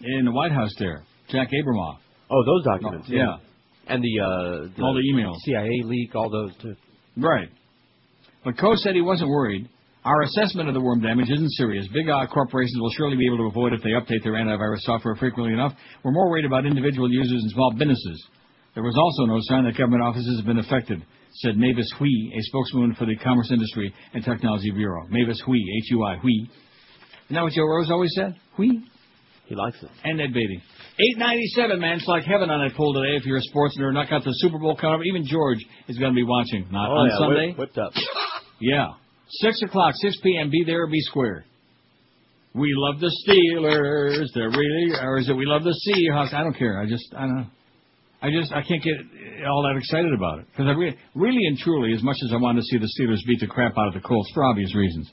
in 0.01 0.25
the 0.25 0.31
White 0.31 0.53
House 0.53 0.73
there, 0.79 1.03
Jack 1.29 1.49
Abramoff. 1.49 1.97
Oh, 2.31 2.43
those 2.45 2.63
documents. 2.63 3.07
yeah. 3.09 3.37
And 3.89 4.03
the, 4.03 4.19
uh, 4.19 4.67
the 4.75 4.83
All 4.83 4.93
the 4.93 5.03
emails. 5.13 5.37
CIA 5.45 5.81
leak, 5.85 6.13
all 6.15 6.29
those 6.29 6.51
too. 6.61 6.75
Right. 7.15 7.49
But 8.43 8.57
Coe 8.57 8.75
said 8.75 8.95
he 8.95 9.01
wasn't 9.01 9.29
worried. 9.29 9.69
Our 10.05 10.21
assessment 10.21 10.69
of 10.69 10.73
the 10.73 10.81
worm 10.81 11.01
damage 11.01 11.29
isn't 11.29 11.51
serious. 11.53 11.87
Big 11.93 12.07
uh, 12.07 12.27
corporations 12.27 12.77
will 12.79 12.91
surely 12.91 13.17
be 13.17 13.25
able 13.27 13.37
to 13.37 13.43
avoid 13.51 13.73
if 13.73 13.81
they 13.83 13.89
update 13.91 14.23
their 14.23 14.33
antivirus 14.33 14.79
software 14.81 15.15
frequently 15.15 15.53
enough. 15.53 15.73
We're 16.03 16.11
more 16.11 16.29
worried 16.29 16.45
about 16.45 16.65
individual 16.65 17.11
users 17.11 17.41
and 17.43 17.51
small 17.51 17.73
businesses. 17.77 18.27
There 18.73 18.83
was 18.83 18.95
also 18.95 19.25
no 19.25 19.39
sign 19.41 19.65
that 19.65 19.77
government 19.77 20.03
offices 20.03 20.37
have 20.39 20.45
been 20.45 20.59
affected, 20.59 21.03
said 21.41 21.57
Mavis 21.57 21.91
Hui, 21.97 22.07
a 22.07 22.41
spokeswoman 22.41 22.95
for 22.95 23.05
the 23.05 23.15
Commerce 23.17 23.51
Industry 23.51 23.93
and 24.13 24.23
Technology 24.23 24.71
Bureau. 24.71 25.07
Mavis 25.09 25.41
Hui, 25.45 25.57
H-U-I, 25.83 26.17
Hui. 26.17 26.31
Isn't 27.25 27.35
that 27.35 27.41
what 27.43 27.53
Joe 27.53 27.65
Rose 27.65 27.89
always 27.91 28.11
said? 28.15 28.35
Hui? 28.55 28.67
He 29.47 29.55
likes 29.55 29.81
it. 29.81 29.89
And 30.03 30.19
Ed 30.21 30.33
Beatty. 30.33 30.61
897, 31.15 31.79
man. 31.79 31.97
It's 31.97 32.07
like 32.07 32.23
heaven 32.23 32.49
on 32.49 32.67
that 32.67 32.75
pool 32.75 32.93
today 32.93 33.15
if 33.15 33.25
you're 33.25 33.37
a 33.37 33.41
sports 33.43 33.77
nerd. 33.79 33.93
Not 33.93 34.09
got 34.09 34.23
the 34.23 34.31
Super 34.33 34.57
Bowl 34.59 34.71
up. 34.77 34.99
Even 35.05 35.25
George 35.25 35.59
is 35.87 35.97
going 35.97 36.11
to 36.11 36.15
be 36.15 36.23
watching. 36.23 36.67
Not 36.71 36.89
Oh, 36.89 36.93
on 36.95 37.09
yeah, 37.09 37.17
Sunday. 37.17 37.47
whip- 37.49 37.57
whipped 37.57 37.77
up. 37.77 37.91
Yeah. 38.59 38.93
6 39.29 39.61
o'clock, 39.67 39.93
6 39.97 40.17
p.m. 40.23 40.49
Be 40.49 40.63
there 40.65 40.87
be 40.87 40.99
square. 41.01 41.45
We 42.55 42.73
love 42.75 42.99
the 42.99 43.11
Steelers. 43.27 44.25
They're 44.33 44.49
really, 44.49 44.93
or 44.99 45.19
is 45.19 45.29
it 45.29 45.33
we 45.33 45.45
love 45.45 45.63
the 45.63 45.75
Seahawks? 45.87 46.33
I 46.33 46.41
don't 46.41 46.57
care. 46.57 46.81
I 46.81 46.87
just, 46.87 47.05
I 47.15 47.21
don't 47.21 47.35
know. 47.37 47.45
I 48.19 48.31
just, 48.31 48.51
I 48.51 48.63
can't 48.63 48.81
get 48.81 48.95
all 49.47 49.61
that 49.61 49.77
excited 49.77 50.11
about 50.11 50.39
it. 50.39 50.47
Because 50.49 50.65
I 50.65 50.71
re- 50.71 50.97
really 51.13 51.45
and 51.45 51.55
truly, 51.59 51.93
as 51.93 52.01
much 52.01 52.17
as 52.25 52.33
I 52.33 52.37
want 52.37 52.57
to 52.57 52.63
see 52.63 52.79
the 52.79 52.89
Steelers 52.99 53.19
beat 53.27 53.39
the 53.41 53.45
crap 53.47 53.77
out 53.77 53.89
of 53.89 53.93
the 53.93 53.99
Colts 53.99 54.31
for 54.33 54.43
obvious 54.43 54.73
reasons, 54.73 55.07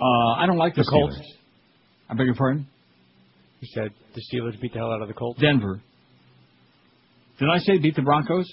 uh, 0.00 0.32
I 0.38 0.46
don't 0.46 0.58
like 0.58 0.74
the, 0.74 0.82
The 0.82 0.90
Colts? 0.90 1.14
Steelers. 1.16 2.10
I 2.10 2.14
beg 2.14 2.26
your 2.26 2.34
pardon? 2.34 2.66
You 3.60 3.68
said 3.74 3.90
the 4.14 4.22
Steelers 4.32 4.60
beat 4.60 4.72
the 4.72 4.78
hell 4.78 4.92
out 4.92 5.02
of 5.02 5.08
the 5.08 5.14
Colts. 5.14 5.40
Denver. 5.40 5.80
Did 7.38 7.48
I 7.48 7.58
say 7.58 7.78
beat 7.78 7.94
the 7.94 8.02
Broncos? 8.02 8.46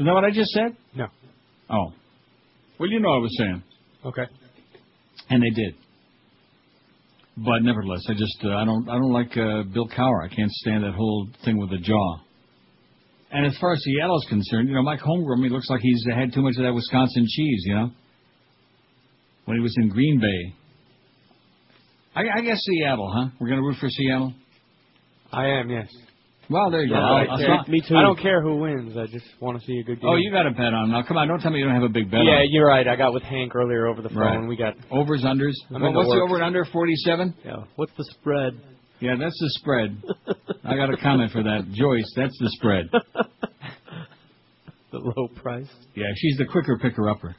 Is 0.00 0.06
that 0.06 0.12
what 0.12 0.24
I 0.24 0.30
just 0.30 0.50
said? 0.50 0.76
No. 0.94 1.06
Oh. 1.70 1.92
Well, 2.78 2.88
you 2.88 3.00
know 3.00 3.10
I 3.10 3.18
was 3.18 3.36
saying. 3.36 3.62
Okay. 4.04 4.24
And 5.28 5.42
they 5.42 5.50
did. 5.50 5.74
But 7.36 7.62
nevertheless, 7.62 8.04
I 8.08 8.14
just 8.14 8.38
uh, 8.44 8.50
I 8.50 8.64
don't 8.64 8.88
I 8.88 8.94
don't 8.94 9.12
like 9.12 9.36
uh, 9.36 9.62
Bill 9.72 9.88
Cowher. 9.88 10.24
I 10.24 10.34
can't 10.34 10.50
stand 10.50 10.84
that 10.84 10.94
whole 10.94 11.28
thing 11.44 11.58
with 11.58 11.70
the 11.70 11.78
jaw. 11.78 12.18
And 13.30 13.46
as 13.46 13.56
far 13.60 13.74
as 13.74 13.82
Seattle's 13.82 14.26
concerned, 14.28 14.68
you 14.68 14.74
know, 14.74 14.82
Mike 14.82 15.00
Holmgren, 15.00 15.44
he 15.44 15.50
looks 15.50 15.68
like 15.68 15.80
he's 15.82 16.04
had 16.12 16.32
too 16.32 16.42
much 16.42 16.54
of 16.56 16.62
that 16.62 16.72
Wisconsin 16.72 17.26
cheese, 17.28 17.62
you 17.66 17.74
know. 17.74 17.90
When 19.44 19.56
he 19.56 19.62
was 19.62 19.74
in 19.76 19.88
Green 19.88 20.18
Bay. 20.18 20.54
I, 22.18 22.38
I 22.38 22.40
guess 22.42 22.58
Seattle, 22.64 23.10
huh? 23.14 23.28
We're 23.38 23.48
gonna 23.48 23.62
root 23.62 23.76
for 23.78 23.88
Seattle. 23.88 24.32
I 25.32 25.46
am, 25.46 25.70
yes. 25.70 25.86
Well, 26.50 26.70
there 26.70 26.82
you 26.82 26.92
Yeah, 26.94 27.00
go. 27.00 27.04
I 27.04 27.24
I'll- 27.26 27.64
Me 27.68 27.82
too. 27.86 27.94
I 27.94 28.00
don't 28.02 28.18
care 28.18 28.40
who 28.42 28.56
wins. 28.56 28.96
I 28.96 29.06
just 29.06 29.26
want 29.38 29.60
to 29.60 29.64
see 29.66 29.78
a 29.78 29.84
good 29.84 29.98
oh, 29.98 30.00
game. 30.00 30.10
Oh, 30.10 30.16
you 30.16 30.30
got 30.32 30.46
a 30.46 30.50
bet 30.50 30.72
on 30.74 30.90
now. 30.90 31.02
Come 31.06 31.18
on, 31.18 31.28
don't 31.28 31.40
tell 31.40 31.52
me 31.52 31.58
you 31.58 31.66
don't 31.66 31.74
have 31.74 31.82
a 31.84 31.88
big 31.90 32.10
bet. 32.10 32.20
Yeah, 32.24 32.38
on. 32.40 32.46
you're 32.50 32.66
right. 32.66 32.88
I 32.88 32.96
got 32.96 33.12
with 33.12 33.22
Hank 33.22 33.54
earlier 33.54 33.86
over 33.86 34.00
the 34.02 34.08
phone. 34.08 34.18
Right. 34.18 34.48
We 34.48 34.56
got 34.56 34.74
overs, 34.90 35.22
unders. 35.22 35.52
I'm 35.70 35.82
Well, 35.82 35.90
into 35.90 35.98
what's 35.98 36.10
the 36.10 36.16
work. 36.16 36.24
over 36.24 36.34
and 36.36 36.44
under? 36.44 36.64
Forty-seven. 36.64 37.34
Yeah. 37.44 37.64
What's 37.76 37.92
the 37.96 38.04
spread? 38.18 38.58
Yeah, 39.00 39.14
that's 39.16 39.38
the 39.38 39.50
spread. 39.60 40.02
I 40.64 40.74
got 40.74 40.92
a 40.92 40.96
comment 40.96 41.30
for 41.30 41.42
that, 41.44 41.70
Joyce. 41.72 42.10
That's 42.16 42.36
the 42.40 42.50
spread. 42.56 42.90
the 44.90 44.98
low 44.98 45.28
price. 45.36 45.68
Yeah, 45.94 46.06
she's 46.16 46.36
the 46.38 46.46
quicker 46.46 46.78
picker 46.82 47.08
upper. 47.10 47.36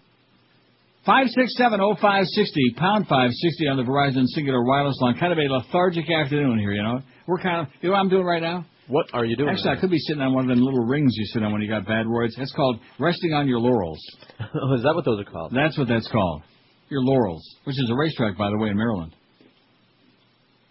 Five 1.10 1.26
six 1.30 1.58
seven 1.58 1.82
oh 1.82 1.96
five 2.00 2.24
sixty 2.28 2.62
pound 2.78 3.08
five 3.08 3.32
sixty 3.34 3.68
on 3.68 3.78
the 3.78 3.84
Verizon 3.84 4.26
Cingular 4.38 4.64
Wireless 4.64 4.96
line. 5.02 5.18
Kind 5.18 5.34
of 5.34 5.40
a 5.40 5.52
lethargic 5.52 6.06
afternoon 6.08 6.60
here, 6.60 6.72
you 6.72 6.84
know. 6.84 7.00
We're 7.26 7.40
kind 7.40 7.66
of 7.66 7.74
you 7.82 7.90
know 7.90 7.94
what 7.94 8.02
I'm 8.02 8.10
doing 8.10 8.26
right 8.26 8.44
now. 8.44 8.68
What 8.88 9.08
are 9.12 9.26
you 9.26 9.36
doing? 9.36 9.50
Actually, 9.50 9.72
I 9.72 9.82
could 9.82 9.90
be 9.90 9.98
sitting 9.98 10.22
on 10.22 10.36
one 10.36 10.44
of 10.44 10.56
them 10.56 10.64
little 10.64 10.86
rings 10.86 11.16
you 11.18 11.26
sit 11.34 11.42
on 11.42 11.52
when 11.52 11.64
you 11.64 11.68
got 11.68 11.88
bad 11.88 12.06
roids. 12.06 12.38
That's 12.38 12.52
called 12.52 12.80
resting 13.00 13.34
on 13.34 13.48
your 13.48 13.58
laurels. 13.58 14.00
oh, 14.40 14.74
is 14.76 14.84
that 14.84 14.94
what 14.94 15.04
those 15.04 15.20
are 15.20 15.24
called? 15.32 15.52
That's 15.52 15.76
what 15.80 15.88
that's 15.88 16.08
called. 16.10 16.44
Your 16.90 17.02
laurels, 17.02 17.42
which 17.64 17.74
is 17.80 17.90
a 17.92 17.96
racetrack, 17.96 18.38
by 18.38 18.52
the 18.52 18.60
way, 18.60 18.70
in 18.70 18.78
Maryland. 18.78 19.16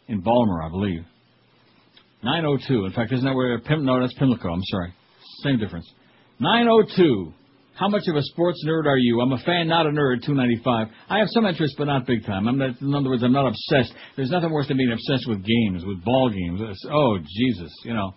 In 0.06 0.20
Balmer, 0.20 0.62
I 0.62 0.68
believe. 0.68 1.02
902. 2.22 2.84
In 2.84 2.92
fact, 2.92 3.12
isn't 3.12 3.24
that 3.24 3.34
where 3.34 3.58
Pim? 3.58 3.84
No, 3.84 4.00
that's 4.00 4.14
Pimlico. 4.14 4.52
I'm 4.52 4.62
sorry. 4.62 4.94
Same 5.42 5.58
difference. 5.58 5.90
902. 6.38 7.32
How 7.78 7.88
much 7.88 8.02
of 8.08 8.16
a 8.16 8.22
sports 8.22 8.64
nerd 8.66 8.86
are 8.86 8.96
you? 8.96 9.20
I'm 9.20 9.30
a 9.32 9.38
fan, 9.38 9.68
not 9.68 9.86
a 9.86 9.90
nerd. 9.90 10.24
295. 10.24 10.88
I 11.08 11.18
have 11.18 11.28
some 11.30 11.46
interest, 11.46 11.74
but 11.78 11.84
not 11.84 12.06
big 12.06 12.26
time. 12.26 12.48
I'm 12.48 12.58
not, 12.58 12.80
in 12.80 12.92
other 12.94 13.08
words, 13.08 13.22
I'm 13.22 13.32
not 13.32 13.46
obsessed. 13.46 13.94
There's 14.16 14.30
nothing 14.30 14.50
worse 14.50 14.66
than 14.66 14.76
being 14.78 14.90
obsessed 14.92 15.28
with 15.28 15.44
games, 15.44 15.84
with 15.86 16.02
ball 16.04 16.28
games. 16.30 16.60
It's- 16.60 16.84
oh 16.90 17.18
Jesus, 17.18 17.72
you 17.84 17.94
know. 17.94 18.14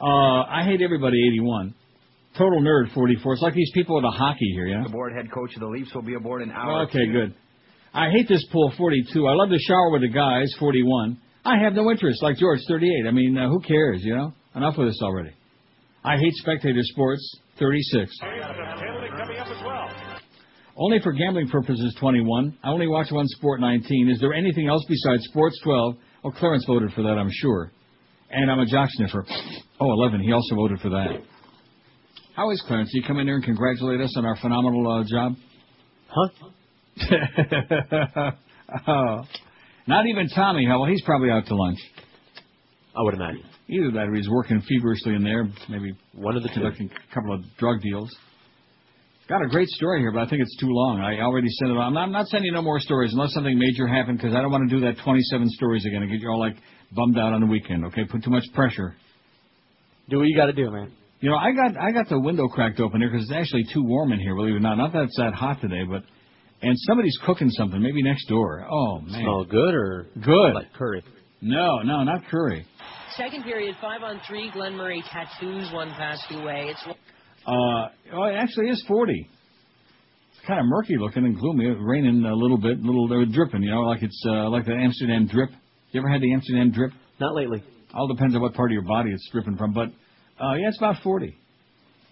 Uh, 0.00 0.42
I 0.48 0.62
hate 0.64 0.80
everybody. 0.80 1.18
81. 1.26 1.74
Total 2.36 2.60
nerd. 2.60 2.92
44. 2.94 3.32
It's 3.32 3.42
like 3.42 3.54
these 3.54 3.70
people 3.74 3.98
at 3.98 4.04
a 4.04 4.10
hockey 4.16 4.52
here, 4.54 4.68
know. 4.78 4.84
The 4.84 4.90
board 4.90 5.12
head 5.12 5.30
coach 5.32 5.54
of 5.54 5.60
the 5.60 5.66
Leafs 5.66 5.92
will 5.92 6.02
be 6.02 6.14
aboard 6.14 6.42
an 6.42 6.52
hour. 6.52 6.82
Okay, 6.84 7.06
good. 7.06 7.34
I 7.92 8.10
hate 8.10 8.28
this 8.28 8.46
pool, 8.52 8.72
42. 8.78 9.26
I 9.26 9.32
love 9.34 9.48
to 9.48 9.58
shower 9.58 9.90
with 9.90 10.02
the 10.02 10.08
guys, 10.08 10.54
41. 10.60 11.18
I 11.44 11.58
have 11.58 11.72
no 11.72 11.90
interest, 11.90 12.22
like 12.22 12.36
George, 12.36 12.60
38. 12.68 13.08
I 13.08 13.10
mean, 13.10 13.36
uh, 13.36 13.48
who 13.48 13.60
cares, 13.60 14.04
you 14.04 14.14
know? 14.14 14.32
Enough 14.54 14.76
with 14.78 14.88
this 14.88 15.00
already. 15.02 15.30
I 16.04 16.16
hate 16.16 16.34
spectator 16.34 16.82
sports, 16.82 17.40
36. 17.58 18.10
Only 20.76 21.00
for 21.02 21.12
gambling 21.12 21.48
purposes, 21.48 21.96
21. 21.98 22.58
I 22.62 22.68
only 22.68 22.86
watch 22.86 23.10
one 23.10 23.26
sport, 23.26 23.60
19. 23.60 24.10
Is 24.10 24.20
there 24.20 24.32
anything 24.32 24.68
else 24.68 24.84
besides 24.88 25.24
sports, 25.24 25.58
12? 25.64 25.96
Oh, 26.24 26.30
Clarence 26.30 26.64
voted 26.66 26.92
for 26.92 27.02
that, 27.02 27.18
I'm 27.18 27.30
sure. 27.30 27.72
And 28.30 28.50
I'm 28.50 28.60
a 28.60 28.66
jock 28.66 28.88
sniffer. 28.92 29.26
Oh, 29.80 29.92
11. 29.92 30.20
He 30.20 30.32
also 30.32 30.54
voted 30.54 30.80
for 30.80 30.90
that. 30.90 31.22
How 32.36 32.50
is 32.50 32.62
Clarence? 32.66 32.92
Did 32.92 33.02
he 33.02 33.06
come 33.08 33.18
in 33.18 33.26
here 33.26 33.36
and 33.36 33.44
congratulate 33.44 34.00
us 34.00 34.14
on 34.16 34.24
our 34.24 34.36
phenomenal 34.36 35.00
uh, 35.00 35.04
job? 35.08 35.32
Huh? 36.08 36.28
oh. 38.86 39.24
Not 39.88 40.06
even 40.06 40.28
Tommy. 40.28 40.66
Well, 40.68 40.84
he's 40.84 41.02
probably 41.02 41.30
out 41.30 41.46
to 41.46 41.56
lunch. 41.56 41.78
I 42.96 43.02
would 43.02 43.14
imagine. 43.14 43.44
Either 43.68 43.90
that 43.92 44.08
or 44.08 44.14
he's 44.14 44.28
working 44.30 44.62
feverishly 44.62 45.14
in 45.14 45.22
there, 45.22 45.46
maybe 45.68 45.92
one 46.14 46.36
of 46.36 46.42
the 46.42 46.48
conducting 46.48 46.88
a 46.90 47.14
couple 47.14 47.34
of 47.34 47.42
drug 47.58 47.80
deals. 47.82 48.10
Got 49.28 49.42
a 49.44 49.48
great 49.48 49.68
story 49.68 50.00
here, 50.00 50.10
but 50.10 50.22
I 50.22 50.28
think 50.30 50.40
it's 50.40 50.56
too 50.58 50.70
long. 50.70 51.00
I 51.00 51.20
already 51.20 51.48
sent 51.50 51.70
it 51.70 51.76
on. 51.76 51.88
I'm 51.88 51.92
not, 51.92 52.02
I'm 52.04 52.12
not 52.12 52.26
sending 52.28 52.50
no 52.54 52.62
more 52.62 52.80
stories 52.80 53.12
unless 53.12 53.34
something 53.34 53.58
major 53.58 53.86
happened 53.86 54.16
because 54.18 54.34
I 54.34 54.40
don't 54.40 54.50
want 54.50 54.70
to 54.70 54.74
do 54.74 54.80
that 54.86 54.96
27 55.04 55.50
stories 55.50 55.84
again 55.84 56.02
and 56.02 56.10
get 56.10 56.20
you 56.20 56.30
all 56.30 56.40
like 56.40 56.56
bummed 56.92 57.18
out 57.18 57.34
on 57.34 57.42
the 57.42 57.46
weekend. 57.46 57.84
Okay, 57.86 58.06
put 58.06 58.24
too 58.24 58.30
much 58.30 58.44
pressure. 58.54 58.96
Do 60.08 60.16
what 60.18 60.28
you 60.28 60.34
got 60.34 60.46
to 60.46 60.54
do, 60.54 60.70
man. 60.70 60.92
You 61.20 61.28
know, 61.28 61.36
I 61.36 61.52
got 61.52 61.76
I 61.76 61.92
got 61.92 62.08
the 62.08 62.18
window 62.18 62.48
cracked 62.48 62.80
open 62.80 63.02
here 63.02 63.10
because 63.10 63.24
it's 63.24 63.32
actually 63.36 63.64
too 63.74 63.82
warm 63.84 64.12
in 64.12 64.20
here. 64.20 64.34
Believe 64.34 64.54
it 64.54 64.56
or 64.56 64.60
not, 64.60 64.76
not 64.78 64.94
that 64.94 65.02
it's 65.02 65.16
that 65.18 65.34
hot 65.34 65.60
today, 65.60 65.82
but 65.84 66.04
and 66.62 66.74
somebody's 66.86 67.18
cooking 67.26 67.50
something, 67.50 67.82
maybe 67.82 68.02
next 68.02 68.28
door. 68.28 68.64
Oh 68.70 69.00
man, 69.00 69.20
Smell 69.20 69.44
good 69.44 69.74
or 69.74 70.06
good? 70.24 70.54
like 70.54 70.72
curry? 70.72 71.02
No, 71.40 71.78
no, 71.82 72.02
not 72.04 72.22
curry. 72.30 72.66
Second 73.16 73.44
period, 73.44 73.76
five 73.80 74.02
on 74.02 74.20
three. 74.26 74.50
Glen 74.52 74.74
Murray 74.74 75.02
tattoos 75.10 75.72
one 75.72 75.90
passed 75.90 76.26
away. 76.30 76.70
It's 76.70 76.82
Uh, 76.86 77.88
well, 78.12 78.28
it 78.28 78.34
actually 78.34 78.68
is 78.68 78.84
40. 78.86 79.28
It's 80.30 80.46
kind 80.46 80.60
of 80.60 80.66
murky 80.66 80.94
looking 80.98 81.24
and 81.24 81.38
gloomy. 81.38 81.66
It's 81.66 81.80
raining 81.82 82.24
a 82.24 82.34
little 82.34 82.58
bit, 82.58 82.80
little 82.80 83.06
uh, 83.06 83.24
dripping, 83.32 83.62
you 83.62 83.70
know, 83.70 83.80
like 83.82 84.02
it's 84.02 84.24
uh, 84.26 84.48
like 84.50 84.66
the 84.66 84.74
Amsterdam 84.74 85.26
drip. 85.26 85.50
You 85.90 86.00
ever 86.00 86.08
had 86.08 86.20
the 86.20 86.32
Amsterdam 86.32 86.70
drip? 86.70 86.92
Not 87.20 87.34
lately. 87.34 87.62
All 87.94 88.06
depends 88.08 88.34
on 88.34 88.42
what 88.42 88.54
part 88.54 88.70
of 88.70 88.74
your 88.74 88.82
body 88.82 89.10
it's 89.10 89.28
dripping 89.32 89.56
from, 89.56 89.72
but 89.72 89.88
uh, 90.40 90.54
yeah, 90.54 90.68
it's 90.68 90.78
about 90.78 90.96
40. 91.02 91.36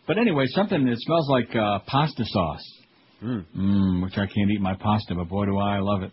But 0.06 0.18
anyway, 0.18 0.46
something 0.48 0.84
that 0.86 0.96
smells 0.98 1.28
like 1.28 1.54
uh, 1.54 1.80
pasta 1.86 2.24
sauce. 2.24 2.72
Mm. 3.22 3.46
Mm. 3.56 4.02
which 4.02 4.12
I 4.18 4.26
can't 4.26 4.50
eat 4.50 4.60
my 4.60 4.74
pasta, 4.74 5.14
but 5.14 5.28
boy, 5.28 5.46
do 5.46 5.56
I 5.56 5.78
love 5.78 6.02
it. 6.02 6.12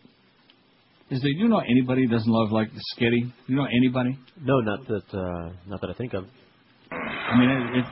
Is 1.09 1.21
there, 1.21 1.31
you 1.31 1.47
know 1.47 1.59
anybody 1.59 2.05
who 2.05 2.11
doesn't 2.11 2.31
love 2.31 2.51
like 2.51 2.69
sketty? 2.97 3.31
You 3.47 3.55
know 3.55 3.65
anybody? 3.65 4.17
No, 4.41 4.59
not 4.61 4.87
that. 4.87 5.03
Uh, 5.13 5.53
not 5.67 5.81
that 5.81 5.89
I 5.89 5.93
think 5.93 6.13
of. 6.13 6.25
I 6.91 7.37
mean, 7.37 7.49
it, 7.49 7.79
it, 7.79 7.85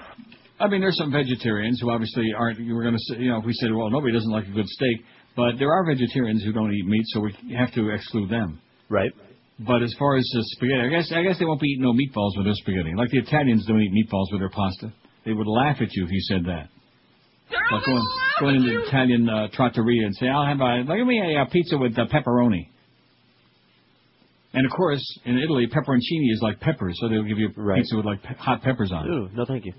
I 0.59 0.67
mean, 0.67 0.81
there's 0.81 0.97
some 0.97 1.11
vegetarians 1.11 1.79
who 1.81 1.91
obviously 1.91 2.31
aren't. 2.37 2.59
You 2.59 2.75
were 2.75 2.83
going 2.83 2.95
to 2.95 3.13
say, 3.13 3.21
you 3.21 3.29
know, 3.29 3.39
if 3.39 3.45
we 3.45 3.53
said, 3.53 3.69
well, 3.73 3.89
nobody 3.89 4.13
doesn't 4.13 4.31
like 4.31 4.47
a 4.47 4.51
good 4.51 4.67
steak, 4.67 5.05
but 5.35 5.57
there 5.59 5.71
are 5.71 5.85
vegetarians 5.85 6.43
who 6.43 6.51
don't 6.51 6.73
eat 6.73 6.85
meat, 6.85 7.03
so 7.07 7.21
we 7.21 7.55
have 7.55 7.73
to 7.73 7.89
exclude 7.89 8.29
them. 8.29 8.59
Right. 8.89 9.11
But 9.59 9.83
as 9.83 9.93
far 9.99 10.17
as 10.17 10.31
uh, 10.35 10.41
spaghetti, 10.55 10.81
I 10.81 10.89
guess 10.89 11.11
I 11.13 11.21
guess 11.23 11.37
they 11.37 11.45
won't 11.45 11.61
be 11.61 11.67
eating 11.67 11.83
no 11.83 11.93
meatballs 11.93 12.37
with 12.37 12.45
their 12.45 12.55
spaghetti. 12.55 12.93
Like 12.95 13.09
the 13.09 13.19
Italians 13.19 13.65
don't 13.67 13.81
eat 13.81 13.91
meatballs 13.91 14.31
with 14.31 14.41
their 14.41 14.49
pasta. 14.49 14.91
They 15.25 15.33
would 15.33 15.47
laugh 15.47 15.77
at 15.81 15.93
you 15.93 16.05
if 16.05 16.11
you 16.11 16.21
said 16.21 16.45
that. 16.45 16.69
Like 17.71 17.85
going, 17.85 18.07
going 18.39 18.55
into 18.55 18.69
the 18.69 18.87
Italian 18.87 19.29
uh, 19.29 19.47
trattoria 19.53 20.05
and 20.05 20.15
say, 20.15 20.27
"I'll 20.27 20.45
have 20.45 20.59
a 20.61 20.83
give 20.83 21.05
me 21.05 21.35
a, 21.35 21.41
uh 21.41 21.45
pizza 21.51 21.77
with 21.77 21.97
uh, 21.97 22.05
pepperoni." 22.05 22.70
And 24.53 24.65
of 24.65 24.71
course, 24.71 25.01
in 25.25 25.37
Italy, 25.37 25.67
pepperoncini 25.67 26.31
is 26.33 26.39
like 26.41 26.59
peppers, 26.59 26.97
so 26.99 27.07
they'll 27.07 27.23
give 27.23 27.39
you 27.39 27.49
pizza 27.49 27.95
with 27.95 28.05
like 28.05 28.21
pe- 28.21 28.35
hot 28.35 28.61
peppers 28.61 28.91
on 28.91 29.05
it. 29.05 29.09
Ooh, 29.09 29.29
no, 29.33 29.45
thank 29.45 29.65
you. 29.65 29.73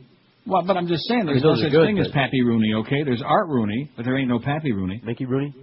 Well, 0.47 0.63
but 0.67 0.77
I'm 0.77 0.89
just 0.89 1.07
saying, 1.07 1.23
I 1.23 1.25
there's 1.27 1.43
mean, 1.43 1.55
no 1.55 1.61
such 1.63 1.71
good, 1.71 1.87
thing 1.87 1.99
as 1.99 2.09
Pappy 2.09 2.43
Rooney, 2.43 2.73
okay? 2.81 3.05
There's 3.05 3.23
Art 3.25 3.49
Rooney, 3.49 3.91
but 3.97 4.05
there 4.05 4.17
ain't 4.17 4.29
no 4.29 4.39
Pappy 4.39 4.73
Rooney. 4.73 5.01
Mickey 5.05 5.27
Rooney? 5.27 5.55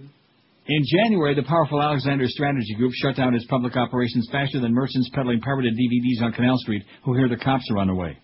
In 0.66 0.82
January, 0.86 1.34
the 1.34 1.42
powerful 1.42 1.82
Alexander 1.82 2.26
Strategy 2.28 2.74
Group 2.76 2.92
shut 2.94 3.16
down 3.16 3.34
its 3.34 3.44
public 3.46 3.76
operations 3.76 4.28
faster 4.30 4.60
than 4.60 4.72
merchants 4.72 5.10
peddling 5.12 5.40
pirated 5.40 5.74
DVDs 5.74 6.22
on 6.24 6.32
Canal 6.32 6.56
Street 6.58 6.82
who 7.04 7.14
hear 7.14 7.28
the 7.28 7.36
cops 7.36 7.68
are 7.70 7.78
on 7.78 7.88
the 7.88 7.94
way. 7.94 8.16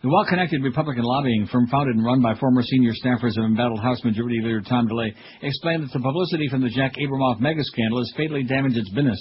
The 0.00 0.08
well-connected 0.08 0.62
Republican 0.62 1.02
lobbying 1.02 1.48
firm 1.50 1.66
founded 1.66 1.96
and 1.96 2.04
run 2.04 2.22
by 2.22 2.36
former 2.36 2.62
senior 2.62 2.92
staffers 2.94 3.36
of 3.36 3.42
embattled 3.42 3.80
House 3.80 3.98
Majority 4.04 4.38
Leader 4.40 4.60
Tom 4.60 4.86
DeLay 4.86 5.12
explained 5.42 5.82
that 5.82 5.92
the 5.92 5.98
publicity 5.98 6.46
from 6.48 6.62
the 6.62 6.68
Jack 6.68 6.94
Abramoff 6.94 7.40
mega 7.40 7.64
scandal 7.64 7.98
has 7.98 8.12
fatally 8.16 8.44
damaged 8.44 8.76
its 8.76 8.88
business. 8.90 9.18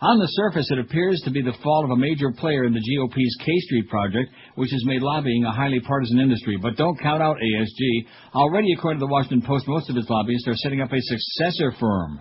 On 0.00 0.18
the 0.18 0.26
surface, 0.26 0.68
it 0.72 0.80
appears 0.80 1.22
to 1.24 1.30
be 1.30 1.42
the 1.42 1.54
fault 1.62 1.84
of 1.84 1.92
a 1.92 1.96
major 1.96 2.32
player 2.32 2.64
in 2.64 2.74
the 2.74 2.82
GOP's 2.82 3.36
K 3.38 3.52
Street 3.70 3.88
project, 3.88 4.32
which 4.56 4.72
has 4.72 4.84
made 4.84 5.00
lobbying 5.00 5.44
a 5.44 5.52
highly 5.52 5.78
partisan 5.78 6.18
industry. 6.18 6.58
But 6.60 6.76
don't 6.76 6.98
count 6.98 7.22
out 7.22 7.36
ASG. 7.36 8.06
Already, 8.34 8.72
according 8.72 8.98
to 8.98 9.06
the 9.06 9.12
Washington 9.12 9.42
Post, 9.46 9.68
most 9.68 9.88
of 9.88 9.96
its 9.96 10.10
lobbyists 10.10 10.48
are 10.48 10.56
setting 10.56 10.80
up 10.80 10.92
a 10.92 11.00
successor 11.00 11.70
firm. 11.78 12.20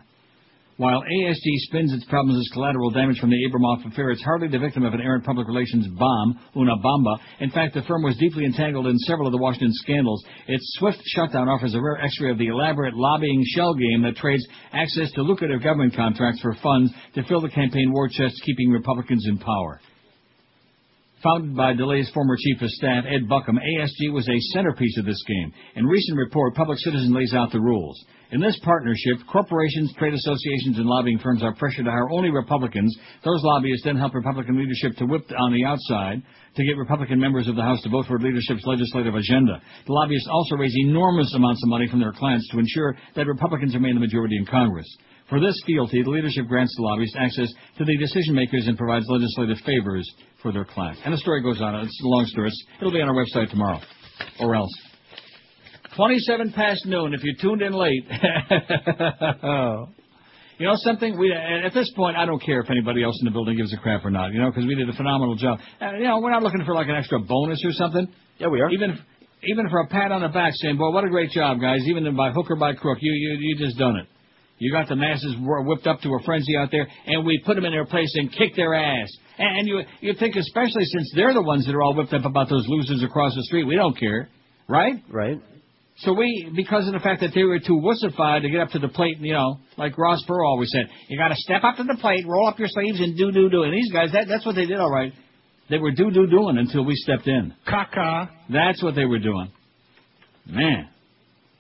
While 0.78 1.04
ASG 1.04 1.56
spins 1.70 1.94
its 1.94 2.04
problems 2.06 2.38
as 2.38 2.52
collateral 2.52 2.90
damage 2.90 3.18
from 3.20 3.30
the 3.30 3.40
Abramoff 3.48 3.90
affair, 3.90 4.12
it's 4.12 4.22
hardly 4.22 4.50
the 4.50 4.60
victim 4.60 4.84
of 4.84 4.94
an 4.94 5.00
errant 5.00 5.24
public 5.24 5.48
relations 5.48 5.88
bomb, 5.88 6.38
una 6.58 6.76
bomba. 6.76 7.16
In 7.40 7.50
fact, 7.50 7.76
the 7.76 7.84
firm 7.84 8.04
was 8.04 8.18
deeply 8.18 8.44
entangled 8.44 8.88
in 8.88 8.98
several 9.00 9.26
of 9.26 9.32
the 9.32 9.38
Washington 9.38 9.72
scandals. 9.72 10.22
Its 10.50 10.76
swift 10.78 11.00
shutdown 11.06 11.48
offers 11.48 11.74
a 11.76 11.82
rare 11.82 12.02
x-ray 12.04 12.30
of 12.30 12.38
the 12.38 12.48
elaborate 12.48 12.94
lobbying 12.94 13.42
shell 13.56 13.74
game 13.74 14.02
that 14.02 14.18
trades 14.18 14.46
access 14.74 15.10
to 15.14 15.22
lucrative 15.22 15.64
government 15.64 15.96
contracts 15.96 16.42
for 16.42 16.54
funds 16.62 16.92
to 17.14 17.24
fill 17.24 17.40
the 17.40 17.50
campaign 17.50 17.94
war 17.94 18.10
chest, 18.10 18.36
keeping 18.46 18.70
Republicans 18.70 19.26
in 19.30 19.38
power. 19.38 19.80
Founded 21.24 21.56
by 21.56 21.74
DeLay's 21.74 22.10
former 22.14 22.36
chief 22.38 22.62
of 22.62 22.70
staff, 22.70 23.06
Ed 23.08 23.30
Buckham, 23.30 23.58
ASG 23.58 24.12
was 24.12 24.28
a 24.28 24.40
centerpiece 24.54 24.98
of 24.98 25.06
this 25.06 25.24
game. 25.26 25.54
In 25.76 25.86
recent 25.86 26.18
report, 26.18 26.56
Public 26.56 26.78
Citizen 26.80 27.14
lays 27.14 27.34
out 27.34 27.52
the 27.52 27.60
rules. 27.60 28.04
In 28.32 28.42
this 28.42 28.60
partnership, 28.64 29.20
corporations, 29.32 29.94
trade 29.98 30.14
associations, 30.14 30.78
and 30.78 30.86
lobbying 30.86 31.20
firms 31.20 31.42
are 31.42 31.56
pressured 31.56 31.86
to 31.86 31.92
hire 31.92 32.12
only 32.12 32.32
Republicans. 32.32 32.96
Those 33.24 33.42
lobbyists 33.44 33.86
then 33.86 33.98
help 33.98 34.14
Republican 34.14 34.58
leadership 34.58 34.98
to 34.98 35.06
whip 35.06 35.32
on 35.38 35.54
the 35.54 35.64
outside 35.64 36.22
to 36.56 36.66
get 36.66 36.76
Republican 36.78 37.20
members 37.20 37.48
of 37.48 37.56
the 37.56 37.62
House 37.62 37.82
to 37.84 37.90
vote 37.90 38.08
for 38.08 38.20
leadership's 38.20 38.66
legislative 38.66 39.16
agenda. 39.16 39.62
The 39.88 39.94
lobbyists 39.94 40.28
also 40.30 40.58
raise 40.58 40.76
enormous 40.76 41.34
amounts 41.34 41.64
of 41.64 41.70
money 41.70 41.88
from 41.88 42.02
their 42.02 42.14
clients 42.14 42.48
to 42.52 42.60
ensure 42.60 42.98
that 43.16 43.26
Republicans 43.26 43.74
remain 43.74 43.94
the 43.94 44.02
majority 44.02 44.36
in 44.36 44.46
Congress. 44.46 44.88
For 45.30 45.40
this 45.40 45.60
fealty, 45.66 46.04
the 46.04 46.10
leadership 46.10 46.48
grants 46.48 46.76
the 46.76 46.84
lobbyists 46.84 47.16
access 47.18 47.52
to 47.78 47.86
the 47.86 47.98
decision 47.98 48.36
makers 48.36 48.68
and 48.68 48.78
provides 48.78 49.08
legislative 49.08 49.58
favors 49.66 50.08
for 50.46 50.54
their 50.54 50.64
clients. 50.64 51.02
And 51.04 51.12
the 51.12 51.18
story 51.18 51.42
goes 51.42 51.60
on. 51.60 51.74
It's 51.74 52.00
a 52.04 52.08
long 52.08 52.26
story. 52.28 52.50
It's, 52.50 52.66
it'll 52.80 52.94
be 52.94 53.02
on 53.02 53.10
our 53.10 53.16
website 53.16 53.50
tomorrow. 53.50 53.80
Or 54.40 54.54
else. 54.54 54.70
27 55.98 56.52
past 56.52 56.86
noon 56.86 57.16
if 57.16 57.24
you 57.24 57.34
tuned 57.42 57.64
in 57.64 57.74
late. 57.74 58.06
you 60.60 60.68
know 60.68 60.76
something? 60.76 61.18
We 61.18 61.34
At 61.34 61.74
this 61.74 61.92
point, 61.96 62.16
I 62.16 62.28
don't 62.28 62.44
care 62.44 62.60
if 62.60 62.70
anybody 62.70 63.04
else 63.04 63.18
in 63.22 63.26
the 63.26 63.32
building 63.32 63.58
gives 63.58 63.74
a 63.74 63.78
crap 63.78 64.06
or 64.06 64.12
not, 64.12 64.34
you 64.34 64.40
know, 64.40 64.52
because 64.52 64.68
we 64.68 64.76
did 64.76 64.88
a 64.88 64.94
phenomenal 64.94 65.34
job. 65.36 65.58
Uh, 65.82 65.94
you 65.98 66.04
know, 66.04 66.20
we're 66.20 66.30
not 66.30 66.44
looking 66.44 66.64
for 66.64 66.76
like 66.76 66.90
an 66.90 66.96
extra 66.96 67.20
bonus 67.20 67.66
or 67.66 67.72
something. 67.72 68.08
Yeah, 68.38 68.50
we 68.50 68.62
are. 68.62 68.70
Even 68.70 69.00
even 69.42 69.68
for 69.70 69.80
a 69.80 69.88
pat 69.88 70.12
on 70.12 70.22
the 70.22 70.28
back 70.28 70.54
saying, 70.56 70.78
boy, 70.78 70.92
what 70.92 71.06
a 71.06 71.10
great 71.10 71.32
job, 71.32 71.60
guys. 71.60 71.80
Even 71.88 72.16
by 72.16 72.30
hook 72.32 72.52
or 72.52 72.56
by 72.56 72.74
crook, 72.74 73.00
you, 73.02 73.12
you, 73.12 73.38
you 73.40 73.58
just 73.58 73.80
done 73.80 73.96
it. 73.96 74.08
You 74.60 74.72
got 74.72 74.88
the 74.88 74.96
masses 74.96 75.36
whipped 75.40 75.88
up 75.88 76.02
to 76.02 76.10
a 76.10 76.24
frenzy 76.24 76.56
out 76.56 76.70
there, 76.72 76.88
and 77.08 77.26
we 77.26 77.42
put 77.46 77.56
them 77.56 77.66
in 77.66 77.72
their 77.72 77.86
place 77.86 78.12
and 78.16 78.32
kicked 78.32 78.56
their 78.56 78.76
ass. 78.76 79.10
And, 79.38 79.60
and 79.60 79.68
you 79.68 79.82
you 80.02 80.14
think, 80.20 80.36
especially 80.36 80.86
since 80.86 81.12
they're 81.16 81.34
the 81.34 81.42
ones 81.42 81.66
that 81.66 81.76
are 81.76 81.82
all 81.82 81.96
whipped 81.96 82.14
up 82.14 82.26
about 82.26 82.50
those 82.50 82.66
losers 82.68 83.04
across 83.04 83.36
the 83.36 83.44
street, 83.44 83.64
we 83.66 83.76
don't 83.76 83.98
care, 83.98 84.30
right? 84.68 85.04
Right. 85.10 85.42
So 86.00 86.12
we, 86.12 86.52
because 86.54 86.88
of 86.88 86.94
the 86.94 87.00
fact 87.00 87.22
that 87.22 87.32
they 87.34 87.44
were 87.44 87.60
too 87.60 87.80
wussified 87.82 88.42
to 88.42 88.50
get 88.50 88.60
up 88.60 88.70
to 88.72 88.80
the 88.80 88.90
plate, 88.90 89.18
you 89.20 89.32
know, 89.32 89.60
like 89.78 89.98
Ross 89.98 90.22
Perot 90.28 90.46
always 90.46 90.70
said, 90.70 90.90
you 91.08 91.18
got 91.18 91.30
to 91.30 91.36
step 91.38 91.64
up 91.64 91.78
to 91.78 91.84
the 91.84 91.98
plate, 92.02 92.26
roll 92.28 92.50
up 92.50 92.60
your 92.60 92.68
sleeves, 92.68 93.00
and 93.00 93.18
do 93.18 93.32
do 93.32 93.50
do. 93.50 93.64
And 93.64 93.74
these 93.74 93.92
guys, 93.94 94.12
that, 94.12 94.26
that's 94.28 94.46
what 94.46 94.56
they 94.56 94.66
did, 94.66 94.78
all 94.80 94.92
right. 94.92 95.14
They 95.70 95.78
were 95.78 95.92
do 95.92 96.12
do 96.12 96.28
doing 96.28 96.58
until 96.58 96.86
we 96.86 96.96
stepped 96.96 97.28
in. 97.28 97.54
Caca. 97.68 98.30
That's 98.50 98.84
what 98.84 98.96
they 98.96 99.06
were 99.06 99.20
doing. 99.20 99.52
Man, 100.46 100.90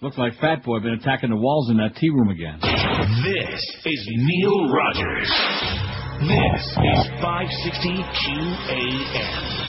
looked 0.02 0.20
like 0.20 0.34
Fat 0.40 0.64
Boy 0.64 0.80
been 0.80 0.94
attacking 0.94 1.30
the 1.32 1.38
walls 1.38 1.72
in 1.72 1.78
that 1.78 1.96
tea 1.96 2.10
room 2.10 2.30
again. 2.30 2.60
This 2.62 3.62
is 3.86 4.10
Neil 4.12 4.70
Rogers. 4.72 6.05
This 6.20 6.64
is 6.64 7.08
560 7.22 7.90
QAM. 8.24 9.68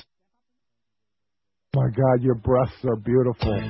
My 1.75 1.89
God, 1.91 2.23
your 2.23 2.37
breasts 2.37 2.85
are 2.85 2.97
beautiful. 2.97 3.61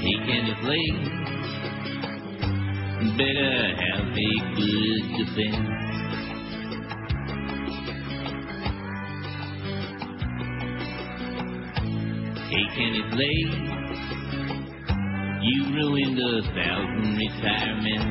He 0.00 0.14
can 0.26 0.44
play. 0.60 0.86
Better 3.16 3.52
have 3.74 4.06
a 4.12 4.32
good 4.54 5.02
defense. 5.16 5.87
Can 12.50 12.94
you 12.94 13.04
play? 13.10 13.38
You 15.42 15.64
ruined 15.74 16.18
a 16.18 16.42
thousand 16.54 17.16
retirements. 17.18 18.04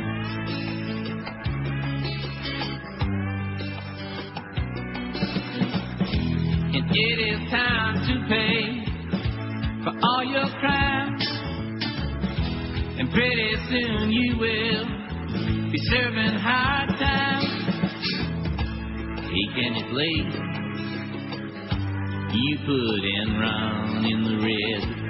And 6.75 6.85
it 6.91 7.17
is 7.19 7.39
time 7.49 7.95
to 8.05 8.13
pay 8.29 8.85
for 9.83 9.93
all 10.05 10.23
your 10.23 10.49
crimes. 10.59 11.25
And 12.99 13.09
pretty 13.09 13.55
soon 13.69 14.11
you 14.11 14.37
will 14.37 14.85
be 15.71 15.79
serving 15.89 16.39
hard 16.39 16.89
time. 16.99 17.41
Hey, 19.17 19.47
can 19.55 19.75
you 19.75 19.85
play? 19.91 20.56
You 22.29 22.57
put 22.65 23.03
Enron 23.03 24.05
in 24.11 24.23
the 24.23 24.35
red. 24.43 25.07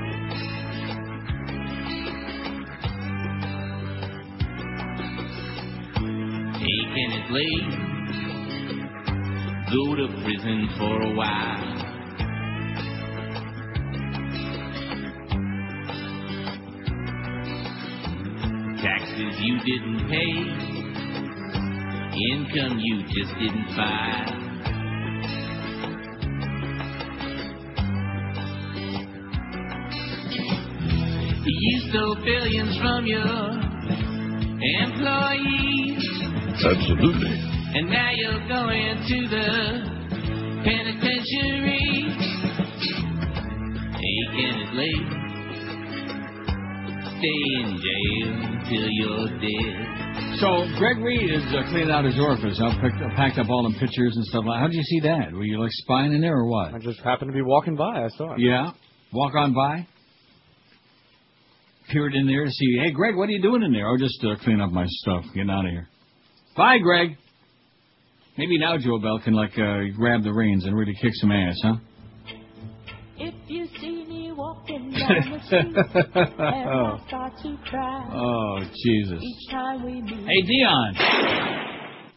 Can 6.98 7.11
it 7.11 7.26
play? 7.30 7.53
Go 9.72 9.95
to 9.95 10.07
prison 10.23 10.69
for 10.77 11.02
a 11.02 11.11
while. 11.14 11.77
Taxes 18.81 19.35
you 19.41 19.60
didn't 19.65 20.10
pay. 20.10 20.34
income 22.34 22.80
you 22.80 23.03
just 23.03 23.34
didn't 23.39 23.68
file. 23.76 24.47
You 31.49 31.80
stole 31.90 32.15
billions 32.26 32.78
from 32.80 33.06
your 33.06 33.24
employees, 34.84 36.03
Absolutely. 36.60 37.32
and 37.74 37.90
now 37.90 38.11
you're 38.11 38.48
going 38.49 38.98
to 39.07 39.28
the 39.32 39.48
penitentiary. 40.65 42.11
Taking 43.95 44.56
it 44.60 44.74
late. 44.76 45.07
Stay 47.15 47.41
in 47.56 47.80
jail 47.80 48.30
till 48.69 48.90
you're 48.91 49.30
dead. 49.40 50.40
So 50.40 50.68
Greg 50.78 50.98
Reed 50.98 51.32
is 51.32 51.44
uh, 51.56 51.64
cleaning 51.69 51.91
out 51.91 52.03
his 52.03 52.19
orifice. 52.19 52.60
I 52.61 52.72
picked, 52.82 52.99
packed 53.15 53.40
up 53.40 53.49
all 53.49 53.64
the 53.64 53.80
pictures 53.80 54.14
and 54.18 54.26
stuff. 54.26 54.44
How 54.45 54.68
did 54.68 54.76
you 54.76 54.84
see 54.84 54.99
that? 55.02 55.32
Were 55.32 55.45
you 55.45 55.60
like 55.61 55.72
spying 55.72 56.14
in 56.14 56.19
there 56.22 56.36
or 56.36 56.45
what? 56.45 56.74
I 56.74 56.80
just 56.80 56.99
happened 56.99 57.32
to 57.32 57.34
be 57.36 57.41
walking 57.41 57.76
by. 57.78 58.03
I 58.03 58.10
saw 58.18 58.34
it. 58.34 58.40
Yeah. 58.40 58.72
Walk 59.14 59.34
on 59.36 59.53
by. 59.53 59.88
Peered 61.91 62.14
in 62.15 62.27
there 62.27 62.43
to 62.45 62.51
see. 62.51 62.77
Hey, 62.84 62.91
Greg, 62.91 63.15
what 63.15 63.30
are 63.30 63.31
you 63.31 63.41
doing 63.41 63.64
in 63.64 63.72
there? 63.72 63.88
Oh, 63.88 63.97
just 63.97 64.23
uh, 64.23 64.35
cleaning 64.43 64.61
up 64.61 64.72
my 64.72 64.85
stuff. 64.88 65.23
Getting 65.34 65.49
out 65.49 65.65
of 65.65 65.72
here. 65.72 65.88
Bye, 66.55 66.77
Greg. 66.80 67.18
Maybe 68.38 68.59
now 68.59 68.77
Joe 68.77 68.99
Bell 68.99 69.19
can 69.23 69.34
like 69.34 69.57
uh, 69.57 69.95
grab 69.95 70.23
the 70.23 70.31
reins 70.34 70.65
and 70.65 70.76
really 70.76 70.93
kick 71.01 71.11
some 71.15 71.31
ass, 71.31 71.55
huh? 71.64 71.76
If 73.19 73.34
you 73.47 73.68
see 73.80 74.05
me 74.05 74.31
walking 74.31 74.91
down 74.91 75.31
the 75.31 75.39
street 75.47 75.76
and 75.76 76.39
I 76.39 76.99
start 77.07 77.34
to 77.41 77.57
cry 77.68 78.09
Oh, 78.14 78.59
Jesus. 78.85 79.23
each 79.23 79.49
time 79.49 79.84
we 79.84 80.01
meet. 80.01 80.14
Hey, 80.27 80.41
Dion. 80.45 80.93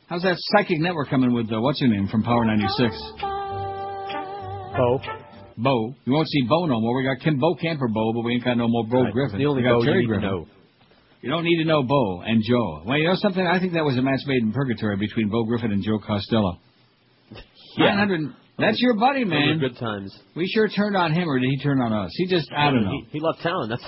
How's 0.09 0.22
that 0.22 0.36
psychic 0.36 0.78
network 0.80 1.09
coming 1.09 1.32
with 1.32 1.51
uh, 1.52 1.60
what's 1.60 1.80
her 1.80 1.86
name 1.88 2.06
from 2.09 2.22
Power 2.22 2.44
96? 2.44 2.94
Bo. 4.76 5.01
Bo. 5.56 5.94
You 6.05 6.12
won't 6.12 6.28
see 6.28 6.43
Bo 6.48 6.66
no 6.66 6.81
more. 6.81 6.97
We 6.98 7.05
got 7.05 7.22
Kim 7.22 7.39
Bo 7.39 7.55
Camper 7.55 7.89
Bo, 7.89 8.12
but 8.12 8.22
we 8.22 8.35
ain't 8.35 8.44
got 8.44 8.56
no 8.56 8.68
more 8.68 8.85
Bo 8.86 9.02
Right. 9.02 9.12
Griffin. 9.12 9.39
The 9.39 9.47
only 9.47 9.62
we 9.62 9.68
got 9.68 9.74
Bo 9.74 9.81
you 9.81 9.85
Jerry 9.86 9.97
need 9.98 10.02
to 10.02 10.09
Griffin. 10.09 10.28
know. 10.31 10.47
You 11.22 11.31
don't 11.31 11.44
need 11.44 11.59
to 11.62 11.64
know 11.68 11.82
Bo 11.82 12.20
and 12.22 12.43
Joe. 12.43 12.82
Well, 12.86 12.97
you 12.98 13.05
know 13.06 13.14
something? 13.16 13.47
I 13.47 13.59
think 13.60 13.74
that 13.74 13.85
was 13.85 13.97
a 13.98 14.02
match 14.02 14.20
made 14.27 14.43
in 14.43 14.52
purgatory 14.52 14.97
between 14.97 15.28
Bo 15.28 15.44
Griffin 15.44 15.70
and 15.72 15.82
Joe 15.85 15.98
Costello. 15.98 16.59
Yeah. 17.77 17.94
900. 17.94 18.35
That's 18.59 18.81
your 18.81 18.94
buddy, 18.94 19.24
man. 19.24 19.59
good 19.60 19.77
times. 19.78 20.12
We 20.35 20.47
sure 20.48 20.68
turned 20.68 20.97
on 20.97 21.12
him, 21.12 21.28
or 21.28 21.39
did 21.39 21.48
he 21.48 21.59
turn 21.62 21.81
on 21.81 21.93
us? 21.93 22.10
He 22.16 22.27
just, 22.27 22.51
I 22.52 22.70
don't 22.70 22.85
know. 22.85 22.90
He, 22.90 23.06
he 23.12 23.20
left 23.20 23.43
town. 23.43 23.68
That's. 23.68 23.85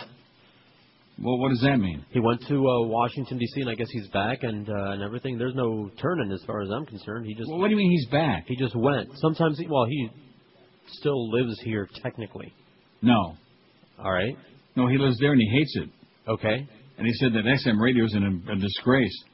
Well, 1.23 1.39
what 1.39 1.51
does 1.51 1.61
that 1.63 1.77
mean? 1.79 2.05
He 2.11 2.21
went 2.21 2.41
to 2.49 2.55
uh, 2.55 2.87
Washington 2.87 3.39
D.C. 3.39 3.61
and 3.61 3.71
I 3.71 3.75
guess 3.75 3.89
he's 3.91 4.09
back 4.09 4.45
and 4.45 4.69
uh, 4.71 4.93
and 4.93 5.03
everything. 5.03 5.37
There's 5.37 5.55
no 5.55 5.91
turning 6.01 6.33
as 6.33 6.43
far 6.47 6.63
as 6.63 6.71
I'm 6.71 6.87
concerned. 6.87 7.27
He 7.27 7.35
just. 7.35 7.51
Well, 7.51 7.59
what 7.59 7.67
do 7.67 7.73
you 7.73 7.77
mean 7.77 7.91
he's 7.91 8.07
back? 8.09 8.45
He 8.47 8.57
just 8.57 8.75
went. 8.75 9.09
Sometimes, 9.17 9.59
he, 9.59 9.67
well, 9.69 9.85
he 9.85 10.09
still 10.93 11.31
lives 11.31 11.61
here 11.63 11.89
technically. 12.03 12.53
No. 13.01 13.37
All 13.99 14.13
right. 14.13 14.37
No, 14.77 14.89
he 14.89 14.99
lives 14.99 15.19
there 15.19 15.33
and 15.33 15.41
he 15.41 15.59
hates 15.59 15.77
it. 15.77 15.89
Okay. 16.29 16.67
And 16.99 17.07
he 17.07 17.13
said 17.15 17.33
that 17.33 17.45
XM 17.45 17.81
radio 17.81 18.05
is 18.05 18.15
in 18.15 18.23
a, 18.23 18.53
a 18.53 18.57
disgrace. 18.57 19.25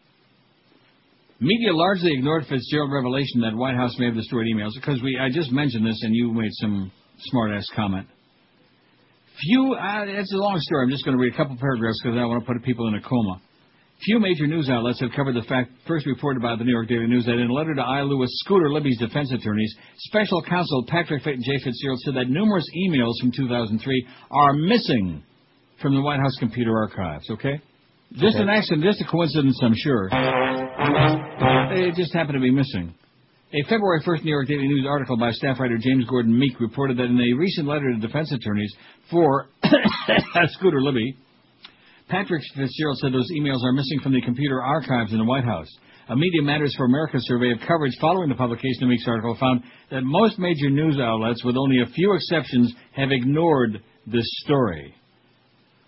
Media 1.41 1.73
largely 1.73 2.13
ignored 2.13 2.45
Fitzgerald 2.49 2.91
revelation 2.93 3.43
that 3.43 3.55
White 3.55 3.77
House 3.77 3.97
may 3.99 4.07
have 4.07 4.15
destroyed 4.15 4.47
emails 4.47 4.73
because 4.75 5.01
we 5.03 5.19
I 5.21 5.29
just 5.29 5.53
mentioned 5.53 5.87
this 5.87 6.01
and 6.03 6.15
you 6.15 6.33
made 6.33 6.53
some 6.55 6.91
smart 7.19 7.53
ass 7.53 7.67
comment. 7.77 8.09
Few, 9.41 9.75
uh, 9.75 10.05
it's 10.07 10.33
a 10.33 10.37
long 10.37 10.59
story. 10.59 10.85
I'm 10.85 10.91
just 10.91 11.05
going 11.05 11.17
to 11.17 11.23
read 11.23 11.33
a 11.33 11.37
couple 11.37 11.57
paragraphs 11.57 12.01
because 12.03 12.19
I 12.19 12.25
want 12.25 12.45
to 12.45 12.53
put 12.53 12.61
people 12.65 12.89
in 12.89 12.95
a 12.97 13.01
coma. 13.01 13.41
Few 14.05 14.21
major 14.21 14.47
news 14.47 14.71
outlets 14.71 15.01
have 15.01 15.11
covered 15.15 15.35
the 15.35 15.43
fact 15.49 15.71
first 15.87 16.07
reported 16.07 16.41
by 16.41 16.55
the 16.55 16.63
New 16.63 16.71
York 16.71 16.87
Daily 16.89 17.07
News 17.09 17.25
that 17.27 17.33
in 17.35 17.51
a 17.51 17.53
letter 17.53 17.75
to 17.75 17.83
I. 17.83 18.03
Lewis 18.03 18.31
Scooter 18.45 18.71
Libby's 18.71 18.97
defense 18.99 19.33
attorneys, 19.33 19.75
special 19.99 20.41
counsel 20.43 20.85
Patrick 20.87 21.25
J. 21.25 21.59
Fitzgerald 21.65 21.99
said 22.01 22.15
that 22.15 22.29
numerous 22.31 22.65
emails 22.77 23.15
from 23.21 23.33
2003 23.33 24.07
are 24.31 24.53
missing 24.53 25.23
from 25.83 25.95
the 25.97 26.01
White 26.01 26.21
House 26.21 26.37
computer 26.39 26.77
archives. 26.79 27.29
Okay, 27.29 27.61
just 28.13 28.37
Okay. 28.37 28.43
an 28.45 28.49
accident, 28.49 28.85
just 28.85 29.01
a 29.01 29.05
coincidence, 29.05 29.59
I'm 29.63 29.75
sure. 29.75 30.09
They 31.75 31.91
just 31.91 32.15
happen 32.15 32.35
to 32.35 32.41
be 32.41 32.53
missing. 32.53 32.95
A 33.53 33.63
February 33.65 34.01
1st 34.07 34.25
New 34.25 34.31
York 34.31 34.47
Daily 34.47 34.69
News 34.69 34.87
article 34.89 35.17
by 35.17 35.33
staff 35.33 35.59
writer 35.59 35.77
James 35.79 36.05
Gordon 36.09 36.39
Meek 36.39 36.61
reported 36.61 36.99
that 36.99 37.05
in 37.05 37.19
a 37.19 37.33
recent 37.37 37.67
letter 37.67 37.93
to 37.93 37.99
defense 37.99 38.31
attorneys 38.33 38.73
for 39.11 39.47
Scooter 40.51 40.81
Libby, 40.83 41.17
Patrick 42.09 42.43
Fitzgerald 42.57 42.99
said 42.99 43.13
those 43.13 43.31
emails 43.39 43.63
are 43.63 43.73
missing 43.73 44.01
from 44.01 44.13
the 44.13 44.23
computer 44.23 44.63
archives 44.63 45.13
in 45.13 45.19
the 45.19 45.25
White 45.25 45.45
House. 45.45 45.69
A 46.09 46.17
Media 46.17 46.41
Matters 46.41 46.75
for 46.75 46.87
America 46.87 47.19
survey 47.21 47.53
of 47.53 47.59
coverage 47.67 47.93
following 48.01 48.31
the 48.31 48.35
publication 48.35 48.83
of 48.85 48.89
the 48.89 48.95
Meek's 48.95 49.07
article 49.07 49.37
found 49.39 49.63
that 49.91 50.03
most 50.05 50.39
major 50.39 50.71
news 50.71 50.99
outlets, 50.99 51.45
with 51.45 51.57
only 51.57 51.83
a 51.83 51.93
few 51.93 52.15
exceptions, 52.15 52.73
have 52.93 53.13
ignored 53.13 53.83
this 54.07 54.27
story. 54.45 54.95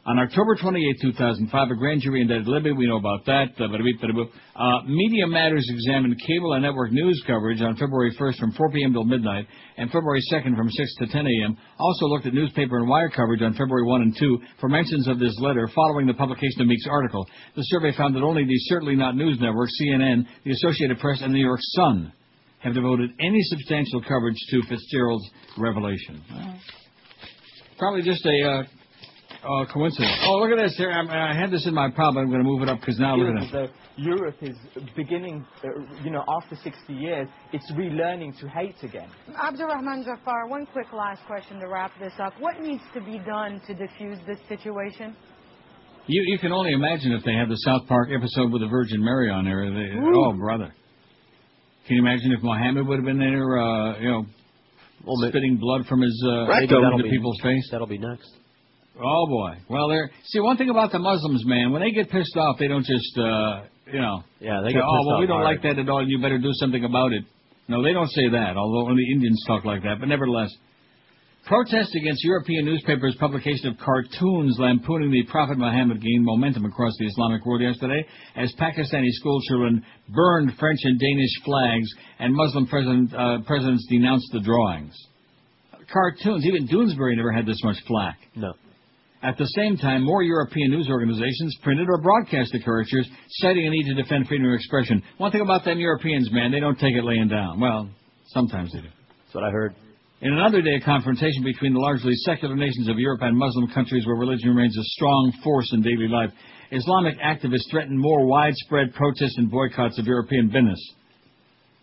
On 0.06 0.18
October 0.18 0.56
28, 0.56 0.96
2005, 1.02 1.70
a 1.70 1.74
grand 1.74 2.00
jury 2.00 2.22
indicted 2.22 2.48
Libby. 2.48 2.72
We 2.72 2.86
know 2.86 2.96
about 2.96 3.26
that. 3.26 3.52
Uh. 3.60 3.68
Uh, 3.68 4.82
Media 4.88 5.26
Matters 5.26 5.68
examined 5.68 6.18
cable 6.26 6.54
and 6.54 6.62
network 6.62 6.90
news 6.90 7.22
coverage 7.26 7.60
on 7.60 7.76
February 7.76 8.16
1st 8.18 8.38
from 8.38 8.52
4 8.52 8.70
p.m. 8.72 8.94
till 8.94 9.04
midnight 9.04 9.46
and 9.76 9.90
February 9.90 10.22
2nd 10.32 10.56
from 10.56 10.70
6 10.70 10.94
to 11.00 11.06
10 11.06 11.26
a.m. 11.26 11.56
Also 11.78 12.06
looked 12.06 12.24
at 12.24 12.32
newspaper 12.32 12.78
and 12.78 12.88
wire 12.88 13.10
coverage 13.10 13.42
on 13.42 13.52
February 13.52 13.84
1 13.84 14.00
and 14.00 14.16
2 14.18 14.38
for 14.58 14.70
mentions 14.70 15.06
of 15.06 15.18
this 15.18 15.36
letter 15.38 15.68
following 15.74 16.06
the 16.06 16.14
publication 16.14 16.62
of 16.62 16.66
Meek's 16.66 16.88
article. 16.88 17.26
The 17.54 17.62
survey 17.64 17.94
found 17.94 18.16
that 18.16 18.22
only 18.22 18.44
the 18.44 18.56
Certainly 18.72 18.96
Not 18.96 19.16
News 19.16 19.38
Network, 19.38 19.68
CNN, 19.82 20.24
the 20.44 20.52
Associated 20.52 20.98
Press, 20.98 21.20
and 21.20 21.34
the 21.34 21.36
New 21.36 21.44
York 21.44 21.60
Sun 21.76 22.10
have 22.60 22.72
devoted 22.72 23.10
any 23.20 23.42
substantial 23.42 24.00
coverage 24.00 24.38
to 24.48 24.62
Fitzgerald's 24.62 25.28
revelation. 25.58 26.22
Well, 26.30 26.58
probably 27.78 28.02
just 28.02 28.24
a 28.24 28.48
uh, 28.48 28.62
uh, 29.44 29.64
coincidence. 29.72 30.12
Oh, 30.24 30.38
look 30.38 30.50
at 30.58 30.62
this 30.62 30.76
here. 30.76 30.90
I'm, 30.90 31.08
I 31.08 31.34
had 31.34 31.50
this 31.50 31.66
in 31.66 31.74
my 31.74 31.90
pile, 31.90 32.12
but 32.12 32.20
I'm 32.20 32.28
going 32.28 32.42
to 32.42 32.48
move 32.48 32.62
it 32.62 32.68
up 32.68 32.80
because 32.80 32.98
now 32.98 33.16
look 33.16 33.36
at 33.36 33.42
it. 33.42 33.52
that 33.52 33.70
Europe 33.96 34.36
is 34.42 34.56
beginning, 34.96 35.46
uh, 35.64 35.68
you 36.04 36.10
know, 36.10 36.24
after 36.28 36.56
60 36.56 36.92
years, 36.92 37.28
it's 37.52 37.70
relearning 37.72 38.38
to 38.40 38.48
hate 38.48 38.76
again. 38.82 39.08
Abdurrahman 39.40 40.04
Jafar, 40.04 40.48
one 40.48 40.66
quick 40.66 40.92
last 40.92 41.22
question 41.26 41.58
to 41.60 41.68
wrap 41.68 41.92
this 41.98 42.12
up. 42.22 42.34
What 42.38 42.60
needs 42.60 42.82
to 42.94 43.00
be 43.00 43.18
done 43.18 43.60
to 43.66 43.74
diffuse 43.74 44.18
this 44.26 44.38
situation? 44.48 45.16
You 46.06 46.22
you 46.26 46.38
can 46.38 46.50
only 46.52 46.72
imagine 46.72 47.12
if 47.12 47.22
they 47.24 47.34
had 47.34 47.48
the 47.48 47.56
South 47.58 47.86
Park 47.86 48.08
episode 48.10 48.50
with 48.52 48.62
the 48.62 48.68
Virgin 48.68 49.04
Mary 49.04 49.30
on 49.30 49.44
there. 49.44 49.70
They, 49.70 49.94
oh, 49.96 50.32
brother. 50.32 50.74
Can 51.86 51.96
you 51.96 52.02
imagine 52.02 52.32
if 52.32 52.42
Mohammed 52.42 52.86
would 52.86 52.96
have 52.96 53.04
been 53.04 53.18
there, 53.18 53.58
uh, 53.58 53.98
you 54.00 54.10
know, 54.10 54.26
spitting 55.28 55.56
blood 55.60 55.86
from 55.86 56.00
his 56.00 56.24
uh, 56.26 56.46
Maybe 56.46 56.64
into 56.64 56.80
that'll 56.80 57.02
be- 57.02 57.10
people's 57.10 57.38
face? 57.42 57.68
That'll 57.70 57.86
be 57.86 57.98
next. 57.98 58.30
Oh 59.02 59.26
boy. 59.26 59.56
Well, 59.68 59.88
they're 59.88 60.10
see 60.24 60.40
one 60.40 60.56
thing 60.56 60.70
about 60.70 60.92
the 60.92 60.98
Muslims, 60.98 61.44
man. 61.46 61.72
When 61.72 61.82
they 61.82 61.90
get 61.90 62.10
pissed 62.10 62.36
off, 62.36 62.58
they 62.58 62.68
don't 62.68 62.84
just 62.84 63.18
uh, 63.18 63.62
you 63.92 64.00
know. 64.00 64.22
Yeah, 64.40 64.60
they 64.62 64.70
say, 64.70 64.74
get 64.74 64.84
oh 64.84 65.06
well, 65.06 65.20
we 65.20 65.26
don't 65.26 65.42
hard. 65.42 65.56
like 65.56 65.62
that 65.62 65.78
at 65.78 65.88
all. 65.88 66.06
You 66.06 66.20
better 66.20 66.38
do 66.38 66.52
something 66.52 66.84
about 66.84 67.12
it. 67.12 67.24
No, 67.68 67.82
they 67.82 67.92
don't 67.92 68.10
say 68.10 68.28
that. 68.28 68.56
Although 68.56 68.90
only 68.90 69.04
Indians 69.12 69.42
talk 69.46 69.64
like 69.64 69.82
that. 69.84 70.00
But 70.00 70.08
nevertheless, 70.08 70.50
protests 71.46 71.94
against 71.94 72.22
European 72.24 72.64
newspapers' 72.66 73.16
publication 73.18 73.68
of 73.68 73.78
cartoons 73.78 74.56
lampooning 74.58 75.10
the 75.10 75.22
Prophet 75.30 75.56
Muhammad 75.56 76.02
gained 76.02 76.24
momentum 76.24 76.64
across 76.64 76.92
the 76.98 77.06
Islamic 77.06 77.46
world 77.46 77.62
yesterday 77.62 78.04
as 78.36 78.52
Pakistani 78.58 79.08
schoolchildren 79.12 79.84
burned 80.08 80.52
French 80.58 80.80
and 80.82 80.98
Danish 80.98 81.42
flags 81.44 81.88
and 82.18 82.34
Muslim 82.34 82.66
president, 82.66 83.14
uh, 83.14 83.38
presidents 83.46 83.86
denounced 83.88 84.28
the 84.32 84.40
drawings. 84.40 84.94
Cartoons. 85.92 86.44
Even 86.44 86.68
Doonesbury 86.68 87.16
never 87.16 87.32
had 87.32 87.46
this 87.46 87.60
much 87.64 87.76
flack. 87.86 88.18
No. 88.36 88.52
At 89.22 89.36
the 89.36 89.46
same 89.46 89.76
time, 89.76 90.02
more 90.02 90.22
European 90.22 90.70
news 90.70 90.88
organizations 90.88 91.56
printed 91.62 91.88
or 91.90 92.00
broadcast 92.00 92.52
the 92.52 92.60
caricatures, 92.60 93.08
citing 93.28 93.66
a 93.66 93.70
need 93.70 93.84
to 93.84 93.94
defend 93.94 94.26
freedom 94.26 94.46
of 94.48 94.54
expression. 94.54 95.02
One 95.18 95.30
thing 95.30 95.42
about 95.42 95.64
them 95.64 95.78
Europeans, 95.78 96.30
man, 96.32 96.50
they 96.50 96.60
don't 96.60 96.78
take 96.78 96.94
it 96.94 97.04
laying 97.04 97.28
down. 97.28 97.60
Well, 97.60 97.90
sometimes 98.28 98.72
they 98.72 98.80
do. 98.80 98.88
That's 98.88 99.34
what 99.34 99.44
I 99.44 99.50
heard. 99.50 99.74
In 100.22 100.32
another 100.32 100.62
day 100.62 100.76
of 100.76 100.82
confrontation 100.84 101.44
between 101.44 101.74
the 101.74 101.80
largely 101.80 102.14
secular 102.24 102.56
nations 102.56 102.88
of 102.88 102.98
Europe 102.98 103.20
and 103.22 103.36
Muslim 103.36 103.68
countries 103.68 104.06
where 104.06 104.16
religion 104.16 104.50
remains 104.50 104.76
a 104.76 104.84
strong 104.84 105.32
force 105.44 105.70
in 105.72 105.82
daily 105.82 106.08
life, 106.08 106.30
Islamic 106.72 107.18
activists 107.18 107.70
threatened 107.70 107.98
more 107.98 108.26
widespread 108.26 108.94
protests 108.94 109.36
and 109.36 109.50
boycotts 109.50 109.98
of 109.98 110.06
European 110.06 110.48
business. 110.48 110.80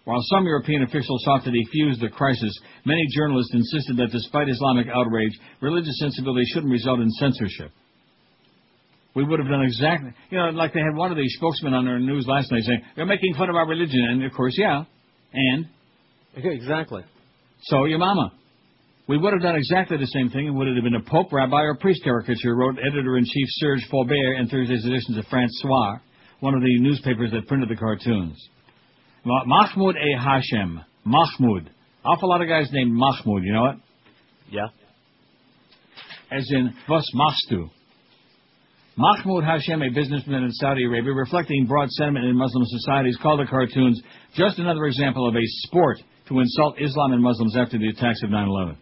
While 0.08 0.24
some 0.32 0.46
European 0.46 0.84
officials 0.84 1.22
sought 1.26 1.44
to 1.44 1.52
defuse 1.52 2.00
the 2.00 2.08
crisis, 2.08 2.58
many 2.86 3.06
journalists 3.14 3.54
insisted 3.54 3.98
that 3.98 4.10
despite 4.10 4.48
Islamic 4.48 4.88
outrage, 4.88 5.38
religious 5.60 6.00
sensibility 6.00 6.46
shouldn't 6.46 6.72
result 6.72 7.02
in 7.02 7.12
censorship. 7.12 7.72
We 9.16 9.26
would 9.26 9.38
have 9.38 9.50
done 9.50 9.64
exactly, 9.64 10.14
you 10.30 10.38
know, 10.38 10.52
like 10.52 10.72
they 10.72 10.80
had 10.80 10.96
one 10.96 11.12
of 11.12 11.18
these 11.18 11.34
spokesmen 11.36 11.74
on 11.74 11.84
their 11.84 12.00
news 12.00 12.26
last 12.26 12.54
night 12.54 12.64
saying, 12.64 12.84
they're 12.96 13.06
making 13.06 13.34
fun 13.34 13.50
of 13.50 13.58
our 13.58 13.68
religion, 13.68 14.00
and 14.10 14.24
of 14.24 14.32
course, 14.32 14.56
yeah, 14.58 14.86
and? 15.34 15.68
Exactly. 16.38 17.04
So 17.64 17.84
your 17.84 18.00
mama. 18.00 18.32
We 19.10 19.18
would 19.18 19.34
have 19.34 19.42
done 19.42 19.58
exactly 19.58 19.98
the 19.98 20.08
same 20.08 20.30
thing, 20.30 20.48
and 20.48 20.56
would 20.56 20.70
it 20.70 20.76
have 20.76 20.86
been 20.86 20.96
a 20.96 21.04
Pope, 21.04 21.34
Rabbi, 21.34 21.64
or 21.64 21.76
priest 21.76 22.02
caricature, 22.06 22.56
wrote 22.56 22.78
editor-in-chief 22.80 23.48
Serge 23.60 23.86
Faubert 23.92 24.40
in 24.40 24.48
Thursday's 24.48 24.86
editions 24.86 25.18
of 25.18 25.26
France 25.26 25.52
Soir, 25.62 26.02
one 26.40 26.54
of 26.54 26.62
the 26.62 26.80
newspapers 26.80 27.32
that 27.32 27.46
printed 27.48 27.68
the 27.68 27.76
cartoons. 27.76 28.38
Ma- 29.28 29.44
Mahmoud 29.46 29.96
A. 29.98 30.24
Hashem. 30.24 30.82
Mahmoud. 31.04 31.70
Awful 32.06 32.30
lot 32.30 32.42
of 32.42 32.48
guys 32.48 32.70
named 32.72 32.94
Mahmoud, 32.94 33.44
you 33.44 33.52
know 33.52 33.62
what? 33.62 33.76
Yeah. 34.50 34.68
As 36.32 36.48
in, 36.50 36.74
was 36.88 37.06
machst 37.14 37.50
du? 37.50 37.70
Mahmoud 38.96 39.44
Hashem, 39.44 39.82
a 39.82 39.90
businessman 39.90 40.44
in 40.44 40.52
Saudi 40.54 40.86
Arabia, 40.86 41.12
reflecting 41.12 41.66
broad 41.68 41.90
sentiment 41.92 42.26
in 42.26 42.38
Muslim 42.38 42.64
societies, 42.66 43.18
called 43.22 43.42
the 43.42 43.46
cartoons 43.46 44.02
just 44.36 44.60
another 44.60 44.86
example 44.86 45.28
of 45.28 45.36
a 45.36 45.46
sport 45.68 45.98
to 46.30 46.40
insult 46.40 46.82
Islam 46.82 47.12
and 47.12 47.22
Muslims 47.22 47.58
after 47.58 47.78
the 47.78 47.90
attacks 47.90 48.24
of 48.24 48.30
9-11. 48.30 48.78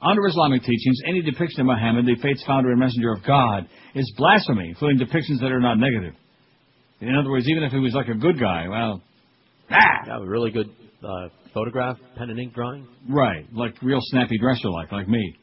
Under 0.00 0.26
Islamic 0.26 0.62
teachings, 0.62 1.00
any 1.06 1.20
depiction 1.20 1.60
of 1.60 1.66
Muhammad, 1.66 2.06
the 2.06 2.16
faith's 2.22 2.44
founder 2.46 2.70
and 2.70 2.80
messenger 2.80 3.12
of 3.12 3.22
God, 3.24 3.68
is 3.94 4.10
blasphemy, 4.16 4.70
including 4.70 5.06
depictions 5.06 5.40
that 5.40 5.52
are 5.52 5.60
not 5.60 5.78
negative. 5.78 6.14
In 7.00 7.14
other 7.14 7.30
words, 7.30 7.46
even 7.46 7.62
if 7.62 7.72
he 7.72 7.78
was 7.78 7.92
like 7.92 8.08
a 8.08 8.14
good 8.14 8.40
guy, 8.40 8.68
well, 8.68 9.02
ah! 9.70 9.76
Yeah, 10.06 10.18
a 10.18 10.26
really 10.26 10.50
good 10.50 10.70
uh, 11.02 11.28
photograph, 11.52 11.98
pen 12.16 12.30
and 12.30 12.38
ink 12.38 12.54
drawing. 12.54 12.86
Right, 13.08 13.46
like 13.52 13.74
real 13.82 14.00
snappy 14.02 14.38
dresser 14.38 14.70
like, 14.70 14.92
like 14.92 15.08
me. 15.08 15.36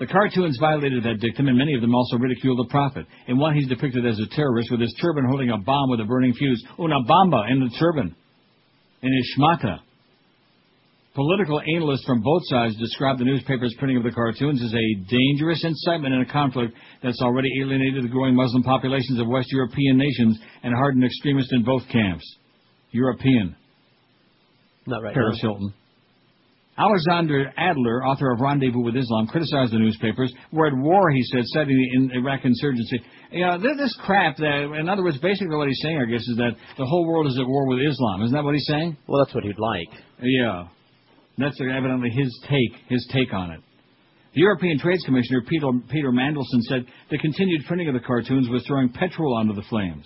The 0.00 0.06
cartoons 0.06 0.58
violated 0.60 1.04
that 1.04 1.20
dictum, 1.20 1.46
and 1.46 1.56
many 1.56 1.74
of 1.74 1.80
them 1.80 1.94
also 1.94 2.16
ridiculed 2.16 2.58
the 2.58 2.70
Prophet. 2.70 3.06
In 3.28 3.38
one, 3.38 3.54
he's 3.54 3.68
depicted 3.68 4.04
as 4.04 4.18
a 4.18 4.26
terrorist 4.34 4.70
with 4.70 4.80
his 4.80 4.94
turban 5.00 5.24
holding 5.28 5.50
a 5.50 5.58
bomb 5.58 5.88
with 5.88 6.00
a 6.00 6.04
burning 6.04 6.34
fuse. 6.34 6.64
Una 6.80 7.00
bomba 7.06 7.44
in 7.48 7.60
the 7.60 7.70
turban. 7.78 8.14
In 9.02 9.12
his 9.12 9.36
shmata. 9.38 9.78
Political 11.14 11.60
analysts 11.76 12.04
from 12.04 12.22
both 12.22 12.42
sides 12.46 12.76
describe 12.76 13.18
the 13.18 13.24
newspaper's 13.24 13.74
printing 13.78 13.98
of 13.98 14.02
the 14.02 14.10
cartoons 14.10 14.60
as 14.64 14.74
a 14.74 14.94
dangerous 15.08 15.64
incitement 15.64 16.12
in 16.12 16.22
a 16.22 16.32
conflict 16.32 16.74
that's 17.04 17.22
already 17.22 17.48
alienated 17.62 18.02
the 18.02 18.08
growing 18.08 18.34
Muslim 18.34 18.64
populations 18.64 19.20
of 19.20 19.28
West 19.28 19.46
European 19.52 19.96
nations 19.96 20.40
and 20.64 20.74
hardened 20.74 21.04
extremists 21.04 21.52
in 21.52 21.62
both 21.62 21.82
camps. 21.88 22.24
European. 22.90 23.54
Not 24.86 25.02
right 25.02 25.14
Paris 25.14 25.38
now. 25.42 25.50
Hilton. 25.50 25.74
Alexander 26.76 27.52
Adler, 27.56 28.04
author 28.04 28.32
of 28.32 28.40
Rendezvous 28.40 28.82
with 28.82 28.96
Islam, 28.96 29.28
criticized 29.28 29.72
the 29.72 29.78
newspapers. 29.78 30.32
We're 30.50 30.66
at 30.68 30.76
war, 30.76 31.10
he 31.10 31.22
said, 31.22 31.42
citing 31.44 31.76
the 31.76 31.96
in 31.96 32.10
Iraq 32.18 32.44
insurgency. 32.44 33.00
You 33.30 33.46
know, 33.46 33.58
this, 33.58 33.76
this 33.78 33.96
crap, 34.04 34.36
that, 34.38 34.74
in 34.78 34.88
other 34.88 35.04
words, 35.04 35.18
basically 35.18 35.54
what 35.56 35.68
he's 35.68 35.80
saying, 35.82 35.98
I 35.98 36.10
guess, 36.10 36.22
is 36.22 36.36
that 36.36 36.56
the 36.76 36.84
whole 36.84 37.06
world 37.06 37.28
is 37.28 37.38
at 37.38 37.46
war 37.46 37.68
with 37.68 37.78
Islam. 37.78 38.22
Isn't 38.22 38.34
that 38.34 38.42
what 38.42 38.54
he's 38.54 38.66
saying? 38.66 38.96
Well, 39.06 39.24
that's 39.24 39.34
what 39.34 39.44
he'd 39.44 39.58
like. 39.58 39.88
Yeah. 40.20 40.66
That's 41.38 41.60
evidently 41.60 42.10
his 42.10 42.36
take, 42.48 42.80
his 42.88 43.08
take 43.12 43.32
on 43.32 43.52
it. 43.52 43.60
The 44.34 44.40
European 44.40 44.80
Trades 44.80 45.04
Commissioner, 45.04 45.42
Peter, 45.48 45.68
Peter 45.90 46.10
Mandelson, 46.10 46.60
said 46.62 46.86
the 47.08 47.18
continued 47.18 47.62
printing 47.68 47.86
of 47.86 47.94
the 47.94 48.00
cartoons 48.00 48.48
was 48.48 48.64
throwing 48.66 48.88
petrol 48.88 49.36
onto 49.36 49.54
the 49.54 49.62
flames. 49.70 50.04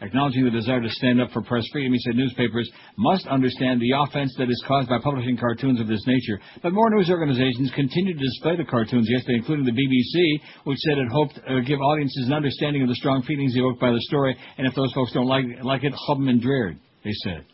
Acknowledging 0.00 0.44
the 0.44 0.50
desire 0.50 0.82
to 0.82 0.90
stand 0.90 1.20
up 1.20 1.30
for 1.30 1.40
press 1.42 1.64
freedom, 1.72 1.92
he 1.92 1.98
said 2.00 2.16
newspapers 2.16 2.68
must 2.98 3.26
understand 3.28 3.80
the 3.80 3.92
offense 3.96 4.34
that 4.38 4.50
is 4.50 4.64
caused 4.66 4.88
by 4.88 4.98
publishing 4.98 5.36
cartoons 5.36 5.80
of 5.80 5.86
this 5.86 6.04
nature. 6.06 6.40
But 6.62 6.72
more 6.72 6.90
news 6.90 7.08
organizations 7.10 7.70
continued 7.74 8.18
to 8.18 8.24
display 8.24 8.56
the 8.56 8.64
cartoons 8.64 9.08
yesterday, 9.08 9.38
including 9.38 9.64
the 9.64 9.72
BBC, 9.72 10.64
which 10.64 10.78
said 10.78 10.98
it 10.98 11.08
hoped 11.12 11.36
to 11.36 11.58
uh, 11.58 11.60
give 11.60 11.80
audiences 11.80 12.26
an 12.26 12.32
understanding 12.32 12.82
of 12.82 12.88
the 12.88 12.96
strong 12.96 13.22
feelings 13.22 13.56
evoked 13.56 13.80
by 13.80 13.92
the 13.92 14.00
story, 14.02 14.36
and 14.58 14.66
if 14.66 14.74
those 14.74 14.92
folks 14.92 15.12
don't 15.12 15.26
like, 15.26 15.44
like 15.62 15.84
it, 15.84 15.94
hub 15.94 16.18
'em 16.18 16.28
and 16.28 16.42
dreared, 16.42 16.76
they 17.04 17.12
said. 17.22 17.44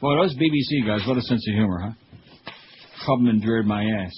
Boy, 0.00 0.16
those 0.16 0.34
BBC 0.34 0.84
guys, 0.86 1.06
what 1.06 1.16
a 1.16 1.22
sense 1.22 1.46
of 1.48 1.54
humor, 1.54 1.78
huh? 1.78 2.52
Hub 3.06 3.20
'em 3.20 3.28
and 3.28 3.40
dreared 3.40 3.66
my 3.66 3.84
ass. 3.84 4.12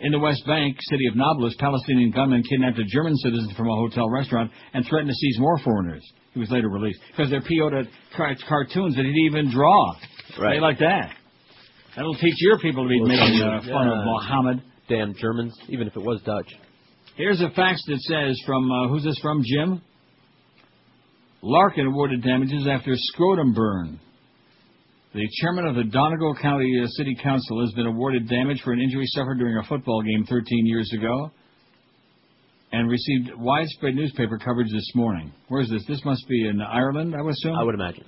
In 0.00 0.12
the 0.12 0.18
West 0.18 0.46
Bank, 0.46 0.76
city 0.80 1.06
of 1.06 1.16
Nablus, 1.16 1.54
Palestinian 1.58 2.10
gunmen 2.10 2.42
kidnapped 2.42 2.78
a 2.78 2.84
German 2.84 3.16
citizen 3.16 3.54
from 3.56 3.68
a 3.68 3.74
hotel 3.74 4.08
restaurant 4.10 4.50
and 4.74 4.84
threatened 4.86 5.10
to 5.10 5.14
seize 5.14 5.38
more 5.38 5.58
foreigners. 5.58 6.04
He 6.36 6.40
was 6.40 6.50
later 6.50 6.68
released 6.68 7.00
because 7.10 7.30
they're 7.30 7.40
PO'd 7.40 7.72
at 7.72 7.86
car- 8.14 8.36
cartoons 8.46 8.94
that 8.96 9.06
he 9.06 9.08
didn't 9.10 9.24
even 9.40 9.50
draw. 9.50 9.94
Right. 10.38 10.56
They 10.56 10.60
like 10.60 10.78
that. 10.80 11.10
That'll 11.96 12.14
teach 12.14 12.34
your 12.40 12.58
people 12.58 12.84
to 12.84 12.90
be 12.90 13.00
Well, 13.00 13.08
making 13.08 13.40
uh, 13.40 13.62
fun 13.62 13.88
of 13.88 13.96
yeah. 13.96 14.04
Muhammad. 14.04 14.62
Damn 14.86 15.14
Germans, 15.14 15.58
even 15.70 15.86
if 15.88 15.96
it 15.96 16.02
was 16.02 16.20
Dutch. 16.26 16.52
Here's 17.16 17.40
a 17.40 17.48
fax 17.56 17.80
that 17.86 17.98
says 18.02 18.38
from 18.44 18.70
uh, 18.70 18.88
who's 18.88 19.02
this 19.02 19.18
from? 19.22 19.42
Jim. 19.46 19.80
Larkin 21.40 21.86
awarded 21.86 22.22
damages 22.22 22.66
after 22.70 22.92
scrotum 22.94 23.54
burn. 23.54 23.98
The 25.14 25.26
chairman 25.40 25.64
of 25.64 25.74
the 25.74 25.84
Donegal 25.84 26.34
County 26.42 26.70
uh, 26.84 26.86
City 26.98 27.16
Council 27.22 27.62
has 27.62 27.72
been 27.72 27.86
awarded 27.86 28.28
damage 28.28 28.60
for 28.62 28.74
an 28.74 28.80
injury 28.82 29.06
suffered 29.06 29.38
during 29.38 29.56
a 29.56 29.66
football 29.66 30.02
game 30.02 30.26
13 30.28 30.66
years 30.66 30.92
ago 30.92 31.30
and 32.72 32.90
received 32.90 33.30
widespread 33.36 33.94
newspaper 33.94 34.38
coverage 34.38 34.70
this 34.72 34.90
morning. 34.94 35.32
Where 35.48 35.62
is 35.62 35.70
this? 35.70 35.84
This 35.86 36.04
must 36.04 36.26
be 36.28 36.48
in 36.48 36.60
Ireland, 36.60 37.14
I 37.16 37.22
would 37.22 37.34
assume? 37.34 37.54
I 37.54 37.62
would 37.62 37.74
imagine. 37.74 38.04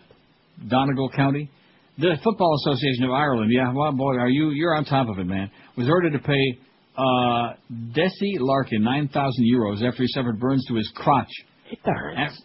Donegal 0.68 1.10
County. 1.10 1.51
The 1.98 2.16
Football 2.22 2.55
Association 2.64 3.05
of 3.05 3.10
Ireland, 3.10 3.51
yeah, 3.52 3.72
well, 3.72 3.90
boy, 3.93 4.14
are 4.14 4.28
you, 4.28 4.51
you're 4.51 4.74
on 4.76 4.85
top 4.85 5.09
of 5.09 5.18
it, 5.18 5.26
man, 5.26 5.51
was 5.76 5.89
ordered 5.89 6.12
to 6.12 6.20
pay 6.20 6.59
uh, 6.97 7.55
Desi 7.97 8.39
Larkin 8.39 8.82
9,000 8.82 9.44
euros 9.52 9.82
after 9.82 10.02
he 10.02 10.09
suffered 10.09 10.39
burns 10.39 10.64
to 10.68 10.74
his 10.74 10.90
crotch. 10.94 11.30
It 11.70 11.78
hurts. 11.85 12.40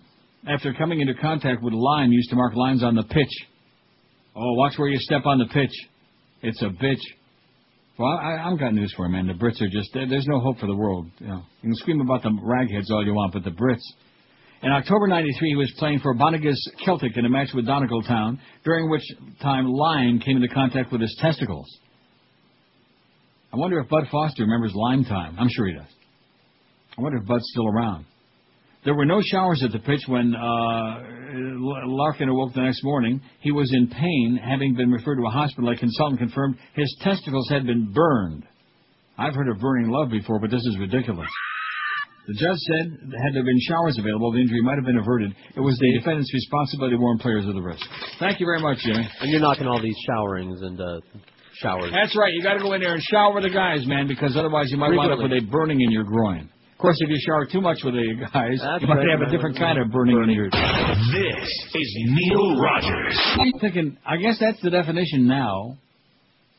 After 0.47 0.73
coming 0.73 1.01
into 1.01 1.13
contact 1.13 1.63
with 1.63 1.73
a 1.73 1.77
line 1.77 2.11
used 2.11 2.29
to 2.31 2.35
mark 2.35 2.55
lines 2.55 2.83
on 2.83 2.95
the 2.95 3.03
pitch. 3.03 3.47
Oh, 4.35 4.53
watch 4.53 4.73
where 4.77 4.89
you 4.89 4.97
step 4.99 5.25
on 5.25 5.39
the 5.39 5.45
pitch. 5.45 5.71
It's 6.41 6.61
a 6.61 6.65
bitch. 6.65 7.01
Well, 7.97 8.09
I, 8.09 8.49
I've 8.49 8.59
got 8.59 8.73
news 8.73 8.91
for 8.97 9.05
you, 9.05 9.11
man. 9.11 9.27
The 9.27 9.33
Brits 9.33 9.61
are 9.61 9.69
just, 9.69 9.89
there- 9.93 10.07
there's 10.09 10.25
no 10.27 10.39
hope 10.39 10.59
for 10.59 10.65
the 10.67 10.75
world. 10.75 11.07
You, 11.19 11.27
know, 11.27 11.43
you 11.61 11.69
can 11.69 11.75
scream 11.75 12.01
about 12.01 12.23
the 12.23 12.29
ragheads 12.29 12.89
all 12.91 13.05
you 13.05 13.13
want, 13.13 13.33
but 13.33 13.43
the 13.43 13.51
Brits. 13.51 13.83
In 14.63 14.71
October 14.71 15.07
93, 15.07 15.49
he 15.49 15.55
was 15.55 15.71
playing 15.77 15.99
for 15.99 16.15
Bonagee 16.15 16.53
Celtic 16.85 17.17
in 17.17 17.25
a 17.25 17.29
match 17.29 17.49
with 17.53 17.67
Donegal 17.67 18.01
Town, 18.03 18.39
during 18.63 18.89
which 18.89 19.03
time 19.41 19.65
lime 19.67 20.19
came 20.19 20.37
into 20.37 20.47
contact 20.53 20.91
with 20.91 21.01
his 21.01 21.15
testicles. 21.21 21.67
I 23.51 23.57
wonder 23.57 23.79
if 23.79 23.89
Bud 23.89 24.05
Foster 24.09 24.43
remembers 24.43 24.71
lime 24.73 25.03
time. 25.03 25.35
I'm 25.37 25.49
sure 25.51 25.67
he 25.67 25.73
does. 25.73 25.85
I 26.97 27.01
wonder 27.01 27.17
if 27.19 27.25
Bud's 27.27 27.43
still 27.51 27.67
around. 27.67 28.05
There 28.85 28.93
were 28.95 29.05
no 29.05 29.21
showers 29.21 29.63
at 29.63 29.71
the 29.71 29.79
pitch 29.79 30.01
when 30.07 30.35
uh, 30.35 30.99
Larkin 31.87 32.29
awoke 32.29 32.53
the 32.53 32.61
next 32.61 32.83
morning. 32.83 33.21
He 33.39 33.51
was 33.51 33.71
in 33.73 33.87
pain, 33.87 34.39
having 34.43 34.75
been 34.75 34.91
referred 34.91 35.15
to 35.15 35.25
a 35.25 35.29
hospital. 35.29 35.69
A 35.69 35.77
consultant 35.77 36.19
confirmed 36.19 36.57
his 36.75 36.93
testicles 37.01 37.49
had 37.49 37.65
been 37.65 37.93
burned. 37.93 38.43
I've 39.17 39.35
heard 39.35 39.47
of 39.47 39.59
burning 39.59 39.89
love 39.89 40.09
before, 40.09 40.39
but 40.39 40.51
this 40.51 40.65
is 40.65 40.77
ridiculous. 40.79 41.29
The 42.27 42.33
judge 42.33 42.57
said, 42.57 42.87
had 43.23 43.35
there 43.35 43.43
been 43.43 43.59
showers 43.67 43.97
available, 43.99 44.31
the 44.31 44.39
injury 44.39 44.61
might 44.61 44.75
have 44.75 44.85
been 44.85 44.97
averted. 44.97 45.35
It 45.55 45.59
was 45.59 45.77
the 45.77 45.99
defendant's 45.99 46.33
responsibility 46.33 46.95
to 46.95 47.01
warn 47.01 47.19
players 47.19 47.45
of 47.45 47.53
the 47.53 47.61
risk. 47.61 47.83
Thank 48.19 48.39
you 48.39 48.45
very 48.45 48.61
much, 48.61 48.79
Jimmy. 48.79 49.07
And 49.19 49.29
you're 49.29 49.41
knocking 49.41 49.67
all 49.67 49.81
these 49.81 49.97
showerings 50.07 50.63
and 50.63 50.79
uh, 50.79 50.99
showers. 51.59 51.91
That's 51.91 52.15
right. 52.17 52.31
You 52.33 52.41
got 52.41 52.53
to 52.53 52.63
go 52.63 52.73
in 52.73 52.81
there 52.81 52.93
and 52.93 53.03
shower 53.03 53.41
the 53.41 53.49
guys, 53.49 53.85
man, 53.85 54.07
because 54.07 54.37
otherwise 54.37 54.71
you 54.71 54.77
might 54.77 54.95
wind 54.95 55.11
up 55.11 55.19
with 55.19 55.33
a 55.33 55.41
burning 55.51 55.81
in 55.81 55.91
your 55.91 56.05
groin. 56.05 56.49
Of 56.73 56.79
course, 56.79 56.97
if 56.99 57.09
you 57.09 57.17
shower 57.25 57.45
too 57.45 57.61
much 57.61 57.77
with 57.83 57.93
the 57.93 58.13
guys, 58.33 58.59
That's 58.59 58.81
you 58.81 58.87
might 58.87 59.05
right. 59.05 59.09
have 59.17 59.21
a 59.21 59.31
different 59.31 59.57
kind 59.57 59.79
of 59.79 59.89
burning, 59.91 60.17
in 60.23 60.29
your. 60.31 60.49
This 60.49 61.49
is 61.75 61.97
Neil 62.09 62.59
Rogers. 62.59 63.19
I'm 63.39 63.59
thinking. 63.61 63.97
I 64.05 64.17
guess 64.17 64.37
that's 64.39 64.61
the 64.61 64.69
definition 64.69 65.27
now 65.27 65.77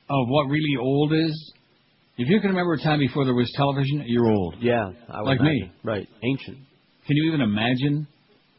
of 0.09 0.29
what 0.29 0.45
really 0.49 0.77
old 0.81 1.13
is. 1.13 1.53
If 2.17 2.29
you 2.29 2.41
can 2.41 2.51
remember 2.51 2.75
a 2.75 2.79
time 2.81 3.01
before 3.01 3.25
there 3.25 3.35
was 3.35 3.53
television, 3.57 4.05
you're 4.07 4.31
old. 4.31 4.57
Yeah, 4.61 4.93
I 5.11 5.21
would 5.21 5.29
Like 5.31 5.41
me. 5.41 5.71
Right, 5.83 6.09
ancient. 6.23 6.59
Can 7.07 7.17
you 7.17 7.29
even 7.29 7.41
imagine? 7.41 8.07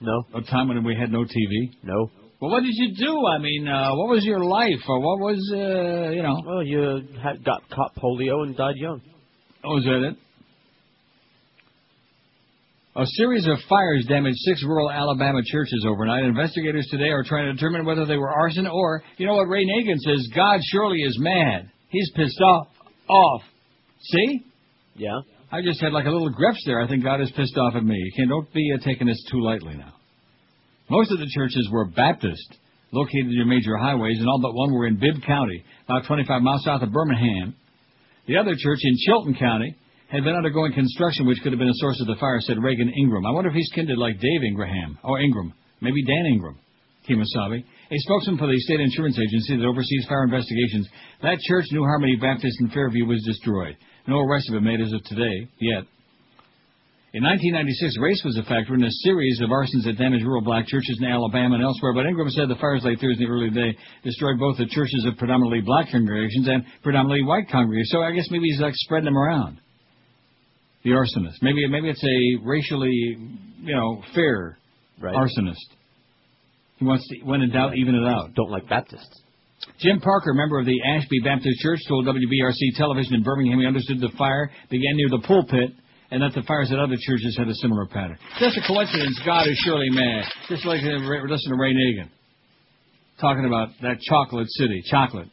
No. 0.02 0.24
A 0.36 0.42
time 0.42 0.68
when 0.68 0.84
we 0.84 0.96
had 0.96 1.10
no 1.12 1.24
TV. 1.24 1.72
No. 1.82 2.12
Well, 2.42 2.52
what 2.52 2.64
did 2.64 2.74
you 2.74 2.94
do? 2.96 3.26
I 3.26 3.38
mean, 3.40 3.68
uh, 3.68 3.96
what 3.96 4.10
was 4.10 4.26
your 4.26 4.44
life, 4.44 4.84
or 4.90 5.00
what 5.00 5.20
was, 5.20 5.40
uh, 5.54 6.12
you 6.12 6.22
know? 6.22 6.36
Well, 6.46 6.64
you 6.64 7.08
had, 7.24 7.44
got 7.46 7.64
caught 7.70 7.96
polio 7.96 8.44
and 8.44 8.58
died 8.58 8.76
young. 8.76 9.02
Oh, 9.64 9.78
is 9.78 9.86
that 9.86 10.10
it? 10.10 10.18
A 12.98 13.06
series 13.06 13.46
of 13.46 13.58
fires 13.68 14.06
damaged 14.08 14.38
six 14.38 14.64
rural 14.64 14.90
Alabama 14.90 15.42
churches 15.44 15.86
overnight. 15.86 16.24
Investigators 16.24 16.88
today 16.90 17.10
are 17.10 17.26
trying 17.26 17.48
to 17.48 17.54
determine 17.54 17.86
whether 17.86 18.06
they 18.06 18.16
were 18.16 18.32
arson 18.32 18.66
or, 18.68 19.04
you 19.18 19.28
know 19.28 19.34
what 19.34 19.50
Ray 19.50 19.66
Nagin 19.66 19.98
says, 19.98 20.30
God 20.34 20.62
surely 20.72 21.00
is 21.00 21.18
mad. 21.20 21.70
He's 21.90 22.10
pissed 22.16 22.40
off. 22.40 22.68
Off. 23.10 23.42
See? 24.00 24.46
Yeah. 24.96 25.20
I 25.52 25.62
just 25.62 25.82
had 25.82 25.92
like 25.92 26.06
a 26.06 26.10
little 26.10 26.30
grips 26.30 26.64
there. 26.66 26.80
I 26.80 26.88
think 26.88 27.04
God 27.04 27.20
is 27.20 27.30
pissed 27.36 27.58
off 27.58 27.76
at 27.76 27.84
me. 27.84 27.98
You 27.98 28.12
can't, 28.16 28.30
don't 28.30 28.54
be 28.54 28.72
uh, 28.74 28.82
taking 28.82 29.08
this 29.08 29.22
too 29.30 29.44
lightly 29.44 29.76
now. 29.76 29.94
Most 30.90 31.12
of 31.12 31.20
the 31.20 31.28
churches 31.36 31.68
were 31.70 31.84
Baptist, 31.84 32.48
located 32.94 33.28
near 33.28 33.46
major 33.46 33.76
highways, 33.76 34.20
and 34.20 34.30
all 34.30 34.40
but 34.42 34.54
one 34.54 34.74
were 34.74 34.88
in 34.88 34.96
Bibb 34.96 35.22
County, 35.28 35.66
about 35.84 36.08
25 36.08 36.42
miles 36.42 36.64
south 36.64 36.82
of 36.82 36.94
Birmingham. 36.94 37.56
The 38.26 38.38
other 38.38 38.56
church 38.58 38.80
in 38.84 38.96
Chilton 39.06 39.36
County 39.36 39.76
had 40.10 40.24
been 40.24 40.36
undergoing 40.36 40.74
construction, 40.74 41.26
which 41.26 41.40
could 41.42 41.52
have 41.52 41.60
been 41.60 41.70
a 41.70 41.82
source 41.82 42.00
of 42.00 42.08
the 42.08 42.16
fire, 42.20 42.40
said 42.42 42.62
Reagan 42.62 42.90
Ingram. 42.90 43.26
I 43.26 43.32
wonder 43.32 43.50
if 43.50 43.56
he's 43.56 43.72
kindred 43.74 43.98
like 43.98 44.20
Dave 44.20 44.44
Ingraham, 44.44 45.00
or 45.04 45.20
Ingram, 45.20 45.54
maybe 45.82 46.04
Dan 46.06 46.26
Ingram, 46.28 46.58
Kimasabi. 47.10 47.64
A 47.92 47.98
spokesman 47.98 48.38
for 48.38 48.48
the 48.48 48.60
state 48.60 48.80
insurance 48.80 49.18
agency 49.20 49.58
that 49.58 49.66
oversees 49.66 50.06
fire 50.08 50.24
investigations. 50.24 50.88
That 51.22 51.40
church, 51.40 51.66
New 51.72 51.84
Harmony 51.84 52.16
Baptist 52.16 52.60
in 52.62 52.70
Fairview, 52.70 53.06
was 53.06 53.24
destroyed. 53.24 53.78
No 54.08 54.20
arrests 54.20 54.50
have 54.50 54.62
been 54.62 54.72
made 54.72 54.82
as 54.82 54.94
of 54.94 55.04
today, 55.04 55.50
yet. 55.60 55.86
In 57.16 57.24
1996, 57.24 57.96
race 58.04 58.22
was 58.26 58.36
a 58.38 58.44
factor 58.44 58.76
in 58.76 58.84
a 58.84 58.92
series 59.08 59.40
of 59.40 59.50
arsons 59.50 59.86
that 59.86 59.98
damaged 59.98 60.26
rural 60.26 60.44
black 60.44 60.68
churches 60.68 61.00
in 61.00 61.08
Alabama 61.08 61.56
and 61.56 61.64
elsewhere, 61.64 61.94
but 61.94 62.06
Ingram 62.06 62.30
said 62.30 62.50
the 62.50 62.60
fires 62.60 62.84
late 62.84 63.00
Thursday 63.00 63.26
early 63.26 63.50
day 63.50 63.72
destroyed 64.04 64.38
both 64.38 64.58
the 64.58 64.68
churches 64.68 65.06
of 65.08 65.18
predominantly 65.18 65.62
black 65.62 65.90
congregations 65.90 66.46
and 66.50 66.66
predominantly 66.84 67.24
white 67.24 67.48
congregations. 67.50 67.90
So 67.90 68.04
I 68.04 68.12
guess 68.12 68.28
maybe 68.30 68.52
he's 68.52 68.60
like 68.60 68.76
spreading 68.76 69.06
them 69.06 69.18
around. 69.18 69.62
The 70.86 70.92
arsonist. 70.92 71.42
Maybe 71.42 71.68
maybe 71.68 71.90
it's 71.90 72.04
a 72.04 72.46
racially, 72.46 73.18
you 73.64 73.76
know, 73.76 74.02
fair 74.14 74.58
Right. 75.02 75.14
arsonist. 75.14 75.60
He 76.78 76.86
wants 76.86 77.06
to, 77.10 77.26
when 77.26 77.42
in 77.42 77.52
doubt, 77.52 77.76
even 77.76 77.96
it 77.96 78.08
out. 78.08 78.34
Don't 78.36 78.52
like 78.52 78.70
Baptists. 78.70 79.22
Jim 79.80 80.00
Parker, 80.00 80.34
member 80.34 80.60
of 80.60 80.66
the 80.66 80.78
Ashby 80.96 81.20
Baptist 81.24 81.60
Church, 81.60 81.80
told 81.88 82.06
WBRC 82.06 82.78
television 82.78 83.16
in 83.16 83.24
Birmingham 83.24 83.60
he 83.60 83.66
understood 83.66 84.00
the 84.00 84.10
fire 84.18 84.52
began 84.70 84.96
near 84.96 85.10
the 85.10 85.26
pulpit 85.26 85.72
and 86.12 86.22
that 86.22 86.34
the 86.34 86.44
fires 86.44 86.72
at 86.72 86.78
other 86.80 86.96
churches 87.00 87.36
had 87.38 87.48
a 87.48 87.56
similar 87.56 87.88
pattern. 87.88 88.18
Just 88.40 88.58
a 88.58 88.62
coincidence. 88.68 89.20
God 89.26 89.48
is 89.48 89.58
surely 89.66 89.90
mad. 89.90 90.26
Just 90.50 90.66
like 90.66 90.82
listen 90.84 91.52
to 91.52 91.58
Ray 91.58 91.74
Nagin 91.74 92.10
talking 93.20 93.46
about 93.46 93.70
that 93.82 94.00
chocolate 94.02 94.48
city, 94.52 94.84
chocolate. 94.90 95.28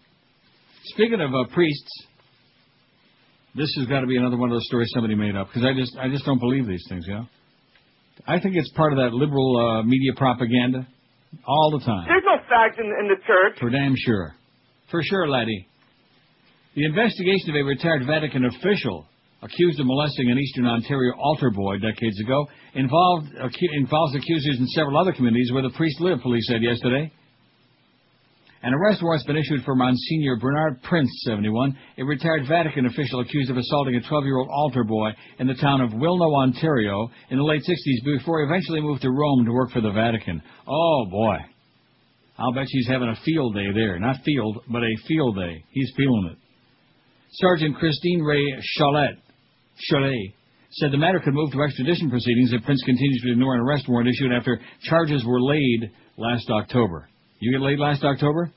Speaking 0.95 1.21
of 1.21 1.35
uh, 1.35 1.45
priests, 1.53 2.07
this 3.55 3.73
has 3.79 3.87
got 3.87 4.01
to 4.01 4.07
be 4.07 4.17
another 4.17 4.37
one 4.37 4.51
of 4.51 4.55
those 4.55 4.67
stories 4.67 4.91
somebody 4.95 5.15
made 5.15 5.37
up 5.37 5.49
because 5.49 5.65
I 5.65 5.79
just 5.79 5.97
I 5.97 6.09
just 6.09 6.25
don't 6.25 6.41
believe 6.41 6.67
these 6.67 6.85
things. 6.89 7.05
You 7.07 7.15
know, 7.15 7.27
I 8.27 8.41
think 8.41 8.57
it's 8.57 8.71
part 8.73 8.93
of 8.93 8.99
that 8.99 9.13
liberal 9.13 9.57
uh, 9.57 9.83
media 9.83 10.13
propaganda 10.17 10.87
all 11.47 11.71
the 11.79 11.85
time. 11.85 12.07
There's 12.09 12.25
no 12.25 12.39
fact 12.49 12.79
in, 12.79 12.87
in 12.87 13.09
the 13.09 13.21
church. 13.27 13.59
For 13.61 13.71
damn 13.71 13.95
sure. 13.97 14.35
For 14.91 15.03
sure, 15.03 15.29
laddie. 15.29 15.67
The 16.75 16.85
investigation 16.87 17.51
of 17.51 17.57
a 17.57 17.65
retired 17.65 18.07
Vatican 18.07 18.45
official 18.47 19.07
accused 19.43 19.81
of 19.81 19.87
molesting 19.87 20.31
an 20.31 20.39
Eastern 20.39 20.67
Ontario 20.67 21.13
altar 21.19 21.51
boy 21.51 21.77
decades 21.79 22.19
ago 22.21 22.47
involved, 22.75 23.29
involves 23.73 24.15
accusers 24.15 24.57
in 24.59 24.67
several 24.69 24.97
other 24.99 25.13
communities 25.13 25.51
where 25.53 25.63
the 25.63 25.71
priest 25.77 26.01
lived, 26.01 26.23
police 26.23 26.47
said 26.47 26.63
yesterday. 26.63 27.13
An 28.65 28.75
arrest 28.75 29.03
warrant's 29.03 29.27
been 29.27 29.37
issued 29.37 29.65
for 29.65 29.75
Monsignor 29.75 30.37
Bernard 30.37 30.81
Prince, 30.85 31.11
71, 31.25 31.77
a 31.99 32.05
retired 32.05 32.47
Vatican 32.47 32.87
official 32.87 33.19
accused 33.19 33.51
of 33.51 33.57
assaulting 33.57 33.97
a 33.97 34.01
12-year-old 34.01 34.49
altar 34.49 34.85
boy 34.85 35.11
in 35.41 35.49
the 35.49 35.55
town 35.55 35.81
of 35.81 35.91
Wilno, 35.91 36.33
Ontario, 36.41 37.11
in 37.31 37.39
the 37.39 37.43
late 37.43 37.63
60s 37.63 38.05
before 38.05 38.39
he 38.39 38.47
eventually 38.47 38.81
moved 38.81 39.03
to 39.03 39.11
Rome 39.11 39.45
to 39.47 39.53
work 39.53 39.73
for 39.73 39.81
the 39.81 39.91
Vatican. 39.91 40.41
Oh, 40.69 41.07
boy. 41.11 41.39
I'll 42.39 42.53
bet 42.53 42.69
she's 42.71 42.87
having 42.87 43.09
a 43.09 43.19
field 43.25 43.55
day 43.55 43.67
there. 43.75 43.99
Not 43.99 44.23
field, 44.25 44.61
but 44.71 44.83
a 44.85 44.97
field 45.09 45.37
day. 45.37 45.65
He's 45.71 45.93
feeling 45.97 46.31
it. 46.31 46.39
Sergeant 47.33 47.77
Christine 47.77 48.23
Ray 48.23 48.45
Chalette, 48.79 49.19
Chalet 49.77 50.35
said 50.71 50.93
the 50.93 50.99
matter 50.99 51.19
could 51.19 51.35
move 51.35 51.51
to 51.51 51.63
extradition 51.63 52.11
proceedings 52.11 52.53
if 52.53 52.65
Prince 52.65 52.83
continues 52.85 53.23
to 53.23 53.33
ignore 53.33 53.55
an 53.55 53.61
arrest 53.61 53.89
warrant 53.89 54.09
issued 54.09 54.33
after 54.33 54.61
charges 54.85 55.25
were 55.25 55.41
laid 55.43 55.91
last 56.17 56.49
October. 56.49 57.09
You 57.43 57.51
get 57.51 57.61
laid 57.61 57.81
last 57.81 58.05
October? 58.05 58.53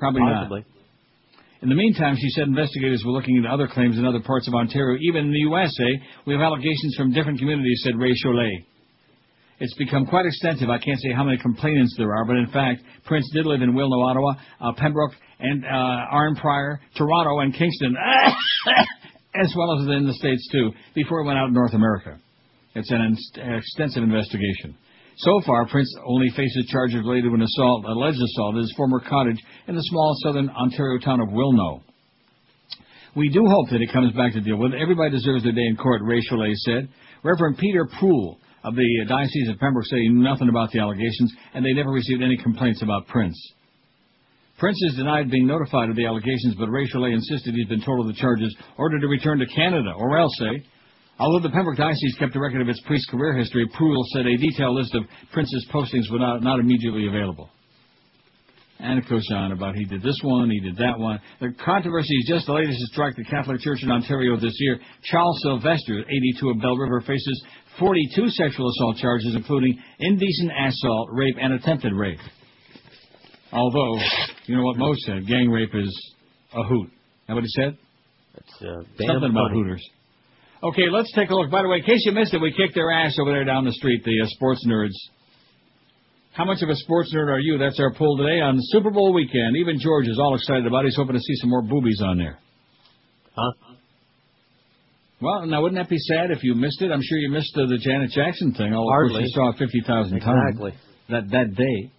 Probably 0.00 0.20
Possibly. 0.20 0.60
not. 0.66 1.62
In 1.62 1.68
the 1.68 1.76
meantime, 1.76 2.16
she 2.18 2.28
said 2.30 2.48
investigators 2.48 3.04
were 3.06 3.12
looking 3.12 3.36
into 3.36 3.48
other 3.48 3.68
claims 3.68 3.98
in 3.98 4.04
other 4.04 4.18
parts 4.18 4.48
of 4.48 4.54
Ontario. 4.54 4.98
Even 5.00 5.26
in 5.26 5.32
the 5.32 5.46
USA, 5.46 6.02
we 6.26 6.34
have 6.34 6.42
allegations 6.42 6.96
from 6.96 7.12
different 7.12 7.38
communities, 7.38 7.82
said 7.84 7.94
Ray 7.96 8.14
Cholet. 8.14 8.66
It's 9.60 9.74
become 9.74 10.06
quite 10.06 10.26
extensive. 10.26 10.68
I 10.68 10.78
can't 10.78 10.98
say 10.98 11.12
how 11.12 11.22
many 11.22 11.38
complainants 11.38 11.94
there 11.96 12.12
are, 12.16 12.24
but 12.24 12.34
in 12.34 12.48
fact, 12.48 12.82
Prince 13.04 13.30
did 13.32 13.46
live 13.46 13.62
in 13.62 13.74
Wilno, 13.74 14.10
Ottawa, 14.10 14.34
uh, 14.60 14.72
Pembroke, 14.76 15.12
and 15.38 15.64
uh, 15.64 16.12
Arnprior, 16.12 16.78
Toronto, 16.96 17.38
and 17.38 17.54
Kingston, 17.54 17.94
as 19.40 19.54
well 19.56 19.78
as 19.78 19.86
in 19.86 20.04
the 20.04 20.14
States 20.14 20.48
too, 20.50 20.72
before 20.96 21.22
he 21.22 21.28
went 21.28 21.38
out 21.38 21.46
in 21.46 21.54
North 21.54 21.74
America. 21.74 22.18
It's 22.74 22.90
an 22.90 23.16
extensive 23.56 24.02
investigation. 24.02 24.76
So 25.18 25.40
far, 25.46 25.66
Prince 25.66 25.94
only 26.04 26.28
faces 26.36 26.66
charges 26.68 27.00
related 27.00 27.28
to 27.28 27.34
an 27.34 27.42
assault, 27.42 27.86
alleged 27.86 28.20
assault 28.20 28.56
at 28.56 28.60
his 28.60 28.74
former 28.76 29.00
cottage 29.00 29.42
in 29.66 29.74
the 29.74 29.82
small 29.82 30.14
southern 30.22 30.50
Ontario 30.50 30.98
town 30.98 31.20
of 31.20 31.28
Wilno. 31.28 31.80
We 33.14 33.30
do 33.30 33.42
hope 33.48 33.70
that 33.70 33.80
it 33.80 33.92
comes 33.92 34.12
back 34.12 34.34
to 34.34 34.42
deal 34.42 34.58
with 34.58 34.74
it. 34.74 34.80
Everybody 34.80 35.12
deserves 35.12 35.42
their 35.42 35.52
day 35.52 35.64
in 35.64 35.76
court, 35.76 36.02
Ray 36.04 36.20
Cholet 36.20 36.54
said. 36.56 36.88
Reverend 37.22 37.56
Peter 37.56 37.88
Proul 37.98 38.36
of 38.62 38.74
the 38.74 39.04
Diocese 39.08 39.48
of 39.48 39.58
Pembroke 39.58 39.86
said 39.86 40.00
he 40.00 40.08
knew 40.10 40.22
nothing 40.22 40.50
about 40.50 40.70
the 40.70 40.80
allegations, 40.80 41.32
and 41.54 41.64
they 41.64 41.72
never 41.72 41.90
received 41.90 42.22
any 42.22 42.36
complaints 42.36 42.82
about 42.82 43.06
Prince. 43.06 43.40
Prince 44.58 44.78
has 44.88 44.96
denied 44.96 45.30
being 45.30 45.46
notified 45.46 45.88
of 45.88 45.96
the 45.96 46.04
allegations, 46.04 46.56
but 46.58 46.68
Ray 46.68 46.88
Cholet 46.88 47.14
insisted 47.14 47.54
he's 47.54 47.68
been 47.68 47.82
told 47.82 48.00
of 48.00 48.06
the 48.14 48.20
charges, 48.20 48.54
ordered 48.76 49.00
to 49.00 49.08
return 49.08 49.38
to 49.38 49.46
Canada, 49.46 49.92
or 49.96 50.18
else, 50.18 50.38
eh? 50.42 50.58
Although 51.18 51.48
the 51.48 51.52
Pembroke 51.52 51.78
Diocese 51.78 52.14
kept 52.18 52.36
a 52.36 52.40
record 52.40 52.60
of 52.60 52.68
its 52.68 52.80
priest's 52.86 53.10
career 53.10 53.34
history, 53.36 53.66
Proul 53.74 54.04
said 54.12 54.26
a 54.26 54.36
detailed 54.36 54.76
list 54.76 54.94
of 54.94 55.04
Prince's 55.32 55.66
postings 55.72 56.10
were 56.12 56.18
not, 56.18 56.42
not 56.42 56.60
immediately 56.60 57.08
available. 57.08 57.48
And 58.78 58.98
it 58.98 59.08
goes 59.08 59.26
on 59.32 59.52
about 59.52 59.74
he 59.74 59.84
did 59.86 60.02
this 60.02 60.20
one, 60.22 60.50
he 60.50 60.60
did 60.60 60.76
that 60.76 60.98
one. 60.98 61.18
The 61.40 61.54
controversy 61.64 62.14
is 62.16 62.28
just 62.28 62.46
the 62.46 62.52
latest 62.52 62.78
to 62.78 62.86
strike 62.92 63.16
the 63.16 63.24
Catholic 63.24 63.60
Church 63.60 63.78
in 63.82 63.90
Ontario 63.90 64.36
this 64.38 64.54
year. 64.58 64.78
Charles 65.04 65.40
Sylvester, 65.42 66.00
82 66.00 66.50
of 66.50 66.60
Belle 66.60 66.76
River, 66.76 67.00
faces 67.00 67.42
42 67.78 68.28
sexual 68.28 68.68
assault 68.68 68.98
charges, 68.98 69.34
including 69.34 69.78
indecent 69.98 70.50
assault, 70.66 71.08
rape, 71.12 71.36
and 71.40 71.54
attempted 71.54 71.94
rape. 71.94 72.18
Although, 73.52 73.98
you 74.44 74.56
know 74.56 74.64
what 74.64 74.76
Mo 74.76 74.92
said, 75.06 75.26
gang 75.26 75.48
rape 75.48 75.74
is 75.74 76.12
a 76.54 76.62
hoot. 76.62 76.90
That 77.28 77.34
what 77.34 77.44
he 77.44 77.50
said? 77.50 77.78
That's 78.34 78.62
uh, 78.62 78.82
Something 79.06 79.30
about. 79.30 79.52
Hooters. 79.52 79.82
Okay, 80.62 80.88
let's 80.90 81.12
take 81.12 81.30
a 81.30 81.34
look. 81.34 81.50
By 81.50 81.62
the 81.62 81.68
way, 81.68 81.78
in 81.78 81.84
case 81.84 82.02
you 82.06 82.12
missed 82.12 82.32
it, 82.34 82.40
we 82.40 82.50
kicked 82.50 82.74
their 82.74 82.90
ass 82.90 83.16
over 83.20 83.30
there 83.30 83.44
down 83.44 83.64
the 83.64 83.72
street, 83.72 84.02
the 84.04 84.22
uh, 84.22 84.26
sports 84.28 84.64
nerds. 84.66 84.94
How 86.32 86.44
much 86.44 86.62
of 86.62 86.68
a 86.68 86.76
sports 86.76 87.12
nerd 87.14 87.28
are 87.28 87.38
you? 87.38 87.58
That's 87.58 87.78
our 87.80 87.92
poll 87.94 88.16
today 88.18 88.40
on 88.40 88.56
Super 88.60 88.90
Bowl 88.90 89.12
weekend. 89.14 89.56
Even 89.56 89.78
George 89.78 90.06
is 90.08 90.18
all 90.18 90.34
excited 90.34 90.66
about 90.66 90.84
it. 90.84 90.88
He's 90.88 90.96
hoping 90.96 91.14
to 91.14 91.20
see 91.20 91.34
some 91.36 91.50
more 91.50 91.62
boobies 91.62 92.00
on 92.02 92.18
there. 92.18 92.38
Huh? 93.34 93.52
Well, 95.20 95.46
now 95.46 95.62
wouldn't 95.62 95.80
that 95.80 95.88
be 95.88 95.98
sad 95.98 96.30
if 96.30 96.42
you 96.42 96.54
missed 96.54 96.82
it? 96.82 96.90
I'm 96.90 97.00
sure 97.02 97.18
you 97.18 97.30
missed 97.30 97.56
uh, 97.56 97.66
the 97.66 97.78
Janet 97.78 98.10
Jackson 98.10 98.52
thing. 98.52 98.74
Although, 98.74 98.92
of 98.92 99.10
course, 99.10 99.12
Hardly. 99.12 99.22
you 99.22 99.28
saw 99.32 99.50
it 99.50 99.56
50,000 99.58 100.20
times. 100.20 100.42
Exactly. 100.50 100.72
That, 101.08 101.30
that 101.30 101.54
day. 101.54 101.90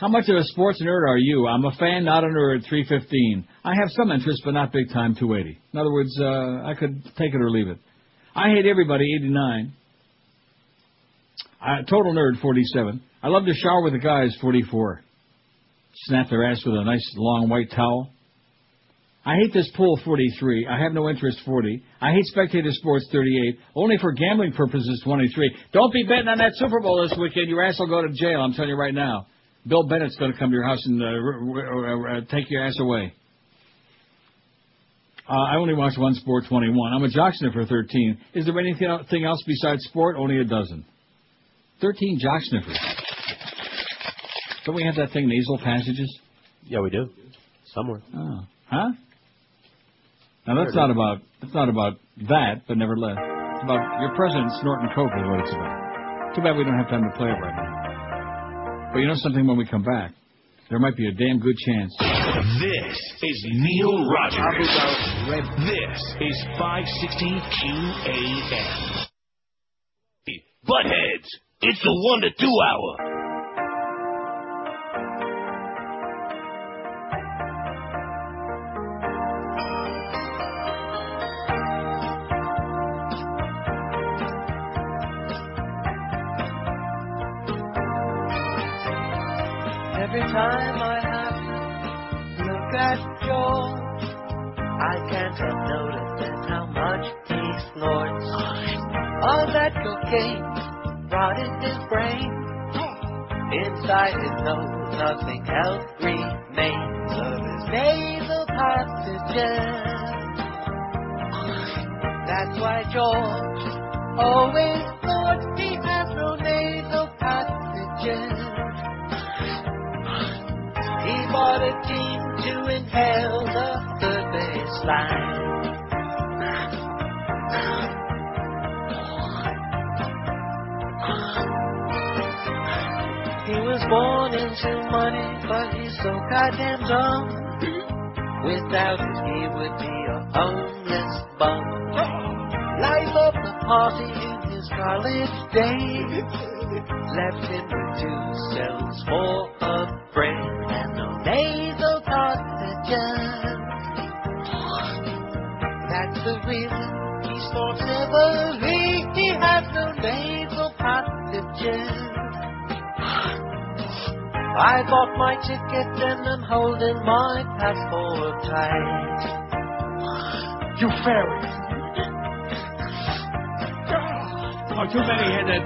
How 0.00 0.08
much 0.08 0.30
of 0.30 0.36
a 0.36 0.44
sports 0.44 0.80
nerd 0.82 1.06
are 1.06 1.18
you? 1.18 1.46
I'm 1.46 1.62
a 1.62 1.72
fan, 1.72 2.06
not 2.06 2.24
a 2.24 2.28
nerd, 2.28 2.66
315. 2.66 3.46
I 3.62 3.74
have 3.74 3.90
some 3.90 4.10
interest, 4.10 4.40
but 4.46 4.52
not 4.52 4.72
big 4.72 4.90
time, 4.90 5.14
280. 5.14 5.60
In 5.74 5.78
other 5.78 5.92
words, 5.92 6.18
uh, 6.18 6.64
I 6.64 6.72
could 6.72 7.04
take 7.18 7.34
it 7.34 7.36
or 7.36 7.50
leave 7.50 7.68
it. 7.68 7.76
I 8.34 8.48
hate 8.48 8.64
everybody, 8.64 9.04
89. 9.20 9.74
Uh, 11.60 11.82
total 11.82 12.14
nerd, 12.14 12.40
47. 12.40 13.02
I 13.22 13.28
love 13.28 13.44
to 13.44 13.52
shower 13.52 13.82
with 13.82 13.92
the 13.92 13.98
guys, 13.98 14.34
44. 14.40 15.02
Snap 16.06 16.30
their 16.30 16.50
ass 16.50 16.62
with 16.64 16.76
a 16.76 16.84
nice 16.84 17.06
long 17.18 17.50
white 17.50 17.70
towel. 17.70 18.10
I 19.26 19.36
hate 19.36 19.52
this 19.52 19.70
pool, 19.76 20.00
43. 20.02 20.66
I 20.66 20.82
have 20.82 20.92
no 20.92 21.10
interest, 21.10 21.42
40. 21.44 21.84
I 22.00 22.12
hate 22.12 22.24
spectator 22.24 22.70
sports, 22.70 23.06
38. 23.12 23.58
Only 23.74 23.98
for 23.98 24.12
gambling 24.12 24.54
purposes, 24.54 25.02
23. 25.04 25.54
Don't 25.74 25.92
be 25.92 26.04
betting 26.04 26.28
on 26.28 26.38
that 26.38 26.52
Super 26.54 26.80
Bowl 26.80 27.06
this 27.06 27.18
weekend. 27.20 27.50
Your 27.50 27.62
ass 27.62 27.78
will 27.78 27.86
go 27.86 28.00
to 28.00 28.08
jail. 28.14 28.40
I'm 28.40 28.54
telling 28.54 28.70
you 28.70 28.76
right 28.76 28.94
now. 28.94 29.26
Bill 29.66 29.82
Bennett's 29.84 30.16
going 30.16 30.32
to 30.32 30.38
come 30.38 30.50
to 30.50 30.54
your 30.54 30.64
house 30.64 30.84
and 30.86 31.02
uh, 31.02 31.06
r- 31.06 31.40
r- 31.58 31.86
r- 31.86 32.16
uh, 32.16 32.20
take 32.30 32.50
your 32.50 32.64
ass 32.64 32.78
away. 32.80 33.12
Uh, 35.28 35.32
I 35.32 35.56
only 35.56 35.74
watch 35.74 35.96
one 35.96 36.14
sport, 36.14 36.44
21. 36.48 36.92
I'm 36.92 37.04
a 37.04 37.08
jock 37.08 37.34
sniffer, 37.34 37.64
13. 37.64 38.18
Is 38.34 38.46
there 38.46 38.58
anything 38.58 39.24
else 39.24 39.42
besides 39.46 39.84
sport? 39.84 40.16
Only 40.18 40.38
a 40.40 40.44
dozen. 40.44 40.84
13 41.80 42.18
jock 42.18 42.40
sniffers. 42.42 42.78
Don't 44.66 44.74
we 44.74 44.82
have 44.84 44.96
that 44.96 45.12
thing, 45.12 45.28
nasal 45.28 45.58
passages? 45.58 46.18
Yeah, 46.64 46.80
we 46.80 46.90
do. 46.90 47.08
Somewhere. 47.74 48.02
Oh. 48.14 48.40
Huh? 48.68 48.90
Now 50.46 50.64
that's 50.64 50.74
not 50.74 50.90
about 50.90 51.18
that's 51.40 51.54
not 51.54 51.68
about 51.68 51.94
that, 52.28 52.62
but 52.66 52.76
nevertheless, 52.76 53.16
it's 53.18 53.64
about 53.64 54.00
your 54.00 54.14
president 54.16 54.50
snorting 54.60 54.88
coke 54.94 55.10
is 55.16 55.22
what 55.28 55.40
it's 55.40 55.52
about. 55.52 56.34
Too 56.34 56.42
bad 56.42 56.56
we 56.56 56.64
don't 56.64 56.78
have 56.78 56.88
time 56.88 57.02
to 57.02 57.16
play 57.16 57.28
it 57.28 57.38
right 57.40 57.54
now. 57.54 57.79
But 58.92 58.98
you 58.98 59.06
know 59.06 59.14
something? 59.14 59.46
When 59.46 59.56
we 59.56 59.66
come 59.66 59.84
back, 59.84 60.12
there 60.68 60.80
might 60.80 60.96
be 60.96 61.06
a 61.06 61.12
damn 61.12 61.38
good 61.38 61.56
chance. 61.56 61.94
This 61.98 62.98
is 63.22 63.46
Neil 63.52 64.04
Rogers. 64.10 64.68
This 65.58 66.14
is 66.20 66.44
560 66.58 67.40
QAM. 67.54 69.06
Buttheads, 70.66 71.26
it's 71.62 71.82
the 71.82 71.94
one 72.10 72.20
to 72.22 72.30
two 72.38 72.54
hour. 72.68 73.19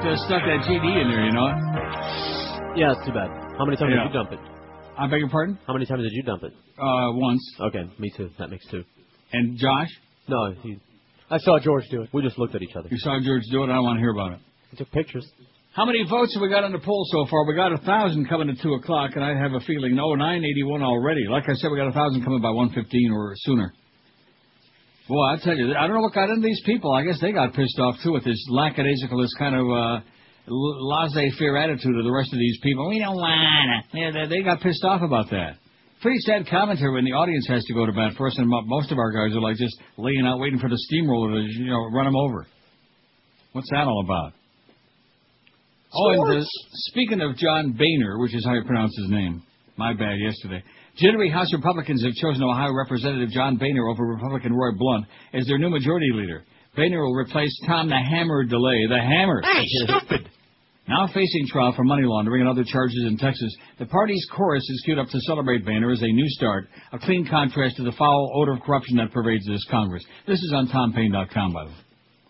Uh, 0.06 0.16
stuck 0.26 0.42
that 0.44 0.60
GD 0.68 0.84
in 1.02 1.08
there, 1.08 1.24
you 1.26 1.32
know. 1.32 1.48
Yeah, 2.76 2.92
it's 2.92 3.04
too 3.06 3.12
bad. 3.12 3.30
How 3.58 3.64
many 3.64 3.76
times 3.76 3.92
Yeah. 3.94 4.04
did 4.04 4.12
you 4.12 4.14
dump 4.18 4.32
it? 4.32 4.38
I 4.98 5.06
beg 5.08 5.20
your 5.20 5.28
pardon? 5.30 5.58
How 5.66 5.72
many 5.72 5.86
times 5.86 6.02
did 6.02 6.12
you 6.12 6.22
dump 6.22 6.42
it? 6.44 6.52
Uh, 6.78 7.10
once. 7.14 7.42
Okay, 7.60 7.84
me 7.98 8.10
too. 8.16 8.30
That 8.38 8.50
makes 8.50 8.66
two. 8.70 8.84
And 9.32 9.56
Josh? 9.56 9.88
No, 10.28 10.52
he. 10.62 10.78
I 11.30 11.38
saw 11.38 11.58
George 11.58 11.84
do 11.90 12.02
it. 12.02 12.10
We 12.12 12.22
just 12.22 12.38
looked 12.38 12.54
at 12.54 12.62
each 12.62 12.76
other. 12.76 12.88
You 12.90 12.98
saw 12.98 13.18
George 13.20 13.42
do 13.50 13.62
it. 13.62 13.70
I 13.70 13.74
don't 13.74 13.84
want 13.84 13.96
to 13.96 14.00
hear 14.00 14.10
about 14.12 14.32
it. 14.32 14.38
He 14.70 14.76
took 14.76 14.90
pictures. 14.92 15.26
How 15.74 15.84
many 15.84 16.04
votes 16.08 16.34
have 16.34 16.42
we 16.42 16.48
got 16.48 16.62
on 16.62 16.70
the 16.72 16.78
poll 16.78 17.04
so 17.10 17.26
far? 17.30 17.44
We 17.48 17.54
got 17.56 17.72
a 17.72 17.78
thousand 17.78 18.28
coming 18.28 18.48
at 18.50 18.60
two 18.62 18.74
o'clock, 18.74 19.12
and 19.16 19.24
I 19.24 19.34
have 19.36 19.52
a 19.54 19.60
feeling 19.60 19.96
no 19.96 20.14
nine 20.14 20.44
eighty 20.44 20.62
one 20.62 20.82
already. 20.82 21.26
Like 21.28 21.44
I 21.48 21.54
said, 21.54 21.70
we 21.72 21.76
got 21.78 21.88
a 21.88 21.92
thousand 21.92 22.22
coming 22.22 22.40
by 22.40 22.50
one 22.50 22.70
fifteen 22.70 23.10
or 23.12 23.32
sooner. 23.36 23.72
Boy, 25.08 25.22
I 25.22 25.36
tell 25.42 25.54
you, 25.54 25.74
I 25.74 25.86
don't 25.86 25.96
know 25.96 26.00
what 26.00 26.14
got 26.14 26.30
into 26.30 26.40
these 26.40 26.62
people. 26.64 26.92
I 26.92 27.04
guess 27.04 27.20
they 27.20 27.32
got 27.32 27.52
pissed 27.52 27.78
off 27.78 27.96
too 28.02 28.12
with 28.12 28.24
this 28.24 28.42
lackadaisical, 28.48 29.20
this 29.20 29.34
kind 29.38 29.54
of 29.54 29.66
uh, 29.68 30.00
laissez-faire 30.48 31.56
attitude 31.58 31.96
of 31.96 32.04
the 32.04 32.12
rest 32.12 32.32
of 32.32 32.38
these 32.38 32.58
people. 32.62 32.88
We 32.88 33.00
don't 33.00 33.16
wanna. 33.16 33.84
Yeah, 33.92 34.26
they, 34.28 34.42
got 34.42 34.60
pissed 34.60 34.82
off 34.84 35.02
about 35.02 35.28
that. 35.30 35.56
Pretty 36.00 36.18
sad 36.20 36.46
commentary 36.48 36.92
when 36.92 37.04
the 37.04 37.12
audience 37.12 37.46
has 37.48 37.64
to 37.64 37.74
go 37.74 37.84
to 37.84 37.92
bat 37.92 38.12
first, 38.16 38.38
and 38.38 38.48
most 38.48 38.92
of 38.92 38.98
our 38.98 39.10
guys 39.12 39.36
are 39.36 39.40
like 39.40 39.56
just 39.56 39.76
laying 39.98 40.24
out, 40.26 40.38
waiting 40.38 40.58
for 40.58 40.68
the 40.68 40.78
steamroller 40.78 41.32
to 41.32 41.42
you 41.42 41.66
know 41.66 41.84
run 41.92 42.06
them 42.06 42.16
over. 42.16 42.46
What's 43.52 43.70
that 43.70 43.86
all 43.86 44.02
about? 44.04 44.32
Oh, 45.94 46.10
and 46.10 46.40
uh, 46.40 46.44
speaking 46.90 47.20
of 47.20 47.36
John 47.36 47.72
Boehner, 47.72 48.18
which 48.18 48.34
is 48.34 48.44
how 48.44 48.54
you 48.54 48.64
pronounce 48.64 48.96
his 48.96 49.08
name, 49.08 49.42
my 49.76 49.92
bad 49.92 50.18
yesterday. 50.18 50.62
Jittery 50.96 51.30
House 51.30 51.52
Republicans 51.52 52.04
have 52.04 52.12
chosen 52.14 52.42
Ohio 52.42 52.72
Representative 52.72 53.30
John 53.30 53.56
Boehner 53.56 53.88
over 53.88 54.04
Republican 54.04 54.52
Roy 54.52 54.70
Blunt 54.76 55.06
as 55.32 55.46
their 55.46 55.58
new 55.58 55.70
majority 55.70 56.10
leader. 56.12 56.44
Boehner 56.76 57.02
will 57.02 57.14
replace 57.14 57.52
Tom 57.66 57.88
the 57.88 57.98
Hammer 57.98 58.44
DeLay, 58.44 58.86
the 58.88 59.00
Hammer. 59.00 59.42
Hey, 59.42 59.64
stupid! 59.66 60.28
Now 60.86 61.06
facing 61.06 61.46
trial 61.48 61.72
for 61.74 61.82
money 61.82 62.02
laundering 62.04 62.42
and 62.42 62.50
other 62.50 62.64
charges 62.64 63.04
in 63.08 63.16
Texas, 63.16 63.54
the 63.78 63.86
party's 63.86 64.24
chorus 64.36 64.62
is 64.68 64.82
queued 64.84 64.98
up 64.98 65.08
to 65.08 65.18
celebrate 65.20 65.64
Boehner 65.64 65.90
as 65.90 66.02
a 66.02 66.06
new 66.06 66.28
start, 66.28 66.68
a 66.92 66.98
clean 66.98 67.26
contrast 67.28 67.76
to 67.76 67.84
the 67.84 67.92
foul 67.92 68.30
odor 68.34 68.52
of 68.52 68.60
corruption 68.60 68.96
that 68.98 69.10
pervades 69.10 69.46
this 69.46 69.64
Congress. 69.70 70.04
This 70.26 70.38
is 70.40 70.52
on 70.54 70.68
TomPaine.com, 70.68 71.52
by 71.52 71.64
the 71.64 71.70
way. 71.70 71.76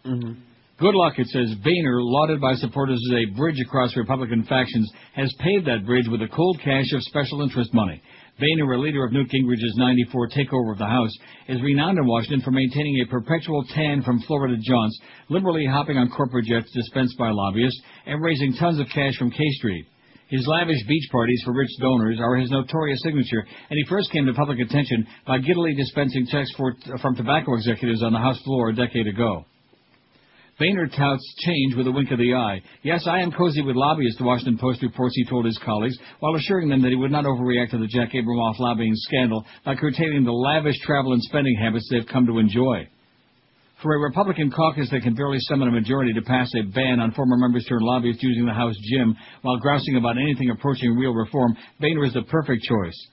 Mm-hmm. 0.06 0.40
Good 0.78 0.94
luck, 0.94 1.14
it 1.18 1.28
says. 1.28 1.54
Boehner, 1.62 2.02
lauded 2.02 2.40
by 2.40 2.54
supporters 2.54 3.00
as 3.10 3.16
a 3.16 3.36
bridge 3.36 3.60
across 3.60 3.96
Republican 3.96 4.44
factions, 4.44 4.90
has 5.14 5.32
paved 5.38 5.66
that 5.66 5.86
bridge 5.86 6.06
with 6.08 6.20
a 6.22 6.28
cold 6.28 6.60
cash 6.62 6.92
of 6.92 7.02
special 7.02 7.42
interest 7.42 7.72
money. 7.72 8.02
Boehner, 8.38 8.72
a 8.72 8.80
leader 8.80 9.04
of 9.04 9.12
Newt 9.12 9.30
Gingrich's 9.30 9.76
94 9.76 10.28
takeover 10.30 10.72
of 10.72 10.78
the 10.78 10.86
House, 10.86 11.16
is 11.48 11.62
renowned 11.62 11.98
in 11.98 12.06
Washington 12.06 12.40
for 12.40 12.50
maintaining 12.50 13.00
a 13.00 13.10
perpetual 13.10 13.64
tan 13.74 14.02
from 14.02 14.20
Florida 14.22 14.56
jaunts, 14.60 14.98
liberally 15.28 15.64
hopping 15.66 15.98
on 15.98 16.10
corporate 16.10 16.46
jets 16.46 16.72
dispensed 16.72 17.16
by 17.16 17.30
lobbyists, 17.30 17.80
and 18.06 18.20
raising 18.20 18.52
tons 18.54 18.80
of 18.80 18.88
cash 18.92 19.16
from 19.18 19.30
K 19.30 19.38
Street. 19.52 19.86
His 20.28 20.44
lavish 20.48 20.84
beach 20.88 21.08
parties 21.12 21.42
for 21.44 21.52
rich 21.52 21.70
donors 21.80 22.18
are 22.18 22.34
his 22.34 22.50
notorious 22.50 23.00
signature, 23.04 23.46
and 23.70 23.78
he 23.78 23.84
first 23.88 24.10
came 24.10 24.26
to 24.26 24.34
public 24.34 24.58
attention 24.58 25.06
by 25.24 25.38
giddily 25.38 25.76
dispensing 25.76 26.26
checks 26.26 26.50
for, 26.56 26.74
from 27.00 27.14
tobacco 27.14 27.54
executives 27.54 28.02
on 28.02 28.12
the 28.12 28.18
House 28.18 28.42
floor 28.42 28.70
a 28.70 28.74
decade 28.74 29.06
ago. 29.06 29.44
Boehner 30.58 30.86
touts 30.86 31.34
change 31.38 31.74
with 31.74 31.88
a 31.88 31.92
wink 31.92 32.12
of 32.12 32.18
the 32.18 32.34
eye. 32.34 32.62
Yes, 32.82 33.06
I 33.08 33.20
am 33.20 33.32
cozy 33.32 33.62
with 33.62 33.74
lobbyists, 33.74 34.18
the 34.18 34.24
Washington 34.24 34.56
Post 34.58 34.82
reports 34.82 35.16
he 35.16 35.24
told 35.24 35.46
his 35.46 35.58
colleagues, 35.64 35.98
while 36.20 36.36
assuring 36.36 36.68
them 36.68 36.82
that 36.82 36.90
he 36.90 36.96
would 36.96 37.10
not 37.10 37.24
overreact 37.24 37.70
to 37.70 37.78
the 37.78 37.88
Jack 37.88 38.12
Abramoff 38.12 38.60
lobbying 38.60 38.94
scandal 38.94 39.44
by 39.64 39.74
curtailing 39.74 40.24
the 40.24 40.32
lavish 40.32 40.78
travel 40.80 41.12
and 41.12 41.22
spending 41.22 41.56
habits 41.56 41.88
they've 41.90 42.06
come 42.06 42.26
to 42.26 42.38
enjoy. 42.38 42.86
For 43.82 43.96
a 43.96 44.00
Republican 44.00 44.52
caucus 44.52 44.88
that 44.90 45.02
can 45.02 45.14
barely 45.14 45.40
summon 45.40 45.68
a 45.68 45.72
majority 45.72 46.12
to 46.12 46.22
pass 46.22 46.50
a 46.54 46.62
ban 46.62 47.00
on 47.00 47.12
former 47.12 47.36
members 47.36 47.66
turned 47.68 47.84
lobbyists 47.84 48.22
using 48.22 48.46
the 48.46 48.52
House 48.52 48.76
gym 48.90 49.16
while 49.42 49.58
grousing 49.58 49.96
about 49.96 50.18
anything 50.18 50.50
approaching 50.50 50.96
real 50.96 51.12
reform, 51.12 51.56
Boehner 51.80 52.04
is 52.04 52.14
the 52.14 52.22
perfect 52.22 52.62
choice. 52.62 53.08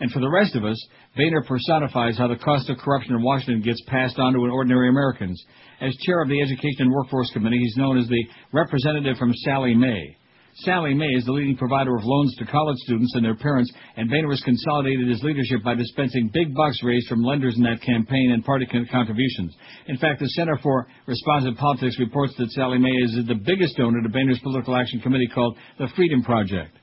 And 0.00 0.10
for 0.10 0.20
the 0.20 0.30
rest 0.30 0.54
of 0.54 0.64
us, 0.64 0.86
Boehner 1.16 1.42
personifies 1.48 2.18
how 2.18 2.28
the 2.28 2.36
cost 2.36 2.68
of 2.68 2.78
corruption 2.78 3.14
in 3.14 3.22
Washington 3.22 3.62
gets 3.62 3.80
passed 3.86 4.18
on 4.18 4.34
to 4.34 4.40
ordinary 4.40 4.88
Americans. 4.88 5.42
As 5.80 5.94
chair 5.96 6.22
of 6.22 6.28
the 6.28 6.40
Education 6.40 6.86
and 6.86 6.92
Workforce 6.92 7.30
Committee, 7.32 7.58
he's 7.58 7.76
known 7.76 7.98
as 7.98 8.08
the 8.08 8.24
representative 8.52 9.16
from 9.16 9.32
Sallie 9.44 9.74
Mae. 9.74 10.16
Sallie 10.58 10.94
Mae 10.94 11.10
is 11.10 11.24
the 11.24 11.32
leading 11.32 11.56
provider 11.56 11.96
of 11.96 12.04
loans 12.04 12.36
to 12.36 12.46
college 12.46 12.76
students 12.84 13.12
and 13.16 13.24
their 13.24 13.34
parents, 13.34 13.72
and 13.96 14.08
Boehner 14.08 14.30
has 14.30 14.40
consolidated 14.42 15.08
his 15.08 15.20
leadership 15.24 15.64
by 15.64 15.74
dispensing 15.74 16.30
big 16.32 16.54
bucks 16.54 16.80
raised 16.84 17.08
from 17.08 17.24
lenders 17.24 17.56
in 17.56 17.64
that 17.64 17.82
campaign 17.82 18.30
and 18.30 18.44
party 18.44 18.64
contributions. 18.66 19.52
In 19.88 19.96
fact, 19.96 20.20
the 20.20 20.28
Center 20.28 20.56
for 20.62 20.86
Responsive 21.06 21.56
Politics 21.56 21.98
reports 21.98 22.34
that 22.38 22.52
Sallie 22.52 22.78
Mae 22.78 22.94
is 23.02 23.18
the 23.26 23.34
biggest 23.34 23.76
donor 23.76 24.00
to 24.00 24.08
Boehner's 24.08 24.38
political 24.44 24.76
action 24.76 25.00
committee 25.00 25.28
called 25.34 25.56
the 25.78 25.88
Freedom 25.96 26.22
Project. 26.22 26.76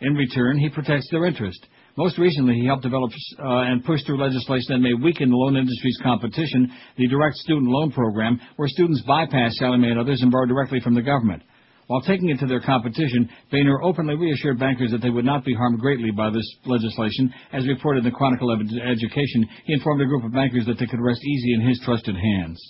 In 0.00 0.14
return, 0.14 0.58
he 0.58 0.68
protects 0.68 1.08
their 1.12 1.26
interest. 1.26 1.64
Most 1.96 2.18
recently, 2.18 2.56
he 2.56 2.66
helped 2.66 2.82
develop 2.82 3.10
uh, 3.38 3.72
and 3.72 3.82
push 3.82 4.04
through 4.04 4.22
legislation 4.22 4.66
that 4.68 4.80
may 4.80 4.92
weaken 4.92 5.30
the 5.30 5.36
loan 5.36 5.56
industry's 5.56 5.98
competition, 6.02 6.70
the 6.98 7.08
Direct 7.08 7.36
Student 7.36 7.68
Loan 7.68 7.90
Program, 7.90 8.38
where 8.56 8.68
students 8.68 9.02
bypass 9.06 9.56
Sallie 9.56 9.78
Mae 9.78 9.90
and 9.90 10.00
others 10.00 10.20
and 10.20 10.30
borrow 10.30 10.44
directly 10.44 10.78
from 10.80 10.94
the 10.94 11.00
government. 11.00 11.42
While 11.86 12.02
taking 12.02 12.28
it 12.28 12.38
to 12.40 12.46
their 12.46 12.60
competition, 12.60 13.30
Boehner 13.50 13.80
openly 13.82 14.14
reassured 14.16 14.58
bankers 14.58 14.90
that 14.90 15.00
they 15.00 15.08
would 15.08 15.24
not 15.24 15.44
be 15.44 15.54
harmed 15.54 15.78
greatly 15.78 16.10
by 16.10 16.28
this 16.28 16.46
legislation. 16.66 17.32
As 17.52 17.66
reported 17.66 18.00
in 18.00 18.04
the 18.04 18.16
Chronicle 18.16 18.52
of 18.52 18.60
Education, 18.60 19.48
he 19.64 19.72
informed 19.72 20.02
a 20.02 20.06
group 20.06 20.24
of 20.24 20.34
bankers 20.34 20.66
that 20.66 20.78
they 20.78 20.86
could 20.86 21.00
rest 21.00 21.24
easy 21.24 21.54
in 21.54 21.66
his 21.66 21.80
trusted 21.82 22.16
hands. 22.16 22.60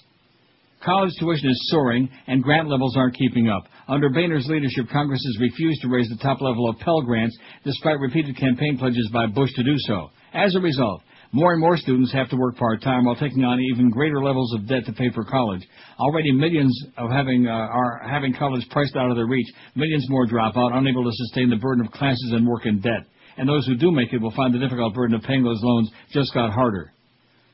College 0.86 1.10
tuition 1.18 1.50
is 1.50 1.68
soaring, 1.68 2.08
and 2.28 2.44
grant 2.44 2.68
levels 2.68 2.96
aren't 2.96 3.16
keeping 3.16 3.48
up. 3.48 3.64
Under 3.88 4.08
Boehner's 4.08 4.46
leadership, 4.46 4.86
Congress 4.92 5.20
has 5.26 5.40
refused 5.40 5.82
to 5.82 5.88
raise 5.88 6.08
the 6.08 6.22
top 6.22 6.40
level 6.40 6.68
of 6.70 6.78
Pell 6.78 7.02
Grants, 7.02 7.36
despite 7.64 7.98
repeated 7.98 8.36
campaign 8.36 8.78
pledges 8.78 9.10
by 9.12 9.26
Bush 9.26 9.50
to 9.56 9.64
do 9.64 9.74
so. 9.78 10.10
As 10.32 10.54
a 10.54 10.60
result, 10.60 11.02
more 11.32 11.50
and 11.52 11.60
more 11.60 11.76
students 11.76 12.12
have 12.12 12.30
to 12.30 12.36
work 12.36 12.56
part-time 12.56 13.04
while 13.04 13.16
taking 13.16 13.42
on 13.42 13.60
even 13.60 13.90
greater 13.90 14.22
levels 14.22 14.54
of 14.54 14.68
debt 14.68 14.86
to 14.86 14.92
pay 14.92 15.10
for 15.10 15.24
college. 15.24 15.66
Already 15.98 16.30
millions 16.30 16.72
of 16.96 17.10
having, 17.10 17.48
uh, 17.48 17.50
are 17.50 18.06
having 18.08 18.32
college 18.32 18.64
priced 18.70 18.94
out 18.94 19.10
of 19.10 19.16
their 19.16 19.26
reach. 19.26 19.48
Millions 19.74 20.06
more 20.08 20.24
drop 20.24 20.56
out, 20.56 20.72
unable 20.72 21.02
to 21.02 21.10
sustain 21.12 21.50
the 21.50 21.56
burden 21.56 21.84
of 21.84 21.90
classes 21.90 22.30
and 22.30 22.46
work 22.46 22.64
in 22.64 22.80
debt. 22.80 23.06
And 23.38 23.48
those 23.48 23.66
who 23.66 23.74
do 23.74 23.90
make 23.90 24.12
it 24.12 24.20
will 24.22 24.30
find 24.36 24.54
the 24.54 24.60
difficult 24.60 24.94
burden 24.94 25.16
of 25.16 25.22
paying 25.22 25.42
those 25.42 25.60
loans 25.62 25.90
just 26.12 26.32
got 26.32 26.52
harder. 26.52 26.92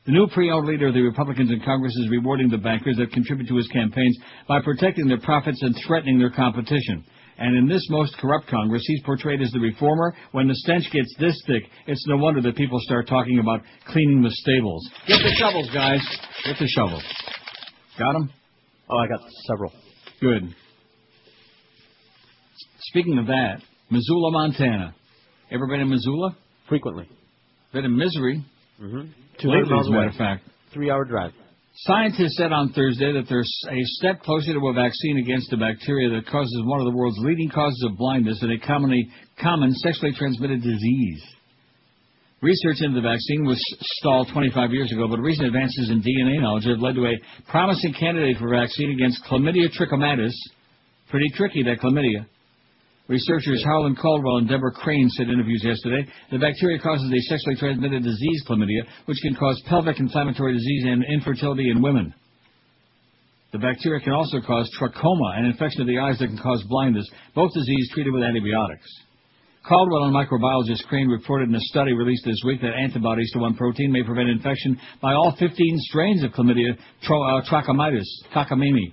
The 0.05 0.13
new 0.13 0.27
pre-owned 0.27 0.67
leader 0.67 0.89
of 0.89 0.95
the 0.95 1.01
Republicans 1.01 1.53
in 1.53 1.61
Congress 1.61 1.95
is 1.95 2.11
rewarding 2.11 2.49
the 2.51 2.59
bankers 2.59 2.97
that 2.97 3.13
contribute 3.13 3.49
to 3.49 3.57
his 3.57 3.69
campaigns 3.69 4.19
by 4.49 4.61
protecting 4.61 5.07
their 5.07 5.21
profits 5.21 5.63
and 5.63 5.77
threatening 5.87 6.19
their 6.19 6.31
competition. 6.31 7.05
And 7.39 7.57
in 7.57 7.69
this 7.69 7.87
most 7.89 8.17
corrupt 8.19 8.49
Congress, 8.49 8.83
he's 8.85 9.03
portrayed 9.05 9.41
as 9.41 9.51
the 9.53 9.61
reformer. 9.61 10.15
When 10.33 10.49
the 10.49 10.57
stench 10.57 10.91
gets 10.93 11.15
this 11.21 11.41
thick, 11.47 11.63
it's 11.87 12.05
no 12.09 12.17
wonder 12.17 12.41
that 12.43 12.57
people 12.57 12.79
start 12.81 13.07
talking 13.07 13.39
about 13.39 13.61
cleaning 13.87 14.23
the 14.23 14.31
stables. 14.31 14.89
Get 15.07 15.19
the 15.19 15.35
shovels, 15.39 15.71
guys. 15.73 16.01
Get 16.45 16.57
the 16.59 16.67
shovels. 16.67 17.05
Got 17.97 18.17
'em? 18.17 18.31
Oh, 18.91 18.99
I 18.99 19.07
got 19.07 19.21
several. 19.47 19.73
Good. 20.21 20.55
Speaking 22.81 23.19
of 23.19 23.27
that, 23.29 23.63
Missoula, 23.91 24.33
Montana. 24.33 24.95
Ever 25.51 25.67
been 25.69 25.81
in 25.81 25.89
Missoula? 25.89 26.37
Frequently. 26.69 27.09
Been 27.73 27.85
in 27.85 27.97
misery. 27.97 28.45
Mm-hmm. 28.81 29.49
Lately, 29.49 29.71
miles 29.71 29.87
as 29.87 29.89
a 29.89 29.93
matter 29.93 30.09
of 30.09 30.15
fact. 30.15 30.45
Three-hour 30.73 31.05
drive. 31.05 31.33
Scientists 31.75 32.37
said 32.37 32.53
on 32.53 32.73
Thursday 32.73 33.13
that 33.13 33.25
they're 33.29 33.41
a 33.41 33.85
step 33.97 34.21
closer 34.23 34.53
to 34.53 34.69
a 34.69 34.73
vaccine 34.75 35.19
against 35.19 35.53
a 35.53 35.57
bacteria 35.57 36.11
that 36.11 36.27
causes 36.27 36.63
one 36.65 36.81
of 36.81 36.87
the 36.87 36.97
world's 36.97 37.19
leading 37.21 37.49
causes 37.49 37.83
of 37.89 37.97
blindness 37.97 38.43
and 38.43 38.53
a 38.53 38.67
commonly 38.67 39.09
common 39.41 39.73
sexually 39.73 40.13
transmitted 40.13 40.63
disease. 40.63 41.23
Research 42.43 42.83
into 42.83 43.01
the 43.01 43.09
vaccine 43.09 43.47
was 43.47 43.59
stalled 44.01 44.29
25 44.33 44.73
years 44.73 44.93
ago, 44.93 45.09
but 45.09 45.21
recent 45.21 45.47
advances 45.47 45.89
in 45.91 46.03
DNA 46.03 46.43
knowledge 46.43 46.65
have 46.67 46.81
led 46.81 46.97
to 46.97 47.07
a 47.07 47.17
promising 47.49 47.95
candidate 47.95 48.37
for 48.39 48.51
vaccine 48.51 48.91
against 48.91 49.25
chlamydia 49.25 49.71
trachomatis. 49.71 50.35
Pretty 51.09 51.31
tricky, 51.37 51.63
that 51.63 51.79
chlamydia. 51.79 52.27
Researchers 53.09 53.65
Harlan 53.65 53.97
Caldwell 53.97 54.39
and 54.39 54.49
Deborah 54.49 54.73
Crane 54.73 55.09
said 55.11 55.27
in 55.27 55.35
interviews 55.35 55.63
yesterday 55.65 56.07
the 56.31 56.39
bacteria 56.39 56.79
causes 56.79 57.11
a 57.13 57.21
sexually 57.29 57.57
transmitted 57.57 58.05
disease, 58.05 58.45
chlamydia, 58.49 58.87
which 59.07 59.19
can 59.23 59.35
cause 59.35 59.61
pelvic 59.67 59.99
inflammatory 59.99 60.55
disease 60.55 60.85
and 60.87 61.05
infertility 61.13 61.71
in 61.71 61.83
women. 61.83 62.15
The 63.53 63.59
bacteria 63.59 64.01
can 64.01 64.13
also 64.13 64.41
cause 64.41 64.71
trachoma, 64.81 65.39
an 65.39 65.47
infection 65.47 65.83
of 65.83 65.89
the 65.89 65.99
eyes 65.99 66.19
that 66.21 66.29
can 66.29 66.39
cause 66.39 66.63
blindness, 66.69 67.11
both 67.35 67.53
diseases 67.53 67.91
treated 67.93 68.13
with 68.13 68.23
antibiotics. 68.23 68.89
Caldwell 69.69 70.05
and 70.05 70.15
microbiologist 70.15 70.87
Crane 70.89 71.09
reported 71.09 71.49
in 71.49 71.55
a 71.55 71.61
study 71.61 71.93
released 71.93 72.25
this 72.25 72.41
week 72.45 72.61
that 72.63 72.73
antibodies 72.73 73.31
to 73.33 73.41
one 73.41 73.55
protein 73.55 73.93
may 73.93 74.03
prevent 74.03 74.29
infection 74.29 74.79
by 75.01 75.13
all 75.13 75.37
15 75.39 75.79
strains 75.81 76.25
of 76.25 76.33
chlamydia 76.33 76.77
tro- 77.03 77.23
uh, 77.23 77.43
trachomitis, 77.45 78.07
cockamamie. 78.35 78.93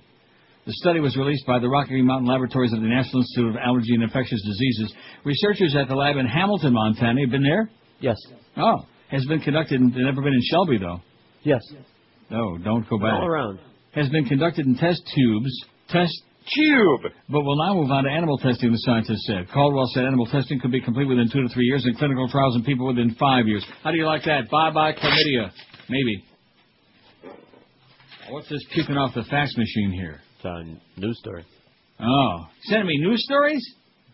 The 0.70 0.78
study 0.86 1.00
was 1.00 1.16
released 1.16 1.44
by 1.46 1.58
the 1.58 1.68
Rocky 1.68 2.00
Mountain 2.00 2.28
Laboratories 2.28 2.72
of 2.72 2.80
the 2.80 2.86
National 2.86 3.22
Institute 3.22 3.50
of 3.50 3.56
Allergy 3.56 3.92
and 3.94 4.04
Infectious 4.04 4.40
Diseases. 4.46 4.94
Researchers 5.24 5.74
at 5.74 5.88
the 5.88 5.96
lab 5.96 6.14
in 6.16 6.26
Hamilton, 6.26 6.74
Montana, 6.74 7.22
have 7.22 7.30
been 7.32 7.42
there? 7.42 7.68
Yes. 7.98 8.14
Oh, 8.56 8.86
has 9.10 9.26
been 9.26 9.40
conducted, 9.40 9.80
and 9.80 9.92
never 9.92 10.22
been 10.22 10.32
in 10.32 10.42
Shelby, 10.48 10.78
though. 10.78 11.00
Yes. 11.42 11.60
No, 12.30 12.56
don't 12.58 12.88
go 12.88 12.98
back. 12.98 13.14
All 13.14 13.26
around. 13.26 13.58
Has 13.96 14.08
been 14.10 14.26
conducted 14.26 14.64
in 14.64 14.76
test 14.76 15.02
tubes, 15.12 15.50
test 15.88 16.14
tube, 16.54 17.00
but 17.28 17.42
we'll 17.42 17.58
now 17.66 17.74
move 17.74 17.90
on 17.90 18.04
to 18.04 18.10
animal 18.10 18.38
testing, 18.38 18.70
the 18.70 18.78
scientists 18.78 19.26
said. 19.26 19.50
Caldwell 19.52 19.90
said 19.92 20.04
animal 20.04 20.26
testing 20.26 20.60
could 20.60 20.70
be 20.70 20.80
complete 20.80 21.06
within 21.06 21.28
two 21.32 21.42
to 21.42 21.48
three 21.52 21.66
years 21.66 21.84
and 21.84 21.98
clinical 21.98 22.28
trials 22.28 22.54
in 22.54 22.62
people 22.62 22.86
within 22.86 23.16
five 23.18 23.48
years. 23.48 23.66
How 23.82 23.90
do 23.90 23.96
you 23.96 24.06
like 24.06 24.22
that? 24.26 24.48
Bye-bye 24.48 24.92
chlamydia. 24.92 25.50
Maybe. 25.88 26.24
What's 28.28 28.48
this 28.48 28.64
puking 28.72 28.96
off 28.96 29.16
the 29.16 29.24
fax 29.24 29.56
machine 29.56 29.90
here? 29.90 30.20
It's 30.42 30.44
a 30.44 31.00
news 31.00 31.18
story. 31.18 31.44
Oh, 32.00 32.46
sending 32.64 32.86
me 32.86 32.98
news 32.98 33.22
stories? 33.24 33.60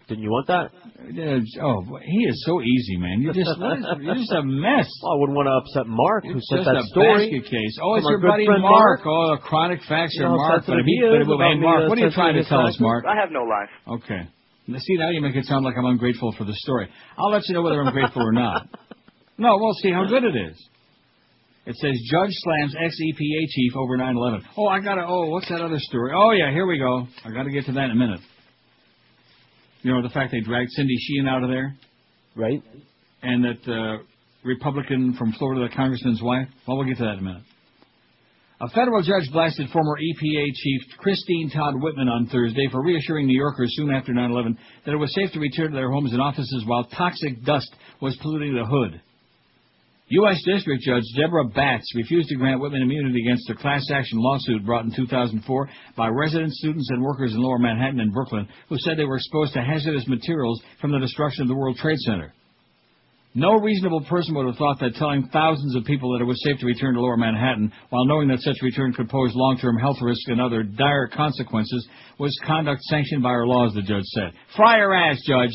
Didn't 0.08 0.22
you 0.22 0.30
want 0.30 0.46
that? 0.46 0.70
Uh, 0.70 1.62
oh, 1.66 1.98
he 2.02 2.18
is 2.26 2.42
so 2.46 2.62
easy, 2.62 2.96
man. 2.96 3.20
You 3.22 3.32
just 3.32 3.50
what 3.58 3.78
is, 3.78 3.84
you're 4.02 4.14
just 4.14 4.32
a 4.32 4.42
mess. 4.42 4.86
Well, 5.02 5.12
I 5.14 5.16
wouldn't 5.18 5.36
want 5.36 5.46
to 5.50 5.56
upset 5.58 5.86
Mark, 5.90 6.24
who 6.24 6.38
It's 6.38 6.48
sent 6.48 6.62
just 6.62 6.70
that 6.70 6.78
a 6.78 6.86
story. 6.94 7.30
basket 7.30 7.50
case. 7.50 7.74
Oh, 7.82 7.94
it's 7.94 8.06
From 8.06 8.22
your 8.22 8.30
buddy 8.30 8.46
Mark. 8.46 8.62
Mark. 8.62 9.00
Oh, 9.06 9.34
a 9.34 9.38
chronic 9.38 9.80
faxer, 9.82 10.22
You 10.22 10.30
know 10.30 10.36
Mark. 10.36 10.62
But, 10.62 10.78
sensitive 10.78 10.86
he, 10.86 10.94
he 10.94 11.02
is 11.02 11.26
but, 11.26 11.38
hey, 11.42 11.58
Mark, 11.58 11.86
uh, 11.86 11.88
what 11.90 11.98
are 11.98 12.06
you 12.06 12.10
trying 12.10 12.34
to 12.38 12.44
tell 12.46 12.66
us, 12.66 12.78
Mark? 12.78 13.04
I 13.06 13.18
have 13.18 13.30
no 13.30 13.42
life. 13.42 13.70
Okay. 14.02 14.22
Now, 14.66 14.78
See, 14.78 14.94
now 14.98 15.10
you 15.10 15.20
make 15.22 15.34
it 15.34 15.44
sound 15.46 15.64
like 15.64 15.74
I'm 15.78 15.86
ungrateful 15.86 16.34
for 16.38 16.44
the 16.44 16.54
story. 16.54 16.88
I'll 17.18 17.30
let 17.30 17.46
you 17.46 17.54
know 17.54 17.62
whether 17.62 17.80
I'm 17.82 17.92
grateful 17.92 18.22
or 18.22 18.32
not. 18.32 18.66
No, 19.38 19.58
we'll 19.60 19.74
see 19.74 19.92
how 19.92 20.06
good 20.06 20.24
it 20.24 20.34
is. 20.34 20.56
It 21.66 21.74
says 21.76 22.00
Judge 22.10 22.30
slams 22.30 22.74
ex-EPA 22.80 23.48
chief 23.50 23.76
over 23.76 23.98
9/11. 23.98 24.42
Oh, 24.56 24.68
I 24.68 24.78
gotta. 24.80 25.04
Oh, 25.06 25.26
what's 25.26 25.48
that 25.48 25.60
other 25.60 25.80
story? 25.80 26.12
Oh 26.14 26.30
yeah, 26.30 26.52
here 26.52 26.66
we 26.66 26.78
go. 26.78 27.06
I 27.24 27.32
gotta 27.32 27.50
get 27.50 27.66
to 27.66 27.72
that 27.72 27.86
in 27.86 27.90
a 27.90 27.94
minute. 27.96 28.20
You 29.82 29.92
know 29.92 30.02
the 30.02 30.10
fact 30.10 30.30
they 30.30 30.40
dragged 30.40 30.70
Cindy 30.72 30.96
Sheehan 30.96 31.26
out 31.26 31.42
of 31.42 31.50
there, 31.50 31.74
right? 32.36 32.62
And 33.22 33.44
that 33.44 33.68
uh, 33.68 34.02
Republican 34.44 35.14
from 35.18 35.32
Florida, 35.32 35.68
the 35.68 35.74
congressman's 35.74 36.22
wife. 36.22 36.48
Well, 36.66 36.76
we'll 36.76 36.86
get 36.86 36.98
to 36.98 37.04
that 37.04 37.14
in 37.14 37.18
a 37.18 37.22
minute. 37.22 37.42
A 38.60 38.68
federal 38.70 39.02
judge 39.02 39.30
blasted 39.32 39.68
former 39.70 39.96
EPA 39.98 40.46
chief 40.54 40.80
Christine 40.98 41.50
Todd 41.50 41.74
Whitman 41.82 42.08
on 42.08 42.26
Thursday 42.28 42.68
for 42.70 42.82
reassuring 42.82 43.26
New 43.26 43.36
Yorkers 43.36 43.74
soon 43.76 43.90
after 43.90 44.12
9/11 44.12 44.56
that 44.84 44.92
it 44.92 44.98
was 44.98 45.12
safe 45.14 45.32
to 45.32 45.40
return 45.40 45.72
to 45.72 45.76
their 45.76 45.90
homes 45.90 46.12
and 46.12 46.22
offices 46.22 46.64
while 46.64 46.84
toxic 46.84 47.42
dust 47.44 47.74
was 48.00 48.16
polluting 48.22 48.54
the 48.54 48.64
hood. 48.64 49.00
U.S. 50.08 50.40
District 50.44 50.80
Judge 50.84 51.02
Deborah 51.16 51.48
Batts 51.48 51.92
refused 51.96 52.28
to 52.28 52.36
grant 52.36 52.60
Whitman 52.60 52.82
immunity 52.82 53.22
against 53.22 53.50
a 53.50 53.56
class 53.56 53.82
action 53.92 54.18
lawsuit 54.20 54.64
brought 54.64 54.84
in 54.84 54.94
2004 54.94 55.68
by 55.96 56.06
residents, 56.06 56.58
students, 56.58 56.88
and 56.90 57.02
workers 57.02 57.32
in 57.32 57.42
Lower 57.42 57.58
Manhattan 57.58 57.98
and 57.98 58.12
Brooklyn 58.12 58.46
who 58.68 58.78
said 58.78 58.96
they 58.96 59.04
were 59.04 59.16
exposed 59.16 59.54
to 59.54 59.62
hazardous 59.62 60.06
materials 60.06 60.62
from 60.80 60.92
the 60.92 61.00
destruction 61.00 61.42
of 61.42 61.48
the 61.48 61.56
World 61.56 61.76
Trade 61.78 61.98
Center. 61.98 62.32
No 63.34 63.54
reasonable 63.58 64.02
person 64.02 64.36
would 64.36 64.46
have 64.46 64.56
thought 64.56 64.78
that 64.78 64.94
telling 64.94 65.28
thousands 65.32 65.74
of 65.74 65.84
people 65.84 66.12
that 66.12 66.22
it 66.22 66.26
was 66.26 66.40
safe 66.44 66.60
to 66.60 66.66
return 66.66 66.94
to 66.94 67.00
Lower 67.00 67.16
Manhattan 67.16 67.72
while 67.90 68.06
knowing 68.06 68.28
that 68.28 68.40
such 68.40 68.62
return 68.62 68.92
could 68.92 69.10
pose 69.10 69.32
long-term 69.34 69.76
health 69.76 69.98
risks 70.00 70.28
and 70.28 70.40
other 70.40 70.62
dire 70.62 71.08
consequences 71.08 71.86
was 72.20 72.38
conduct 72.46 72.80
sanctioned 72.82 73.24
by 73.24 73.30
our 73.30 73.46
laws, 73.46 73.74
the 73.74 73.82
judge 73.82 74.04
said. 74.04 74.30
Fry 74.54 74.78
your 74.78 74.94
ass, 74.94 75.18
Judge! 75.26 75.50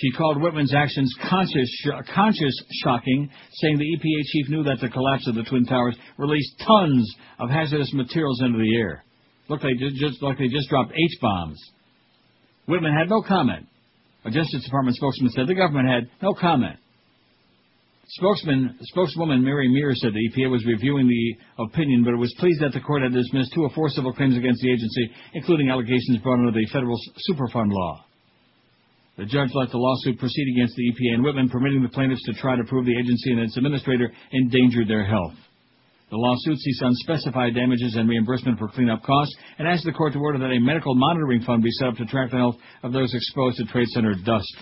She 0.00 0.12
called 0.12 0.40
Whitman's 0.40 0.72
actions 0.72 1.12
conscious, 1.28 1.68
sh- 1.82 2.12
conscious 2.14 2.54
shocking, 2.84 3.28
saying 3.54 3.78
the 3.78 3.96
EPA 3.96 4.22
chief 4.26 4.48
knew 4.48 4.62
that 4.62 4.78
the 4.80 4.88
collapse 4.88 5.26
of 5.26 5.34
the 5.34 5.42
Twin 5.42 5.64
Towers 5.64 5.96
released 6.18 6.54
tons 6.64 7.16
of 7.40 7.50
hazardous 7.50 7.92
materials 7.92 8.40
into 8.40 8.58
the 8.58 8.76
air. 8.76 9.02
Looked 9.48 9.64
like, 9.64 9.76
ju- 9.76 9.90
just, 9.98 10.22
like 10.22 10.38
they 10.38 10.46
just 10.46 10.68
dropped 10.68 10.92
H-bombs. 10.92 11.58
Whitman 12.66 12.94
had 12.94 13.08
no 13.08 13.22
comment. 13.22 13.66
A 14.24 14.30
Justice 14.30 14.62
Department 14.64 14.96
spokesman 14.96 15.30
said 15.30 15.48
the 15.48 15.54
government 15.54 15.88
had 15.88 16.10
no 16.22 16.32
comment. 16.32 16.76
Spokesman, 18.10 18.78
spokeswoman 18.82 19.42
Mary 19.42 19.68
Mears 19.68 20.00
said 20.00 20.12
the 20.12 20.30
EPA 20.30 20.50
was 20.50 20.64
reviewing 20.64 21.08
the 21.08 21.64
opinion, 21.64 22.04
but 22.04 22.14
it 22.14 22.18
was 22.18 22.34
pleased 22.38 22.62
that 22.62 22.72
the 22.72 22.80
court 22.80 23.02
had 23.02 23.12
dismissed 23.12 23.52
two 23.52 23.62
or 23.62 23.70
four 23.70 23.88
civil 23.90 24.12
claims 24.12 24.36
against 24.36 24.62
the 24.62 24.70
agency, 24.70 25.10
including 25.34 25.70
allegations 25.70 26.18
brought 26.22 26.38
under 26.38 26.52
the 26.52 26.66
federal 26.72 26.96
Superfund 27.28 27.72
law. 27.72 28.04
The 29.18 29.26
judge 29.26 29.50
let 29.52 29.70
the 29.70 29.78
lawsuit 29.78 30.16
proceed 30.20 30.46
against 30.54 30.76
the 30.76 30.92
EPA 30.92 31.14
and 31.14 31.24
Whitman, 31.24 31.48
permitting 31.48 31.82
the 31.82 31.88
plaintiffs 31.88 32.22
to 32.26 32.34
try 32.34 32.54
to 32.54 32.62
prove 32.62 32.86
the 32.86 32.96
agency 32.96 33.32
and 33.32 33.40
its 33.40 33.56
administrator 33.56 34.12
endangered 34.30 34.86
their 34.86 35.04
health. 35.04 35.34
The 36.10 36.16
lawsuit 36.16 36.56
seeks 36.56 36.80
unspecified 36.80 37.54
damages 37.54 37.96
and 37.96 38.08
reimbursement 38.08 38.60
for 38.60 38.68
cleanup 38.68 39.02
costs 39.02 39.36
and 39.58 39.66
asked 39.66 39.84
the 39.84 39.92
court 39.92 40.12
to 40.12 40.20
order 40.20 40.38
that 40.38 40.54
a 40.54 40.60
medical 40.60 40.94
monitoring 40.94 41.42
fund 41.42 41.64
be 41.64 41.70
set 41.72 41.88
up 41.88 41.96
to 41.96 42.06
track 42.06 42.30
the 42.30 42.36
health 42.36 42.56
of 42.84 42.92
those 42.92 43.12
exposed 43.12 43.58
to 43.58 43.64
Trade 43.64 43.88
Center 43.88 44.14
dust. 44.24 44.56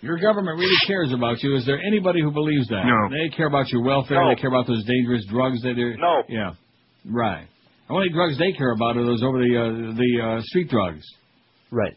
Your 0.00 0.18
government 0.18 0.58
really 0.58 0.76
cares 0.88 1.12
about 1.12 1.42
you. 1.42 1.56
Is 1.56 1.64
there 1.64 1.80
anybody 1.80 2.20
who 2.22 2.32
believes 2.32 2.66
that? 2.68 2.84
No. 2.84 3.08
They 3.08 3.34
care 3.36 3.46
about 3.46 3.68
your 3.68 3.82
welfare. 3.82 4.20
No. 4.20 4.34
They 4.34 4.40
care 4.40 4.50
about 4.50 4.66
those 4.66 4.84
dangerous 4.84 5.24
drugs 5.30 5.62
that 5.62 5.74
they're. 5.76 5.96
No. 5.96 6.24
Yeah. 6.28 6.54
Right. 7.06 7.46
The 7.86 7.94
only 7.94 8.08
drugs 8.08 8.36
they 8.38 8.52
care 8.52 8.72
about 8.72 8.96
are 8.96 9.04
those 9.04 9.22
over 9.22 9.38
the 9.38 9.56
uh, 9.56 9.94
the 9.94 10.38
uh, 10.38 10.42
street 10.42 10.68
drugs. 10.68 11.04
Right. 11.70 11.94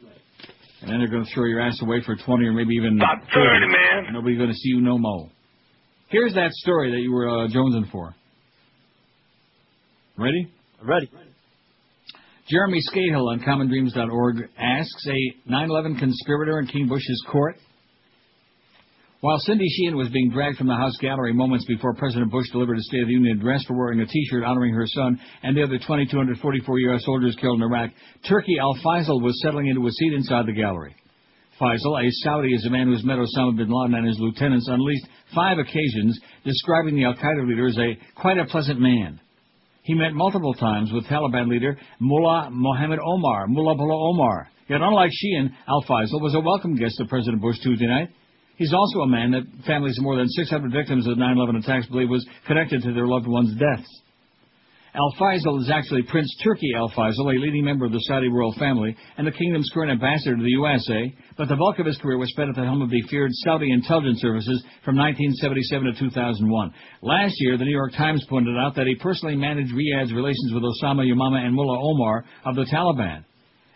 And 0.82 0.92
then 0.92 1.00
they're 1.00 1.08
going 1.08 1.26
to 1.26 1.34
throw 1.34 1.45
your 1.45 1.61
ass 1.61 1.82
away 1.82 2.02
for 2.06 2.16
20 2.16 2.45
or 2.45 2.53
maybe 2.53 2.74
even 2.76 2.98
About 2.98 3.24
30, 3.34 3.68
man. 3.68 4.14
Nobody's 4.14 4.38
going 4.38 4.50
to 4.50 4.56
see 4.56 4.69
you 4.69 4.82
no 4.82 4.98
more. 4.98 5.30
Here's 6.10 6.34
that 6.34 6.52
story 6.52 6.92
that 6.92 7.00
you 7.00 7.11
were 7.11 7.27
uh, 7.27 7.48
jonesing 7.48 7.90
for. 7.92 8.14
Ready? 10.18 10.52
Ready. 10.82 11.10
Jeremy 12.50 12.80
Scahill 12.92 13.32
on 13.32 13.40
CommonDreams.org 13.40 14.50
asks 14.60 15.08
a 15.08 15.50
9/11 15.50 15.98
conspirator 15.98 16.60
in 16.60 16.68
King 16.68 16.88
Bush's 16.88 17.26
court. 17.32 17.56
While 19.24 19.40
Cindy 19.40 19.69
Sheehan 19.69 19.95
was 19.95 20.10
being 20.10 20.32
dragged 20.32 20.58
from 20.58 20.68
the 20.68 20.76
House 20.76 20.98
gallery 21.00 21.32
moments 21.32 21.64
before 21.64 21.93
President 21.93 22.30
Bush 22.30 22.43
delivered 22.52 22.77
a 22.77 22.82
State 22.82 23.03
of 23.03 23.08
the 23.08 23.14
Union 23.14 23.38
address 23.38 23.64
for 23.64 23.74
wearing 23.74 24.02
a 24.02 24.06
T-shirt 24.06 24.43
honoring 24.43 24.74
her 24.74 24.85
son 24.85 25.18
and 25.43 25.56
the 25.56 25.64
other 25.64 25.77
2,244 25.77 26.80
U.S. 26.80 27.06
soldiers 27.06 27.34
killed 27.40 27.60
in 27.60 27.64
Iraq, 27.64 27.92
Turki 28.27 28.60
Al 28.60 28.76
Faisal 28.84 29.24
was 29.24 29.42
settling 29.42 29.68
into 29.68 29.88
a 29.88 29.92
seat 29.92 30.11
inside 30.11 30.45
the 30.45 30.52
gallery. 30.52 30.93
Faisal, 31.58 32.06
a 32.06 32.11
Saudi, 32.26 32.53
is 32.53 32.66
a 32.66 32.69
man 32.69 32.88
who's 32.88 33.06
met 33.06 33.16
Osama 33.18 33.56
bin 33.56 33.69
Laden 33.72 33.95
and 33.95 34.06
his 34.06 34.19
lieutenants 34.19 34.68
on 34.68 34.74
at 34.74 34.80
least 34.82 35.08
five 35.34 35.58
occasions, 35.58 36.19
describing 36.43 36.98
the 36.98 37.06
Al 37.06 37.14
Qaeda 37.14 37.48
leader 37.48 37.68
as 37.68 37.77
a 37.77 37.98
quite 38.19 38.38
a 38.38 38.45
pleasant 38.48 38.82
man. 38.82 39.22
He 39.84 39.93
met 39.93 40.11
multiple 40.11 40.53
times 40.53 40.92
with 40.92 41.06
Taliban 41.06 41.48
leader 41.48 41.77
Mullah 42.02 42.50
Mohammed 42.52 43.00
Omar, 43.00 43.48
Mullah 43.48 43.77
Mullah 43.77 44.10
Omar. 44.10 44.50
Yet 44.68 44.82
unlike 44.82 45.11
Sheehan, 45.14 45.56
Al 45.69 45.82
Faisal 45.84 46.19
was 46.19 46.35
a 46.35 46.42
welcome 46.42 46.76
guest 46.76 47.00
of 47.00 47.08
President 47.08 47.42
Bush 47.42 47.56
Tuesday 47.64 47.88
night. 47.88 48.10
He's 48.64 48.72
also 48.72 49.01
a 49.01 49.08
man 49.08 49.32
that 49.32 49.43
families 49.67 49.98
of 49.98 50.06
more 50.06 50.16
than 50.16 50.30
600 50.30 50.72
victims 50.72 51.06
of 51.06 51.17
9/11 51.17 51.58
attacks 51.58 51.85
believe 51.88 52.08
was 52.08 52.25
connected 52.48 52.82
to 52.83 52.93
their 52.93 53.06
loved 53.06 53.27
ones' 53.27 53.53
deaths. 53.56 54.01
Al 54.95 55.11
Faisal 55.19 55.59
is 55.59 55.69
actually 55.69 56.03
Prince 56.03 56.33
Turki 56.42 56.72
Al 56.74 56.88
Faisal, 56.88 57.35
a 57.35 57.40
leading 57.40 57.66
member 57.66 57.83
of 57.83 57.92
the 57.92 58.00
Saudi 58.08 58.30
royal 58.30 58.53
family 58.53 58.95
and 59.17 59.27
the 59.27 59.33
kingdom's 59.33 59.69
current 59.74 59.92
ambassador 59.92 60.38
to 60.38 60.42
the 60.42 60.51
USA, 60.51 61.14
but 61.35 61.50
the 61.50 61.58
bulk 61.58 61.80
of 61.80 61.85
his 61.85 61.98
career 61.98 62.17
was 62.17 62.30
spent 62.30 62.48
at 62.48 62.56
the 62.56 62.64
helm 62.64 62.82
of 62.82 62.90
the 62.90 63.01
feared 63.09 63.32
Saudi 63.43 63.69
intelligence 63.69 64.22
services 64.22 64.64
from 64.85 64.95
1977 64.95 65.93
to 65.95 66.00
2001. 66.00 66.72
Last 67.01 67.35
year, 67.40 67.58
the 67.58 67.66
New 67.66 67.72
York 67.72 67.92
Times 67.98 68.25
pointed 68.30 68.56
out 68.58 68.75
that 68.75 68.88
he 68.88 68.95
personally 68.95 69.35
managed 69.35 69.74
Riyadh's 69.74 70.14
relations 70.14 70.53
with 70.53 70.64
Osama 70.64 71.03
Yamama 71.03 71.45
and 71.45 71.53
Mullah 71.53 71.82
Omar 71.82 72.24
of 72.45 72.56
the 72.56 72.64
Taliban. 72.64 73.25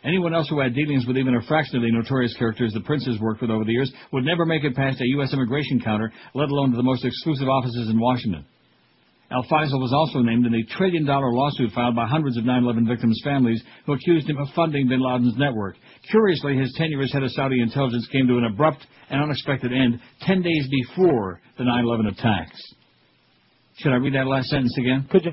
Anyone 0.04 0.34
else 0.34 0.48
who 0.50 0.60
had 0.60 0.76
dealings 0.76 1.06
with 1.06 1.18
even 1.18 1.36
a 1.36 1.42
fraction 1.42 1.78
of 1.78 1.82
the 1.82 1.92
notorious 1.92 2.36
characters 2.38 2.74
the 2.74 2.82
princes 2.82 3.20
worked 3.20 3.42
with 3.42 3.50
over 3.50 3.66
the 3.66 3.72
years 3.72 3.92
would 4.14 4.24
never 4.24 4.46
make 4.46 4.64
it 4.64 4.76
past 4.76 5.02
a 5.02 5.08
U.S. 5.18 5.34
immigration 5.34 5.80
counter, 5.80 6.12
let 6.34 6.50
alone 6.50 6.72
to 6.72 6.78
the 6.78 6.84
most 6.84 7.04
exclusive 7.04 7.48
offices 7.48 7.90
in 7.90 8.00
Washington. 8.00 8.46
Al 9.30 9.44
Faisal 9.44 9.82
was 9.82 9.92
also 9.92 10.20
named 10.20 10.46
in 10.46 10.54
a 10.54 10.64
trillion 10.78 11.06
dollar 11.06 11.34
lawsuit 11.34 11.72
filed 11.74 11.96
by 11.96 12.08
hundreds 12.08 12.38
of 12.38 12.46
9-11 12.46 12.88
victims' 12.88 13.20
families 13.24 13.62
who 13.86 13.94
accused 13.94 14.30
him 14.30 14.38
of 14.38 14.48
funding 14.56 14.88
bin 14.88 15.02
Laden's 15.02 15.36
network. 15.36 15.76
Curiously, 16.10 16.56
his 16.56 16.74
tenure 16.78 17.02
as 17.02 17.12
head 17.12 17.24
of 17.24 17.32
Saudi 17.32 17.60
intelligence 17.60 18.08
came 18.10 18.28
to 18.28 18.38
an 18.38 18.46
abrupt 18.46 18.86
and 19.10 19.22
unexpected 19.22 19.74
end 19.74 20.00
10 20.22 20.42
days 20.42 20.68
before 20.70 21.42
the 21.58 21.66
9-11 21.66 22.14
attacks. 22.14 22.62
Should 23.80 23.92
I 23.92 23.96
read 23.96 24.14
that 24.14 24.28
last 24.28 24.48
sentence 24.48 24.76
again? 24.78 25.08
Could 25.12 25.26
you? 25.26 25.32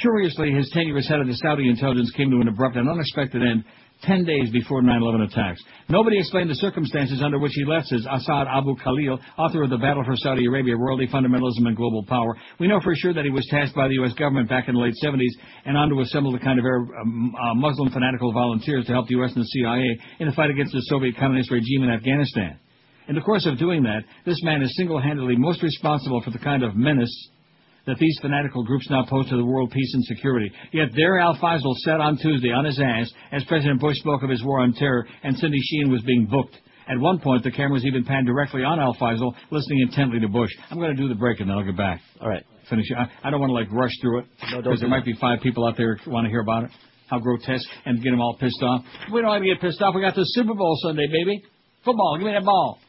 Curiously, 0.00 0.52
his 0.52 0.68
tenure 0.74 0.98
as 0.98 1.08
head 1.08 1.20
of 1.20 1.26
the 1.26 1.34
Saudi 1.34 1.68
intelligence 1.68 2.10
came 2.16 2.30
to 2.30 2.40
an 2.40 2.48
abrupt 2.48 2.76
and 2.76 2.88
unexpected 2.88 3.42
end 3.42 3.64
10 4.02 4.24
days 4.24 4.50
before 4.50 4.82
9-11 4.82 5.32
attacks. 5.32 5.62
Nobody 5.88 6.18
explained 6.18 6.50
the 6.50 6.56
circumstances 6.56 7.22
under 7.22 7.38
which 7.38 7.52
he 7.54 7.64
left, 7.64 7.86
says 7.86 8.06
Assad 8.10 8.46
Abu 8.46 8.76
Khalil, 8.76 9.18
author 9.38 9.62
of 9.62 9.70
The 9.70 9.78
Battle 9.78 10.04
for 10.04 10.14
Saudi 10.16 10.44
Arabia, 10.44 10.76
Royalty 10.76 11.06
Fundamentalism 11.06 11.66
and 11.66 11.74
Global 11.74 12.04
Power. 12.04 12.36
We 12.60 12.68
know 12.68 12.78
for 12.80 12.94
sure 12.94 13.14
that 13.14 13.24
he 13.24 13.30
was 13.30 13.46
tasked 13.50 13.74
by 13.74 13.88
the 13.88 13.94
U.S. 13.94 14.12
government 14.12 14.50
back 14.50 14.68
in 14.68 14.74
the 14.74 14.80
late 14.80 14.92
70s 15.02 15.32
and 15.64 15.78
on 15.78 15.88
to 15.88 16.00
assemble 16.00 16.32
the 16.32 16.40
kind 16.40 16.58
of 16.58 16.66
Arab, 16.66 16.88
um, 17.00 17.34
uh, 17.34 17.54
Muslim 17.54 17.90
fanatical 17.90 18.32
volunteers 18.32 18.84
to 18.84 18.92
help 18.92 19.08
the 19.08 19.14
U.S. 19.14 19.32
and 19.34 19.42
the 19.42 19.48
CIA 19.48 19.98
in 20.20 20.28
the 20.28 20.34
fight 20.34 20.50
against 20.50 20.72
the 20.72 20.82
Soviet 20.88 21.16
communist 21.16 21.50
regime 21.50 21.84
in 21.84 21.90
Afghanistan. 21.90 22.58
In 23.08 23.14
the 23.14 23.22
course 23.22 23.46
of 23.46 23.58
doing 23.58 23.82
that, 23.84 24.02
this 24.26 24.42
man 24.42 24.62
is 24.62 24.76
single-handedly 24.76 25.36
most 25.36 25.62
responsible 25.62 26.20
for 26.20 26.32
the 26.32 26.38
kind 26.38 26.62
of 26.62 26.76
menace 26.76 27.30
that 27.86 27.96
these 27.98 28.18
fanatical 28.20 28.64
groups 28.64 28.88
now 28.90 29.04
pose 29.08 29.28
to 29.30 29.36
the 29.36 29.44
world 29.44 29.70
peace 29.70 29.94
and 29.94 30.04
security. 30.04 30.50
Yet 30.72 30.88
there 30.94 31.18
Al 31.18 31.36
Faisal 31.36 31.74
sat 31.84 32.00
on 32.00 32.18
Tuesday 32.18 32.50
on 32.50 32.64
his 32.64 32.80
ass 32.80 33.10
as 33.32 33.44
President 33.44 33.80
Bush 33.80 33.96
spoke 33.98 34.22
of 34.22 34.30
his 34.30 34.44
war 34.44 34.60
on 34.60 34.72
terror 34.74 35.06
and 35.22 35.36
Cindy 35.36 35.60
Sheehan 35.60 35.90
was 35.90 36.02
being 36.02 36.26
booked. 36.26 36.56
At 36.88 36.98
one 37.00 37.18
point, 37.18 37.42
the 37.42 37.50
cameras 37.50 37.84
even 37.84 38.04
panned 38.04 38.26
directly 38.26 38.62
on 38.62 38.78
Al 38.78 38.94
Faisal, 38.94 39.34
listening 39.50 39.80
intently 39.80 40.20
to 40.20 40.28
Bush. 40.28 40.50
I'm 40.70 40.78
going 40.78 40.94
to 40.94 41.00
do 41.00 41.08
the 41.08 41.16
break 41.16 41.40
and 41.40 41.50
then 41.50 41.56
I'll 41.56 41.64
get 41.64 41.76
back. 41.76 42.00
All 42.20 42.28
right. 42.28 42.44
Finish 42.70 42.90
it. 42.90 42.96
I, 42.96 43.28
I 43.28 43.30
don't 43.30 43.40
want 43.40 43.50
to 43.50 43.54
like 43.54 43.70
rush 43.72 43.92
through 44.00 44.20
it 44.20 44.26
No, 44.50 44.62
because 44.62 44.80
there 44.80 44.88
do 44.88 44.94
might 44.94 45.04
be 45.04 45.14
five 45.20 45.40
people 45.40 45.66
out 45.66 45.76
there 45.76 45.96
who 45.96 46.10
want 46.10 46.26
to 46.26 46.30
hear 46.30 46.40
about 46.40 46.64
it. 46.64 46.70
How 47.08 47.20
grotesque 47.20 47.68
and 47.84 48.02
get 48.02 48.10
them 48.10 48.20
all 48.20 48.36
pissed 48.38 48.60
off. 48.62 48.82
We 49.12 49.20
don't 49.20 49.32
have 49.32 49.42
to 49.42 49.46
get 49.46 49.60
pissed 49.60 49.80
off. 49.80 49.94
We 49.94 50.00
got 50.00 50.16
the 50.16 50.24
Super 50.24 50.54
Bowl 50.54 50.76
Sunday, 50.82 51.06
baby. 51.06 51.42
Football. 51.84 52.16
Give 52.18 52.26
me 52.26 52.32
that 52.32 52.44
ball. 52.44 52.80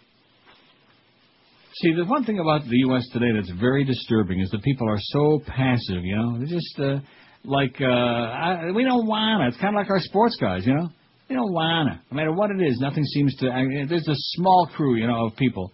See, 1.82 1.94
the 1.94 2.06
one 2.06 2.26
thing 2.26 2.40
about 2.40 2.64
the 2.64 2.78
U.S. 2.90 3.08
today 3.14 3.32
that's 3.36 3.52
very 3.60 3.84
disturbing 3.84 4.40
is 4.40 4.50
that 4.50 4.64
people 4.64 4.90
are 4.90 4.98
so 5.00 5.42
passive, 5.46 6.04
you 6.04 6.16
know. 6.16 6.38
They're 6.40 6.48
just, 6.48 6.80
uh, 6.80 7.00
like, 7.44 7.76
uh, 7.80 7.86
I, 7.86 8.72
we 8.74 8.84
don't 8.84 9.06
wanna. 9.06 9.48
It's 9.50 9.58
kind 9.58 9.76
of 9.76 9.82
like 9.82 9.90
our 9.92 10.00
sports 10.00 10.38
guys, 10.42 10.66
you 10.66 10.74
know. 10.74 10.90
We 11.30 11.36
don't 11.36 11.54
wanna. 11.54 12.02
No 12.10 12.16
matter 12.16 12.32
what 12.34 12.50
it 12.50 12.62
is, 12.64 12.80
nothing 12.80 13.04
seems 13.04 13.36
to, 13.38 13.52
I, 13.52 13.66
there's 13.88 14.08
a 14.08 14.16
small 14.16 14.68
crew, 14.76 14.96
you 14.96 15.06
know, 15.06 15.28
of 15.28 15.36
people. 15.36 15.72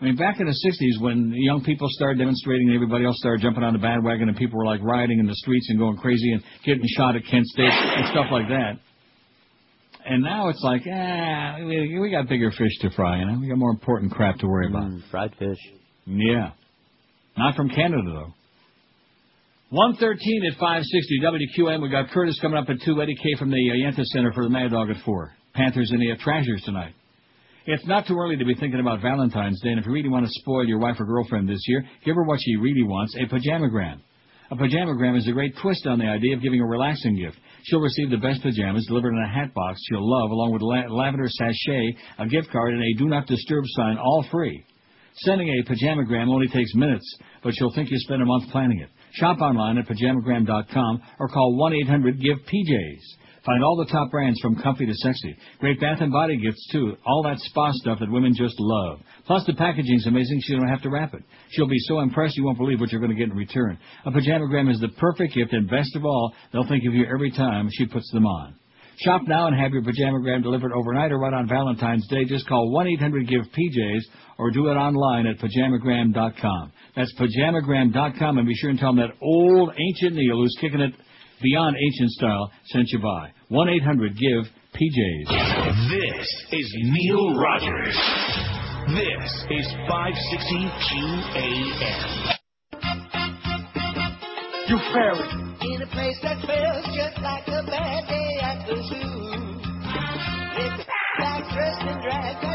I 0.00 0.06
mean, 0.06 0.16
back 0.16 0.40
in 0.40 0.46
the 0.46 0.52
60s 0.52 1.00
when 1.00 1.32
young 1.32 1.62
people 1.62 1.86
started 1.90 2.18
demonstrating 2.18 2.66
and 2.68 2.74
everybody 2.74 3.04
else 3.04 3.16
started 3.18 3.40
jumping 3.40 3.62
on 3.62 3.72
the 3.72 3.78
bandwagon 3.78 4.28
and 4.28 4.36
people 4.36 4.58
were 4.58 4.66
like 4.66 4.82
rioting 4.82 5.20
in 5.20 5.26
the 5.26 5.36
streets 5.36 5.70
and 5.70 5.78
going 5.78 5.96
crazy 5.96 6.32
and 6.32 6.42
getting 6.66 6.82
shot 6.96 7.14
at 7.14 7.22
Kent 7.30 7.46
State 7.46 7.70
and 7.70 8.08
stuff 8.08 8.26
like 8.32 8.48
that. 8.48 8.80
And 10.06 10.22
now 10.22 10.48
it's 10.50 10.62
like, 10.62 10.82
ah, 10.90 11.56
we, 11.60 11.98
we 11.98 12.10
got 12.10 12.28
bigger 12.28 12.50
fish 12.50 12.72
to 12.82 12.90
fry, 12.90 13.20
you 13.20 13.26
know. 13.26 13.38
We 13.40 13.48
got 13.48 13.56
more 13.56 13.70
important 13.70 14.12
crap 14.12 14.38
to 14.38 14.46
worry 14.46 14.66
about. 14.66 14.90
fried 15.10 15.34
fish. 15.38 15.58
Yeah. 16.06 16.50
Not 17.36 17.56
from 17.56 17.70
Canada, 17.70 18.02
though. 18.04 18.34
113 19.70 20.44
at 20.52 20.58
560 20.58 21.20
WQAM. 21.20 21.82
We 21.82 21.88
got 21.88 22.10
Curtis 22.10 22.38
coming 22.40 22.58
up 22.58 22.68
at 22.68 22.76
2. 22.84 23.00
Eddie 23.00 23.16
K 23.16 23.38
from 23.38 23.50
the 23.50 23.56
uh, 23.56 23.90
Yenta 23.90 24.04
Center 24.04 24.32
for 24.32 24.44
the 24.44 24.50
Mad 24.50 24.70
Dog 24.70 24.90
at 24.90 24.96
4. 25.04 25.32
Panthers 25.54 25.90
and 25.90 26.00
the 26.00 26.12
uh, 26.12 26.16
Thrashers 26.22 26.62
tonight. 26.64 26.94
It's 27.66 27.86
not 27.86 28.06
too 28.06 28.16
early 28.16 28.36
to 28.36 28.44
be 28.44 28.54
thinking 28.54 28.78
about 28.78 29.00
Valentine's 29.00 29.60
Day, 29.62 29.70
and 29.70 29.80
if 29.80 29.86
you 29.86 29.92
really 29.92 30.10
want 30.10 30.26
to 30.26 30.30
spoil 30.32 30.66
your 30.66 30.78
wife 30.78 30.96
or 31.00 31.06
girlfriend 31.06 31.48
this 31.48 31.64
year, 31.66 31.82
give 32.04 32.14
her 32.14 32.24
what 32.24 32.38
she 32.42 32.56
really 32.56 32.82
wants, 32.82 33.16
a 33.16 33.26
pajamagram. 33.26 34.00
A 34.50 34.56
pajamagram 34.56 35.16
is 35.16 35.26
a 35.26 35.32
great 35.32 35.54
twist 35.62 35.86
on 35.86 35.98
the 35.98 36.04
idea 36.04 36.36
of 36.36 36.42
giving 36.42 36.60
a 36.60 36.66
relaxing 36.66 37.16
gift. 37.16 37.38
She'll 37.64 37.80
receive 37.80 38.10
the 38.10 38.18
best 38.18 38.42
pajamas 38.42 38.86
delivered 38.86 39.14
in 39.14 39.22
a 39.22 39.28
hat 39.28 39.54
box 39.54 39.80
she'll 39.88 40.06
love, 40.06 40.30
along 40.30 40.52
with 40.52 40.62
la- 40.62 40.94
lavender 40.94 41.28
sachet, 41.28 41.96
a 42.18 42.26
gift 42.26 42.50
card, 42.50 42.74
and 42.74 42.82
a 42.82 42.98
do 42.98 43.08
not 43.08 43.26
disturb 43.26 43.64
sign, 43.68 43.96
all 43.96 44.24
free. 44.30 44.64
Sending 45.18 45.48
a 45.48 45.64
pajamagram 45.70 46.28
only 46.28 46.48
takes 46.48 46.74
minutes, 46.74 47.18
but 47.42 47.54
she'll 47.54 47.72
think 47.72 47.90
you 47.90 47.98
spent 47.98 48.20
a 48.20 48.26
month 48.26 48.50
planning 48.50 48.80
it. 48.80 48.90
Shop 49.12 49.40
online 49.40 49.78
at 49.78 49.86
pajamagram.com 49.86 51.02
or 51.20 51.28
call 51.28 51.54
1-800-GIVE-PJs. 51.54 53.02
Find 53.46 53.62
all 53.62 53.76
the 53.76 53.92
top 53.92 54.10
brands 54.10 54.40
from 54.40 54.56
comfy 54.56 54.86
to 54.86 54.94
sexy. 54.94 55.36
Great 55.60 55.78
bath 55.78 55.98
and 56.00 56.10
body 56.10 56.36
gifts 56.36 56.66
too. 56.72 56.96
All 57.06 57.22
that 57.24 57.38
spa 57.38 57.70
stuff 57.72 57.98
that 58.00 58.10
women 58.10 58.34
just 58.34 58.54
love. 58.58 59.00
Plus 59.26 59.42
the 59.46 59.54
packaging's 59.54 60.06
amazing 60.06 60.40
so 60.40 60.52
you 60.52 60.60
don't 60.60 60.68
have 60.68 60.82
to 60.82 60.90
wrap 60.90 61.14
it. 61.14 61.22
She'll 61.50 61.68
be 61.68 61.78
so 61.78 62.00
impressed 62.00 62.36
you 62.36 62.44
won't 62.44 62.58
believe 62.58 62.80
what 62.80 62.92
you're 62.92 63.00
going 63.00 63.12
to 63.12 63.18
get 63.18 63.30
in 63.30 63.36
return. 63.36 63.78
A 64.04 64.10
pajamagram 64.10 64.70
is 64.70 64.80
the 64.80 64.88
perfect 64.98 65.34
gift 65.34 65.52
and 65.52 65.68
best 65.68 65.96
of 65.96 66.04
all, 66.04 66.34
they'll 66.52 66.68
think 66.68 66.84
of 66.86 66.94
you 66.94 67.06
every 67.12 67.30
time 67.30 67.68
she 67.72 67.86
puts 67.86 68.10
them 68.12 68.26
on. 68.26 68.54
Shop 68.98 69.22
now 69.26 69.48
and 69.48 69.58
have 69.58 69.72
your 69.72 69.82
pajamagram 69.82 70.42
delivered 70.42 70.72
overnight 70.72 71.10
or 71.10 71.18
right 71.18 71.32
on 71.32 71.48
Valentine's 71.48 72.06
Day. 72.08 72.24
Just 72.26 72.46
call 72.46 72.70
1-800-GIVE-PJs 73.00 74.02
or 74.38 74.52
do 74.52 74.68
it 74.68 74.74
online 74.74 75.26
at 75.26 75.38
pajamagram.com. 75.38 76.72
That's 76.94 77.12
pajamagram.com 77.18 78.38
and 78.38 78.46
be 78.46 78.54
sure 78.54 78.70
and 78.70 78.78
tell 78.78 78.94
them 78.94 79.08
that 79.08 79.16
old 79.20 79.72
ancient 79.76 80.14
Neil 80.14 80.36
who's 80.36 80.56
kicking 80.60 80.80
it 80.80 80.94
beyond 81.42 81.76
ancient 81.76 82.10
style 82.10 82.52
sent 82.66 82.86
you 82.90 83.00
by. 83.00 83.32
1-800-GIVE-PJs. 83.50 85.90
This 85.90 86.44
is 86.52 86.72
Neil 86.84 87.34
Rogers. 87.36 88.63
This 88.86 89.32
is 89.48 89.66
560 89.88 90.68
QAM. 90.84 92.36
You 94.68 94.78
fairy. 94.92 95.24
In 95.72 95.80
a 95.80 95.86
place 95.86 96.18
that 96.22 96.36
feels 96.44 96.84
just 96.94 97.16
like 97.22 97.48
a 97.48 97.64
bad 97.64 98.06
day 98.08 98.40
at 98.42 98.66
the 98.68 98.76
zoo. 98.76 99.64
If 100.60 100.86
like 101.18 101.44
dressed 101.54 101.80
and 101.80 102.02
drag, 102.02 102.53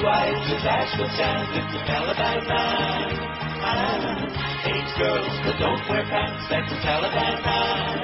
Wipes 0.00 0.48
his 0.48 0.64
ass 0.64 0.88
with 0.96 1.12
sand? 1.12 1.44
It's 1.60 1.76
Taliban 1.84 2.40
man. 2.48 3.12
Ah, 3.60 4.16
hates 4.64 4.92
girls 4.96 5.28
that 5.44 5.60
don't 5.60 5.82
wear 5.92 6.00
pants. 6.08 6.40
That's 6.48 6.72
the 6.72 6.80
Taliban 6.80 7.36
man. 7.44 8.00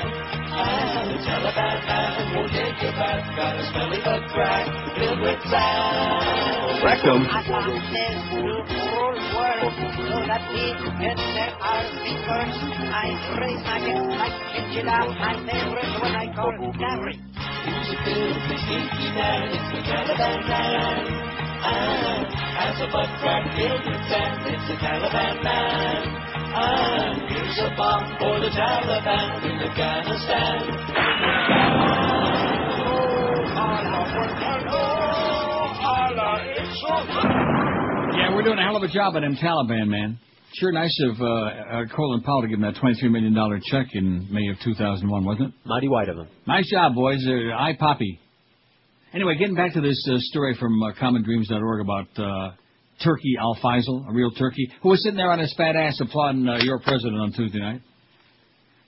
Ah, 0.52 1.08
the 1.08 1.16
Taliban 1.24 1.78
man 1.88 2.36
won't 2.36 2.52
take 2.52 2.76
your 2.84 2.92
bath. 3.00 3.24
Got 3.32 3.56
a 3.56 3.64
smelly 3.72 4.00
butt 4.04 4.28
crack 4.28 4.68
filled 4.92 5.24
with 5.24 5.40
sand. 5.48 6.84
Rectum. 6.84 7.24
I 7.32 7.40
want 7.48 7.80
this 7.88 8.20
to 8.28 8.76
whole 8.92 9.16
world 9.32 9.72
so 9.96 10.16
that 10.28 10.42
people 10.52 10.92
can 11.00 11.16
set 11.32 11.52
our 11.64 11.80
feet 11.96 12.20
first. 12.28 12.60
I 12.92 13.08
raise 13.40 13.62
my 13.64 13.80
hand 13.80 14.12
like 14.20 14.36
chinchilla, 14.52 15.00
my 15.16 15.32
favorite 15.48 15.92
when 16.04 16.12
I 16.12 16.28
call 16.36 16.52
Gary. 16.76 17.16
Who's 17.16 17.88
a 17.88 17.96
filthy, 18.04 18.56
stinky 18.68 19.08
man? 19.16 19.48
It's 19.48 19.68
the 19.72 19.80
Taliban 19.80 20.44
man. 20.44 21.45
Has 21.66 22.80
a 22.80 22.88
butt 22.92 23.10
crack 23.20 23.44
filled 23.56 23.84
with 23.86 24.02
sand. 24.08 24.46
It's 24.54 24.66
the 24.68 24.76
Taliban 24.80 25.42
man. 25.42 26.02
Ah, 26.56 27.14
here's 27.28 27.58
a 27.60 27.70
bomb 27.76 28.16
for 28.18 28.40
the 28.40 28.50
Taliban 28.50 29.44
in 29.44 29.56
Afghanistan. 29.68 30.86
Yeah, 38.16 38.34
we're 38.34 38.42
doing 38.42 38.58
a 38.58 38.62
hell 38.62 38.76
of 38.76 38.82
a 38.82 38.88
job 38.88 39.16
at 39.16 39.20
them 39.20 39.36
Taliban, 39.36 39.88
man. 39.88 40.18
Sure 40.54 40.72
nice 40.72 40.96
of 41.10 41.20
uh, 41.20 41.24
uh, 41.24 41.84
Colin 41.94 42.22
Powell 42.22 42.42
to 42.42 42.48
give 42.48 42.58
him 42.58 42.62
that 42.62 42.76
$23 42.76 43.10
million 43.10 43.34
check 43.70 43.88
in 43.92 44.26
May 44.32 44.48
of 44.48 44.56
2001, 44.64 45.24
wasn't 45.24 45.48
it? 45.48 45.54
Mighty 45.66 45.88
white 45.88 46.08
of 46.08 46.16
him. 46.16 46.28
Nice 46.46 46.70
job, 46.70 46.94
boys. 46.94 47.18
Uh, 47.26 47.54
I 47.54 47.74
poppy. 47.78 48.18
Anyway, 49.14 49.36
getting 49.38 49.54
back 49.54 49.72
to 49.72 49.80
this 49.80 50.04
uh, 50.10 50.16
story 50.18 50.56
from 50.58 50.82
uh, 50.82 50.92
commondreams.org 51.00 51.80
about 51.80 52.08
uh, 52.18 52.50
Turkey 53.04 53.34
Al 53.40 53.56
Faisal, 53.62 54.08
a 54.08 54.12
real 54.12 54.32
turkey, 54.32 54.68
who 54.82 54.88
was 54.88 55.02
sitting 55.02 55.16
there 55.16 55.30
on 55.30 55.38
his 55.38 55.54
fat 55.56 55.76
ass 55.76 56.00
applauding 56.00 56.46
uh, 56.48 56.58
your 56.58 56.80
president 56.80 57.14
on 57.16 57.32
Tuesday 57.32 57.60
night. 57.60 57.82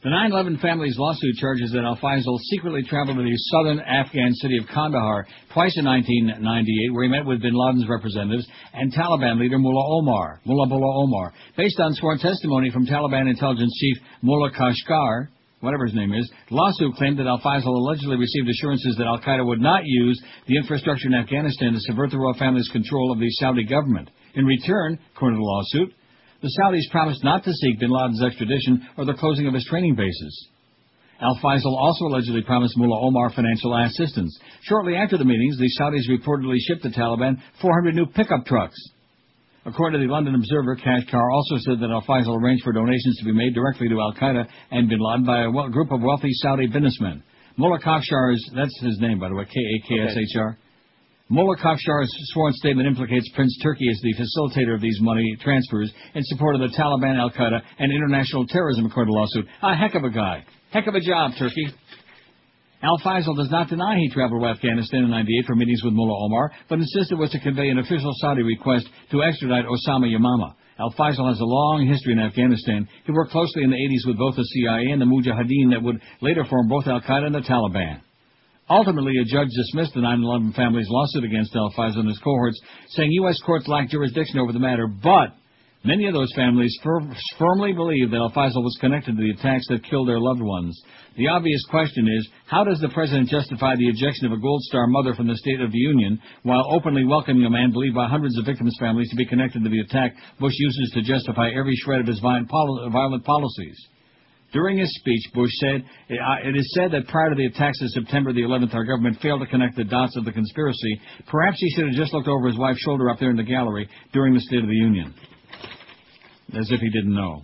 The 0.03 0.11
9/11 0.11 0.61
family's 0.61 0.97
lawsuit 0.99 1.37
charges 1.37 1.71
that 1.73 1.85
Al 1.85 1.97
Faisal 1.97 2.39
secretly 2.51 2.83
traveled 2.83 3.17
to 3.17 3.23
the 3.23 3.37
southern 3.37 3.81
Afghan 3.81 4.33
city 4.35 4.59
of 4.59 4.67
Kandahar 4.67 5.27
twice 5.53 5.77
in 5.79 5.85
1998, 5.85 6.95
where 6.95 7.05
he 7.05 7.11
met 7.11 7.25
with 7.25 7.41
bin 7.41 7.55
Laden's 7.55 7.89
representatives 7.89 8.47
and 8.75 8.93
Taliban 8.93 9.39
leader 9.39 9.59
Mullah 9.59 9.99
Omar, 9.99 10.41
Mullah 10.45 10.69
Mullah 10.69 11.03
Omar. 11.03 11.33
Based 11.57 11.79
on 11.81 11.95
sworn 11.95 12.19
testimony 12.19 12.71
from 12.71 12.87
Taliban 12.87 13.31
intelligence 13.31 13.73
chief 13.81 13.97
Mullah 14.23 14.51
Khaksar, 14.51 15.29
whatever 15.61 15.87
his 15.87 15.95
name 15.95 16.13
is, 16.13 16.31
lawsuit 16.51 16.95
claimed 16.97 17.19
that 17.19 17.27
Al 17.27 17.41
Faisal 17.41 17.67
allegedly 17.67 18.17
received 18.17 18.49
assurances 18.49 18.97
that 18.97 19.07
Al 19.07 19.21
Qaeda 19.21 19.45
would 19.45 19.61
not 19.61 19.83
use 19.85 20.21
the 20.47 20.57
infrastructure 20.57 21.09
in 21.09 21.15
Afghanistan 21.15 21.73
to 21.73 21.81
subvert 21.81 22.11
the 22.11 22.19
royal 22.19 22.35
family's 22.35 22.69
control 22.69 23.13
of 23.13 23.19
the 23.19 23.31
Saudi 23.31 23.65
government. 23.65 24.11
In 24.35 24.45
return, 24.45 24.99
according 25.15 25.39
to 25.39 25.41
the 25.41 25.45
lawsuit, 25.45 25.95
the 26.41 26.53
Saudis 26.61 26.91
promised 26.91 27.25
not 27.25 27.45
to 27.45 27.53
seek 27.53 27.81
bin 27.81 27.91
Laden's 27.91 28.23
extradition 28.23 28.87
or 28.97 29.05
the 29.05 29.15
closing 29.15 29.47
of 29.47 29.55
his 29.55 29.65
training 29.65 29.97
bases. 29.97 30.49
Al 31.21 31.37
Faisal 31.43 31.77
also 31.77 32.05
allegedly 32.05 32.43
promised 32.43 32.77
Mullah 32.77 33.07
Omar 33.07 33.31
financial 33.31 33.75
assistance. 33.77 34.39
Shortly 34.63 34.95
after 34.95 35.19
the 35.19 35.25
meetings, 35.25 35.59
the 35.59 35.71
Saudis 35.81 36.09
reportedly 36.09 36.59
shipped 36.61 36.85
the 36.85 36.91
Taliban 36.91 37.43
400 37.61 37.95
new 37.95 38.07
pickup 38.07 38.47
trucks. 38.47 38.79
According 39.69 40.01
to 40.01 40.07
the 40.07 40.11
London 40.11 40.35
Observer, 40.35 40.77
Khaksar 40.77 41.31
also 41.31 41.57
said 41.59 41.79
that 41.81 41.91
Al 41.91 42.01
Faisal 42.09 42.41
arranged 42.41 42.65
for 42.65 42.73
donations 42.73 43.19
to 43.19 43.25
be 43.27 43.33
made 43.33 43.55
directly 43.55 43.87
to 43.91 44.01
Al 44.01 44.15
Qaeda 44.15 44.49
and 44.71 44.89
bin 44.89 44.99
Laden 44.99 45.27
by 45.27 45.43
a 45.45 45.71
group 45.71 45.93
of 45.93 46.01
wealthy 46.01 46.31
Saudi 46.41 46.67
businessmen. 46.67 47.23
Mullah 47.59 47.79
Khaksar's, 47.79 48.43
that's 48.57 48.81
his 48.81 48.99
name 48.99 49.19
by 49.19 49.29
the 49.29 49.35
way, 49.35 49.45
K-A-K-S-H-R. 49.45 50.57
Mullah 51.29 51.59
Khaksar's 51.59 52.11
sworn 52.33 52.55
statement 52.55 52.89
implicates 52.89 53.29
Prince 53.35 53.59
Turki 53.63 53.85
as 53.91 54.01
the 54.01 54.15
facilitator 54.15 54.75
of 54.75 54.81
these 54.81 54.97
money 55.03 55.37
transfers 55.43 55.93
in 56.15 56.23
support 56.25 56.55
of 56.55 56.63
the 56.63 56.75
Taliban, 56.75 57.19
Al 57.19 57.31
Qaeda, 57.31 57.61
and 57.79 57.93
international 57.93 58.47
terrorism, 58.47 58.87
according 58.87 59.13
to 59.13 59.17
the 59.17 59.19
lawsuit. 59.19 59.47
A 59.63 59.77
heck 59.77 59.95
of 59.95 60.05
a 60.05 60.11
guy. 60.11 60.47
Heck 60.71 60.87
of 60.87 60.95
a 60.95 61.01
job, 61.01 61.33
Turkey. 61.39 61.69
Al 62.83 62.99
Faisal 62.99 63.37
does 63.37 63.51
not 63.51 63.69
deny 63.69 63.97
he 63.97 64.09
traveled 64.09 64.43
to 64.43 64.49
Afghanistan 64.49 65.03
in 65.03 65.11
98 65.11 65.47
for 65.47 65.57
meetings 65.57 65.83
with 65.83 65.95
Mullah 65.95 66.25
Omar, 66.27 66.53
but 66.69 66.79
insists 66.79 67.11
it 67.11 67.19
was 67.19 67.31
to 67.31 67.41
convey 67.41 67.71
an 67.71 67.79
official 67.79 68.13
Saudi 68.19 68.43
request 68.43 68.89
to 69.11 69.23
extradite 69.23 69.65
Osama 69.65 70.07
Yamama. 70.07 70.55
Al 70.79 70.93
Faisal 70.93 71.29
has 71.29 71.41
a 71.41 71.45
long 71.45 71.89
history 71.89 72.13
in 72.13 72.21
Afghanistan. 72.21 72.87
He 73.05 73.11
worked 73.11 73.33
closely 73.33 73.65
in 73.65 73.71
the 73.71 73.77
80s 73.77 74.07
with 74.07 74.17
both 74.17 74.37
the 74.37 74.45
CIA 74.45 74.93
and 74.93 75.03
the 75.03 75.07
Mujahideen 75.07 75.73
that 75.73 75.83
would 75.83 76.01
later 76.21 76.45
form 76.45 76.69
both 76.69 76.87
Al 76.87 77.01
Qaeda 77.01 77.27
and 77.27 77.35
the 77.35 77.41
Taliban. 77.41 78.01
Ultimately, 78.71 79.15
a 79.19 79.25
judge 79.25 79.49
dismissed 79.49 79.95
the 79.95 80.01
9/11 80.01 80.55
family's 80.55 80.89
lawsuit 80.89 81.25
against 81.25 81.57
Al 81.57 81.73
Faisal 81.77 82.01
and 82.01 82.09
his 82.09 82.21
cohorts, 82.21 82.61
saying 82.91 83.11
U.S. 83.13 83.41
courts 83.45 83.67
lack 83.67 83.89
jurisdiction 83.89 84.39
over 84.39 84.53
the 84.53 84.61
matter. 84.61 84.87
But 84.87 85.35
many 85.83 86.07
of 86.07 86.15
those 86.15 86.33
families 86.37 86.77
fir- 86.85 87.17
firmly 87.39 87.73
believe 87.73 88.13
that 88.13 88.19
Al 88.19 88.31
Faisal 88.31 88.63
was 88.63 88.77
connected 88.81 89.17
to 89.17 89.23
the 89.23 89.31
attacks 89.31 89.67
that 89.69 89.83
killed 89.83 90.07
their 90.07 90.21
loved 90.21 90.43
ones. 90.43 90.81
The 91.19 91.27
obvious 91.27 91.67
question 91.69 92.07
is, 92.07 92.29
how 92.47 92.63
does 92.63 92.79
the 92.79 92.91
president 92.91 93.29
justify 93.29 93.75
the 93.75 93.89
ejection 93.89 94.27
of 94.27 94.33
a 94.33 94.41
Gold 94.41 94.63
Star 94.63 94.87
mother 94.87 95.15
from 95.15 95.27
the 95.27 95.37
State 95.37 95.61
of 95.61 95.73
the 95.73 95.79
Union 95.79 96.21
while 96.45 96.63
openly 96.71 97.05
welcoming 97.05 97.45
a 97.45 97.51
man 97.51 97.73
believed 97.73 97.97
by 97.97 98.07
hundreds 98.07 98.39
of 98.39 98.47
victims' 98.47 98.77
families 98.79 99.11
to 99.11 99.17
be 99.17 99.27
connected 99.27 99.65
to 99.65 99.69
the 99.69 99.81
attack 99.81 100.15
Bush 100.39 100.55
uses 100.57 100.93
to 100.95 101.03
justify 101.03 101.51
every 101.51 101.75
shred 101.75 101.99
of 101.99 102.07
his 102.07 102.21
violent 102.21 102.49
policies? 102.49 103.89
During 104.53 104.79
his 104.79 104.95
speech, 104.95 105.23
Bush 105.35 105.51
said, 105.59 105.85
"It 106.09 106.57
is 106.57 106.73
said 106.73 106.93
that 106.93 107.09
prior 107.09 107.31
to 107.31 107.35
the 107.35 107.47
attacks 107.47 107.83
of 107.83 107.91
September 107.91 108.33
the 108.33 108.43
11th, 108.43 108.73
our 108.75 108.85
government 108.85 109.21
failed 109.21 109.41
to 109.41 109.47
connect 109.47 109.75
the 109.75 109.85
dots 109.85 110.17
of 110.17 110.25
the 110.25 110.31
conspiracy. 110.31 111.01
Perhaps 111.27 111.59
he 111.59 111.69
should 111.71 111.87
have 111.87 111.97
just 111.97 112.15
looked 112.15 112.29
over 112.29 112.47
his 112.47 112.57
wife's 112.57 112.81
shoulder 112.83 113.11
up 113.11 113.19
there 113.19 113.31
in 113.31 113.37
the 113.37 113.43
gallery 113.43 113.89
during 114.13 114.35
the 114.35 114.41
State 114.41 114.63
of 114.63 114.69
the 114.69 114.77
Union." 114.77 115.13
As 116.55 116.71
if 116.71 116.81
he 116.81 116.91
didn't 116.91 117.13
know. 117.13 117.43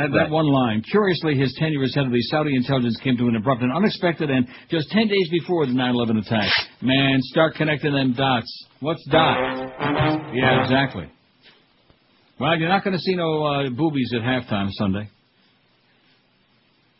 That, 0.00 0.12
that 0.12 0.18
Right. 0.24 0.30
one 0.30 0.46
line. 0.46 0.82
Curiously, 0.90 1.36
his 1.36 1.54
tenure 1.58 1.82
as 1.82 1.94
head 1.94 2.06
of 2.06 2.12
the 2.12 2.22
Saudi 2.22 2.56
intelligence 2.56 2.96
came 3.04 3.16
to 3.18 3.28
an 3.28 3.36
abrupt 3.36 3.60
and 3.62 3.70
unexpected 3.72 4.30
end 4.30 4.48
just 4.70 4.88
10 4.90 5.08
days 5.08 5.28
before 5.30 5.66
the 5.66 5.72
9-11 5.72 6.18
attack. 6.24 6.48
Man, 6.80 7.20
start 7.22 7.54
connecting 7.56 7.92
them 7.92 8.14
dots. 8.14 8.50
What's 8.80 9.04
dots? 9.10 9.70
Yeah, 10.32 10.62
exactly. 10.62 11.04
Well, 12.38 12.58
you're 12.58 12.70
not 12.70 12.82
going 12.82 12.94
to 12.94 13.00
see 13.02 13.14
no 13.14 13.44
uh, 13.44 13.68
boobies 13.70 14.10
at 14.14 14.22
halftime 14.22 14.68
Sunday. 14.70 15.10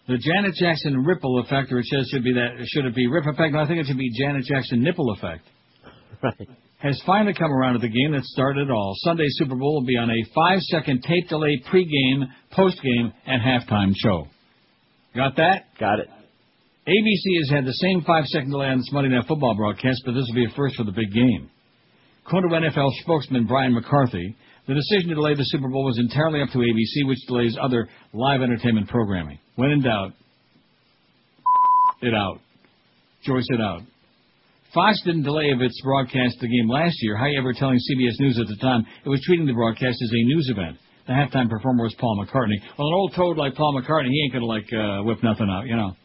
The 0.09 0.19
Janet 0.19 0.55
Jackson 0.57 1.05
ripple 1.05 1.39
effect, 1.39 1.73
or 1.73 1.79
it 1.79 1.87
says 1.87 2.09
should 2.13 2.25
be 2.25 2.33
that 2.35 2.67
should 2.67 2.85
it 2.85 2.95
be 2.95 3.07
rip 3.07 3.25
effect? 3.27 3.55
No, 3.55 3.61
I 3.61 3.67
think 3.67 3.81
it 3.81 3.87
should 3.87 3.97
be 3.97 4.11
Janet 4.13 4.45
Jackson 4.45 4.83
nipple 4.83 5.13
effect. 5.13 5.47
Right. 6.23 6.49
Has 6.83 7.01
finally 7.05 7.35
come 7.35 7.53
around 7.53 7.75
to 7.75 7.79
the 7.81 7.89
game 7.89 8.13
that 8.13 8.25
started 8.25 8.69
it 8.69 8.71
all. 8.71 8.95
Sunday's 9.05 9.35
Super 9.37 9.55
Bowl 9.55 9.75
will 9.75 9.87
be 9.87 9.99
on 9.99 10.09
a 10.09 10.25
five-second 10.35 11.03
tape 11.03 11.29
delay 11.29 11.63
pregame, 11.71 12.25
postgame, 12.57 13.13
and 13.27 13.43
halftime 13.43 13.93
show. 13.95 14.27
Got 15.15 15.37
that? 15.37 15.65
Got 15.79 15.99
it. 15.99 16.09
ABC 16.89 17.39
has 17.41 17.51
had 17.51 17.67
the 17.67 17.75
same 17.75 18.03
five-second 18.03 18.51
delay 18.51 18.69
on 18.69 18.79
its 18.79 18.91
Monday 18.93 19.11
Night 19.11 19.27
Football 19.29 19.55
broadcast, 19.57 20.03
but 20.07 20.13
this 20.13 20.25
will 20.29 20.35
be 20.35 20.47
a 20.47 20.57
first 20.57 20.77
for 20.77 20.85
the 20.85 20.93
big 20.93 21.13
game. 21.13 21.51
According 22.27 22.51
to 22.51 22.57
NFL 22.57 22.91
spokesman 23.03 23.47
Brian 23.47 23.75
McCarthy, 23.75 24.35
the 24.67 24.75
decision 24.75 25.11
to 25.11 25.17
delay 25.17 25.35
the 25.35 25.45
Super 25.45 25.69
Bowl 25.69 25.85
was 25.85 25.99
entirely 25.99 26.41
up 26.41 26.49
to 26.51 26.59
ABC, 26.59 27.07
which 27.07 27.19
delays 27.27 27.59
other 27.61 27.89
live 28.15 28.41
entertainment 28.41 28.89
programming. 28.89 29.39
When 29.57 29.71
in 29.71 29.83
doubt, 29.83 30.13
it 32.01 32.15
out. 32.15 32.41
Joyce 33.25 33.47
it 33.49 33.61
out. 33.61 33.83
Fox 34.75 35.01
didn't 35.05 35.25
delay 35.25 35.51
of 35.51 35.61
its 35.61 35.81
broadcast 35.83 36.37
of 36.37 36.43
the 36.43 36.49
game 36.49 36.69
last 36.69 36.97
year, 37.03 37.17
however, 37.17 37.53
telling 37.53 37.79
CBS 37.79 38.21
News 38.21 38.39
at 38.39 38.47
the 38.47 38.57
time 38.57 38.87
it 39.05 39.09
was 39.09 39.21
treating 39.25 39.47
the 39.47 39.53
broadcast 39.53 39.99
as 40.03 40.11
a 40.13 40.25
news 40.25 40.49
event. 40.49 40.77
The 41.07 41.13
halftime 41.13 41.51
performer 41.51 41.83
was 41.83 41.95
Paul 41.99 42.23
McCartney. 42.23 42.61
Well, 42.79 42.87
an 42.87 42.95
old 42.95 43.15
toad 43.17 43.37
like 43.37 43.57
Paul 43.57 43.75
McCartney, 43.75 44.11
he 44.11 44.23
ain't 44.23 44.33
gonna 44.33 44.47
like 44.47 44.73
uh, 44.73 45.03
whip 45.03 45.23
nothing 45.25 45.49
out, 45.51 45.67
you 45.67 45.75
know. 45.75 45.97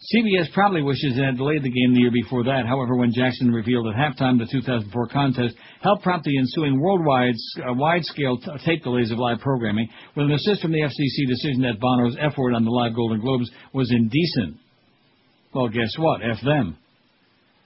CBS 0.00 0.52
probably 0.54 0.82
wishes 0.82 1.16
it 1.16 1.22
had 1.22 1.36
delayed 1.36 1.62
the 1.62 1.70
game 1.70 1.92
the 1.92 2.00
year 2.00 2.10
before 2.10 2.44
that. 2.44 2.64
However, 2.66 2.96
when 2.96 3.12
Jackson 3.12 3.52
revealed 3.52 3.86
at 3.86 3.94
halftime 3.94 4.38
the 4.38 4.48
2004 4.50 5.08
contest 5.08 5.54
helped 5.82 6.02
prompt 6.02 6.24
the 6.24 6.38
ensuing 6.38 6.80
worldwide 6.80 7.34
uh, 7.68 7.74
wide-scale 7.74 8.38
t- 8.38 8.50
tape 8.64 8.82
delays 8.82 9.10
of 9.10 9.18
live 9.18 9.40
programming, 9.40 9.88
with 10.16 10.26
an 10.26 10.32
assist 10.32 10.62
from 10.62 10.72
the 10.72 10.80
FCC 10.80 11.28
decision 11.28 11.62
that 11.62 11.80
Bono's 11.80 12.16
F 12.18 12.36
word 12.38 12.54
on 12.54 12.64
the 12.64 12.70
live 12.70 12.94
Golden 12.94 13.20
Globes 13.20 13.50
was 13.74 13.90
indecent. 13.90 14.56
Well, 15.54 15.68
guess 15.68 15.92
what? 15.98 16.22
F 16.22 16.38
them. 16.42 16.78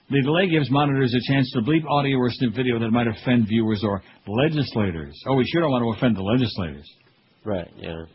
The 0.09 0.21
delay 0.21 0.47
gives 0.49 0.69
monitors 0.69 1.15
a 1.15 1.33
chance 1.33 1.51
to 1.53 1.61
bleep 1.61 1.83
audio 1.89 2.17
or 2.17 2.29
snip 2.29 2.53
video 2.53 2.77
that 2.77 2.91
might 2.91 3.07
offend 3.07 3.47
viewers 3.47 3.83
or 3.83 4.03
legislators. 4.27 5.19
Oh, 5.27 5.35
we 5.35 5.45
sure 5.47 5.61
don't 5.61 5.71
want 5.71 5.83
to 5.83 5.97
offend 5.97 6.15
the 6.15 6.21
legislators. 6.21 6.87
Right, 7.43 7.69
yeah. 7.77 8.05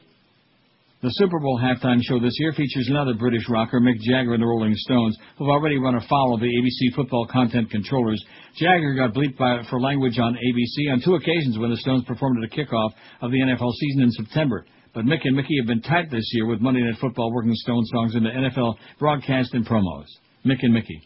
The 1.02 1.09
Super 1.10 1.41
Bowl 1.41 1.59
halftime 1.59 1.99
show 2.02 2.20
this 2.20 2.36
year 2.39 2.52
features 2.52 2.86
another 2.91 3.15
British 3.15 3.49
rocker, 3.49 3.81
Mick 3.81 3.99
Jagger 4.02 4.35
and 4.35 4.43
the 4.43 4.47
Rolling 4.47 4.75
Stones, 4.77 5.17
who've 5.39 5.49
already 5.49 5.78
run 5.78 5.94
afoul 5.94 6.35
of 6.35 6.41
the 6.41 6.47
ABC 6.47 6.94
football 6.94 7.27
content 7.27 7.70
controllers. 7.70 8.23
Jagger 8.57 8.94
got 8.94 9.15
bleeped 9.15 9.39
by, 9.39 9.62
for 9.70 9.81
language 9.81 10.19
on 10.19 10.35
ABC 10.35 10.93
on 10.93 11.01
two 11.01 11.15
occasions 11.15 11.59
when 11.59 11.70
the 11.70 11.78
Stones 11.78 12.05
performed 12.05 12.44
at 12.44 12.51
the 12.51 12.55
kickoff 12.55 12.91
of 13.23 13.31
the 13.31 13.39
NFL 13.39 13.73
season 13.73 14.02
in 14.02 14.10
September. 14.10 14.67
But 14.93 15.07
Mick 15.07 15.20
and 15.25 15.35
Mickey 15.35 15.57
have 15.59 15.69
been 15.69 15.81
tight 15.81 16.10
this 16.10 16.28
year 16.35 16.47
with 16.47 16.60
Monday 16.60 16.83
Night 16.83 17.01
Football 17.01 17.33
working 17.33 17.55
Stone 17.55 17.86
songs 17.86 18.15
into 18.15 18.28
NFL 18.28 18.75
broadcast 18.99 19.55
and 19.55 19.67
promos. 19.67 20.07
Mick 20.44 20.59
and 20.62 20.75
Mickey. 20.75 21.01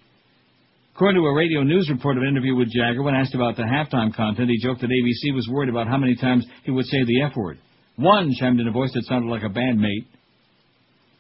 According 0.95 1.21
to 1.23 1.27
a 1.27 1.35
radio 1.35 1.63
news 1.63 1.89
report 1.91 2.17
of 2.17 2.23
an 2.23 2.29
interview 2.29 2.55
with 2.55 2.69
Jagger, 2.71 3.03
when 3.03 3.15
asked 3.17 3.35
about 3.35 3.57
the 3.57 3.63
halftime 3.65 4.15
content, 4.15 4.49
he 4.49 4.59
joked 4.63 4.81
that 4.81 4.91
ABC 4.91 5.35
was 5.35 5.49
worried 5.51 5.69
about 5.69 5.89
how 5.89 5.97
many 5.97 6.15
times 6.15 6.47
he 6.63 6.71
would 6.71 6.87
say 6.87 6.99
the 7.05 7.23
F 7.23 7.33
word. 7.37 7.59
One 7.97 8.33
chimed 8.39 8.61
in 8.61 8.69
a 8.69 8.73
voice 8.73 8.93
that 8.95 9.05
sounded 9.07 9.29
like 9.29 9.43
a 9.43 9.49
bandmate. 9.49 10.07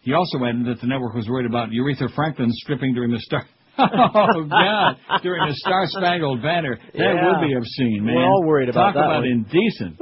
He 0.02 0.12
also 0.12 0.38
added 0.44 0.66
that 0.66 0.80
the 0.80 0.86
network 0.86 1.14
was 1.14 1.28
worried 1.28 1.46
about 1.46 1.70
Aretha 1.70 2.12
Franklin 2.14 2.50
stripping 2.52 2.94
during 2.94 3.10
the 3.10 3.18
star. 3.20 3.44
oh 3.78 4.44
God! 4.48 4.96
During 5.24 5.48
the 5.48 5.54
Star 5.56 5.86
Spangled 5.88 6.40
Banner, 6.42 6.76
that 6.76 6.94
Yeah. 6.94 7.40
would 7.40 7.48
be 7.48 7.54
obscene, 7.54 8.04
man. 8.04 8.14
We're 8.14 8.24
all 8.24 8.44
worried 8.46 8.68
about 8.68 8.92
Talk 8.92 8.94
that 8.94 9.00
about 9.00 9.22
one. 9.22 9.26
indecent. 9.26 9.98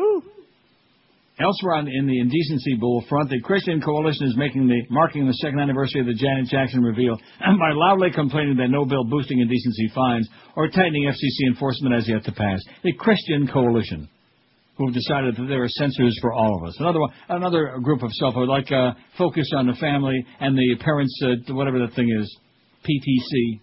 Elsewhere 1.40 1.76
on, 1.76 1.88
in 1.88 2.06
the 2.06 2.20
indecency 2.20 2.74
bull 2.74 3.02
front, 3.08 3.30
the 3.30 3.40
Christian 3.40 3.80
Coalition 3.80 4.26
is 4.26 4.36
making 4.36 4.66
the 4.68 4.82
marking 4.90 5.26
the 5.26 5.32
second 5.34 5.60
anniversary 5.60 6.02
of 6.02 6.06
the 6.06 6.14
Janet 6.14 6.46
Jackson 6.48 6.82
reveal 6.82 7.16
by 7.40 7.72
loudly 7.72 8.10
complaining 8.10 8.56
that 8.56 8.68
no 8.68 8.84
bill 8.84 9.04
boosting 9.04 9.40
indecency 9.40 9.90
fines 9.94 10.28
or 10.56 10.68
tightening 10.68 11.08
FCC 11.08 11.48
enforcement 11.48 11.94
has 11.94 12.06
yet 12.06 12.24
to 12.24 12.32
pass. 12.32 12.60
The 12.84 12.92
Christian 12.92 13.48
Coalition, 13.48 14.10
who've 14.76 14.92
decided 14.92 15.36
that 15.36 15.46
there 15.48 15.62
are 15.62 15.68
censors 15.68 16.18
for 16.20 16.34
all 16.34 16.60
of 16.60 16.68
us. 16.68 16.76
Another 16.78 17.00
one, 17.00 17.10
another 17.30 17.78
group 17.82 18.02
of 18.02 18.12
self 18.12 18.34
like 18.36 18.70
uh, 18.70 18.92
Focus 19.16 19.50
on 19.56 19.66
the 19.66 19.76
Family 19.80 20.26
and 20.38 20.56
the 20.56 20.76
Parents, 20.84 21.18
uh, 21.24 21.54
whatever 21.54 21.78
that 21.78 21.94
thing 21.94 22.14
is, 22.20 22.38
PTC. 22.84 23.60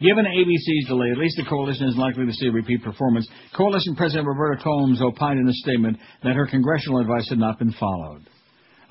Given 0.00 0.26
ABC's 0.26 0.86
delay, 0.86 1.10
at 1.10 1.18
least 1.18 1.36
the 1.36 1.48
coalition 1.48 1.88
is 1.88 1.96
likely 1.96 2.24
to 2.24 2.32
see 2.32 2.46
a 2.46 2.52
repeat 2.52 2.84
performance. 2.84 3.26
Coalition 3.56 3.96
President 3.96 4.28
Roberta 4.28 4.62
Combs 4.62 5.02
opined 5.02 5.40
in 5.40 5.48
a 5.48 5.52
statement 5.54 5.98
that 6.22 6.36
her 6.36 6.46
congressional 6.46 7.00
advice 7.00 7.28
had 7.28 7.38
not 7.38 7.58
been 7.58 7.72
followed. 7.72 8.22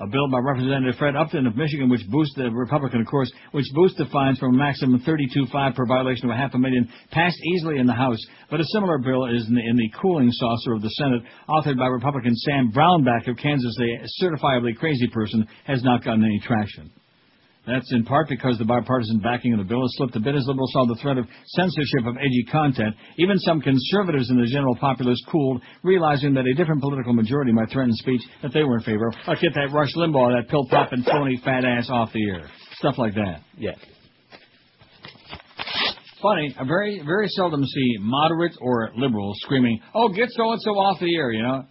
A 0.00 0.06
bill 0.06 0.28
by 0.30 0.38
Representative 0.38 0.94
Fred 0.96 1.16
Upton 1.16 1.46
of 1.46 1.56
Michigan, 1.56 1.88
which 1.88 2.06
boosts 2.08 2.34
the 2.36 2.50
Republican, 2.50 3.00
of 3.00 3.06
course, 3.06 3.32
which 3.52 3.64
boosts 3.74 3.96
the 3.96 4.04
fines 4.12 4.38
from 4.38 4.54
a 4.54 4.58
maximum 4.58 5.00
32.5 5.00 5.74
per 5.74 5.86
violation 5.86 6.28
to 6.28 6.34
a 6.34 6.36
half 6.36 6.54
a 6.54 6.58
million, 6.58 6.86
passed 7.10 7.38
easily 7.54 7.78
in 7.78 7.86
the 7.86 7.94
House. 7.94 8.20
But 8.50 8.60
a 8.60 8.64
similar 8.66 8.98
bill 8.98 9.24
is 9.26 9.48
in 9.48 9.54
the, 9.54 9.66
in 9.66 9.76
the 9.76 9.90
cooling 10.00 10.30
saucer 10.30 10.74
of 10.74 10.82
the 10.82 10.90
Senate, 10.90 11.22
authored 11.48 11.78
by 11.78 11.86
Republican 11.86 12.36
Sam 12.36 12.70
Brownback 12.70 13.26
of 13.28 13.38
Kansas, 13.38 13.74
the 13.76 14.08
certifiably 14.22 14.76
crazy 14.76 15.08
person, 15.08 15.48
has 15.64 15.82
not 15.82 16.04
gotten 16.04 16.22
any 16.22 16.38
traction. 16.44 16.92
That's 17.68 17.92
in 17.92 18.04
part 18.04 18.28
because 18.30 18.56
the 18.56 18.64
bipartisan 18.64 19.18
backing 19.18 19.52
of 19.52 19.58
the 19.58 19.64
bill 19.64 19.82
has 19.82 19.92
slipped 19.96 20.16
a 20.16 20.20
bit 20.20 20.34
as 20.34 20.46
liberals 20.46 20.72
saw 20.72 20.86
the 20.86 20.96
threat 21.02 21.18
of 21.18 21.26
censorship 21.48 22.06
of 22.06 22.16
edgy 22.16 22.44
content. 22.50 22.96
Even 23.18 23.38
some 23.38 23.60
conservatives 23.60 24.30
in 24.30 24.40
the 24.40 24.46
general 24.46 24.74
populace 24.76 25.22
cooled, 25.30 25.60
realizing 25.82 26.32
that 26.34 26.46
a 26.46 26.54
different 26.54 26.80
political 26.80 27.12
majority 27.12 27.52
might 27.52 27.70
threaten 27.70 27.92
speech 27.92 28.22
that 28.42 28.52
they 28.54 28.64
were 28.64 28.78
in 28.78 28.84
favor 28.84 29.08
of. 29.08 29.14
Like 29.26 29.40
get 29.40 29.52
that 29.54 29.68
Rush 29.70 29.94
Limbaugh, 29.96 30.40
that 30.40 30.48
pill-popping, 30.48 31.04
phony, 31.04 31.40
fat 31.44 31.66
ass 31.66 31.88
off 31.90 32.10
the 32.14 32.26
air. 32.30 32.48
Stuff 32.76 32.96
like 32.96 33.14
that. 33.14 33.42
Yeah. 33.58 33.76
Funny, 36.22 36.54
I 36.58 36.64
very, 36.64 37.02
very 37.04 37.28
seldom 37.28 37.64
see 37.64 37.96
moderates 38.00 38.56
or 38.60 38.90
liberals 38.96 39.36
screaming, 39.42 39.80
oh, 39.94 40.08
get 40.08 40.30
so-and-so 40.30 40.70
off 40.70 40.98
the 41.00 41.14
air, 41.14 41.30
you 41.32 41.42
know? 41.42 41.64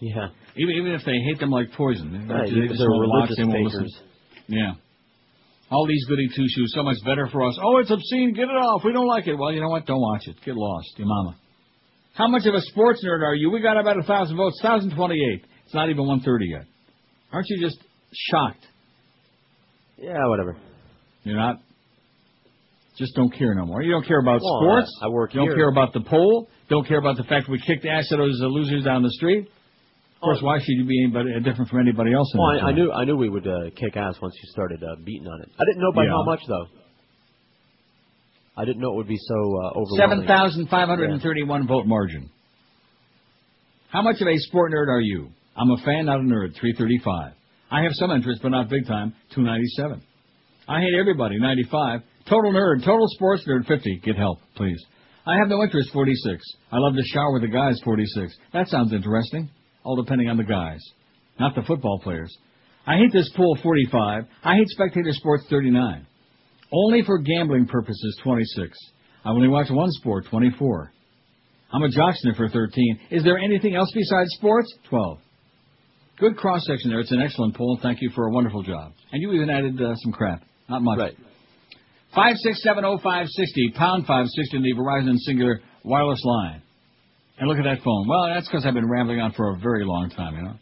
Yeah. 0.00 0.28
Even, 0.56 0.74
even 0.76 0.92
if 0.92 1.02
they 1.04 1.18
hate 1.18 1.40
them 1.40 1.50
like 1.50 1.72
poison. 1.72 2.28
Right, 2.28 2.48
they 2.48 2.68
just 2.68 2.78
they're 2.78 2.88
religious 2.88 3.36
they 3.36 3.44
won't 3.44 3.64
listen. 3.64 3.80
fakers. 3.80 4.00
Yeah. 4.48 4.72
All 5.70 5.86
these 5.86 6.04
goody 6.06 6.28
two 6.28 6.44
shoes, 6.48 6.72
so 6.74 6.82
much 6.84 6.96
better 7.04 7.28
for 7.32 7.46
us. 7.46 7.58
Oh, 7.60 7.78
it's 7.78 7.90
obscene. 7.90 8.32
Get 8.34 8.44
it 8.44 8.52
off. 8.56 8.82
We 8.84 8.92
don't 8.92 9.06
like 9.08 9.26
it. 9.26 9.34
Well, 9.34 9.52
you 9.52 9.60
know 9.60 9.68
what? 9.68 9.84
Don't 9.86 10.00
watch 10.00 10.22
it. 10.26 10.36
Get 10.44 10.54
lost, 10.54 10.88
your 10.96 11.08
mama. 11.08 11.36
How 12.14 12.28
much 12.28 12.46
of 12.46 12.54
a 12.54 12.60
sports 12.60 13.04
nerd 13.04 13.22
are 13.22 13.34
you? 13.34 13.50
We 13.50 13.60
got 13.60 13.76
about 13.76 13.98
a 13.98 14.02
thousand 14.04 14.36
votes, 14.36 14.58
thousand 14.62 14.94
twenty-eight. 14.94 15.44
It's 15.64 15.74
not 15.74 15.90
even 15.90 16.06
one 16.06 16.20
thirty 16.20 16.46
yet. 16.46 16.64
Aren't 17.32 17.46
you 17.48 17.60
just 17.60 17.78
shocked? 18.30 18.64
Yeah, 19.98 20.26
whatever. 20.28 20.56
You're 21.24 21.36
not. 21.36 21.56
Just 22.98 23.14
don't 23.14 23.30
care 23.36 23.54
no 23.54 23.66
more. 23.66 23.82
You 23.82 23.90
don't 23.92 24.06
care 24.06 24.20
about 24.20 24.40
Well, 24.42 24.60
sports. 24.62 24.98
I- 25.02 25.06
I 25.06 25.08
work 25.10 25.34
You 25.34 25.40
don't 25.40 25.48
here. 25.48 25.56
care 25.56 25.68
about 25.68 25.92
the 25.92 26.00
poll. 26.00 26.48
Don't 26.70 26.86
care 26.86 26.98
about 26.98 27.16
the 27.16 27.24
fact 27.24 27.48
we 27.48 27.58
kicked 27.60 27.84
ass 27.84 28.10
at 28.12 28.18
those 28.18 28.38
losers 28.40 28.84
down 28.84 29.02
the 29.02 29.10
street. 29.10 29.48
Of 30.16 30.20
course, 30.22 30.38
why 30.40 30.58
should 30.58 30.76
you 30.80 30.86
be 30.86 31.02
anybody 31.04 31.38
different 31.44 31.68
from 31.70 31.80
anybody 31.80 32.12
else? 32.14 32.30
In 32.34 32.40
Well, 32.40 32.48
I, 32.50 32.70
I 32.70 32.72
knew 32.72 32.90
I 32.90 33.04
knew 33.04 33.16
we 33.16 33.28
would 33.28 33.46
uh, 33.46 33.70
kick 33.76 33.96
ass 33.96 34.16
once 34.20 34.34
you 34.42 34.48
started 34.50 34.82
uh, 34.82 34.96
beating 35.04 35.28
on 35.28 35.42
it. 35.42 35.50
I 35.58 35.64
didn't 35.64 35.82
know 35.82 35.92
by 35.92 36.04
Yeah. 36.04 36.10
how 36.10 36.24
much 36.24 36.40
though. 36.48 36.66
I 38.56 38.64
didn't 38.64 38.80
know 38.80 38.92
it 38.92 38.96
would 38.96 39.08
be 39.08 39.18
so 39.18 39.34
uh, 39.34 39.68
overwhelming. 39.78 39.98
Seven 39.98 40.26
thousand 40.26 40.68
five 40.68 40.88
hundred 40.88 41.10
and 41.10 41.20
thirty-one 41.20 41.66
vote 41.66 41.86
margin. 41.86 42.30
How 43.90 44.00
much 44.02 44.16
of 44.20 44.26
a 44.28 44.36
sport 44.38 44.72
nerd 44.72 44.88
are 44.88 45.00
you? 45.00 45.28
I'm 45.56 45.70
a 45.70 45.76
fan, 45.84 46.06
not 46.06 46.20
a 46.20 46.22
nerd. 46.22 46.56
Three 46.58 46.74
thirty-five. 46.76 47.32
I 47.70 47.82
have 47.82 47.92
some 47.92 48.10
interest, 48.10 48.40
but 48.42 48.48
not 48.50 48.70
big 48.70 48.86
time. 48.86 49.14
Two 49.34 49.42
ninety-seven. 49.42 50.00
I 50.68 50.80
hate 50.80 50.94
everybody. 50.98 51.38
Ninety-five. 51.38 52.00
Total 52.28 52.52
nerd. 52.52 52.84
Total 52.84 53.06
sports 53.10 53.44
nerd. 53.46 53.66
Fifty. 53.66 54.00
Get 54.02 54.16
help, 54.16 54.38
please. 54.56 54.82
I 55.26 55.36
have 55.38 55.48
no 55.48 55.62
interest. 55.62 55.90
Forty-six. 55.92 56.42
I 56.72 56.78
love 56.78 56.94
to 56.94 57.02
shower 57.12 57.34
with 57.34 57.42
the 57.42 57.48
guys. 57.48 57.78
Forty-six. 57.84 58.34
That 58.54 58.68
sounds 58.68 58.92
interesting. 58.94 59.50
All 59.86 59.94
depending 59.94 60.28
on 60.28 60.36
the 60.36 60.42
guys, 60.42 60.80
not 61.38 61.54
the 61.54 61.62
football 61.62 62.00
players. 62.00 62.36
I 62.84 62.96
hate 62.96 63.12
this 63.12 63.30
pool. 63.36 63.56
Forty-five. 63.62 64.24
I 64.42 64.56
hate 64.56 64.68
spectator 64.68 65.12
sports. 65.12 65.44
Thirty-nine. 65.48 66.06
Only 66.72 67.02
for 67.04 67.18
gambling 67.18 67.66
purposes, 67.66 68.18
26. 68.24 68.76
I 69.24 69.30
only 69.30 69.46
watch 69.46 69.68
one 69.70 69.90
sport, 69.92 70.24
24. 70.28 70.92
I'm 71.72 71.82
a 71.82 71.88
jock 71.88 72.14
sniffer, 72.16 72.48
13. 72.52 72.98
Is 73.12 73.22
there 73.22 73.38
anything 73.38 73.76
else 73.76 73.90
besides 73.94 74.30
sports? 74.30 74.72
12. 74.88 75.18
Good 76.18 76.36
cross 76.36 76.64
section 76.66 76.90
there. 76.90 76.98
It's 76.98 77.12
an 77.12 77.22
excellent 77.22 77.54
poll. 77.54 77.78
Thank 77.80 78.02
you 78.02 78.10
for 78.14 78.26
a 78.26 78.32
wonderful 78.32 78.64
job. 78.64 78.92
And 79.12 79.22
you 79.22 79.32
even 79.34 79.50
added 79.50 79.80
uh, 79.80 79.94
some 79.96 80.12
crap. 80.12 80.42
Not 80.68 80.82
much. 80.82 80.98
Right. 80.98 81.16
5670560, 82.16 83.74
pound 83.74 84.06
560 84.06 84.56
in 84.56 84.62
the 84.62 84.74
Verizon 84.74 85.16
Cingular 85.28 85.58
wireless 85.84 86.22
line. 86.24 86.62
And 87.38 87.48
look 87.48 87.58
at 87.58 87.64
that 87.64 87.82
phone. 87.84 88.08
Well, 88.08 88.26
that's 88.28 88.46
because 88.48 88.64
I've 88.64 88.74
been 88.74 88.88
rambling 88.88 89.20
on 89.20 89.32
for 89.32 89.52
a 89.54 89.58
very 89.58 89.84
long 89.84 90.08
time, 90.10 90.36
you 90.36 90.42
know. 90.42 90.54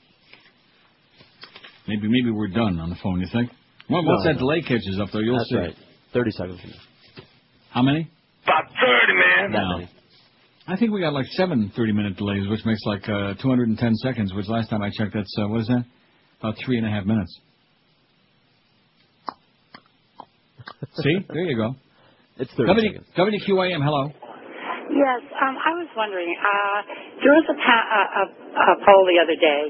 Maybe 1.87 2.09
maybe 2.09 2.31
we're 2.31 2.49
done 2.49 2.79
on 2.81 2.91
the 2.91 2.97
phone, 3.03 3.21
you 3.21 3.29
think? 3.33 3.51
Well, 3.91 4.03
No, 4.03 4.23
that 4.25 4.33
no. 4.35 4.39
delay 4.39 4.63
catches 4.63 4.99
up, 5.01 5.11
though, 5.13 5.21
you'll 5.21 5.37
That's 5.39 5.51
see. 5.51 5.57
right. 5.57 5.75
Thirty 6.13 6.31
seconds. 6.33 6.61
How 7.71 7.83
many? 7.83 8.09
About 8.45 8.65
30, 8.65 9.53
man. 9.53 9.53
No. 9.53 9.87
I 10.67 10.77
think 10.79 10.93
we 10.93 11.01
got 11.01 11.13
like 11.13 11.27
seven 11.33 11.71
30-minute 11.77 12.17
delays, 12.17 12.49
which 12.49 12.65
makes 12.65 12.81
like 12.87 13.03
uh, 13.09 13.35
210 13.43 13.95
seconds, 13.97 14.33
which 14.33 14.49
last 14.49 14.71
time 14.71 14.81
I 14.83 14.91
checked, 14.97 15.13
that's, 15.15 15.35
uh, 15.39 15.47
what 15.49 15.61
is 15.61 15.67
that? 15.69 15.85
About 16.41 16.55
three 16.65 16.79
and 16.79 16.87
a 16.87 16.91
half 16.91 17.05
minutes. 17.05 17.39
See? 20.95 21.17
There 21.29 21.45
you 21.45 21.57
go. 21.57 21.75
It's 22.39 22.51
30 22.57 22.67
W- 22.69 22.93
seconds. 22.93 23.07
WQAM, 23.49 23.83
hello. 23.85 24.13
Yes, 24.93 25.21
um, 25.41 25.57
I 25.57 25.73
was 25.81 25.89
wondering. 25.97 26.29
Uh, 26.37 26.79
there 27.25 27.33
was 27.33 27.47
a, 27.49 27.57
poll 28.85 29.03
the 29.09 29.17
other 29.17 29.37
day, 29.39 29.63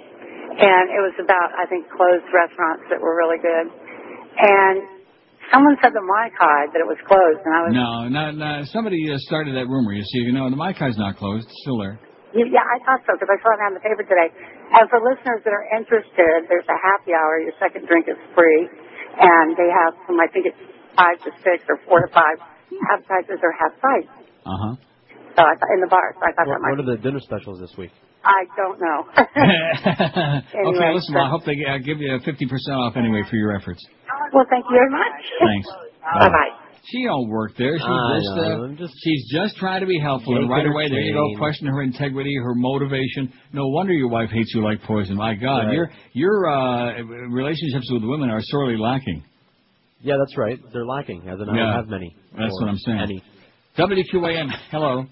and 0.58 0.84
it 0.90 1.02
was 1.02 1.14
about 1.22 1.54
I 1.54 1.70
think 1.70 1.86
closed 1.86 2.26
restaurants 2.34 2.90
that 2.90 2.98
were 2.98 3.14
really 3.14 3.38
good, 3.38 3.66
and 3.70 4.76
someone 5.54 5.78
said 5.78 5.94
the 5.94 6.02
Mai-Kai 6.02 6.74
that 6.74 6.80
it 6.82 6.88
was 6.88 6.98
closed, 7.06 7.40
and 7.46 7.52
I 7.54 7.60
was 7.62 7.70
No, 7.70 7.92
no, 8.10 8.24
no. 8.34 8.52
Somebody 8.74 9.06
uh, 9.06 9.18
started 9.30 9.54
that 9.54 9.70
rumor. 9.70 9.94
You 9.94 10.02
see, 10.02 10.26
you 10.26 10.34
know, 10.34 10.50
the 10.50 10.58
Mai-Kai's 10.58 10.98
not 10.98 11.14
closed. 11.14 11.46
It's 11.46 11.60
still 11.62 11.78
there. 11.78 11.96
yeah, 12.34 12.66
I 12.66 12.82
thought 12.82 13.06
so 13.06 13.14
because 13.14 13.30
I 13.30 13.38
saw 13.38 13.54
it 13.54 13.62
on 13.70 13.78
the 13.78 13.84
paper 13.86 14.02
today. 14.02 14.34
And 14.74 14.90
for 14.90 14.98
listeners 14.98 15.46
that 15.46 15.54
are 15.54 15.66
interested, 15.78 16.50
there's 16.50 16.66
a 16.66 16.78
happy 16.82 17.14
hour. 17.14 17.38
Your 17.38 17.54
second 17.62 17.86
drink 17.86 18.10
is 18.10 18.18
free, 18.34 18.66
and 19.22 19.54
they 19.54 19.70
have 19.70 19.94
from 20.10 20.18
I 20.18 20.26
think 20.26 20.50
it's 20.50 20.58
five 20.98 21.22
to 21.22 21.30
six 21.46 21.62
or 21.70 21.78
four 21.86 22.02
to 22.02 22.10
five 22.10 22.42
appetizers 22.90 23.38
or 23.46 23.54
half 23.54 23.78
price. 23.78 24.10
Uh 24.42 24.58
huh. 24.58 24.74
So 25.36 25.42
I 25.42 25.54
thought 25.58 25.72
in 25.74 25.80
the 25.80 25.90
bar. 25.90 26.14
So 26.14 26.22
I 26.22 26.32
thought 26.32 26.46
What, 26.46 26.54
that 26.54 26.62
might. 26.62 26.70
what 26.70 26.80
are 26.80 26.96
the 26.96 27.02
dinner 27.02 27.20
specials 27.20 27.58
this 27.60 27.74
week? 27.76 27.90
I 28.24 28.44
don't 28.56 28.78
know. 28.80 28.98
okay, 29.18 30.58
Anyway, 30.58 30.94
listen, 30.94 31.16
I 31.16 31.28
hope 31.28 31.44
they 31.44 31.58
uh, 31.68 31.78
give 31.78 32.00
you 32.00 32.08
50% 32.08 32.76
off 32.78 32.96
anyway 32.96 33.22
for 33.28 33.36
your 33.36 33.52
efforts. 33.56 33.84
Well, 34.32 34.46
thank 34.48 34.64
you 34.70 34.74
very 34.76 34.90
much. 34.90 35.20
Thanks. 35.40 35.68
Bye 36.20 36.28
bye. 36.28 36.52
She 36.86 37.02
don't 37.04 37.28
work 37.30 37.52
there. 37.56 37.76
She's 37.78 37.84
I 37.86 38.18
just, 38.20 38.36
know, 38.36 38.64
uh, 38.64 38.68
just- 38.76 38.94
she's 39.02 39.24
just 39.32 39.56
trying 39.56 39.80
to 39.80 39.86
be 39.86 39.98
helpful, 39.98 40.36
and 40.36 40.50
right 40.50 40.66
away 40.66 40.88
there 40.90 41.00
you 41.00 41.14
go, 41.14 41.38
question 41.38 41.66
her 41.66 41.82
integrity, 41.82 42.34
her 42.36 42.54
motivation. 42.54 43.32
No 43.54 43.66
wonder 43.68 43.94
your 43.94 44.08
wife 44.10 44.28
hates 44.30 44.52
you 44.54 44.62
like 44.62 44.82
poison. 44.82 45.16
My 45.16 45.34
God, 45.34 45.64
Right. 45.66 45.72
your 45.74 45.90
your 46.12 46.46
uh, 46.46 47.02
relationships 47.30 47.88
with 47.90 48.02
women 48.04 48.28
are 48.28 48.40
sorely 48.42 48.76
lacking. 48.76 49.24
Yeah, 50.02 50.16
that's 50.18 50.36
right. 50.36 50.58
They're 50.74 50.84
lacking, 50.84 51.26
as 51.26 51.40
in 51.40 51.48
I 51.48 51.56
Yeah. 51.56 51.64
don't 51.64 51.72
have 51.74 51.88
many. 51.88 52.14
That's 52.36 52.52
what 52.60 52.68
I'm 52.68 52.76
saying. 52.78 53.00
Any. 53.00 53.22
WQAM, 53.78 54.50
hello. 54.70 55.06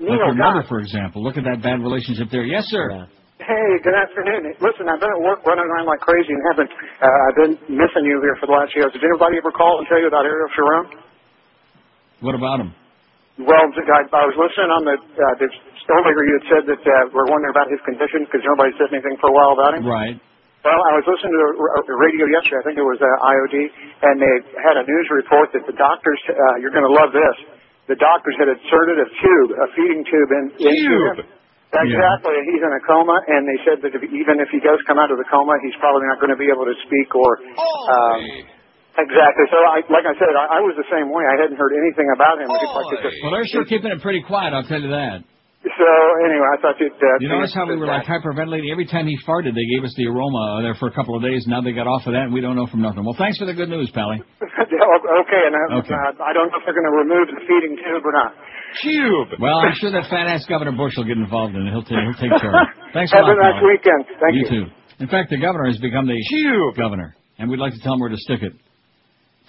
Neil, 0.00 0.16
like 0.16 0.32
your 0.32 0.40
mother, 0.40 0.64
for 0.64 0.80
example. 0.80 1.20
Look 1.22 1.36
at 1.36 1.44
that 1.44 1.60
bad 1.60 1.84
relationship 1.84 2.32
there. 2.32 2.48
Yes, 2.48 2.64
sir. 2.72 3.06
Hey, 3.36 3.68
good 3.84 3.96
afternoon. 3.96 4.52
Listen, 4.60 4.88
I've 4.88 5.00
been 5.00 5.12
at 5.12 5.20
work 5.20 5.44
running 5.44 5.64
around 5.64 5.84
like 5.88 6.00
crazy 6.00 6.32
and 6.32 6.40
haven't, 6.48 6.72
uh, 7.00 7.08
I've 7.08 7.36
been 7.36 7.54
missing 7.72 8.04
you 8.08 8.20
here 8.20 8.36
for 8.40 8.48
the 8.48 8.56
last 8.56 8.72
year. 8.76 8.88
Did 8.88 9.00
anybody 9.04 9.36
ever 9.40 9.52
call 9.52 9.80
and 9.80 9.88
tell 9.88 10.00
you 10.00 10.08
about 10.08 10.24
Ariel 10.24 10.48
Sharon? 10.56 10.84
What 12.20 12.36
about 12.36 12.60
him? 12.60 12.72
Well, 13.40 13.64
I, 13.72 14.00
I 14.04 14.24
was 14.28 14.36
listening 14.36 14.68
on 14.68 14.84
the, 14.84 14.96
uh, 15.00 15.24
this, 15.40 15.52
earlier 15.88 16.20
you 16.28 16.36
had 16.36 16.46
said 16.52 16.64
that, 16.68 16.82
uh, 16.84 17.08
we're 17.16 17.28
wondering 17.32 17.52
about 17.52 17.72
his 17.72 17.80
condition 17.88 18.28
because 18.28 18.44
nobody 18.44 18.76
said 18.76 18.92
anything 18.92 19.16
for 19.16 19.32
a 19.32 19.34
while 19.36 19.56
about 19.56 19.72
him. 19.72 19.88
Right. 19.88 20.20
Well, 20.60 20.76
I 20.76 20.92
was 21.00 21.08
listening 21.08 21.32
to 21.32 21.40
the 21.40 21.50
r- 21.56 21.88
radio 21.96 22.28
yesterday. 22.28 22.60
I 22.60 22.64
think 22.68 22.76
it 22.76 22.84
was 22.84 23.00
uh, 23.00 23.08
IOD, 23.08 23.56
and 24.04 24.20
they 24.20 24.34
had 24.60 24.76
a 24.76 24.84
news 24.84 25.08
report 25.08 25.48
that 25.56 25.64
the 25.64 25.72
doctors. 25.72 26.20
Uh, 26.28 26.60
you're 26.60 26.72
going 26.76 26.84
to 26.84 26.92
love 26.92 27.16
this. 27.16 27.36
The 27.90 27.98
doctors 27.98 28.38
had 28.38 28.46
inserted 28.46 29.02
a 29.02 29.08
tube, 29.18 29.50
a 29.58 29.66
feeding 29.74 30.06
tube, 30.06 30.30
in 30.30 30.44
into 30.62 30.94
him. 31.10 31.26
Tube. 31.26 31.26
Exactly, 31.70 32.34
and 32.34 32.46
he's 32.50 32.62
in 32.62 32.72
a 32.74 32.82
coma, 32.86 33.14
and 33.30 33.46
they 33.46 33.58
said 33.66 33.78
that 33.82 33.94
if, 33.94 34.02
even 34.02 34.42
if 34.42 34.50
he 34.50 34.58
does 34.58 34.78
come 34.90 34.98
out 34.98 35.10
of 35.14 35.18
the 35.22 35.26
coma, 35.30 35.54
he's 35.62 35.74
probably 35.78 36.02
not 36.10 36.18
going 36.18 36.34
to 36.34 36.38
be 36.38 36.50
able 36.50 36.66
to 36.66 36.74
speak 36.86 37.10
or. 37.14 37.38
Um, 37.38 38.18
exactly. 38.98 39.44
So, 39.54 39.58
I, 39.62 39.78
like 39.86 40.02
I 40.06 40.14
said, 40.18 40.34
I, 40.34 40.58
I 40.58 40.60
was 40.66 40.74
the 40.74 40.86
same 40.90 41.10
way. 41.14 41.22
I 41.26 41.38
hadn't 41.38 41.54
heard 41.58 41.70
anything 41.78 42.10
about 42.14 42.42
him. 42.42 42.50
Could 42.50 43.06
just- 43.06 43.22
Well, 43.22 43.30
they're 43.34 43.46
sure 43.46 43.62
keeping 43.66 43.90
it 43.94 44.02
pretty 44.02 44.22
quiet, 44.22 44.50
I'll 44.54 44.66
tell 44.66 44.82
you 44.82 44.90
that. 44.90 45.22
So 45.60 45.88
anyway, 46.24 46.48
I 46.56 46.56
thought 46.64 46.80
you'd. 46.80 46.96
Uh, 46.96 47.20
You 47.20 47.28
notice 47.28 47.52
how 47.52 47.68
we 47.68 47.76
were 47.76 47.84
like 47.86 48.08
hyperventilating? 48.08 48.72
Every 48.72 48.86
time 48.88 49.06
he 49.06 49.16
farted, 49.28 49.52
they 49.52 49.68
gave 49.76 49.84
us 49.84 49.92
the 49.96 50.08
aroma 50.08 50.56
uh, 50.56 50.62
there 50.64 50.74
for 50.80 50.88
a 50.88 50.94
couple 50.96 51.12
of 51.16 51.22
days. 51.22 51.44
Now 51.46 51.60
they 51.60 51.72
got 51.76 51.84
off 51.86 52.06
of 52.08 52.16
that, 52.16 52.24
and 52.28 52.32
we 52.32 52.40
don't 52.40 52.56
know 52.56 52.64
from 52.66 52.80
nothing. 52.80 53.04
Well, 53.04 53.16
thanks 53.18 53.36
for 53.36 53.44
the 53.44 53.52
good 53.52 53.68
news, 53.68 53.90
Pally. 53.92 54.24
okay, 54.40 55.42
and 55.44 55.52
uh, 55.52 55.78
Okay. 55.84 55.92
uh, 55.92 56.16
I 56.24 56.32
don't 56.32 56.48
know 56.48 56.56
if 56.56 56.64
they're 56.64 56.72
going 56.72 56.88
to 56.88 56.96
remove 57.04 57.28
the 57.28 57.44
feeding 57.44 57.76
tube 57.76 58.00
or 58.04 58.12
not. 58.12 58.32
Cube. 58.80 59.36
Well, 59.40 59.58
I'm 59.60 59.74
sure 59.76 59.92
that 59.92 60.08
fat 60.08 60.28
ass 60.32 60.46
Governor 60.48 60.72
Bush 60.72 60.96
will 60.96 61.04
get 61.04 61.18
involved 61.20 61.54
in 61.54 61.66
it. 61.66 61.70
He'll, 61.76 61.82
ta- 61.84 62.08
he'll 62.08 62.16
take 62.16 62.32
care 62.40 62.56
of 62.56 62.64
it. 62.64 62.68
Thanks 62.96 63.12
a 63.12 63.16
Have 63.20 63.28
a 63.28 63.36
nice 63.36 63.60
Pally. 63.60 63.76
weekend. 63.76 64.04
Thank 64.16 64.32
you. 64.36 64.40
You 64.40 64.48
too. 64.48 64.64
In 65.04 65.08
fact, 65.12 65.28
the 65.28 65.36
governor 65.40 65.66
has 65.68 65.76
become 65.78 66.06
the 66.08 66.16
governor, 66.76 67.16
and 67.38 67.50
we'd 67.50 67.60
like 67.60 67.74
to 67.74 67.80
tell 67.80 67.94
him 67.94 68.00
where 68.00 68.08
to 68.08 68.16
stick 68.16 68.40
it. 68.42 68.52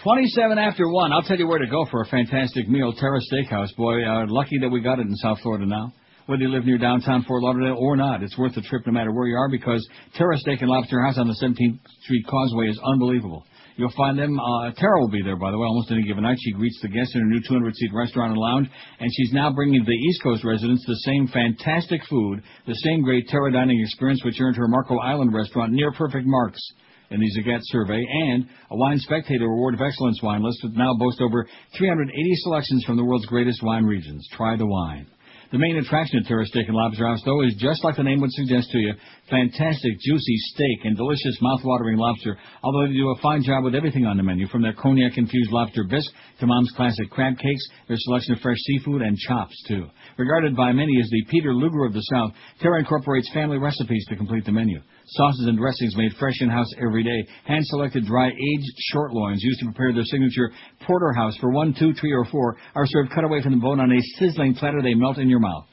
27 0.03 0.57
after 0.57 0.89
1. 0.89 1.13
I'll 1.13 1.21
tell 1.23 1.37
you 1.37 1.47
where 1.47 1.59
to 1.59 1.67
go 1.67 1.85
for 1.91 2.01
a 2.01 2.05
fantastic 2.07 2.67
meal. 2.67 2.91
Terra 2.93 3.19
Steakhouse. 3.31 3.69
Boy, 3.77 4.03
uh, 4.03 4.25
lucky 4.27 4.57
that 4.59 4.69
we 4.69 4.81
got 4.81 4.99
it 4.99 5.07
in 5.07 5.15
South 5.15 5.39
Florida 5.41 5.65
now. 5.65 5.93
Whether 6.27 6.43
you 6.43 6.49
live 6.49 6.65
near 6.65 6.77
downtown 6.77 7.23
Fort 7.27 7.41
Lauderdale 7.41 7.77
or 7.79 7.95
not, 7.95 8.21
it's 8.21 8.37
worth 8.37 8.53
the 8.55 8.61
trip 8.61 8.85
no 8.85 8.93
matter 8.93 9.11
where 9.11 9.27
you 9.27 9.35
are 9.35 9.49
because 9.49 9.87
Terra 10.15 10.37
Steak 10.37 10.61
and 10.61 10.69
Lobster 10.69 11.01
House 11.01 11.17
on 11.17 11.27
the 11.27 11.35
17th 11.41 11.79
Street 12.03 12.25
Causeway 12.27 12.67
is 12.67 12.79
unbelievable. 12.83 13.45
You'll 13.77 13.93
find 13.97 14.19
them. 14.19 14.39
Uh, 14.39 14.71
Tara 14.77 14.99
will 14.99 15.09
be 15.09 15.23
there, 15.23 15.37
by 15.37 15.49
the 15.49 15.57
way, 15.57 15.65
almost 15.65 15.91
any 15.91 16.03
given 16.03 16.23
night. 16.23 16.37
She 16.41 16.51
greets 16.51 16.79
the 16.81 16.89
guests 16.89 17.15
in 17.15 17.21
her 17.21 17.27
new 17.27 17.41
200-seat 17.41 17.91
restaurant 17.93 18.31
and 18.31 18.39
lounge, 18.39 18.69
and 18.99 19.09
she's 19.11 19.33
now 19.33 19.51
bringing 19.51 19.83
the 19.83 19.91
East 19.91 20.21
Coast 20.21 20.43
residents 20.43 20.85
the 20.85 20.95
same 20.97 21.27
fantastic 21.27 22.01
food, 22.09 22.43
the 22.67 22.75
same 22.75 23.01
great 23.01 23.27
Terra 23.27 23.51
dining 23.51 23.81
experience 23.81 24.23
which 24.23 24.39
earned 24.39 24.57
her 24.57 24.67
Marco 24.67 24.99
Island 24.99 25.33
restaurant 25.33 25.71
near 25.71 25.91
perfect 25.93 26.27
marks 26.27 26.61
in 27.09 27.19
the 27.19 27.31
Zagat 27.39 27.61
survey, 27.63 28.01
and 28.29 28.45
a 28.69 28.77
Wine 28.77 28.99
Spectator 28.99 29.45
Award 29.45 29.73
of 29.73 29.81
Excellence 29.81 30.21
wine 30.21 30.43
list 30.43 30.59
that 30.61 30.75
now 30.75 30.93
boasts 30.97 31.21
over 31.21 31.47
380 31.77 32.35
selections 32.35 32.83
from 32.85 32.97
the 32.97 33.03
world's 33.03 33.25
greatest 33.25 33.63
wine 33.63 33.83
regions. 33.83 34.27
Try 34.33 34.55
the 34.57 34.65
wine. 34.65 35.07
The 35.51 35.57
main 35.57 35.75
attraction 35.75 36.19
at 36.19 36.27
Terra 36.27 36.45
Steak 36.45 36.67
and 36.67 36.77
Lobster 36.77 37.05
House, 37.05 37.21
though, 37.25 37.41
is 37.41 37.53
just 37.59 37.83
like 37.83 37.97
the 37.97 38.03
name 38.03 38.21
would 38.21 38.31
suggest 38.31 38.71
to 38.71 38.77
you, 38.77 38.93
fantastic, 39.29 39.99
juicy 39.99 40.37
steak 40.37 40.85
and 40.85 40.95
delicious, 40.95 41.37
mouth-watering 41.41 41.97
lobster, 41.97 42.37
although 42.63 42.87
they 42.87 42.93
do 42.93 43.09
a 43.09 43.21
fine 43.21 43.43
job 43.43 43.65
with 43.65 43.75
everything 43.75 44.05
on 44.05 44.15
the 44.15 44.23
menu, 44.23 44.47
from 44.47 44.61
their 44.61 44.71
cognac-infused 44.71 45.51
lobster 45.51 45.83
bisque 45.83 46.09
to 46.39 46.47
Mom's 46.47 46.71
classic 46.77 47.09
crab 47.09 47.37
cakes, 47.37 47.67
their 47.89 47.97
selection 47.99 48.33
of 48.35 48.39
fresh 48.39 48.59
seafood, 48.59 49.01
and 49.01 49.17
chops, 49.17 49.61
too. 49.67 49.87
Regarded 50.17 50.55
by 50.55 50.71
many 50.71 50.99
as 50.99 51.09
the 51.09 51.25
Peter 51.29 51.53
Luger 51.53 51.85
of 51.85 51.93
the 51.93 52.01
South, 52.01 52.31
Terra 52.59 52.79
incorporates 52.79 53.31
family 53.33 53.57
recipes 53.57 54.05
to 54.09 54.15
complete 54.15 54.45
the 54.45 54.51
menu. 54.51 54.79
Sauces 55.05 55.47
and 55.47 55.57
dressings 55.57 55.95
made 55.95 56.13
fresh 56.19 56.39
in-house 56.41 56.73
every 56.77 57.03
day. 57.03 57.27
Hand-selected 57.45 58.05
dry 58.05 58.27
aged 58.27 58.75
short 58.91 59.13
loins 59.13 59.41
used 59.41 59.59
to 59.59 59.65
prepare 59.65 59.93
their 59.93 60.03
signature 60.03 60.51
porterhouse 60.85 61.37
for 61.37 61.51
one, 61.51 61.73
two, 61.77 61.93
three, 61.93 62.13
or 62.13 62.25
four 62.25 62.57
are 62.75 62.85
served 62.85 63.11
cut 63.11 63.23
away 63.23 63.41
from 63.41 63.53
the 63.53 63.61
bone 63.61 63.79
on 63.79 63.91
a 63.91 64.01
sizzling 64.19 64.53
platter 64.53 64.81
they 64.81 64.93
melt 64.93 65.17
in 65.17 65.29
your 65.29 65.39
mouth. 65.39 65.65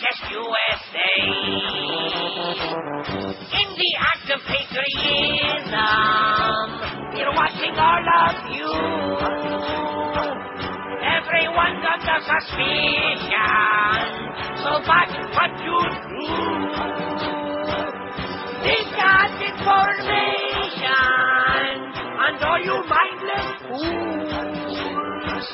Fascist 0.00 0.30
USA. 0.30 1.12
In 3.52 3.68
the 3.76 3.90
act 4.00 4.30
of 4.32 4.40
patriotism, 4.46 5.76
we're 7.12 7.34
watching 7.34 7.76
all 7.76 8.08
of 8.24 8.36
you. 8.50 8.70
Everyone's 11.04 11.84
under 11.84 12.18
suspicion. 12.24 14.08
So 14.62 14.70
watch 14.88 15.14
what 15.34 15.52
you 15.64 15.78
do. 16.08 16.28
Got 18.96 19.30
information 19.40 19.76
and 22.20 22.36
all 22.44 22.60
you 22.60 22.76
mindless 22.88 23.48
fools 23.68 25.46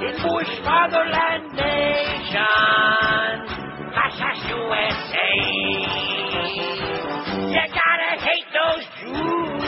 in 0.00 0.14
Bush 0.22 0.52
Fatherland 0.64 1.46
Nation, 1.54 2.46
USA. 4.68 5.32
You 7.48 7.64
gotta 7.72 8.12
hate 8.20 8.48
those 8.52 8.84
Jews 9.00 9.64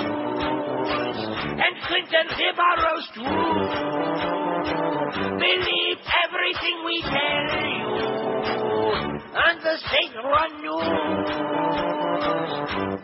and 1.57 1.75
Clinton 1.89 2.27
liberals 2.37 3.07
too. 3.15 3.39
Believe 5.41 5.99
everything 6.25 6.77
we 6.85 6.97
tell 7.01 7.49
you 7.65 7.89
on 9.41 9.55
the 9.65 9.75
state 9.89 10.15
run 10.23 10.53
news. 10.61 11.29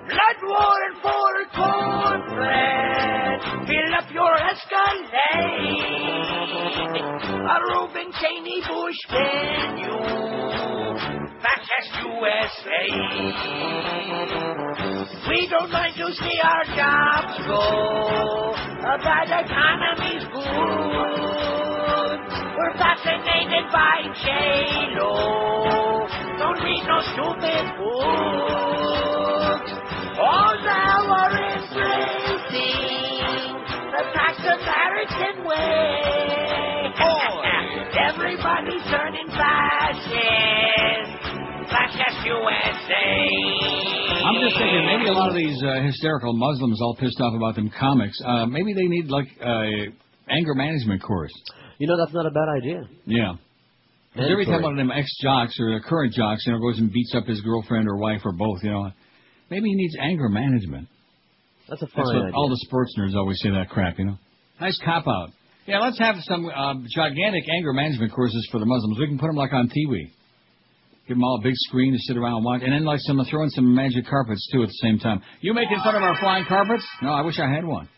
Blood 0.06 0.38
war 0.44 0.76
and 0.86 0.96
for 1.00 1.32
cornbread. 1.56 3.38
Fill 3.66 3.92
up 3.96 4.08
your 4.12 4.34
Escalade. 4.36 5.16
A 7.46 7.56
Reuben 7.70 8.12
Cheney 8.20 8.60
Bush 8.68 9.00
venue. 9.10 10.55
Fascist 11.42 11.92
USA. 12.00 12.82
We 15.28 15.48
don't 15.50 15.70
mind 15.70 15.94
to 15.96 16.12
see 16.14 16.40
our 16.42 16.64
jobs 16.74 17.38
go. 17.46 17.60
A 18.86 18.96
bad 19.04 19.28
economy's 19.44 20.24
good. 20.32 21.26
We're 22.56 22.76
fascinated 22.78 23.68
by 23.70 24.08
J-Lo. 24.24 25.12
Don't 26.38 26.60
read 26.64 26.84
no 26.88 27.00
stupid 27.12 27.64
books. 27.76 28.96
All 30.18 30.56
now 30.64 31.10
are 31.20 31.36
embracing 31.52 32.56
the 33.92 34.02
tax 34.14 34.40
American 34.40 35.44
way. 35.44 36.94
Everybody's 38.08 38.84
turning 38.90 39.28
fascist. 39.28 41.15
Fascist 41.70 42.26
USA. 42.26 43.06
I'm 44.26 44.40
just 44.42 44.56
thinking 44.58 44.86
maybe 44.86 45.08
a 45.08 45.12
lot 45.12 45.28
of 45.30 45.34
these 45.36 45.62
uh, 45.62 45.82
hysterical 45.82 46.32
Muslims 46.34 46.80
all 46.82 46.96
pissed 46.96 47.20
off 47.20 47.34
about 47.34 47.54
them 47.54 47.70
comics. 47.78 48.18
Uh, 48.24 48.46
maybe 48.46 48.72
they 48.74 48.86
need 48.86 49.06
like 49.08 49.26
uh, 49.40 49.90
anger 50.30 50.54
management 50.54 51.02
course. 51.02 51.32
You 51.78 51.86
know, 51.86 51.96
that's 51.96 52.12
not 52.14 52.26
a 52.26 52.30
bad 52.30 52.48
idea. 52.62 52.88
Yeah. 53.06 53.34
'Cause 54.14 54.24
every 54.30 54.46
time 54.46 54.62
one 54.62 54.72
of 54.72 54.78
them 54.78 54.90
ex 54.90 55.10
jocks 55.22 55.54
or 55.60 55.78
current 55.80 56.14
jocks, 56.14 56.46
you 56.46 56.52
know, 56.52 56.58
goes 56.58 56.78
and 56.78 56.90
beats 56.90 57.14
up 57.14 57.26
his 57.26 57.42
girlfriend 57.42 57.86
or 57.86 57.98
wife 57.98 58.22
or 58.24 58.32
both, 58.32 58.64
you 58.64 58.70
know, 58.70 58.90
maybe 59.50 59.68
he 59.68 59.74
needs 59.74 59.94
anger 60.00 60.30
management. 60.30 60.88
That's 61.68 61.82
a 61.82 61.84
That's 61.84 61.94
fine 61.96 62.06
what 62.06 62.16
idea. 62.24 62.32
all 62.34 62.48
the 62.48 62.56
sports 62.64 62.94
nerds 62.98 63.14
always 63.14 63.38
say 63.42 63.50
that 63.50 63.68
crap, 63.68 63.98
you 63.98 64.06
know. 64.06 64.16
Nice 64.58 64.78
cop 64.82 65.06
out. 65.06 65.32
Yeah, 65.66 65.80
let's 65.80 65.98
have 65.98 66.14
some 66.22 66.46
uh, 66.48 66.74
gigantic 66.94 67.44
anger 67.54 67.74
management 67.74 68.10
courses 68.12 68.48
for 68.50 68.58
the 68.58 68.64
Muslims. 68.64 68.98
We 68.98 69.06
can 69.06 69.18
put 69.18 69.26
them 69.26 69.36
like 69.36 69.52
on 69.52 69.68
TV. 69.68 70.08
Give 71.06 71.16
them 71.16 71.24
all 71.24 71.38
a 71.40 71.42
big 71.42 71.54
screen 71.54 71.92
to 71.92 71.98
sit 72.00 72.16
around 72.16 72.36
and 72.36 72.44
watch, 72.44 72.62
and 72.64 72.72
then 72.72 72.84
like 72.84 72.98
some 73.00 73.24
throw 73.30 73.44
in 73.44 73.50
some 73.50 73.74
magic 73.74 74.06
carpets 74.06 74.48
too 74.52 74.62
at 74.62 74.68
the 74.68 74.78
same 74.82 74.98
time. 74.98 75.22
You 75.40 75.54
making 75.54 75.78
fun 75.84 75.94
of 75.94 76.02
our 76.02 76.18
flying 76.18 76.44
carpets? 76.46 76.84
No, 77.00 77.12
I 77.12 77.22
wish 77.22 77.38
I 77.38 77.48
had 77.48 77.64
one. 77.64 77.88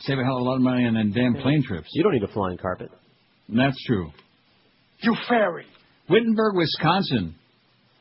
Save 0.00 0.18
a 0.18 0.24
hell 0.24 0.36
of 0.36 0.42
a 0.42 0.44
lot 0.44 0.56
of 0.56 0.62
money 0.62 0.84
on 0.84 0.94
them 0.94 1.12
damn 1.12 1.34
plane 1.34 1.62
trips. 1.66 1.88
You 1.92 2.02
don't 2.02 2.12
need 2.12 2.22
a 2.22 2.32
flying 2.32 2.58
carpet. 2.58 2.90
That's 3.48 3.82
true. 3.86 4.10
You 5.00 5.16
fairy. 5.28 5.64
Wittenberg, 6.10 6.56
Wisconsin. 6.56 7.34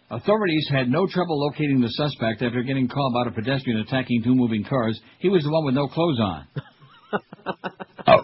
Authorities 0.09 0.67
had 0.69 0.89
no 0.89 1.07
trouble 1.07 1.39
locating 1.39 1.79
the 1.79 1.87
suspect 1.89 2.41
after 2.41 2.63
getting 2.63 2.85
a 2.85 2.93
call 2.93 3.11
about 3.15 3.31
a 3.31 3.35
pedestrian 3.35 3.79
attacking 3.79 4.23
two 4.23 4.35
moving 4.35 4.65
cars. 4.65 4.99
He 5.19 5.29
was 5.29 5.43
the 5.43 5.51
one 5.51 5.65
with 5.65 5.75
no 5.75 5.87
clothes 5.87 6.19
on. 6.19 6.47
Oh, 8.07 8.20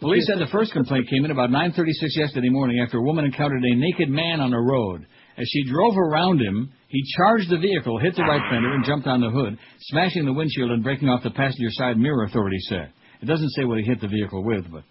Police 0.00 0.26
said 0.26 0.38
the 0.38 0.50
first 0.50 0.72
complaint 0.72 1.08
came 1.08 1.24
in 1.24 1.30
about 1.30 1.50
9:36 1.50 2.16
yesterday 2.16 2.48
morning 2.48 2.80
after 2.80 2.98
a 2.98 3.02
woman 3.02 3.24
encountered 3.24 3.62
a 3.62 3.74
naked 3.74 4.08
man 4.08 4.40
on 4.40 4.50
the 4.50 4.58
road. 4.58 5.06
As 5.36 5.48
she 5.48 5.64
drove 5.64 5.96
around 5.96 6.40
him, 6.40 6.70
he 6.88 7.02
charged 7.16 7.50
the 7.50 7.58
vehicle, 7.58 7.98
hit 7.98 8.14
the 8.14 8.22
right 8.22 8.42
fender, 8.50 8.72
and 8.72 8.84
jumped 8.84 9.06
on 9.06 9.20
the 9.20 9.30
hood, 9.30 9.58
smashing 9.80 10.24
the 10.24 10.32
windshield 10.32 10.70
and 10.70 10.84
breaking 10.84 11.08
off 11.08 11.24
the 11.24 11.30
passenger 11.30 11.70
side 11.70 11.98
mirror, 11.98 12.24
authorities 12.24 12.66
said. 12.68 12.92
It 13.20 13.26
doesn't 13.26 13.50
say 13.50 13.64
what 13.64 13.78
he 13.78 13.84
hit 13.84 14.00
the 14.00 14.08
vehicle 14.08 14.44
with, 14.44 14.70
but 14.70 14.84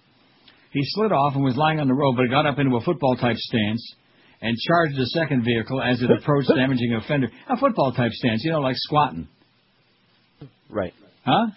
he 0.72 0.82
slid 0.84 1.12
off 1.12 1.36
and 1.36 1.44
was 1.44 1.56
lying 1.56 1.80
on 1.80 1.88
the 1.88 1.94
road, 1.94 2.16
but 2.18 2.30
got 2.30 2.46
up 2.46 2.60
into 2.60 2.76
a 2.76 2.82
football-type 2.82 3.38
stance 3.38 3.96
and 4.42 4.58
charged 4.68 4.98
the 4.98 5.06
second 5.08 5.46
vehicle 5.46 5.82
as 5.82 6.02
it 6.02 6.12
approached, 6.12 6.50
damaging 6.54 6.94
a 6.94 7.02
fender. 7.08 7.30
A 7.50 7.58
football-type 7.58 8.12
stance, 8.12 8.44
you 8.44 8.52
know, 8.52 8.60
like 8.60 8.76
squatting. 8.78 9.28
Right. 10.70 10.94
Huh? 11.26 11.52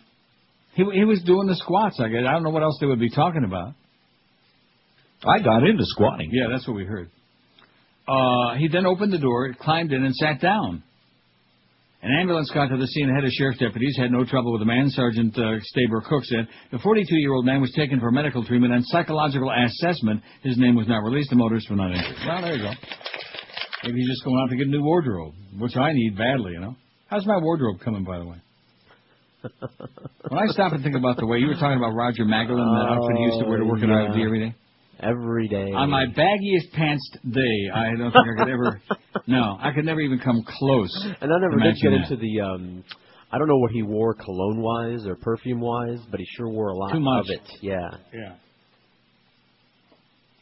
He 0.76 0.84
he 0.92 1.05
was 1.05 1.22
doing 1.24 1.46
the 1.46 1.56
squats. 1.56 1.98
I 1.98 2.08
guess 2.08 2.22
I 2.28 2.32
don't 2.32 2.42
know 2.42 2.50
what 2.50 2.62
else 2.62 2.76
they 2.80 2.86
would 2.86 3.00
be 3.00 3.10
talking 3.10 3.44
about. 3.44 3.72
I 5.24 5.40
got 5.40 5.64
into 5.64 5.82
squatting. 5.84 6.30
Yeah, 6.30 6.48
that's 6.52 6.68
what 6.68 6.76
we 6.76 6.84
heard. 6.84 7.10
Uh, 8.06 8.55
he 8.56 8.68
then 8.68 8.84
opened 8.86 9.12
the 9.12 9.18
door, 9.18 9.52
climbed 9.58 9.92
in, 9.92 10.05
and 10.05 10.14
sat 10.14 10.40
down. 10.40 10.82
An 12.02 12.12
ambulance 12.20 12.50
got 12.52 12.68
to 12.68 12.76
the 12.76 12.86
scene 12.86 13.08
ahead 13.08 13.24
of 13.24 13.30
sheriff's 13.32 13.58
deputies. 13.58 13.96
Had 13.98 14.12
no 14.12 14.24
trouble 14.24 14.52
with 14.52 14.60
the 14.60 14.66
man. 14.66 14.90
Sergeant 14.90 15.34
uh, 15.36 15.58
Staber 15.74 16.05
Cook 16.05 16.24
said 16.24 16.46
the 16.70 16.76
42-year-old 16.76 17.46
man 17.46 17.62
was 17.62 17.72
taken 17.72 17.98
for 17.98 18.10
medical 18.10 18.44
treatment 18.44 18.74
and 18.74 18.84
psychological 18.86 19.50
assessment. 19.50 20.22
His 20.42 20.58
name 20.58 20.76
was 20.76 20.86
not 20.86 20.98
released. 20.98 21.30
The 21.30 21.36
motorist 21.36 21.70
was 21.70 21.78
not 21.78 21.90
injured. 21.90 22.16
Well, 22.28 22.42
there 22.42 22.55
you 22.55 22.62
go. 22.62 22.72
Maybe 23.82 23.98
he's 23.98 24.08
just 24.08 24.24
going 24.24 24.38
out 24.44 24.50
to 24.50 24.56
get 24.56 24.66
a 24.66 24.70
new 24.70 24.82
wardrobe, 24.82 25.34
which 25.58 25.74
I 25.76 25.92
need 25.94 26.16
badly. 26.18 26.52
You 26.52 26.60
know. 26.60 26.76
How's 27.08 27.26
my 27.26 27.38
wardrobe 27.38 27.80
coming, 27.82 28.05
by 28.05 28.18
the 28.18 28.26
way? 28.26 28.36
When 30.28 30.39
I 30.42 30.47
stop 30.52 30.73
and 30.73 30.83
think 30.83 30.97
about 30.97 31.16
the 31.18 31.26
way 31.26 31.39
you 31.39 31.47
were 31.49 31.55
talking 31.55 31.76
about 31.78 31.94
Roger 31.94 32.25
Magdalene, 32.25 32.65
that 32.65 32.86
outfit 32.92 33.16
he 33.16 33.23
used 33.25 33.41
to 33.41 33.47
wear 33.47 33.58
to 33.58 33.65
work 33.65 33.83
at 33.83 33.89
Oh, 33.91 33.92
IOD 33.92 34.25
every 34.25 34.41
day. 34.49 34.55
Every 34.99 35.49
day. 35.49 35.73
On 35.73 35.91
my 35.91 36.07
baggiest 36.07 36.73
pants 36.73 37.08
day, 37.31 37.70
I 37.75 37.91
don't 37.99 38.10
think 38.12 38.25
I 38.39 38.44
could 38.44 38.52
ever. 38.52 38.81
No, 39.28 39.57
I 39.60 39.73
could 39.73 39.84
never 39.84 40.00
even 40.00 40.20
come 40.20 40.44
close. 40.47 40.92
And 41.20 41.33
I 41.33 41.39
never 41.41 41.58
did 41.58 41.75
get 41.83 41.91
that. 41.91 42.12
into 42.12 42.16
the. 42.16 42.41
um 42.42 42.84
I 43.33 43.39
don't 43.39 43.49
know 43.49 43.58
what 43.58 43.73
he 43.73 43.83
wore 43.83 44.15
cologne 44.15 44.60
wise 44.62 45.05
or 45.05 45.16
perfume 45.16 45.58
wise, 45.60 45.99
but 46.10 46.20
he 46.20 46.26
sure 46.36 46.49
wore 46.49 46.68
a 46.68 46.76
lot 46.76 46.92
Too 46.92 47.00
much. 47.00 47.25
of 47.25 47.31
it. 47.31 47.41
Yeah. 47.60 47.89
Yeah. 48.15 48.34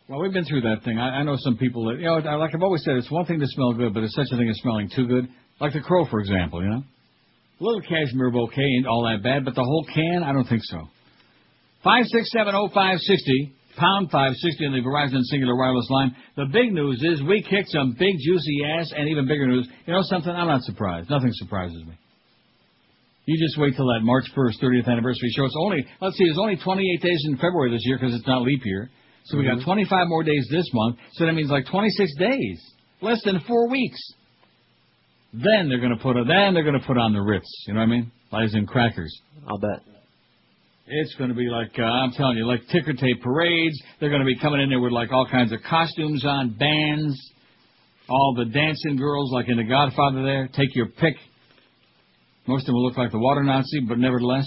Well, 0.08 0.20
we've 0.20 0.32
been 0.34 0.44
through 0.44 0.60
that 0.62 0.82
thing. 0.84 0.98
I, 0.98 1.20
I 1.20 1.22
know 1.22 1.36
some 1.38 1.56
people 1.56 1.86
that, 1.86 1.98
you 1.98 2.04
know, 2.04 2.16
I- 2.16 2.34
like 2.34 2.54
I've 2.54 2.62
always 2.62 2.84
said, 2.84 2.96
it's 2.96 3.10
one 3.10 3.24
thing 3.24 3.40
to 3.40 3.46
smell 3.46 3.72
good, 3.72 3.94
but 3.94 4.02
it's 4.02 4.14
such 4.14 4.26
a 4.32 4.36
thing 4.36 4.50
as 4.50 4.56
smelling 4.58 4.90
too 4.94 5.06
good. 5.06 5.28
Like 5.60 5.72
the 5.72 5.80
crow, 5.80 6.04
for 6.10 6.20
example, 6.20 6.62
you 6.62 6.68
know? 6.68 6.82
A 7.60 7.64
little 7.64 7.82
cashmere 7.82 8.30
bouquet 8.30 8.62
ain't 8.62 8.86
all 8.86 9.04
that 9.04 9.22
bad, 9.22 9.44
but 9.44 9.54
the 9.54 9.62
whole 9.62 9.86
can, 9.92 10.22
I 10.24 10.32
don't 10.32 10.48
think 10.48 10.62
so. 10.64 10.88
5670560, 11.84 13.52
pound 13.76 14.10
560 14.10 14.66
on 14.66 14.72
the 14.72 14.80
Verizon 14.80 15.22
Cingular 15.32 15.56
Wireless 15.56 15.88
line. 15.90 16.16
The 16.36 16.46
big 16.52 16.72
news 16.72 17.02
is 17.04 17.22
we 17.22 17.42
kicked 17.42 17.70
some 17.70 17.94
big 17.98 18.16
juicy 18.18 18.64
ass, 18.78 18.92
and 18.96 19.08
even 19.08 19.28
bigger 19.28 19.46
news. 19.46 19.68
You 19.86 19.92
know 19.92 20.02
something? 20.02 20.30
I'm 20.30 20.48
not 20.48 20.62
surprised. 20.62 21.10
Nothing 21.10 21.30
surprises 21.32 21.84
me. 21.86 21.96
You 23.26 23.38
just 23.38 23.58
wait 23.58 23.74
till 23.76 23.86
that 23.86 24.00
March 24.02 24.24
1st, 24.36 24.60
30th 24.62 24.88
anniversary 24.88 25.30
show. 25.34 25.44
It's 25.44 25.56
only, 25.58 25.86
let's 26.00 26.16
see, 26.16 26.24
it's 26.24 26.38
only 26.38 26.56
28 26.56 27.00
days 27.00 27.22
in 27.26 27.36
February 27.36 27.70
this 27.70 27.82
year 27.84 27.98
because 27.98 28.14
it's 28.14 28.26
not 28.26 28.42
leap 28.42 28.60
year. 28.64 28.90
So 29.26 29.38
we 29.38 29.44
got 29.44 29.56
mm-hmm. 29.56 29.64
25 29.64 30.08
more 30.08 30.22
days 30.22 30.46
this 30.50 30.68
month. 30.74 30.98
So 31.12 31.24
that 31.24 31.32
means 31.32 31.50
like 31.50 31.66
26 31.70 32.16
days, 32.18 32.60
less 33.00 33.22
than 33.24 33.40
four 33.46 33.70
weeks. 33.70 33.98
Then 35.34 35.68
they're 35.68 35.80
gonna 35.80 35.98
put, 35.98 36.16
a, 36.16 36.24
then 36.24 36.54
they're 36.54 36.64
gonna 36.64 36.84
put 36.86 36.96
on 36.96 37.12
the 37.12 37.20
Ritz. 37.20 37.48
You 37.66 37.74
know 37.74 37.80
what 37.80 37.86
I 37.86 37.90
mean? 37.90 38.12
As 38.32 38.54
in 38.54 38.66
crackers. 38.66 39.14
I'll 39.48 39.58
bet. 39.58 39.82
It's 40.86 41.14
going 41.14 41.30
to 41.30 41.34
be 41.34 41.48
like, 41.48 41.72
uh, 41.78 41.82
I'm 41.82 42.12
telling 42.12 42.36
you, 42.36 42.46
like 42.46 42.60
ticker 42.70 42.92
tape 42.92 43.22
parades. 43.22 43.80
They're 44.00 44.10
going 44.10 44.20
to 44.20 44.26
be 44.26 44.38
coming 44.38 44.60
in 44.60 44.68
there 44.68 44.80
with 44.80 44.92
like 44.92 45.12
all 45.12 45.26
kinds 45.26 45.50
of 45.52 45.60
costumes 45.68 46.24
on, 46.26 46.56
bands, 46.58 47.18
all 48.08 48.34
the 48.36 48.44
dancing 48.44 48.96
girls 48.96 49.32
like 49.32 49.48
in 49.48 49.56
The 49.56 49.64
Godfather 49.64 50.22
there. 50.22 50.48
Take 50.52 50.74
your 50.74 50.88
pick. 50.88 51.14
Most 52.46 52.62
of 52.62 52.66
them 52.66 52.74
will 52.74 52.84
look 52.84 52.98
like 52.98 53.12
the 53.12 53.18
water 53.18 53.42
Nazi, 53.42 53.80
but 53.88 53.98
nevertheless. 53.98 54.44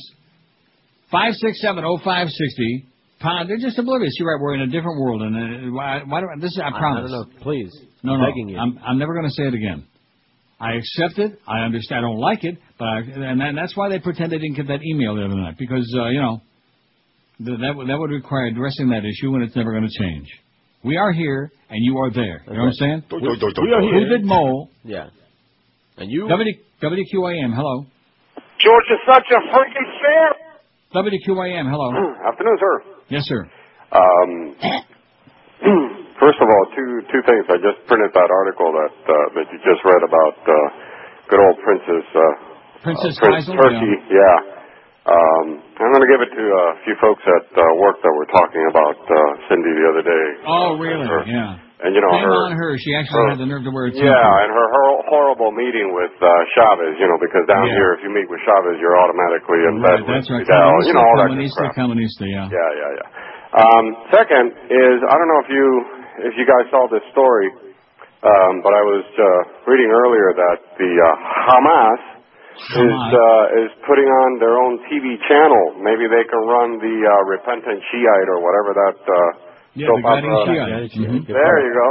5670560. 1.11 2.85
Pound, 3.19 3.49
they're 3.49 3.57
just 3.57 3.79
oblivious. 3.79 4.13
You're 4.19 4.31
right, 4.31 4.39
we're 4.39 4.53
in 4.53 4.61
a 4.61 4.67
different 4.67 5.01
world. 5.01 5.23
And 5.23 5.35
uh, 5.35 5.75
why, 5.75 6.01
why 6.05 6.21
do 6.21 6.27
I, 6.27 6.39
this 6.39 6.51
is, 6.51 6.61
I 6.63 6.69
promise. 6.69 7.09
don't 7.09 7.33
know. 7.33 7.41
Please. 7.41 7.75
No, 8.03 8.15
no. 8.15 8.27
Begging 8.27 8.49
you. 8.49 8.59
I'm, 8.59 8.77
I'm 8.85 8.99
never 8.99 9.15
going 9.15 9.25
to 9.25 9.33
say 9.33 9.47
it 9.47 9.55
again. 9.55 9.87
I 10.59 10.73
accept 10.73 11.19
it. 11.19 11.39
I 11.47 11.59
understand. 11.65 11.99
I 11.99 12.01
don't 12.01 12.17
like 12.19 12.43
it, 12.43 12.57
but 12.79 12.85
I, 12.85 12.97
and 12.99 13.39
that, 13.41 13.53
that's 13.55 13.75
why 13.77 13.89
they 13.89 13.99
pretend 13.99 14.31
they 14.31 14.37
didn't 14.39 14.55
get 14.55 14.67
that 14.67 14.79
email 14.83 15.15
the 15.15 15.25
other 15.25 15.35
night 15.35 15.55
because 15.59 15.85
uh, 15.97 16.07
you 16.07 16.19
know 16.19 16.41
th- 17.45 17.59
that 17.61 17.75
would- 17.75 17.87
that 17.89 17.97
would 17.99 18.09
require 18.11 18.45
addressing 18.47 18.89
that 18.89 19.05
issue, 19.05 19.33
and 19.35 19.43
it's 19.43 19.55
never 19.55 19.71
going 19.71 19.87
to 19.87 20.03
change. 20.03 20.27
We 20.83 20.97
are 20.97 21.11
here, 21.11 21.51
and 21.69 21.79
you 21.83 21.97
are 21.99 22.11
there. 22.11 22.41
You 22.47 22.53
know 22.53 22.59
what 22.61 22.67
I'm 22.67 22.73
saying? 22.73 23.03
Do, 23.09 23.19
do, 23.19 23.35
do, 23.39 23.51
do, 23.53 23.61
We 23.61 23.71
are 23.73 23.81
here. 23.81 23.93
Who 23.99 24.05
did 24.09 24.23
Mo? 24.25 24.69
Yeah. 24.83 25.09
And 25.97 26.09
you? 26.11 26.27
W, 26.29 26.53
WQAM. 26.81 27.53
Hello. 27.55 27.85
George 28.59 28.85
is 28.89 28.99
such 29.05 29.25
a 29.29 29.39
freaking 29.53 29.89
fan. 30.01 30.33
WQAM. 31.05 31.69
Hello. 31.69 31.89
Afternoon, 32.31 32.57
sir. 32.59 32.83
Yes, 33.09 33.23
sir. 33.25 33.45
Um, 33.91 34.55
first 36.21 36.39
of 36.41 36.47
all, 36.49 36.63
two 36.75 37.01
two 37.13 37.21
things. 37.25 37.43
I 37.49 37.57
just 37.61 37.79
printed 37.89 38.11
that 38.13 38.29
article 38.29 38.69
that 38.73 38.93
uh, 39.07 39.15
that 39.37 39.45
you 39.53 39.57
just 39.65 39.81
read 39.85 40.03
about 40.05 40.35
uh, 40.45 40.55
good 41.29 41.41
old 41.41 41.57
Princess 41.63 42.05
uh, 42.13 42.23
Princess 42.83 43.15
Prince 43.21 43.45
Faisal, 43.49 43.57
Turkey. 43.57 43.93
Yeah. 44.11 44.37
Um, 45.07 45.63
I'm 45.79 45.89
going 45.95 46.03
to 46.03 46.11
give 46.11 46.19
it 46.19 46.31
to 46.35 46.43
a 46.51 46.65
few 46.83 46.91
folks 46.99 47.23
at 47.23 47.47
uh, 47.55 47.63
work 47.79 47.95
that 48.03 48.11
were 48.11 48.27
talking 48.27 48.59
about 48.67 48.99
uh, 49.07 49.15
Cindy 49.47 49.71
the 49.71 49.85
other 49.87 50.03
day. 50.03 50.25
Oh, 50.43 50.75
really? 50.75 51.07
Yeah. 51.31 51.63
And 51.79 51.95
you 51.95 52.01
know 52.03 52.11
Shame 52.11 52.27
her. 52.27 52.43
on 52.43 52.51
her. 52.59 52.75
She 52.75 52.91
actually 52.91 53.23
had 53.31 53.39
the 53.39 53.47
nerve 53.47 53.63
to 53.63 53.71
wear 53.71 53.87
a 53.87 53.93
Yeah, 53.95 54.03
and 54.11 54.49
her 54.51 54.67
hor- 54.67 55.03
horrible 55.07 55.55
meeting 55.55 55.95
with 55.95 56.11
uh, 56.19 56.27
Chavez, 56.59 56.99
you 56.99 57.07
know, 57.07 57.15
because 57.23 57.45
down 57.47 57.69
Yeah. 57.71 57.77
here, 57.79 57.89
if 57.95 58.03
you 58.03 58.11
meet 58.11 58.27
with 58.27 58.41
Chavez, 58.43 58.81
you're 58.83 58.97
automatically 58.99 59.61
in 59.63 59.79
Right, 59.79 60.01
bed 60.03 60.11
that's 60.11 60.27
with 60.27 60.43
right. 60.43 60.49
Fidel, 60.49 60.75
you 60.83 60.91
know, 60.97 61.05
all 61.07 61.15
that 61.23 61.31
Comunista, 61.31 61.69
crap. 61.71 61.77
Comunista, 61.79 62.25
yeah. 62.27 62.45
Yeah, 62.51 62.71
yeah, 62.75 62.91
yeah. 62.99 63.61
Um, 63.63 63.85
second 64.11 64.45
is 64.73 64.97
I 65.07 65.13
don't 65.15 65.29
know 65.31 65.41
if 65.45 65.49
you 65.53 65.65
if 66.25 66.33
you 66.37 66.45
guys 66.45 66.65
saw 66.71 66.87
this 66.89 67.03
story, 67.11 67.49
um, 68.25 68.53
but 68.65 68.73
I 68.73 68.83
was 68.83 69.05
uh, 69.17 69.27
reading 69.69 69.89
earlier 69.93 70.33
that 70.33 70.57
the 70.77 70.91
uh, 70.97 71.07
Hamas 71.49 72.01
is 72.57 72.97
uh, 73.13 73.61
is 73.65 73.69
putting 73.85 74.09
on 74.09 74.41
their 74.41 74.57
own 74.57 74.81
TV 74.89 75.13
channel. 75.29 75.77
Maybe 75.77 76.09
they 76.09 76.25
can 76.25 76.41
run 76.49 76.81
the 76.81 76.95
uh, 77.05 77.11
repentant 77.29 77.79
Shiite 77.93 78.29
or 78.33 78.41
whatever 78.41 78.73
that. 78.73 78.97
Uh, 79.05 79.17
Yeah, 79.77 79.87
soap 79.93 80.01
the 80.01 80.09
guiding 80.09 80.33
opera- 80.33 80.89
Shiite. 80.89 80.93
Mhm. 80.97 81.21
There 81.29 81.57
you 81.61 81.73
go. 81.77 81.89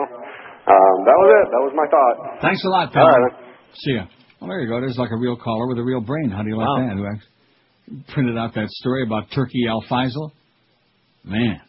Um, 0.66 0.96
that 1.06 1.14
was 1.22 1.28
it. 1.38 1.46
That 1.54 1.62
was 1.62 1.72
my 1.78 1.86
thought. 1.86 2.16
Thanks 2.42 2.64
a 2.66 2.68
lot, 2.68 2.90
All 2.90 3.06
Pam. 3.06 3.22
right. 3.22 3.32
See 3.78 3.94
ya. 3.94 4.04
Well, 4.40 4.50
there 4.50 4.58
you 4.60 4.66
go. 4.68 4.80
There's 4.82 4.98
like 4.98 5.12
a 5.14 5.16
real 5.22 5.36
caller 5.38 5.68
with 5.70 5.78
a 5.78 5.84
real 5.86 6.00
brain. 6.02 6.28
How 6.34 6.42
do 6.42 6.48
you 6.50 6.56
like 6.58 6.66
Wow. 6.66 6.82
that? 6.82 6.96
Who 6.98 7.06
actually 7.06 8.02
printed 8.12 8.36
out 8.36 8.52
that 8.58 8.68
story 8.82 9.04
about 9.06 9.30
Turkey 9.30 9.62
Al 9.70 9.82
Faisal? 9.86 10.32
Man. 11.24 11.60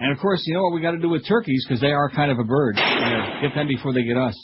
And 0.00 0.12
of 0.12 0.18
course, 0.18 0.42
you 0.46 0.54
know 0.54 0.62
what 0.62 0.72
we 0.74 0.80
got 0.80 0.92
to 0.92 0.98
do 0.98 1.10
with 1.10 1.28
turkeys 1.28 1.64
because 1.68 1.80
they 1.80 1.92
are 1.92 2.10
kind 2.10 2.30
of 2.30 2.38
a 2.38 2.44
bird. 2.44 2.76
Yeah, 2.78 3.42
get 3.42 3.54
them 3.54 3.68
before 3.68 3.92
they 3.92 4.02
get 4.02 4.16
us. 4.16 4.34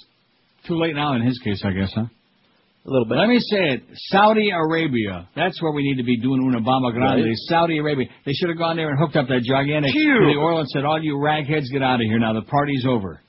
Too 0.68 0.78
late 0.78 0.94
now 0.94 1.14
in 1.16 1.22
his 1.22 1.38
case, 1.38 1.62
I 1.64 1.72
guess, 1.72 1.90
huh? 1.94 2.02
A 2.02 2.90
little 2.90 3.08
bit. 3.08 3.16
Let 3.16 3.28
me 3.28 3.38
say 3.40 3.72
it. 3.74 3.82
Saudi 4.10 4.50
Arabia. 4.50 5.28
That's 5.34 5.60
where 5.60 5.72
we 5.72 5.82
need 5.82 5.96
to 5.96 6.04
be 6.04 6.18
doing 6.20 6.42
una 6.46 6.60
bomba 6.60 6.92
grande. 6.92 7.24
Right. 7.24 7.34
Saudi 7.48 7.78
Arabia. 7.78 8.06
They 8.24 8.32
should 8.32 8.48
have 8.50 8.58
gone 8.58 8.76
there 8.76 8.90
and 8.90 8.98
hooked 8.98 9.16
up 9.16 9.26
that 9.28 9.42
gigantic 9.42 9.92
to 9.92 9.98
the 9.98 10.38
oil 10.38 10.60
and 10.60 10.68
said, 10.68 10.84
all 10.84 11.02
you 11.02 11.16
ragheads 11.16 11.72
get 11.72 11.82
out 11.82 11.96
of 11.96 12.06
here 12.06 12.18
now. 12.18 12.32
The 12.34 12.42
party's 12.42 12.84
over. 12.86 13.20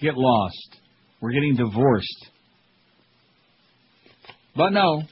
Get 0.00 0.14
lost. 0.16 0.78
We're 1.20 1.32
getting 1.32 1.56
divorced. 1.56 2.30
But 4.56 4.70
no. 4.70 5.02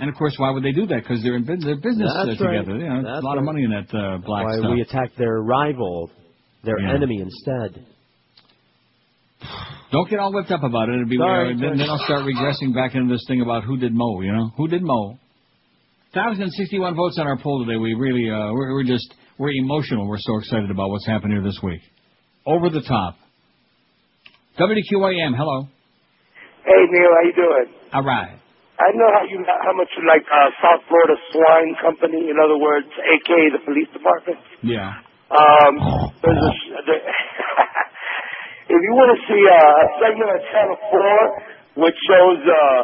And 0.00 0.08
of 0.08 0.14
course, 0.16 0.34
why 0.38 0.50
would 0.50 0.62
they 0.62 0.72
do 0.72 0.86
that? 0.86 1.02
Because 1.02 1.22
they're 1.22 1.34
in 1.36 1.42
business, 1.44 1.64
they're 1.64 1.76
business 1.76 2.12
uh, 2.14 2.26
That's 2.26 2.40
right. 2.40 2.58
together. 2.58 2.78
You 2.78 2.88
know, 2.88 3.02
That's 3.02 3.22
a 3.22 3.26
lot 3.26 3.38
of 3.38 3.44
money 3.44 3.64
in 3.64 3.70
that 3.70 3.92
uh, 3.96 4.18
black 4.18 4.44
Why 4.46 4.56
stuff. 4.58 4.70
we 4.72 4.80
attack 4.80 5.10
their 5.18 5.40
rival, 5.42 6.10
their 6.62 6.78
Yeah. 6.80 6.94
enemy 6.94 7.20
instead. 7.20 7.84
Don't 9.92 10.08
get 10.08 10.18
all 10.20 10.32
whipped 10.32 10.50
up 10.50 10.62
about 10.62 10.88
it. 10.88 10.94
It'll 10.94 11.06
be 11.08 11.16
Sorry, 11.16 11.46
uh, 11.46 11.48
then, 11.48 11.58
sorry. 11.60 11.78
then 11.78 11.90
I'll 11.90 11.98
start 12.04 12.22
regressing 12.32 12.74
back 12.74 12.94
into 12.94 13.12
this 13.12 13.24
thing 13.26 13.40
about 13.40 13.64
who 13.64 13.76
did 13.76 13.92
Mo. 13.94 14.20
You 14.20 14.32
know, 14.32 14.50
who 14.56 14.68
did 14.68 14.82
Mo? 14.82 15.18
Thousand 16.14 16.50
sixty-one 16.52 16.94
votes 16.94 17.18
on 17.18 17.26
our 17.26 17.36
poll 17.38 17.64
today. 17.66 17.76
We 17.76 17.94
really, 17.94 18.30
uh, 18.30 18.52
we're, 18.52 18.74
we're 18.74 18.84
just, 18.84 19.12
we're 19.38 19.50
emotional. 19.50 20.06
We're 20.08 20.18
so 20.18 20.38
excited 20.38 20.70
about 20.70 20.90
what's 20.90 21.06
happened 21.06 21.32
here 21.32 21.42
this 21.42 21.58
week. 21.62 21.80
Over 22.46 22.70
the 22.70 22.80
top. 22.82 23.16
WQAM. 24.58 25.36
Hello. 25.36 25.68
Hey 26.64 26.84
Neil, 26.90 27.10
how 27.12 27.22
you 27.26 27.32
doing? 27.34 27.74
All 27.92 28.02
right. 28.04 28.38
I 28.78 28.94
know 28.94 29.10
how 29.10 29.26
you 29.26 29.42
how 29.42 29.74
much 29.74 29.90
you 29.98 30.06
like 30.06 30.22
uh, 30.30 30.50
South 30.62 30.86
Florida 30.86 31.18
Swine 31.34 31.74
Company. 31.82 32.30
In 32.30 32.38
other 32.38 32.56
words, 32.58 32.86
aka 32.94 33.50
the 33.50 33.62
police 33.66 33.90
department. 33.90 34.38
Yeah. 34.62 35.02
Um, 35.34 35.74
there's 36.22 36.38
a, 36.38 36.80
there, 36.86 37.02
if 38.72 38.80
you 38.80 38.92
want 38.94 39.10
to 39.12 39.20
see 39.26 39.42
uh, 39.44 39.84
a 39.84 39.86
segment 40.00 40.30
on 40.30 40.40
Channel 40.54 40.78
Four, 40.88 41.18
which 41.84 41.98
shows 42.06 42.40
uh, 42.46 42.80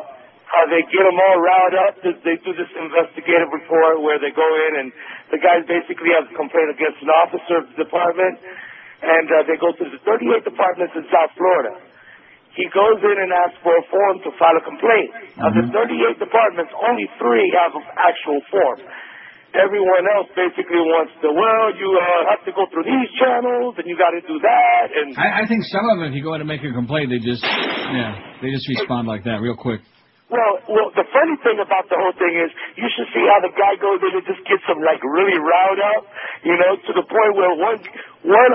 how 0.51 0.67
they 0.69 0.83
get 0.91 1.07
them 1.07 1.17
all 1.17 1.39
riled 1.41 1.77
up, 1.89 1.95
they, 2.03 2.15
they 2.27 2.37
do 2.43 2.53
this 2.59 2.69
investigative 2.75 3.55
report 3.55 4.03
where 4.03 4.19
they 4.19 4.35
go 4.35 4.45
in 4.45 4.83
and 4.83 4.89
the 5.31 5.39
guys 5.39 5.63
basically 5.65 6.11
have 6.13 6.27
a 6.27 6.35
complaint 6.37 6.75
against 6.75 7.01
an 7.01 7.11
officer 7.11 7.63
of 7.63 7.71
the 7.73 7.87
department. 7.87 8.37
and 9.05 9.27
uh, 9.31 9.45
they 9.47 9.57
go 9.61 9.73
to 9.73 9.85
the 9.89 10.01
38 10.05 10.43
departments 10.45 10.95
in 10.97 11.05
South 11.13 11.33
Florida. 11.37 11.77
He 12.55 12.71
goes 12.71 13.03
in 13.03 13.17
and 13.19 13.31
asks 13.35 13.59
for 13.67 13.75
a 13.75 13.85
form 13.91 14.23
to 14.23 14.31
file 14.39 14.55
a 14.55 14.63
complaint. 14.63 15.11
Of 15.43 15.51
the 15.59 15.65
38 15.75 16.23
departments, 16.23 16.71
only 16.79 17.07
three 17.19 17.51
have 17.59 17.75
an 17.75 17.83
actual 17.99 18.39
form. 18.51 18.79
Everyone 19.55 20.03
else 20.19 20.27
basically 20.35 20.83
wants 20.83 21.15
to, 21.23 21.31
well, 21.31 21.67
you 21.79 21.87
uh, 21.87 22.31
have 22.35 22.43
to 22.43 22.53
go 22.55 22.67
through 22.75 22.87
these 22.91 23.11
channels, 23.19 23.79
and 23.79 23.87
you 23.87 23.95
got 23.95 24.11
to 24.11 24.23
do 24.27 24.35
that, 24.43 24.87
and 24.91 25.15
I, 25.15 25.43
I 25.43 25.45
think 25.47 25.63
some 25.71 25.87
of 25.95 26.03
them, 26.03 26.11
if 26.11 26.15
you 26.19 26.27
go 26.27 26.35
in 26.35 26.43
to 26.43 26.49
make 26.49 26.59
a 26.67 26.75
complaint, 26.75 27.15
they 27.15 27.23
just, 27.23 27.43
yeah, 27.43 28.19
they 28.43 28.51
just 28.51 28.67
respond 28.67 29.07
like 29.07 29.23
that 29.31 29.39
real 29.39 29.55
quick. 29.55 29.79
Well, 30.35 30.55
well, 30.67 30.89
the 30.99 31.07
funny 31.15 31.39
thing 31.47 31.63
about 31.63 31.87
the 31.87 31.95
whole 31.95 32.17
thing 32.19 32.35
is, 32.35 32.51
you 32.75 32.91
should 32.91 33.07
see 33.15 33.23
how 33.23 33.39
the 33.39 33.55
guy 33.55 33.79
goes 33.79 34.03
in 34.03 34.19
and 34.19 34.27
just 34.27 34.43
gets 34.51 34.67
him 34.67 34.83
like 34.83 34.99
really 35.07 35.39
riled 35.39 35.79
up, 35.95 36.11
you 36.43 36.59
know, 36.59 36.75
to 36.75 36.91
the 36.91 37.07
point 37.07 37.33
where 37.39 37.55
one, 37.55 37.79
one, 38.27 38.53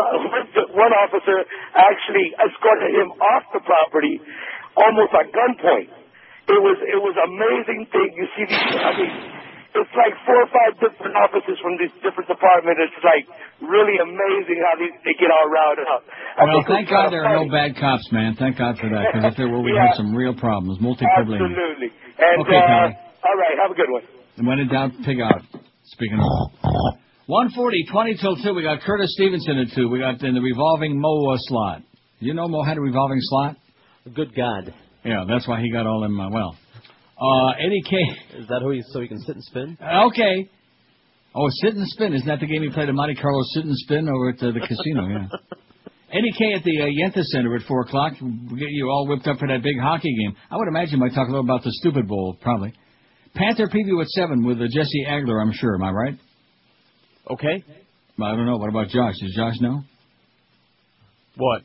one 0.76 0.94
officer 1.08 1.40
actually 1.80 2.36
escorted 2.36 2.92
him 2.92 3.16
off 3.24 3.48
the 3.56 3.64
property, 3.64 4.20
almost 4.76 5.16
at 5.16 5.32
gunpoint. 5.32 5.88
It 6.52 6.60
was, 6.60 6.78
it 6.84 7.00
was 7.00 7.16
amazing 7.16 7.88
thing. 7.96 8.10
You 8.12 8.28
see 8.36 8.44
these, 8.44 8.76
I 8.76 8.92
mean, 9.00 9.39
it's 9.76 9.94
like 9.96 10.14
four 10.26 10.40
or 10.42 10.50
five 10.50 10.74
different 10.82 11.14
officers 11.18 11.58
from 11.62 11.78
these 11.78 11.94
different 12.02 12.26
departments. 12.30 12.82
It's 12.90 13.04
like 13.06 13.26
really 13.62 13.98
amazing 14.02 14.58
how 14.66 14.74
they, 14.82 14.90
they 15.06 15.16
get 15.18 15.30
all 15.30 15.48
riled 15.50 15.82
up. 15.86 16.02
I 16.38 16.44
Well, 16.50 16.64
thank 16.68 16.90
God 16.90 17.10
kinda 17.10 17.22
there 17.22 17.26
are 17.30 17.46
no 17.46 17.50
bad 17.52 17.78
cops, 17.78 18.06
man. 18.12 18.36
Thank 18.40 18.58
God 18.58 18.78
for 18.82 18.90
that, 18.90 19.14
because 19.14 19.30
if 19.32 19.36
there 19.38 19.48
were, 19.50 19.62
we'd 19.62 19.76
Yeah. 19.80 19.94
have 19.94 19.98
some 20.02 20.14
real 20.16 20.34
problems. 20.34 20.82
Multi-privileged. 20.82 21.42
Absolutely. 21.42 21.90
And 22.18 22.36
Okay, 22.42 22.58
uh, 22.58 22.68
Tommy. 22.68 22.96
all 23.24 23.38
right, 23.38 23.56
have 23.62 23.72
a 23.72 23.78
good 23.78 23.92
one. 23.94 24.04
And 24.38 24.48
when 24.48 24.60
in 24.60 24.68
doubt, 24.68 24.92
pig 25.06 25.22
out. 25.22 25.42
Speaking 25.86 26.20
of. 26.20 26.98
140, 27.28 27.86
20 27.92 28.16
till 28.18 28.36
2. 28.42 28.54
We 28.56 28.64
got 28.64 28.82
Curtis 28.82 29.14
Stevenson 29.14 29.60
at 29.60 29.68
2. 29.76 29.90
We 29.90 30.00
got 30.00 30.22
in 30.24 30.34
the 30.34 30.42
revolving 30.42 31.00
Mo 31.00 31.14
uh, 31.32 31.38
slot. 31.38 31.82
You 32.20 32.34
know 32.34 32.48
Mo 32.48 32.64
had 32.64 32.78
a 32.78 32.82
revolving 32.82 33.20
slot? 33.22 33.56
Good 34.16 34.34
God. 34.36 34.74
Yeah, 35.06 35.26
that's 35.28 35.48
why 35.48 35.62
he 35.62 35.72
got 35.72 35.86
all 35.86 36.02
them, 36.02 36.20
uh, 36.20 36.30
well. 36.32 36.56
Uh, 37.20 37.52
Eddie 37.60 37.82
K. 37.84 37.98
Is 38.40 38.48
that 38.48 38.62
who 38.62 38.72
he, 38.72 38.82
so 38.92 39.02
he 39.02 39.08
can 39.08 39.20
sit 39.20 39.36
and 39.36 39.44
spin? 39.44 39.78
Okay. 39.82 40.50
Oh, 41.36 41.48
sit 41.62 41.76
and 41.76 41.86
spin. 41.88 42.14
Isn't 42.14 42.28
that 42.28 42.40
the 42.40 42.48
game 42.48 42.64
you 42.64 42.72
played 42.72 42.90
at 42.90 42.96
Monte 42.96 43.16
Carlo? 43.16 43.42
Sit 43.54 43.66
and 43.66 43.76
spin 43.76 44.08
over 44.10 44.30
at 44.30 44.42
uh, 44.42 44.52
the 44.52 44.62
casino, 44.62 45.08
yeah. 45.08 45.28
Eddie 46.12 46.34
K 46.38 46.54
at 46.54 46.64
the 46.64 46.82
uh, 46.82 46.86
Yenta 46.86 47.22
Center 47.24 47.56
at 47.56 47.62
4 47.68 47.82
o'clock. 47.82 48.14
We'll 48.20 48.58
get 48.58 48.70
you 48.72 48.90
all 48.90 49.06
whipped 49.08 49.28
up 49.28 49.38
for 49.38 49.48
that 49.48 49.62
big 49.62 49.80
hockey 49.80 50.16
game. 50.16 50.36
I 50.50 50.58
would 50.58 50.68
imagine 50.68 50.94
you 50.94 50.98
might 50.98 51.14
talk 51.14 51.28
a 51.28 51.32
little 51.32 51.46
about 51.46 51.64
the 51.64 51.72
Stupid 51.72 52.08
Bowl, 52.08 52.36
probably. 52.42 52.74
Panther 53.36 53.68
preview 53.68 54.02
at 54.02 54.08
7 54.08 54.44
with 54.44 54.58
uh, 54.60 54.66
Jesse 54.74 55.06
Agler, 55.08 55.40
I'm 55.40 55.54
sure. 55.54 55.76
Am 55.76 55.84
I 55.84 55.92
right? 55.92 56.16
Okay. 57.30 57.64
I 58.22 58.36
don't 58.36 58.46
know. 58.48 58.58
What 58.58 58.70
about 58.70 58.88
Josh? 58.88 59.14
Does 59.22 59.34
Josh 59.36 59.56
know? 59.62 59.84
What? 61.36 61.62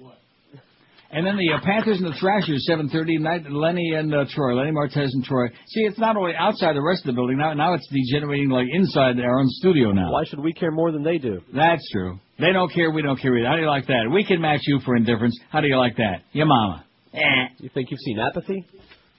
And 1.15 1.25
then 1.25 1.37
the 1.37 1.53
uh, 1.55 1.61
Panthers 1.63 1.99
and 2.03 2.07
the 2.13 2.19
Thrashers, 2.19 2.67
7:30 2.69 3.21
night. 3.21 3.51
Lenny 3.51 3.93
and 3.95 4.13
uh, 4.13 4.25
Troy, 4.35 4.55
Lenny 4.55 4.73
Martez 4.73 5.09
and 5.15 5.23
Troy. 5.25 5.47
See, 5.69 5.83
it's 5.83 5.99
not 5.99 6.17
only 6.17 6.33
outside 6.37 6.75
the 6.75 6.83
rest 6.83 7.03
of 7.03 7.07
the 7.07 7.13
building 7.13 7.39
now. 7.39 7.55
Now 7.55 7.75
it's 7.75 7.87
degenerating 7.89 8.51
like 8.51 8.67
inside 8.73 9.21
our 9.21 9.39
own 9.39 9.47
studio 9.49 9.93
now. 9.93 10.11
Why 10.11 10.25
should 10.27 10.41
we 10.41 10.53
care 10.53 10.73
more 10.73 10.91
than 10.91 11.05
they 11.05 11.19
do? 11.19 11.41
That's 11.55 11.89
true. 11.93 12.19
They 12.41 12.53
don't 12.53 12.73
care. 12.73 12.91
We 12.91 13.03
don't 13.03 13.17
care 13.21 13.37
either. 13.39 13.47
How 13.47 13.55
do 13.55 13.63
you 13.63 13.69
like 13.69 13.87
that? 13.87 14.11
We 14.13 14.25
can 14.25 14.41
match 14.41 14.63
you 14.65 14.81
for 14.85 14.97
indifference. 14.97 15.39
How 15.51 15.61
do 15.61 15.69
you 15.69 15.79
like 15.79 15.97
that? 15.99 16.23
Your 16.33 16.47
mama. 16.47 16.85
You 17.61 17.71
think 17.73 17.93
you've 17.93 18.01
seen 18.01 18.19
apathy? 18.19 18.67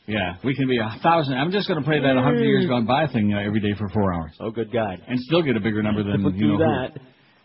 Yeah, 0.07 0.35
we 0.43 0.53
can 0.53 0.67
be 0.67 0.77
a 0.77 0.99
thousand. 1.01 1.35
I'm 1.35 1.51
just 1.51 1.67
going 1.67 1.79
to 1.79 1.85
play 1.85 1.99
that 1.99 2.13
100 2.13 2.43
years 2.43 2.67
gone 2.67 2.85
by 2.85 3.07
thing 3.07 3.33
uh, 3.33 3.39
every 3.39 3.59
day 3.61 3.73
for 3.77 3.89
four 3.89 4.13
hours. 4.13 4.33
Oh, 4.39 4.51
good 4.51 4.71
God. 4.71 5.01
And 5.07 5.17
still 5.21 5.41
get 5.41 5.55
a 5.55 5.59
bigger 5.59 5.81
number 5.81 6.03
than 6.03 6.21
Don't 6.21 6.35
you 6.35 6.41
do 6.41 6.57
know 6.57 6.59
that. 6.59 6.99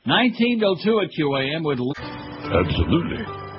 who. 0.04 0.10
19 0.10 0.58
till 0.58 0.76
2 0.76 1.00
at 1.00 1.08
QAM 1.18 1.64
with. 1.64 1.78
Absolutely. 2.52 3.49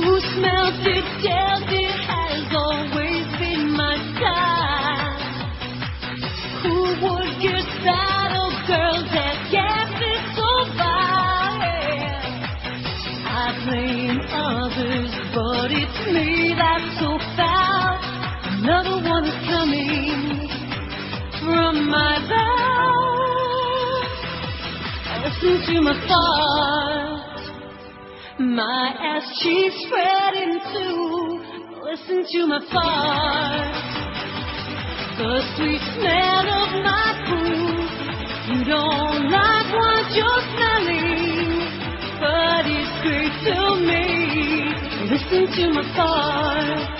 Who 0.00 0.16
smells 0.18 0.80
it, 0.80 1.04
tells 1.20 1.68
it 1.68 1.92
has 2.08 2.48
always 2.56 3.26
been 3.36 3.76
my 3.76 4.00
style. 4.16 5.20
Who 6.64 6.76
would 7.04 7.30
get 7.44 7.60
saddle 7.84 8.48
girls 8.64 9.04
that 9.12 9.36
me 10.00 10.12
so 10.32 10.48
bad? 10.80 12.24
I 13.28 13.52
blame 13.68 14.24
others, 14.32 15.12
but 15.36 15.68
it's 15.68 16.00
me 16.08 16.56
that's 16.56 16.96
so 16.96 17.20
foul. 17.36 18.00
Another 18.56 19.04
one 19.06 19.24
is 19.28 19.36
coming 19.52 20.48
from 21.44 21.90
my 21.90 22.24
back. 22.24 22.48
I 25.12 25.28
listen 25.28 25.60
to 25.60 25.80
my 25.82 25.92
thoughts. 26.08 27.29
My 28.40 28.94
ass 28.98 29.38
cheeks 29.42 29.76
spreading 29.84 30.58
too. 30.72 31.44
Listen 31.84 32.24
to 32.24 32.46
my 32.46 32.60
fart. 32.72 33.68
The 35.18 35.44
sweet 35.56 35.82
smell 35.92 36.48
of 36.48 36.72
my 36.80 37.20
food. 37.28 37.84
You 38.48 38.64
don't 38.64 39.28
like 39.28 39.68
what 39.76 40.08
you're 40.16 40.44
smelling, 40.56 41.68
but 42.16 42.64
it's 42.64 42.94
great 43.04 43.36
to 43.44 43.76
me. 43.76 44.08
Listen 45.12 45.44
to 45.44 45.64
my 45.74 45.84
fart. 45.94 46.96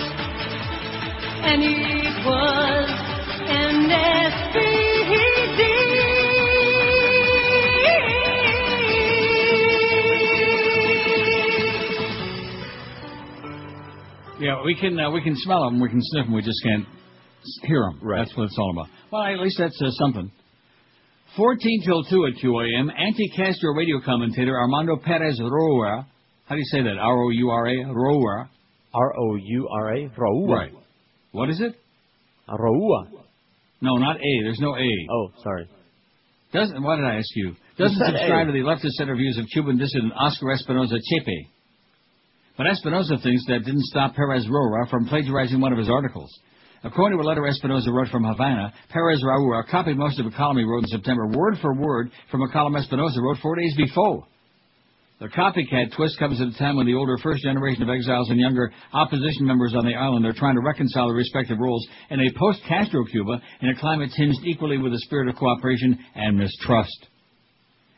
And 1.49 1.62
it 1.62 2.27
was 2.27 2.89
an 3.49 3.91
Yeah, 14.41 14.62
we 14.65 14.75
can 14.75 14.99
uh, 14.99 15.10
we 15.10 15.23
can 15.23 15.36
smell 15.36 15.65
them, 15.65 15.81
we 15.81 15.89
can 15.89 16.01
sniff 16.02 16.25
them, 16.25 16.35
we 16.35 16.43
just 16.43 16.62
can't 16.65 16.86
hear 17.62 17.83
them. 17.83 18.01
Right. 18.02 18.25
That's 18.25 18.36
what 18.36 18.44
it's 18.44 18.57
all 18.59 18.70
about. 18.73 18.89
Well, 19.12 19.23
at 19.23 19.39
least 19.39 19.57
that's 19.59 19.81
uh, 19.83 19.91
something. 19.93 20.33
14 21.36 21.83
till 21.85 22.02
2 22.05 22.27
at 22.27 22.43
QAM, 22.43 22.89
anti-Castro 22.91 23.73
radio 23.75 24.01
commentator 24.05 24.59
Armando 24.59 24.97
Perez 24.97 25.41
Roa. 25.41 26.07
How 26.47 26.55
do 26.57 26.59
you 26.59 26.65
say 26.65 26.83
that? 26.83 26.99
R-O-U-R-A? 26.99 27.85
Roa. 27.94 28.51
R-O-U-R-A? 28.93 30.10
Roua. 30.17 30.52
Right. 30.52 30.73
What 31.31 31.51
is 31.51 31.60
it? 31.60 31.77
Roua. 32.49 33.07
No, 33.81 33.97
not 33.97 34.17
A. 34.17 34.43
There's 34.43 34.59
no 34.59 34.75
A. 34.75 34.89
Oh, 35.12 35.28
sorry. 35.44 35.69
Doesn't, 36.52 36.83
what 36.83 36.97
did 36.97 37.05
I 37.05 37.19
ask 37.19 37.28
you? 37.36 37.55
Doesn't 37.78 37.97
subscribe 37.97 38.49
A. 38.49 38.52
to 38.52 38.52
the 38.52 38.67
leftist 38.67 38.94
center 38.99 39.15
views 39.15 39.39
of 39.39 39.47
Cuban 39.52 39.78
dissident 39.78 40.12
Oscar 40.17 40.51
Espinosa 40.51 40.97
Chepe. 40.97 41.47
But 42.60 42.66
Espinosa 42.66 43.16
thinks 43.16 43.47
that 43.47 43.64
didn't 43.64 43.84
stop 43.84 44.14
Perez 44.14 44.47
Roa 44.47 44.84
from 44.90 45.06
plagiarizing 45.06 45.62
one 45.62 45.72
of 45.72 45.78
his 45.78 45.89
articles. 45.89 46.28
According 46.84 47.16
to 47.16 47.24
a 47.24 47.26
letter 47.26 47.47
Espinosa 47.47 47.90
wrote 47.90 48.08
from 48.08 48.22
Havana, 48.22 48.74
Perez 48.90 49.24
Roa 49.24 49.64
copied 49.70 49.97
most 49.97 50.20
of 50.20 50.26
a 50.26 50.30
column 50.30 50.58
he 50.58 50.64
wrote 50.64 50.82
in 50.82 50.89
September, 50.89 51.26
word 51.28 51.56
for 51.62 51.74
word, 51.74 52.10
from 52.30 52.42
a 52.42 52.52
column 52.52 52.76
Espinosa 52.76 53.22
wrote 53.22 53.39
four 53.39 53.56
days 53.56 53.74
before. 53.78 54.26
The 55.20 55.28
copycat 55.28 55.97
twist 55.97 56.18
comes 56.18 56.39
at 56.39 56.48
a 56.48 56.58
time 56.58 56.76
when 56.76 56.84
the 56.84 56.97
older 56.97 57.16
first 57.22 57.42
generation 57.42 57.82
of 57.82 57.89
exiles 57.89 58.28
and 58.28 58.39
younger 58.39 58.70
opposition 58.92 59.47
members 59.47 59.74
on 59.74 59.86
the 59.86 59.94
island 59.94 60.26
are 60.26 60.34
trying 60.34 60.56
to 60.56 60.60
reconcile 60.60 61.06
their 61.06 61.16
respective 61.16 61.56
roles 61.58 61.89
in 62.10 62.20
a 62.20 62.39
post-Castro 62.39 63.06
Cuba 63.06 63.40
in 63.62 63.70
a 63.70 63.80
climate 63.80 64.10
tinged 64.14 64.36
equally 64.44 64.76
with 64.76 64.92
a 64.92 64.98
spirit 64.98 65.28
of 65.28 65.36
cooperation 65.36 65.98
and 66.14 66.36
mistrust. 66.36 67.06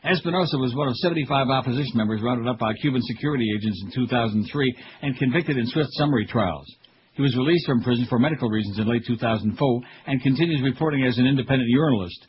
Espinosa 0.04 0.58
was 0.58 0.74
one 0.74 0.88
of 0.88 0.96
75 0.96 1.48
opposition 1.48 1.92
members 1.94 2.20
rounded 2.22 2.48
up 2.48 2.58
by 2.58 2.74
Cuban 2.74 3.00
security 3.02 3.46
agents 3.56 3.82
in 3.84 3.92
2003 3.94 4.76
and 5.02 5.16
convicted 5.16 5.56
in 5.56 5.66
swift 5.66 5.90
summary 5.92 6.26
trials. 6.26 6.66
He 7.14 7.22
was 7.22 7.36
released 7.36 7.66
from 7.66 7.82
prison 7.82 8.06
for 8.08 8.18
medical 8.18 8.48
reasons 8.48 8.78
in 8.78 8.88
late 8.88 9.02
2004 9.06 9.80
and 10.06 10.22
continues 10.22 10.62
reporting 10.62 11.04
as 11.04 11.18
an 11.18 11.26
independent 11.26 11.70
journalist. 11.72 12.26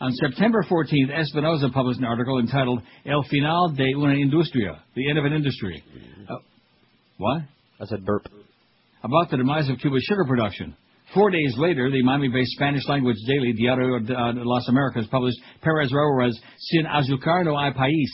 On 0.00 0.12
September 0.12 0.62
14th, 0.68 1.10
Espinosa 1.10 1.68
published 1.72 2.00
an 2.00 2.06
article 2.06 2.38
entitled 2.38 2.82
El 3.06 3.22
Final 3.30 3.70
de 3.70 3.94
una 3.94 4.14
Industria, 4.14 4.82
The 4.94 5.08
End 5.08 5.18
of 5.18 5.24
an 5.24 5.32
Industry. 5.32 5.82
Uh, 6.28 6.36
what? 7.16 7.42
I 7.80 7.86
said 7.86 8.04
burp. 8.04 8.26
About 9.02 9.30
the 9.30 9.38
demise 9.38 9.70
of 9.70 9.78
Cuba's 9.78 10.02
sugar 10.02 10.24
production. 10.26 10.76
Four 11.14 11.30
days 11.30 11.54
later, 11.56 11.90
the 11.90 12.02
Miami-based 12.02 12.52
Spanish-language 12.52 13.16
daily 13.26 13.52
Diario 13.52 13.98
de 13.98 14.14
uh, 14.14 14.32
Las 14.36 14.68
Americas 14.68 15.08
published 15.10 15.38
Perez 15.60 15.92
Roa's 15.92 16.40
Sin 16.58 16.86
Azucar 16.86 17.44
no 17.44 17.58
hay 17.58 17.72
país. 17.72 18.06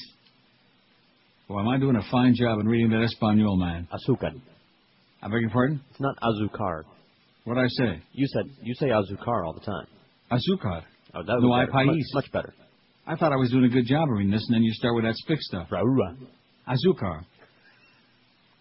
Well, 1.49 1.61
am 1.61 1.69
I 1.69 1.79
doing 1.79 1.97
a 1.97 2.11
fine 2.11 2.35
job 2.35 2.59
in 2.59 2.67
reading 2.67 2.91
that 2.91 3.03
Espanol, 3.05 3.57
man? 3.57 3.87
Azúcar. 3.93 4.41
I 5.23 5.29
beg 5.29 5.43
your 5.43 5.51
pardon? 5.51 5.81
It's 5.91 6.01
not 6.01 6.17
azucar. 6.21 6.83
What 7.45 7.55
did 7.55 7.65
I 7.65 7.69
say? 7.69 8.03
You 8.13 8.27
said 8.27 8.45
you 8.63 8.75
say 8.75 8.87
azucar 8.87 9.47
all 9.47 9.53
the 9.53 9.61
time. 9.61 9.87
Azucar. 10.33 10.83
Oh, 11.15 11.23
that 11.23 11.39
No 11.41 11.55
hay 11.55 11.67
país. 11.67 11.87
Much, 11.87 12.25
much 12.25 12.33
better. 12.33 12.55
I 13.07 13.15
thought 13.15 13.33
I 13.33 13.37
was 13.37 13.51
doing 13.51 13.65
a 13.65 13.69
good 13.69 13.87
job 13.87 14.09
of 14.09 14.17
reading 14.17 14.33
this, 14.33 14.45
and 14.49 14.57
then 14.57 14.63
you 14.63 14.73
start 14.73 14.97
with 14.97 15.05
that 15.05 15.15
spick 15.17 15.41
stuff. 15.41 15.69
Raura. 15.71 16.17
Azucar. 16.67 17.25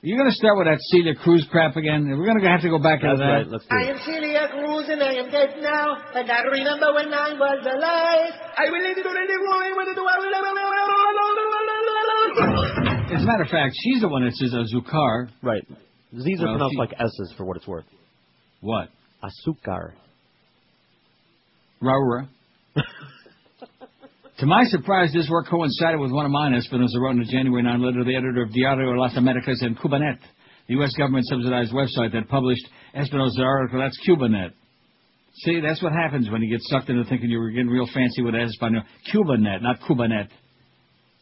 You 0.06 0.16
going 0.17 0.30
to 0.30 0.38
start 0.38 0.53
with 0.58 0.67
that 0.69 0.77
Celia 0.93 1.16
Cruz 1.17 1.45
crap 1.50 1.75
again? 1.75 2.06
We're 2.06 2.25
going 2.30 2.40
to 2.40 2.48
have 2.48 2.61
to 2.61 2.69
go 2.69 2.77
back 2.77 3.01
into 3.01 3.17
that. 3.17 3.50
I 3.74 3.90
am 3.90 3.98
Celia 4.06 4.48
Cruz 4.53 4.85
and 4.90 5.01
I 5.01 5.17
am 5.17 5.32
dead 5.34 5.58
now, 5.66 5.98
but 6.14 6.30
I 6.30 6.42
remember 6.45 6.93
when 6.93 7.09
I 7.09 7.34
was 7.34 7.59
alive. 7.66 8.34
I 8.53 8.69
will 8.69 8.85
leave 8.85 8.98
you 8.98 9.03
to 9.03 9.09
the 9.09 9.40
woman 9.42 9.74
with 9.75 9.90
the 9.98 10.06
As 13.16 13.24
a 13.24 13.25
matter 13.25 13.43
of 13.43 13.50
fact, 13.50 13.75
she's 13.82 14.01
the 14.01 14.08
one 14.08 14.24
that 14.25 14.34
says 14.35 14.53
Azúcar. 14.53 15.30
Right. 15.42 15.66
Z's 16.14 16.40
are 16.42 16.45
Well, 16.45 16.53
pronounced 16.53 16.74
she- 16.74 16.80
like 16.80 16.93
S's 17.00 17.34
for 17.38 17.45
what 17.45 17.58
it's 17.58 17.67
worth. 17.67 17.85
What? 18.61 18.90
Azúcar. 19.24 19.93
Raura. 21.82 22.27
To 24.39 24.45
my 24.45 24.64
surprise, 24.65 25.11
this 25.14 25.30
work 25.30 25.47
coincided 25.47 25.99
with 25.99 26.11
one 26.11 26.25
of 26.25 26.31
mine, 26.31 26.53
Espinosa 26.53 26.99
wrote 26.99 27.15
in 27.15 27.22
a 27.22 27.25
January 27.25 27.64
9 27.64 27.81
letter 27.81 27.99
to 27.99 28.03
the 28.03 28.15
editor 28.15 28.43
of 28.43 28.53
Diario 28.53 28.91
Las 28.91 29.15
Americas 29.15 29.61
and 29.61 29.77
Cubanet, 29.77 30.19
the 30.67 30.73
U.S. 30.75 30.91
government 30.97 31.25
subsidized 31.27 31.72
website 31.72 32.11
that 32.14 32.27
published 32.27 32.67
Espinosa's 32.93 33.39
article. 33.41 33.80
That's 33.80 33.97
Cubanet. 34.07 34.51
See, 35.43 35.59
that's 35.59 35.81
what 35.83 35.91
happens 35.91 36.30
when 36.30 36.41
you 36.41 36.49
get 36.49 36.61
sucked 36.64 36.89
into 36.89 37.03
thinking 37.05 37.30
you 37.30 37.39
were 37.39 37.51
getting 37.51 37.67
real 37.67 37.88
fancy 37.93 38.22
with 38.22 38.35
Espanol. 38.35 38.83
Cubanet, 39.14 39.61
not 39.61 39.80
Cubanet. 39.81 40.27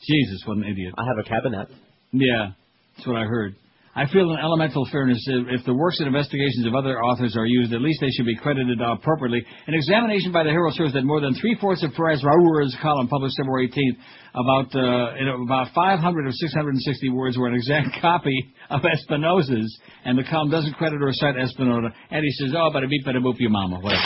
Jesus, 0.07 0.43
what 0.45 0.57
an 0.57 0.65
idiot. 0.65 0.93
I 0.97 1.03
have 1.03 1.25
a 1.25 1.29
cabinet. 1.29 1.67
Yeah, 2.11 2.51
that's 2.95 3.07
what 3.07 3.17
I 3.17 3.25
heard. 3.25 3.55
I 3.95 4.07
feel 4.07 4.31
an 4.31 4.39
elemental 4.39 4.87
fairness. 4.91 5.23
If 5.27 5.65
the 5.65 5.73
works 5.73 5.99
and 5.99 6.07
investigations 6.07 6.65
of 6.65 6.73
other 6.73 6.99
authors 7.03 7.37
are 7.37 7.45
used, 7.45 7.73
at 7.73 7.81
least 7.81 8.01
they 8.01 8.09
should 8.09 8.25
be 8.25 8.35
credited 8.35 8.81
appropriately. 8.81 9.45
An 9.67 9.75
examination 9.75 10.31
by 10.31 10.43
the 10.43 10.49
Herald 10.49 10.73
shows 10.73 10.93
that 10.93 11.03
more 11.03 11.21
than 11.21 11.35
three-fourths 11.35 11.83
of 11.83 11.93
Perez 11.93 12.23
Raur's 12.23 12.75
column, 12.81 13.07
published 13.07 13.35
February 13.37 13.69
18th, 13.69 13.97
about 14.33 14.75
uh, 14.75 15.15
in 15.21 15.27
about 15.27 15.67
500 15.75 16.25
of 16.25 16.33
660 16.33 17.09
words 17.11 17.37
were 17.37 17.47
an 17.47 17.53
exact 17.53 17.89
copy 18.01 18.35
of 18.71 18.81
Espinosa's, 18.83 19.79
and 20.05 20.17
the 20.17 20.23
column 20.23 20.49
doesn't 20.49 20.73
credit 20.73 20.99
or 20.99 21.13
cite 21.13 21.37
Espinosa. 21.37 21.93
And 22.09 22.23
he 22.23 22.31
says, 22.31 22.53
oh, 22.57 22.71
but 22.73 22.83
a 22.83 22.87
beep, 22.87 23.05
but 23.05 23.15
a 23.15 23.19
boop, 23.19 23.35
your 23.37 23.51
mama, 23.51 23.79
whatever. 23.79 24.01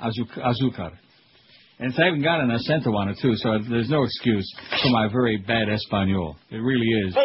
Azu- 0.00 0.38
Azucar. 0.38 0.92
And 1.78 1.90
it's, 1.90 1.98
I 1.98 2.06
even 2.08 2.22
got 2.22 2.38
an 2.40 2.50
acento 2.50 2.94
on 2.94 3.08
it, 3.08 3.18
too, 3.20 3.32
so 3.36 3.58
there's 3.68 3.88
no 3.90 4.04
excuse 4.04 4.46
for 4.82 4.90
my 4.90 5.08
very 5.10 5.36
bad 5.38 5.68
Espanol. 5.68 6.36
It 6.50 6.58
really 6.58 6.86
is. 7.08 7.14
Well, 7.16 7.24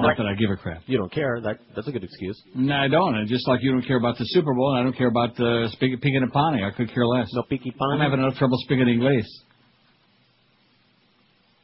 Not 0.00 0.16
that 0.16 0.26
I 0.26 0.34
give 0.34 0.50
a 0.50 0.56
crap. 0.56 0.82
You 0.86 0.96
don't 0.98 1.12
care. 1.12 1.40
That 1.42 1.58
that's 1.74 1.88
a 1.88 1.92
good 1.92 2.04
excuse. 2.04 2.40
No, 2.54 2.74
I 2.74 2.88
don't. 2.88 3.16
And 3.16 3.28
just 3.28 3.46
like 3.48 3.60
you 3.62 3.70
don't 3.72 3.82
care 3.86 3.98
about 3.98 4.16
the 4.16 4.24
Super 4.28 4.54
Bowl, 4.54 4.70
and 4.72 4.80
I 4.80 4.82
don't 4.84 4.96
care 4.96 5.08
about 5.08 5.38
uh, 5.38 5.68
speak- 5.72 5.98
speaking 5.98 6.22
of 6.22 6.32
Pani. 6.32 6.64
I 6.64 6.70
could 6.70 6.92
care 6.94 7.04
less. 7.06 7.28
No 7.34 7.42
piqui 7.42 7.74
I'm 7.92 8.00
having 8.00 8.20
enough 8.20 8.36
trouble 8.36 8.56
speaking 8.64 8.88
English. 8.88 9.26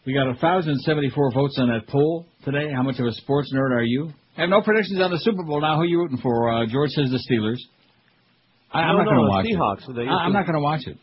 We 0.07 0.13
got 0.13 0.27
1,074 0.27 1.33
votes 1.33 1.57
on 1.59 1.69
that 1.69 1.89
poll 1.89 2.27
today. 2.45 2.71
How 2.75 2.83
much 2.83 2.99
of 2.99 3.07
a 3.07 3.13
sports 3.13 3.51
nerd 3.55 3.71
are 3.71 3.83
you? 3.85 4.13
I 4.37 4.43
have 4.43 4.51
no 4.51 4.61
predictions 4.61 5.01
on 5.01 5.11
the 5.11 5.19
Super 5.19 5.45
Bowl 5.45 5.63
now. 5.63 5.77
Who 5.77 5.83
are 5.83 5.87
you 5.87 5.99
rooting 5.99 6.19
for? 6.19 6.53
Uh, 6.53 6.67
George 6.67 6.91
says 6.91 7.11
the 7.11 7.23
Steelers. 7.31 7.57
I, 8.71 8.81
I'm 8.81 8.97
No, 8.99 9.03
not 9.05 9.05
going 9.07 9.17
to 9.25 9.31
watch 9.31 9.47
Seahawks. 9.47 9.89
it. 9.89 9.97
They 9.97 10.03
I, 10.09 10.15
I'm 10.27 10.33
not 10.33 10.43
going 10.45 10.57
to 10.57 10.61
watch 10.61 10.83
it. 10.87 10.99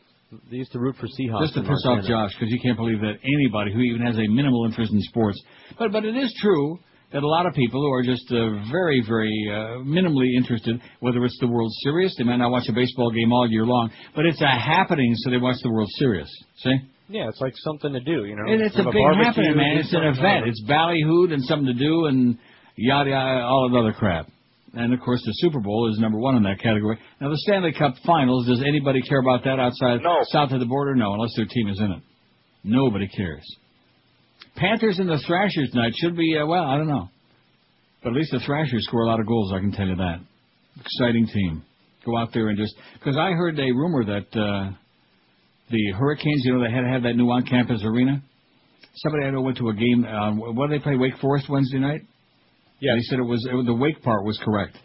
They 0.50 0.58
used 0.58 0.72
to 0.72 0.80
root 0.80 0.96
for 0.96 1.08
Seahawks. 1.08 1.42
Just 1.42 1.56
to 1.56 1.62
piss 1.62 1.84
off 1.86 2.06
Josh, 2.06 2.32
because 2.40 2.52
you 2.54 2.60
can't 2.62 2.78
believe 2.78 3.02
that 3.02 3.16
anybody 3.24 3.74
who 3.74 3.80
even 3.82 4.06
has 4.06 4.16
a 4.16 4.28
minimal 4.28 4.66
interest 4.66 4.94
in 4.94 5.02
sports. 5.02 5.42
But 5.78 5.92
but 5.92 6.06
it 6.06 6.16
is 6.16 6.34
true 6.42 6.80
that 7.12 7.22
a 7.22 7.28
lot 7.28 7.46
of 7.46 7.54
people 7.54 7.82
who 7.82 7.92
are 7.92 8.04
just 8.04 8.32
uh, 8.32 8.72
very 8.72 9.04
very 9.06 9.34
uh, 9.52 9.84
minimally 9.84 10.34
interested, 10.38 10.80
whether 11.02 11.24
it's 11.26 11.38
the 11.42 11.48
World 11.48 11.72
Series, 11.84 12.16
they 12.18 12.24
might 12.24 12.38
not 12.38 12.50
watch 12.50 12.64
a 12.70 12.74
baseball 12.74 13.12
game 13.12 13.34
all 13.34 13.50
year 13.50 13.66
long, 13.66 13.92
but 14.16 14.26
it's 14.26 14.42
a 14.42 14.48
happening, 14.48 15.14
so 15.16 15.32
they 15.32 15.38
watch 15.38 15.58
the 15.64 15.72
World 15.72 15.90
Series. 15.98 16.30
See? 16.58 16.78
Yeah, 17.10 17.28
it's 17.28 17.42
like 17.42 17.54
something 17.58 17.92
to 17.92 18.00
do, 18.00 18.24
you 18.24 18.38
know. 18.38 18.50
And 18.50 18.62
it's 18.62 18.76
a 18.76 18.84
Have 18.84 18.94
big 18.94 19.04
happening, 19.26 19.58
man. 19.58 19.78
It's 19.80 19.92
an 19.92 20.04
event. 20.04 20.18
whatever. 20.18 20.48
It's 20.48 20.64
ballyhooed 20.64 21.34
and 21.34 21.44
something 21.44 21.68
to 21.68 21.74
do 21.74 22.06
and 22.06 22.38
yada 22.78 23.10
yada, 23.10 23.42
all 23.42 23.66
of 23.66 23.74
the 23.74 23.80
other 23.80 23.92
crap. 23.92 24.30
And 24.74 24.94
of 24.94 25.02
course, 25.02 25.22
the 25.26 25.34
Super 25.36 25.60
Bowl 25.60 25.92
is 25.92 26.00
number 26.00 26.18
one 26.18 26.38
in 26.38 26.44
that 26.44 26.60
category. 26.60 26.98
Now, 27.20 27.30
the 27.30 27.38
Stanley 27.38 27.74
Cup 27.74 27.96
Finals. 28.06 28.48
Does 28.48 28.64
anybody 28.66 29.02
care 29.02 29.20
about 29.20 29.44
that 29.44 29.60
outside 29.60 30.00
south 30.32 30.52
of 30.52 30.60
the 30.60 30.66
border? 30.66 30.96
No, 30.96 31.14
unless 31.14 31.36
their 31.36 31.46
team 31.46 31.68
is 31.68 31.80
in 31.80 31.92
it. 31.92 32.02
Nobody 32.64 33.08
cares. 33.08 33.44
Panthers 34.56 35.00
and 35.00 35.10
the 35.10 35.22
Thrashers 35.28 35.72
tonight 35.72 35.94
should 35.96 36.16
be 36.16 36.38
uh, 36.38 36.46
well. 36.46 36.64
I 36.64 36.78
don't 36.78 36.88
know, 36.88 37.10
but 38.04 38.12
at 38.12 38.16
least 38.16 38.32
the 38.32 38.40
Thrashers 38.46 38.86
score 38.86 39.04
a 39.04 39.08
lot 39.08 39.20
of 39.20 39.28
goals. 39.28 39.52
I 39.54 39.60
can 39.60 39.72
tell 39.72 39.88
you 39.88 39.96
that. 39.96 40.20
Exciting 40.80 41.28
team. 41.28 41.64
Go 42.06 42.18
out 42.18 42.30
there 42.34 42.48
and 42.48 42.58
just 42.58 42.74
because 42.94 43.18
I 43.18 43.32
heard 43.32 43.60
a 43.60 43.72
rumor 43.72 44.06
that 44.06 44.40
uh, 44.40 44.72
the 45.70 45.92
Hurricanes, 45.98 46.44
you 46.46 46.54
know, 46.54 46.64
they 46.64 46.72
had 46.72 46.82
to 46.82 46.90
have 46.90 47.04
that 47.04 47.16
new 47.16 47.30
on-campus 47.30 47.84
arena. 47.84 48.22
Somebody 48.96 49.26
I 49.26 49.32
know 49.32 49.42
went 49.42 49.58
to 49.58 49.70
a 49.70 49.74
game. 49.74 50.06
Uh, 50.06 50.32
what 50.34 50.70
did 50.70 50.80
they 50.80 50.84
play? 50.84 50.96
Wake 50.96 51.18
Forest 51.22 51.50
Wednesday 51.50 51.80
night. 51.80 52.02
Yeah, 52.82 52.96
he 52.96 53.04
said 53.04 53.20
it 53.20 53.24
was, 53.24 53.46
it 53.46 53.66
the 53.66 53.74
Wake 53.74 54.02
part 54.02 54.26
was 54.26 54.40
correct 54.44 54.78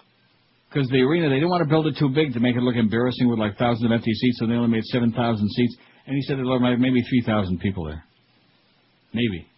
because 0.69 0.89
the 0.91 1.01
arena 1.01 1.29
they 1.29 1.37
didn't 1.37 1.49
want 1.49 1.63
to 1.63 1.69
build 1.69 1.87
it 1.87 1.97
too 1.99 2.11
big 2.11 2.35
to 2.35 2.41
make 2.41 2.55
it 2.55 2.61
look 2.61 2.77
embarrassing 2.77 3.29
with 3.29 3.39
like 3.39 3.57
thousands 3.57 3.87
of 3.87 3.93
empty 3.93 4.13
seats, 4.13 4.39
so 4.39 4.47
they 4.47 4.53
only 4.53 4.69
made 4.69 4.85
seven 4.85 5.13
thousand 5.13 5.49
seats. 5.51 5.77
And 6.07 6.15
he 6.15 6.23
said 6.23 6.37
there 6.37 6.45
were 6.45 6.61
maybe 6.77 7.03
three 7.03 7.23
thousand 7.25 7.61
people 7.61 7.87
there, 7.87 8.05
maybe. 9.13 9.49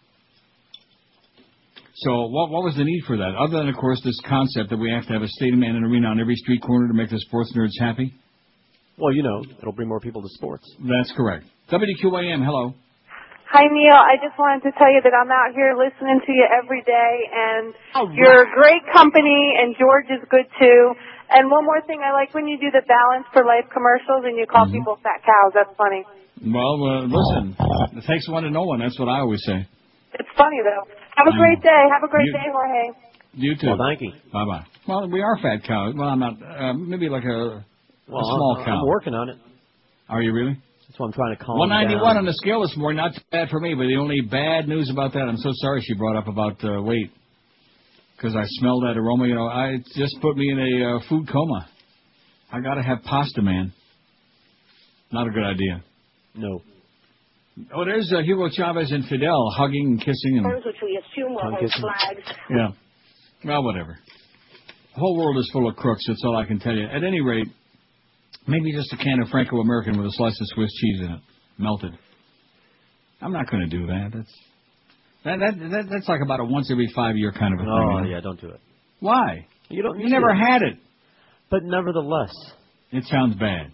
So 1.95 2.27
what 2.27 2.49
what 2.49 2.63
was 2.63 2.75
the 2.77 2.85
need 2.85 3.03
for 3.05 3.17
that? 3.17 3.35
Other 3.37 3.57
than 3.57 3.67
of 3.67 3.75
course 3.75 4.01
this 4.03 4.19
concept 4.25 4.69
that 4.69 4.77
we 4.77 4.89
have 4.89 5.05
to 5.07 5.13
have 5.13 5.21
a 5.21 5.27
stadium 5.27 5.61
and 5.63 5.75
an 5.75 5.83
arena 5.83 6.07
on 6.07 6.19
every 6.19 6.35
street 6.35 6.61
corner 6.61 6.87
to 6.87 6.93
make 6.93 7.09
the 7.09 7.19
sports 7.19 7.51
nerds 7.55 7.77
happy. 7.77 8.13
Well, 8.97 9.13
you 9.13 9.23
know, 9.23 9.43
it'll 9.61 9.73
bring 9.73 9.87
more 9.87 9.99
people 9.99 10.21
to 10.21 10.29
sports. 10.31 10.63
That's 10.79 11.11
correct. 11.15 11.45
WQAM, 11.71 12.43
hello. 12.43 12.73
Hi, 13.49 13.65
Neil. 13.65 13.97
I 13.97 14.21
just 14.21 14.37
wanted 14.37 14.61
to 14.69 14.71
tell 14.77 14.93
you 14.93 15.01
that 15.01 15.09
I'm 15.09 15.31
out 15.33 15.57
here 15.57 15.73
listening 15.73 16.21
to 16.21 16.31
you 16.31 16.45
every 16.45 16.85
day, 16.85 17.13
and 17.33 17.73
you're 18.13 18.45
a 18.45 18.49
great 18.53 18.85
company, 18.93 19.57
and 19.57 19.73
George 19.73 20.05
is 20.13 20.21
good 20.29 20.45
too. 20.61 20.93
And 21.33 21.49
one 21.49 21.65
more 21.65 21.81
thing, 21.85 22.01
I 22.05 22.13
like 22.13 22.33
when 22.33 22.45
you 22.47 22.57
do 22.61 22.69
the 22.69 22.85
Balance 22.85 23.25
for 23.33 23.45
Life 23.45 23.65
commercials 23.73 24.25
and 24.25 24.37
you 24.37 24.45
call 24.45 24.65
people 24.69 24.97
fat 25.01 25.21
cows. 25.25 25.53
That's 25.57 25.73
funny. 25.77 26.05
Well, 26.45 26.77
uh, 26.81 27.05
listen, 27.09 27.53
it 27.97 28.05
takes 28.05 28.29
one 28.29 28.43
to 28.45 28.49
know 28.53 28.63
one. 28.69 28.79
That's 28.81 28.97
what 28.97 29.09
I 29.09 29.19
always 29.21 29.41
say. 29.45 29.65
It's 30.17 30.29
funny 30.37 30.57
though. 30.65 30.85
Have 31.17 31.27
a 31.27 31.37
great 31.37 31.61
day. 31.61 31.81
Have 31.93 32.01
a 32.05 32.09
great 32.09 32.25
You- 32.25 32.33
day, 32.33 32.47
Jorge. 32.53 32.85
You 33.33 33.55
too. 33.57 33.67
Well, 33.67 33.77
thank 33.77 34.01
you. 34.01 34.11
Bye 34.33 34.45
bye. 34.45 34.65
Well, 34.87 35.07
we 35.09 35.21
are 35.21 35.37
fat 35.37 35.63
cows. 35.65 35.93
Well, 35.95 36.09
I'm 36.09 36.19
not. 36.19 36.33
Uh, 36.41 36.73
maybe 36.73 37.09
like 37.09 37.23
a, 37.25 37.63
Well, 38.09 38.21
a 38.21 38.25
small 38.25 38.55
I'm, 38.59 38.65
cow. 38.65 38.77
I'm 38.81 38.87
working 38.87 39.13
on 39.13 39.29
it. 39.29 39.37
Are 40.09 40.21
you 40.21 40.33
really? 40.33 40.57
That's 40.89 40.99
why 40.99 41.05
I'm 41.05 41.13
trying 41.13 41.37
to 41.37 41.43
calm 41.43 41.59
191 41.59 42.01
down. 42.01 42.17
on 42.17 42.25
the 42.25 42.33
scale 42.33 42.61
this 42.61 42.75
morning. 42.75 42.97
Not 42.97 43.13
too 43.13 43.21
bad 43.31 43.49
for 43.49 43.59
me, 43.59 43.75
but 43.75 43.83
the 43.83 43.97
only 43.97 44.21
bad 44.21 44.67
news 44.67 44.89
about 44.89 45.13
that, 45.13 45.19
I'm 45.21 45.37
so 45.37 45.51
sorry 45.53 45.81
she 45.81 45.93
brought 45.93 46.17
up 46.17 46.27
about 46.27 46.63
uh, 46.65 46.81
weight. 46.81 47.11
Because 48.17 48.35
I 48.35 48.43
smell 48.45 48.79
that 48.81 48.97
aroma. 48.97 49.27
You 49.27 49.35
know, 49.35 49.45
I 49.45 49.67
it 49.75 49.85
just 49.95 50.15
put 50.19 50.35
me 50.35 50.49
in 50.49 50.57
a 50.59 50.95
uh, 50.95 50.99
food 51.07 51.29
coma. 51.31 51.69
I 52.51 52.59
got 52.59 52.73
to 52.73 52.81
have 52.81 53.03
pasta, 53.03 53.41
man. 53.43 53.71
Not 55.11 55.27
a 55.27 55.29
good 55.29 55.43
idea. 55.43 55.83
No. 56.33 56.63
Oh, 57.75 57.85
there's 57.85 58.11
uh, 58.11 58.21
Hugo 58.23 58.49
Chavez 58.51 58.91
and 58.91 59.05
Fidel 59.05 59.51
hugging 59.55 59.85
and 59.91 59.99
kissing 59.99 60.37
and 60.37 60.47
which 60.65 60.75
we 60.81 60.99
assume 60.99 61.35
were 61.35 61.41
Tongue 61.41 61.69
flags. 61.79 62.27
yeah. 62.49 62.69
Well, 63.45 63.63
whatever. 63.63 63.99
The 64.95 64.99
whole 64.99 65.17
world 65.17 65.37
is 65.37 65.49
full 65.53 65.69
of 65.69 65.75
crooks. 65.75 66.03
That's 66.07 66.23
all 66.25 66.35
I 66.35 66.45
can 66.45 66.59
tell 66.59 66.75
you. 66.75 66.85
At 66.85 67.03
any 67.03 67.21
rate, 67.21 67.47
maybe 68.49 68.73
just 68.73 68.91
a 68.93 68.97
can 68.97 69.21
of 69.21 69.29
Franco 69.29 69.59
American 69.59 69.97
with 69.97 70.07
a 70.07 70.11
slice 70.13 70.39
of 70.39 70.47
Swiss 70.55 70.71
cheese 70.73 71.01
in 71.01 71.11
it, 71.11 71.21
melted. 71.57 71.91
I'm 73.21 73.33
not 73.33 73.49
going 73.49 73.69
to 73.69 73.77
do 73.77 73.87
that. 73.87 74.11
That's 74.13 74.33
that, 75.25 75.39
that 75.39 75.69
that 75.71 75.85
that's 75.91 76.07
like 76.07 76.21
about 76.23 76.39
a 76.39 76.45
once 76.45 76.69
every 76.71 76.89
five 76.95 77.17
year 77.17 77.31
kind 77.31 77.53
of 77.53 77.59
a 77.59 77.63
thing. 77.63 77.71
Oh, 77.71 77.97
you 77.97 78.03
know? 78.03 78.09
yeah, 78.09 78.21
don't 78.21 78.39
do 78.39 78.47
it. 78.49 78.59
Why? 78.99 79.45
You 79.69 79.83
don't. 79.83 79.99
You 79.99 80.09
never 80.09 80.33
had 80.33 80.61
it. 80.61 80.77
But 81.51 81.63
nevertheless, 81.63 82.31
It 82.91 83.03
sounds 83.05 83.35
bad. 83.35 83.71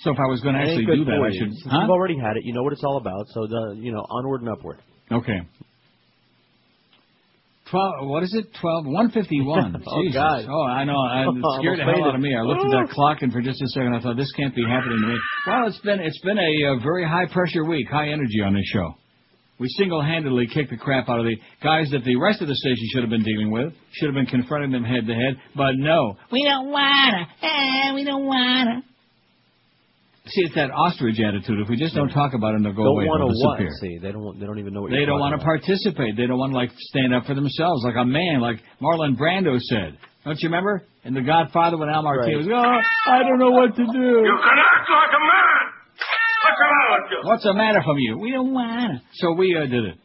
So 0.00 0.10
if 0.10 0.16
I 0.18 0.26
was 0.30 0.40
going 0.40 0.54
to 0.54 0.62
actually 0.62 0.86
do 0.86 1.04
that, 1.04 1.20
I 1.20 1.30
should. 1.36 1.52
Huh? 1.70 1.80
You've 1.82 1.90
already 1.90 2.16
had 2.16 2.36
it. 2.36 2.44
You 2.44 2.54
know 2.54 2.62
what 2.62 2.72
it's 2.72 2.82
all 2.84 2.96
about. 2.96 3.26
So 3.28 3.46
the 3.46 3.76
you 3.78 3.92
know 3.92 4.00
onward 4.08 4.40
and 4.40 4.50
upward. 4.50 4.78
Okay. 5.12 5.40
Twelve. 7.70 8.08
What 8.08 8.22
is 8.22 8.34
it? 8.34 8.46
Twelve. 8.60 8.84
One 8.86 9.10
fifty-one. 9.10 9.82
Oh, 9.86 10.02
Jesus. 10.02 10.14
God. 10.14 10.44
Oh, 10.48 10.64
I 10.66 10.84
know. 10.84 10.98
I, 10.98 11.22
it 11.28 11.44
scared 11.60 11.78
the 11.78 11.84
hell 11.84 12.04
out 12.04 12.14
of 12.14 12.20
me. 12.20 12.34
I 12.34 12.42
looked 12.42 12.64
at 12.64 12.70
that 12.70 12.88
clock, 12.90 13.18
and 13.22 13.32
for 13.32 13.40
just 13.40 13.62
a 13.62 13.68
second, 13.68 13.94
I 13.94 14.00
thought 14.00 14.16
this 14.16 14.30
can't 14.32 14.54
be 14.54 14.64
happening 14.66 14.98
to 15.00 15.06
me. 15.08 15.18
Well, 15.46 15.66
it's 15.68 15.78
been 15.80 16.00
it's 16.00 16.20
been 16.22 16.38
a, 16.38 16.52
uh 16.74 16.82
very 16.82 17.06
high 17.06 17.26
pressure 17.32 17.64
week, 17.64 17.88
high 17.88 18.08
energy 18.08 18.40
on 18.44 18.54
this 18.54 18.66
show. 18.66 18.94
We 19.58 19.68
single-handedly 19.76 20.48
kicked 20.54 20.70
the 20.70 20.78
crap 20.78 21.10
out 21.10 21.18
of 21.20 21.26
the 21.26 21.36
guys 21.62 21.90
that 21.90 22.02
the 22.02 22.16
rest 22.16 22.40
of 22.40 22.48
the 22.48 22.54
station 22.56 22.82
should 22.94 23.02
have 23.02 23.10
been 23.10 23.22
dealing 23.22 23.50
with, 23.50 23.74
should 23.92 24.06
have 24.06 24.14
been 24.14 24.24
confronting 24.24 24.72
them 24.72 24.84
head 24.84 25.06
to 25.06 25.12
head, 25.12 25.36
but 25.54 25.72
no. 25.76 26.16
We 26.32 26.44
don't 26.44 26.70
wanna. 26.70 27.26
Eh, 27.42 27.92
we 27.94 28.02
don't 28.04 28.24
wanna. 28.24 28.82
See, 30.30 30.42
it's 30.46 30.54
that 30.54 30.70
ostrich 30.70 31.18
attitude. 31.18 31.58
If 31.60 31.68
we 31.68 31.76
just 31.76 31.94
don't 31.94 32.08
talk 32.10 32.34
about 32.34 32.54
it, 32.54 32.62
they'll 32.62 32.72
go 32.72 32.84
don't 32.84 32.94
away. 33.02 33.06
want 33.06 33.20
They'll 33.20 33.34
to 33.34 33.40
what? 33.42 33.58
disappear. 33.58 33.74
See, 33.82 33.98
they 33.98 34.12
don't. 34.12 34.22
want- 34.22 34.38
They 34.38 34.46
don't 34.46 34.58
even 34.58 34.72
know 34.74 34.82
what 34.82 34.90
They 34.90 34.98
you're 35.02 35.06
don't 35.06 35.18
want 35.18 35.34
talking 35.38 35.58
to 35.58 35.66
participate. 35.66 36.16
They 36.16 36.26
don't 36.26 36.38
want 36.38 36.52
to 36.52 36.56
like 36.58 36.70
stand 36.90 37.12
up 37.14 37.26
for 37.26 37.34
themselves, 37.34 37.82
like 37.84 37.96
a 37.96 38.04
man, 38.04 38.40
like 38.40 38.62
Marlon 38.80 39.16
Brando 39.18 39.58
said. 39.58 39.98
Don't 40.24 40.38
you 40.40 40.48
remember 40.48 40.84
in 41.04 41.14
The 41.14 41.22
Godfather 41.22 41.76
when 41.78 41.88
Al 41.88 42.02
Martino 42.02 42.38
was, 42.38 42.46
oh, 42.46 43.10
I 43.10 43.22
don't 43.24 43.38
know 43.38 43.50
what 43.50 43.74
to 43.74 43.84
do. 43.84 44.06
You 44.22 44.36
can 44.38 44.58
act 44.60 44.86
like 44.86 45.12
a 45.16 45.22
man. 45.24 45.60
What's 46.44 46.58
the 46.60 46.68
matter 46.68 46.90
with 46.92 47.10
you? 47.10 47.20
What's 47.28 47.44
the 47.44 47.54
matter 47.54 47.82
from 47.82 47.98
you? 47.98 48.18
We 48.18 48.30
don't 48.30 48.52
want 48.52 49.00
to. 49.00 49.06
So 49.14 49.32
we 49.32 49.56
uh, 49.56 49.66
did 49.66 49.84
it. 49.84 49.96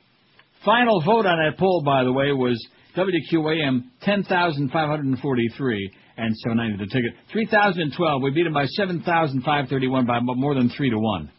Final 0.64 1.02
vote 1.02 1.26
on 1.28 1.38
that 1.44 1.60
poll, 1.60 1.84
by 1.86 2.04
the 2.04 2.12
way, 2.14 2.32
was 2.32 2.58
WQAM 2.98 3.84
10,543 4.02 5.92
and 6.18 6.36
790 6.38 6.86
the 6.86 6.90
ticket. 6.90 7.14
3,012. 7.32 8.22
We 8.22 8.32
beat 8.32 8.44
them 8.44 8.54
by 8.54 8.66
7,531 8.66 10.06
by 10.06 10.20
more 10.22 10.56
than 10.56 10.70
3 10.70 10.90
to 10.90 10.98
1. 10.98 11.32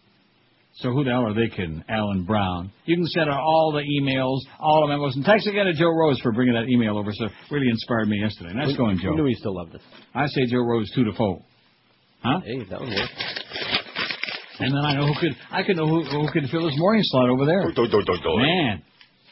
So 0.80 0.90
who 0.90 1.04
the 1.04 1.10
hell 1.10 1.24
are 1.24 1.32
they 1.32 1.48
kidding? 1.48 1.82
Alan 1.88 2.24
Brown. 2.24 2.70
You 2.84 2.96
can 2.96 3.06
send 3.06 3.30
out 3.30 3.40
all 3.40 3.72
the 3.72 3.80
emails, 3.80 4.40
all 4.60 4.82
the 4.82 4.92
memos, 4.92 5.16
and 5.16 5.24
thanks 5.24 5.46
again 5.46 5.64
to 5.64 5.72
Joe 5.72 5.88
Rose 5.88 6.20
for 6.20 6.32
bringing 6.32 6.52
that 6.52 6.68
email 6.68 6.98
over. 6.98 7.12
So 7.14 7.24
it 7.26 7.32
really 7.50 7.70
inspired 7.70 8.08
me 8.08 8.20
yesterday. 8.20 8.52
Nice 8.52 8.68
we, 8.68 8.76
going, 8.76 8.98
Joe. 9.02 9.10
We 9.10 9.16
knew 9.16 9.24
he 9.24 9.34
still 9.36 9.56
loved 9.56 9.74
us. 9.74 9.80
I 10.14 10.26
say 10.26 10.44
Joe 10.50 10.60
Rose 10.60 10.90
two 10.94 11.04
to 11.04 11.12
four. 11.16 11.42
Huh? 12.22 12.40
Hey, 12.44 12.58
that 12.68 12.80
would 12.80 12.90
work. 12.90 13.10
And 14.58 14.72
then 14.74 14.84
I 14.84 14.94
know 14.96 15.06
who 15.06 15.14
could 15.20 15.36
I 15.50 15.62
could 15.62 15.76
know 15.76 15.86
who, 15.86 16.02
who 16.04 16.28
could 16.30 16.44
fill 16.50 16.68
his 16.68 16.78
morning 16.78 17.02
slot 17.04 17.30
over 17.30 17.46
there. 17.46 17.62
Man, 18.36 18.82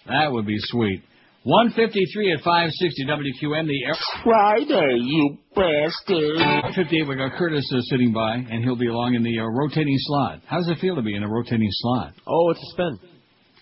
that 0.06 0.32
would 0.32 0.46
be 0.46 0.56
sweet. 0.58 1.02
153 1.44 2.32
at 2.32 2.38
560 2.40 3.04
WQAM, 3.04 3.66
the 3.68 3.84
air. 3.84 3.94
Friday, 4.24 4.96
you 5.02 5.36
bastard. 5.54 6.74
58, 6.74 7.06
we 7.06 7.16
got 7.16 7.32
Curtis 7.36 7.70
uh, 7.74 7.80
sitting 7.90 8.14
by, 8.14 8.36
and 8.36 8.64
he'll 8.64 8.76
be 8.76 8.88
along 8.88 9.14
in 9.14 9.22
the 9.22 9.38
uh, 9.38 9.44
rotating 9.44 9.96
slot. 9.98 10.40
How 10.46 10.56
does 10.56 10.68
it 10.68 10.78
feel 10.78 10.96
to 10.96 11.02
be 11.02 11.14
in 11.14 11.22
a 11.22 11.28
rotating 11.28 11.68
slot? 11.70 12.14
Oh, 12.26 12.50
it's 12.50 12.60
a 12.60 12.70
spin. 12.72 12.98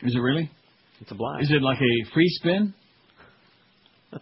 Is 0.03 0.15
it 0.15 0.19
really? 0.21 0.49
It's 1.01 1.11
a 1.11 1.17
blast. 1.17 1.43
Is 1.43 1.51
it 1.51 1.61
like 1.61 1.79
a 1.79 2.11
free 2.15 2.29
spin? 2.29 2.73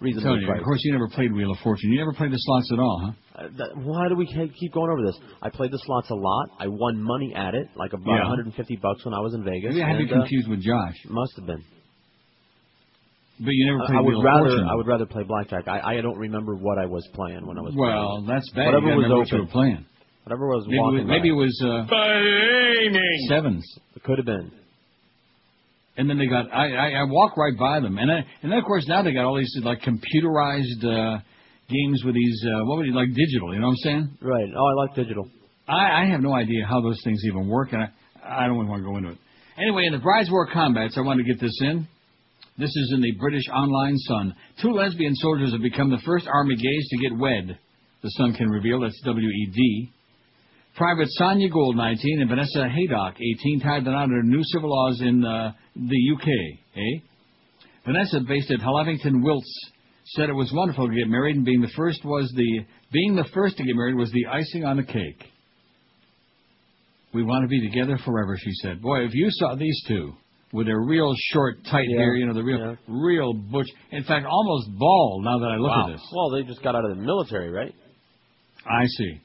Reasonably 0.00 0.24
Tell 0.24 0.40
you, 0.40 0.50
of 0.58 0.64
course, 0.64 0.80
you 0.84 0.92
never 0.92 1.08
played 1.08 1.32
Wheel 1.32 1.50
of 1.50 1.58
Fortune. 1.58 1.90
You 1.92 1.98
never 1.98 2.14
played 2.14 2.30
the 2.32 2.38
slots 2.38 2.70
at 2.72 2.78
all, 2.78 3.02
huh? 3.04 3.12
Uh, 3.44 3.48
that, 3.58 3.76
why 3.84 4.08
do 4.08 4.14
we 4.16 4.26
keep 4.58 4.72
going 4.72 4.90
over 4.90 5.04
this? 5.04 5.18
I 5.42 5.50
played 5.50 5.72
the 5.72 5.78
slots 5.84 6.08
a 6.08 6.14
lot. 6.14 6.48
I 6.58 6.68
won 6.68 7.02
money 7.02 7.34
at 7.36 7.54
it, 7.54 7.66
like 7.76 7.92
about 7.92 8.06
Yeah. 8.06 8.28
150 8.28 8.76
bucks 8.76 9.04
when 9.04 9.12
I 9.12 9.20
was 9.20 9.34
in 9.34 9.44
Vegas. 9.44 9.74
Maybe 9.74 9.82
I 9.82 9.88
had 9.88 9.96
you 10.00 10.06
and, 10.06 10.12
uh, 10.12 10.20
confused 10.20 10.48
with 10.48 10.62
Josh. 10.62 10.94
must 11.10 11.32
have 11.36 11.46
been. 11.46 11.62
But 13.40 13.50
you 13.52 13.66
never 13.66 13.82
I- 13.82 13.86
played 13.86 13.98
I 13.98 14.00
would 14.00 14.14
Wheel 14.14 14.22
rather 14.22 14.48
Fortune. 14.48 14.68
I 14.68 14.74
would 14.74 14.86
rather 14.86 15.06
play 15.06 15.22
blackjack. 15.22 15.68
I, 15.68 15.98
I 15.98 16.00
don't 16.00 16.18
remember 16.18 16.54
what 16.56 16.78
I 16.78 16.86
was 16.86 17.06
playing 17.14 17.46
when 17.46 17.56
I 17.58 17.62
was 17.62 17.74
Well, 17.76 18.22
playing. 18.22 18.26
that's 18.26 18.50
bad. 18.50 18.66
Whatever 18.66 18.90
you 18.90 18.96
was 18.96 19.04
gotta 19.06 19.18
what 19.18 19.30
you 19.30 19.36
open. 19.38 19.46
were 19.46 19.52
playing. 19.52 19.86
Whatever 20.24 20.46
was 20.48 20.64
Maybe 20.66 20.76
it 20.76 20.82
was, 20.82 21.04
maybe 21.06 21.28
it 21.30 21.32
was 21.32 21.54
uh, 21.64 21.86
sevens. 23.28 23.64
It 23.96 24.02
could 24.02 24.18
have 24.18 24.26
been. 24.26 24.50
And 25.96 26.08
then 26.08 26.18
they 26.18 26.26
got 26.26 26.52
I, 26.52 26.70
I 26.74 26.88
I 27.00 27.04
walk 27.04 27.36
right 27.36 27.56
by 27.58 27.80
them, 27.80 27.98
and 27.98 28.10
I, 28.10 28.18
and 28.42 28.52
then 28.52 28.58
of 28.58 28.64
course 28.64 28.86
now 28.86 29.02
they 29.02 29.12
got 29.12 29.24
all 29.24 29.36
these 29.36 29.52
like 29.64 29.80
computerized 29.80 30.84
uh, 30.84 31.18
games 31.68 32.02
with 32.04 32.14
these 32.14 32.44
uh, 32.46 32.64
what 32.66 32.76
would 32.78 32.86
you 32.86 32.94
like 32.94 33.08
digital? 33.14 33.52
You 33.52 33.60
know 33.60 33.66
what 33.68 33.72
I'm 33.72 33.76
saying? 33.82 34.18
Right. 34.20 34.48
Oh, 34.56 34.64
I 34.66 34.72
like 34.74 34.94
digital. 34.94 35.28
I, 35.66 36.02
I 36.02 36.06
have 36.10 36.20
no 36.20 36.32
idea 36.34 36.64
how 36.66 36.80
those 36.80 37.00
things 37.02 37.20
even 37.26 37.48
work, 37.48 37.72
and 37.72 37.82
I, 37.82 37.88
I 38.44 38.46
don't 38.46 38.56
even 38.56 38.68
want 38.68 38.82
to 38.82 38.88
go 38.88 38.96
into 38.96 39.10
it. 39.10 39.18
Anyway, 39.60 39.86
in 39.86 39.92
the 39.92 39.98
Brides 39.98 40.30
War 40.30 40.46
Combats, 40.52 40.96
I 40.96 41.00
wanted 41.00 41.24
to 41.26 41.32
get 41.32 41.40
this 41.40 41.58
in. 41.62 41.88
This 42.58 42.74
is 42.74 42.92
in 42.92 43.00
the 43.00 43.12
British 43.12 43.44
Online 43.54 43.96
Sun. 43.96 44.34
Two 44.60 44.72
lesbian 44.72 45.14
soldiers 45.14 45.52
have 45.52 45.62
become 45.62 45.90
the 45.90 46.02
first 46.04 46.26
Army 46.26 46.56
gays 46.56 46.88
to 46.88 46.98
get 46.98 47.16
wed. 47.16 47.56
The 48.02 48.10
Sun 48.10 48.34
can 48.34 48.48
reveal 48.48 48.80
that's 48.80 49.00
W-E-D. 49.04 49.92
Private 50.74 51.06
Sonia 51.10 51.48
Gould, 51.50 51.76
19, 51.76 52.20
and 52.20 52.28
Vanessa 52.28 52.68
Haydock, 52.68 53.14
18, 53.14 53.60
tied 53.60 53.84
the 53.84 53.92
knot 53.92 54.04
under 54.04 54.24
new 54.24 54.42
civil 54.42 54.70
laws 54.70 55.00
in 55.00 55.24
uh, 55.24 55.52
the 55.76 56.14
UK. 56.16 56.28
Eh? 56.76 57.00
Vanessa, 57.86 58.20
based 58.26 58.50
at 58.50 58.58
Hullavington 58.58 59.22
Wilts, 59.22 59.70
said 60.06 60.28
it 60.28 60.32
was 60.32 60.52
wonderful 60.52 60.88
to 60.88 60.94
get 60.94 61.08
married, 61.08 61.36
and 61.36 61.44
being 61.44 61.60
the 61.60 61.72
first 61.76 62.04
was 62.04 62.32
the 62.34 62.64
being 62.90 63.14
the 63.14 63.28
first 63.34 63.56
to 63.58 63.64
get 63.64 63.76
married 63.76 63.94
was 63.94 64.10
the 64.10 64.26
icing 64.26 64.64
on 64.64 64.78
the 64.78 64.82
cake. 64.82 65.22
We 67.14 67.22
want 67.22 67.44
to 67.44 67.48
be 67.48 67.68
together 67.68 67.98
forever, 68.04 68.36
she 68.36 68.50
said. 68.62 68.82
Boy, 68.82 69.04
if 69.04 69.14
you 69.14 69.28
saw 69.30 69.54
these 69.54 69.80
two 69.86 70.14
with 70.52 70.66
their 70.66 70.80
real 70.80 71.12
short, 71.32 71.58
tight 71.70 71.84
Yeah, 71.88 71.98
hair, 71.98 72.14
you 72.14 72.26
know, 72.26 72.34
the 72.34 72.42
real, 72.42 72.76
real 72.88 73.32
butch. 73.34 73.68
In 73.90 74.04
fact, 74.04 74.26
almost 74.26 74.68
bald. 74.78 75.24
Now 75.24 75.38
that 75.38 75.46
I 75.46 75.56
look 75.56 75.70
wow. 75.70 75.88
at 75.88 75.92
this, 75.92 76.02
Well, 76.14 76.30
they 76.30 76.42
just 76.42 76.62
got 76.62 76.74
out 76.74 76.84
of 76.84 76.96
the 76.96 77.02
military, 77.02 77.50
right? 77.50 77.74
I 78.66 78.86
see. 78.86 79.20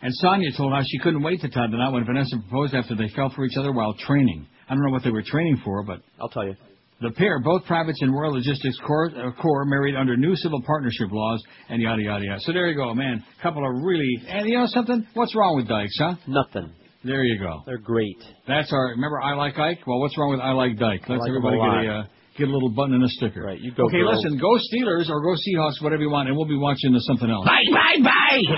And 0.00 0.12
Sonia 0.14 0.50
told 0.56 0.72
how 0.72 0.82
she 0.86 0.98
couldn't 0.98 1.22
wait 1.22 1.40
to 1.40 1.48
tie 1.48 1.66
the 1.68 1.76
knot 1.76 1.92
when 1.92 2.04
Vanessa 2.04 2.36
proposed 2.48 2.74
after 2.74 2.94
they 2.94 3.08
fell 3.16 3.30
for 3.34 3.44
each 3.44 3.56
other 3.58 3.72
while 3.72 3.94
training. 3.94 4.46
I 4.68 4.74
don't 4.74 4.84
know 4.84 4.92
what 4.92 5.02
they 5.02 5.10
were 5.10 5.22
training 5.26 5.60
for, 5.64 5.82
but 5.82 6.00
I'll 6.20 6.28
tell 6.28 6.46
you. 6.46 6.54
the 7.00 7.10
pair, 7.10 7.40
both 7.40 7.64
privates 7.64 7.98
in 8.00 8.12
Royal 8.12 8.34
Logistics 8.34 8.78
Corps, 8.86 9.10
uh, 9.16 9.32
Corps, 9.42 9.64
married 9.64 9.96
under 9.96 10.16
new 10.16 10.36
civil 10.36 10.62
partnership 10.62 11.08
laws, 11.10 11.42
and 11.68 11.82
yada 11.82 12.00
yada 12.02 12.24
yada. 12.24 12.40
So 12.42 12.52
there 12.52 12.68
you 12.68 12.76
go, 12.76 12.94
man. 12.94 13.24
Couple 13.42 13.66
of 13.68 13.82
really, 13.82 14.08
and 14.28 14.48
you 14.48 14.58
know 14.58 14.66
something? 14.68 15.06
What's 15.14 15.34
wrong 15.34 15.56
with 15.56 15.66
Dykes, 15.68 15.96
huh? 15.98 16.14
Nothing. 16.28 16.72
There 17.04 17.22
you 17.22 17.38
go. 17.38 17.62
They're 17.64 17.78
great. 17.78 18.18
That's 18.46 18.72
our. 18.72 18.90
Remember, 18.90 19.20
I 19.20 19.34
like 19.34 19.58
Ike. 19.58 19.86
Well, 19.86 20.00
what's 20.00 20.18
wrong 20.18 20.30
with 20.30 20.40
I 20.40 20.52
like 20.52 20.78
Dyke? 20.78 21.02
Let's 21.08 21.20
like 21.20 21.28
everybody 21.28 21.56
get 21.56 21.86
a 21.86 21.94
uh, 21.94 22.02
get 22.36 22.48
a 22.48 22.52
little 22.52 22.70
button 22.70 22.94
and 22.94 23.04
a 23.04 23.08
sticker. 23.08 23.42
Right. 23.42 23.60
You 23.60 23.72
go. 23.72 23.86
okay, 23.86 23.98
girls. 23.98 24.24
listen. 24.24 24.38
Go 24.38 24.58
Steelers 24.58 25.08
or 25.08 25.22
go 25.22 25.34
Seahawks, 25.38 25.82
whatever 25.82 26.02
you 26.02 26.10
want, 26.10 26.28
and 26.28 26.36
we'll 26.36 26.48
be 26.48 26.56
watching 26.56 26.92
the 26.92 27.00
something 27.00 27.30
else. 27.30 27.46
Bye, 27.46 27.70
bye, 27.70 28.02
bye. 28.02 28.42